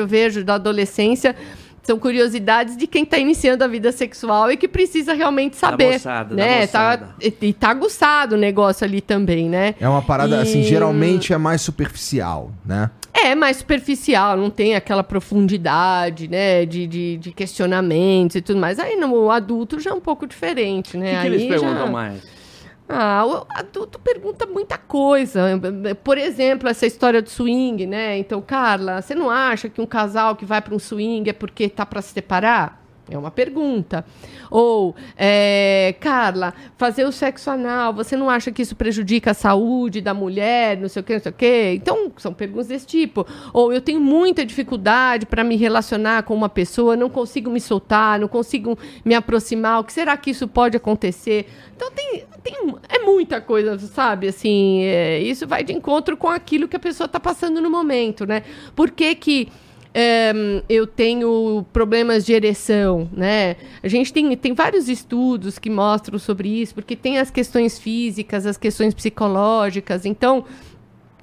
eu 0.00 0.06
vejo, 0.06 0.44
da 0.44 0.54
adolescência... 0.54 1.34
São 1.86 1.98
curiosidades 1.98 2.78
de 2.78 2.86
quem 2.86 3.02
está 3.02 3.18
iniciando 3.18 3.62
a 3.62 3.66
vida 3.68 3.92
sexual 3.92 4.50
e 4.50 4.56
que 4.56 4.66
precisa 4.66 5.12
realmente 5.12 5.54
saber. 5.54 5.92
moçada, 5.92 6.34
da 6.34 6.42
né? 6.42 6.66
Tá, 6.66 6.78
moçada. 6.92 7.14
e, 7.20 7.34
e 7.48 7.52
tá 7.52 7.68
aguçado 7.68 8.36
o 8.36 8.38
negócio 8.38 8.86
ali 8.86 9.02
também, 9.02 9.50
né? 9.50 9.74
É 9.78 9.86
uma 9.86 10.00
parada, 10.00 10.36
E- 10.36 10.40
assim, 10.40 10.62
geralmente 10.62 11.34
é 11.34 11.36
mais 11.36 11.60
superficial, 11.60 12.50
né? 12.64 12.90
É 13.12 13.34
mais 13.34 13.58
superficial, 13.58 14.34
não 14.34 14.48
tem 14.48 14.74
aquela 14.74 15.04
profundidade, 15.04 16.26
né? 16.26 16.64
De, 16.64 16.86
de, 16.86 17.16
de 17.18 17.32
questionamentos 17.32 18.36
e 18.36 18.40
tudo 18.40 18.58
mais. 18.58 18.78
Aí 18.78 18.96
no 18.96 19.30
adulto 19.30 19.78
já 19.78 19.90
é 19.90 19.94
um 19.94 20.00
pouco 20.00 20.26
diferente, 20.26 20.96
O 20.96 21.00
né? 21.00 21.06
que, 21.06 21.12
que 21.12 21.16
Aí 21.18 21.26
eles 21.26 21.42
já- 21.42 21.48
perguntam 21.48 21.92
mais? 21.92 22.22
Ah, 22.88 23.24
o 23.26 23.46
adulto 23.50 23.98
pergunta 23.98 24.46
muita 24.46 24.76
coisa. 24.76 25.40
Por 26.02 26.18
exemplo, 26.18 26.68
essa 26.68 26.86
história 26.86 27.22
do 27.22 27.30
swing, 27.30 27.86
né? 27.86 28.18
Então, 28.18 28.42
Carla, 28.42 29.00
você 29.00 29.14
não 29.14 29.30
acha 29.30 29.68
que 29.70 29.80
um 29.80 29.86
casal 29.86 30.36
que 30.36 30.44
vai 30.44 30.60
para 30.60 30.74
um 30.74 30.78
swing 30.78 31.28
é 31.30 31.32
porque 31.32 31.68
tá 31.68 31.86
para 31.86 32.02
se 32.02 32.12
separar? 32.12 32.83
É 33.10 33.18
uma 33.18 33.30
pergunta. 33.30 34.04
Ou, 34.50 34.94
é, 35.16 35.94
Carla, 36.00 36.54
fazer 36.78 37.04
o 37.04 37.12
sexo 37.12 37.50
anal, 37.50 37.92
você 37.92 38.16
não 38.16 38.30
acha 38.30 38.50
que 38.50 38.62
isso 38.62 38.74
prejudica 38.74 39.32
a 39.32 39.34
saúde 39.34 40.00
da 40.00 40.14
mulher, 40.14 40.78
não 40.78 40.88
sei 40.88 41.00
o 41.00 41.04
quê, 41.04 41.14
não 41.14 41.20
sei 41.20 41.30
o 41.30 41.34
quê? 41.34 41.72
Então, 41.76 42.10
são 42.16 42.32
perguntas 42.32 42.68
desse 42.68 42.86
tipo. 42.86 43.26
Ou, 43.52 43.72
eu 43.72 43.80
tenho 43.82 44.00
muita 44.00 44.44
dificuldade 44.44 45.26
para 45.26 45.44
me 45.44 45.54
relacionar 45.54 46.22
com 46.22 46.34
uma 46.34 46.48
pessoa, 46.48 46.96
não 46.96 47.10
consigo 47.10 47.50
me 47.50 47.60
soltar, 47.60 48.18
não 48.18 48.28
consigo 48.28 48.78
me 49.04 49.14
aproximar, 49.14 49.80
o 49.80 49.84
que 49.84 49.92
será 49.92 50.16
que 50.16 50.30
isso 50.30 50.48
pode 50.48 50.76
acontecer? 50.76 51.46
Então, 51.76 51.90
tem, 51.90 52.24
tem 52.42 52.54
é 52.88 53.00
muita 53.00 53.38
coisa, 53.38 53.78
sabe? 53.78 54.28
Assim, 54.28 54.82
é, 54.84 55.20
isso 55.20 55.46
vai 55.46 55.62
de 55.62 55.74
encontro 55.74 56.16
com 56.16 56.28
aquilo 56.28 56.66
que 56.66 56.76
a 56.76 56.80
pessoa 56.80 57.04
está 57.04 57.20
passando 57.20 57.60
no 57.60 57.70
momento, 57.70 58.24
né? 58.24 58.44
Por 58.74 58.90
que 58.90 59.14
que 59.14 59.48
Ehm, 59.96 60.60
eu 60.68 60.88
tenho 60.88 61.64
problemas 61.72 62.26
de 62.26 62.32
ereção, 62.32 63.08
né? 63.12 63.54
A 63.80 63.86
gente 63.86 64.12
tem, 64.12 64.36
tem 64.36 64.52
vários 64.52 64.88
estudos 64.88 65.56
que 65.56 65.70
mostram 65.70 66.18
sobre 66.18 66.48
isso, 66.48 66.74
porque 66.74 66.96
tem 66.96 67.18
as 67.18 67.30
questões 67.30 67.78
físicas, 67.78 68.44
as 68.44 68.56
questões 68.56 68.92
psicológicas. 68.92 70.04
Então, 70.04 70.44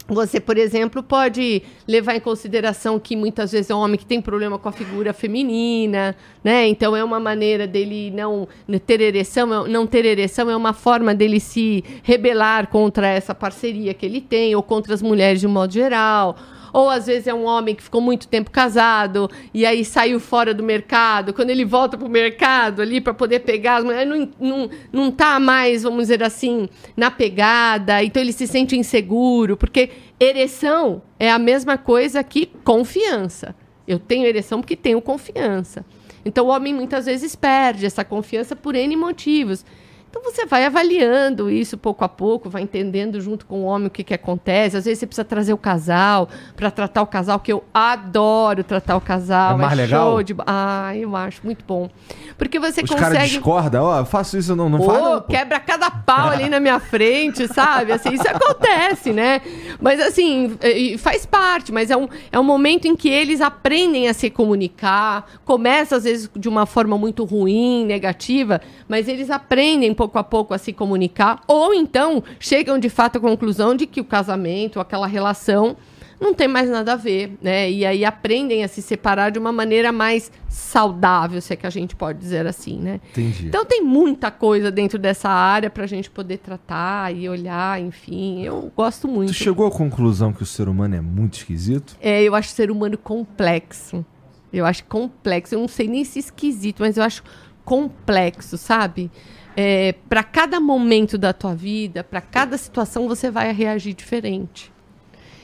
você, 0.07 0.39
por 0.39 0.57
exemplo, 0.57 1.03
pode 1.03 1.63
levar 1.87 2.15
em 2.15 2.19
consideração 2.21 2.97
que 2.97 3.15
muitas 3.15 3.51
vezes 3.51 3.69
é 3.69 3.75
um 3.75 3.79
homem 3.79 3.97
que 3.97 4.05
tem 4.05 4.21
problema 4.21 4.57
com 4.57 4.69
a 4.69 4.71
figura 4.71 5.11
feminina, 5.11 6.15
né? 6.43 6.67
Então 6.67 6.95
é 6.95 7.03
uma 7.03 7.19
maneira 7.19 7.67
dele 7.67 8.09
não 8.11 8.47
ter 8.85 9.01
ereção, 9.01 9.67
não 9.67 9.85
ter 9.85 10.05
ereção 10.05 10.49
é 10.49 10.55
uma 10.55 10.73
forma 10.73 11.13
dele 11.13 11.39
se 11.39 11.83
rebelar 12.03 12.67
contra 12.67 13.07
essa 13.07 13.35
parceria 13.35 13.93
que 13.93 14.05
ele 14.05 14.21
tem 14.21 14.55
ou 14.55 14.63
contra 14.63 14.93
as 14.93 15.01
mulheres 15.01 15.41
de 15.41 15.47
um 15.47 15.51
modo 15.51 15.73
geral. 15.73 16.37
Ou 16.73 16.89
às 16.89 17.05
vezes 17.05 17.27
é 17.27 17.33
um 17.33 17.45
homem 17.45 17.75
que 17.75 17.83
ficou 17.83 18.01
muito 18.01 18.27
tempo 18.27 18.49
casado 18.49 19.29
e 19.53 19.65
aí 19.65 19.83
saiu 19.83 20.19
fora 20.19 20.53
do 20.53 20.63
mercado. 20.63 21.33
Quando 21.33 21.49
ele 21.49 21.65
volta 21.65 21.97
pro 21.97 22.09
mercado 22.09 22.81
ali 22.81 23.01
para 23.01 23.13
poder 23.13 23.39
pegar 23.39 23.77
as 23.77 23.83
mulheres, 23.83 24.07
não, 24.07 24.29
não, 24.39 24.69
não 24.91 25.11
tá 25.11 25.39
mais, 25.39 25.83
vamos 25.83 26.03
dizer 26.03 26.23
assim, 26.23 26.69
na 26.95 27.11
pegada. 27.11 28.03
Então 28.03 28.21
ele 28.21 28.33
se 28.33 28.47
sente 28.47 28.77
inseguro, 28.77 29.57
porque 29.57 29.89
ereção 30.19 31.01
é 31.19 31.29
a 31.31 31.39
mesma 31.39 31.77
coisa 31.77 32.23
que 32.23 32.47
confiança. 32.63 33.55
Eu 33.87 33.99
tenho 33.99 34.25
ereção 34.25 34.61
porque 34.61 34.75
tenho 34.75 35.01
confiança. 35.01 35.85
Então 36.23 36.45
o 36.45 36.49
homem 36.49 36.73
muitas 36.73 37.05
vezes 37.05 37.35
perde 37.35 37.85
essa 37.85 38.05
confiança 38.05 38.55
por 38.55 38.75
N 38.75 38.95
motivos. 38.95 39.65
Então 40.11 40.21
você 40.21 40.45
vai 40.45 40.65
avaliando 40.65 41.49
isso 41.49 41.77
pouco 41.77 42.03
a 42.03 42.09
pouco, 42.09 42.49
vai 42.49 42.61
entendendo 42.61 43.21
junto 43.21 43.45
com 43.45 43.61
o 43.61 43.63
homem 43.63 43.87
o 43.87 43.89
que, 43.89 44.03
que 44.03 44.13
acontece. 44.13 44.75
Às 44.75 44.83
vezes 44.83 44.99
você 44.99 45.07
precisa 45.07 45.23
trazer 45.23 45.53
o 45.53 45.57
casal 45.57 46.27
para 46.53 46.69
tratar 46.69 47.01
o 47.01 47.07
casal, 47.07 47.39
que 47.39 47.51
eu 47.51 47.63
adoro 47.73 48.61
tratar 48.61 48.97
o 48.97 49.01
casal. 49.01 49.53
É 49.53 49.61
mais 49.61 49.77
legal? 49.77 50.11
show 50.11 50.21
de. 50.23 50.35
Ah, 50.45 50.91
eu 50.97 51.15
acho 51.15 51.39
muito 51.45 51.63
bom. 51.65 51.89
Porque 52.37 52.59
você 52.59 52.81
Os 52.81 52.89
caras 52.89 53.07
consegue. 53.07 53.29
discordam, 53.29 53.85
ó, 53.85 53.99
eu 53.99 54.05
faço 54.05 54.37
isso, 54.37 54.53
não, 54.53 54.67
não 54.67 54.79
Pô, 54.79 54.85
faz 54.85 55.01
não, 55.01 55.21
quebra 55.21 55.61
cada 55.61 55.89
pau 55.89 56.27
ali 56.27 56.49
na 56.49 56.59
minha 56.59 56.79
frente, 56.81 57.47
sabe? 57.47 57.93
Assim, 57.93 58.13
isso 58.13 58.27
acontece, 58.27 59.13
né? 59.13 59.41
Mas 59.79 60.01
assim, 60.01 60.57
faz 60.97 61.25
parte, 61.25 61.71
mas 61.71 61.89
é 61.89 61.95
um, 61.95 62.09
é 62.33 62.37
um 62.37 62.43
momento 62.43 62.85
em 62.85 62.97
que 62.97 63.07
eles 63.07 63.39
aprendem 63.39 64.09
a 64.09 64.13
se 64.13 64.29
comunicar, 64.29 65.25
começa 65.45 65.95
às 65.95 66.03
vezes 66.03 66.29
de 66.35 66.49
uma 66.49 66.65
forma 66.65 66.97
muito 66.97 67.23
ruim, 67.23 67.85
negativa, 67.85 68.59
mas 68.89 69.07
eles 69.07 69.29
aprendem 69.29 69.93
pouco 70.01 70.17
a 70.17 70.23
pouco 70.23 70.51
a 70.51 70.57
se 70.57 70.73
comunicar, 70.73 71.41
ou 71.47 71.75
então 71.75 72.23
chegam 72.39 72.79
de 72.79 72.89
fato 72.89 73.17
à 73.17 73.21
conclusão 73.21 73.75
de 73.75 73.85
que 73.85 74.01
o 74.01 74.03
casamento, 74.03 74.79
aquela 74.79 75.05
relação, 75.05 75.77
não 76.19 76.33
tem 76.33 76.47
mais 76.47 76.67
nada 76.67 76.93
a 76.93 76.95
ver, 76.95 77.37
né? 77.39 77.69
E 77.69 77.85
aí 77.85 78.03
aprendem 78.03 78.63
a 78.63 78.67
se 78.67 78.81
separar 78.81 79.29
de 79.29 79.37
uma 79.37 79.51
maneira 79.51 79.91
mais 79.91 80.31
saudável, 80.49 81.39
se 81.39 81.53
é 81.53 81.55
que 81.55 81.67
a 81.67 81.69
gente 81.69 81.95
pode 81.95 82.17
dizer 82.17 82.47
assim, 82.47 82.79
né? 82.79 82.99
Entendi. 83.11 83.45
Então 83.45 83.63
tem 83.63 83.83
muita 83.83 84.31
coisa 84.31 84.71
dentro 84.71 84.97
dessa 84.97 85.29
área 85.29 85.69
pra 85.69 85.85
gente 85.85 86.09
poder 86.09 86.37
tratar 86.37 87.15
e 87.15 87.29
olhar, 87.29 87.79
enfim. 87.79 88.43
Eu 88.43 88.71
gosto 88.75 89.07
muito. 89.07 89.29
Tu 89.29 89.35
chegou 89.35 89.67
à 89.67 89.71
conclusão 89.71 90.33
que 90.33 90.41
o 90.41 90.47
ser 90.47 90.67
humano 90.67 90.95
é 90.95 91.01
muito 91.01 91.35
esquisito? 91.35 91.95
É, 92.01 92.23
eu 92.23 92.33
acho 92.33 92.49
o 92.49 92.55
ser 92.55 92.71
humano 92.71 92.97
complexo. 92.97 94.03
Eu 94.51 94.65
acho 94.65 94.83
complexo. 94.85 95.53
Eu 95.53 95.59
não 95.59 95.67
sei 95.67 95.87
nem 95.87 96.03
se 96.03 96.17
esquisito, 96.17 96.79
mas 96.79 96.97
eu 96.97 97.03
acho 97.03 97.23
complexo, 97.63 98.57
sabe? 98.57 99.11
É, 99.55 99.95
para 100.07 100.23
cada 100.23 100.59
momento 100.59 101.17
da 101.17 101.33
tua 101.33 101.53
vida, 101.53 102.03
para 102.03 102.21
cada 102.21 102.57
situação, 102.57 103.07
você 103.07 103.29
vai 103.29 103.51
reagir 103.51 103.93
diferente. 103.93 104.71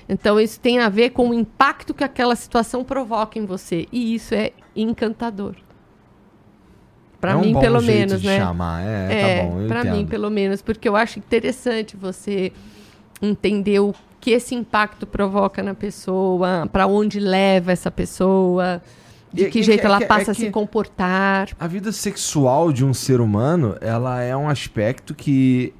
Então 0.10 0.40
isso 0.40 0.60
tem 0.60 0.80
a 0.80 0.90
ver 0.90 1.10
com 1.10 1.30
o 1.30 1.34
impacto 1.34 1.94
que 1.94 2.03
aquela 2.03 2.36
situação 2.36 2.84
provoca 2.84 3.38
em 3.38 3.45
você. 3.45 3.88
E 3.92 4.16
isso 4.16 4.34
é 4.34 4.52
encantador. 4.76 5.56
Para 7.19 7.32
é 7.32 7.36
um 7.36 7.42
mim, 7.42 7.60
pelo 7.60 7.82
menos, 7.82 8.24
né? 8.24 8.38
chamar. 8.38 8.84
É, 8.84 9.14
É, 9.14 9.22
tá 9.22 9.50
bom, 9.50 9.61
entendo. 9.64 9.98
mim, 9.98 10.06
pelo 10.06 10.30
menos, 10.30 10.61
porque 10.61 10.88
eu 10.88 10.95
acho 10.95 11.19
interessante 11.19 11.98
você 11.98 12.52
entender 13.22 13.80
o 13.80 13.94
que 14.22 14.32
esse 14.32 14.53
impacto 14.53 15.06
provoca 15.06 15.64
na 15.64 15.74
pessoa, 15.74 16.68
para 16.72 16.86
onde 16.86 17.19
leva 17.19 17.72
essa 17.72 17.90
pessoa, 17.90 18.82
de 19.34 19.46
E- 19.46 19.50
que 19.50 19.60
e 19.60 19.64
jeito 19.64 19.82
que- 19.82 19.86
ela 19.86 19.98
é 20.02 20.06
passa 20.06 20.32
a 20.32 20.36
que- 20.36 20.42
se 20.42 20.50
comportar. 20.50 21.50
A 21.60 21.68
vida 21.68 21.92
sexual 21.92 22.72
de 22.72 22.84
um 22.86 22.94
ser 22.94 23.20
humano, 23.22 23.76
ela 23.82 24.22
é 24.22 24.36
um 24.36 24.48
aspecto 24.50 25.14
que 25.14 25.74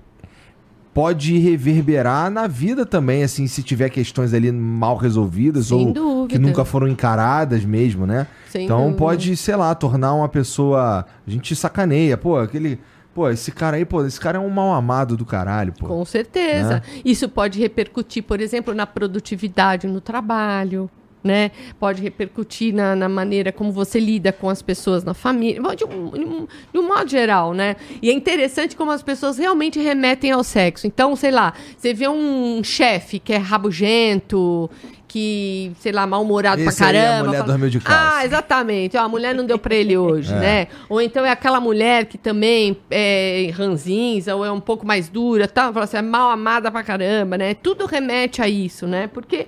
pode 0.94 1.38
reverberar 1.38 2.30
na 2.32 2.48
vida 2.48 2.86
também, 2.86 3.24
assim, 3.24 3.46
se 3.46 3.62
tiver 3.62 3.90
questões 3.90 4.34
ali 4.34 4.52
mal 4.52 4.98
resolvidas 4.98 5.68
Sem 5.68 5.78
ou 5.88 5.94
dúvida. 5.94 6.28
que 6.34 6.40
nunca 6.40 6.66
foram 6.66 6.88
encaradas 6.88 7.64
mesmo, 7.64 8.08
né? 8.08 8.26
Sem 8.50 8.66
então 8.66 8.80
dúvida. 8.86 8.98
pode, 8.98 9.38
sei 9.38 9.56
lá, 9.56 9.76
tornar 9.76 10.14
uma 10.16 10.28
pessoa. 10.28 11.06
A 11.26 11.30
gente 11.30 11.56
sacaneia, 11.56 12.18
pô, 12.18 12.38
aquele. 12.38 12.80
Pô, 13.14 13.30
esse 13.30 13.52
cara 13.52 13.78
aí, 13.78 13.86
pô, 13.86 14.06
esse 14.06 14.20
cara 14.20 14.38
é 14.38 14.42
um 14.42 14.50
mal 14.50 14.74
amado 14.76 15.18
do 15.18 15.26
caralho, 15.26 15.74
pô. 15.74 15.88
Com 15.88 16.06
certeza. 16.06 16.76
Né? 16.76 16.82
Isso 17.04 17.28
pode 17.28 17.60
repercutir, 17.60 18.24
por 18.24 18.40
exemplo, 18.40 18.76
na 18.76 18.86
produtividade 18.86 19.88
no 19.88 20.00
trabalho. 20.02 20.88
Né? 21.28 21.52
Pode 21.78 22.02
repercutir 22.02 22.74
na, 22.74 22.96
na 22.96 23.10
maneira 23.10 23.52
como 23.52 23.70
você 23.70 24.00
lida 24.00 24.32
com 24.32 24.50
as 24.50 24.62
pessoas 24.62 25.04
na 25.04 25.14
família, 25.14 25.62
de 25.76 25.84
um, 25.84 26.10
de 26.12 26.20
um- 26.26 26.48
de 26.74 26.80
um 26.80 26.88
modo 26.88 27.10
geral, 27.10 27.54
né? 27.54 27.76
E 28.02 28.10
é 28.10 28.14
interessante 28.14 28.76
como 28.78 28.92
as 28.92 29.04
pessoas 29.04 29.38
realmente 29.38 29.78
remetem 29.78 30.32
ao 30.32 30.42
sexo. 30.44 30.88
Então, 30.88 31.16
sei 31.18 31.32
lá, 31.32 31.54
você 31.78 31.94
vê 31.94 32.08
um 32.08 32.64
chefe 32.64 33.20
que 33.20 33.34
é 33.34 33.38
rabugento, 33.38 34.70
que, 35.08 35.72
sei 35.80 35.92
lá, 35.92 36.06
mal-humorado 36.06 36.62
pra 36.64 36.72
aí 36.72 36.78
caramba. 36.78 37.20
a 37.20 37.24
mulher 37.24 37.38
fala, 37.40 37.52
dormiu 37.52 37.70
de 37.70 37.80
calça. 37.80 38.18
Ah, 38.18 38.26
exatamente. 38.26 38.98
Ó, 38.98 39.02
a 39.02 39.10
mulher 39.10 39.34
não 39.36 39.46
deu 39.46 39.58
pra 39.58 39.74
ele 39.76 39.98
hoje, 39.98 40.34
né? 40.36 40.68
Ou 40.90 41.02
então 41.02 41.26
é 41.26 41.32
aquela 41.32 41.60
mulher 41.60 42.06
que 42.06 42.18
também 42.18 42.78
é 42.92 43.50
ranzinza 43.54 44.36
ou 44.36 44.46
é 44.46 44.52
um 44.52 44.60
pouco 44.60 44.86
mais 44.86 45.10
dura, 45.10 45.48
tá? 45.48 45.72
Fala 45.72 45.86
assim, 45.86 45.98
é 45.98 46.02
mal 46.02 46.30
amada 46.30 46.70
pra 46.72 46.84
caramba, 46.84 47.38
né? 47.38 47.54
Tudo 47.54 47.86
remete 47.86 48.42
a 48.42 48.48
isso, 48.50 48.86
né? 48.88 49.08
Porque 49.08 49.48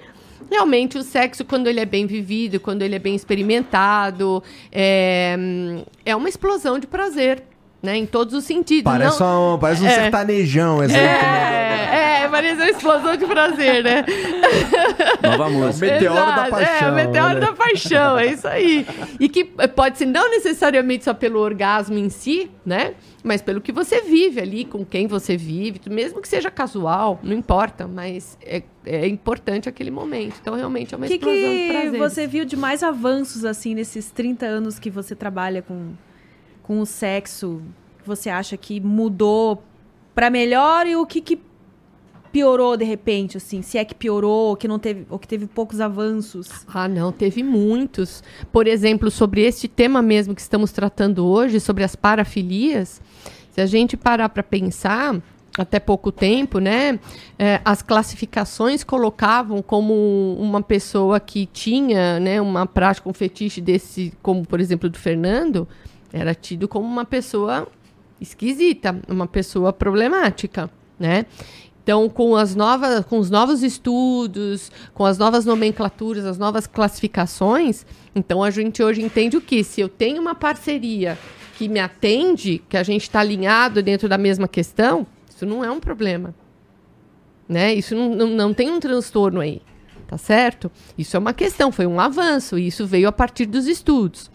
realmente 0.50 0.98
o 0.98 1.04
sexo, 1.04 1.46
quando 1.46 1.68
ele 1.68 1.80
é 1.80 1.86
bem 1.86 2.06
vivido, 2.06 2.60
quando 2.60 2.82
ele 2.82 2.96
é 2.96 3.00
bem 3.00 3.16
experimentado, 3.16 4.44
é, 4.72 5.36
hum, 5.38 5.84
é 6.06 6.16
uma 6.16 6.28
explosão 6.28 6.80
de 6.80 6.88
prazer, 6.88 7.44
né? 7.82 7.98
Em 7.98 8.06
todos 8.06 8.34
os 8.34 8.44
sentidos. 8.44 8.84
Parece, 8.84 9.20
Não- 9.20 9.56
um, 9.56 9.60
parece 9.60 9.84
um 9.84 9.88
É. 9.88 9.90
sertanejão, 9.96 10.84
exemplo. 10.84 11.02
É, 11.06 12.24
é, 12.24 12.28
parece 12.30 12.56
uma 12.62 12.70
explosão 12.70 13.16
de 13.16 13.26
prazer, 13.26 13.84
né? 13.84 14.06
Nova 15.22 15.50
música. 15.50 15.86
Meteoro 15.86 16.16
da 16.16 16.22
Exato, 16.34 16.50
paixão, 16.52 16.88
É, 16.88 16.92
meteoro 17.06 17.28
olha. 17.30 17.40
da 17.40 17.54
paixão, 17.54 18.18
é 18.20 18.26
isso 18.28 18.48
aí. 18.48 18.86
E 19.20 19.30
que 19.30 19.52
eh, 19.58 19.68
pode 19.68 19.98
ser 19.98 20.06
não 20.06 20.30
necessariamente 20.30 21.06
só 21.06 21.14
pelo 21.14 21.40
orgasmo 21.40 21.98
em 21.98 22.10
si, 22.10 22.50
né? 22.66 22.94
Mas 23.24 23.42
pelo 23.42 23.60
que 23.60 23.72
você 23.72 24.02
vive 24.02 24.40
ali, 24.40 24.64
com 24.66 24.86
quem 24.86 25.06
você 25.08 25.36
vive, 25.36 25.82
mesmo 25.90 26.22
que 26.22 26.28
seja 26.28 26.50
casual, 26.50 27.20
não 27.22 27.36
importa, 27.36 27.86
mas 27.88 28.38
é, 28.42 28.64
é 28.86 29.08
importante 29.08 29.68
aquele 29.68 29.92
momento. 29.92 30.36
Então, 30.42 30.56
realmente 30.56 30.94
é 30.94 30.98
uma 30.98 31.06
O 31.06 31.10
que, 31.10 31.16
explosão 31.16 31.36
de 31.52 31.58
que 31.58 31.70
prazer. 31.72 32.00
você 32.00 32.28
viu 32.28 32.46
de 32.46 32.56
mais 32.56 32.82
avanços, 32.82 33.44
assim, 33.44 33.76
nesses 33.76 34.10
30 34.12 34.46
anos 34.46 34.80
que 34.80 34.90
você 34.90 35.16
trabalha 35.16 35.62
com, 35.62 35.90
com 36.70 36.82
o 36.82 36.86
sexo? 36.86 37.64
Você 38.06 38.30
acha 38.30 38.56
que 38.56 38.80
mudou 38.80 39.64
pra 40.14 40.30
melhor 40.30 40.86
e 40.86 40.96
o 40.96 41.04
que, 41.04 41.20
que 41.20 41.40
piorou 42.32 42.78
de 42.78 42.86
repente, 42.86 43.38
assim? 43.38 43.64
Se 43.64 43.80
é 43.80 43.84
que 43.84 43.96
piorou, 43.96 44.56
que 44.56 44.68
não 44.68 44.78
teve, 44.78 45.04
ou 45.10 45.18
que 45.18 45.28
teve 45.28 45.48
poucos 45.48 45.82
avanços? 45.82 46.48
Ah, 46.68 46.88
não, 46.88 47.12
teve 47.12 47.42
muitos. 47.42 48.24
Por 48.52 48.68
exemplo, 48.68 49.10
sobre 49.10 49.42
este 49.42 49.68
tema 49.68 50.00
mesmo 50.00 50.36
que 50.36 50.42
estamos 50.42 50.72
tratando 50.72 51.26
hoje, 51.26 51.60
sobre 51.60 51.84
as 51.84 51.96
parafilias, 51.96 53.02
se 53.50 53.60
a 53.60 53.66
gente 53.66 53.98
parar 53.98 54.30
para 54.30 54.44
pensar, 54.44 55.20
até 55.58 55.80
pouco 55.80 56.12
tempo, 56.12 56.60
né, 56.60 57.00
eh, 57.40 57.60
as 57.66 57.82
classificações 57.82 58.84
colocavam 58.84 59.64
como 59.64 60.38
uma 60.40 60.62
pessoa 60.62 61.20
que 61.20 61.48
tinha, 61.48 62.20
né, 62.20 62.40
uma 62.40 62.68
prática, 62.68 63.10
um 63.10 63.14
fetiche 63.14 63.60
desse, 63.60 64.14
como 64.22 64.46
por 64.46 64.60
exemplo 64.60 64.88
do 64.88 65.00
Fernando, 65.00 65.68
era 66.12 66.34
tido 66.34 66.68
como 66.68 66.86
uma 66.86 67.06
pessoa 67.06 67.68
esquisita, 68.20 69.00
uma 69.08 69.28
pessoa 69.28 69.72
problemática, 69.72 70.70
né? 71.00 71.26
Então, 71.82 72.08
com, 72.08 72.36
as 72.36 72.56
novas, 72.56 73.04
com 73.06 73.18
os 73.18 73.32
novos 73.32 73.64
estudos, 73.64 74.72
com 74.94 75.06
as 75.06 75.18
novas 75.18 75.44
nomenclaturas, 75.44 76.26
as 76.26 76.38
novas 76.38 76.68
classificações, 76.68 77.86
então 78.14 78.44
a 78.44 78.52
gente 78.52 78.84
hoje 78.84 79.02
entende 79.02 79.38
o 79.38 79.42
que? 79.42 79.64
Se 79.64 79.82
eu 79.82 79.90
tenho 79.90 80.22
uma 80.22 80.36
parceria 80.36 81.18
que 81.58 81.68
me 81.68 81.80
atende, 81.80 82.62
que 82.70 82.78
a 82.78 82.84
gente 82.84 83.04
está 83.04 83.22
alinhado 83.22 83.82
dentro 83.82 84.08
da 84.08 84.18
mesma 84.18 84.48
questão, 84.48 85.08
isso 85.28 85.46
não 85.46 85.64
é 85.64 85.72
um 85.72 85.80
problema. 85.80 86.36
Né? 87.48 87.74
Isso 87.74 87.96
não, 87.96 88.14
não, 88.14 88.28
não 88.28 88.54
tem 88.54 88.70
um 88.70 88.80
transtorno 88.80 89.40
aí. 89.40 89.62
Tá 90.06 90.18
certo? 90.18 90.72
Isso 90.98 91.16
é 91.16 91.20
uma 91.20 91.34
questão, 91.34 91.72
foi 91.72 91.86
um 91.86 92.00
avanço, 92.00 92.58
e 92.58 92.66
isso 92.66 92.86
veio 92.86 93.08
a 93.08 93.12
partir 93.12 93.46
dos 93.46 93.68
estudos. 93.68 94.30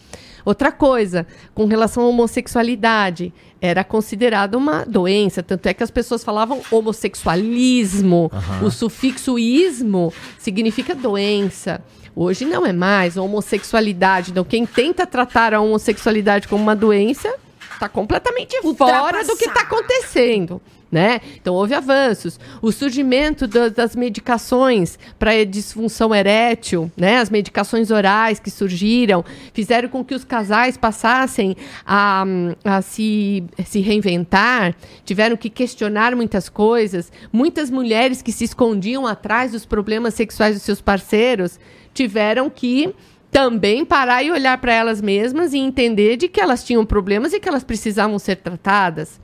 Outra 0.44 0.70
coisa, 0.70 1.26
com 1.54 1.64
relação 1.64 2.04
à 2.04 2.06
homossexualidade, 2.06 3.32
era 3.60 3.82
considerada 3.82 4.58
uma 4.58 4.84
doença, 4.84 5.42
tanto 5.42 5.66
é 5.66 5.74
que 5.74 5.82
as 5.82 5.90
pessoas 5.90 6.22
falavam 6.22 6.60
homossexualismo, 6.70 8.30
o 8.62 8.70
sufixo 8.70 9.38
ismo 9.38 10.12
significa 10.38 10.94
doença. 10.94 11.82
Hoje 12.14 12.44
não 12.44 12.64
é 12.64 12.72
mais 12.72 13.16
homossexualidade. 13.16 14.30
Então, 14.30 14.44
quem 14.44 14.64
tenta 14.64 15.06
tratar 15.06 15.52
a 15.52 15.60
homossexualidade 15.60 16.46
como 16.46 16.62
uma 16.62 16.76
doença 16.76 17.34
está 17.72 17.88
completamente 17.88 18.56
fora 18.76 19.24
do 19.24 19.36
que 19.36 19.46
está 19.46 19.62
acontecendo. 19.62 20.60
Né? 20.94 21.20
Então 21.42 21.54
houve 21.54 21.74
avanços. 21.74 22.38
O 22.62 22.70
surgimento 22.70 23.48
da- 23.48 23.68
das 23.68 23.96
medicações 23.96 24.96
para 25.18 25.44
disfunção 25.44 26.14
erétil, 26.14 26.88
né? 26.96 27.16
as 27.18 27.30
medicações 27.30 27.90
orais 27.90 28.38
que 28.38 28.48
surgiram, 28.48 29.24
fizeram 29.52 29.88
com 29.88 30.04
que 30.04 30.14
os 30.14 30.22
casais 30.22 30.76
passassem 30.76 31.56
a, 31.84 32.24
a 32.64 32.80
se, 32.80 33.42
se 33.66 33.80
reinventar, 33.80 34.72
tiveram 35.04 35.36
que 35.36 35.50
questionar 35.50 36.14
muitas 36.14 36.48
coisas. 36.48 37.10
Muitas 37.32 37.70
mulheres 37.70 38.22
que 38.22 38.30
se 38.30 38.44
escondiam 38.44 39.04
atrás 39.04 39.50
dos 39.50 39.66
problemas 39.66 40.14
sexuais 40.14 40.54
dos 40.54 40.62
seus 40.62 40.80
parceiros 40.80 41.58
tiveram 41.92 42.48
que 42.48 42.94
também 43.32 43.84
parar 43.84 44.22
e 44.22 44.30
olhar 44.30 44.58
para 44.58 44.72
elas 44.72 45.02
mesmas 45.02 45.54
e 45.54 45.58
entender 45.58 46.16
de 46.16 46.28
que 46.28 46.40
elas 46.40 46.62
tinham 46.62 46.86
problemas 46.86 47.32
e 47.32 47.40
que 47.40 47.48
elas 47.48 47.64
precisavam 47.64 48.16
ser 48.16 48.36
tratadas. 48.36 49.18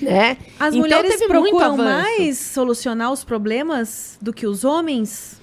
Né? 0.00 0.36
As 0.58 0.68
Então, 0.74 0.80
mulheres 0.80 1.20
procuram 1.26 1.76
mais 1.84 2.38
solucionar 2.38 3.12
os 3.12 3.24
problemas 3.24 4.18
do 4.20 4.32
que 4.32 4.46
os 4.46 4.64
homens? 4.64 5.40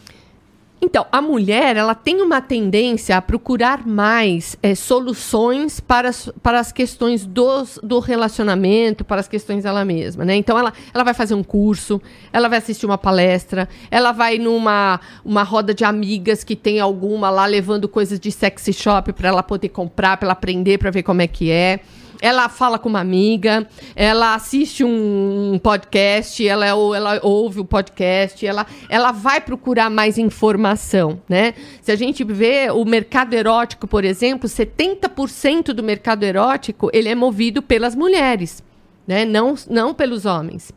Então, 0.81 1.05
a 1.11 1.21
mulher, 1.21 1.75
ela 1.75 1.93
tem 1.93 2.21
uma 2.21 2.39
tendência 2.39 3.17
a 3.17 3.21
procurar 3.21 3.85
mais 3.85 4.55
eh, 4.63 4.73
soluções 4.75 5.81
para, 5.81 6.07
as- 6.07 6.31
para 6.41 6.57
as 6.57 6.71
questões 6.71 7.25
dos, 7.25 7.77
do 7.83 7.99
relacionamento, 7.99 9.03
para 9.03 9.19
as 9.19 9.27
questões 9.27 9.63
dela 9.65 9.83
mesma, 9.83 10.23
né? 10.23 10.35
Então, 10.37 10.57
ela, 10.57 10.71
ela 10.93 11.03
vai 11.03 11.13
fazer 11.13 11.33
um 11.35 11.43
curso, 11.43 12.01
ela 12.31 12.47
vai 12.47 12.59
assistir 12.59 12.85
uma 12.85 12.97
palestra, 12.97 13.67
ela 13.91 14.13
vai 14.13 14.37
numa 14.37 15.01
uma 15.25 15.43
roda 15.43 15.73
de 15.73 15.83
amigas 15.83 16.45
que 16.45 16.55
tem 16.55 16.79
alguma 16.79 17.29
lá 17.29 17.45
levando 17.45 17.89
coisas 17.89 18.17
de 18.17 18.31
sexy 18.31 18.71
shop 18.71 19.11
para 19.11 19.27
ela 19.27 19.43
poder 19.43 19.69
comprar, 19.69 20.15
para 20.15 20.27
ela 20.27 20.33
aprender, 20.33 20.77
para 20.77 20.89
ver 20.91 21.03
como 21.03 21.21
é 21.21 21.27
que 21.27 21.51
é. 21.51 21.81
Ela 22.21 22.49
fala 22.49 22.77
com 22.77 22.89
uma 22.89 22.99
amiga, 22.99 23.65
ela 23.95 24.35
assiste 24.35 24.83
um 24.83 25.57
podcast, 25.63 26.45
ela, 26.45 26.75
ou 26.75 26.93
ela 26.93 27.19
ouve 27.23 27.61
o 27.61 27.65
podcast, 27.65 28.45
ela, 28.45 28.65
ela 28.89 29.11
vai 29.11 29.39
procurar 29.39 29.89
mais 29.89 30.17
informação, 30.17 31.21
né? 31.29 31.53
Se 31.81 31.91
a 31.91 31.95
gente 31.95 32.23
vê 32.25 32.69
o 32.71 32.83
mercado 32.83 33.33
erótico, 33.33 33.87
por 33.87 34.03
exemplo, 34.03 34.49
70% 34.49 35.71
do 35.73 35.81
mercado 35.81 36.23
erótico, 36.23 36.89
ele 36.91 37.07
é 37.07 37.15
movido 37.15 37.61
pelas 37.61 37.95
mulheres, 37.95 38.61
né? 39.07 39.23
Não, 39.23 39.55
não 39.69 39.93
pelos 39.93 40.25
homens. 40.25 40.73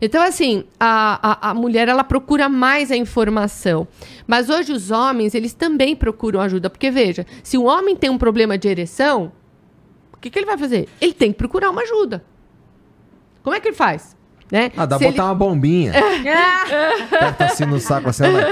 Então, 0.00 0.22
assim, 0.22 0.64
a, 0.78 1.48
a, 1.48 1.50
a 1.50 1.54
mulher, 1.54 1.88
ela 1.88 2.04
procura 2.04 2.48
mais 2.48 2.90
a 2.90 2.96
informação. 2.96 3.86
Mas 4.26 4.48
hoje 4.48 4.72
os 4.72 4.90
homens, 4.90 5.34
eles 5.34 5.52
também 5.52 5.96
procuram 5.96 6.40
ajuda. 6.40 6.70
Porque, 6.70 6.90
veja, 6.90 7.26
se 7.42 7.58
o 7.58 7.64
homem 7.64 7.96
tem 7.96 8.08
um 8.08 8.18
problema 8.18 8.56
de 8.56 8.68
ereção, 8.68 9.32
o 10.18 10.20
que, 10.20 10.30
que 10.30 10.38
ele 10.38 10.46
vai 10.46 10.58
fazer? 10.58 10.88
Ele 11.00 11.12
tem 11.14 11.32
que 11.32 11.38
procurar 11.38 11.70
uma 11.70 11.82
ajuda. 11.82 12.22
Como 13.42 13.54
é 13.56 13.60
que 13.60 13.68
ele 13.68 13.76
faz? 13.76 14.16
Né? 14.50 14.72
Ah, 14.76 14.86
dá 14.86 14.96
Se 14.96 15.00
pra 15.00 15.08
ele- 15.08 15.16
botar 15.16 15.28
uma 15.28 15.34
bombinha. 15.34 15.92
Aperta 17.12 17.44
assim 17.46 17.64
no 17.66 17.78
saco, 17.78 18.08
assim, 18.08 18.24
ela... 18.24 18.42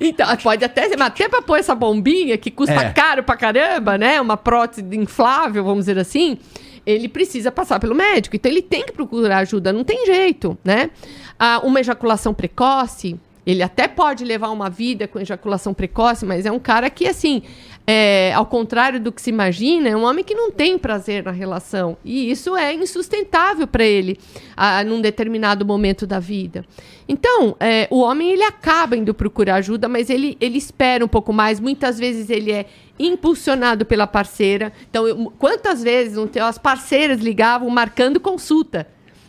Então, 0.00 0.36
pode 0.36 0.64
até 0.64 0.88
ser, 0.88 0.96
mas 0.96 1.08
até 1.08 1.28
pra 1.28 1.42
pôr 1.42 1.56
essa 1.58 1.74
bombinha 1.74 2.36
que 2.38 2.50
custa 2.50 2.74
É. 2.74 2.90
caro 2.92 3.22
pra 3.22 3.36
caramba, 3.36 3.98
né? 3.98 4.20
Uma 4.20 4.36
prótese 4.36 4.82
inflável, 4.96 5.64
vamos 5.64 5.86
dizer 5.86 5.98
assim. 5.98 6.38
Ele 6.86 7.08
precisa 7.08 7.50
passar 7.52 7.78
pelo 7.80 7.94
médico. 7.94 8.36
Então, 8.36 8.50
ele 8.50 8.62
tem 8.62 8.84
que 8.84 8.92
procurar 8.92 9.38
ajuda, 9.38 9.72
não 9.72 9.84
tem 9.84 10.06
jeito, 10.06 10.56
né? 10.64 10.90
Ah, 11.38 11.60
uma 11.64 11.80
ejaculação 11.80 12.32
precoce, 12.32 13.18
ele 13.44 13.62
até 13.62 13.88
pode 13.88 14.24
levar 14.24 14.50
uma 14.50 14.70
vida 14.70 15.08
com 15.08 15.18
ejaculação 15.18 15.74
precoce, 15.74 16.24
mas 16.24 16.46
é 16.46 16.52
um 16.52 16.58
cara 16.60 16.88
que, 16.88 17.06
assim, 17.06 17.42
é, 17.90 18.34
ao 18.34 18.44
contrário 18.44 19.00
do 19.00 19.10
que 19.10 19.22
se 19.22 19.30
imagina, 19.30 19.88
é 19.88 19.96
um 19.96 20.04
homem 20.04 20.22
que 20.22 20.34
não 20.34 20.50
tem 20.50 20.76
prazer 20.76 21.24
na 21.24 21.30
relação. 21.30 21.96
E 22.04 22.30
isso 22.30 22.54
é 22.54 22.74
insustentável 22.74 23.66
para 23.66 23.82
ele 23.82 24.18
ah, 24.54 24.84
num 24.84 25.00
determinado 25.00 25.64
momento 25.64 26.06
da 26.06 26.18
vida. 26.20 26.66
Então, 27.08 27.56
é, 27.58 27.88
o 27.90 28.00
homem 28.00 28.30
ele 28.32 28.42
acaba 28.42 28.94
indo 28.94 29.14
procurar 29.14 29.54
ajuda, 29.54 29.88
mas 29.88 30.10
ele, 30.10 30.36
ele 30.38 30.58
espera 30.58 31.02
um 31.02 31.08
pouco 31.08 31.32
mais. 31.32 31.58
Muitas 31.60 31.98
vezes 31.98 32.28
ele 32.28 32.52
é 32.52 32.66
impulsionado 32.98 33.86
pela 33.86 34.06
parceira. 34.06 34.70
Então, 34.90 35.08
eu- 35.08 35.32
quantas 35.38 35.82
vezes 35.82 36.14
não 36.14 36.26
tem- 36.26 36.42
as 36.42 36.58
parceiras 36.58 37.20
ligavam 37.20 37.70
marcando 37.70 38.20
consulta? 38.20 38.86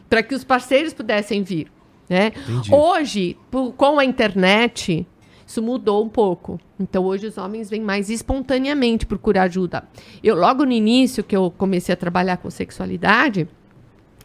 para 0.10 0.24
que 0.24 0.34
os 0.34 0.44
parceiros 0.44 0.92
pudessem 0.92 1.44
vir. 1.44 1.68
Né? 2.10 2.32
Hoje, 2.76 3.38
por- 3.52 3.72
com 3.74 4.00
a 4.00 4.04
internet, 4.04 5.06
isso 5.50 5.64
mudou 5.64 6.06
um 6.06 6.08
pouco. 6.08 6.60
Então, 6.80 7.04
hoje 7.06 7.26
os 7.26 7.36
homens 7.36 7.72
vêm 7.72 7.82
mais 7.82 8.08
espontaneamente 8.08 9.08
procurar 9.08 9.44
ajuda. 9.44 9.84
Eu, 10.24 10.36
logo 10.36 10.64
no 10.64 10.72
início, 10.72 11.24
que 11.24 11.36
eu 11.36 11.52
comecei 11.58 11.92
a 11.92 11.98
trabalhar 11.98 12.38
com 12.38 12.52
sexualidade, 12.52 13.48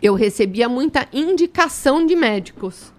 eu 0.03 0.15
recebia 0.15 0.69
muita 0.69 1.09
indicação 1.15 2.05
de 2.05 2.15
médicos. 2.15 2.93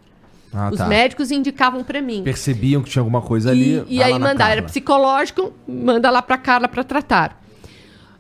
Ah, 0.52 0.72
Os 0.72 0.80
tá. 0.80 0.88
médicos 0.88 1.30
indicavam 1.30 1.84
para 1.84 2.02
mim. 2.02 2.24
Percebiam 2.24 2.82
que 2.82 2.90
tinha 2.90 3.02
alguma 3.02 3.22
coisa 3.22 3.52
ali. 3.52 3.84
E, 3.88 4.02
aí 4.02 4.14
lá 4.14 4.18
na 4.18 4.30
mandar, 4.30 4.50
era 4.50 4.64
psicológico, 4.64 5.54
manda 5.68 6.10
lá 6.10 6.24
pra 6.24 6.40
Carla 6.40 6.68
para 6.68 6.84
tratar. 6.84 7.40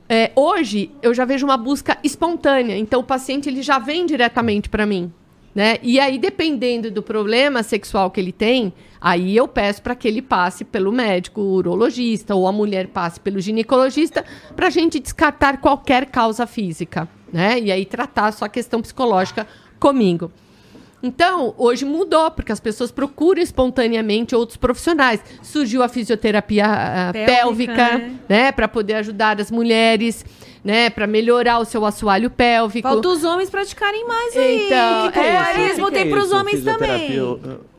É, 0.08 0.32
hoje 0.36 0.92
eu 1.02 1.16
já 1.16 1.26
vejo 1.26 1.48
uma 1.48 1.58
busca 1.58 1.98
espontânea, 2.04 2.78
então 2.78 3.00
o 3.00 3.04
paciente 3.04 3.50
ele 3.50 3.64
já 3.64 3.80
vem 3.80 4.06
diretamente 4.06 4.70
para 4.70 4.86
mim, 4.86 5.12
né? 5.56 5.78
E 5.82 6.00
aí 6.00 6.20
dependendo 6.20 6.92
do 6.92 7.02
problema 7.02 7.64
sexual 7.64 8.12
que 8.12 8.20
ele 8.20 8.34
tem, 8.34 8.74
aí 9.00 9.36
eu 9.36 9.48
peço 9.48 9.82
para 9.82 9.96
que 9.96 10.06
ele 10.06 10.22
passe 10.22 10.66
pelo 10.66 10.92
médico 10.92 11.40
urologista 11.40 12.36
ou 12.36 12.46
a 12.46 12.52
mulher 12.52 12.88
passe 12.88 13.20
pelo 13.22 13.40
ginecologista 13.40 14.26
para 14.54 14.68
a 14.68 14.70
gente 14.70 15.00
descartar 15.00 15.62
qualquer 15.62 16.08
causa 16.08 16.46
física, 16.46 17.08
né? 17.32 17.58
E 17.60 17.72
aí 17.72 17.86
tratar 17.86 18.34
só 18.34 18.44
a 18.44 18.50
questão 18.50 18.82
psicológica 18.82 19.48
comigo. 19.80 20.30
Então, 21.06 21.54
hoje 21.58 21.86
mudou, 21.86 22.32
porque 22.32 22.52
as 22.52 22.60
pessoas 22.60 22.92
procuram 22.92 23.40
espontaneamente 23.40 24.36
outros 24.36 24.58
profissionais. 24.58 25.22
Surgiu 25.44 25.84
a 25.84 25.88
fisioterapia 25.88 26.66
ah, 26.66 27.14
Pélvica, 27.14 27.76
pélvica, 27.76 27.98
né? 27.98 28.20
né, 28.28 28.52
para 28.52 28.68
poder 28.68 28.96
ajudar 28.96 29.40
as 29.40 29.52
mulheres, 29.52 30.26
né, 30.66 30.90
para 30.90 31.06
melhorar 31.06 31.60
o 31.60 31.66
seu 31.66 31.86
assoalho 31.86 32.28
pélvico. 32.28 32.90
Falta 32.90 33.08
os 33.08 33.24
homens 33.24 33.52
praticarem 33.52 34.04
mais 34.08 34.36
aí. 34.36 34.66
Então, 34.66 35.12
que 35.12 35.20
é, 35.20 35.24
pompoarismo 35.24 35.84
O 35.84 35.86
que 35.86 35.92
que 35.94 36.00
é 36.00 36.04
tem 36.04 36.12
pros 36.12 36.26
isso, 36.26 36.36
homens 36.36 36.64
também. 36.64 37.20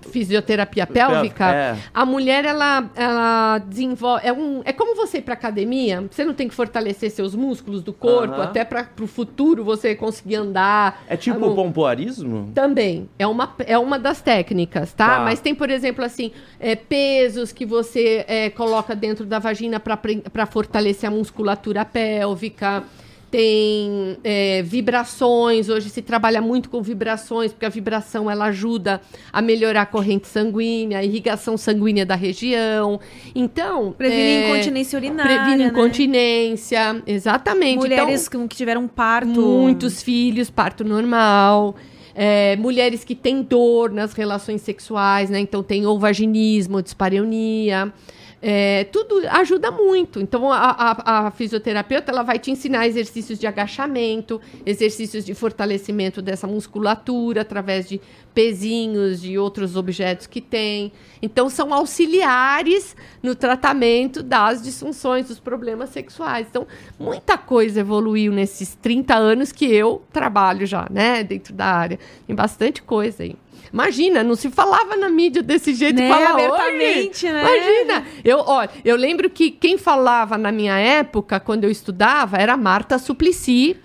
Fisioterapia? 0.06 0.86
Pélvica. 0.86 1.52
É. 1.52 1.76
A 1.92 2.04
mulher 2.04 2.44
ela, 2.44 2.90
ela 2.94 3.58
desenvolve 3.58 4.26
é, 4.26 4.32
um, 4.32 4.62
é 4.64 4.72
como 4.72 4.94
você 4.94 5.18
ir 5.18 5.22
para 5.22 5.34
academia. 5.34 6.04
Você 6.10 6.24
não 6.24 6.34
tem 6.34 6.48
que 6.48 6.54
fortalecer 6.54 7.10
seus 7.10 7.34
músculos 7.34 7.82
do 7.82 7.92
corpo 7.92 8.40
até 8.40 8.64
para 8.64 8.86
o 9.00 9.06
futuro 9.06 9.64
você 9.64 9.94
conseguir 9.94 10.36
andar. 10.36 11.02
É 11.08 11.16
tipo 11.16 11.38
no- 11.38 11.54
pompoarismo? 11.54 12.50
Também. 12.54 13.08
É 13.18 13.26
uma, 13.26 13.54
é 13.66 13.78
uma 13.78 13.98
das 13.98 14.20
técnicas, 14.20 14.92
tá? 14.92 15.18
Tá. 15.18 15.20
Mas 15.20 15.40
tem, 15.40 15.54
por 15.54 15.70
exemplo, 15.70 16.04
assim, 16.04 16.32
é, 16.58 16.74
pesos 16.74 17.52
que 17.52 17.64
você 17.66 18.24
é, 18.28 18.50
coloca 18.50 18.94
dentro 18.94 19.24
da 19.24 19.38
vagina 19.38 19.80
para 19.80 20.46
fortalecer 20.46 21.08
a 21.08 21.12
musculatura 21.12 21.84
pélvica. 21.84 22.84
Tem 23.30 24.16
é, 24.22 24.62
vibrações. 24.62 25.68
Hoje 25.68 25.90
se 25.90 26.00
trabalha 26.00 26.40
muito 26.40 26.70
com 26.70 26.80
vibrações, 26.80 27.52
porque 27.52 27.66
a 27.66 27.68
vibração 27.68 28.30
ela 28.30 28.46
ajuda 28.46 29.00
a 29.32 29.42
melhorar 29.42 29.82
a 29.82 29.86
corrente 29.86 30.28
sanguínea, 30.28 30.98
a 30.98 31.04
irrigação 31.04 31.56
sanguínea 31.56 32.06
da 32.06 32.14
região. 32.14 33.00
Então. 33.34 33.92
Prevenir 33.92 34.22
é, 34.24 34.50
incontinência 34.50 34.96
urinária. 34.96 35.36
Previne 35.36 35.64
né? 35.64 35.70
incontinência. 35.70 37.02
Exatamente. 37.06 37.78
Mulheres 37.78 38.28
Então, 38.28 38.46
que 38.46 38.56
tiveram 38.56 38.86
parto. 38.86 39.40
Muitos 39.40 40.02
filhos, 40.02 40.48
parto 40.48 40.84
normal. 40.84 41.74
É, 42.14 42.56
mulheres 42.56 43.04
que 43.04 43.14
têm 43.14 43.42
dor 43.42 43.90
nas 43.90 44.14
relações 44.14 44.62
sexuais, 44.62 45.28
né? 45.28 45.38
Então 45.38 45.62
tem 45.62 45.84
ou 45.84 45.98
vaginismo, 45.98 46.80
dispareunia. 46.80 47.92
É, 48.42 48.84
tudo 48.92 49.22
ajuda 49.30 49.70
muito. 49.70 50.20
Então 50.20 50.52
a, 50.52 50.58
a- 50.70 51.26
a 51.26 51.30
fisioterapeuta 51.30 52.12
ela 52.12 52.22
vai 52.22 52.38
te 52.38 52.50
ensinar 52.50 52.86
exercícios 52.86 53.38
de 53.38 53.46
agachamento, 53.46 54.40
exercícios 54.64 55.24
de 55.24 55.34
fortalecimento 55.34 56.20
dessa 56.20 56.46
musculatura 56.46 57.40
através 57.40 57.88
de 57.88 58.00
pezinhos, 58.34 59.22
de 59.22 59.38
outros 59.38 59.74
objetos 59.74 60.26
que 60.26 60.42
tem. 60.42 60.92
Então 61.22 61.48
são 61.48 61.72
auxiliares 61.72 62.94
no 63.22 63.34
tratamento 63.34 64.22
das 64.22 64.62
disfunções, 64.62 65.28
dos 65.28 65.40
problemas 65.40 65.88
sexuais. 65.90 66.46
Então 66.50 66.66
muita 66.98 67.38
coisa 67.38 67.80
evoluiu 67.80 68.30
nesses 68.32 68.74
30 68.74 69.14
anos 69.16 69.50
que 69.50 69.64
eu 69.64 70.02
trabalho 70.12 70.66
já, 70.66 70.86
né, 70.90 71.24
dentro 71.24 71.54
da 71.54 71.66
área. 71.66 71.98
Tem 72.26 72.36
bastante 72.36 72.82
coisa 72.82 73.22
aí. 73.22 73.34
Imagina, 73.72 74.22
não 74.22 74.34
se 74.36 74.50
falava 74.50 74.96
na 74.96 75.08
mídia 75.08 75.42
desse 75.42 75.74
jeito 75.74 75.96
Né, 76.00 76.08
fala 76.08 76.30
abertamente, 76.30 77.26
hoje. 77.26 77.32
né? 77.32 77.42
Imagina. 77.42 78.06
Eu, 78.24 78.38
olha, 78.46 78.70
eu 78.84 78.96
lembro 78.96 79.28
que 79.30 79.50
quem 79.50 79.76
falava 79.78 80.36
na 80.38 80.50
minha 80.52 80.78
época, 80.78 81.38
quando 81.40 81.64
eu 81.64 81.70
estudava, 81.70 82.36
era 82.36 82.54
a 82.54 82.56
Marta 82.56 82.98
Suplicy, 82.98 83.76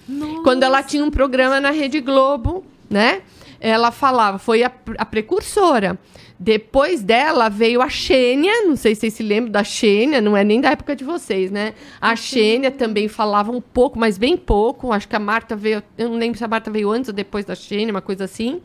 quando 0.44 0.64
ela 0.64 0.82
tinha 0.84 1.04
um 1.04 1.12
programa 1.12 1.60
na 1.60 1.72
Rede 1.72 2.00
Globo, 2.00 2.64
né? 2.90 3.22
Ela 3.60 3.92
falava, 3.92 4.40
foi 4.40 4.64
a, 4.64 4.72
a 4.98 5.06
precursora. 5.06 5.98
Depois 6.40 7.04
dela 7.04 7.50
veio 7.50 7.84
a 7.84 7.88
Xênia, 7.90 8.64
não 8.66 8.76
sei 8.76 8.96
se 8.96 9.02
vocês 9.02 9.14
se 9.14 9.22
lembram 9.22 9.52
da 9.52 9.64
Xênia, 9.64 10.20
não 10.20 10.36
é 10.36 10.44
nem 10.44 10.60
da 10.60 10.72
época 10.72 10.96
de 10.96 11.04
vocês, 11.04 11.52
né? 11.52 11.76
A 12.02 12.16
Xênia 12.16 12.72
também 12.72 13.08
falava 13.08 13.52
um 13.52 13.62
pouco, 13.62 14.00
mas 14.00 14.18
bem 14.18 14.36
pouco. 14.36 14.92
Acho 14.92 15.08
que 15.08 15.16
a 15.16 15.20
Marta 15.20 15.56
veio, 15.56 15.84
eu 15.96 16.10
não 16.10 16.18
lembro 16.18 16.40
se 16.40 16.44
a 16.44 16.48
Marta 16.48 16.72
veio 16.72 16.90
antes 16.90 17.10
ou 17.10 17.14
depois 17.14 17.46
da 17.46 17.54
Xênia, 17.54 17.92
uma 17.92 18.02
coisa 18.02 18.24
assim. 18.24 18.60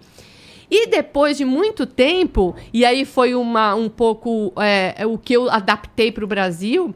E 0.70 0.86
depois 0.88 1.36
de 1.36 1.44
muito 1.44 1.86
tempo, 1.86 2.54
e 2.72 2.84
aí 2.84 3.04
foi 3.04 3.34
uma, 3.34 3.74
um 3.74 3.88
pouco 3.88 4.52
é, 4.56 5.06
o 5.06 5.16
que 5.16 5.34
eu 5.34 5.48
adaptei 5.50 6.10
para 6.10 6.24
o 6.24 6.26
Brasil, 6.26 6.94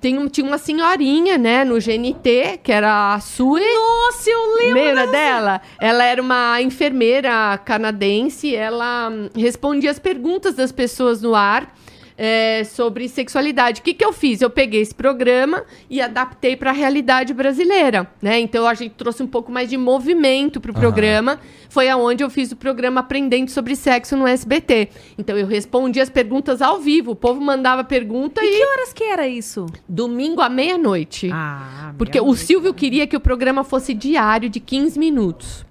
tem 0.00 0.18
um- 0.18 0.28
tinha 0.28 0.46
uma 0.46 0.56
senhorinha, 0.58 1.36
né, 1.36 1.62
no 1.64 1.78
GNT, 1.78 2.58
que 2.62 2.72
era 2.72 3.14
a 3.14 3.20
Sue. 3.20 3.60
Nossa, 3.60 4.30
eu 4.30 4.56
lembro. 4.56 4.74
Lembra 4.82 5.06
dela? 5.06 5.60
Ela 5.78 6.04
era 6.04 6.22
uma 6.22 6.60
enfermeira 6.62 7.58
canadense, 7.64 8.54
ela 8.54 9.10
hum, 9.10 9.28
respondia 9.34 9.90
as 9.90 9.98
perguntas 9.98 10.54
das 10.54 10.72
pessoas 10.72 11.20
no 11.20 11.34
ar 11.34 11.74
é, 12.22 12.64
sobre 12.64 13.08
sexualidade. 13.08 13.80
O 13.80 13.82
que, 13.82 13.94
que 13.94 14.04
eu 14.04 14.12
fiz? 14.12 14.42
Eu 14.42 14.50
peguei 14.50 14.82
esse 14.82 14.94
programa 14.94 15.64
e 15.88 16.02
adaptei 16.02 16.54
para 16.54 16.68
a 16.68 16.72
realidade 16.74 17.32
brasileira, 17.32 18.06
né? 18.20 18.38
Então 18.38 18.66
a 18.66 18.74
gente 18.74 18.92
trouxe 18.92 19.22
um 19.22 19.26
pouco 19.26 19.50
mais 19.50 19.70
de 19.70 19.78
movimento 19.78 20.60
para 20.60 20.70
o 20.70 20.74
programa. 20.74 21.40
Foi 21.70 21.88
aonde 21.88 22.22
eu 22.22 22.28
fiz 22.28 22.52
o 22.52 22.56
programa 22.56 23.00
Aprendendo 23.00 23.50
sobre 23.50 23.74
Sexo 23.74 24.18
no 24.18 24.26
SBT. 24.26 24.90
Então 25.16 25.34
eu 25.38 25.46
respondi 25.46 25.98
as 25.98 26.10
perguntas 26.10 26.60
ao 26.60 26.78
vivo. 26.78 27.12
O 27.12 27.16
povo 27.16 27.40
mandava 27.40 27.82
pergunta 27.82 28.44
e, 28.44 28.50
Que 28.50 28.66
horas 28.66 28.92
que 28.92 29.04
era 29.04 29.26
isso? 29.26 29.64
domingo 29.88 30.42
à 30.42 30.50
meia-noite. 30.50 31.30
Ah, 31.32 31.94
Porque 31.96 32.20
o 32.20 32.34
Silvio 32.34 32.74
queria 32.74 33.06
que 33.06 33.16
o 33.16 33.20
programa 33.20 33.64
fosse 33.64 33.94
diário 33.94 34.50
de 34.50 34.60
15 34.60 34.98
minutos. 34.98 35.64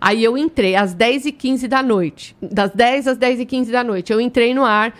Aí 0.00 0.22
eu 0.22 0.38
entrei 0.38 0.76
às 0.76 0.94
10h15 0.94 1.66
da 1.66 1.82
noite. 1.82 2.36
Das 2.40 2.70
10 2.70 3.08
às 3.08 3.18
10h15 3.18 3.72
da 3.72 3.82
noite. 3.82 4.12
Eu 4.12 4.20
entrei 4.20 4.54
no 4.54 4.64
ar 4.64 4.94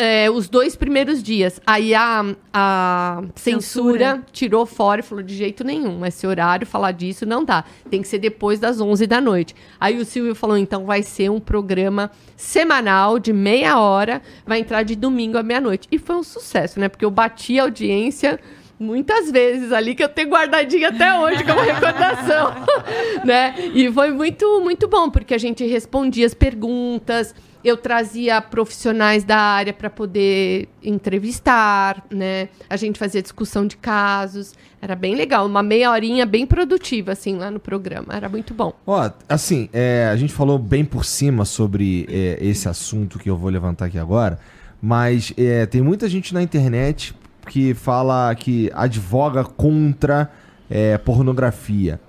é, 0.00 0.30
os 0.30 0.48
dois 0.48 0.74
primeiros 0.74 1.22
dias. 1.22 1.60
Aí 1.66 1.94
a, 1.94 2.24
a 2.54 3.22
censura, 3.34 4.12
Censura. 4.14 4.26
tirou 4.32 4.64
fora 4.64 5.00
e 5.00 5.04
falou: 5.04 5.22
de 5.22 5.36
jeito 5.36 5.62
nenhum, 5.62 6.06
esse 6.06 6.26
horário, 6.26 6.66
falar 6.66 6.92
disso 6.92 7.26
não 7.26 7.44
dá. 7.44 7.64
Tem 7.90 8.00
que 8.00 8.08
ser 8.08 8.18
depois 8.18 8.58
das 8.58 8.80
11 8.80 9.06
da 9.06 9.20
noite. 9.20 9.54
Aí 9.78 9.98
o 9.98 10.04
Silvio 10.06 10.34
falou: 10.34 10.56
então 10.56 10.86
vai 10.86 11.02
ser 11.02 11.30
um 11.30 11.38
programa 11.38 12.10
semanal 12.34 13.18
de 13.18 13.30
meia 13.30 13.78
hora, 13.78 14.22
vai 14.46 14.60
entrar 14.60 14.84
de 14.84 14.96
domingo 14.96 15.36
à 15.36 15.42
meia-noite. 15.42 15.86
E 15.92 15.98
foi 15.98 16.16
um 16.16 16.22
sucesso, 16.22 16.80
né? 16.80 16.88
Porque 16.88 17.04
eu 17.04 17.10
bati 17.10 17.60
a 17.60 17.64
audiência 17.64 18.40
muitas 18.80 19.30
vezes 19.30 19.72
ali 19.72 19.94
que 19.94 20.02
eu 20.02 20.08
tenho 20.08 20.30
guardadinho 20.30 20.88
até 20.88 21.14
hoje 21.18 21.44
como 21.44 21.60
recordação, 21.60 22.54
né? 23.22 23.54
E 23.74 23.92
foi 23.92 24.10
muito 24.10 24.60
muito 24.62 24.88
bom 24.88 25.10
porque 25.10 25.34
a 25.34 25.38
gente 25.38 25.66
respondia 25.66 26.24
as 26.24 26.32
perguntas, 26.32 27.34
eu 27.62 27.76
trazia 27.76 28.40
profissionais 28.40 29.22
da 29.22 29.36
área 29.36 29.74
para 29.74 29.90
poder 29.90 30.66
entrevistar, 30.82 32.02
né? 32.10 32.48
A 32.70 32.76
gente 32.78 32.98
fazia 32.98 33.20
discussão 33.20 33.66
de 33.66 33.76
casos, 33.76 34.54
era 34.80 34.96
bem 34.96 35.14
legal, 35.14 35.44
uma 35.44 35.62
meia 35.62 35.90
horinha 35.90 36.24
bem 36.24 36.46
produtiva 36.46 37.12
assim 37.12 37.36
lá 37.36 37.50
no 37.50 37.60
programa, 37.60 38.14
era 38.14 38.30
muito 38.30 38.54
bom. 38.54 38.72
Ó, 38.86 39.10
assim, 39.28 39.68
é, 39.74 40.08
a 40.10 40.16
gente 40.16 40.32
falou 40.32 40.58
bem 40.58 40.86
por 40.86 41.04
cima 41.04 41.44
sobre 41.44 42.06
é, 42.10 42.38
esse 42.40 42.66
assunto 42.66 43.18
que 43.18 43.28
eu 43.28 43.36
vou 43.36 43.50
levantar 43.50 43.86
aqui 43.86 43.98
agora, 43.98 44.38
mas 44.80 45.34
é, 45.36 45.66
tem 45.66 45.82
muita 45.82 46.08
gente 46.08 46.32
na 46.32 46.42
internet 46.42 47.14
que 47.48 47.74
fala 47.74 48.34
que 48.34 48.70
advoga 48.74 49.44
contra 49.44 50.30
é, 50.68 50.96
pornografia. 50.98 52.00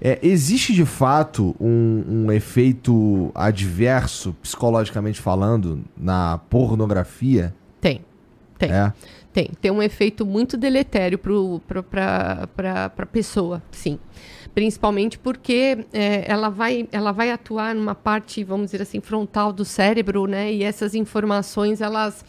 É, 0.00 0.18
existe 0.22 0.72
de 0.72 0.86
fato 0.86 1.54
um, 1.60 2.04
um 2.08 2.32
efeito 2.32 3.30
adverso, 3.34 4.34
psicologicamente 4.42 5.20
falando, 5.20 5.84
na 5.96 6.38
pornografia? 6.48 7.54
Tem. 7.80 8.00
Tem. 8.58 8.72
É. 8.72 8.92
Tem. 9.32 9.50
Tem 9.60 9.70
um 9.70 9.82
efeito 9.82 10.24
muito 10.24 10.56
deletério 10.56 11.18
para 11.18 12.48
a 12.96 13.06
pessoa, 13.06 13.62
sim. 13.70 13.98
Principalmente 14.54 15.18
porque 15.18 15.84
é, 15.92 16.24
ela, 16.26 16.48
vai, 16.48 16.88
ela 16.90 17.12
vai 17.12 17.30
atuar 17.30 17.74
numa 17.74 17.94
parte, 17.94 18.42
vamos 18.42 18.70
dizer 18.70 18.82
assim, 18.82 19.00
frontal 19.00 19.52
do 19.52 19.64
cérebro, 19.64 20.26
né? 20.26 20.52
E 20.52 20.64
essas 20.64 20.94
informações, 20.94 21.80
elas 21.80 22.24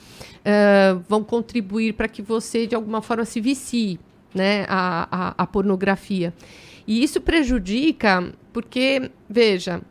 é, 0.45 0.95
vão 1.09 1.23
contribuir 1.23 1.93
para 1.93 2.07
que 2.07 2.21
você, 2.21 2.67
de 2.67 2.75
alguma 2.75 3.01
forma, 3.01 3.25
se 3.25 3.41
vicie, 3.41 3.99
né? 4.33 4.65
A, 4.69 5.07
a, 5.11 5.43
a 5.43 5.47
pornografia. 5.47 6.33
E 6.87 7.03
isso 7.03 7.21
prejudica 7.21 8.31
porque, 8.53 9.09
veja, 9.29 9.81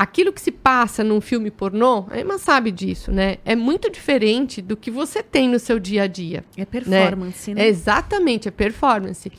aquilo 0.00 0.32
que 0.32 0.40
se 0.40 0.50
passa 0.50 1.04
num 1.04 1.20
filme 1.20 1.50
pornô, 1.50 2.06
a 2.10 2.18
Emma 2.18 2.38
sabe 2.38 2.70
disso, 2.70 3.12
né? 3.12 3.36
É 3.44 3.54
muito 3.54 3.90
diferente 3.90 4.62
do 4.62 4.74
que 4.74 4.90
você 4.90 5.22
tem 5.22 5.46
no 5.46 5.58
seu 5.58 5.78
dia 5.78 6.04
a 6.04 6.06
dia. 6.06 6.42
É 6.56 6.64
performance, 6.64 7.52
né? 7.52 7.64
É 7.64 7.68
exatamente, 7.68 8.48
é 8.48 8.50
performance. 8.50 9.30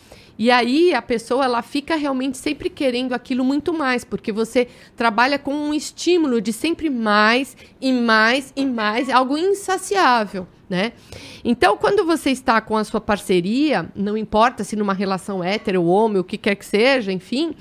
E 0.41 0.49
aí 0.49 0.91
a 0.91 1.03
pessoa 1.03 1.45
ela 1.45 1.61
fica 1.61 1.95
realmente 1.95 2.35
sempre 2.35 2.67
querendo 2.67 3.13
aquilo 3.13 3.45
muito 3.45 3.71
mais, 3.71 4.03
porque 4.03 4.31
você 4.31 4.67
trabalha 4.95 5.37
com 5.37 5.53
um 5.53 5.71
estímulo 5.71 6.41
de 6.41 6.51
sempre 6.51 6.89
mais 6.89 7.55
e 7.79 7.93
mais 7.93 8.51
e 8.55 8.65
mais, 8.65 9.07
algo 9.07 9.37
insaciável, 9.37 10.47
né? 10.67 10.93
Então, 11.45 11.77
quando 11.77 12.03
você 12.03 12.31
está 12.31 12.59
com 12.59 12.75
a 12.75 12.83
sua 12.83 12.99
parceria, 12.99 13.87
não 13.95 14.17
importa 14.17 14.63
se 14.63 14.75
numa 14.75 14.95
relação 14.95 15.43
hétero, 15.43 15.85
homem, 15.85 16.17
o 16.17 16.23
que 16.23 16.39
quer 16.39 16.55
que 16.55 16.65
seja, 16.65 17.11
enfim, 17.11 17.53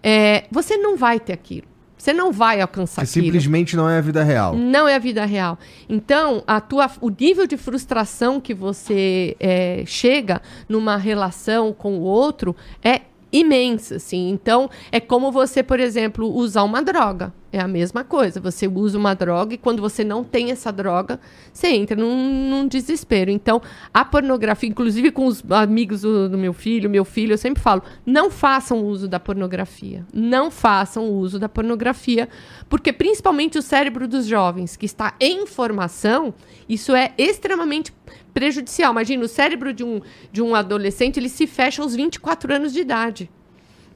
é, 0.00 0.44
você 0.48 0.76
não 0.76 0.96
vai 0.96 1.18
ter 1.18 1.32
aquilo. 1.32 1.66
Você 1.98 2.12
não 2.12 2.32
vai 2.32 2.60
alcançar 2.60 3.02
Que 3.02 3.10
aquilo. 3.10 3.26
simplesmente 3.26 3.76
não 3.76 3.90
é 3.90 3.98
a 3.98 4.00
vida 4.00 4.22
real. 4.22 4.54
Não 4.54 4.86
é 4.86 4.94
a 4.94 4.98
vida 5.00 5.24
real. 5.26 5.58
Então, 5.88 6.42
a 6.46 6.60
tua, 6.60 6.88
o 7.00 7.10
nível 7.10 7.46
de 7.46 7.56
frustração 7.56 8.40
que 8.40 8.54
você 8.54 9.36
é, 9.40 9.82
chega 9.84 10.40
numa 10.68 10.96
relação 10.96 11.72
com 11.72 11.98
o 11.98 12.02
outro 12.02 12.54
é 12.82 13.00
imensa, 13.32 13.96
assim. 13.96 14.30
Então, 14.30 14.70
é 14.90 15.00
como 15.00 15.30
você, 15.30 15.62
por 15.62 15.80
exemplo, 15.80 16.32
usar 16.34 16.62
uma 16.62 16.82
droga. 16.82 17.32
É 17.50 17.58
a 17.58 17.68
mesma 17.68 18.04
coisa. 18.04 18.40
Você 18.40 18.68
usa 18.68 18.98
uma 18.98 19.14
droga 19.14 19.54
e 19.54 19.58
quando 19.58 19.80
você 19.80 20.04
não 20.04 20.22
tem 20.22 20.50
essa 20.50 20.70
droga, 20.70 21.18
você 21.50 21.68
entra 21.68 21.96
num, 21.96 22.50
num 22.50 22.68
desespero. 22.68 23.30
Então, 23.30 23.62
a 23.92 24.04
pornografia, 24.04 24.68
inclusive 24.68 25.10
com 25.10 25.24
os 25.24 25.42
amigos 25.50 26.02
do, 26.02 26.28
do 26.28 26.36
meu 26.36 26.52
filho, 26.52 26.90
meu 26.90 27.06
filho, 27.06 27.32
eu 27.32 27.38
sempre 27.38 27.62
falo: 27.62 27.82
não 28.04 28.30
façam 28.30 28.84
uso 28.84 29.08
da 29.08 29.18
pornografia. 29.18 30.04
Não 30.12 30.50
façam 30.50 31.08
uso 31.10 31.38
da 31.38 31.48
pornografia, 31.48 32.28
porque 32.68 32.92
principalmente 32.92 33.56
o 33.56 33.62
cérebro 33.62 34.06
dos 34.06 34.26
jovens, 34.26 34.76
que 34.76 34.84
está 34.84 35.14
em 35.18 35.46
formação, 35.46 36.34
isso 36.68 36.94
é 36.94 37.12
extremamente 37.16 37.94
prejudicial. 38.38 38.92
Imagina, 38.92 39.24
o 39.24 39.28
cérebro 39.28 39.72
de 39.72 39.82
um, 39.82 40.00
de 40.30 40.40
um 40.40 40.54
adolescente, 40.54 41.18
ele 41.18 41.28
se 41.28 41.44
fecha 41.44 41.82
aos 41.82 41.96
24 41.96 42.54
anos 42.54 42.72
de 42.72 42.80
idade. 42.80 43.28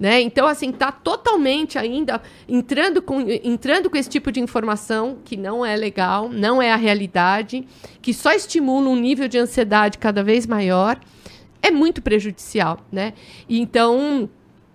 Né? 0.01 0.21
Então, 0.21 0.49
assim, 0.49 0.73
tá 0.73 0.91
totalmente 0.91 1.79
ainda 1.79 2.21
entrando 2.49 3.01
com, 3.01 3.21
entrando 3.21 3.89
com 3.89 3.97
esse 3.97 4.11
tipo 4.11 4.33
de 4.33 4.41
informação 4.41 5.19
que 5.25 5.37
não 5.37 5.65
é 5.65 5.77
legal, 5.77 6.29
não 6.29 6.61
é 6.61 6.73
a 6.73 6.77
realidade, 6.77 7.65
que 8.01 8.13
só 8.13 8.33
estimula 8.33 8.89
um 8.89 8.97
nível 8.97 9.29
de 9.29 9.39
ansiedade 9.39 9.99
cada 9.99 10.25
vez 10.25 10.45
maior, 10.45 10.99
é 11.63 11.71
muito 11.71 12.03
prejudicial, 12.03 12.85
né? 12.91 13.13
Então, 13.49 14.29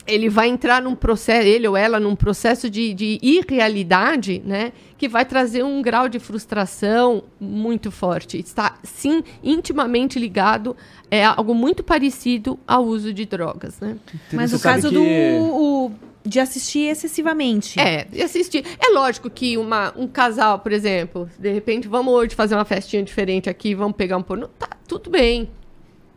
ele 0.08 0.30
vai 0.30 0.48
entrar 0.48 0.82
num 0.82 0.96
processo, 0.96 1.48
ele 1.48 1.68
ou 1.68 1.76
ela, 1.76 2.00
num 2.00 2.16
processo 2.16 2.70
de, 2.70 2.94
de 2.94 3.20
irrealidade, 3.22 4.42
né? 4.46 4.72
Que 4.98 5.08
vai 5.08 5.26
trazer 5.26 5.64
um 5.64 5.82
grau 5.82 6.08
de 6.10 6.18
frustração 6.20 7.24
muito 7.40 7.92
forte. 7.92 8.38
Está, 8.40 8.78
sim, 8.84 9.24
intimamente 9.44 10.18
ligado, 10.18 10.76
é 11.12 11.24
algo 11.26 11.54
muito 11.54 11.84
parecido 11.84 12.58
ao 12.68 12.84
uso 12.86 13.14
de 13.14 13.26
drogas, 13.26 13.80
né? 13.80 13.98
Mas 14.34 14.54
o 14.54 14.60
caso 14.60 14.90
que- 14.90 14.94
do 14.96 15.04
o- 15.04 15.92
de 16.26 16.40
assistir 16.42 16.90
excessivamente. 16.90 17.80
É, 17.80 18.06
e 18.12 18.22
assistir. 18.22 18.66
É 18.80 18.90
lógico 18.92 19.30
que 19.30 19.58
uma, 19.58 19.94
um 19.96 20.08
casal, 20.08 20.60
por 20.60 20.72
exemplo, 20.74 21.30
de 21.40 21.52
repente, 21.54 21.88
vamos 21.88 22.14
hoje 22.14 22.36
fazer 22.36 22.56
uma 22.56 22.66
festinha 22.66 23.02
diferente 23.02 23.50
aqui, 23.50 23.74
vamos 23.74 23.96
pegar 23.96 24.18
um 24.18 24.22
pornô. 24.24 24.48
Tá, 24.60 24.68
tudo 24.88 25.10
bem. 25.10 25.50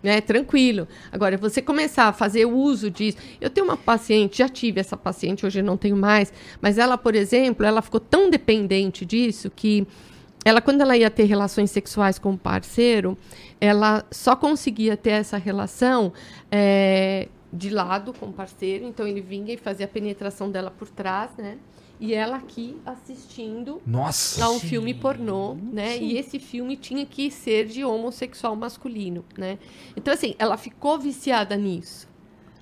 Né, 0.02 0.22
tranquilo. 0.22 0.88
Agora, 1.12 1.36
você 1.36 1.60
começar 1.60 2.04
a 2.04 2.12
fazer 2.12 2.46
uso 2.46 2.90
disso. 2.90 3.18
Eu 3.38 3.50
tenho 3.50 3.66
uma 3.66 3.76
paciente, 3.76 4.38
já 4.38 4.48
tive 4.48 4.80
essa 4.80 4.96
paciente, 4.96 5.44
hoje 5.44 5.60
não 5.60 5.76
tenho 5.76 5.94
mais, 5.94 6.32
mas 6.58 6.78
ela, 6.78 6.96
por 6.96 7.14
exemplo, 7.14 7.66
ela 7.66 7.82
ficou 7.82 8.00
tão 8.00 8.30
dependente 8.30 9.04
disso 9.04 9.50
que 9.54 9.86
ela, 10.44 10.60
quando 10.60 10.80
ela 10.80 10.96
ia 10.96 11.10
ter 11.10 11.24
relações 11.24 11.70
sexuais 11.70 12.18
com 12.18 12.32
o 12.32 12.38
parceiro, 12.38 13.16
ela 13.60 14.04
só 14.10 14.34
conseguia 14.34 14.96
ter 14.96 15.10
essa 15.10 15.36
relação 15.36 16.12
é, 16.50 17.28
de 17.52 17.68
lado 17.68 18.14
com 18.14 18.26
o 18.26 18.32
parceiro. 18.32 18.86
Então, 18.86 19.06
ele 19.06 19.20
vinha 19.20 19.52
e 19.52 19.56
fazia 19.58 19.84
a 19.84 19.88
penetração 19.88 20.50
dela 20.50 20.70
por 20.70 20.88
trás, 20.88 21.30
né? 21.36 21.58
E 22.00 22.14
ela 22.14 22.36
aqui 22.36 22.76
assistindo 22.86 23.82
Nossa. 23.86 24.42
a 24.42 24.50
um 24.50 24.58
filme 24.58 24.94
pornô, 24.94 25.54
né? 25.54 25.98
E 25.98 26.16
esse 26.16 26.38
filme 26.38 26.74
tinha 26.74 27.04
que 27.04 27.30
ser 27.30 27.66
de 27.66 27.84
homossexual 27.84 28.56
masculino, 28.56 29.22
né? 29.36 29.58
Então, 29.94 30.14
assim, 30.14 30.34
ela 30.38 30.56
ficou 30.56 30.98
viciada 30.98 31.54
nisso, 31.56 32.08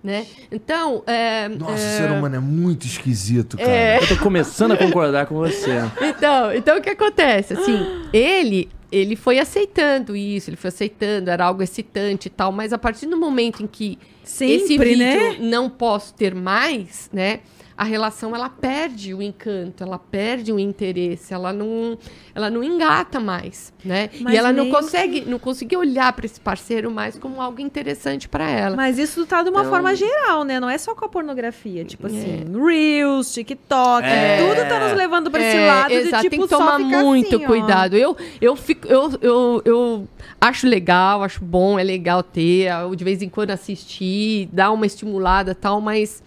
né? 0.03 0.27
Então, 0.51 1.05
é, 1.07 1.49
Nossa, 1.49 1.73
o 1.73 1.75
é, 1.75 1.97
ser 1.99 2.11
humano 2.11 2.35
é 2.35 2.41
muito 2.41 2.85
esquisito, 2.85 3.57
cara. 3.57 3.71
É. 3.71 4.03
Eu 4.03 4.09
tô 4.09 4.17
começando 4.17 4.73
a 4.73 4.77
concordar 4.77 5.27
com 5.27 5.37
você. 5.37 5.79
Então, 6.03 6.53
então 6.53 6.79
o 6.79 6.83
que 6.83 6.91
acontece? 6.91 7.55
Assim, 7.55 7.79
ele 8.13 8.69
ele 8.91 9.17
foi 9.17 9.39
aceitando 9.39 10.17
isso, 10.17 10.49
ele 10.49 10.57
foi 10.57 10.69
aceitando, 10.69 11.31
era 11.31 11.45
algo 11.45 11.63
excitante 11.63 12.27
e 12.27 12.31
tal, 12.31 12.51
mas 12.51 12.73
a 12.73 12.79
partir 12.79 13.07
do 13.07 13.17
momento 13.17 13.63
em 13.63 13.67
que 13.67 13.99
esse 14.25 14.67
Sempre, 14.67 14.95
vídeo 14.95 14.99
né? 14.99 15.37
não 15.41 15.69
posso 15.69 16.15
ter 16.15 16.35
mais, 16.35 17.11
né? 17.13 17.41
A 17.79 17.85
relação 17.85 18.35
ela 18.35 18.49
perde 18.49 19.15
o 19.15 19.23
encanto, 19.23 19.85
ela 19.85 20.01
perde 20.01 20.53
o 20.53 20.59
interesse, 20.59 21.33
ela 21.33 21.53
não, 21.53 21.97
ela 22.35 22.51
não 22.51 22.61
engata 22.65 23.21
mais, 23.21 23.73
né? 23.85 24.11
Mas 24.21 24.35
e 24.35 24.37
ela 24.37 24.53
não 24.53 24.69
consegue, 24.69 25.21
não 25.25 25.39
conseguiu 25.39 25.79
olhar 25.79 26.13
para 26.13 26.27
esse 26.27 26.41
parceiro 26.41 26.91
mais 26.91 27.17
como 27.17 27.41
algo 27.41 27.61
interessante 27.61 28.29
para 28.29 28.51
ela. 28.51 28.75
Mas 28.75 28.99
isso 28.99 29.25
tá 29.27 29.45
de 29.45 29.51
uma 29.51 29.61
Então- 29.61 29.71
forma 29.71 29.95
geral, 29.95 30.43
né? 30.43 30.59
Não 30.59 30.69
é 30.69 30.77
só 30.77 30.93
com 30.93 31.05
a 31.05 31.09
pornografia. 31.09 31.85
Tipo 31.85 32.09
assim, 32.09 32.45
Reels, 32.53 33.33
TikTok, 33.33 34.05
É. 34.05 34.39
tudo 34.39 34.69
tá 34.69 34.81
nos 34.89 34.99
levando 34.99 35.29
esse 35.37 35.57
É, 35.57 35.67
lado 35.69 35.93
exato, 35.93 36.17
de 36.17 36.23
tipo 36.23 36.31
tem 36.31 36.41
que 36.41 36.49
só 36.49 36.59
tomar 36.59 36.79
ficar 36.85 37.03
muito 37.05 37.37
assim, 37.37 37.45
ó. 37.45 37.47
cuidado. 37.47 37.97
Eu, 37.97 38.17
eu, 38.41 38.57
fico, 38.57 38.89
eu, 38.89 39.13
eu, 39.23 39.63
eu 39.65 40.09
acho 40.41 40.67
legal, 40.67 41.23
acho 41.23 41.45
bom, 41.45 41.79
é 41.79 41.85
legal 41.85 42.25
ter, 42.25 42.73
eu 42.73 42.97
de 42.97 43.05
vez 43.05 43.23
em 43.23 43.29
quando 43.29 43.53
assistir, 43.53 44.49
dar 44.53 44.73
uma 44.73 44.85
estimulada 44.85 45.53
e 45.53 45.55
tal, 45.55 45.81
mas 45.81 46.27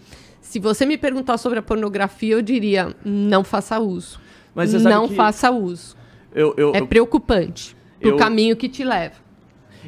se 0.52 0.60
você 0.60 0.86
me 0.86 0.98
perguntar 0.98 1.38
sobre 1.38 1.60
a 1.60 1.62
pornografia, 1.62 2.34
eu 2.34 2.42
diria, 2.42 2.94
não 3.06 3.42
faça 3.42 3.80
uso. 3.80 4.20
Mas 4.54 4.72
você 4.72 4.80
sabe 4.82 4.94
não 4.94 5.08
que 5.08 5.16
faça 5.16 5.50
uso. 5.50 5.96
Eu, 6.36 6.54
eu, 6.58 6.74
É 6.76 6.80
eu, 6.82 6.88
preocupante. 6.88 7.74
eu- 8.02 8.16
O 8.16 8.18
caminho 8.18 8.54
que 8.58 8.68
te 8.68 8.84
leva. 8.84 9.16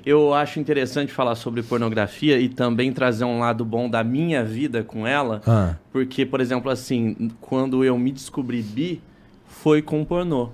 eu 0.06 0.34
acho 0.34 0.62
interessante 0.62 1.12
falar 1.12 1.36
sobre 1.36 1.62
pornografia 1.64 2.40
e 2.40 2.48
também 2.48 2.94
trazer 2.94 3.26
um 3.26 3.40
lado 3.40 3.66
bom 3.66 3.90
da 3.90 4.06
minha 4.06 4.42
vida 4.44 4.84
com 4.84 5.06
ela. 5.06 5.42
Ah, 5.46 5.76
Porque, 5.92 6.26
por 6.26 6.40
exemplo, 6.40 6.72
assim, 6.72 7.30
quando 7.42 7.84
eu 7.84 7.98
me 8.00 8.12
descobri 8.14 8.62
bi, 8.62 9.02
foi 9.46 9.82
com 9.82 10.06
pornô. 10.06 10.50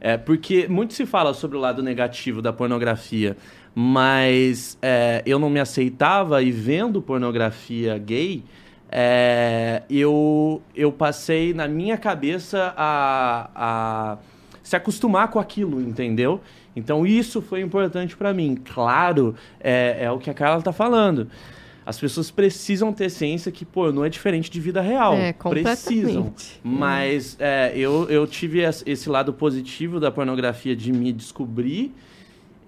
É, 0.00 0.16
porque 0.16 0.68
muito 0.68 0.94
se 0.94 1.04
fala 1.04 1.34
sobre 1.34 1.56
o 1.56 1.60
lado 1.60 1.82
negativo 1.82 2.40
da 2.40 2.52
pornografia, 2.52 3.36
mas 3.74 4.78
é, 4.80 5.22
eu 5.26 5.38
não 5.38 5.50
me 5.50 5.58
aceitava 5.60 6.42
e 6.42 6.50
vendo 6.52 7.02
pornografia 7.02 7.98
gay, 7.98 8.42
é, 8.92 9.82
eu, 9.88 10.60
eu 10.76 10.92
passei 10.92 11.54
na 11.54 11.66
minha 11.66 11.96
cabeça 11.96 12.74
a, 12.76 13.50
a 13.54 14.18
se 14.62 14.76
acostumar 14.76 15.28
com 15.28 15.38
aquilo, 15.38 15.80
entendeu? 15.80 16.40
Então 16.76 17.06
isso 17.06 17.40
foi 17.40 17.60
importante 17.62 18.14
pra 18.16 18.32
mim. 18.34 18.54
Claro, 18.54 19.34
é, 19.60 19.98
é 20.04 20.10
o 20.10 20.18
que 20.18 20.28
a 20.30 20.34
Carla 20.34 20.60
tá 20.62 20.72
falando. 20.72 21.28
As 21.84 21.98
pessoas 21.98 22.30
precisam 22.30 22.92
ter 22.92 23.10
ciência 23.10 23.50
que 23.50 23.64
pornô 23.64 24.04
é 24.04 24.08
diferente 24.08 24.48
de 24.50 24.60
vida 24.60 24.80
real. 24.80 25.14
É, 25.14 25.32
precisam. 25.64 26.22
Mas 26.62 27.36
é, 27.40 27.72
eu, 27.74 28.08
eu 28.08 28.24
tive 28.26 28.60
es- 28.60 28.84
esse 28.86 29.08
lado 29.08 29.32
positivo 29.32 29.98
da 29.98 30.10
pornografia 30.10 30.76
de 30.76 30.92
me 30.92 31.12
descobrir 31.12 31.92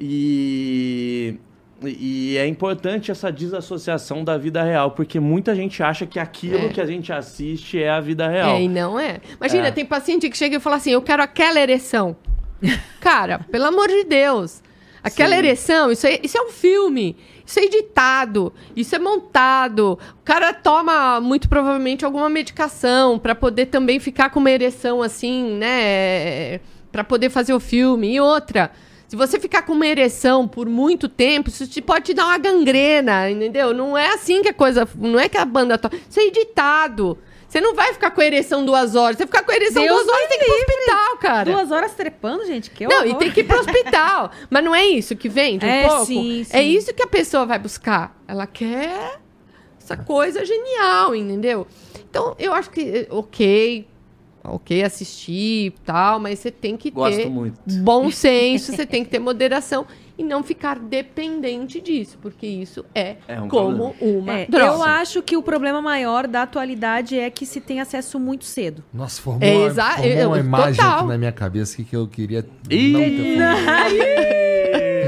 e, 0.00 1.36
e 1.88 2.36
é 2.36 2.46
importante 2.46 3.10
essa 3.10 3.30
desassociação 3.32 4.22
da 4.24 4.36
vida 4.38 4.62
real, 4.62 4.90
porque 4.92 5.18
muita 5.20 5.54
gente 5.54 5.82
acha 5.82 6.06
que 6.06 6.18
aquilo 6.18 6.66
É. 6.66 6.68
que 6.68 6.80
a 6.80 6.86
gente 6.86 7.12
assiste 7.12 7.82
é 7.82 7.90
a 7.90 8.00
vida 8.00 8.28
real. 8.28 8.56
É, 8.56 8.62
e 8.62 8.68
não 8.68 8.98
é. 8.98 9.20
Imagina, 9.38 9.68
É. 9.68 9.70
tem 9.70 9.84
paciente 9.84 10.28
que 10.28 10.36
chega 10.36 10.56
e 10.56 10.60
fala 10.60 10.76
assim: 10.76 10.90
eu 10.90 11.02
quero 11.02 11.22
aquela 11.22 11.60
ereção. 11.60 12.16
Cara, 13.00 13.40
pelo 13.50 13.64
amor 13.66 13.88
de 13.88 14.04
Deus. 14.04 14.62
Aquela 15.02 15.32
Sim. 15.32 15.38
ereção, 15.38 15.92
isso, 15.92 16.06
é- 16.06 16.18
isso 16.22 16.38
é 16.38 16.40
um 16.40 16.48
filme. 16.50 17.14
Isso 17.44 17.60
é 17.60 17.64
editado, 17.64 18.54
isso 18.74 18.96
é 18.96 18.98
montado. 18.98 19.98
O 20.18 20.24
cara 20.24 20.54
toma, 20.54 21.20
muito 21.20 21.46
provavelmente, 21.46 22.02
alguma 22.02 22.30
medicação 22.30 23.18
para 23.18 23.34
poder 23.34 23.66
também 23.66 24.00
ficar 24.00 24.30
com 24.30 24.40
uma 24.40 24.50
ereção 24.50 25.02
assim, 25.02 25.58
né? 25.58 26.58
Para 26.90 27.04
poder 27.04 27.28
fazer 27.28 27.52
o 27.52 27.60
filme. 27.60 28.14
E 28.14 28.18
outra, 28.20 28.70
se 29.14 29.16
você 29.16 29.38
ficar 29.38 29.62
com 29.62 29.72
uma 29.74 29.86
ereção 29.86 30.48
por 30.48 30.68
muito 30.68 31.08
tempo, 31.08 31.48
isso 31.48 31.68
te- 31.68 31.80
pode 31.80 32.06
te 32.06 32.14
dar 32.14 32.24
uma 32.26 32.36
gangrena, 32.38 33.30
entendeu? 33.30 33.72
Não 33.72 33.96
é 33.96 34.08
assim 34.08 34.42
que 34.42 34.48
a 34.48 34.52
coisa. 34.52 34.88
Não 34.96 35.20
é 35.20 35.28
que 35.28 35.38
a 35.38 35.44
banda 35.44 35.78
toca. 35.78 35.96
Isso 36.10 36.18
é 36.18 36.24
editado. 36.24 37.16
Você 37.48 37.60
não 37.60 37.72
vai 37.76 37.92
ficar 37.92 38.10
com 38.10 38.20
a 38.20 38.24
ereção 38.24 38.64
duas 38.64 38.96
horas. 38.96 39.16
Você 39.16 39.24
ficar 39.26 39.44
com 39.44 39.52
a 39.52 39.54
ereção 39.54 39.80
Deus 39.80 39.94
duas 40.04 40.08
horas, 40.08 40.28
tem 40.28 40.38
que 40.40 40.44
ir 40.44 40.48
pro 40.48 40.56
hospital, 40.56 41.16
cara. 41.18 41.52
Duas 41.52 41.70
horas 41.70 41.92
trepando, 41.94 42.44
gente, 42.44 42.68
que 42.72 42.84
Não, 42.88 42.96
horror. 42.96 43.06
e 43.06 43.14
tem 43.14 43.30
que 43.30 43.40
ir 43.40 43.44
pro 43.44 43.60
hospital. 43.60 44.32
Mas 44.50 44.64
não 44.64 44.74
é 44.74 44.84
isso 44.84 45.14
que 45.14 45.28
vende 45.28 45.64
um 45.64 45.68
É, 45.68 45.86
pouco? 45.86 46.06
sim, 46.06 46.42
sim. 46.42 46.56
É 46.56 46.60
isso 46.60 46.92
que 46.92 47.02
a 47.04 47.06
pessoa 47.06 47.46
vai 47.46 47.60
buscar. 47.60 48.20
Ela 48.26 48.48
quer 48.48 49.20
essa 49.80 49.96
coisa 49.96 50.44
genial, 50.44 51.14
entendeu? 51.14 51.68
Então, 52.10 52.34
eu 52.40 52.52
acho 52.52 52.70
que, 52.70 52.80
eh, 52.80 53.06
ok, 53.10 53.86
ok 54.44 54.82
assistir 54.82 55.66
e 55.66 55.70
tal, 55.84 56.20
mas 56.20 56.38
você 56.38 56.50
tem 56.50 56.76
que 56.76 56.90
Gosto 56.90 57.16
ter 57.16 57.28
muito. 57.30 57.58
bom 57.82 58.10
senso, 58.12 58.72
você 58.72 58.84
tem 58.86 59.02
que 59.04 59.10
ter 59.10 59.18
moderação 59.18 59.86
e 60.16 60.22
não 60.22 60.44
ficar 60.44 60.78
dependente 60.78 61.80
disso, 61.80 62.16
porque 62.22 62.46
isso 62.46 62.84
é, 62.94 63.16
É 63.26 63.40
um 63.40 63.48
como 63.48 63.96
uma 64.00 64.32
É, 64.40 64.46
droga. 64.46 64.66
eu 64.66 64.82
acho 64.84 65.22
que 65.22 65.36
o 65.36 65.42
problema 65.42 65.82
maior 65.82 66.28
da 66.28 66.42
atualidade 66.42 67.18
é 67.18 67.28
que 67.30 67.44
se 67.44 67.60
tem 67.60 67.80
acesso 67.80 68.20
muito 68.20 68.44
cedo. 68.44 68.84
Nossa, 68.92 69.20
formou, 69.20 69.42
É, 69.48 69.72
uma- 69.72 69.90
formou 69.92 70.06
eu- 70.12 70.28
uma 70.28 70.38
imagem 70.38 70.76
total. 70.76 70.98
aqui 71.00 71.08
na 71.08 71.18
minha 71.18 71.32
cabeça 71.32 71.76
que, 71.76 71.84
que 71.84 71.96
eu 71.96 72.06
queria 72.06 72.46
Ih! 72.70 72.92
não 72.92 73.00
ter 73.00 73.34
formado. 73.34 73.94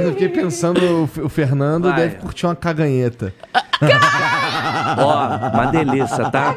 Eu 0.03 0.13
fiquei 0.13 0.29
pensando, 0.29 0.81
o 1.25 1.29
Fernando 1.29 1.85
Vai. 1.85 1.97
deve 2.01 2.17
curtir 2.17 2.47
uma 2.47 2.55
caganheta. 2.57 3.33
Ó, 4.99 5.51
uma 5.55 5.67
delícia, 5.67 6.31
tá? 6.31 6.55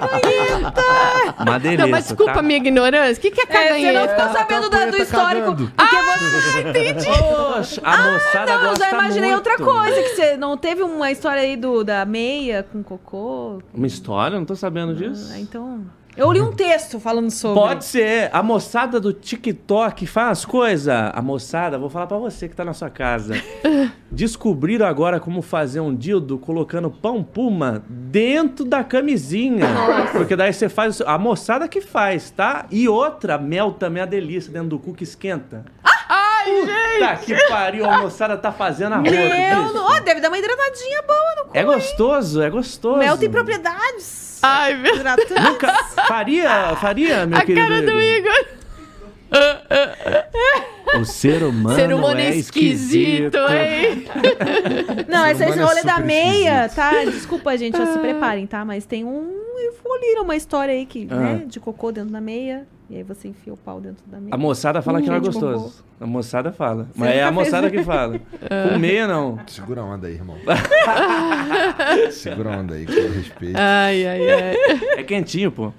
Uma 1.40 1.60
delícia. 1.60 1.86
Não, 1.86 1.90
mas 1.92 2.06
desculpa 2.06 2.34
tá? 2.34 2.40
a 2.40 2.44
minha 2.44 2.58
ignorância. 2.58 3.14
O 3.18 3.22
que, 3.22 3.32
que 3.32 3.42
é 3.42 3.44
É, 3.44 3.48
você 3.48 3.92
não 3.92 4.02
caganheta? 4.02 4.16
ficou 4.16 4.34
sabendo 4.34 4.70
da- 4.70 4.86
do 4.86 4.92
Tá 4.98 5.04
histórico. 5.04 5.46
cagando. 5.56 5.72
Porque 5.76 6.94
você. 6.94 7.10
Poxa, 7.20 7.82
a 7.84 7.98
moçada 8.12 8.54
Ah, 8.54 8.58
Não, 8.60 8.72
eu 8.72 8.78
já 8.78 8.90
imaginei 8.92 9.32
muito. 9.32 9.50
outra 9.50 9.58
coisa. 9.66 10.02
Que 10.02 10.10
você 10.16 10.38
não 10.38 10.58
teve 10.58 10.82
uma 10.84 11.12
história 11.12 11.42
aí 11.42 11.56
do, 11.56 11.84
da 11.84 12.06
meia 12.06 12.64
com 12.72 12.84
cocô? 12.84 13.62
Uma 13.74 13.88
história? 13.88 14.38
Não 14.38 14.46
tô 14.46 14.56
sabendo 14.56 14.94
disso. 14.96 15.32
Ah, 15.34 15.40
então. 15.40 15.82
Eu 16.20 16.34
li 16.34 16.42
um 16.42 16.52
texto 16.52 17.00
falando 17.00 17.32
sobre. 17.32 17.62
Pode 17.62 17.86
ser. 17.86 18.30
A 18.34 18.44
moçada 18.44 19.00
do 19.00 19.14
TikTok 19.14 20.06
faz 20.06 20.44
coisa. 20.44 21.12
A 21.16 21.22
moçada, 21.22 21.80
vou 21.80 21.90
falar 21.90 22.08
pra 22.08 22.18
você 22.18 22.50
que 22.50 22.56
tá 22.56 22.66
na 22.66 22.74
sua 22.74 22.90
casa. 22.90 23.36
Descobriram 24.12 24.86
agora 24.86 25.18
como 25.18 25.42
fazer 25.42 25.80
um 25.80 25.96
dildo 25.96 26.38
colocando 26.38 26.92
pão 26.92 27.24
puma 27.24 27.82
dentro 27.88 28.66
da 28.66 28.84
camisinha. 28.84 29.66
Porque 30.12 30.36
daí 30.36 30.52
você 30.52 30.68
faz. 30.68 31.00
A 31.00 31.18
moçada 31.18 31.70
que 31.70 31.80
faz, 31.80 32.30
tá? 32.32 32.66
E 32.70 32.90
outra, 32.90 33.38
mel 33.38 33.72
também 33.72 34.02
é 34.02 34.04
uma 34.04 34.12
delícia 34.12 34.52
dentro 34.52 34.70
do 34.70 34.80
cu 34.80 34.94
que 34.94 35.06
esquenta. 35.06 35.64
Ai, 36.46 36.52
Puta 37.00 37.16
gente! 37.16 37.26
que 37.26 37.48
pariu, 37.48 37.90
a 37.90 37.98
moçada 38.00 38.38
tá 38.38 38.52
fazendo 38.52 38.94
a 38.94 38.98
roda. 38.98 39.12
Meu, 39.12 39.84
ó, 39.84 40.00
deve 40.00 40.22
dar 40.22 40.30
uma 40.30 40.38
hidratadinha 40.38 41.02
boa 41.04 41.36
no 41.38 41.44
cu. 41.46 41.52
É 41.58 41.64
gostoso, 41.64 42.42
é 42.42 42.50
gostoso. 42.50 42.98
Mel 42.98 43.18
tem 43.18 43.30
propriedades. 43.30 44.40
Ai, 44.42 44.76
meu... 44.76 44.96
hidratantes. 44.96 45.44
Nunca 45.44 45.74
faria, 46.08 46.76
faria, 46.78 47.26
meu 47.26 47.38
A 47.38 47.42
querido. 47.42 47.68
cara 47.68 47.82
do 47.82 48.02
Igor. 48.02 48.46
O 51.00 51.06
ser 51.06 51.44
humano, 51.44 51.76
Ser 51.76 51.94
humano 51.94 52.20
é 52.20 52.26
é 52.32 52.36
esquisito, 52.36 53.38
hein? 53.38 54.08
Não, 55.08 55.28
esse, 55.28 55.44
esse 55.44 55.60
é 55.60 55.64
rolê 55.64 55.84
da 55.84 55.94
super 55.96 56.06
meia, 56.06 56.66
esquisito. 56.66 56.76
tá? 56.76 57.04
Desculpa, 57.06 57.58
gente, 57.58 57.80
ó, 57.80 57.86
se 57.86 58.00
preparem, 58.00 58.48
tá? 58.48 58.66
Mas 58.66 58.86
tem 58.86 59.04
um. 59.06 59.38
Eu 59.60 59.76
vou 59.84 59.94
ler 60.00 60.20
uma 60.22 60.36
história 60.36 60.74
aí 60.74 60.86
que, 60.86 61.06
né? 61.06 61.44
De 61.46 61.60
cocô 61.60 61.92
dentro 61.92 62.10
da 62.12 62.20
meia. 62.22 62.66
E 62.90 62.98
aí 62.98 63.04
você 63.04 63.28
enfia 63.28 63.54
o 63.54 63.58
pau 63.58 63.80
dentro 63.80 64.04
da 64.08 64.20
meia. 64.20 64.34
A 64.34 64.38
moçada 64.38 64.82
fala 64.82 65.00
que 65.00 65.08
não 65.08 65.16
é 65.16 65.20
gostoso. 65.20 65.84
A 66.02 66.08
moçada 66.08 66.52
fala. 66.52 66.86
Você 66.86 67.00
Mas 67.00 67.10
é 67.16 67.22
a 67.24 67.30
nunca 67.30 67.44
fez- 67.44 67.54
moçada 67.54 67.70
que 67.70 67.84
fala. 67.84 68.20
Com 68.72 68.80
meia, 68.80 69.08
não. 69.08 69.40
Segura 69.46 69.82
a 69.82 69.84
onda 69.86 70.08
aí, 70.08 70.14
irmão. 70.16 70.38
Segura 72.12 72.56
a 72.56 72.58
onda 72.58 72.74
aí, 72.74 72.86
com 72.88 72.92
respeito. 72.94 73.56
Ai, 73.58 74.08
ai, 74.08 74.32
ai. 74.32 74.56
É 74.98 75.04
quentinho, 75.04 75.52
pô. 75.52 75.72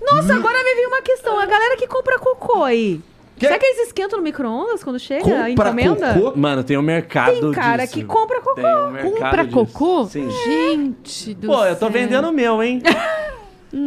Nossa, 0.00 0.34
agora 0.34 0.58
me 0.64 0.74
veio 0.74 0.88
uma 0.88 1.02
questão. 1.02 1.38
A 1.38 1.46
galera 1.46 1.76
que 1.76 1.86
compra 1.86 2.18
cocô 2.18 2.62
aí. 2.64 3.00
Que- 3.38 3.46
Será 3.46 3.58
que 3.58 3.66
eles 3.66 3.86
esquentam 3.88 4.18
no 4.18 4.22
micro-ondas 4.24 4.82
quando 4.82 4.98
chega 4.98 5.22
a 5.22 5.46
Compra 5.48 5.50
encomenda? 5.70 6.14
cocô? 6.14 6.32
Mano, 6.38 6.64
tem 6.64 6.78
um 6.78 6.82
mercado 6.82 7.32
Tem 7.38 7.52
cara 7.52 7.82
disso. 7.84 7.94
que 7.94 8.04
compra 8.04 8.40
cocô. 8.40 8.54
Tem 8.62 8.64
um 9.06 9.10
Compra 9.12 9.44
disso. 9.44 9.54
cocô? 9.66 10.04
Sim. 10.06 10.28
Gente 10.46 11.34
do 11.34 11.46
Pô, 11.48 11.64
eu 11.66 11.74
tô 11.74 11.80
céu. 11.80 11.90
vendendo 11.90 12.28
o 12.28 12.32
meu, 12.32 12.62
hein? 12.62 12.80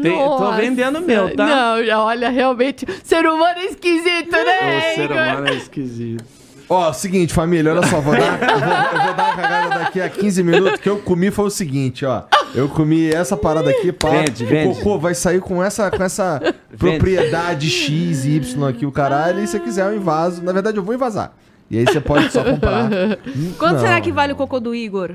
Tem- 0.03 0.17
tô 0.17 0.51
vendendo 0.51 0.99
o 0.99 1.01
meu, 1.01 1.35
tá? 1.35 1.45
Não, 1.47 1.83
já 1.83 2.03
olha, 2.03 2.29
realmente, 2.29 2.85
ser 3.03 3.25
humano 3.25 3.57
é 3.59 3.65
esquisito, 3.65 4.31
né, 4.31 4.77
O 4.91 4.95
ser 4.95 5.11
humano 5.11 5.47
é 5.47 5.53
esquisito. 5.55 6.23
Ó, 6.69 6.93
seguinte, 6.93 7.33
família, 7.33 7.71
olha 7.73 7.87
só, 7.87 7.99
vou 7.99 8.13
dar, 8.15 8.39
eu, 8.41 8.59
vou, 8.59 8.99
eu 8.99 9.05
vou 9.05 9.13
dar 9.15 9.25
uma 9.25 9.35
cagada 9.35 9.79
daqui 9.79 9.99
a 9.99 10.07
15 10.07 10.43
minutos. 10.43 10.79
O 10.79 10.81
que 10.81 10.89
eu 10.89 10.99
comi 10.99 11.31
foi 11.31 11.45
o 11.45 11.49
seguinte, 11.49 12.05
ó. 12.05 12.23
Eu 12.53 12.69
comi 12.69 13.09
essa 13.11 13.35
parada 13.35 13.69
aqui, 13.71 13.91
pá. 13.91 14.09
Vende, 14.09 14.45
vende. 14.45 14.73
O 14.73 14.75
cocô 14.75 14.99
vai 14.99 15.15
sair 15.15 15.39
com 15.41 15.63
essa, 15.63 15.89
com 15.89 16.03
essa 16.03 16.39
propriedade 16.77 17.69
X 17.69 18.25
e 18.25 18.35
Y 18.37 18.67
aqui, 18.67 18.85
o 18.85 18.91
caralho. 18.91 19.39
E 19.43 19.47
se 19.47 19.53
você 19.53 19.59
quiser, 19.59 19.85
eu 19.87 19.95
invaso. 19.95 20.43
Na 20.43 20.51
verdade, 20.51 20.77
eu 20.77 20.83
vou 20.83 20.93
invasar. 20.93 21.33
E 21.71 21.77
aí 21.79 21.85
você 21.85 21.99
pode 21.99 22.31
só 22.31 22.43
comprar. 22.43 22.89
Quanto 23.57 23.73
Não. 23.73 23.79
será 23.79 23.99
que 24.01 24.11
vale 24.11 24.33
o 24.33 24.35
cocô 24.35 24.59
do 24.59 24.73
Igor? 24.75 25.11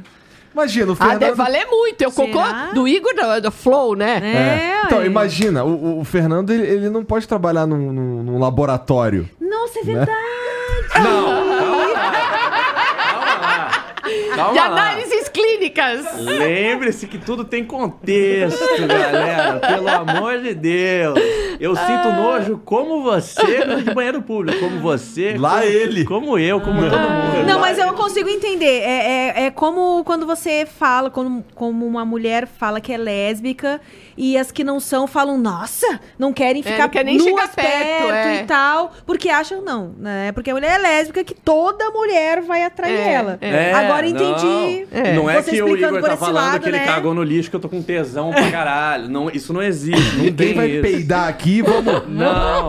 Imagina, 0.53 0.87
o 0.91 0.93
Ah, 0.93 0.97
Fernando... 0.97 1.19
deve 1.21 1.35
valer 1.35 1.67
muito. 1.67 2.03
É 2.03 2.07
o 2.07 2.11
Será? 2.13 2.29
cocô 2.29 2.75
do 2.75 2.87
Igor 2.87 3.15
da, 3.15 3.41
da 3.41 3.51
Flow, 3.51 3.97
né? 3.97 4.21
É, 4.23 4.87
Então, 4.87 4.99
ué. 4.99 5.07
imagina, 5.07 5.65
o, 5.65 5.99
o 6.01 6.05
Fernando, 6.05 6.51
ele, 6.53 6.63
ele 6.65 6.91
não 6.91 7.05
pode 7.05 7.27
trabalhar 7.27 7.67
num, 7.67 7.93
num- 7.93 8.23
num 8.23 8.39
laboratório. 8.39 9.29
Nossa, 9.41 9.81
é 9.81 9.83
verdade. 9.83 10.11
Não, 11.03 11.54
calma 14.37 14.53
De 14.53 14.59
lá. 14.59 14.67
análises 14.67 15.29
clínicas. 15.29 16.07
Lembre-se 16.21 17.07
que 17.07 17.19
tudo 17.19 17.45
tem 17.45 17.65
contexto, 17.65 18.59
galera. 18.87 19.61
Pelo 19.61 19.89
amor 19.89 20.39
de 20.41 20.55
Deus. 20.55 21.19
Eu 21.61 21.75
sinto 21.77 22.11
nojo 22.13 22.61
como 22.65 23.03
você 23.03 23.65
no 23.65 23.83
de 23.83 23.93
banheiro 23.95 24.23
público. 24.23 24.59
Como 24.61 24.81
você. 24.81 25.37
Lá 25.39 25.61
como, 25.61 25.63
ele. 25.65 26.05
Como 26.05 26.39
eu, 26.39 26.61
como 26.61 26.81
todo 26.81 26.99
mundo. 27.01 27.47
Não, 27.47 27.57
Lá 27.57 27.61
mas 27.61 27.79
eu 27.79 27.93
consigo 27.95 28.29
entender. 28.29 28.81
É, 28.83 29.33
é, 29.43 29.45
é 29.47 29.51
como 29.51 30.03
quando 30.05 30.27
você 30.27 30.67
fala, 30.67 31.11
como, 31.11 31.45
como 31.55 31.87
uma 31.87 32.05
mulher 32.05 32.47
fala 32.47 32.81
que 32.81 32.93
é 32.93 32.97
lésbica 32.97 33.81
e 34.17 34.37
as 34.37 34.51
que 34.53 34.63
não 34.65 34.79
são 34.81 35.07
falam, 35.07 35.37
nossa, 35.39 36.01
não 36.19 36.33
querem 36.33 36.61
É, 36.61 36.65
ficar 36.65 36.85
não 36.85 36.89
quer 36.89 37.05
nem 37.05 37.19
nuas 37.19 37.29
chegar 37.29 37.49
perto, 37.55 38.13
é. 38.13 38.41
e 38.41 38.45
tal, 38.45 38.93
porque 39.07 39.29
acham 39.29 39.63
não, 39.63 39.95
né? 39.99 40.31
Porque 40.33 40.51
a 40.51 40.55
mulher 40.55 40.79
é 40.79 40.83
lésbica 40.83 41.25
que 41.25 41.35
toda 41.35 41.91
mulher 41.91 42.41
vai 42.43 42.63
atrair 42.63 42.97
É, 42.97 43.13
ela. 43.13 43.39
é. 43.41 43.73
Agora 43.73 44.07
entendi. 44.31 44.87
Não, 45.15 45.15
não 45.23 45.31
é 45.31 45.43
Você 45.43 45.51
que 45.53 45.63
o 45.63 45.77
Igor 45.77 46.03
tá 46.03 46.17
falando 46.17 46.35
lado, 46.35 46.61
que 46.61 46.69
ele 46.69 46.79
né? 46.79 46.85
cagou 46.87 47.15
no 47.15 47.23
lixo 47.23 47.51
que 47.51 47.57
eu 47.57 47.61
tô 47.61 47.69
com 47.69 47.83
tesão 47.83 48.31
pra 48.33 48.51
caralho. 48.51 49.09
Não, 49.09 49.31
isso 49.31 49.53
não 49.53 49.63
existe. 49.63 50.17
Não 50.17 50.25
Ninguém 50.25 50.33
tem 50.35 50.55
vai 50.55 50.67
isso. 50.71 50.83
peidar 50.83 51.29
aqui, 51.29 51.63
vamos. 51.63 52.03
Não, 52.09 52.69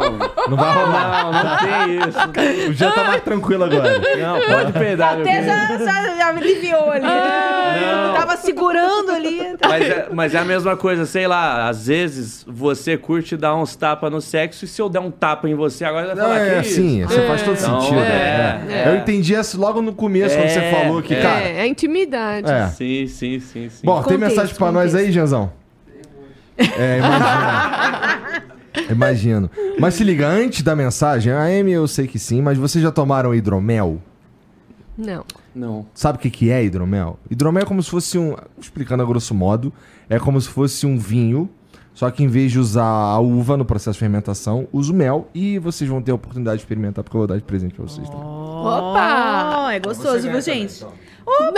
Não 0.50 0.58
vai 0.58 0.74
rolar. 0.74 1.24
não, 1.24 1.32
não 1.32 1.58
tem 1.58 2.10
isso. 2.10 2.70
O 2.70 2.74
Jean 2.74 2.92
tá 2.92 3.04
mais 3.04 3.22
tranquilo 3.24 3.64
agora. 3.64 4.00
Não, 4.00 4.40
pode 4.42 4.72
peidar, 4.74 5.14
Até 5.14 5.24
querido. 5.24 5.46
já, 5.46 5.78
já, 5.78 6.16
já 6.18 6.28
aliviou 6.30 6.90
ali. 6.92 7.06
Não. 7.06 8.14
Tava 8.14 8.38
segurando 8.38 9.12
ali. 9.12 9.42
Mas 9.68 9.90
é, 9.90 10.08
mas 10.12 10.36
é 10.36 10.40
a 10.40 10.46
mesma 10.46 10.76
coisa, 10.78 11.06
sei 11.06 11.28
lá, 11.28 11.68
às 11.70 11.88
vezes 11.88 12.44
você 12.48 12.98
curte 12.98 13.36
dar 13.38 13.56
uns 13.56 13.76
tapas 13.76 14.12
no 14.12 14.22
sexo 14.22 14.66
e 14.66 14.68
se 14.68 14.82
eu 14.82 14.90
der 14.90 15.00
um 15.00 15.12
tapa 15.12 15.48
em 15.50 15.56
você 15.56 15.84
agora 15.86 16.08
vai 16.08 16.16
Não, 16.16 16.24
falar 16.24 16.40
é 16.40 16.50
que 16.50 16.56
assim, 16.60 17.02
isso? 17.02 17.10
você 17.14 17.22
faz 17.28 17.42
todo 17.44 17.58
Então, 17.58 17.82
sentido. 17.82 18.00
é, 18.00 18.62
é. 18.70 18.74
é. 18.74 18.90
Eu 18.90 18.96
entendi 18.98 19.34
isso 19.34 19.60
logo 19.60 19.82
no 19.82 19.94
começo, 19.94 20.36
quando 20.36 20.50
você 20.50 20.60
É, 20.60 20.72
falou 20.72 21.02
que, 21.02 21.14
é. 21.14 21.22
cara. 21.22 21.45
É, 21.46 21.62
é 21.62 21.68
intimidade. 21.68 22.50
É. 22.50 22.68
Sim, 22.70 23.08
sim, 23.08 23.40
sim, 23.40 23.70
sim. 23.70 23.86
Bom, 23.86 23.96
tem 23.96 24.18
Contexto, 24.18 24.20
mensagem 24.20 24.56
pra 24.56 24.72
nós 24.72 24.96
aí, 24.96 25.12
Janzão? 25.12 25.52
É, 26.58 27.00
imagino. 27.00 28.92
imagino. 28.92 29.52
Mas 29.80 29.94
se 29.94 30.04
liga, 30.04 30.28
antes 30.28 30.62
da 30.62 30.76
mensagem, 30.76 31.32
a 31.32 31.44
Amy 31.44 31.72
eu 31.72 31.88
sei 31.88 32.08
que 32.08 32.18
sim, 32.18 32.42
mas 32.42 32.58
vocês 32.58 32.82
já 32.84 32.92
tomaram 32.92 33.34
hidromel? 33.34 34.02
Não. 34.98 35.26
Não. 35.54 35.86
Sabe 35.94 36.18
o 36.18 36.22
que, 36.22 36.30
que 36.30 36.50
é 36.50 36.64
hidromel? 36.64 37.20
Hidromel 37.30 37.64
é 37.64 37.66
como 37.66 37.82
se 37.82 37.90
fosse 37.90 38.18
um. 38.18 38.36
Explicando 38.60 39.04
a 39.04 39.06
grosso 39.06 39.34
modo, 39.34 39.72
é 40.10 40.20
como 40.20 40.40
se 40.40 40.50
fosse 40.50 40.86
um 40.86 40.98
vinho. 40.98 41.50
Só 41.96 42.12
que 42.12 42.22
em 42.24 42.28
vez 42.28 42.52
de 42.52 42.60
usar 42.60 42.84
a 42.86 43.18
uva 43.20 43.56
no 43.58 43.64
processo 43.66 43.94
de 43.94 44.00
fermentação, 44.00 44.68
usa 44.72 44.92
o 44.92 44.96
mel 44.96 45.30
e 45.34 45.58
vocês 45.58 45.90
vão 45.90 46.02
ter 46.02 46.12
a 46.12 46.16
oportunidade 46.16 46.58
de 46.58 46.64
experimentar, 46.64 47.04
porque 47.04 47.16
eu 47.16 47.20
vou 47.22 47.28
dar 47.28 47.38
de 47.38 47.44
presente 47.44 47.74
pra 47.74 47.84
vocês 47.86 48.08
também. 48.10 48.26
Opa! 48.26 49.70
É 49.74 49.80
gostoso, 49.80 50.30
viu, 50.30 50.42
gente? 50.42 50.84
Nossa! 51.26 51.56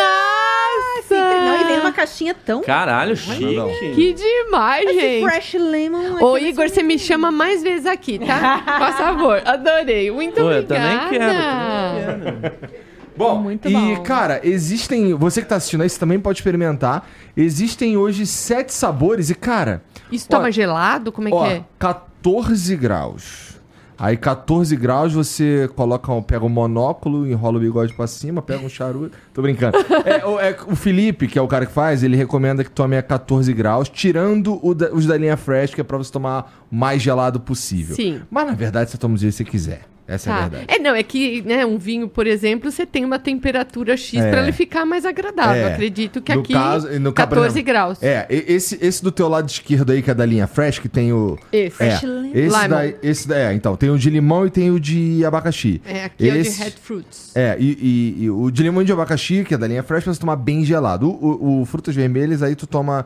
Não, 1.10 1.62
e 1.62 1.64
vem 1.66 1.80
uma 1.80 1.92
caixinha 1.92 2.34
tão 2.34 2.62
Caralho, 2.62 3.16
chique. 3.16 3.56
não. 3.56 3.68
Que 3.96 4.14
demais, 4.14 4.90
gente. 4.94 5.24
fresh 5.26 5.54
lemon. 5.56 6.22
Ô, 6.24 6.36
aqui 6.36 6.46
Igor, 6.46 6.70
você 6.70 6.84
me 6.84 7.00
chama 7.00 7.32
mais 7.32 7.64
vezes 7.64 7.86
aqui, 7.86 8.20
tá? 8.20 8.62
Por 8.80 8.94
favor. 8.94 9.42
Adorei. 9.46 10.12
Muito 10.12 10.36
Pô, 10.36 10.52
eu 10.52 10.60
obrigada. 10.62 10.68
também 10.68 11.10
quero, 11.10 11.34
eu 11.34 12.20
também 12.20 12.42
quero. 12.42 12.78
Bom, 13.18 13.42
Muito 13.42 13.68
e 13.68 13.74
bom. 13.74 14.04
cara, 14.04 14.40
existem. 14.44 15.14
Você 15.16 15.42
que 15.42 15.48
tá 15.48 15.56
assistindo 15.56 15.82
aí, 15.82 15.90
você 15.90 16.00
também 16.00 16.20
pode 16.20 16.40
experimentar. 16.40 17.08
Existem 17.36 17.98
hoje 17.98 18.26
sete 18.26 18.74
sabores 18.74 19.30
e, 19.30 19.36
cara, 19.36 19.82
Isso 20.12 20.28
toma 20.30 20.48
Ó, 20.48 20.52
gelado? 20.52 21.12
Como 21.12 21.28
é 21.28 21.32
ó, 21.34 21.44
que 21.46 21.54
é? 21.54 21.64
14 21.80 22.76
graus. 22.76 23.58
Aí 24.00 24.16
14 24.16 24.76
graus 24.76 25.12
você 25.14 25.68
coloca, 25.76 26.12
um- 26.12 26.22
pega 26.22 26.46
o 26.46 26.50
monóculo, 26.50 27.26
enrola 27.28 27.58
o 27.58 27.60
bigode 27.60 27.96
pra 27.96 28.06
cima, 28.06 28.44
pega 28.44 28.64
um 28.64 28.70
charuto. 28.70 29.18
Tô 29.34 29.42
brincando. 29.42 29.76
É, 30.06 30.24
o, 30.24 30.40
é, 30.40 30.56
o 30.68 30.76
Felipe, 30.76 31.28
que 31.28 31.40
é 31.40 31.42
o 31.42 31.48
cara 31.48 31.66
que 31.66 31.72
faz, 31.72 32.04
ele 32.04 32.16
recomenda 32.16 32.64
que 32.64 32.70
tome 32.70 32.96
a 32.96 33.02
14 33.02 33.52
graus, 33.54 33.90
tirando 33.90 34.60
da- 34.76 34.92
os 34.94 35.08
da 35.08 35.18
linha 35.18 35.36
fresh, 35.36 35.74
que 35.74 35.82
é 35.82 35.84
pra 35.84 35.98
você 35.98 36.12
tomar 36.12 36.66
o 36.72 36.76
mais 36.76 37.02
gelado 37.02 37.40
possível. 37.40 37.96
Sim. 37.96 38.22
Mas 38.30 38.46
na 38.46 38.54
verdade 38.54 38.92
você 38.92 38.98
toma 39.00 39.16
o 39.16 39.18
dia 39.18 39.30
que 39.32 39.36
você 39.36 39.44
quiser. 39.44 39.82
Essa 40.08 40.30
é 40.30 40.34
a 40.34 40.36
Tá. 40.38 40.42
verdade. 40.48 40.66
É, 40.70 40.80
não, 40.80 40.96
é 40.96 41.04
que 41.04 41.42
né, 41.42 41.66
um 41.66 41.78
vinho, 41.78 42.08
por 42.08 42.26
exemplo, 42.26 42.72
você 42.72 42.86
tem 42.86 43.04
uma 43.04 43.20
temperatura 43.20 43.98
X 43.98 44.20
É. 44.24 44.30
para 44.30 44.42
ele 44.44 44.52
ficar 44.52 44.86
mais 44.86 45.06
agradável. 45.06 45.68
É. 45.68 45.74
Acredito 45.74 46.22
que 46.22 46.34
No 46.34 46.42
aqui 46.42 46.54
caso- 46.54 46.88
no 47.00 47.12
caso, 47.12 47.28
por 47.30 47.36
14 47.36 47.48
exemplo, 47.60 47.66
graus. 47.66 48.02
É, 48.02 48.26
esse, 48.30 48.78
esse 48.82 49.04
do 49.04 49.12
teu 49.12 49.28
lado 49.28 49.50
esquerdo 49.50 49.92
aí, 49.92 50.02
que 50.02 50.10
é 50.10 50.14
da 50.14 50.26
linha 50.26 50.48
Fresh, 50.48 50.80
que 50.80 50.88
tem 50.88 51.12
o. 51.12 51.38
Esse. 51.52 51.84
É, 51.84 52.00
lemon. 52.04 52.32
esse 52.34 52.68
daí, 52.70 52.96
esse 53.04 53.28
daí, 53.28 53.42
é, 53.42 53.54
então, 53.54 53.76
tem 53.76 53.90
o 53.90 53.98
de 53.98 54.10
limão 54.10 54.46
e 54.46 54.50
tem 54.50 54.72
o 54.72 54.80
de 54.80 55.26
abacaxi. 55.26 55.82
É, 55.86 56.06
aqui 56.06 56.28
é 56.30 56.32
o 56.32 56.34
de 56.36 56.40
Esse- 56.40 56.64
Red 56.64 56.72
Fruits. 56.82 57.32
É, 57.36 57.58
e, 57.60 58.16
e- 58.20 58.24
e 58.24 58.30
o 58.30 58.50
de 58.50 58.64
limão 58.64 58.82
e 58.82 58.86
de 58.86 58.92
abacaxi, 58.94 59.44
que 59.44 59.54
é 59.54 59.58
da 59.58 59.68
linha 59.68 59.84
Fresh, 59.84 60.06
você 60.06 60.20
tomar 60.20 60.36
bem 60.38 60.64
gelado. 60.64 61.10
O, 61.10 61.60
o- 61.60 61.62
o 61.62 61.66
frutas 61.66 61.94
vermelhas, 61.96 62.42
aí 62.42 62.56
tu 62.56 62.66
toma. 62.66 63.06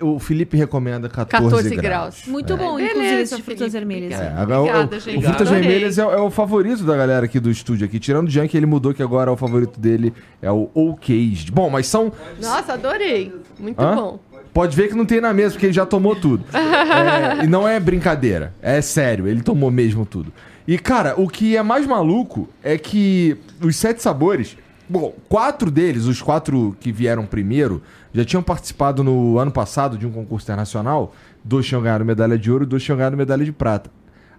O 0.00 0.18
Felipe 0.18 0.56
recomenda 0.56 1.08
14, 1.08 1.44
14 1.44 1.68
graus. 1.70 1.82
graus. 1.82 2.22
Muito 2.26 2.56
bom, 2.56 2.76
Beleza, 2.76 2.90
inclusive, 2.94 3.20
esse 3.22 3.36
de 3.36 3.42
Felipe, 3.42 3.56
frutas 3.58 3.72
vermelhas. 3.72 4.12
É, 4.12 4.16
obrigada. 4.16 4.42
agora, 4.42 4.58
o- 4.58 4.62
Obrigada, 4.64 4.96
o, 4.96 5.00
gente. 5.00 5.18
o 5.18 5.22
Frutas 5.22 5.40
Adorei. 5.48 5.62
Vermelhas 5.62 5.98
é, 5.98 6.02
é 6.02 6.16
o 6.20 6.30
favorito 6.30 6.84
da 6.84 6.96
galera 6.96 7.24
aqui 7.26 7.38
do 7.40 7.50
estúdio 7.50 7.84
aqui. 7.86 7.98
Tirando 7.98 8.28
o 8.28 8.30
Junk, 8.30 8.56
ele 8.56 8.66
mudou 8.66 8.94
que 8.94 9.02
agora 9.02 9.30
o 9.32 9.36
favorito 9.36 9.78
dele 9.78 10.12
é 10.40 10.50
o 10.50 10.70
Okaged. 10.74 11.50
Bom, 11.52 11.68
mas 11.70 11.86
são 11.86 12.12
Nossa, 12.40 12.72
adorei. 12.74 13.32
Muito 13.58 13.80
Hã? 13.80 13.94
bom. 13.94 14.20
Pode 14.52 14.76
ver 14.76 14.88
que 14.88 14.94
não 14.94 15.04
tem 15.04 15.20
na 15.20 15.32
mesa, 15.34 15.50
porque 15.52 15.66
ele 15.66 15.72
já 15.72 15.84
tomou 15.84 16.14
tudo. 16.14 16.44
É, 16.54 17.44
e 17.44 17.46
não 17.46 17.66
é 17.66 17.78
brincadeira, 17.80 18.54
é 18.62 18.80
sério, 18.80 19.26
ele 19.26 19.42
tomou 19.42 19.70
mesmo 19.70 20.06
tudo. 20.06 20.32
E, 20.66 20.78
cara, 20.78 21.14
o 21.20 21.28
que 21.28 21.56
é 21.56 21.62
mais 21.62 21.86
maluco 21.86 22.48
é 22.62 22.78
que 22.78 23.36
os 23.60 23.76
sete 23.76 24.00
sabores. 24.02 24.56
Bom, 24.88 25.14
quatro 25.28 25.70
deles, 25.70 26.04
os 26.04 26.20
quatro 26.20 26.76
que 26.78 26.92
vieram 26.92 27.24
primeiro, 27.24 27.80
já 28.12 28.24
tinham 28.24 28.42
participado 28.42 29.02
no 29.02 29.38
ano 29.38 29.50
passado 29.50 29.96
de 29.96 30.06
um 30.06 30.10
concurso 30.10 30.44
internacional. 30.46 31.14
Dois 31.42 31.66
tinham 31.66 31.80
ganhado 31.82 32.04
medalha 32.04 32.38
de 32.38 32.50
ouro 32.50 32.64
e 32.64 32.66
dois 32.66 32.82
tinham 32.82 32.96
ganhado 32.98 33.16
medalha 33.16 33.44
de 33.44 33.52
prata. 33.52 33.90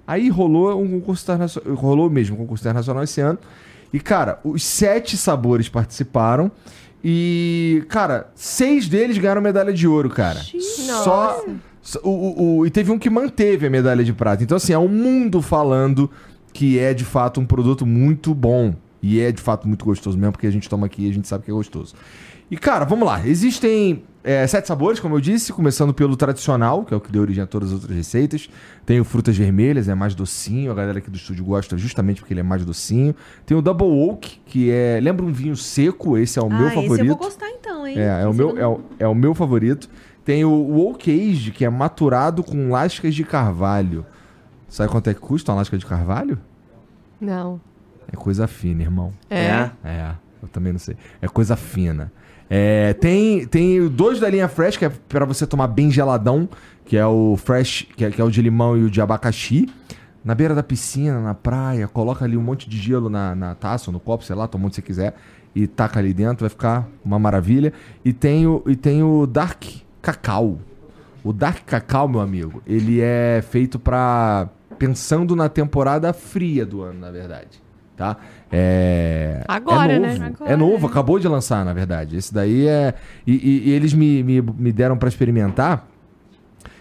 Aí 0.08 0.30
rolou 0.30 0.80
um 0.82 0.88
concurso 1.00 1.24
internacional. 1.24 1.76
Rolou 1.76 2.10
mesmo 2.10 2.36
um 2.36 2.40
concurso 2.40 2.64
internacional 2.64 3.04
esse 3.04 3.20
ano. 3.22 3.40
E, 3.92 4.00
cara, 4.00 4.40
os 4.44 4.64
sete 4.64 5.18
sabores 5.18 5.68
participaram. 5.68 6.52
E, 7.04 7.84
cara, 7.90 8.30
seis 8.36 8.88
deles 8.88 9.18
ganharam 9.18 9.42
medalha 9.42 9.72
de 9.74 9.88
ouro, 9.88 10.10
cara. 10.10 10.40
Só. 11.04 11.44
só- 11.82 12.00
O, 12.04 12.10
o- 12.10 12.58
o- 12.60 12.66
e 12.66 12.70
teve 12.72 12.92
um 12.92 12.98
que 12.98 13.12
manteve 13.12 13.68
a 13.68 13.70
medalha 13.70 14.04
de 14.04 14.12
prata. 14.12 14.44
Então, 14.44 14.58
assim, 14.58 14.74
é 14.74 14.78
um 14.80 14.88
mundo 14.88 15.40
falando 15.42 16.10
que 16.52 16.80
é 16.80 16.94
de 16.96 17.06
fato 17.06 17.40
um 17.40 17.46
produto 17.46 17.86
muito 17.86 18.34
bom. 18.34 18.74
E 19.08 19.22
é 19.22 19.32
de 19.32 19.40
fato 19.40 19.68
muito 19.68 19.86
gostoso 19.86 20.18
mesmo, 20.18 20.32
porque 20.32 20.48
a 20.48 20.52
gente 20.52 20.68
toma 20.68 20.88
aqui 20.88 21.06
e 21.06 21.10
a 21.12 21.14
gente 21.14 21.28
sabe 21.28 21.46
que 21.46 21.52
é 21.52 21.54
gostoso. 21.54 21.94
E, 22.50 22.58
cara, 22.58 22.86
vamos 22.86 23.06
lá. 23.06 23.26
Existem 23.28 24.04
é, 24.24 24.48
sete 24.48 24.68
sabores, 24.68 25.00
como 25.00 25.14
eu 25.14 25.22
disse, 25.22 25.54
começando 25.54 25.94
pelo 25.94 26.16
tradicional, 26.16 26.84
que 26.84 26.92
é 26.92 26.98
o 26.98 27.00
que 27.00 27.12
deu 27.12 27.22
origem 27.22 27.44
a 27.44 27.46
todas 27.46 27.70
as 27.70 27.76
outras 27.76 27.96
receitas. 27.96 28.50
Tem 28.84 29.00
o 29.00 29.04
frutas 29.04 29.38
vermelhas, 29.38 29.88
é 29.88 29.94
mais 29.94 30.16
docinho. 30.16 30.72
A 30.72 30.74
galera 30.74 30.98
aqui 30.98 31.12
do 31.12 31.18
estúdio 31.18 31.46
gosta 31.46 31.78
justamente 31.78 32.20
porque 32.20 32.34
ele 32.34 32.40
é 32.40 32.44
mais 32.44 32.66
docinho. 32.66 33.16
Tem 33.46 33.56
o 33.56 33.62
Double 33.62 33.86
Oak, 33.86 34.42
que 34.44 34.72
é. 34.72 35.00
Lembra 35.00 35.24
um 35.24 35.32
vinho 35.32 35.56
seco? 35.56 36.18
Esse 36.18 36.40
é 36.40 36.42
o 36.42 36.48
ah, 36.48 36.50
meu 36.50 36.66
esse 36.66 36.76
favorito. 36.76 37.06
eu 37.06 37.16
vou 37.16 37.18
gostar 37.18 37.50
então, 37.52 37.86
hein? 37.86 38.00
É, 38.00 38.24
é 38.24 38.28
o, 38.28 38.34
meu, 38.34 38.58
eu 38.58 38.58
é, 38.58 38.68
o, 38.68 38.82
é 39.00 39.08
o 39.08 39.14
meu 39.14 39.36
favorito. 39.36 39.88
Tem 40.24 40.44
o, 40.44 40.50
o 40.50 40.90
Oak 40.90 41.12
Aged, 41.12 41.52
que 41.52 41.64
é 41.64 41.70
maturado 41.70 42.44
com 42.44 42.72
lascas 42.72 43.14
de 43.14 43.24
carvalho. 43.24 44.04
Sabe 44.68 44.90
quanto 44.90 45.12
é 45.12 45.14
que 45.14 45.20
custa 45.20 45.52
uma 45.52 45.60
lasca 45.60 45.78
de 45.78 45.86
carvalho? 45.86 46.40
Não. 47.22 47.62
É 48.12 48.16
coisa 48.16 48.48
fina, 48.48 48.82
irmão. 48.82 49.12
É. 49.30 49.70
É, 49.84 50.12
eu 50.42 50.48
também 50.48 50.72
não 50.72 50.80
sei. 50.80 50.96
É 51.22 51.28
coisa 51.28 51.56
fina. 51.56 52.12
É, 52.50 52.94
tem, 52.94 53.46
tem 53.48 53.88
dois 53.88 54.20
da 54.20 54.30
linha 54.30 54.48
Fresh, 54.48 54.78
que 54.78 54.86
é 54.86 54.90
pra 54.90 55.26
você 55.26 55.48
tomar 55.48 55.68
bem 55.68 55.90
geladão, 55.90 56.48
que 56.86 56.96
é 56.96 57.06
o 57.06 57.36
Fresh, 57.38 57.88
que 57.96 58.06
é, 58.06 58.12
que 58.12 58.22
é 58.22 58.24
o 58.24 58.30
de 58.30 58.42
limão 58.42 58.78
e 58.78 58.84
o 58.84 58.90
de 58.90 59.02
abacaxi. 59.02 59.68
Na 60.24 60.34
beira 60.34 60.56
da 60.56 60.64
piscina, 60.64 61.20
na 61.20 61.34
praia, 61.34 61.88
coloca 61.88 62.26
ali 62.26 62.36
um 62.36 62.42
monte 62.42 62.70
de 62.70 62.78
gelo 62.78 63.10
na, 63.10 63.36
na 63.36 63.54
taça 63.56 63.90
ou 63.90 63.94
no 63.94 64.00
copo, 64.00 64.24
sei 64.24 64.36
lá, 64.36 64.48
toma 64.48 64.66
onde 64.66 64.76
você 64.76 64.82
quiser, 64.82 65.16
e 65.54 65.68
taca 65.68 66.00
ali 66.00 66.14
dentro, 66.14 66.42
vai 66.44 66.50
ficar 66.50 66.88
uma 67.04 67.20
maravilha. 67.20 67.72
E 68.04 68.12
tem 68.12 68.48
o, 68.48 68.64
e 68.66 68.76
tem 68.76 69.04
o 69.04 69.28
Dark 69.28 69.64
Cacau. 70.02 70.60
O 71.24 71.32
Dark 71.32 71.64
Cacau, 71.66 72.08
meu 72.08 72.22
amigo, 72.22 72.62
ele 72.68 73.02
é 73.02 73.44
feito 73.50 73.80
pra. 73.80 74.50
pensando 74.78 75.36
na 75.36 75.48
temporada 75.50 76.12
fria 76.14 76.66
do 76.66 76.82
ano, 76.82 77.00
na 77.00 77.12
verdade. 77.12 77.65
Tá? 77.96 78.18
É. 78.52 79.44
Agora, 79.48 79.94
é 79.94 80.00
né? 80.00 80.10
novo, 80.16 80.24
Agora, 80.26 80.52
É 80.52 80.56
novo, 80.58 80.86
né? 80.88 80.92
acabou 80.92 81.18
de 81.20 81.28
lançar, 81.28 81.64
na 81.64 81.74
verdade. 81.74 82.18
Esse 82.18 82.34
daí 82.34 82.68
é. 82.68 82.94
E, 83.26 83.34
e- 83.34 83.70
e 83.70 83.72
eles 83.72 83.94
me, 83.94 84.22
me, 84.24 84.42
me 84.42 84.72
deram 84.72 84.98
pra 84.98 85.08
experimentar 85.08 85.88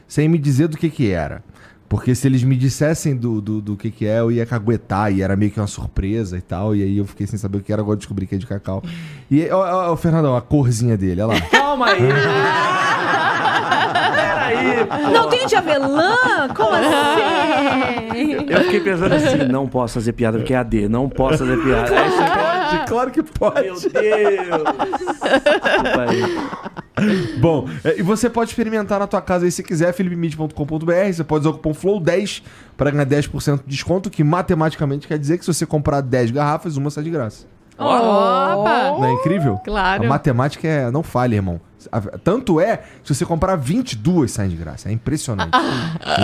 sem 0.09 0.29
me 0.29 0.39
dizer 0.39 0.69
do 0.69 0.77
que 0.77 0.91
que 0.91 1.11
era. 1.11 1.43
Porque 1.89 2.15
se 2.15 2.27
eles 2.27 2.43
me 2.43 2.57
dissessem 2.57 3.15
do, 3.15 3.41
do, 3.41 3.61
do 3.61 3.77
que 3.77 3.91
que 3.91 4.07
é, 4.07 4.19
eu 4.19 4.33
ia 4.33 4.45
caguetar 4.45 5.13
e 5.13 5.23
era 5.23 5.37
meio 5.37 5.51
que 5.53 5.61
uma 5.61 5.67
surpresa 5.69 6.37
e 6.37 6.41
tal. 6.41 6.75
E 6.75 6.83
aí 6.83 6.99
eu 6.99 7.05
fiquei 7.05 7.27
sem 7.27 7.39
saber 7.39 7.59
o 7.59 7.61
que 7.61 7.73
era, 7.73 7.81
agora 7.83 7.95
eu 7.95 7.99
descobri 7.99 8.27
que 8.27 8.35
é 8.35 8.39
de 8.39 8.47
cacau. 8.47 8.83
E, 9.31 9.49
ó, 9.51 9.59
ó, 9.59 9.93
ó, 9.93 9.97
Fernandão, 9.97 10.35
a 10.37 10.43
corzinha 10.43 10.97
dele, 10.97 11.23
olha 11.23 11.35
lá. 11.35 11.41
Calma 11.49 11.87
aí. 11.91 12.01
Não 15.13 15.29
tem 15.29 15.47
de 15.47 15.57
avelã? 15.57 16.49
Como 16.55 16.71
assim? 16.75 18.47
Eu 18.49 18.61
fiquei 18.65 18.81
pensando 18.81 19.15
assim, 19.15 19.39
não 19.49 19.67
posso 19.67 19.95
fazer 19.95 20.13
piada 20.13 20.39
porque 20.39 20.55
é 20.55 20.57
AD, 20.57 20.89
não 20.89 21.09
posso 21.09 21.39
fazer 21.39 21.57
piada. 21.63 21.89
Você 21.89 22.75
Pode, 22.75 22.87
claro 22.87 23.11
que 23.11 23.23
pode. 23.23 23.63
Meu 23.63 23.75
Deus! 23.75 24.63
Bom, 27.39 27.69
é, 27.85 27.99
e 27.99 28.03
você 28.03 28.31
pode 28.31 28.51
experimentar 28.51 28.99
na 28.99 29.07
tua 29.07 29.21
casa 29.21 29.45
aí 29.45 29.51
se 29.51 29.63
quiser, 29.63 29.93
philipmid.com.br. 29.93 31.13
Você 31.13 31.25
pode 31.25 31.47
usar 31.47 31.51
o 31.51 31.59
cupom 31.59 31.73
FLOW10 31.73 32.43
para 32.77 32.91
ganhar 32.91 33.07
10% 33.07 33.57
de 33.59 33.63
desconto, 33.67 34.11
que 34.11 34.23
matematicamente 34.25 35.07
quer 35.07 35.19
dizer 35.19 35.39
que 35.39 35.45
se 35.45 35.53
você 35.53 35.67
comprar 35.67 36.01
10 36.01 36.31
garrafas, 36.31 36.77
uma 36.77 36.91
sai 36.91 37.05
de 37.05 37.11
graça. 37.11 37.47
Opa! 37.79 38.97
Não 38.99 39.05
é 39.05 39.13
incrível? 39.13 39.61
Claro. 39.65 40.05
A 40.05 40.07
matemática 40.07 40.67
é. 40.67 40.91
Não 40.91 41.03
falha, 41.03 41.35
irmão. 41.35 41.61
Tanto 42.23 42.61
é, 42.61 42.83
se 43.03 43.15
você 43.15 43.25
comprar 43.25 43.57
22, 43.57 44.31
saem 44.31 44.51
de 44.51 44.57
graça. 44.57 44.89
É 44.89 44.93
impressionante. 44.93 45.57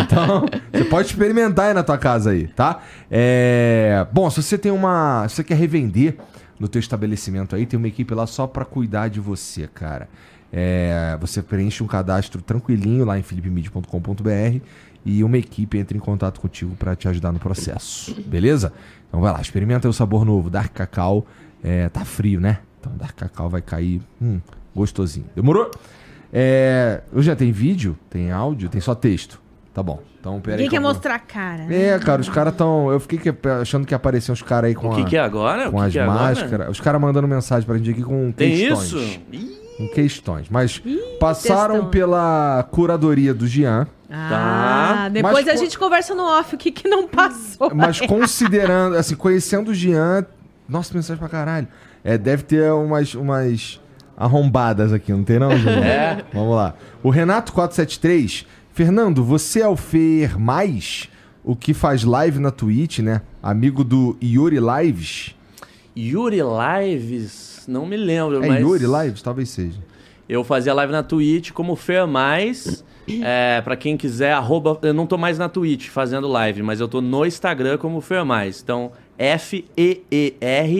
então, 0.04 0.44
você 0.72 0.84
pode 0.84 1.08
experimentar 1.08 1.66
aí 1.68 1.74
na 1.74 1.82
tua 1.82 1.98
casa 1.98 2.30
aí, 2.30 2.46
tá? 2.48 2.80
É... 3.10 4.06
Bom, 4.12 4.28
se 4.30 4.42
você 4.42 4.56
tem 4.58 4.72
uma. 4.72 5.26
Se 5.28 5.36
você 5.36 5.44
quer 5.44 5.54
revender 5.56 6.16
no 6.58 6.68
teu 6.68 6.78
estabelecimento 6.78 7.56
aí, 7.56 7.66
tem 7.66 7.78
uma 7.78 7.88
equipe 7.88 8.14
lá 8.14 8.26
só 8.26 8.46
pra 8.46 8.64
cuidar 8.64 9.08
de 9.08 9.20
você, 9.20 9.66
cara. 9.66 10.08
É, 10.52 11.16
Você 11.20 11.42
preenche 11.42 11.82
um 11.82 11.86
cadastro 11.86 12.42
tranquilinho 12.42 13.04
lá 13.04 13.18
em 13.18 13.22
philipmid.com.br 13.22 14.60
e 15.04 15.24
uma 15.24 15.38
equipe 15.38 15.78
entra 15.78 15.96
em 15.96 16.00
contato 16.00 16.40
contigo 16.40 16.74
pra 16.76 16.94
te 16.96 17.08
ajudar 17.08 17.32
no 17.32 17.38
processo. 17.38 18.14
Beleza? 18.26 18.72
Então 19.08 19.20
vai 19.20 19.32
lá, 19.32 19.40
experimenta 19.40 19.88
o 19.88 19.92
sabor 19.92 20.24
novo, 20.24 20.50
Dark 20.50 20.72
Cacau. 20.72 21.26
É, 21.62 21.88
tá 21.88 22.04
frio, 22.04 22.40
né? 22.40 22.58
Então 22.80 22.92
Dark 22.96 23.14
Cacau 23.16 23.48
vai 23.48 23.62
cair. 23.62 24.02
Hum, 24.20 24.40
gostosinho. 24.74 25.26
Demorou? 25.34 25.70
É, 26.32 27.00
eu 27.12 27.22
já 27.22 27.34
tem 27.34 27.50
vídeo, 27.52 27.98
tem 28.08 28.30
áudio, 28.30 28.68
tem 28.68 28.80
só 28.80 28.94
texto. 28.94 29.40
Tá 29.74 29.82
bom. 29.82 30.02
Então, 30.20 30.40
pera 30.40 30.56
aí. 30.56 30.62
Ninguém 30.64 30.68
que 30.70 30.76
quer 30.76 30.82
vou- 30.82 30.92
mostrar 30.92 31.14
a 31.14 31.18
cara. 31.18 31.72
É, 31.74 31.98
cara, 31.98 32.20
os 32.20 32.28
caras 32.28 32.54
tão. 32.54 32.90
Eu 32.90 33.00
fiquei 33.00 33.18
que- 33.32 33.48
achando 33.48 33.86
que 33.86 33.94
apareciam 33.94 34.34
os 34.34 34.42
caras 34.42 34.68
aí 34.68 34.74
com, 34.74 34.88
O 34.90 34.94
que, 34.94 35.02
a- 35.02 35.04
que 35.04 35.16
é 35.16 35.20
agora? 35.20 35.70
com 35.70 35.76
o 35.76 35.80
que 35.80 35.86
as 35.86 35.92
que 35.92 35.98
é 35.98 36.02
agora? 36.02 36.18
máscaras. 36.20 36.68
Os 36.70 36.80
caras 36.80 37.00
mandando 37.00 37.26
mensagem 37.26 37.64
pra 37.66 37.76
gente 37.78 37.90
aqui 37.90 38.02
com 38.02 38.30
Tem 38.32 38.50
questões. 38.56 38.92
isso? 38.92 39.20
Ih, 39.32 39.60
Com 39.78 39.88
questões. 39.88 40.46
Mas 40.50 40.82
passaram 41.18 41.74
textão. 41.76 41.90
pela 41.90 42.68
curadoria 42.70 43.32
do 43.32 43.46
Jean. 43.46 43.86
Ah, 44.10 44.92
Tá. 45.04 45.08
depois 45.08 45.32
Mas 45.32 45.48
a 45.48 45.52
co- 45.52 45.56
gente 45.58 45.78
conversa 45.78 46.14
no 46.14 46.22
off 46.24 46.54
o 46.54 46.58
que, 46.58 46.70
que 46.70 46.86
não 46.86 47.08
passou. 47.08 47.70
Mas 47.74 47.98
considerando, 48.00 48.96
assim, 48.96 49.14
conhecendo 49.14 49.70
o 49.70 49.74
Jean. 49.74 50.26
Nossa, 50.68 50.92
mensagem 50.92 51.18
pra 51.18 51.28
caralho. 51.30 51.66
É, 52.04 52.18
deve 52.18 52.42
ter 52.42 52.70
umas, 52.72 53.14
umas 53.14 53.80
arrombadas 54.20 54.92
aqui, 54.92 55.10
não 55.12 55.24
tem 55.24 55.38
não? 55.38 55.50
É. 55.82 56.22
Vamos 56.32 56.54
lá. 56.54 56.74
O 57.02 57.08
Renato473. 57.10 58.44
Fernando, 58.72 59.24
você 59.24 59.62
é 59.62 59.68
o 59.68 59.76
Fer 59.76 60.38
Mais, 60.38 61.08
o 61.42 61.56
que 61.56 61.74
faz 61.74 62.04
live 62.04 62.38
na 62.38 62.50
Twitch, 62.50 63.00
né? 63.00 63.22
Amigo 63.42 63.82
do 63.82 64.16
Yuri 64.22 64.58
Lives. 64.60 65.34
Yuri 65.96 66.38
Lives? 66.40 67.64
Não 67.66 67.84
me 67.86 67.96
lembro, 67.96 68.44
É 68.44 68.48
mas... 68.48 68.60
Yuri 68.60 68.84
Lives? 68.86 69.22
Talvez 69.22 69.48
seja. 69.48 69.78
Eu 70.28 70.44
fazia 70.44 70.72
live 70.72 70.92
na 70.92 71.02
Twitch 71.02 71.50
como 71.50 71.74
Fer 71.74 72.06
Mais. 72.06 72.84
É, 73.22 73.60
pra 73.62 73.74
quem 73.74 73.96
quiser, 73.96 74.32
arroba. 74.34 74.78
Eu 74.82 74.94
não 74.94 75.04
tô 75.04 75.18
mais 75.18 75.36
na 75.36 75.48
Twitch 75.48 75.88
fazendo 75.88 76.28
live, 76.28 76.62
mas 76.62 76.78
eu 76.78 76.86
tô 76.86 77.00
no 77.00 77.26
Instagram 77.26 77.76
como 77.76 78.00
Fer 78.00 78.24
Mais. 78.24 78.60
Então, 78.62 78.92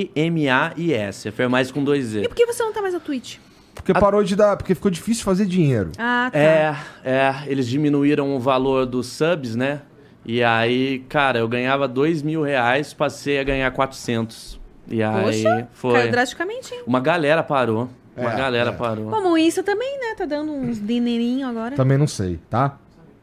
F-E-E-R-M-A-I-S. 0.00 1.28
É 1.28 1.30
Fer 1.30 1.48
Mais 1.48 1.70
com 1.70 1.84
dois 1.84 2.06
E 2.06 2.08
Z. 2.22 2.28
por 2.28 2.34
que 2.34 2.46
você 2.46 2.62
não 2.62 2.72
tá 2.72 2.80
mais 2.80 2.94
na 2.94 3.00
Twitch? 3.00 3.36
Porque 3.74 3.92
parou 3.92 4.22
de 4.24 4.34
dar. 4.36 4.56
Porque 4.56 4.74
ficou 4.74 4.90
difícil 4.90 5.24
fazer 5.24 5.46
dinheiro. 5.46 5.92
Ah, 5.98 6.30
tá. 6.32 6.38
É, 6.38 6.74
é, 7.04 7.34
eles 7.46 7.66
diminuíram 7.66 8.34
o 8.34 8.40
valor 8.40 8.84
dos 8.86 9.06
subs, 9.06 9.54
né? 9.56 9.82
E 10.24 10.42
aí, 10.42 10.98
cara, 11.08 11.38
eu 11.38 11.48
ganhava 11.48 11.88
dois 11.88 12.22
mil 12.22 12.42
reais, 12.42 12.92
passei 12.92 13.38
a 13.38 13.44
ganhar 13.44 13.70
400. 13.70 14.60
E 14.88 15.02
aí, 15.02 15.24
Poxa, 15.24 15.68
foi. 15.72 15.92
Caiu 15.94 16.10
drasticamente, 16.10 16.74
hein? 16.74 16.80
Uma 16.86 17.00
galera 17.00 17.42
parou. 17.42 17.88
Uma 18.16 18.32
É, 18.32 18.36
galera 18.36 18.70
é. 18.70 18.72
parou. 18.72 19.08
Como 19.10 19.38
isso 19.38 19.62
também, 19.62 19.98
né? 19.98 20.14
Tá 20.16 20.26
dando 20.26 20.52
uns 20.52 20.78
dinheirinho 20.78 21.48
agora. 21.48 21.74
Também 21.76 21.96
não 21.96 22.06
sei, 22.08 22.38
tá? 22.50 22.76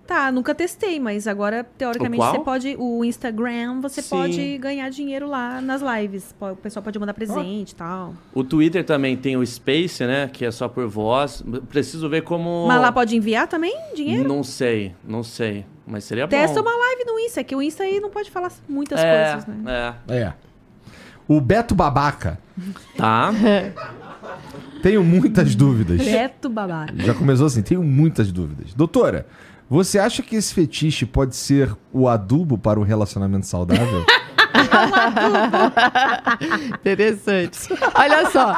Tá, 0.08 0.32
nunca 0.32 0.56
testei, 0.56 1.02
mas 1.02 1.28
agora, 1.28 1.66
teoricamente, 1.78 2.24
você 2.24 2.40
pode. 2.40 2.76
O 2.80 3.04
Instagram, 3.04 3.82
você 3.82 4.02
Sim. 4.02 4.10
pode 4.10 4.58
ganhar 4.58 4.90
dinheiro 4.90 5.28
lá 5.28 5.60
nas 5.60 5.82
lives. 5.82 6.34
O 6.40 6.56
pessoal 6.56 6.82
pode 6.82 6.98
mandar 6.98 7.14
presente 7.14 7.72
e 7.72 7.76
tal. 7.76 8.14
O 8.34 8.42
Twitter 8.42 8.86
também 8.86 9.18
tem 9.18 9.36
o 9.36 9.46
Space, 9.46 10.06
né? 10.06 10.30
Que 10.32 10.46
é 10.46 10.52
só 10.52 10.70
por 10.70 10.88
voz. 10.88 11.44
Preciso 11.68 12.08
ver 12.08 12.22
como. 12.22 12.66
Mas 12.68 12.82
lá 12.82 12.90
pode 12.90 13.18
enviar 13.18 13.48
também 13.48 13.76
dinheiro? 13.94 14.28
Não 14.28 14.44
sei, 14.44 14.96
não 15.04 15.24
sei. 15.24 15.66
Mas 15.86 16.06
seria 16.06 16.26
Testa 16.26 16.62
bom. 16.62 16.70
uma 16.70 16.78
live 16.78 17.04
no 17.06 17.20
Insta, 17.20 17.44
que 17.44 17.56
o 17.56 17.62
Insta 17.62 17.84
aí 17.84 18.00
não 18.00 18.10
pode 18.10 18.32
falar 18.32 18.52
muitas 18.68 19.00
é, 19.00 19.32
coisas, 19.32 19.46
né? 19.48 19.94
É. 20.08 20.16
É. 20.16 20.34
O 21.28 21.42
Beto 21.42 21.76
Babaca. 21.76 22.40
Tá. 22.96 23.32
Tenho 24.82 25.04
muitas 25.04 25.56
dúvidas. 25.56 25.98
Beto 25.98 26.50
babaca. 26.50 26.94
Já 26.96 27.14
começou 27.14 27.48
assim, 27.48 27.62
tenho 27.62 27.84
muitas 27.84 28.32
dúvidas. 28.32 28.74
Doutora, 28.74 29.26
você 29.70 30.00
acha 30.00 30.24
que 30.24 30.36
esse 30.36 30.54
fetiche 30.54 31.06
pode 31.06 31.36
ser 31.36 31.76
o 31.92 32.08
adubo 32.08 32.58
para 32.58 32.80
um 32.80 32.84
relacionamento 32.84 33.46
saudável? 33.46 34.06
Interessante. 36.80 37.60
Olha 37.96 38.30
só. 38.30 38.56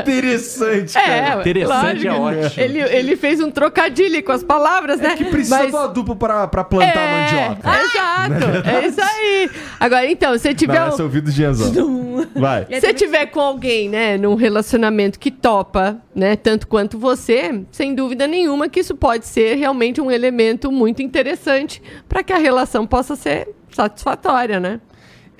Interessante, 0.00 0.98
É, 0.98 1.40
Interessante 1.40 2.06
é 2.06 2.12
lógico. 2.12 2.46
ótimo. 2.46 2.64
Ele, 2.64 2.80
ele 2.80 3.16
fez 3.16 3.40
um 3.40 3.50
trocadilho 3.50 4.22
com 4.22 4.32
as 4.32 4.42
palavras, 4.42 5.00
né? 5.00 5.12
É 5.12 5.16
que 5.16 5.24
precisa 5.24 5.58
Mas- 5.58 5.70
do 5.70 5.76
adubo 5.78 6.16
para, 6.16 6.46
para 6.48 6.64
plantar 6.64 7.00
é, 7.00 7.46
mandioca. 7.46 7.70
Exato. 7.82 8.68
É 8.68 8.86
isso 8.86 9.00
aí. 9.00 9.50
Agora, 9.78 10.10
então, 10.10 10.36
se 10.38 10.54
tiver. 10.54 10.78
Não, 10.78 10.86
um- 10.86 10.88
esse 10.90 11.00
é 11.00 11.04
ouvido 11.04 11.30
de. 11.30 11.40
Vai. 12.38 12.66
Se 12.80 12.92
tiver 12.94 13.26
com 13.26 13.40
alguém, 13.40 13.88
né, 13.88 14.16
num 14.18 14.34
relacionamento 14.34 15.18
que 15.18 15.30
topa, 15.30 15.96
né, 16.14 16.36
tanto 16.36 16.66
quanto 16.66 16.98
você, 16.98 17.62
sem 17.70 17.94
dúvida 17.94 18.26
nenhuma 18.26 18.68
que 18.68 18.80
isso 18.80 18.94
pode 18.94 19.26
ser 19.26 19.56
realmente 19.56 20.00
um 20.00 20.10
elemento 20.10 20.70
muito 20.70 21.02
interessante 21.02 21.82
para 22.08 22.22
que 22.22 22.32
a 22.32 22.38
relação 22.38 22.86
possa 22.86 23.16
ser 23.16 23.48
satisfatória, 23.70 24.60
né? 24.60 24.80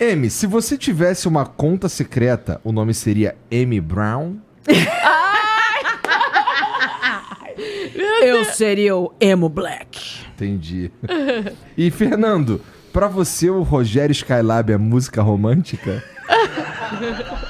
M, 0.01 0.31
se 0.31 0.47
você 0.47 0.79
tivesse 0.79 1.29
uma 1.29 1.45
conta 1.45 1.87
secreta, 1.87 2.59
o 2.65 2.73
nome 2.73 2.95
seria 2.95 3.37
M 3.51 3.79
Brown? 3.83 4.37
Eu 8.23 8.47
seria 8.47 8.97
o 8.97 9.13
Emo 9.21 9.51
Black. 9.51 10.25
Entendi. 10.35 10.91
E 11.77 11.91
Fernando, 11.91 12.63
pra 12.95 13.09
você 13.09 13.51
o 13.51 13.61
Rogério 13.61 14.13
Skylab 14.13 14.73
é 14.73 14.79
música 14.79 15.21
romântica? 15.21 16.03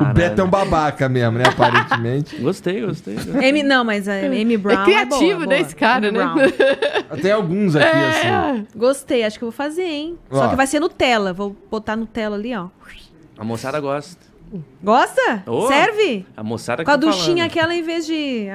O 0.00 0.12
Beto 0.14 0.40
é 0.40 0.44
um 0.44 0.48
babaca 0.50 1.08
mesmo, 1.08 1.38
né? 1.38 1.44
Aparentemente. 1.46 2.36
Gostei, 2.42 2.80
gostei. 2.84 3.16
M, 3.42 3.62
não, 3.62 3.84
mas 3.84 4.08
a 4.08 4.14
Amy 4.14 4.56
Brown. 4.56 4.80
é 4.80 4.84
criativo, 4.84 5.20
boa, 5.20 5.38
né, 5.40 5.46
boa. 5.46 5.60
esse 5.60 5.76
cara, 5.76 6.08
Amy 6.08 6.18
né? 6.18 6.24
Brown. 6.24 7.16
Tem 7.22 7.32
alguns 7.32 7.76
aqui, 7.76 7.86
assim. 7.86 8.26
É. 8.28 8.64
Gostei, 8.76 9.24
acho 9.24 9.38
que 9.38 9.44
eu 9.44 9.50
vou 9.50 9.56
fazer, 9.56 9.82
hein? 9.84 10.18
Só 10.30 10.46
Ó. 10.46 10.48
que 10.48 10.56
vai 10.56 10.66
ser 10.66 10.80
Nutella. 10.80 11.32
Vou 11.32 11.56
botar 11.70 11.96
Nutella 11.96 12.36
ali, 12.36 12.54
ó. 12.54 12.68
A 13.38 13.44
moçada 13.44 13.80
gosta. 13.80 14.30
Gosta? 14.82 15.44
Ô, 15.46 15.68
Serve? 15.68 16.26
A 16.36 16.42
moçada 16.42 16.82
que 16.82 16.84
Com 16.84 16.90
a 16.90 16.98
tá 16.98 17.06
duchinha 17.06 17.36
falando. 17.36 17.50
aquela, 17.50 17.74
em 17.74 17.82
vez 17.84 18.04
de. 18.04 18.48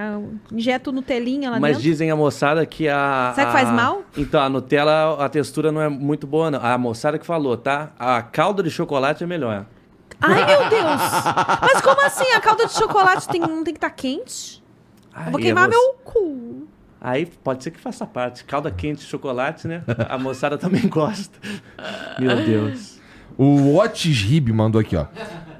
injeto 0.51 0.91
Nutelinha 0.91 1.49
lá 1.49 1.57
Mas 1.59 1.77
dentro. 1.77 1.83
dizem 1.83 2.11
a 2.11 2.15
moçada 2.17 2.65
que 2.65 2.87
a. 2.89 3.31
Será 3.33 3.49
que 3.51 3.55
a- 3.57 3.59
faz 3.63 3.71
mal? 3.71 4.03
Então, 4.17 4.41
a 4.41 4.49
Nutella, 4.49 5.23
a 5.23 5.29
textura 5.29 5.71
não 5.71 5.81
é 5.81 5.87
muito 5.87 6.27
boa, 6.27 6.51
não. 6.51 6.59
A 6.61 6.77
moçada 6.77 7.17
que 7.17 7.25
falou, 7.25 7.55
tá? 7.55 7.91
A 7.97 8.21
calda 8.21 8.61
de 8.61 8.69
chocolate 8.69 9.23
é 9.23 9.27
melhor. 9.27 9.65
Ai, 10.21 10.45
meu 10.45 10.69
Deus! 10.69 11.01
Mas 11.61 11.81
como 11.81 12.01
assim? 12.05 12.31
A 12.33 12.39
calda 12.39 12.65
de 12.65 12.73
chocolate 12.73 13.27
tem, 13.27 13.41
não 13.41 13.63
tem 13.63 13.73
que 13.73 13.77
estar 13.77 13.89
quente? 13.89 14.63
Ai, 15.13 15.27
Eu 15.27 15.31
vou 15.31 15.39
é 15.39 15.43
queimar 15.43 15.67
você- 15.69 15.75
meu 15.77 15.93
cu. 16.03 16.67
Aí 16.99 17.25
pode 17.25 17.63
ser 17.63 17.71
que 17.71 17.79
faça 17.79 18.05
parte. 18.05 18.43
Calda 18.45 18.71
quente 18.71 18.99
de 19.01 19.05
chocolate, 19.05 19.67
né? 19.67 19.83
A 20.09 20.17
moçada 20.17 20.57
também 20.57 20.87
gosta. 20.87 21.37
Meu 22.19 22.35
Deus. 22.37 22.99
O 23.37 23.75
Otis 23.77 24.21
Rib 24.21 24.49
mandou 24.51 24.79
aqui, 24.81 24.95
ó. 24.95 25.05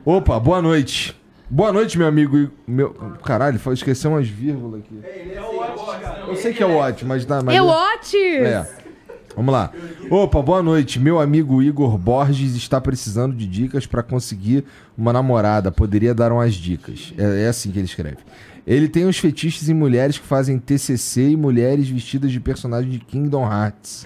Opa, 0.03 0.40
boa 0.40 0.61
noite. 0.61 1.16
Boa 1.48 1.72
noite, 1.72 1.98
meu 1.98 2.08
amigo. 2.08 2.50
Meu... 2.66 2.93
Caralho, 3.24 3.59
esqueceu 3.74 4.11
umas 4.11 4.27
vírgulas 4.27 4.82
aqui. 4.82 5.00
Eu 6.27 6.35
sei 6.35 6.53
que 6.53 6.64
é 6.64 6.66
o 6.66 6.77
Otis, 6.80 7.03
mas... 7.03 7.25
Dá, 7.25 7.43
mas 7.43 7.56
Eu, 7.56 7.67
Otis! 7.67 8.16
É. 8.42 8.85
Vamos 9.36 9.52
lá. 9.54 9.72
Opa, 10.10 10.42
boa 10.42 10.64
noite. 10.64 11.00
Meu 11.00 11.20
amigo 11.20 11.62
Igor 11.62 11.98
Borges 11.98 12.56
está 12.56 12.80
precisando 12.80 13.36
de 13.36 13.46
dicas 13.46 13.86
para 13.86 14.02
conseguir 14.02 14.64
uma 14.98 15.12
namorada. 15.12 15.72
Poderia 15.72 16.14
dar 16.14 16.32
umas 16.32 16.54
dicas. 16.54 17.14
É, 17.18 17.44
é 17.44 17.48
assim 17.48 17.72
que 17.72 17.80
ele 17.80 17.86
escreve. 17.86 18.18
Ele 18.66 18.88
tem 18.88 19.06
uns 19.06 19.18
fetiches 19.18 19.68
em 19.70 19.74
mulheres 19.74 20.18
que 20.18 20.26
fazem 20.26 20.58
TCC 20.58 21.30
e 21.32 21.36
mulheres 21.38 21.88
vestidas 21.88 22.32
de 22.32 22.40
personagem 22.40 22.90
de 22.90 23.00
Kingdom 23.00 23.44
Hearts. 23.46 24.06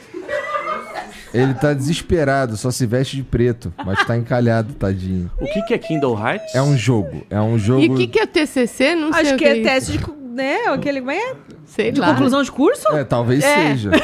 Ele 1.32 1.54
tá 1.54 1.74
desesperado, 1.74 2.58
só 2.58 2.72
se 2.72 2.88
veste 2.88 3.16
de 3.16 3.22
preto, 3.24 3.72
mas 3.86 4.04
tá 4.04 4.18
encalhado, 4.18 4.74
tadinho. 4.74 5.30
O 5.40 5.46
que, 5.46 5.62
que 5.62 5.74
é 5.76 5.78
Kindle 5.78 6.18
Hearts? 6.18 6.56
É 6.56 6.62
um 6.62 6.76
jogo, 6.76 7.24
é 7.30 7.40
um 7.40 7.56
jogo. 7.60 7.84
E 7.84 7.90
o 7.90 7.96
que, 7.96 8.08
que 8.08 8.20
é 8.20 8.26
TCC? 8.26 8.96
Não 8.96 9.14
sei 9.14 9.22
Acho 9.22 9.36
que 9.38 9.46
é 9.46 9.54
isso. 9.58 9.64
teste 9.64 9.98
de. 10.00 10.06
Né? 10.34 10.56
Aquele. 10.70 11.00
Como 11.02 11.12
é? 11.12 11.36
Sei 11.66 11.92
De 11.92 12.00
lá. 12.02 12.08
conclusão 12.14 12.42
de 12.42 12.52
curso? 12.52 12.88
É, 12.96 13.04
talvez 13.04 13.44
É. 13.44 13.70
seja. 13.76 13.92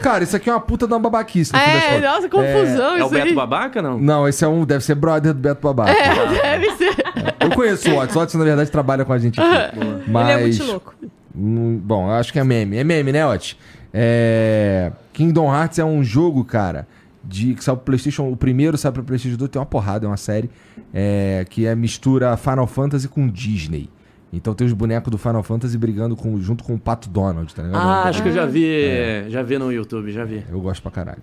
Cara, 0.00 0.24
isso 0.24 0.36
aqui 0.36 0.48
é 0.48 0.52
uma 0.52 0.60
puta 0.60 0.86
de 0.86 0.92
uma 0.92 0.98
babaquice, 1.00 1.52
no 1.52 1.58
fim 1.58 1.64
das 1.72 1.82
É, 1.84 2.00
nossa, 2.00 2.28
confusão 2.28 2.96
É 2.96 3.02
o 3.02 3.06
isso 3.06 3.14
aí. 3.14 3.22
Beto 3.22 3.34
Babaca, 3.34 3.82
não? 3.82 3.98
Não, 3.98 4.28
esse 4.28 4.44
é 4.44 4.48
um. 4.48 4.64
Deve 4.64 4.84
ser 4.84 4.94
brother 4.94 5.32
do 5.34 5.40
Beto 5.40 5.60
Babaca. 5.62 5.90
É, 5.90 6.58
deve 6.58 6.70
ser. 6.76 6.94
Eu 7.40 7.50
conheço 7.50 7.90
o 7.90 7.98
Otis. 7.98 8.14
O 8.14 8.20
Otis, 8.20 8.34
na 8.34 8.44
verdade, 8.44 8.70
trabalha 8.70 9.04
com 9.04 9.12
a 9.12 9.18
gente 9.18 9.40
aqui. 9.40 9.76
Mas, 10.08 10.28
Ele 10.28 10.38
é 10.38 10.42
muito 10.46 10.64
louco. 10.64 10.94
hum, 11.34 11.80
Bom, 11.82 12.08
eu 12.08 12.14
acho 12.14 12.32
que 12.32 12.38
é 12.38 12.44
meme. 12.44 12.76
É 12.76 12.84
meme, 12.84 13.12
né, 13.12 13.26
Otis? 13.26 13.56
É... 13.92 14.92
Kingdom 15.12 15.52
Hearts 15.54 15.78
é 15.78 15.84
um 15.84 16.04
jogo, 16.04 16.44
cara, 16.44 16.86
de 17.24 17.54
que 17.54 17.64
saiu 17.64 17.76
pro 17.76 17.86
PlayStation. 17.86 18.30
O 18.30 18.36
primeiro 18.36 18.76
saiu 18.76 18.92
pro 18.92 19.02
PlayStation 19.02 19.36
2, 19.36 19.50
tem 19.50 19.58
uma 19.60 19.66
porrada, 19.66 20.04
é 20.06 20.08
uma 20.08 20.16
série. 20.16 20.50
é, 20.92 21.44
que 21.48 21.66
é 21.66 21.74
mistura 21.74 22.36
Final 22.36 22.66
Fantasy 22.66 23.08
com 23.08 23.26
Disney. 23.28 23.88
Então 24.32 24.54
tem 24.54 24.66
os 24.66 24.72
bonecos 24.72 25.10
do 25.10 25.18
Final 25.18 25.42
Fantasy 25.42 25.78
brigando 25.78 26.16
com, 26.16 26.38
junto 26.40 26.64
com 26.64 26.74
o 26.74 26.78
Pato 26.78 27.08
Donald, 27.08 27.54
tá 27.54 27.62
ligado? 27.62 27.80
Ah, 27.80 28.02
acho 28.04 28.22
que 28.22 28.28
eu 28.28 28.32
já 28.32 28.44
vi. 28.44 28.66
É. 28.66 29.26
Já 29.28 29.42
vi 29.42 29.58
no 29.58 29.72
YouTube, 29.72 30.10
já 30.12 30.24
vi. 30.24 30.44
Eu 30.50 30.60
gosto 30.60 30.82
pra 30.82 30.90
caralho. 30.90 31.22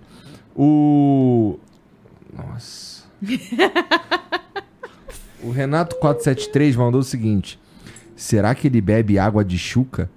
O. 0.55 1.59
Nossa. 2.33 3.03
o 5.43 5.53
Renato473 5.53 6.75
mandou 6.75 7.01
o 7.01 7.03
seguinte: 7.03 7.59
Será 8.15 8.55
que 8.55 8.67
ele 8.67 8.81
bebe 8.81 9.19
água 9.19 9.43
de 9.43 9.57
chuca? 9.57 10.09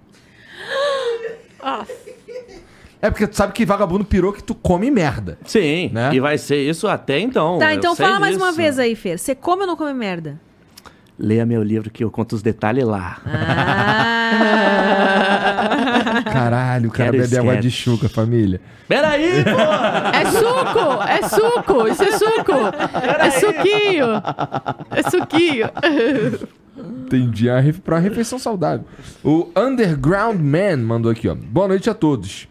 É 3.02 3.10
porque 3.10 3.26
tu 3.26 3.36
sabe 3.36 3.52
que 3.52 3.66
vagabundo 3.66 4.05
pirou 4.05 4.32
que 4.32 4.42
tu 4.42 4.55
come 4.55 4.90
merda. 4.90 5.39
Sim, 5.44 5.90
Né? 5.92 6.15
e 6.15 6.20
vai 6.20 6.39
ser 6.39 6.68
isso 6.68 6.89
até 6.89 7.20
então. 7.20 7.58
Tá, 7.58 7.74
então 7.74 7.94
fala 7.94 8.18
mais 8.18 8.36
uma 8.36 8.52
vez 8.52 8.78
aí, 8.78 8.94
Fer. 8.94 9.18
Você 9.18 9.34
come 9.34 9.62
ou 9.62 9.66
não 9.66 9.76
come 9.76 9.92
merda? 9.92 10.40
Leia 11.18 11.46
meu 11.46 11.62
livro 11.62 11.90
que 11.90 12.04
eu 12.04 12.10
conto 12.10 12.34
os 12.34 12.42
detalhes 12.42 12.84
lá. 12.84 13.18
Ah! 13.26 14.06
Caralho, 16.32 16.88
o 16.90 16.92
cara 16.92 17.10
Quero 17.10 17.22
bebe 17.22 17.38
água 17.38 17.56
de 17.56 17.70
chuca, 17.70 18.08
família. 18.08 18.60
Peraí, 18.86 19.42
pô! 19.44 19.50
É 20.12 20.24
suco! 20.30 21.02
É 21.02 21.22
suco! 21.28 21.88
Isso 21.88 22.02
é 22.02 22.12
suco! 22.12 22.52
É 23.18 23.30
suquinho! 23.30 24.06
É 24.90 25.02
suquinho! 25.10 25.70
Entendi. 27.06 27.48
É 27.48 27.72
pra 27.72 27.94
uma 27.96 28.00
refeição 28.00 28.38
saudável. 28.38 28.84
O 29.24 29.48
Underground 29.56 30.38
Man 30.40 30.76
mandou 30.78 31.10
aqui, 31.10 31.28
ó. 31.28 31.34
Boa 31.34 31.68
noite 31.68 31.88
a 31.88 31.94
todos. 31.94 32.46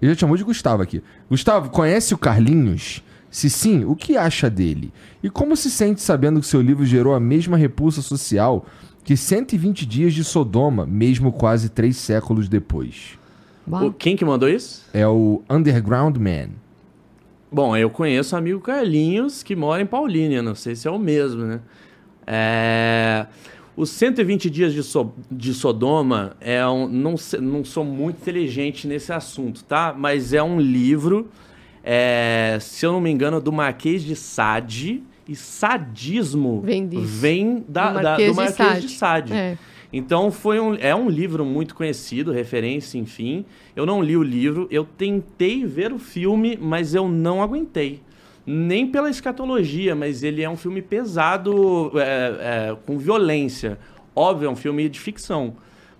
Ele 0.00 0.12
já 0.12 0.20
chamou 0.20 0.36
de 0.36 0.44
Gustavo 0.44 0.82
aqui. 0.82 1.02
Gustavo, 1.30 1.70
conhece 1.70 2.12
o 2.12 2.18
Carlinhos? 2.18 3.02
Se 3.30 3.50
sim, 3.50 3.84
o 3.84 3.94
que 3.94 4.16
acha 4.16 4.48
dele? 4.48 4.92
E 5.22 5.28
como 5.28 5.56
se 5.56 5.70
sente 5.70 6.00
sabendo 6.00 6.40
que 6.40 6.46
seu 6.46 6.60
livro 6.62 6.86
gerou 6.86 7.14
a 7.14 7.20
mesma 7.20 7.56
repulsa 7.56 8.00
social 8.00 8.64
que 9.04 9.16
120 9.16 9.84
dias 9.86 10.14
de 10.14 10.24
Sodoma, 10.24 10.86
mesmo 10.86 11.30
quase 11.32 11.68
três 11.68 11.96
séculos 11.96 12.48
depois? 12.48 13.18
O- 13.70 13.92
quem 13.92 14.16
que 14.16 14.24
mandou 14.24 14.48
isso? 14.48 14.84
É 14.94 15.06
o 15.06 15.42
Underground 15.50 16.16
Man. 16.16 16.50
Bom, 17.50 17.76
eu 17.76 17.88
conheço 17.90 18.34
o 18.34 18.38
amigo 18.38 18.60
Carlinhos, 18.60 19.42
que 19.42 19.54
mora 19.54 19.82
em 19.82 19.86
Paulínia, 19.86 20.42
não 20.42 20.54
sei 20.54 20.74
se 20.74 20.88
é 20.88 20.90
o 20.90 20.98
mesmo, 20.98 21.44
né? 21.44 21.60
É... 22.26 23.26
Os 23.76 23.90
120 23.90 24.48
dias 24.48 24.72
de, 24.72 24.82
so... 24.82 25.12
de 25.30 25.52
Sodoma 25.52 26.34
é 26.40 26.66
um... 26.66 26.88
não, 26.88 27.16
se- 27.16 27.38
não 27.38 27.64
sou 27.64 27.84
muito 27.84 28.16
inteligente 28.22 28.86
nesse 28.88 29.12
assunto, 29.12 29.62
tá? 29.64 29.94
Mas 29.96 30.32
é 30.32 30.42
um 30.42 30.58
livro, 30.58 31.28
é, 31.86 32.58
se 32.60 32.84
eu 32.84 32.90
não 32.92 33.00
me 33.00 33.10
engano, 33.10 33.40
do 33.40 33.52
Marquês 33.52 34.02
de 34.02 34.16
Sade. 34.16 35.02
E 35.28 35.34
sadismo 35.34 36.60
Vem 36.64 36.86
vem 36.88 37.64
da, 37.68 37.88
Do 37.90 37.94
da- 37.94 38.02
Marquês 38.10 38.28
do 38.28 38.32
de 38.32 38.36
Marquês 38.36 38.56
Sade. 38.68 38.86
de 38.86 38.92
Sade. 38.92 39.32
É. 39.32 39.58
Então 39.92 40.30
foi 40.30 40.60
um, 40.60 40.74
é 40.74 40.94
um 40.94 41.08
livro 41.08 41.44
muito 41.44 41.74
conhecido, 41.74 42.30
referência, 42.32 42.98
enfim. 42.98 43.44
Eu 43.74 43.84
não 43.86 44.02
li 44.02 44.16
o 44.16 44.22
livro, 44.22 44.68
eu 44.70 44.84
tentei 44.84 45.64
ver 45.64 45.92
o 45.92 45.98
filme, 45.98 46.58
mas 46.60 46.94
eu 46.94 47.08
não 47.08 47.42
aguentei. 47.42 48.00
Nem 48.44 48.86
pela 48.86 49.10
escatologia, 49.10 49.94
mas 49.96 50.22
ele 50.22 50.42
é 50.42 50.48
um 50.50 50.56
filme 50.56 50.80
pesado, 50.80 51.90
é, 51.96 52.70
é, 52.70 52.76
com 52.86 52.96
violência. 52.98 53.78
Óbvio, 54.14 54.46
é 54.48 54.50
um 54.50 54.56
filme 54.56 54.88
de 54.88 55.00
ficção. 55.00 55.54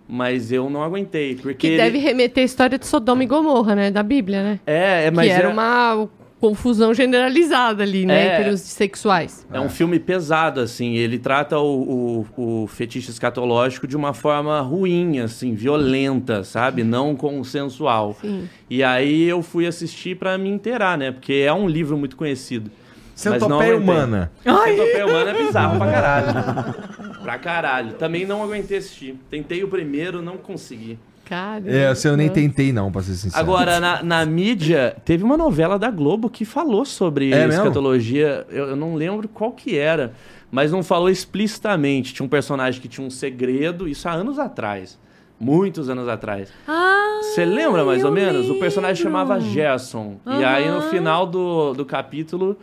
Mas 0.08 0.52
eu 0.52 0.68
não 0.70 0.82
aguentei. 0.82 1.34
Porque 1.36 1.54
Que 1.54 1.66
ele- 1.68 1.76
deve 1.76 1.98
remeter 1.98 2.42
à 2.42 2.44
história 2.44 2.78
de 2.78 2.86
Sodoma 2.86 3.22
e 3.22 3.26
Gomorra, 3.26 3.74
né? 3.74 3.90
Da 3.90 4.02
Bíblia, 4.02 4.42
né? 4.42 4.60
É, 4.66 5.06
é, 5.06 5.10
mas 5.10 5.26
que 5.26 5.32
era 5.32 5.48
é- 5.48 5.52
uma 5.52 6.08
confusão 6.38 6.92
generalizada 6.92 7.82
ali, 7.82 8.04
né? 8.04 8.26
É. 8.28 8.34
Em 8.34 8.42
termos 8.42 8.60
sexuais. 8.60 9.46
É 9.50 9.58
um 9.58 9.70
filme 9.70 9.98
pesado, 9.98 10.60
assim. 10.60 10.94
Ele 10.94 11.18
trata 11.18 11.58
o, 11.58 12.24
o, 12.36 12.62
o 12.62 12.66
fetiche 12.66 13.10
escatológico 13.10 13.86
de 13.86 13.96
uma 13.96 14.12
forma 14.12 14.60
ruim, 14.60 15.18
assim, 15.18 15.54
violenta, 15.54 16.44
sabe? 16.44 16.84
Não 16.84 17.16
consensual. 17.16 18.16
Sim. 18.20 18.48
E 18.68 18.82
aí 18.84 19.24
eu 19.24 19.42
fui 19.42 19.66
assistir 19.66 20.16
pra 20.16 20.36
me 20.36 20.48
inteirar, 20.50 20.98
né? 20.98 21.10
Porque 21.10 21.32
é 21.32 21.52
um 21.52 21.66
livro 21.66 21.96
muito 21.96 22.16
conhecido. 22.16 22.70
Mas 23.16 23.24
não 23.24 23.32
Centopeia 23.40 23.74
aguentei. 23.74 23.94
humana. 23.94 24.32
Centopeia 24.44 25.06
humana 25.06 25.30
é 25.30 25.44
bizarro 25.46 25.78
pra 25.78 25.90
caralho. 25.90 26.74
pra 27.22 27.38
caralho. 27.38 27.92
Também 27.94 28.26
não 28.26 28.42
aguentei 28.42 28.76
assistir. 28.78 29.18
Tentei 29.30 29.64
o 29.64 29.68
primeiro, 29.68 30.20
não 30.20 30.36
consegui. 30.36 30.98
Cara. 31.24 31.64
É, 31.66 31.88
assim, 31.88 32.06
eu 32.06 32.16
nem 32.16 32.28
tentei 32.28 32.72
não, 32.72 32.92
pra 32.92 33.02
ser 33.02 33.14
sincero. 33.14 33.40
Agora, 33.42 33.80
na, 33.80 34.00
na 34.02 34.24
mídia, 34.24 34.96
teve 35.04 35.24
uma 35.24 35.36
novela 35.36 35.76
da 35.76 35.90
Globo 35.90 36.30
que 36.30 36.44
falou 36.44 36.84
sobre 36.84 37.32
É 37.32 37.48
escatologia. 37.48 38.46
Eu, 38.48 38.66
eu 38.68 38.76
não 38.76 38.94
lembro 38.94 39.26
qual 39.26 39.50
que 39.50 39.76
era, 39.76 40.12
mas 40.52 40.70
não 40.70 40.84
falou 40.84 41.08
explicitamente. 41.10 42.14
Tinha 42.14 42.24
um 42.24 42.28
personagem 42.28 42.80
que 42.80 42.86
tinha 42.86 43.04
um 43.04 43.10
segredo, 43.10 43.88
isso 43.88 44.08
há 44.08 44.12
anos 44.12 44.38
atrás. 44.38 44.98
Muitos 45.38 45.90
anos 45.90 46.08
atrás. 46.08 46.48
Ah, 46.66 47.18
Você 47.22 47.44
lembra 47.44 47.84
mais 47.84 48.04
ou 48.04 48.12
menos? 48.12 48.48
O 48.48 48.58
personagem 48.60 49.04
lembro. 49.04 49.18
chamava 49.20 49.40
Gerson. 49.40 50.16
E 50.26 50.44
aí, 50.44 50.70
no 50.70 50.82
final 50.82 51.26
do, 51.26 51.74
do 51.74 51.84
capítulo, 51.84 52.56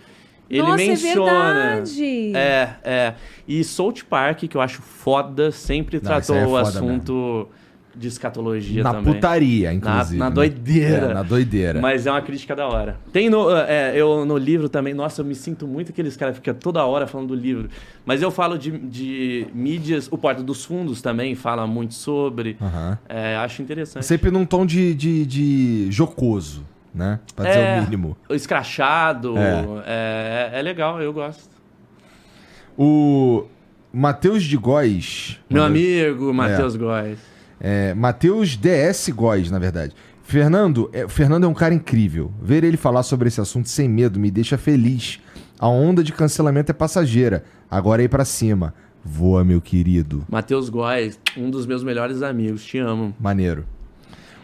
ele 0.49 0.61
Nossa, 0.61 0.77
menciona. 0.77 1.31
é 1.31 1.75
verdade. 1.75 2.35
É, 2.35 2.75
é. 2.83 3.13
E 3.47 3.63
South 3.63 3.95
Park, 4.09 4.39
que 4.43 4.55
eu 4.57 4.61
acho 4.61 4.81
foda, 4.81 5.51
sempre 5.51 5.97
Não, 5.97 6.03
tratou 6.03 6.35
é 6.35 6.45
o 6.47 6.57
assunto 6.57 7.47
de 7.95 8.07
escatologia 8.07 8.81
Na 8.83 8.93
também. 8.93 9.13
putaria, 9.13 9.67
Na, 9.69 9.73
inclusive. 9.75 10.17
na 10.17 10.30
né? 10.30 10.35
doideira. 10.35 11.05
É, 11.07 11.13
na 11.13 11.22
doideira. 11.23 11.80
Mas 11.80 12.07
é 12.07 12.11
uma 12.11 12.22
crítica 12.23 12.55
da 12.55 12.67
hora. 12.67 12.97
Tem 13.11 13.30
no, 13.30 13.51
é, 13.51 13.93
eu 13.95 14.25
no 14.25 14.35
livro 14.35 14.67
também, 14.67 14.93
nossa, 14.95 15.22
eu 15.22 15.25
me 15.25 15.35
sinto 15.35 15.67
muito 15.67 15.91
aqueles 15.91 16.17
caras 16.17 16.33
que 16.35 16.41
ficam 16.41 16.55
toda 16.55 16.83
hora 16.83 17.05
falando 17.05 17.27
do 17.27 17.35
livro. 17.35 17.69
Mas 18.03 18.22
eu 18.22 18.31
falo 18.31 18.57
de, 18.57 18.72
de 18.80 19.45
mídias, 19.53 20.07
o 20.11 20.17
Porta 20.17 20.41
dos 20.41 20.65
Fundos 20.65 21.01
também 21.03 21.35
fala 21.35 21.67
muito 21.67 21.93
sobre. 21.93 22.57
É, 23.07 23.35
acho 23.35 23.61
interessante. 23.61 24.05
Sempre 24.05 24.31
num 24.31 24.43
tom 24.45 24.65
de, 24.65 24.95
de, 24.95 25.25
de 25.25 25.91
jocoso, 25.91 26.65
né? 26.93 27.19
Pra 27.35 27.45
dizer 27.45 27.59
É. 27.59 27.80
o 27.80 27.83
mínimo. 27.83 28.17
O 28.30 28.33
escrachado, 28.33 29.38
É. 29.38 29.65
é. 29.85 30.59
É, 30.59 30.61
legal, 30.61 31.01
eu 31.01 31.11
gosto. 31.13 31.49
O 32.77 33.45
Matheus 33.91 34.43
de 34.43 34.57
Góes. 34.57 35.39
Meu 35.49 35.63
amigo, 35.63 36.33
Matheus 36.33 36.75
Góes. 36.75 37.19
É, 37.59 37.93
Matheus 37.93 38.57
DS 38.57 39.09
Góes, 39.09 39.49
na 39.51 39.59
verdade. 39.59 39.93
Fernando, 40.23 40.89
é, 40.93 41.05
o 41.05 41.09
Fernando 41.09 41.43
é 41.43 41.47
um 41.47 41.53
cara 41.53 41.73
incrível. 41.73 42.31
Ver 42.41 42.63
ele 42.63 42.77
falar 42.77 43.03
sobre 43.03 43.27
esse 43.27 43.39
assunto 43.41 43.69
sem 43.69 43.88
medo 43.88 44.19
me 44.19 44.31
deixa 44.31 44.57
feliz. 44.57 45.19
A 45.59 45.67
onda 45.67 46.03
de 46.03 46.11
cancelamento 46.11 46.72
é 46.72 46.73
passageira. 46.73 47.43
Agora 47.69 48.01
é 48.01 48.05
ir 48.05 48.09
pra 48.09 48.25
cima. 48.25 48.73
Voa, 49.05 49.43
meu 49.43 49.59
querido. 49.61 50.25
Matheus 50.30 50.69
Góes, 50.69 51.19
um 51.38 51.49
dos 51.49 51.65
meus 51.65 51.83
melhores 51.83 52.22
amigos, 52.22 52.63
te 52.65 52.77
amo. 52.80 53.13
Maneiro. 53.19 53.65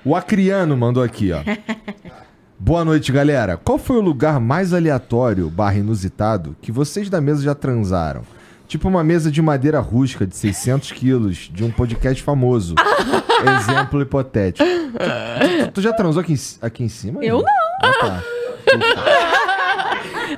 O 0.03 0.15
Acriano 0.15 0.75
mandou 0.77 1.01
aqui, 1.01 1.31
ó. 1.31 1.39
Boa 2.59 2.83
noite, 2.83 3.11
galera. 3.11 3.57
Qual 3.57 3.77
foi 3.77 3.97
o 3.97 4.01
lugar 4.01 4.39
mais 4.39 4.73
aleatório 4.73 5.49
barra 5.49 5.75
inusitado 5.77 6.55
que 6.61 6.71
vocês 6.71 7.09
da 7.09 7.21
mesa 7.21 7.41
já 7.41 7.55
transaram? 7.55 8.21
Tipo 8.67 8.87
uma 8.87 9.03
mesa 9.03 9.31
de 9.31 9.41
madeira 9.41 9.79
rústica 9.79 10.27
de 10.27 10.35
600 10.35 10.91
quilos 10.91 11.49
de 11.51 11.63
um 11.63 11.71
podcast 11.71 12.21
famoso. 12.21 12.75
Exemplo 13.61 14.01
hipotético. 14.01 14.67
Tu, 14.69 15.65
tu- 15.65 15.71
tu 15.75 15.81
já 15.81 15.93
transou 15.93 16.21
aqui, 16.21 16.33
em 16.33 16.37
aqui 16.61 16.83
em 16.83 16.89
cima? 16.89 17.23
Eu 17.23 17.37
não. 17.37 17.45
Ah, 17.89 17.93
tá. 18.01 18.23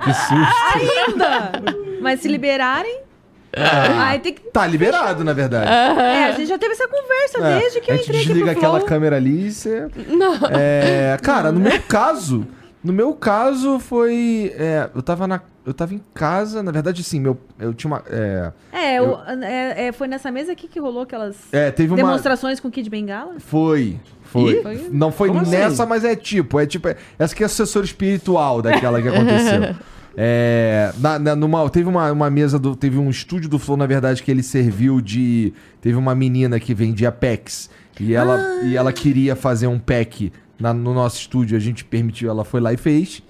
Que 0.03 0.13
susto. 0.13 1.09
Ainda! 1.09 1.51
Mas 2.01 2.21
se 2.21 2.27
liberarem. 2.27 3.01
Ah. 3.55 4.17
Que. 4.19 4.31
Tá 4.33 4.65
liberado, 4.67 5.23
na 5.23 5.33
verdade. 5.33 5.69
É, 5.69 6.25
a 6.25 6.31
gente 6.33 6.47
já 6.47 6.57
teve 6.57 6.73
essa 6.73 6.87
conversa 6.87 7.39
É, 7.45 7.59
desde 7.59 7.81
que 7.81 7.91
a 7.91 7.95
eu 7.95 7.99
entrei 8.01 8.17
aqui 8.19 8.27
desliga 8.27 8.45
pro 8.51 8.57
aquela 8.57 8.77
Flow. 8.77 8.87
câmera 8.87 9.15
ali 9.17 9.47
e 9.47 9.51
você... 9.51 9.87
Não. 10.07 10.35
É, 10.51 11.17
cara, 11.21 11.51
no 11.51 11.59
meu 11.59 11.81
caso, 11.87 12.47
no 12.83 12.93
meu 12.93 13.13
caso 13.13 13.79
foi, 13.79 14.53
é, 14.57 14.89
eu 14.95 15.01
tava 15.01 15.27
na, 15.27 15.41
eu 15.65 15.73
tava 15.73 15.93
em 15.93 16.01
casa, 16.13 16.63
na 16.63 16.71
verdade, 16.71 17.01
assim, 17.01 17.19
meu, 17.19 17.37
eu 17.59 17.73
tinha 17.73 17.91
uma, 17.91 18.03
é, 18.09 18.51
É, 18.71 19.01
o- 19.01 19.17
é, 19.43 19.87
é, 19.87 19.91
foi 19.91 20.07
nessa 20.07 20.31
mesa 20.31 20.51
aqui 20.53 20.67
que 20.67 20.79
rolou 20.79 21.03
aquelas 21.03 21.35
é, 21.51 21.69
teve 21.71 21.89
uma, 21.91 21.97
demonstrações 21.97 22.59
com 22.59 22.71
Kid 22.71 22.89
Bengala? 22.89 23.35
foi, 23.39 23.99
foi, 24.23 24.53
Ih? 24.59 24.61
Foi? 24.63 24.87
não 24.91 25.11
foi 25.11 25.27
Como 25.27 25.41
assim? 25.41 25.51
nessa, 25.51 25.85
mas 25.85 26.03
é 26.05 26.15
tipo, 26.15 26.59
é 26.59 26.65
tipo, 26.65 26.87
é, 26.87 26.95
essa 27.19 27.33
aqui 27.33 27.43
é 27.43 27.45
assessor 27.47 27.83
espiritual 27.83 28.61
daquela 28.61 29.01
que 29.01 29.07
aconteceu. 29.09 29.75
É, 30.17 30.91
na, 30.99 31.17
na- 31.17 31.35
numa, 31.35 31.69
teve 31.69 31.87
uma, 31.87 32.11
uma 32.11 32.29
mesa, 32.29 32.59
do, 32.59 32.75
teve 32.75 32.97
um 32.97 33.09
estúdio 33.09 33.49
do 33.49 33.57
Flow, 33.57 33.77
na 33.77 33.85
verdade, 33.85 34.21
que 34.21 34.29
ele 34.29 34.43
serviu 34.43 34.99
de. 35.01 35.53
Teve 35.79 35.95
uma 35.97 36.13
menina 36.13 36.59
que 36.59 36.73
vendia 36.73 37.11
packs. 37.11 37.69
E 37.99 38.13
ela, 38.13 38.39
e 38.63 38.75
ela 38.75 38.91
queria 38.91 39.35
fazer 39.35 39.67
um 39.67 39.79
pack 39.79 40.31
na- 40.59 40.73
no 40.73 40.93
nosso 40.93 41.17
estúdio, 41.19 41.55
a 41.55 41.59
gente 41.59 41.85
permitiu, 41.85 42.29
ela 42.29 42.43
foi 42.43 42.59
lá 42.59 42.73
e 42.73 42.77
fez. 42.77 43.23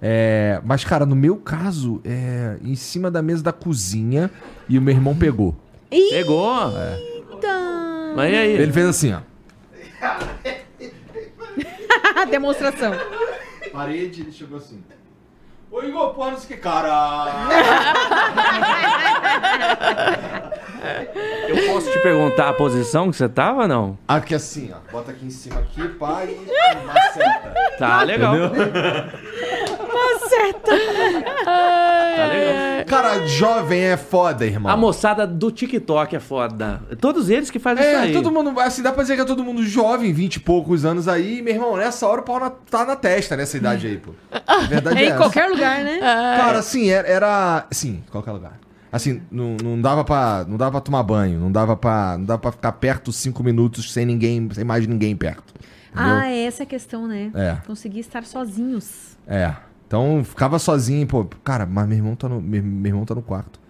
É, 0.00 0.60
mas, 0.64 0.84
cara, 0.84 1.04
no 1.04 1.16
meu 1.16 1.36
caso, 1.36 2.00
é 2.04 2.56
em 2.62 2.76
cima 2.76 3.10
da 3.10 3.20
mesa 3.20 3.42
da 3.42 3.52
cozinha 3.52 4.30
e 4.68 4.78
o 4.78 4.82
meu 4.82 4.94
irmão 4.94 5.16
pegou. 5.16 5.56
Pegou? 5.90 6.54
Eita! 6.70 8.12
Mas 8.14 8.32
e 8.32 8.36
aí? 8.36 8.52
Ele 8.52 8.72
fez 8.72 8.86
assim, 8.86 9.12
ó. 9.12 9.20
Demonstração. 12.30 12.92
Parede, 13.72 14.22
ele 14.22 14.32
chegou 14.32 14.58
assim. 14.58 14.80
Ô 15.70 15.82
Igor, 15.82 16.14
porra, 16.14 16.30
não 16.30 16.38
Eu 21.48 21.72
posso 21.74 21.90
te 21.90 21.98
perguntar 22.00 22.48
a 22.48 22.52
posição 22.52 23.10
que 23.10 23.16
você 23.16 23.28
tava 23.28 23.62
ou 23.62 23.68
não? 23.68 23.98
Aqui 24.06 24.34
assim, 24.34 24.70
ó. 24.72 24.92
Bota 24.92 25.10
aqui 25.12 25.26
em 25.26 25.30
cima 25.30 25.60
aqui, 25.60 25.86
pá, 25.88 26.24
e 26.24 26.84
maceta. 26.86 27.54
Tá 27.78 28.02
legal. 28.02 28.34
Tá 31.44 32.26
legal. 32.26 32.84
Cara, 32.86 33.26
jovem 33.26 33.80
é 33.82 33.96
foda, 33.96 34.44
irmão. 34.46 34.72
A 34.72 34.76
moçada 34.76 35.26
do 35.26 35.50
TikTok 35.50 36.16
é 36.16 36.20
foda. 36.20 36.80
Todos 37.00 37.28
eles 37.30 37.50
que 37.50 37.58
fazem 37.58 37.84
isso 37.84 37.94
É, 37.96 38.00
aí. 38.00 38.12
todo 38.12 38.30
mundo, 38.30 38.58
assim, 38.60 38.82
dá 38.82 38.92
pra 38.92 39.02
dizer 39.02 39.16
que 39.16 39.22
é 39.22 39.24
todo 39.24 39.44
mundo 39.44 39.62
jovem, 39.64 40.12
20 40.12 40.36
e 40.36 40.40
poucos 40.40 40.84
anos 40.84 41.08
aí, 41.08 41.42
meu 41.42 41.54
irmão, 41.54 41.76
nessa 41.76 42.06
hora 42.06 42.20
o 42.20 42.24
pau 42.24 42.40
na- 42.40 42.50
tá 42.50 42.84
na 42.84 42.96
testa 42.96 43.36
nessa 43.36 43.56
idade 43.56 43.86
aí, 43.86 43.96
pô. 43.98 44.12
A 44.46 44.58
verdade 44.66 44.98
É 44.98 45.02
é, 45.02 45.04
em 45.04 45.08
essa. 45.08 45.16
qualquer 45.18 45.48
lugar, 45.48 45.80
né? 45.84 45.98
Cara, 46.00 46.58
assim, 46.58 46.88
era, 46.90 47.06
era. 47.08 47.66
Sim, 47.70 48.02
qualquer 48.10 48.32
lugar. 48.32 48.52
Assim, 48.90 49.20
não, 49.30 49.56
não 49.62 49.80
dava 49.80 50.04
pra. 50.04 50.44
Não 50.48 50.56
dava 50.56 50.72
pra 50.72 50.80
tomar 50.80 51.02
banho, 51.02 51.38
não 51.38 51.52
dava 51.52 51.76
pra. 51.76 52.16
Não 52.18 52.24
dava 52.24 52.40
pra 52.40 52.52
ficar 52.52 52.72
perto 52.72 53.12
cinco 53.12 53.42
minutos 53.42 53.92
sem 53.92 54.06
ninguém, 54.06 54.48
sem 54.52 54.64
mais 54.64 54.86
ninguém 54.86 55.14
perto. 55.14 55.54
Entendeu? 55.92 56.14
Ah, 56.14 56.28
é 56.28 56.44
essa 56.44 56.62
a 56.62 56.66
questão, 56.66 57.06
né? 57.06 57.30
É. 57.34 57.56
Conseguir 57.66 58.00
estar 58.00 58.24
sozinhos. 58.24 59.16
É. 59.26 59.54
Então 59.86 60.22
ficava 60.24 60.58
sozinho, 60.58 61.06
pô. 61.06 61.24
Cara, 61.42 61.66
mas 61.66 61.86
meu 61.88 61.96
irmão 61.96 62.14
tá 62.14 62.28
no, 62.28 62.40
meu, 62.40 62.62
meu 62.62 62.90
irmão 62.90 63.04
tá 63.04 63.14
no 63.14 63.22
quarto. 63.22 63.60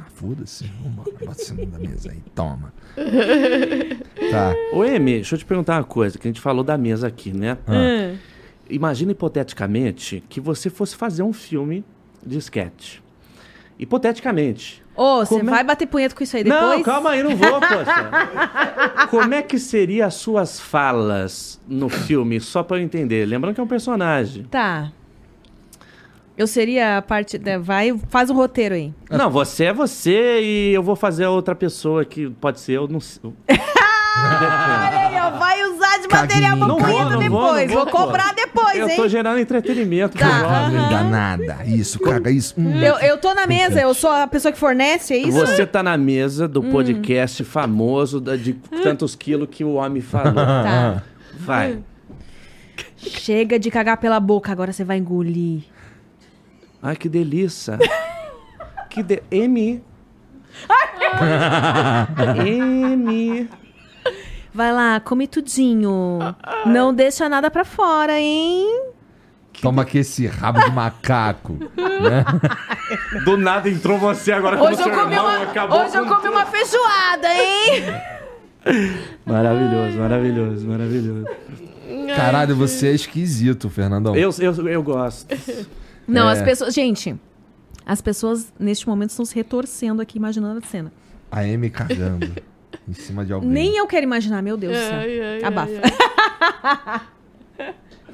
Ah, 0.00 0.06
foda-se. 0.14 0.70
Vamos, 0.82 1.04
bota 1.04 1.40
em 1.40 1.44
cima 1.44 1.66
da 1.66 1.78
mesa 1.78 2.10
aí. 2.10 2.22
Toma. 2.34 2.72
tá. 4.30 4.54
Ô, 4.72 4.84
Emi, 4.84 5.14
deixa 5.14 5.34
eu 5.34 5.38
te 5.38 5.44
perguntar 5.44 5.78
uma 5.78 5.84
coisa, 5.84 6.18
que 6.18 6.26
a 6.26 6.30
gente 6.30 6.40
falou 6.40 6.62
da 6.62 6.78
mesa 6.78 7.08
aqui, 7.08 7.32
né? 7.32 7.58
Ah. 7.66 8.16
Imagina 8.70 9.12
hipoteticamente 9.12 10.22
que 10.28 10.40
você 10.40 10.68
fosse 10.70 10.94
fazer 10.94 11.22
um 11.22 11.32
filme 11.32 11.84
de 12.24 12.38
sketch. 12.38 12.98
Hipoteticamente. 13.78 14.82
Ô, 14.96 15.18
você 15.24 15.36
Como 15.38 15.48
é- 15.50 15.52
vai 15.52 15.64
bater 15.64 15.86
punheta 15.86 16.14
com 16.14 16.24
isso 16.24 16.36
aí 16.36 16.42
depois? 16.42 16.60
Não, 16.60 16.82
calma 16.82 17.10
aí, 17.10 17.22
não 17.22 17.36
vou, 17.36 17.60
poxa. 17.60 19.06
Como 19.10 19.32
é 19.32 19.42
que 19.42 19.58
seriam 19.58 20.06
as 20.06 20.14
suas 20.14 20.58
falas 20.58 21.60
no 21.68 21.88
filme, 21.88 22.40
só 22.40 22.64
pra 22.64 22.78
eu 22.78 22.82
entender? 22.82 23.24
Lembrando 23.24 23.54
que 23.54 23.60
é 23.60 23.64
um 23.64 23.68
personagem. 23.68 24.42
Tá. 24.44 24.90
Eu 26.36 26.46
seria 26.46 26.98
a 26.98 27.02
parte. 27.02 27.38
Da... 27.38 27.58
Vai, 27.58 27.96
faz 28.08 28.30
um 28.30 28.34
roteiro 28.34 28.74
aí. 28.74 28.92
Não, 29.10 29.30
você 29.30 29.66
é 29.66 29.72
você 29.72 30.40
e 30.40 30.72
eu 30.74 30.82
vou 30.82 30.96
fazer 30.96 31.24
a 31.24 31.30
outra 31.30 31.54
pessoa 31.54 32.04
que 32.04 32.28
pode 32.30 32.60
ser 32.60 32.72
eu, 32.72 32.88
não 32.88 33.00
sei. 33.00 33.20
vai 35.32 35.62
usar 35.64 35.98
de 35.98 36.08
material 36.08 36.56
pra 36.56 36.66
Não 36.66 36.78
vou, 36.78 36.88
não 36.88 37.10
vou, 37.10 37.18
depois. 37.20 37.66
não 37.68 37.74
vou, 37.74 37.84
vou, 37.84 37.86
pô. 37.86 37.98
cobrar 38.06 38.34
depois, 38.34 38.76
Eu 38.76 38.88
hein? 38.88 38.96
tô 38.96 39.08
gerando 39.08 39.38
entretenimento 39.38 40.16
pro 40.16 40.26
Tá. 40.28 40.38
jovem. 40.40 40.76
Não 40.78 40.88
dá 40.90 41.02
nada. 41.04 41.58
Isso, 41.66 41.98
caga 42.00 42.30
isso. 42.30 42.54
Hum. 42.58 42.80
Eu, 42.80 42.94
eu 42.98 43.18
tô 43.18 43.34
na 43.34 43.46
mesa, 43.46 43.80
eu 43.80 43.92
sou 43.94 44.10
a 44.10 44.26
pessoa 44.26 44.52
que 44.52 44.58
fornece, 44.58 45.14
é 45.14 45.18
isso? 45.18 45.38
Você 45.38 45.66
tá 45.66 45.82
na 45.82 45.96
mesa 45.96 46.46
do 46.48 46.62
podcast 46.62 47.42
famoso 47.44 48.20
da- 48.20 48.36
de 48.36 48.52
tantos 48.82 49.14
quilos 49.14 49.48
que 49.50 49.64
o 49.64 49.74
homem 49.74 50.00
falou. 50.02 50.34
Tá. 50.34 51.02
Vai. 51.38 51.78
Chega 52.96 53.58
de 53.58 53.70
cagar 53.70 53.96
pela 53.98 54.18
boca, 54.20 54.50
agora 54.52 54.72
você 54.72 54.84
vai 54.84 54.98
engolir. 54.98 55.62
Ai, 56.82 56.96
que 56.96 57.08
delícia. 57.08 57.78
Que 58.90 59.02
de... 59.02 59.22
M. 59.30 59.82
M. 62.46 63.48
Vai 64.58 64.72
lá, 64.72 64.98
come 64.98 65.28
tudinho. 65.28 66.18
Não 66.66 66.92
deixa 66.92 67.28
nada 67.28 67.48
pra 67.48 67.64
fora, 67.64 68.18
hein? 68.18 68.90
Toma 69.62 69.82
aqui 69.82 69.98
esse 69.98 70.26
rabo 70.26 70.58
de 70.64 70.72
macaco. 70.72 71.52
né? 71.78 72.24
Do 73.24 73.36
nada 73.36 73.70
entrou 73.70 73.98
você 73.98 74.32
agora 74.32 74.56
como 74.56 74.68
Hoje 74.68 74.80
eu 74.80 74.84
seu 74.86 74.92
comi 74.92 75.14
irmão 75.14 75.26
uma, 75.26 75.42
acabou 75.44 75.80
hoje 75.80 75.96
eu 75.96 76.04
com 76.04 76.16
comi 76.16 76.28
uma 76.30 76.44
feijoada, 76.44 77.28
hein? 77.32 77.84
Maravilhoso, 79.24 79.96
maravilhoso, 79.96 80.66
maravilhoso. 80.66 81.26
Caralho, 82.16 82.56
você 82.56 82.88
é 82.88 82.94
esquisito, 82.94 83.70
Fernandão. 83.70 84.16
Eu, 84.16 84.30
eu, 84.40 84.68
eu 84.68 84.82
gosto. 84.82 85.32
Não, 86.04 86.28
É. 86.28 86.32
as 86.32 86.42
pessoas. 86.42 86.74
Gente, 86.74 87.14
as 87.86 88.00
pessoas 88.00 88.52
neste 88.58 88.88
momento 88.88 89.10
estão 89.10 89.24
se 89.24 89.36
retorcendo 89.36 90.02
aqui, 90.02 90.18
imaginando 90.18 90.58
a 90.58 90.66
cena. 90.66 90.92
A 91.30 91.42
Amy 91.42 91.70
cagando 91.70 92.28
em 92.88 92.92
cima 92.94 93.24
de 93.24 93.32
alguém. 93.32 93.48
Nem 93.50 93.76
eu 93.76 93.86
quero 93.86 94.04
imaginar, 94.04 94.42
meu 94.42 94.56
Deus 94.56 94.72
do 94.74 94.78
céu. 94.80 94.94
Ai, 94.98 95.20
ai, 95.20 95.44
Abafa. 95.44 95.72
ai, 95.82 97.00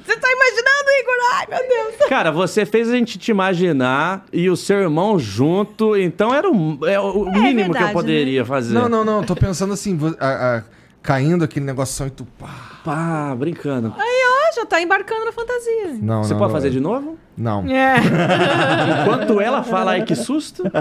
Você 0.04 0.16
tá 0.18 0.28
imaginando, 0.30 0.90
Igor? 1.00 1.14
Ai, 1.32 1.46
meu 1.48 1.68
Deus. 1.68 2.08
Cara, 2.10 2.30
você 2.30 2.66
fez 2.66 2.90
a 2.90 2.92
gente 2.94 3.16
te 3.18 3.30
imaginar 3.30 4.26
e 4.30 4.50
o 4.50 4.56
seu 4.56 4.78
irmão 4.78 5.18
junto, 5.18 5.96
então 5.96 6.34
era 6.34 6.50
o, 6.50 6.86
é 6.86 7.00
o 7.00 7.24
mínimo 7.24 7.40
que 7.42 7.60
eu 7.62 7.72
verdade, 7.72 7.92
poderia 7.94 8.44
fazer. 8.44 8.74
Não, 8.74 8.86
não, 8.86 9.02
não. 9.02 9.24
Tô 9.24 9.34
pensando 9.34 9.72
assim, 9.72 9.98
a- 10.20 10.56
a- 10.58 10.62
caindo 11.04 11.44
aquele 11.44 11.66
negocinho 11.66 12.06
e 12.06 12.10
tu 12.10 12.24
pá. 12.24 12.80
Pá, 12.82 13.34
brincando. 13.38 13.94
Ah, 13.96 14.50
já 14.56 14.64
tá 14.64 14.80
embarcando 14.80 15.26
na 15.26 15.32
fantasia. 15.32 15.98
Não, 16.00 16.24
Você 16.24 16.32
não, 16.32 16.38
pode 16.38 16.52
não. 16.52 16.58
fazer 16.58 16.70
de 16.70 16.80
novo? 16.80 17.18
Não. 17.36 17.64
É. 17.68 17.96
Enquanto 19.02 19.38
ela 19.40 19.62
fala, 19.62 19.92
ai 19.92 20.04
que 20.04 20.16
susto. 20.16 20.64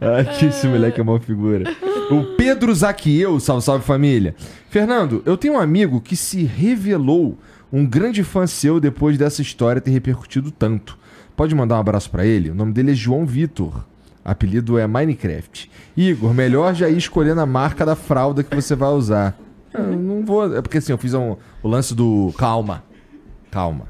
Ah, 0.00 0.24
que 0.24 0.46
esse 0.46 0.66
moleque 0.66 0.98
é 0.98 1.02
uma 1.02 1.20
figura. 1.20 1.64
O 2.10 2.36
Pedro 2.36 2.74
Zaquieu, 2.74 3.38
salve, 3.38 3.64
salve 3.64 3.84
família. 3.84 4.34
Fernando, 4.68 5.22
eu 5.24 5.36
tenho 5.36 5.54
um 5.54 5.58
amigo 5.60 6.00
que 6.00 6.16
se 6.16 6.42
revelou 6.42 7.38
um 7.72 7.86
grande 7.86 8.24
fã 8.24 8.46
seu 8.48 8.80
depois 8.80 9.16
dessa 9.16 9.40
história 9.42 9.80
ter 9.80 9.90
repercutido 9.92 10.50
tanto. 10.50 10.98
Pode 11.36 11.54
mandar 11.54 11.76
um 11.76 11.80
abraço 11.80 12.10
pra 12.10 12.26
ele? 12.26 12.50
O 12.50 12.54
nome 12.54 12.72
dele 12.72 12.92
é 12.92 12.94
João 12.94 13.24
Vitor. 13.24 13.84
Apelido 14.30 14.78
é 14.78 14.86
Minecraft. 14.86 15.70
Igor, 15.96 16.34
melhor 16.34 16.74
já 16.74 16.88
ir 16.88 16.96
escolhendo 16.98 17.40
a 17.40 17.46
marca 17.46 17.84
da 17.86 17.96
fralda 17.96 18.42
que 18.42 18.54
você 18.54 18.74
vai 18.74 18.90
usar. 18.90 19.36
Eu 19.72 19.86
não 19.96 20.24
vou. 20.24 20.54
É 20.56 20.60
porque 20.62 20.78
assim, 20.78 20.92
eu 20.92 20.98
fiz 20.98 21.14
um- 21.14 21.36
o 21.62 21.68
lance 21.68 21.94
do. 21.94 22.32
Calma. 22.36 22.82
Calma. 23.50 23.86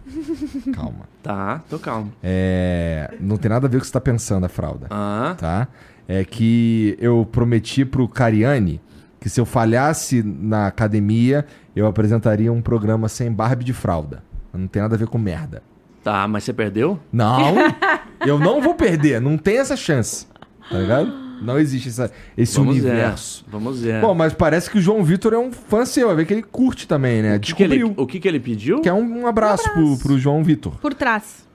Calma. 0.73 1.09
Tá, 1.23 1.63
tô 1.69 1.79
calmo. 1.79 2.13
É, 2.23 3.13
não 3.21 3.37
tem 3.37 3.49
nada 3.51 3.67
a 3.67 3.71
ver 3.71 3.77
com 3.77 3.79
o 3.79 3.81
que 3.83 3.87
você 3.89 3.93
tá 3.93 4.01
pensando, 4.01 4.47
a 4.47 4.49
fralda 4.49 4.87
Ah, 4.91 5.35
tá? 5.37 5.69
É 6.07 6.25
que 6.25 6.97
eu 7.01 7.27
prometi 7.31 7.85
pro 7.85 8.09
Cariani 8.09 8.81
que 9.21 9.29
se 9.29 9.41
eu 9.41 9.45
falhasse 9.45 10.23
na 10.23 10.69
academia, 10.69 11.45
eu 11.75 11.87
apresentaria 11.87 12.53
um 12.53 12.63
programa 12.63 13.09
sem 13.09 13.31
Barbie 13.33 13.65
de 13.65 13.73
fralda. 13.73 14.23
Não 14.55 14.69
tem 14.69 14.81
nada 14.81 14.95
a 14.95 14.99
ver 14.99 15.09
com 15.09 15.19
merda. 15.19 15.63
Tá, 16.09 16.27
mas 16.27 16.45
você 16.45 16.55
perdeu? 16.55 16.99
Não, 17.13 17.55
eu 18.27 18.39
não 18.39 18.63
vou 18.63 18.75
perder, 18.75 19.21
não 19.21 19.37
tem 19.37 19.59
essa 19.59 19.77
chance. 19.77 20.27
Tá 20.71 20.79
ligado? 20.79 21.13
Não 21.43 21.59
existe 21.59 21.89
essa, 21.89 22.11
esse 22.37 22.57
Vamos 22.57 22.77
universo. 22.77 23.45
ver. 23.45 23.51
Vamos 23.51 23.81
ver. 23.81 24.01
Bom, 24.01 24.15
mas 24.15 24.33
parece 24.33 24.71
que 24.71 24.79
o 24.79 24.81
João 24.81 25.05
Vitor 25.05 25.35
é 25.35 25.39
um 25.39 25.53
fã 25.53 25.85
seu, 25.85 26.09
vai 26.09 26.17
ver 26.17 26.25
que 26.27 26.33
ele 26.33 26.43
curte 26.43 26.89
também, 26.89 27.23
né? 27.23 27.37
o 27.37 27.41
que, 27.41 27.55
que 27.55 27.63
ele, 27.63 27.77
Descobriu. 27.77 28.03
o 28.03 28.07
que, 28.07 28.19
que 28.19 28.27
ele 28.27 28.41
pediu? 28.41 28.81
Quer 28.81 28.93
um, 28.93 29.21
um 29.21 29.27
abraço, 29.27 29.71
Pro, 29.73 29.99
pro 29.99 30.19
João 30.19 30.43
Vitor. 30.43 30.73
Por 30.81 30.95
trás. 30.95 31.47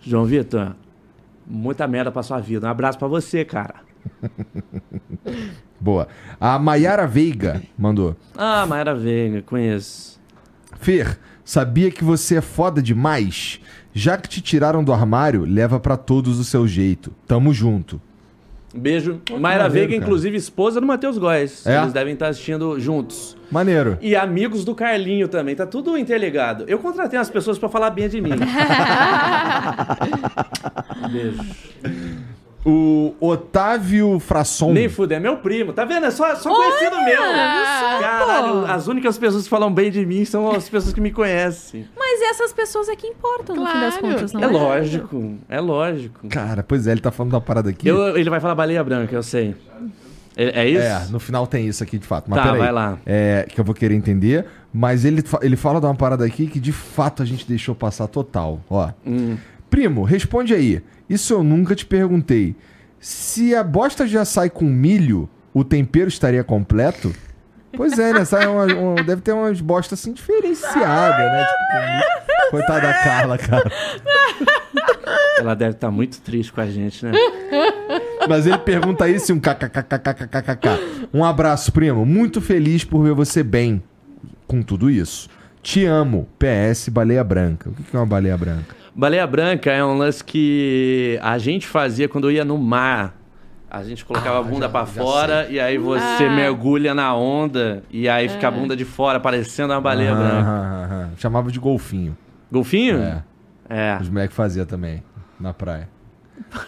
João 0.00 0.24
Vitor, 0.24 0.74
muita 1.46 1.86
merda 1.88 2.10
pra 2.12 2.22
sua 2.22 2.38
vida. 2.38 2.68
Um 2.68 2.70
abraço 2.70 2.98
pra 2.98 3.08
você, 3.08 3.44
cara. 3.44 3.74
Boa. 5.80 6.08
A 6.40 6.58
Maiara 6.58 7.06
Veiga 7.06 7.62
mandou. 7.76 8.16
Ah, 8.36 8.64
Mayra 8.64 8.94
Veiga, 8.94 9.42
conheço. 9.42 10.18
Fer, 10.78 11.18
sabia 11.46 11.90
que 11.90 12.04
você 12.04 12.36
é 12.36 12.40
foda 12.42 12.82
demais? 12.82 13.58
Já 13.94 14.18
que 14.18 14.28
te 14.28 14.42
tiraram 14.42 14.84
do 14.84 14.92
armário, 14.92 15.46
leva 15.46 15.80
pra 15.80 15.96
todos 15.96 16.38
o 16.38 16.44
seu 16.44 16.68
jeito. 16.68 17.10
Tamo 17.26 17.54
junto. 17.54 17.98
Beijo. 18.74 19.22
Mayra 19.30 19.40
maneiro, 19.40 19.70
Veiga, 19.72 19.92
cara. 19.94 20.04
inclusive 20.04 20.36
esposa 20.36 20.80
do 20.82 20.86
Matheus 20.86 21.16
Góes. 21.16 21.66
É? 21.66 21.78
Eles 21.80 21.94
devem 21.94 22.12
estar 22.12 22.28
assistindo 22.28 22.78
juntos. 22.78 23.34
Maneiro. 23.50 23.96
E 24.02 24.14
amigos 24.14 24.66
do 24.66 24.74
Carlinho 24.74 25.28
também, 25.28 25.54
tá 25.56 25.64
tudo 25.64 25.96
interligado. 25.96 26.64
Eu 26.68 26.78
contratei 26.78 27.18
umas 27.18 27.30
pessoas 27.30 27.58
pra 27.58 27.70
falar 27.70 27.88
bem 27.88 28.06
de 28.06 28.20
mim. 28.20 28.32
Beijo. 31.10 31.40
O 32.68 33.14
Otávio 33.20 34.18
Frasson. 34.18 34.72
Nem 34.72 34.88
fuder, 34.88 35.18
é 35.18 35.20
meu 35.20 35.36
primo, 35.36 35.72
tá 35.72 35.84
vendo? 35.84 36.04
É 36.06 36.10
só, 36.10 36.34
só 36.34 36.52
conhecido 36.52 36.96
meu. 37.04 37.16
Caralho, 37.22 38.66
as 38.66 38.88
únicas 38.88 39.16
pessoas 39.16 39.44
que 39.44 39.48
falam 39.48 39.72
bem 39.72 39.90
de 39.90 40.04
mim 40.04 40.24
são 40.24 40.50
as 40.50 40.68
pessoas 40.68 40.92
que 40.92 41.00
me 41.00 41.12
conhecem. 41.12 41.86
Mas 41.96 42.20
essas 42.22 42.52
pessoas 42.52 42.88
é 42.88 42.96
que 42.96 43.06
importam, 43.06 43.54
no 43.54 43.66
fim 43.66 43.80
das 43.80 43.96
Claro. 43.96 44.14
contas, 44.16 44.32
não 44.32 44.40
É 44.42 44.44
é? 44.44 44.48
lógico, 44.48 45.34
é 45.48 45.60
lógico. 45.60 46.28
Cara, 46.28 46.62
pois 46.64 46.86
é, 46.88 46.92
ele 46.92 47.00
tá 47.00 47.12
falando 47.12 47.32
da 47.32 47.40
parada 47.40 47.70
aqui. 47.70 47.86
Eu- 47.88 48.16
ele 48.18 48.28
vai 48.28 48.40
falar 48.40 48.54
baleia 48.56 48.82
branca, 48.82 49.14
eu 49.14 49.22
sei. 49.22 49.54
É, 50.36 50.62
é 50.64 50.68
isso? 50.68 50.82
É, 50.82 51.06
no 51.10 51.18
final 51.18 51.46
tem 51.46 51.66
isso 51.66 51.82
aqui 51.82 51.98
de 51.98 52.06
fato. 52.06 52.28
Mas 52.28 52.38
Tá, 52.40 52.46
peraí. 52.46 52.58
vai 52.60 52.72
lá. 52.72 52.98
É, 53.06 53.46
que 53.48 53.58
eu 53.60 53.64
vou 53.64 53.74
querer 53.74 53.94
entender. 53.94 54.44
Mas 54.72 55.04
ele, 55.06 55.22
ele 55.40 55.56
fala 55.56 55.80
de 55.80 55.86
uma 55.86 55.94
parada 55.94 56.24
aqui 56.26 56.46
que 56.46 56.60
de 56.60 56.72
fato 56.72 57.22
a 57.22 57.26
gente 57.26 57.48
deixou 57.48 57.74
passar 57.74 58.06
total. 58.08 58.60
Ó. 58.68 58.90
Hum. 59.06 59.36
Primo, 59.76 60.04
responde 60.04 60.54
aí. 60.54 60.80
Isso 61.06 61.34
eu 61.34 61.42
nunca 61.42 61.74
te 61.74 61.84
perguntei. 61.84 62.56
Se 62.98 63.54
a 63.54 63.62
bosta 63.62 64.06
já 64.06 64.24
sai 64.24 64.48
com 64.48 64.64
milho, 64.64 65.28
o 65.52 65.62
tempero 65.62 66.08
estaria 66.08 66.42
completo? 66.42 67.14
Pois 67.76 67.98
é, 67.98 68.10
né? 68.14 68.24
Sai 68.24 68.46
uma- 68.46 68.64
uma- 68.64 69.02
deve 69.02 69.20
ter 69.20 69.32
umas 69.32 69.60
bostas 69.60 70.00
assim 70.00 70.14
diferenciadas, 70.14 71.18
né? 71.18 71.44
Tipo, 71.44 72.46
com. 72.46 72.50
Coitada 72.52 72.80
da 72.80 72.94
Carla, 72.94 73.36
cara. 73.36 73.70
Ela 75.38 75.54
deve 75.54 75.72
estar 75.72 75.90
muito 75.90 76.22
triste 76.22 76.50
com 76.54 76.62
a 76.62 76.66
gente, 76.66 77.04
né? 77.04 77.12
Mas 78.26 78.46
ele 78.46 78.56
pergunta 78.56 79.06
isso 79.10 79.30
e 79.30 79.34
um 79.34 79.38
kkkkkkk. 79.40 80.68
Um 81.12 81.22
abraço, 81.22 81.70
primo. 81.70 82.06
Muito 82.06 82.40
feliz 82.40 82.82
por 82.82 83.02
ver 83.04 83.12
você 83.12 83.42
bem 83.42 83.82
com 84.46 84.62
tudo 84.62 84.88
isso. 84.88 85.28
Te 85.62 85.84
amo. 85.84 86.26
PS 86.38 86.88
Baleia 86.88 87.22
Branca. 87.22 87.68
O 87.68 87.74
que 87.74 87.94
é 87.94 87.98
uma 87.98 88.06
baleia 88.06 88.38
branca? 88.38 88.74
Baleia 88.98 89.26
branca 89.26 89.70
é 89.70 89.84
um 89.84 89.98
lance 89.98 90.24
que 90.24 91.18
a 91.22 91.36
gente 91.36 91.66
fazia 91.66 92.08
quando 92.08 92.30
ia 92.30 92.44
no 92.46 92.56
mar. 92.56 93.14
A 93.70 93.82
gente 93.82 94.02
colocava 94.04 94.36
Ah, 94.38 94.40
a 94.40 94.42
bunda 94.42 94.70
já 94.72 94.86
fora 94.86 95.46
e 95.50 95.60
aí 95.60 95.76
você 95.76 96.24
Ah. 96.24 96.30
mergulha 96.30 96.94
na 96.94 97.14
onda 97.14 97.82
e 97.90 98.08
aí 98.08 98.26
fica 98.26 98.48
a 98.48 98.50
bunda 98.50 98.74
de 98.74 98.86
fora, 98.86 99.20
parecendo 99.20 99.74
uma 99.74 99.80
baleia 99.82 100.12
Aham, 100.12 100.18
branca. 100.22 100.48
aham, 100.50 100.84
aham. 100.84 101.10
Chamava 101.18 101.50
de 101.50 101.58
golfinho. 101.60 102.16
Golfinho? 102.50 102.98
É. 103.02 103.22
É. 103.68 103.98
Os 104.00 104.08
moleques 104.08 104.34
faziam 104.34 104.64
também, 104.64 105.02
na 105.38 105.52
praia. 105.52 105.88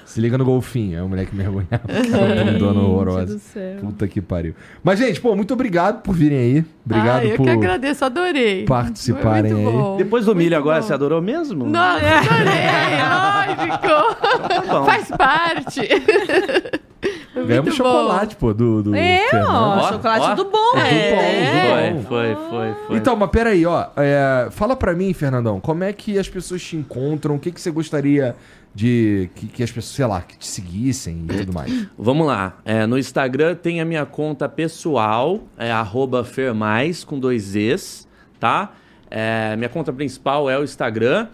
Se 0.05 0.21
liga 0.21 0.37
no 0.37 0.45
golfinho. 0.45 0.99
É 0.99 1.03
o 1.03 1.09
moleque 1.09 1.35
mergulhava. 1.35 1.81
Cara, 2.11 2.45
bundona 2.45 2.81
horrorosa. 2.87 3.35
do 3.35 3.39
céu. 3.39 3.79
Puta 3.81 4.09
que 4.09 4.21
pariu. 4.21 4.55
Mas, 4.83 4.99
gente, 4.99 5.21
pô, 5.21 5.35
muito 5.37 5.53
obrigado 5.55 6.03
por 6.03 6.15
virem 6.15 6.39
aí. 6.39 6.65
Obrigado 6.85 7.21
ah, 7.23 7.25
eu 7.27 7.37
por 7.37 7.45
que 7.45 7.51
agradeço, 7.51 8.05
adorei. 8.05 8.65
participarem 8.65 9.53
Foi 9.53 9.61
muito 9.63 9.77
aí. 9.77 9.83
bom. 9.83 9.97
Depois 9.97 10.25
do 10.25 10.35
milho 10.35 10.57
agora, 10.57 10.81
bom. 10.81 10.87
você 10.87 10.95
adorou 10.95 11.21
mesmo? 11.23 11.67
Não, 11.67 11.81
adorei, 11.81 13.67
lógico. 13.69 14.69
bom. 14.69 14.85
Faz 14.85 15.09
parte. 15.11 15.81
Ganhamos 17.35 17.49
muito 17.49 17.83
bom. 17.83 17.93
chocolate, 17.93 18.37
pô, 18.37 18.53
do, 18.53 18.83
do 18.83 18.95
É, 18.95 19.29
Fernando. 19.31 19.49
ó, 19.51 19.77
Ó, 19.79 19.89
chocolate 19.93 20.27
ó. 20.27 20.35
do 20.35 20.45
bom. 20.47 20.77
É, 20.77 21.11
do 21.11 21.17
bom, 21.17 21.23
É. 21.23 21.91
do 21.91 21.95
bom. 21.99 22.03
Foi, 22.09 22.35
foi, 22.35 22.49
foi, 22.51 22.75
foi. 22.89 22.97
Então, 22.97 23.15
mas 23.15 23.31
peraí, 23.31 23.65
ó. 23.65 23.87
é, 23.97 24.49
fala 24.51 24.75
pra 24.75 24.93
mim, 24.95 25.13
Fernandão, 25.13 25.61
como 25.61 25.85
é 25.85 25.93
que 25.93 26.19
as 26.19 26.29
pessoas 26.29 26.61
te 26.63 26.77
encontram? 26.77 27.37
O 27.37 27.39
que, 27.39 27.53
que 27.53 27.61
você 27.61 27.71
gostaria 27.71 28.35
de 28.75 29.31
que, 29.35 29.47
que 29.47 29.63
as 29.63 29.71
pessoas, 29.71 29.95
sei 29.95 30.07
lá, 30.07 30.23
que 30.23 30.39
te 30.39 30.47
seguissem 30.47 31.25
e 31.29 31.39
tudo 31.39 31.53
mais? 31.53 31.87
Vamos 31.99 32.27
lá. 32.27 32.59
É, 32.65 32.87
no 32.87 32.99
Instagram 32.99 33.55
tem 33.55 33.81
a 33.81 33.85
minha 33.85 34.07
conta 34.07 34.49
pessoal, 34.49 35.43
é 35.57 35.71
arroba 35.71 36.25
fermais, 36.25 37.05
com 37.05 37.19
dois 37.19 37.57
Es, 37.57 38.09
tá? 38.39 38.73
É, 39.11 39.57
minha 39.57 39.69
conta 39.69 39.93
principal 39.93 40.49
é 40.49 40.59
o 40.59 40.65
Instagram. 40.65 41.29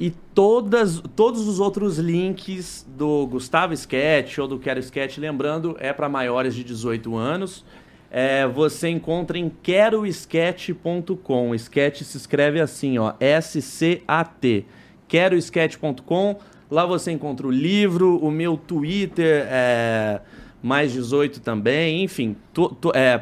E 0.00 0.10
todas, 0.34 1.00
todos 1.14 1.46
os 1.46 1.60
outros 1.60 1.98
links 1.98 2.86
do 2.96 3.26
Gustavo 3.26 3.72
Sketch 3.72 4.38
ou 4.38 4.48
do 4.48 4.58
Quero 4.58 4.80
Sketch, 4.80 5.18
lembrando, 5.18 5.76
é 5.78 5.92
para 5.92 6.08
maiores 6.08 6.54
de 6.54 6.64
18 6.64 7.14
anos. 7.16 7.64
É, 8.10 8.46
você 8.46 8.88
encontra 8.88 9.38
em 9.38 9.48
querosketch.com. 9.48 11.54
Sketch 11.54 12.02
se 12.02 12.16
escreve 12.16 12.60
assim, 12.60 12.98
ó, 12.98 13.12
S-C-A-T. 13.20 14.66
Querosketch.com. 15.06 16.38
Lá 16.72 16.86
você 16.86 17.12
encontra 17.12 17.46
o 17.46 17.50
livro, 17.50 18.16
o 18.16 18.30
meu 18.30 18.56
Twitter, 18.56 19.46
é, 19.50 20.22
mais 20.62 20.90
18 20.90 21.40
também, 21.40 22.02
enfim. 22.02 22.34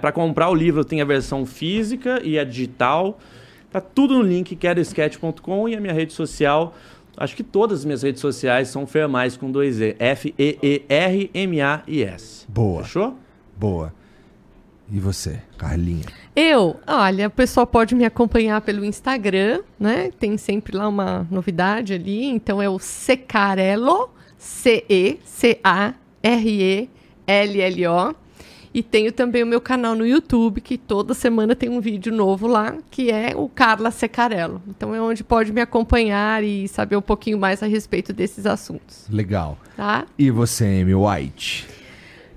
para 0.01 0.13
comprar 0.13 0.49
o 0.51 0.55
livro 0.55 0.85
tem 0.85 1.01
a 1.01 1.05
versão 1.05 1.45
física 1.45 2.21
e 2.23 2.39
a 2.39 2.45
digital. 2.45 3.19
Tá 3.69 3.81
tudo 3.81 4.15
no 4.15 4.23
link 4.23 4.55
querosketch.com 4.55 5.69
e 5.69 5.75
a 5.75 5.81
minha 5.81 5.93
rede 5.93 6.13
social. 6.13 6.77
Acho 7.17 7.35
que 7.35 7.43
todas 7.43 7.81
as 7.81 7.85
minhas 7.85 8.05
redes 8.05 8.21
sociais 8.21 8.69
são 8.69 8.87
Fermais 8.87 9.37
com 9.37 9.51
dois 9.51 9.81
E. 9.81 9.97
F-E-E-R-M-A-I-S. 9.99 10.87
Boa. 12.49 12.85
Fechou? 12.85 13.17
Boa. 13.59 13.93
E 14.91 14.99
você, 14.99 15.41
Carlinha? 15.57 16.07
Eu, 16.35 16.81
olha, 16.87 17.29
o 17.29 17.31
pessoal 17.31 17.65
pode 17.67 17.95
me 17.95 18.05
acompanhar 18.05 18.61
pelo 18.61 18.85
Instagram, 18.85 19.63
né? 19.79 20.11
Tem 20.19 20.37
sempre 20.37 20.77
lá 20.77 20.89
uma 20.89 21.27
novidade 21.31 21.95
ali. 21.95 22.25
Então 22.25 22.61
é 22.61 22.69
o 22.69 22.79
Secarello, 22.79 24.11
C-E-C-A-R-E-L-L-O. 24.37 25.41
E 28.73 28.85
tenho 28.85 29.11
também 29.11 29.43
o 29.43 29.47
meu 29.47 29.61
canal 29.61 29.97
no 29.97 30.07
YouTube, 30.07 30.61
que 30.61 30.79
toda 30.79 31.13
semana 31.13 31.57
tem 31.57 31.69
um 31.69 31.81
vídeo 31.81 32.13
novo 32.13 32.47
lá, 32.47 32.77
que 32.89 33.11
é 33.11 33.33
o 33.35 33.49
Carla 33.49 33.91
Secarello. 33.91 34.63
Então 34.69 34.95
é 34.95 35.01
onde 35.03 35.25
pode 35.25 35.53
me 35.53 35.61
acompanhar 35.61 36.45
e 36.45 36.69
saber 36.69 36.95
um 36.97 37.03
pouquinho 37.03 37.37
mais 37.37 37.63
a 37.65 37.67
respeito 37.67 38.13
desses 38.13 38.47
assuntos, 38.47 39.07
Legal. 39.09 39.59
tá? 39.77 40.07
E 40.17 40.31
você, 40.31 40.65
Amy 40.65 40.95
White? 40.95 41.80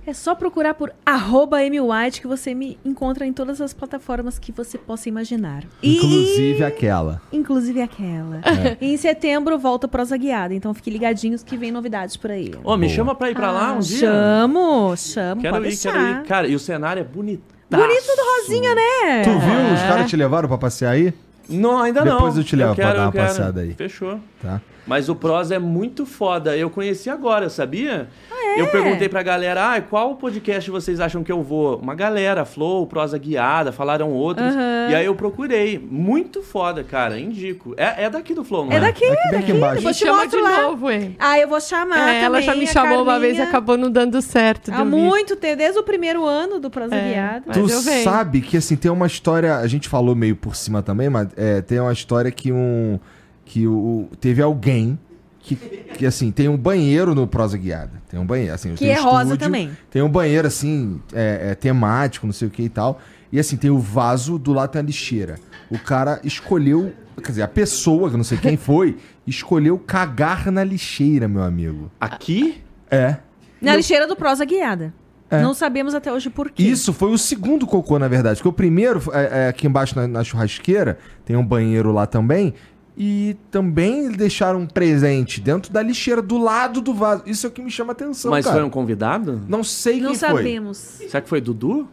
É 0.05 0.13
só 0.13 0.35
procurar 0.35 0.73
por 0.73 0.91
arroba 1.05 1.57
Amy 1.59 1.79
White 1.79 2.19
que 2.19 2.27
você 2.27 2.53
me 2.53 2.77
encontra 2.83 3.25
em 3.25 3.31
todas 3.31 3.61
as 3.61 3.73
plataformas 3.73 4.37
que 4.37 4.51
você 4.51 4.77
possa 4.77 5.07
imaginar. 5.07 5.63
E- 5.81 5.95
Inclusive 5.95 6.63
aquela. 6.63 7.21
Inclusive 7.31 7.81
aquela. 7.81 8.37
É. 8.43 8.77
E 8.81 8.93
em 8.93 8.97
setembro 8.97 9.57
volta 9.57 9.87
prosa 9.87 10.17
guiada, 10.17 10.53
então 10.53 10.73
fiquem 10.73 10.91
ligadinhos 10.91 11.41
que 11.41 11.55
vem 11.55 11.71
novidades 11.71 12.17
por 12.17 12.31
aí. 12.31 12.51
Ô, 12.65 12.75
me 12.75 12.87
Boa. 12.87 12.95
chama 12.97 13.15
pra 13.15 13.31
ir 13.31 13.33
pra 13.35 13.49
lá 13.51 13.71
um 13.73 13.79
dia. 13.79 13.99
Chamo, 14.09 14.93
chamo, 14.97 15.41
Quero 15.41 15.53
pode 15.53 15.65
ir, 15.65 15.69
deixar. 15.69 15.93
quero 15.93 16.05
ir. 16.05 16.23
Cara, 16.25 16.47
e 16.47 16.55
o 16.55 16.59
cenário 16.59 16.99
é 16.99 17.03
bonito. 17.03 17.43
Bonito 17.71 18.05
do 18.05 18.41
Rosinha, 18.41 18.75
né? 18.75 19.23
Tu 19.23 19.29
viu? 19.31 19.73
Os 19.73 19.81
caras 19.81 20.09
te 20.09 20.15
levaram 20.17 20.47
pra 20.49 20.57
passear 20.57 20.91
aí? 20.91 21.13
Não, 21.49 21.79
ainda 21.81 22.03
não. 22.03 22.15
Depois 22.17 22.37
eu 22.37 22.43
te 22.43 22.55
levo 22.55 22.75
pra 22.75 22.85
quero, 22.85 22.97
dar 22.97 23.03
uma 23.05 23.09
eu 23.09 23.25
passeada 23.25 23.61
aí. 23.61 23.73
Fechou. 23.73 24.19
Tá. 24.41 24.61
Mas 24.85 25.07
o 25.07 25.15
Prosa 25.15 25.55
é 25.55 25.59
muito 25.59 26.05
foda. 26.05 26.55
Eu 26.57 26.69
conheci 26.69 27.09
agora, 27.09 27.49
sabia? 27.49 28.09
É? 28.57 28.61
Eu 28.61 28.67
perguntei 28.67 29.09
pra 29.09 29.21
galera, 29.23 29.73
ah, 29.75 29.81
qual 29.81 30.15
podcast 30.15 30.69
vocês 30.69 30.99
acham 30.99 31.23
que 31.23 31.31
eu 31.31 31.41
vou? 31.41 31.77
Uma 31.77 31.95
galera, 31.95 32.45
Flow, 32.45 32.85
Prosa 32.87 33.17
Guiada, 33.17 33.71
falaram 33.71 34.11
outros. 34.11 34.47
Aham. 34.53 34.87
E 34.89 34.95
aí 34.95 35.05
eu 35.05 35.15
procurei. 35.15 35.77
Muito 35.79 36.41
foda, 36.41 36.83
cara, 36.83 37.19
indico. 37.19 37.73
É, 37.77 38.05
é 38.05 38.09
daqui 38.09 38.33
do 38.33 38.43
Flow, 38.43 38.65
não 38.65 38.73
é? 38.73 38.77
É 38.77 38.79
daqui, 38.79 39.05
Aqui 39.05 39.29
bem 39.31 39.39
aqui 39.39 39.51
embaixo. 39.51 39.85
Me 39.85 39.93
te 39.93 39.99
chama 39.99 40.27
de 40.27 40.35
lá. 40.37 40.61
novo, 40.63 40.89
hein? 40.91 41.15
Ah, 41.19 41.39
eu 41.39 41.47
vou 41.47 41.59
chamar 41.61 42.09
É, 42.09 42.21
ela 42.23 42.41
já 42.41 42.51
também 42.51 42.65
me 42.65 42.69
a 42.69 42.73
chamou 42.73 43.03
uma 43.03 43.19
vez 43.19 43.33
e 43.33 43.37
Carlinha. 43.37 43.43
acabou 43.49 43.77
não 43.77 43.89
dando 43.91 44.21
certo. 44.21 44.71
Há 44.73 44.83
muito 44.85 45.35
tempo, 45.35 45.57
desde 45.57 45.79
o 45.79 45.83
primeiro 45.83 46.25
ano 46.25 46.59
do 46.59 46.69
Prosa 46.69 46.95
É. 46.95 47.09
Guiada. 47.09 47.51
Tu 47.53 47.67
sabe 48.03 48.41
que 48.41 48.57
assim 48.57 48.75
tem 48.75 48.91
uma 48.91 49.07
história, 49.07 49.57
a 49.57 49.67
gente 49.67 49.87
falou 49.89 50.15
meio 50.15 50.35
por 50.35 50.55
cima 50.55 50.81
também, 50.81 51.09
mas 51.09 51.27
é, 51.35 51.61
tem 51.61 51.79
uma 51.79 51.93
história 51.93 52.31
que 52.31 52.51
um 52.51 52.99
que 53.45 53.67
o 53.67 54.07
teve 54.21 54.41
alguém 54.41 54.97
que, 55.43 55.55
que 55.55 56.05
assim 56.05 56.31
tem 56.31 56.47
um 56.47 56.57
banheiro 56.57 57.13
no 57.13 57.27
prosa 57.27 57.57
guiada, 57.57 57.91
tem 58.09 58.17
um 58.17 58.25
banheiro 58.25 58.53
assim, 58.53 58.73
Que 58.75 58.85
tem 58.85 58.95
um 58.95 58.97
é 58.97 59.01
rosa 59.01 59.23
estúdio, 59.23 59.37
também. 59.37 59.77
Tem 59.91 60.01
um 60.01 60.09
banheiro 60.09 60.47
assim 60.47 61.01
é, 61.11 61.49
é, 61.51 61.55
temático, 61.55 62.25
não 62.25 62.33
sei 62.33 62.47
o 62.47 62.51
que 62.51 62.63
e 62.63 62.69
tal, 62.69 62.99
e 63.31 63.37
assim 63.37 63.57
tem 63.57 63.69
o 63.69 63.77
vaso 63.77 64.39
do 64.39 64.53
lado 64.53 64.71
tem 64.71 64.79
a 64.79 64.83
lixeira. 64.83 65.35
O 65.69 65.77
cara 65.77 66.21
escolheu, 66.23 66.93
quer 67.21 67.29
dizer, 67.29 67.41
a 67.41 67.47
pessoa 67.47 68.07
que 68.07 68.15
eu 68.15 68.17
não 68.17 68.23
sei 68.23 68.37
quem 68.37 68.55
foi 68.55 68.97
escolheu 69.27 69.77
cagar 69.77 70.49
na 70.49 70.63
lixeira, 70.63 71.27
meu 71.27 71.43
amigo. 71.43 71.91
Aqui? 71.99 72.63
É. 72.89 73.17
Na 73.61 73.75
lixeira 73.75 74.07
do 74.07 74.15
Prosa 74.15 74.45
Guiada. 74.45 74.93
É. 75.29 75.41
Não 75.41 75.53
sabemos 75.53 75.95
até 75.95 76.13
hoje 76.13 76.29
por 76.29 76.51
quê. 76.51 76.61
Isso 76.61 76.93
foi 76.93 77.11
o 77.11 77.17
segundo 77.17 77.65
cocô, 77.65 77.97
na 77.97 78.07
verdade. 78.07 78.35
Porque 78.35 78.49
o 78.49 78.53
primeiro, 78.53 79.01
é, 79.11 79.45
é, 79.45 79.47
aqui 79.47 79.65
embaixo 79.65 79.95
na, 79.95 80.07
na 80.07 80.23
churrasqueira, 80.23 80.99
tem 81.25 81.35
um 81.35 81.43
banheiro 81.43 81.91
lá 81.91 82.05
também. 82.05 82.53
E 82.95 83.35
também 83.49 84.11
deixaram 84.11 84.59
um 84.59 84.67
presente 84.67 85.41
dentro 85.41 85.73
da 85.73 85.81
lixeira, 85.81 86.21
do 86.21 86.37
lado 86.37 86.79
do 86.79 86.93
vaso. 86.93 87.23
Isso 87.25 87.47
é 87.47 87.49
o 87.49 87.51
que 87.51 87.61
me 87.61 87.71
chama 87.71 87.91
a 87.91 87.93
atenção, 87.93 88.29
Mas 88.29 88.45
cara. 88.45 88.57
foi 88.57 88.65
um 88.65 88.69
convidado? 88.69 89.41
Não 89.47 89.63
sei 89.63 89.99
Não 89.99 90.11
quem 90.11 90.19
foi. 90.19 90.29
sabemos. 90.29 90.77
Será 90.77 91.21
que 91.21 91.27
foi 91.29 91.41
Dudu? 91.41 91.87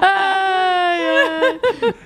Ai, 0.00 1.00
ai. 1.34 1.60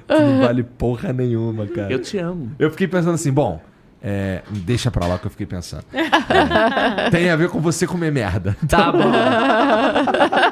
Não 0.08 0.40
vale 0.40 0.62
porra 0.62 1.12
nenhuma, 1.12 1.66
cara. 1.66 1.88
Eu 1.92 1.98
Eu, 1.98 2.02
te 2.02 2.18
amo. 2.18 2.52
fiquei 2.70 2.86
pensando 2.86 3.14
assim, 3.14 3.32
bom... 3.32 3.60
é, 4.02 4.42
deixa 4.50 4.90
pra 4.90 5.06
lá 5.06 5.18
que 5.18 5.26
eu 5.26 5.30
fiquei 5.30 5.46
pensando. 5.46 5.84
É, 5.92 7.10
tem 7.10 7.30
a 7.30 7.36
ver 7.36 7.48
com 7.48 7.60
você 7.60 7.86
comer 7.86 8.12
merda. 8.12 8.56
Tá 8.68 8.92
bom. 8.92 9.12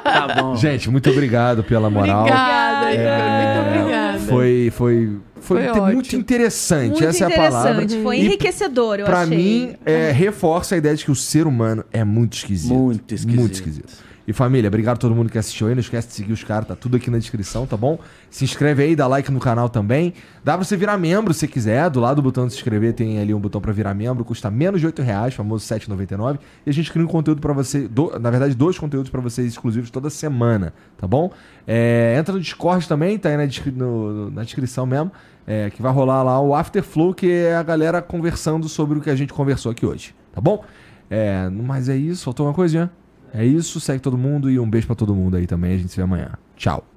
tá 0.03 0.27
bom. 0.41 0.55
Gente, 0.57 0.89
muito 0.89 1.09
obrigado 1.09 1.63
pela 1.63 1.89
moral. 1.89 2.21
Obrigada. 2.21 2.91
É, 2.93 3.53
Muito 3.63 3.79
obrigada. 3.79 4.19
Foi, 4.19 4.71
foi, 4.75 5.17
foi, 5.45 5.67
Foi 5.69 5.93
muito 5.93 6.15
interessante, 6.15 6.91
Muito 6.91 7.03
essa 7.05 7.23
é 7.25 7.27
a 7.27 7.35
palavra. 7.35 7.71
interessante. 7.83 8.03
Foi 8.03 8.17
E 8.17 8.25
enriquecedor, 8.25 8.99
eu 8.99 9.05
pra 9.05 9.21
achei. 9.21 9.37
mim, 9.37 9.75
é, 9.85 10.11
reforça 10.11 10.75
a 10.75 10.77
ideia 10.77 10.95
de 10.95 11.05
que 11.05 11.11
o 11.11 11.15
ser 11.15 11.47
humano 11.47 11.83
é 11.93 12.03
muito 12.03 12.33
esquisito. 12.33 12.73
Muito 12.73 13.13
esquisito. 13.15 13.39
Muito 13.39 13.53
esquisito. 13.53 14.05
E 14.27 14.33
família, 14.33 14.67
obrigado 14.69 14.95
a 14.95 14.97
todo 14.97 15.13
mundo 15.13 15.29
que 15.31 15.37
assistiu 15.37 15.67
aí. 15.67 15.75
Não 15.75 15.81
esquece 15.81 16.07
de 16.07 16.13
seguir 16.15 16.33
os 16.33 16.43
caras, 16.43 16.67
tá 16.67 16.75
tudo 16.75 16.97
aqui 16.97 17.11
na 17.11 17.19
descrição, 17.19 17.67
tá 17.67 17.77
bom? 17.77 17.99
Se 18.27 18.43
inscreve 18.43 18.81
aí, 18.81 18.95
dá 18.95 19.05
like 19.05 19.31
no 19.31 19.39
canal 19.39 19.69
também. 19.69 20.15
Dá 20.43 20.55
pra 20.57 20.65
você 20.65 20.75
virar 20.75 20.97
membro 20.97 21.31
se 21.31 21.47
quiser. 21.47 21.87
Do 21.91 21.99
lado 21.99 22.15
do 22.15 22.21
botão 22.23 22.47
de 22.47 22.53
se 22.53 22.57
inscrever 22.57 22.93
tem 22.93 23.19
ali 23.19 23.35
um 23.35 23.39
botão 23.39 23.61
pra 23.61 23.71
virar 23.71 23.93
membro. 23.93 24.25
Custa 24.25 24.49
menos 24.49 24.79
de 24.81 24.87
8 24.87 24.99
reais, 25.03 25.35
famoso 25.35 25.63
R$ 25.71 25.79
7,99. 25.79 26.39
E 26.65 26.69
a 26.71 26.73
gente 26.73 26.91
cria 26.91 27.05
um 27.05 27.07
conteúdo 27.07 27.39
pra 27.39 27.53
você, 27.53 27.87
do- 27.87 28.17
na 28.19 28.31
verdade, 28.31 28.55
dois 28.55 28.79
conteúdos 28.79 29.11
pra 29.11 29.21
vocês 29.21 29.45
exclusivos 29.47 29.91
toda 29.91 30.09
semana, 30.09 30.73
tá 30.97 31.05
bom? 31.05 31.31
É, 31.67 32.15
entra 32.17 32.33
no 32.33 32.39
Discord 32.41 32.87
também, 32.87 33.19
tá 33.19 33.29
aí 33.29 33.37
na, 33.37 33.45
no- 33.75 34.31
na 34.31 34.41
descrição 34.43 34.87
mesmo. 34.87 35.11
É, 35.47 35.69
que 35.69 35.81
vai 35.81 35.91
rolar 35.91 36.23
lá 36.23 36.39
o 36.39 36.55
Afterflow, 36.55 37.13
que 37.13 37.31
é 37.31 37.55
a 37.55 37.63
galera 37.63 38.01
conversando 38.01 38.67
sobre 38.67 38.97
o 38.97 39.01
que 39.01 39.09
a 39.09 39.15
gente 39.15 39.33
conversou 39.33 39.71
aqui 39.71 39.85
hoje, 39.85 40.15
tá 40.33 40.41
bom? 40.41 40.63
É, 41.09 41.49
mas 41.49 41.89
é 41.89 41.95
isso, 41.95 42.23
faltou 42.23 42.45
uma 42.45 42.53
coisinha? 42.53 42.91
É 43.33 43.45
isso, 43.45 43.79
segue 43.79 43.99
todo 43.99 44.17
mundo 44.17 44.49
e 44.49 44.57
um 44.57 44.69
beijo 44.69 44.87
pra 44.87 44.95
todo 44.95 45.13
mundo 45.13 45.35
aí 45.35 45.45
também. 45.45 45.73
A 45.73 45.77
gente 45.77 45.89
se 45.89 45.97
vê 45.97 46.03
amanhã. 46.03 46.31
Tchau. 46.55 46.94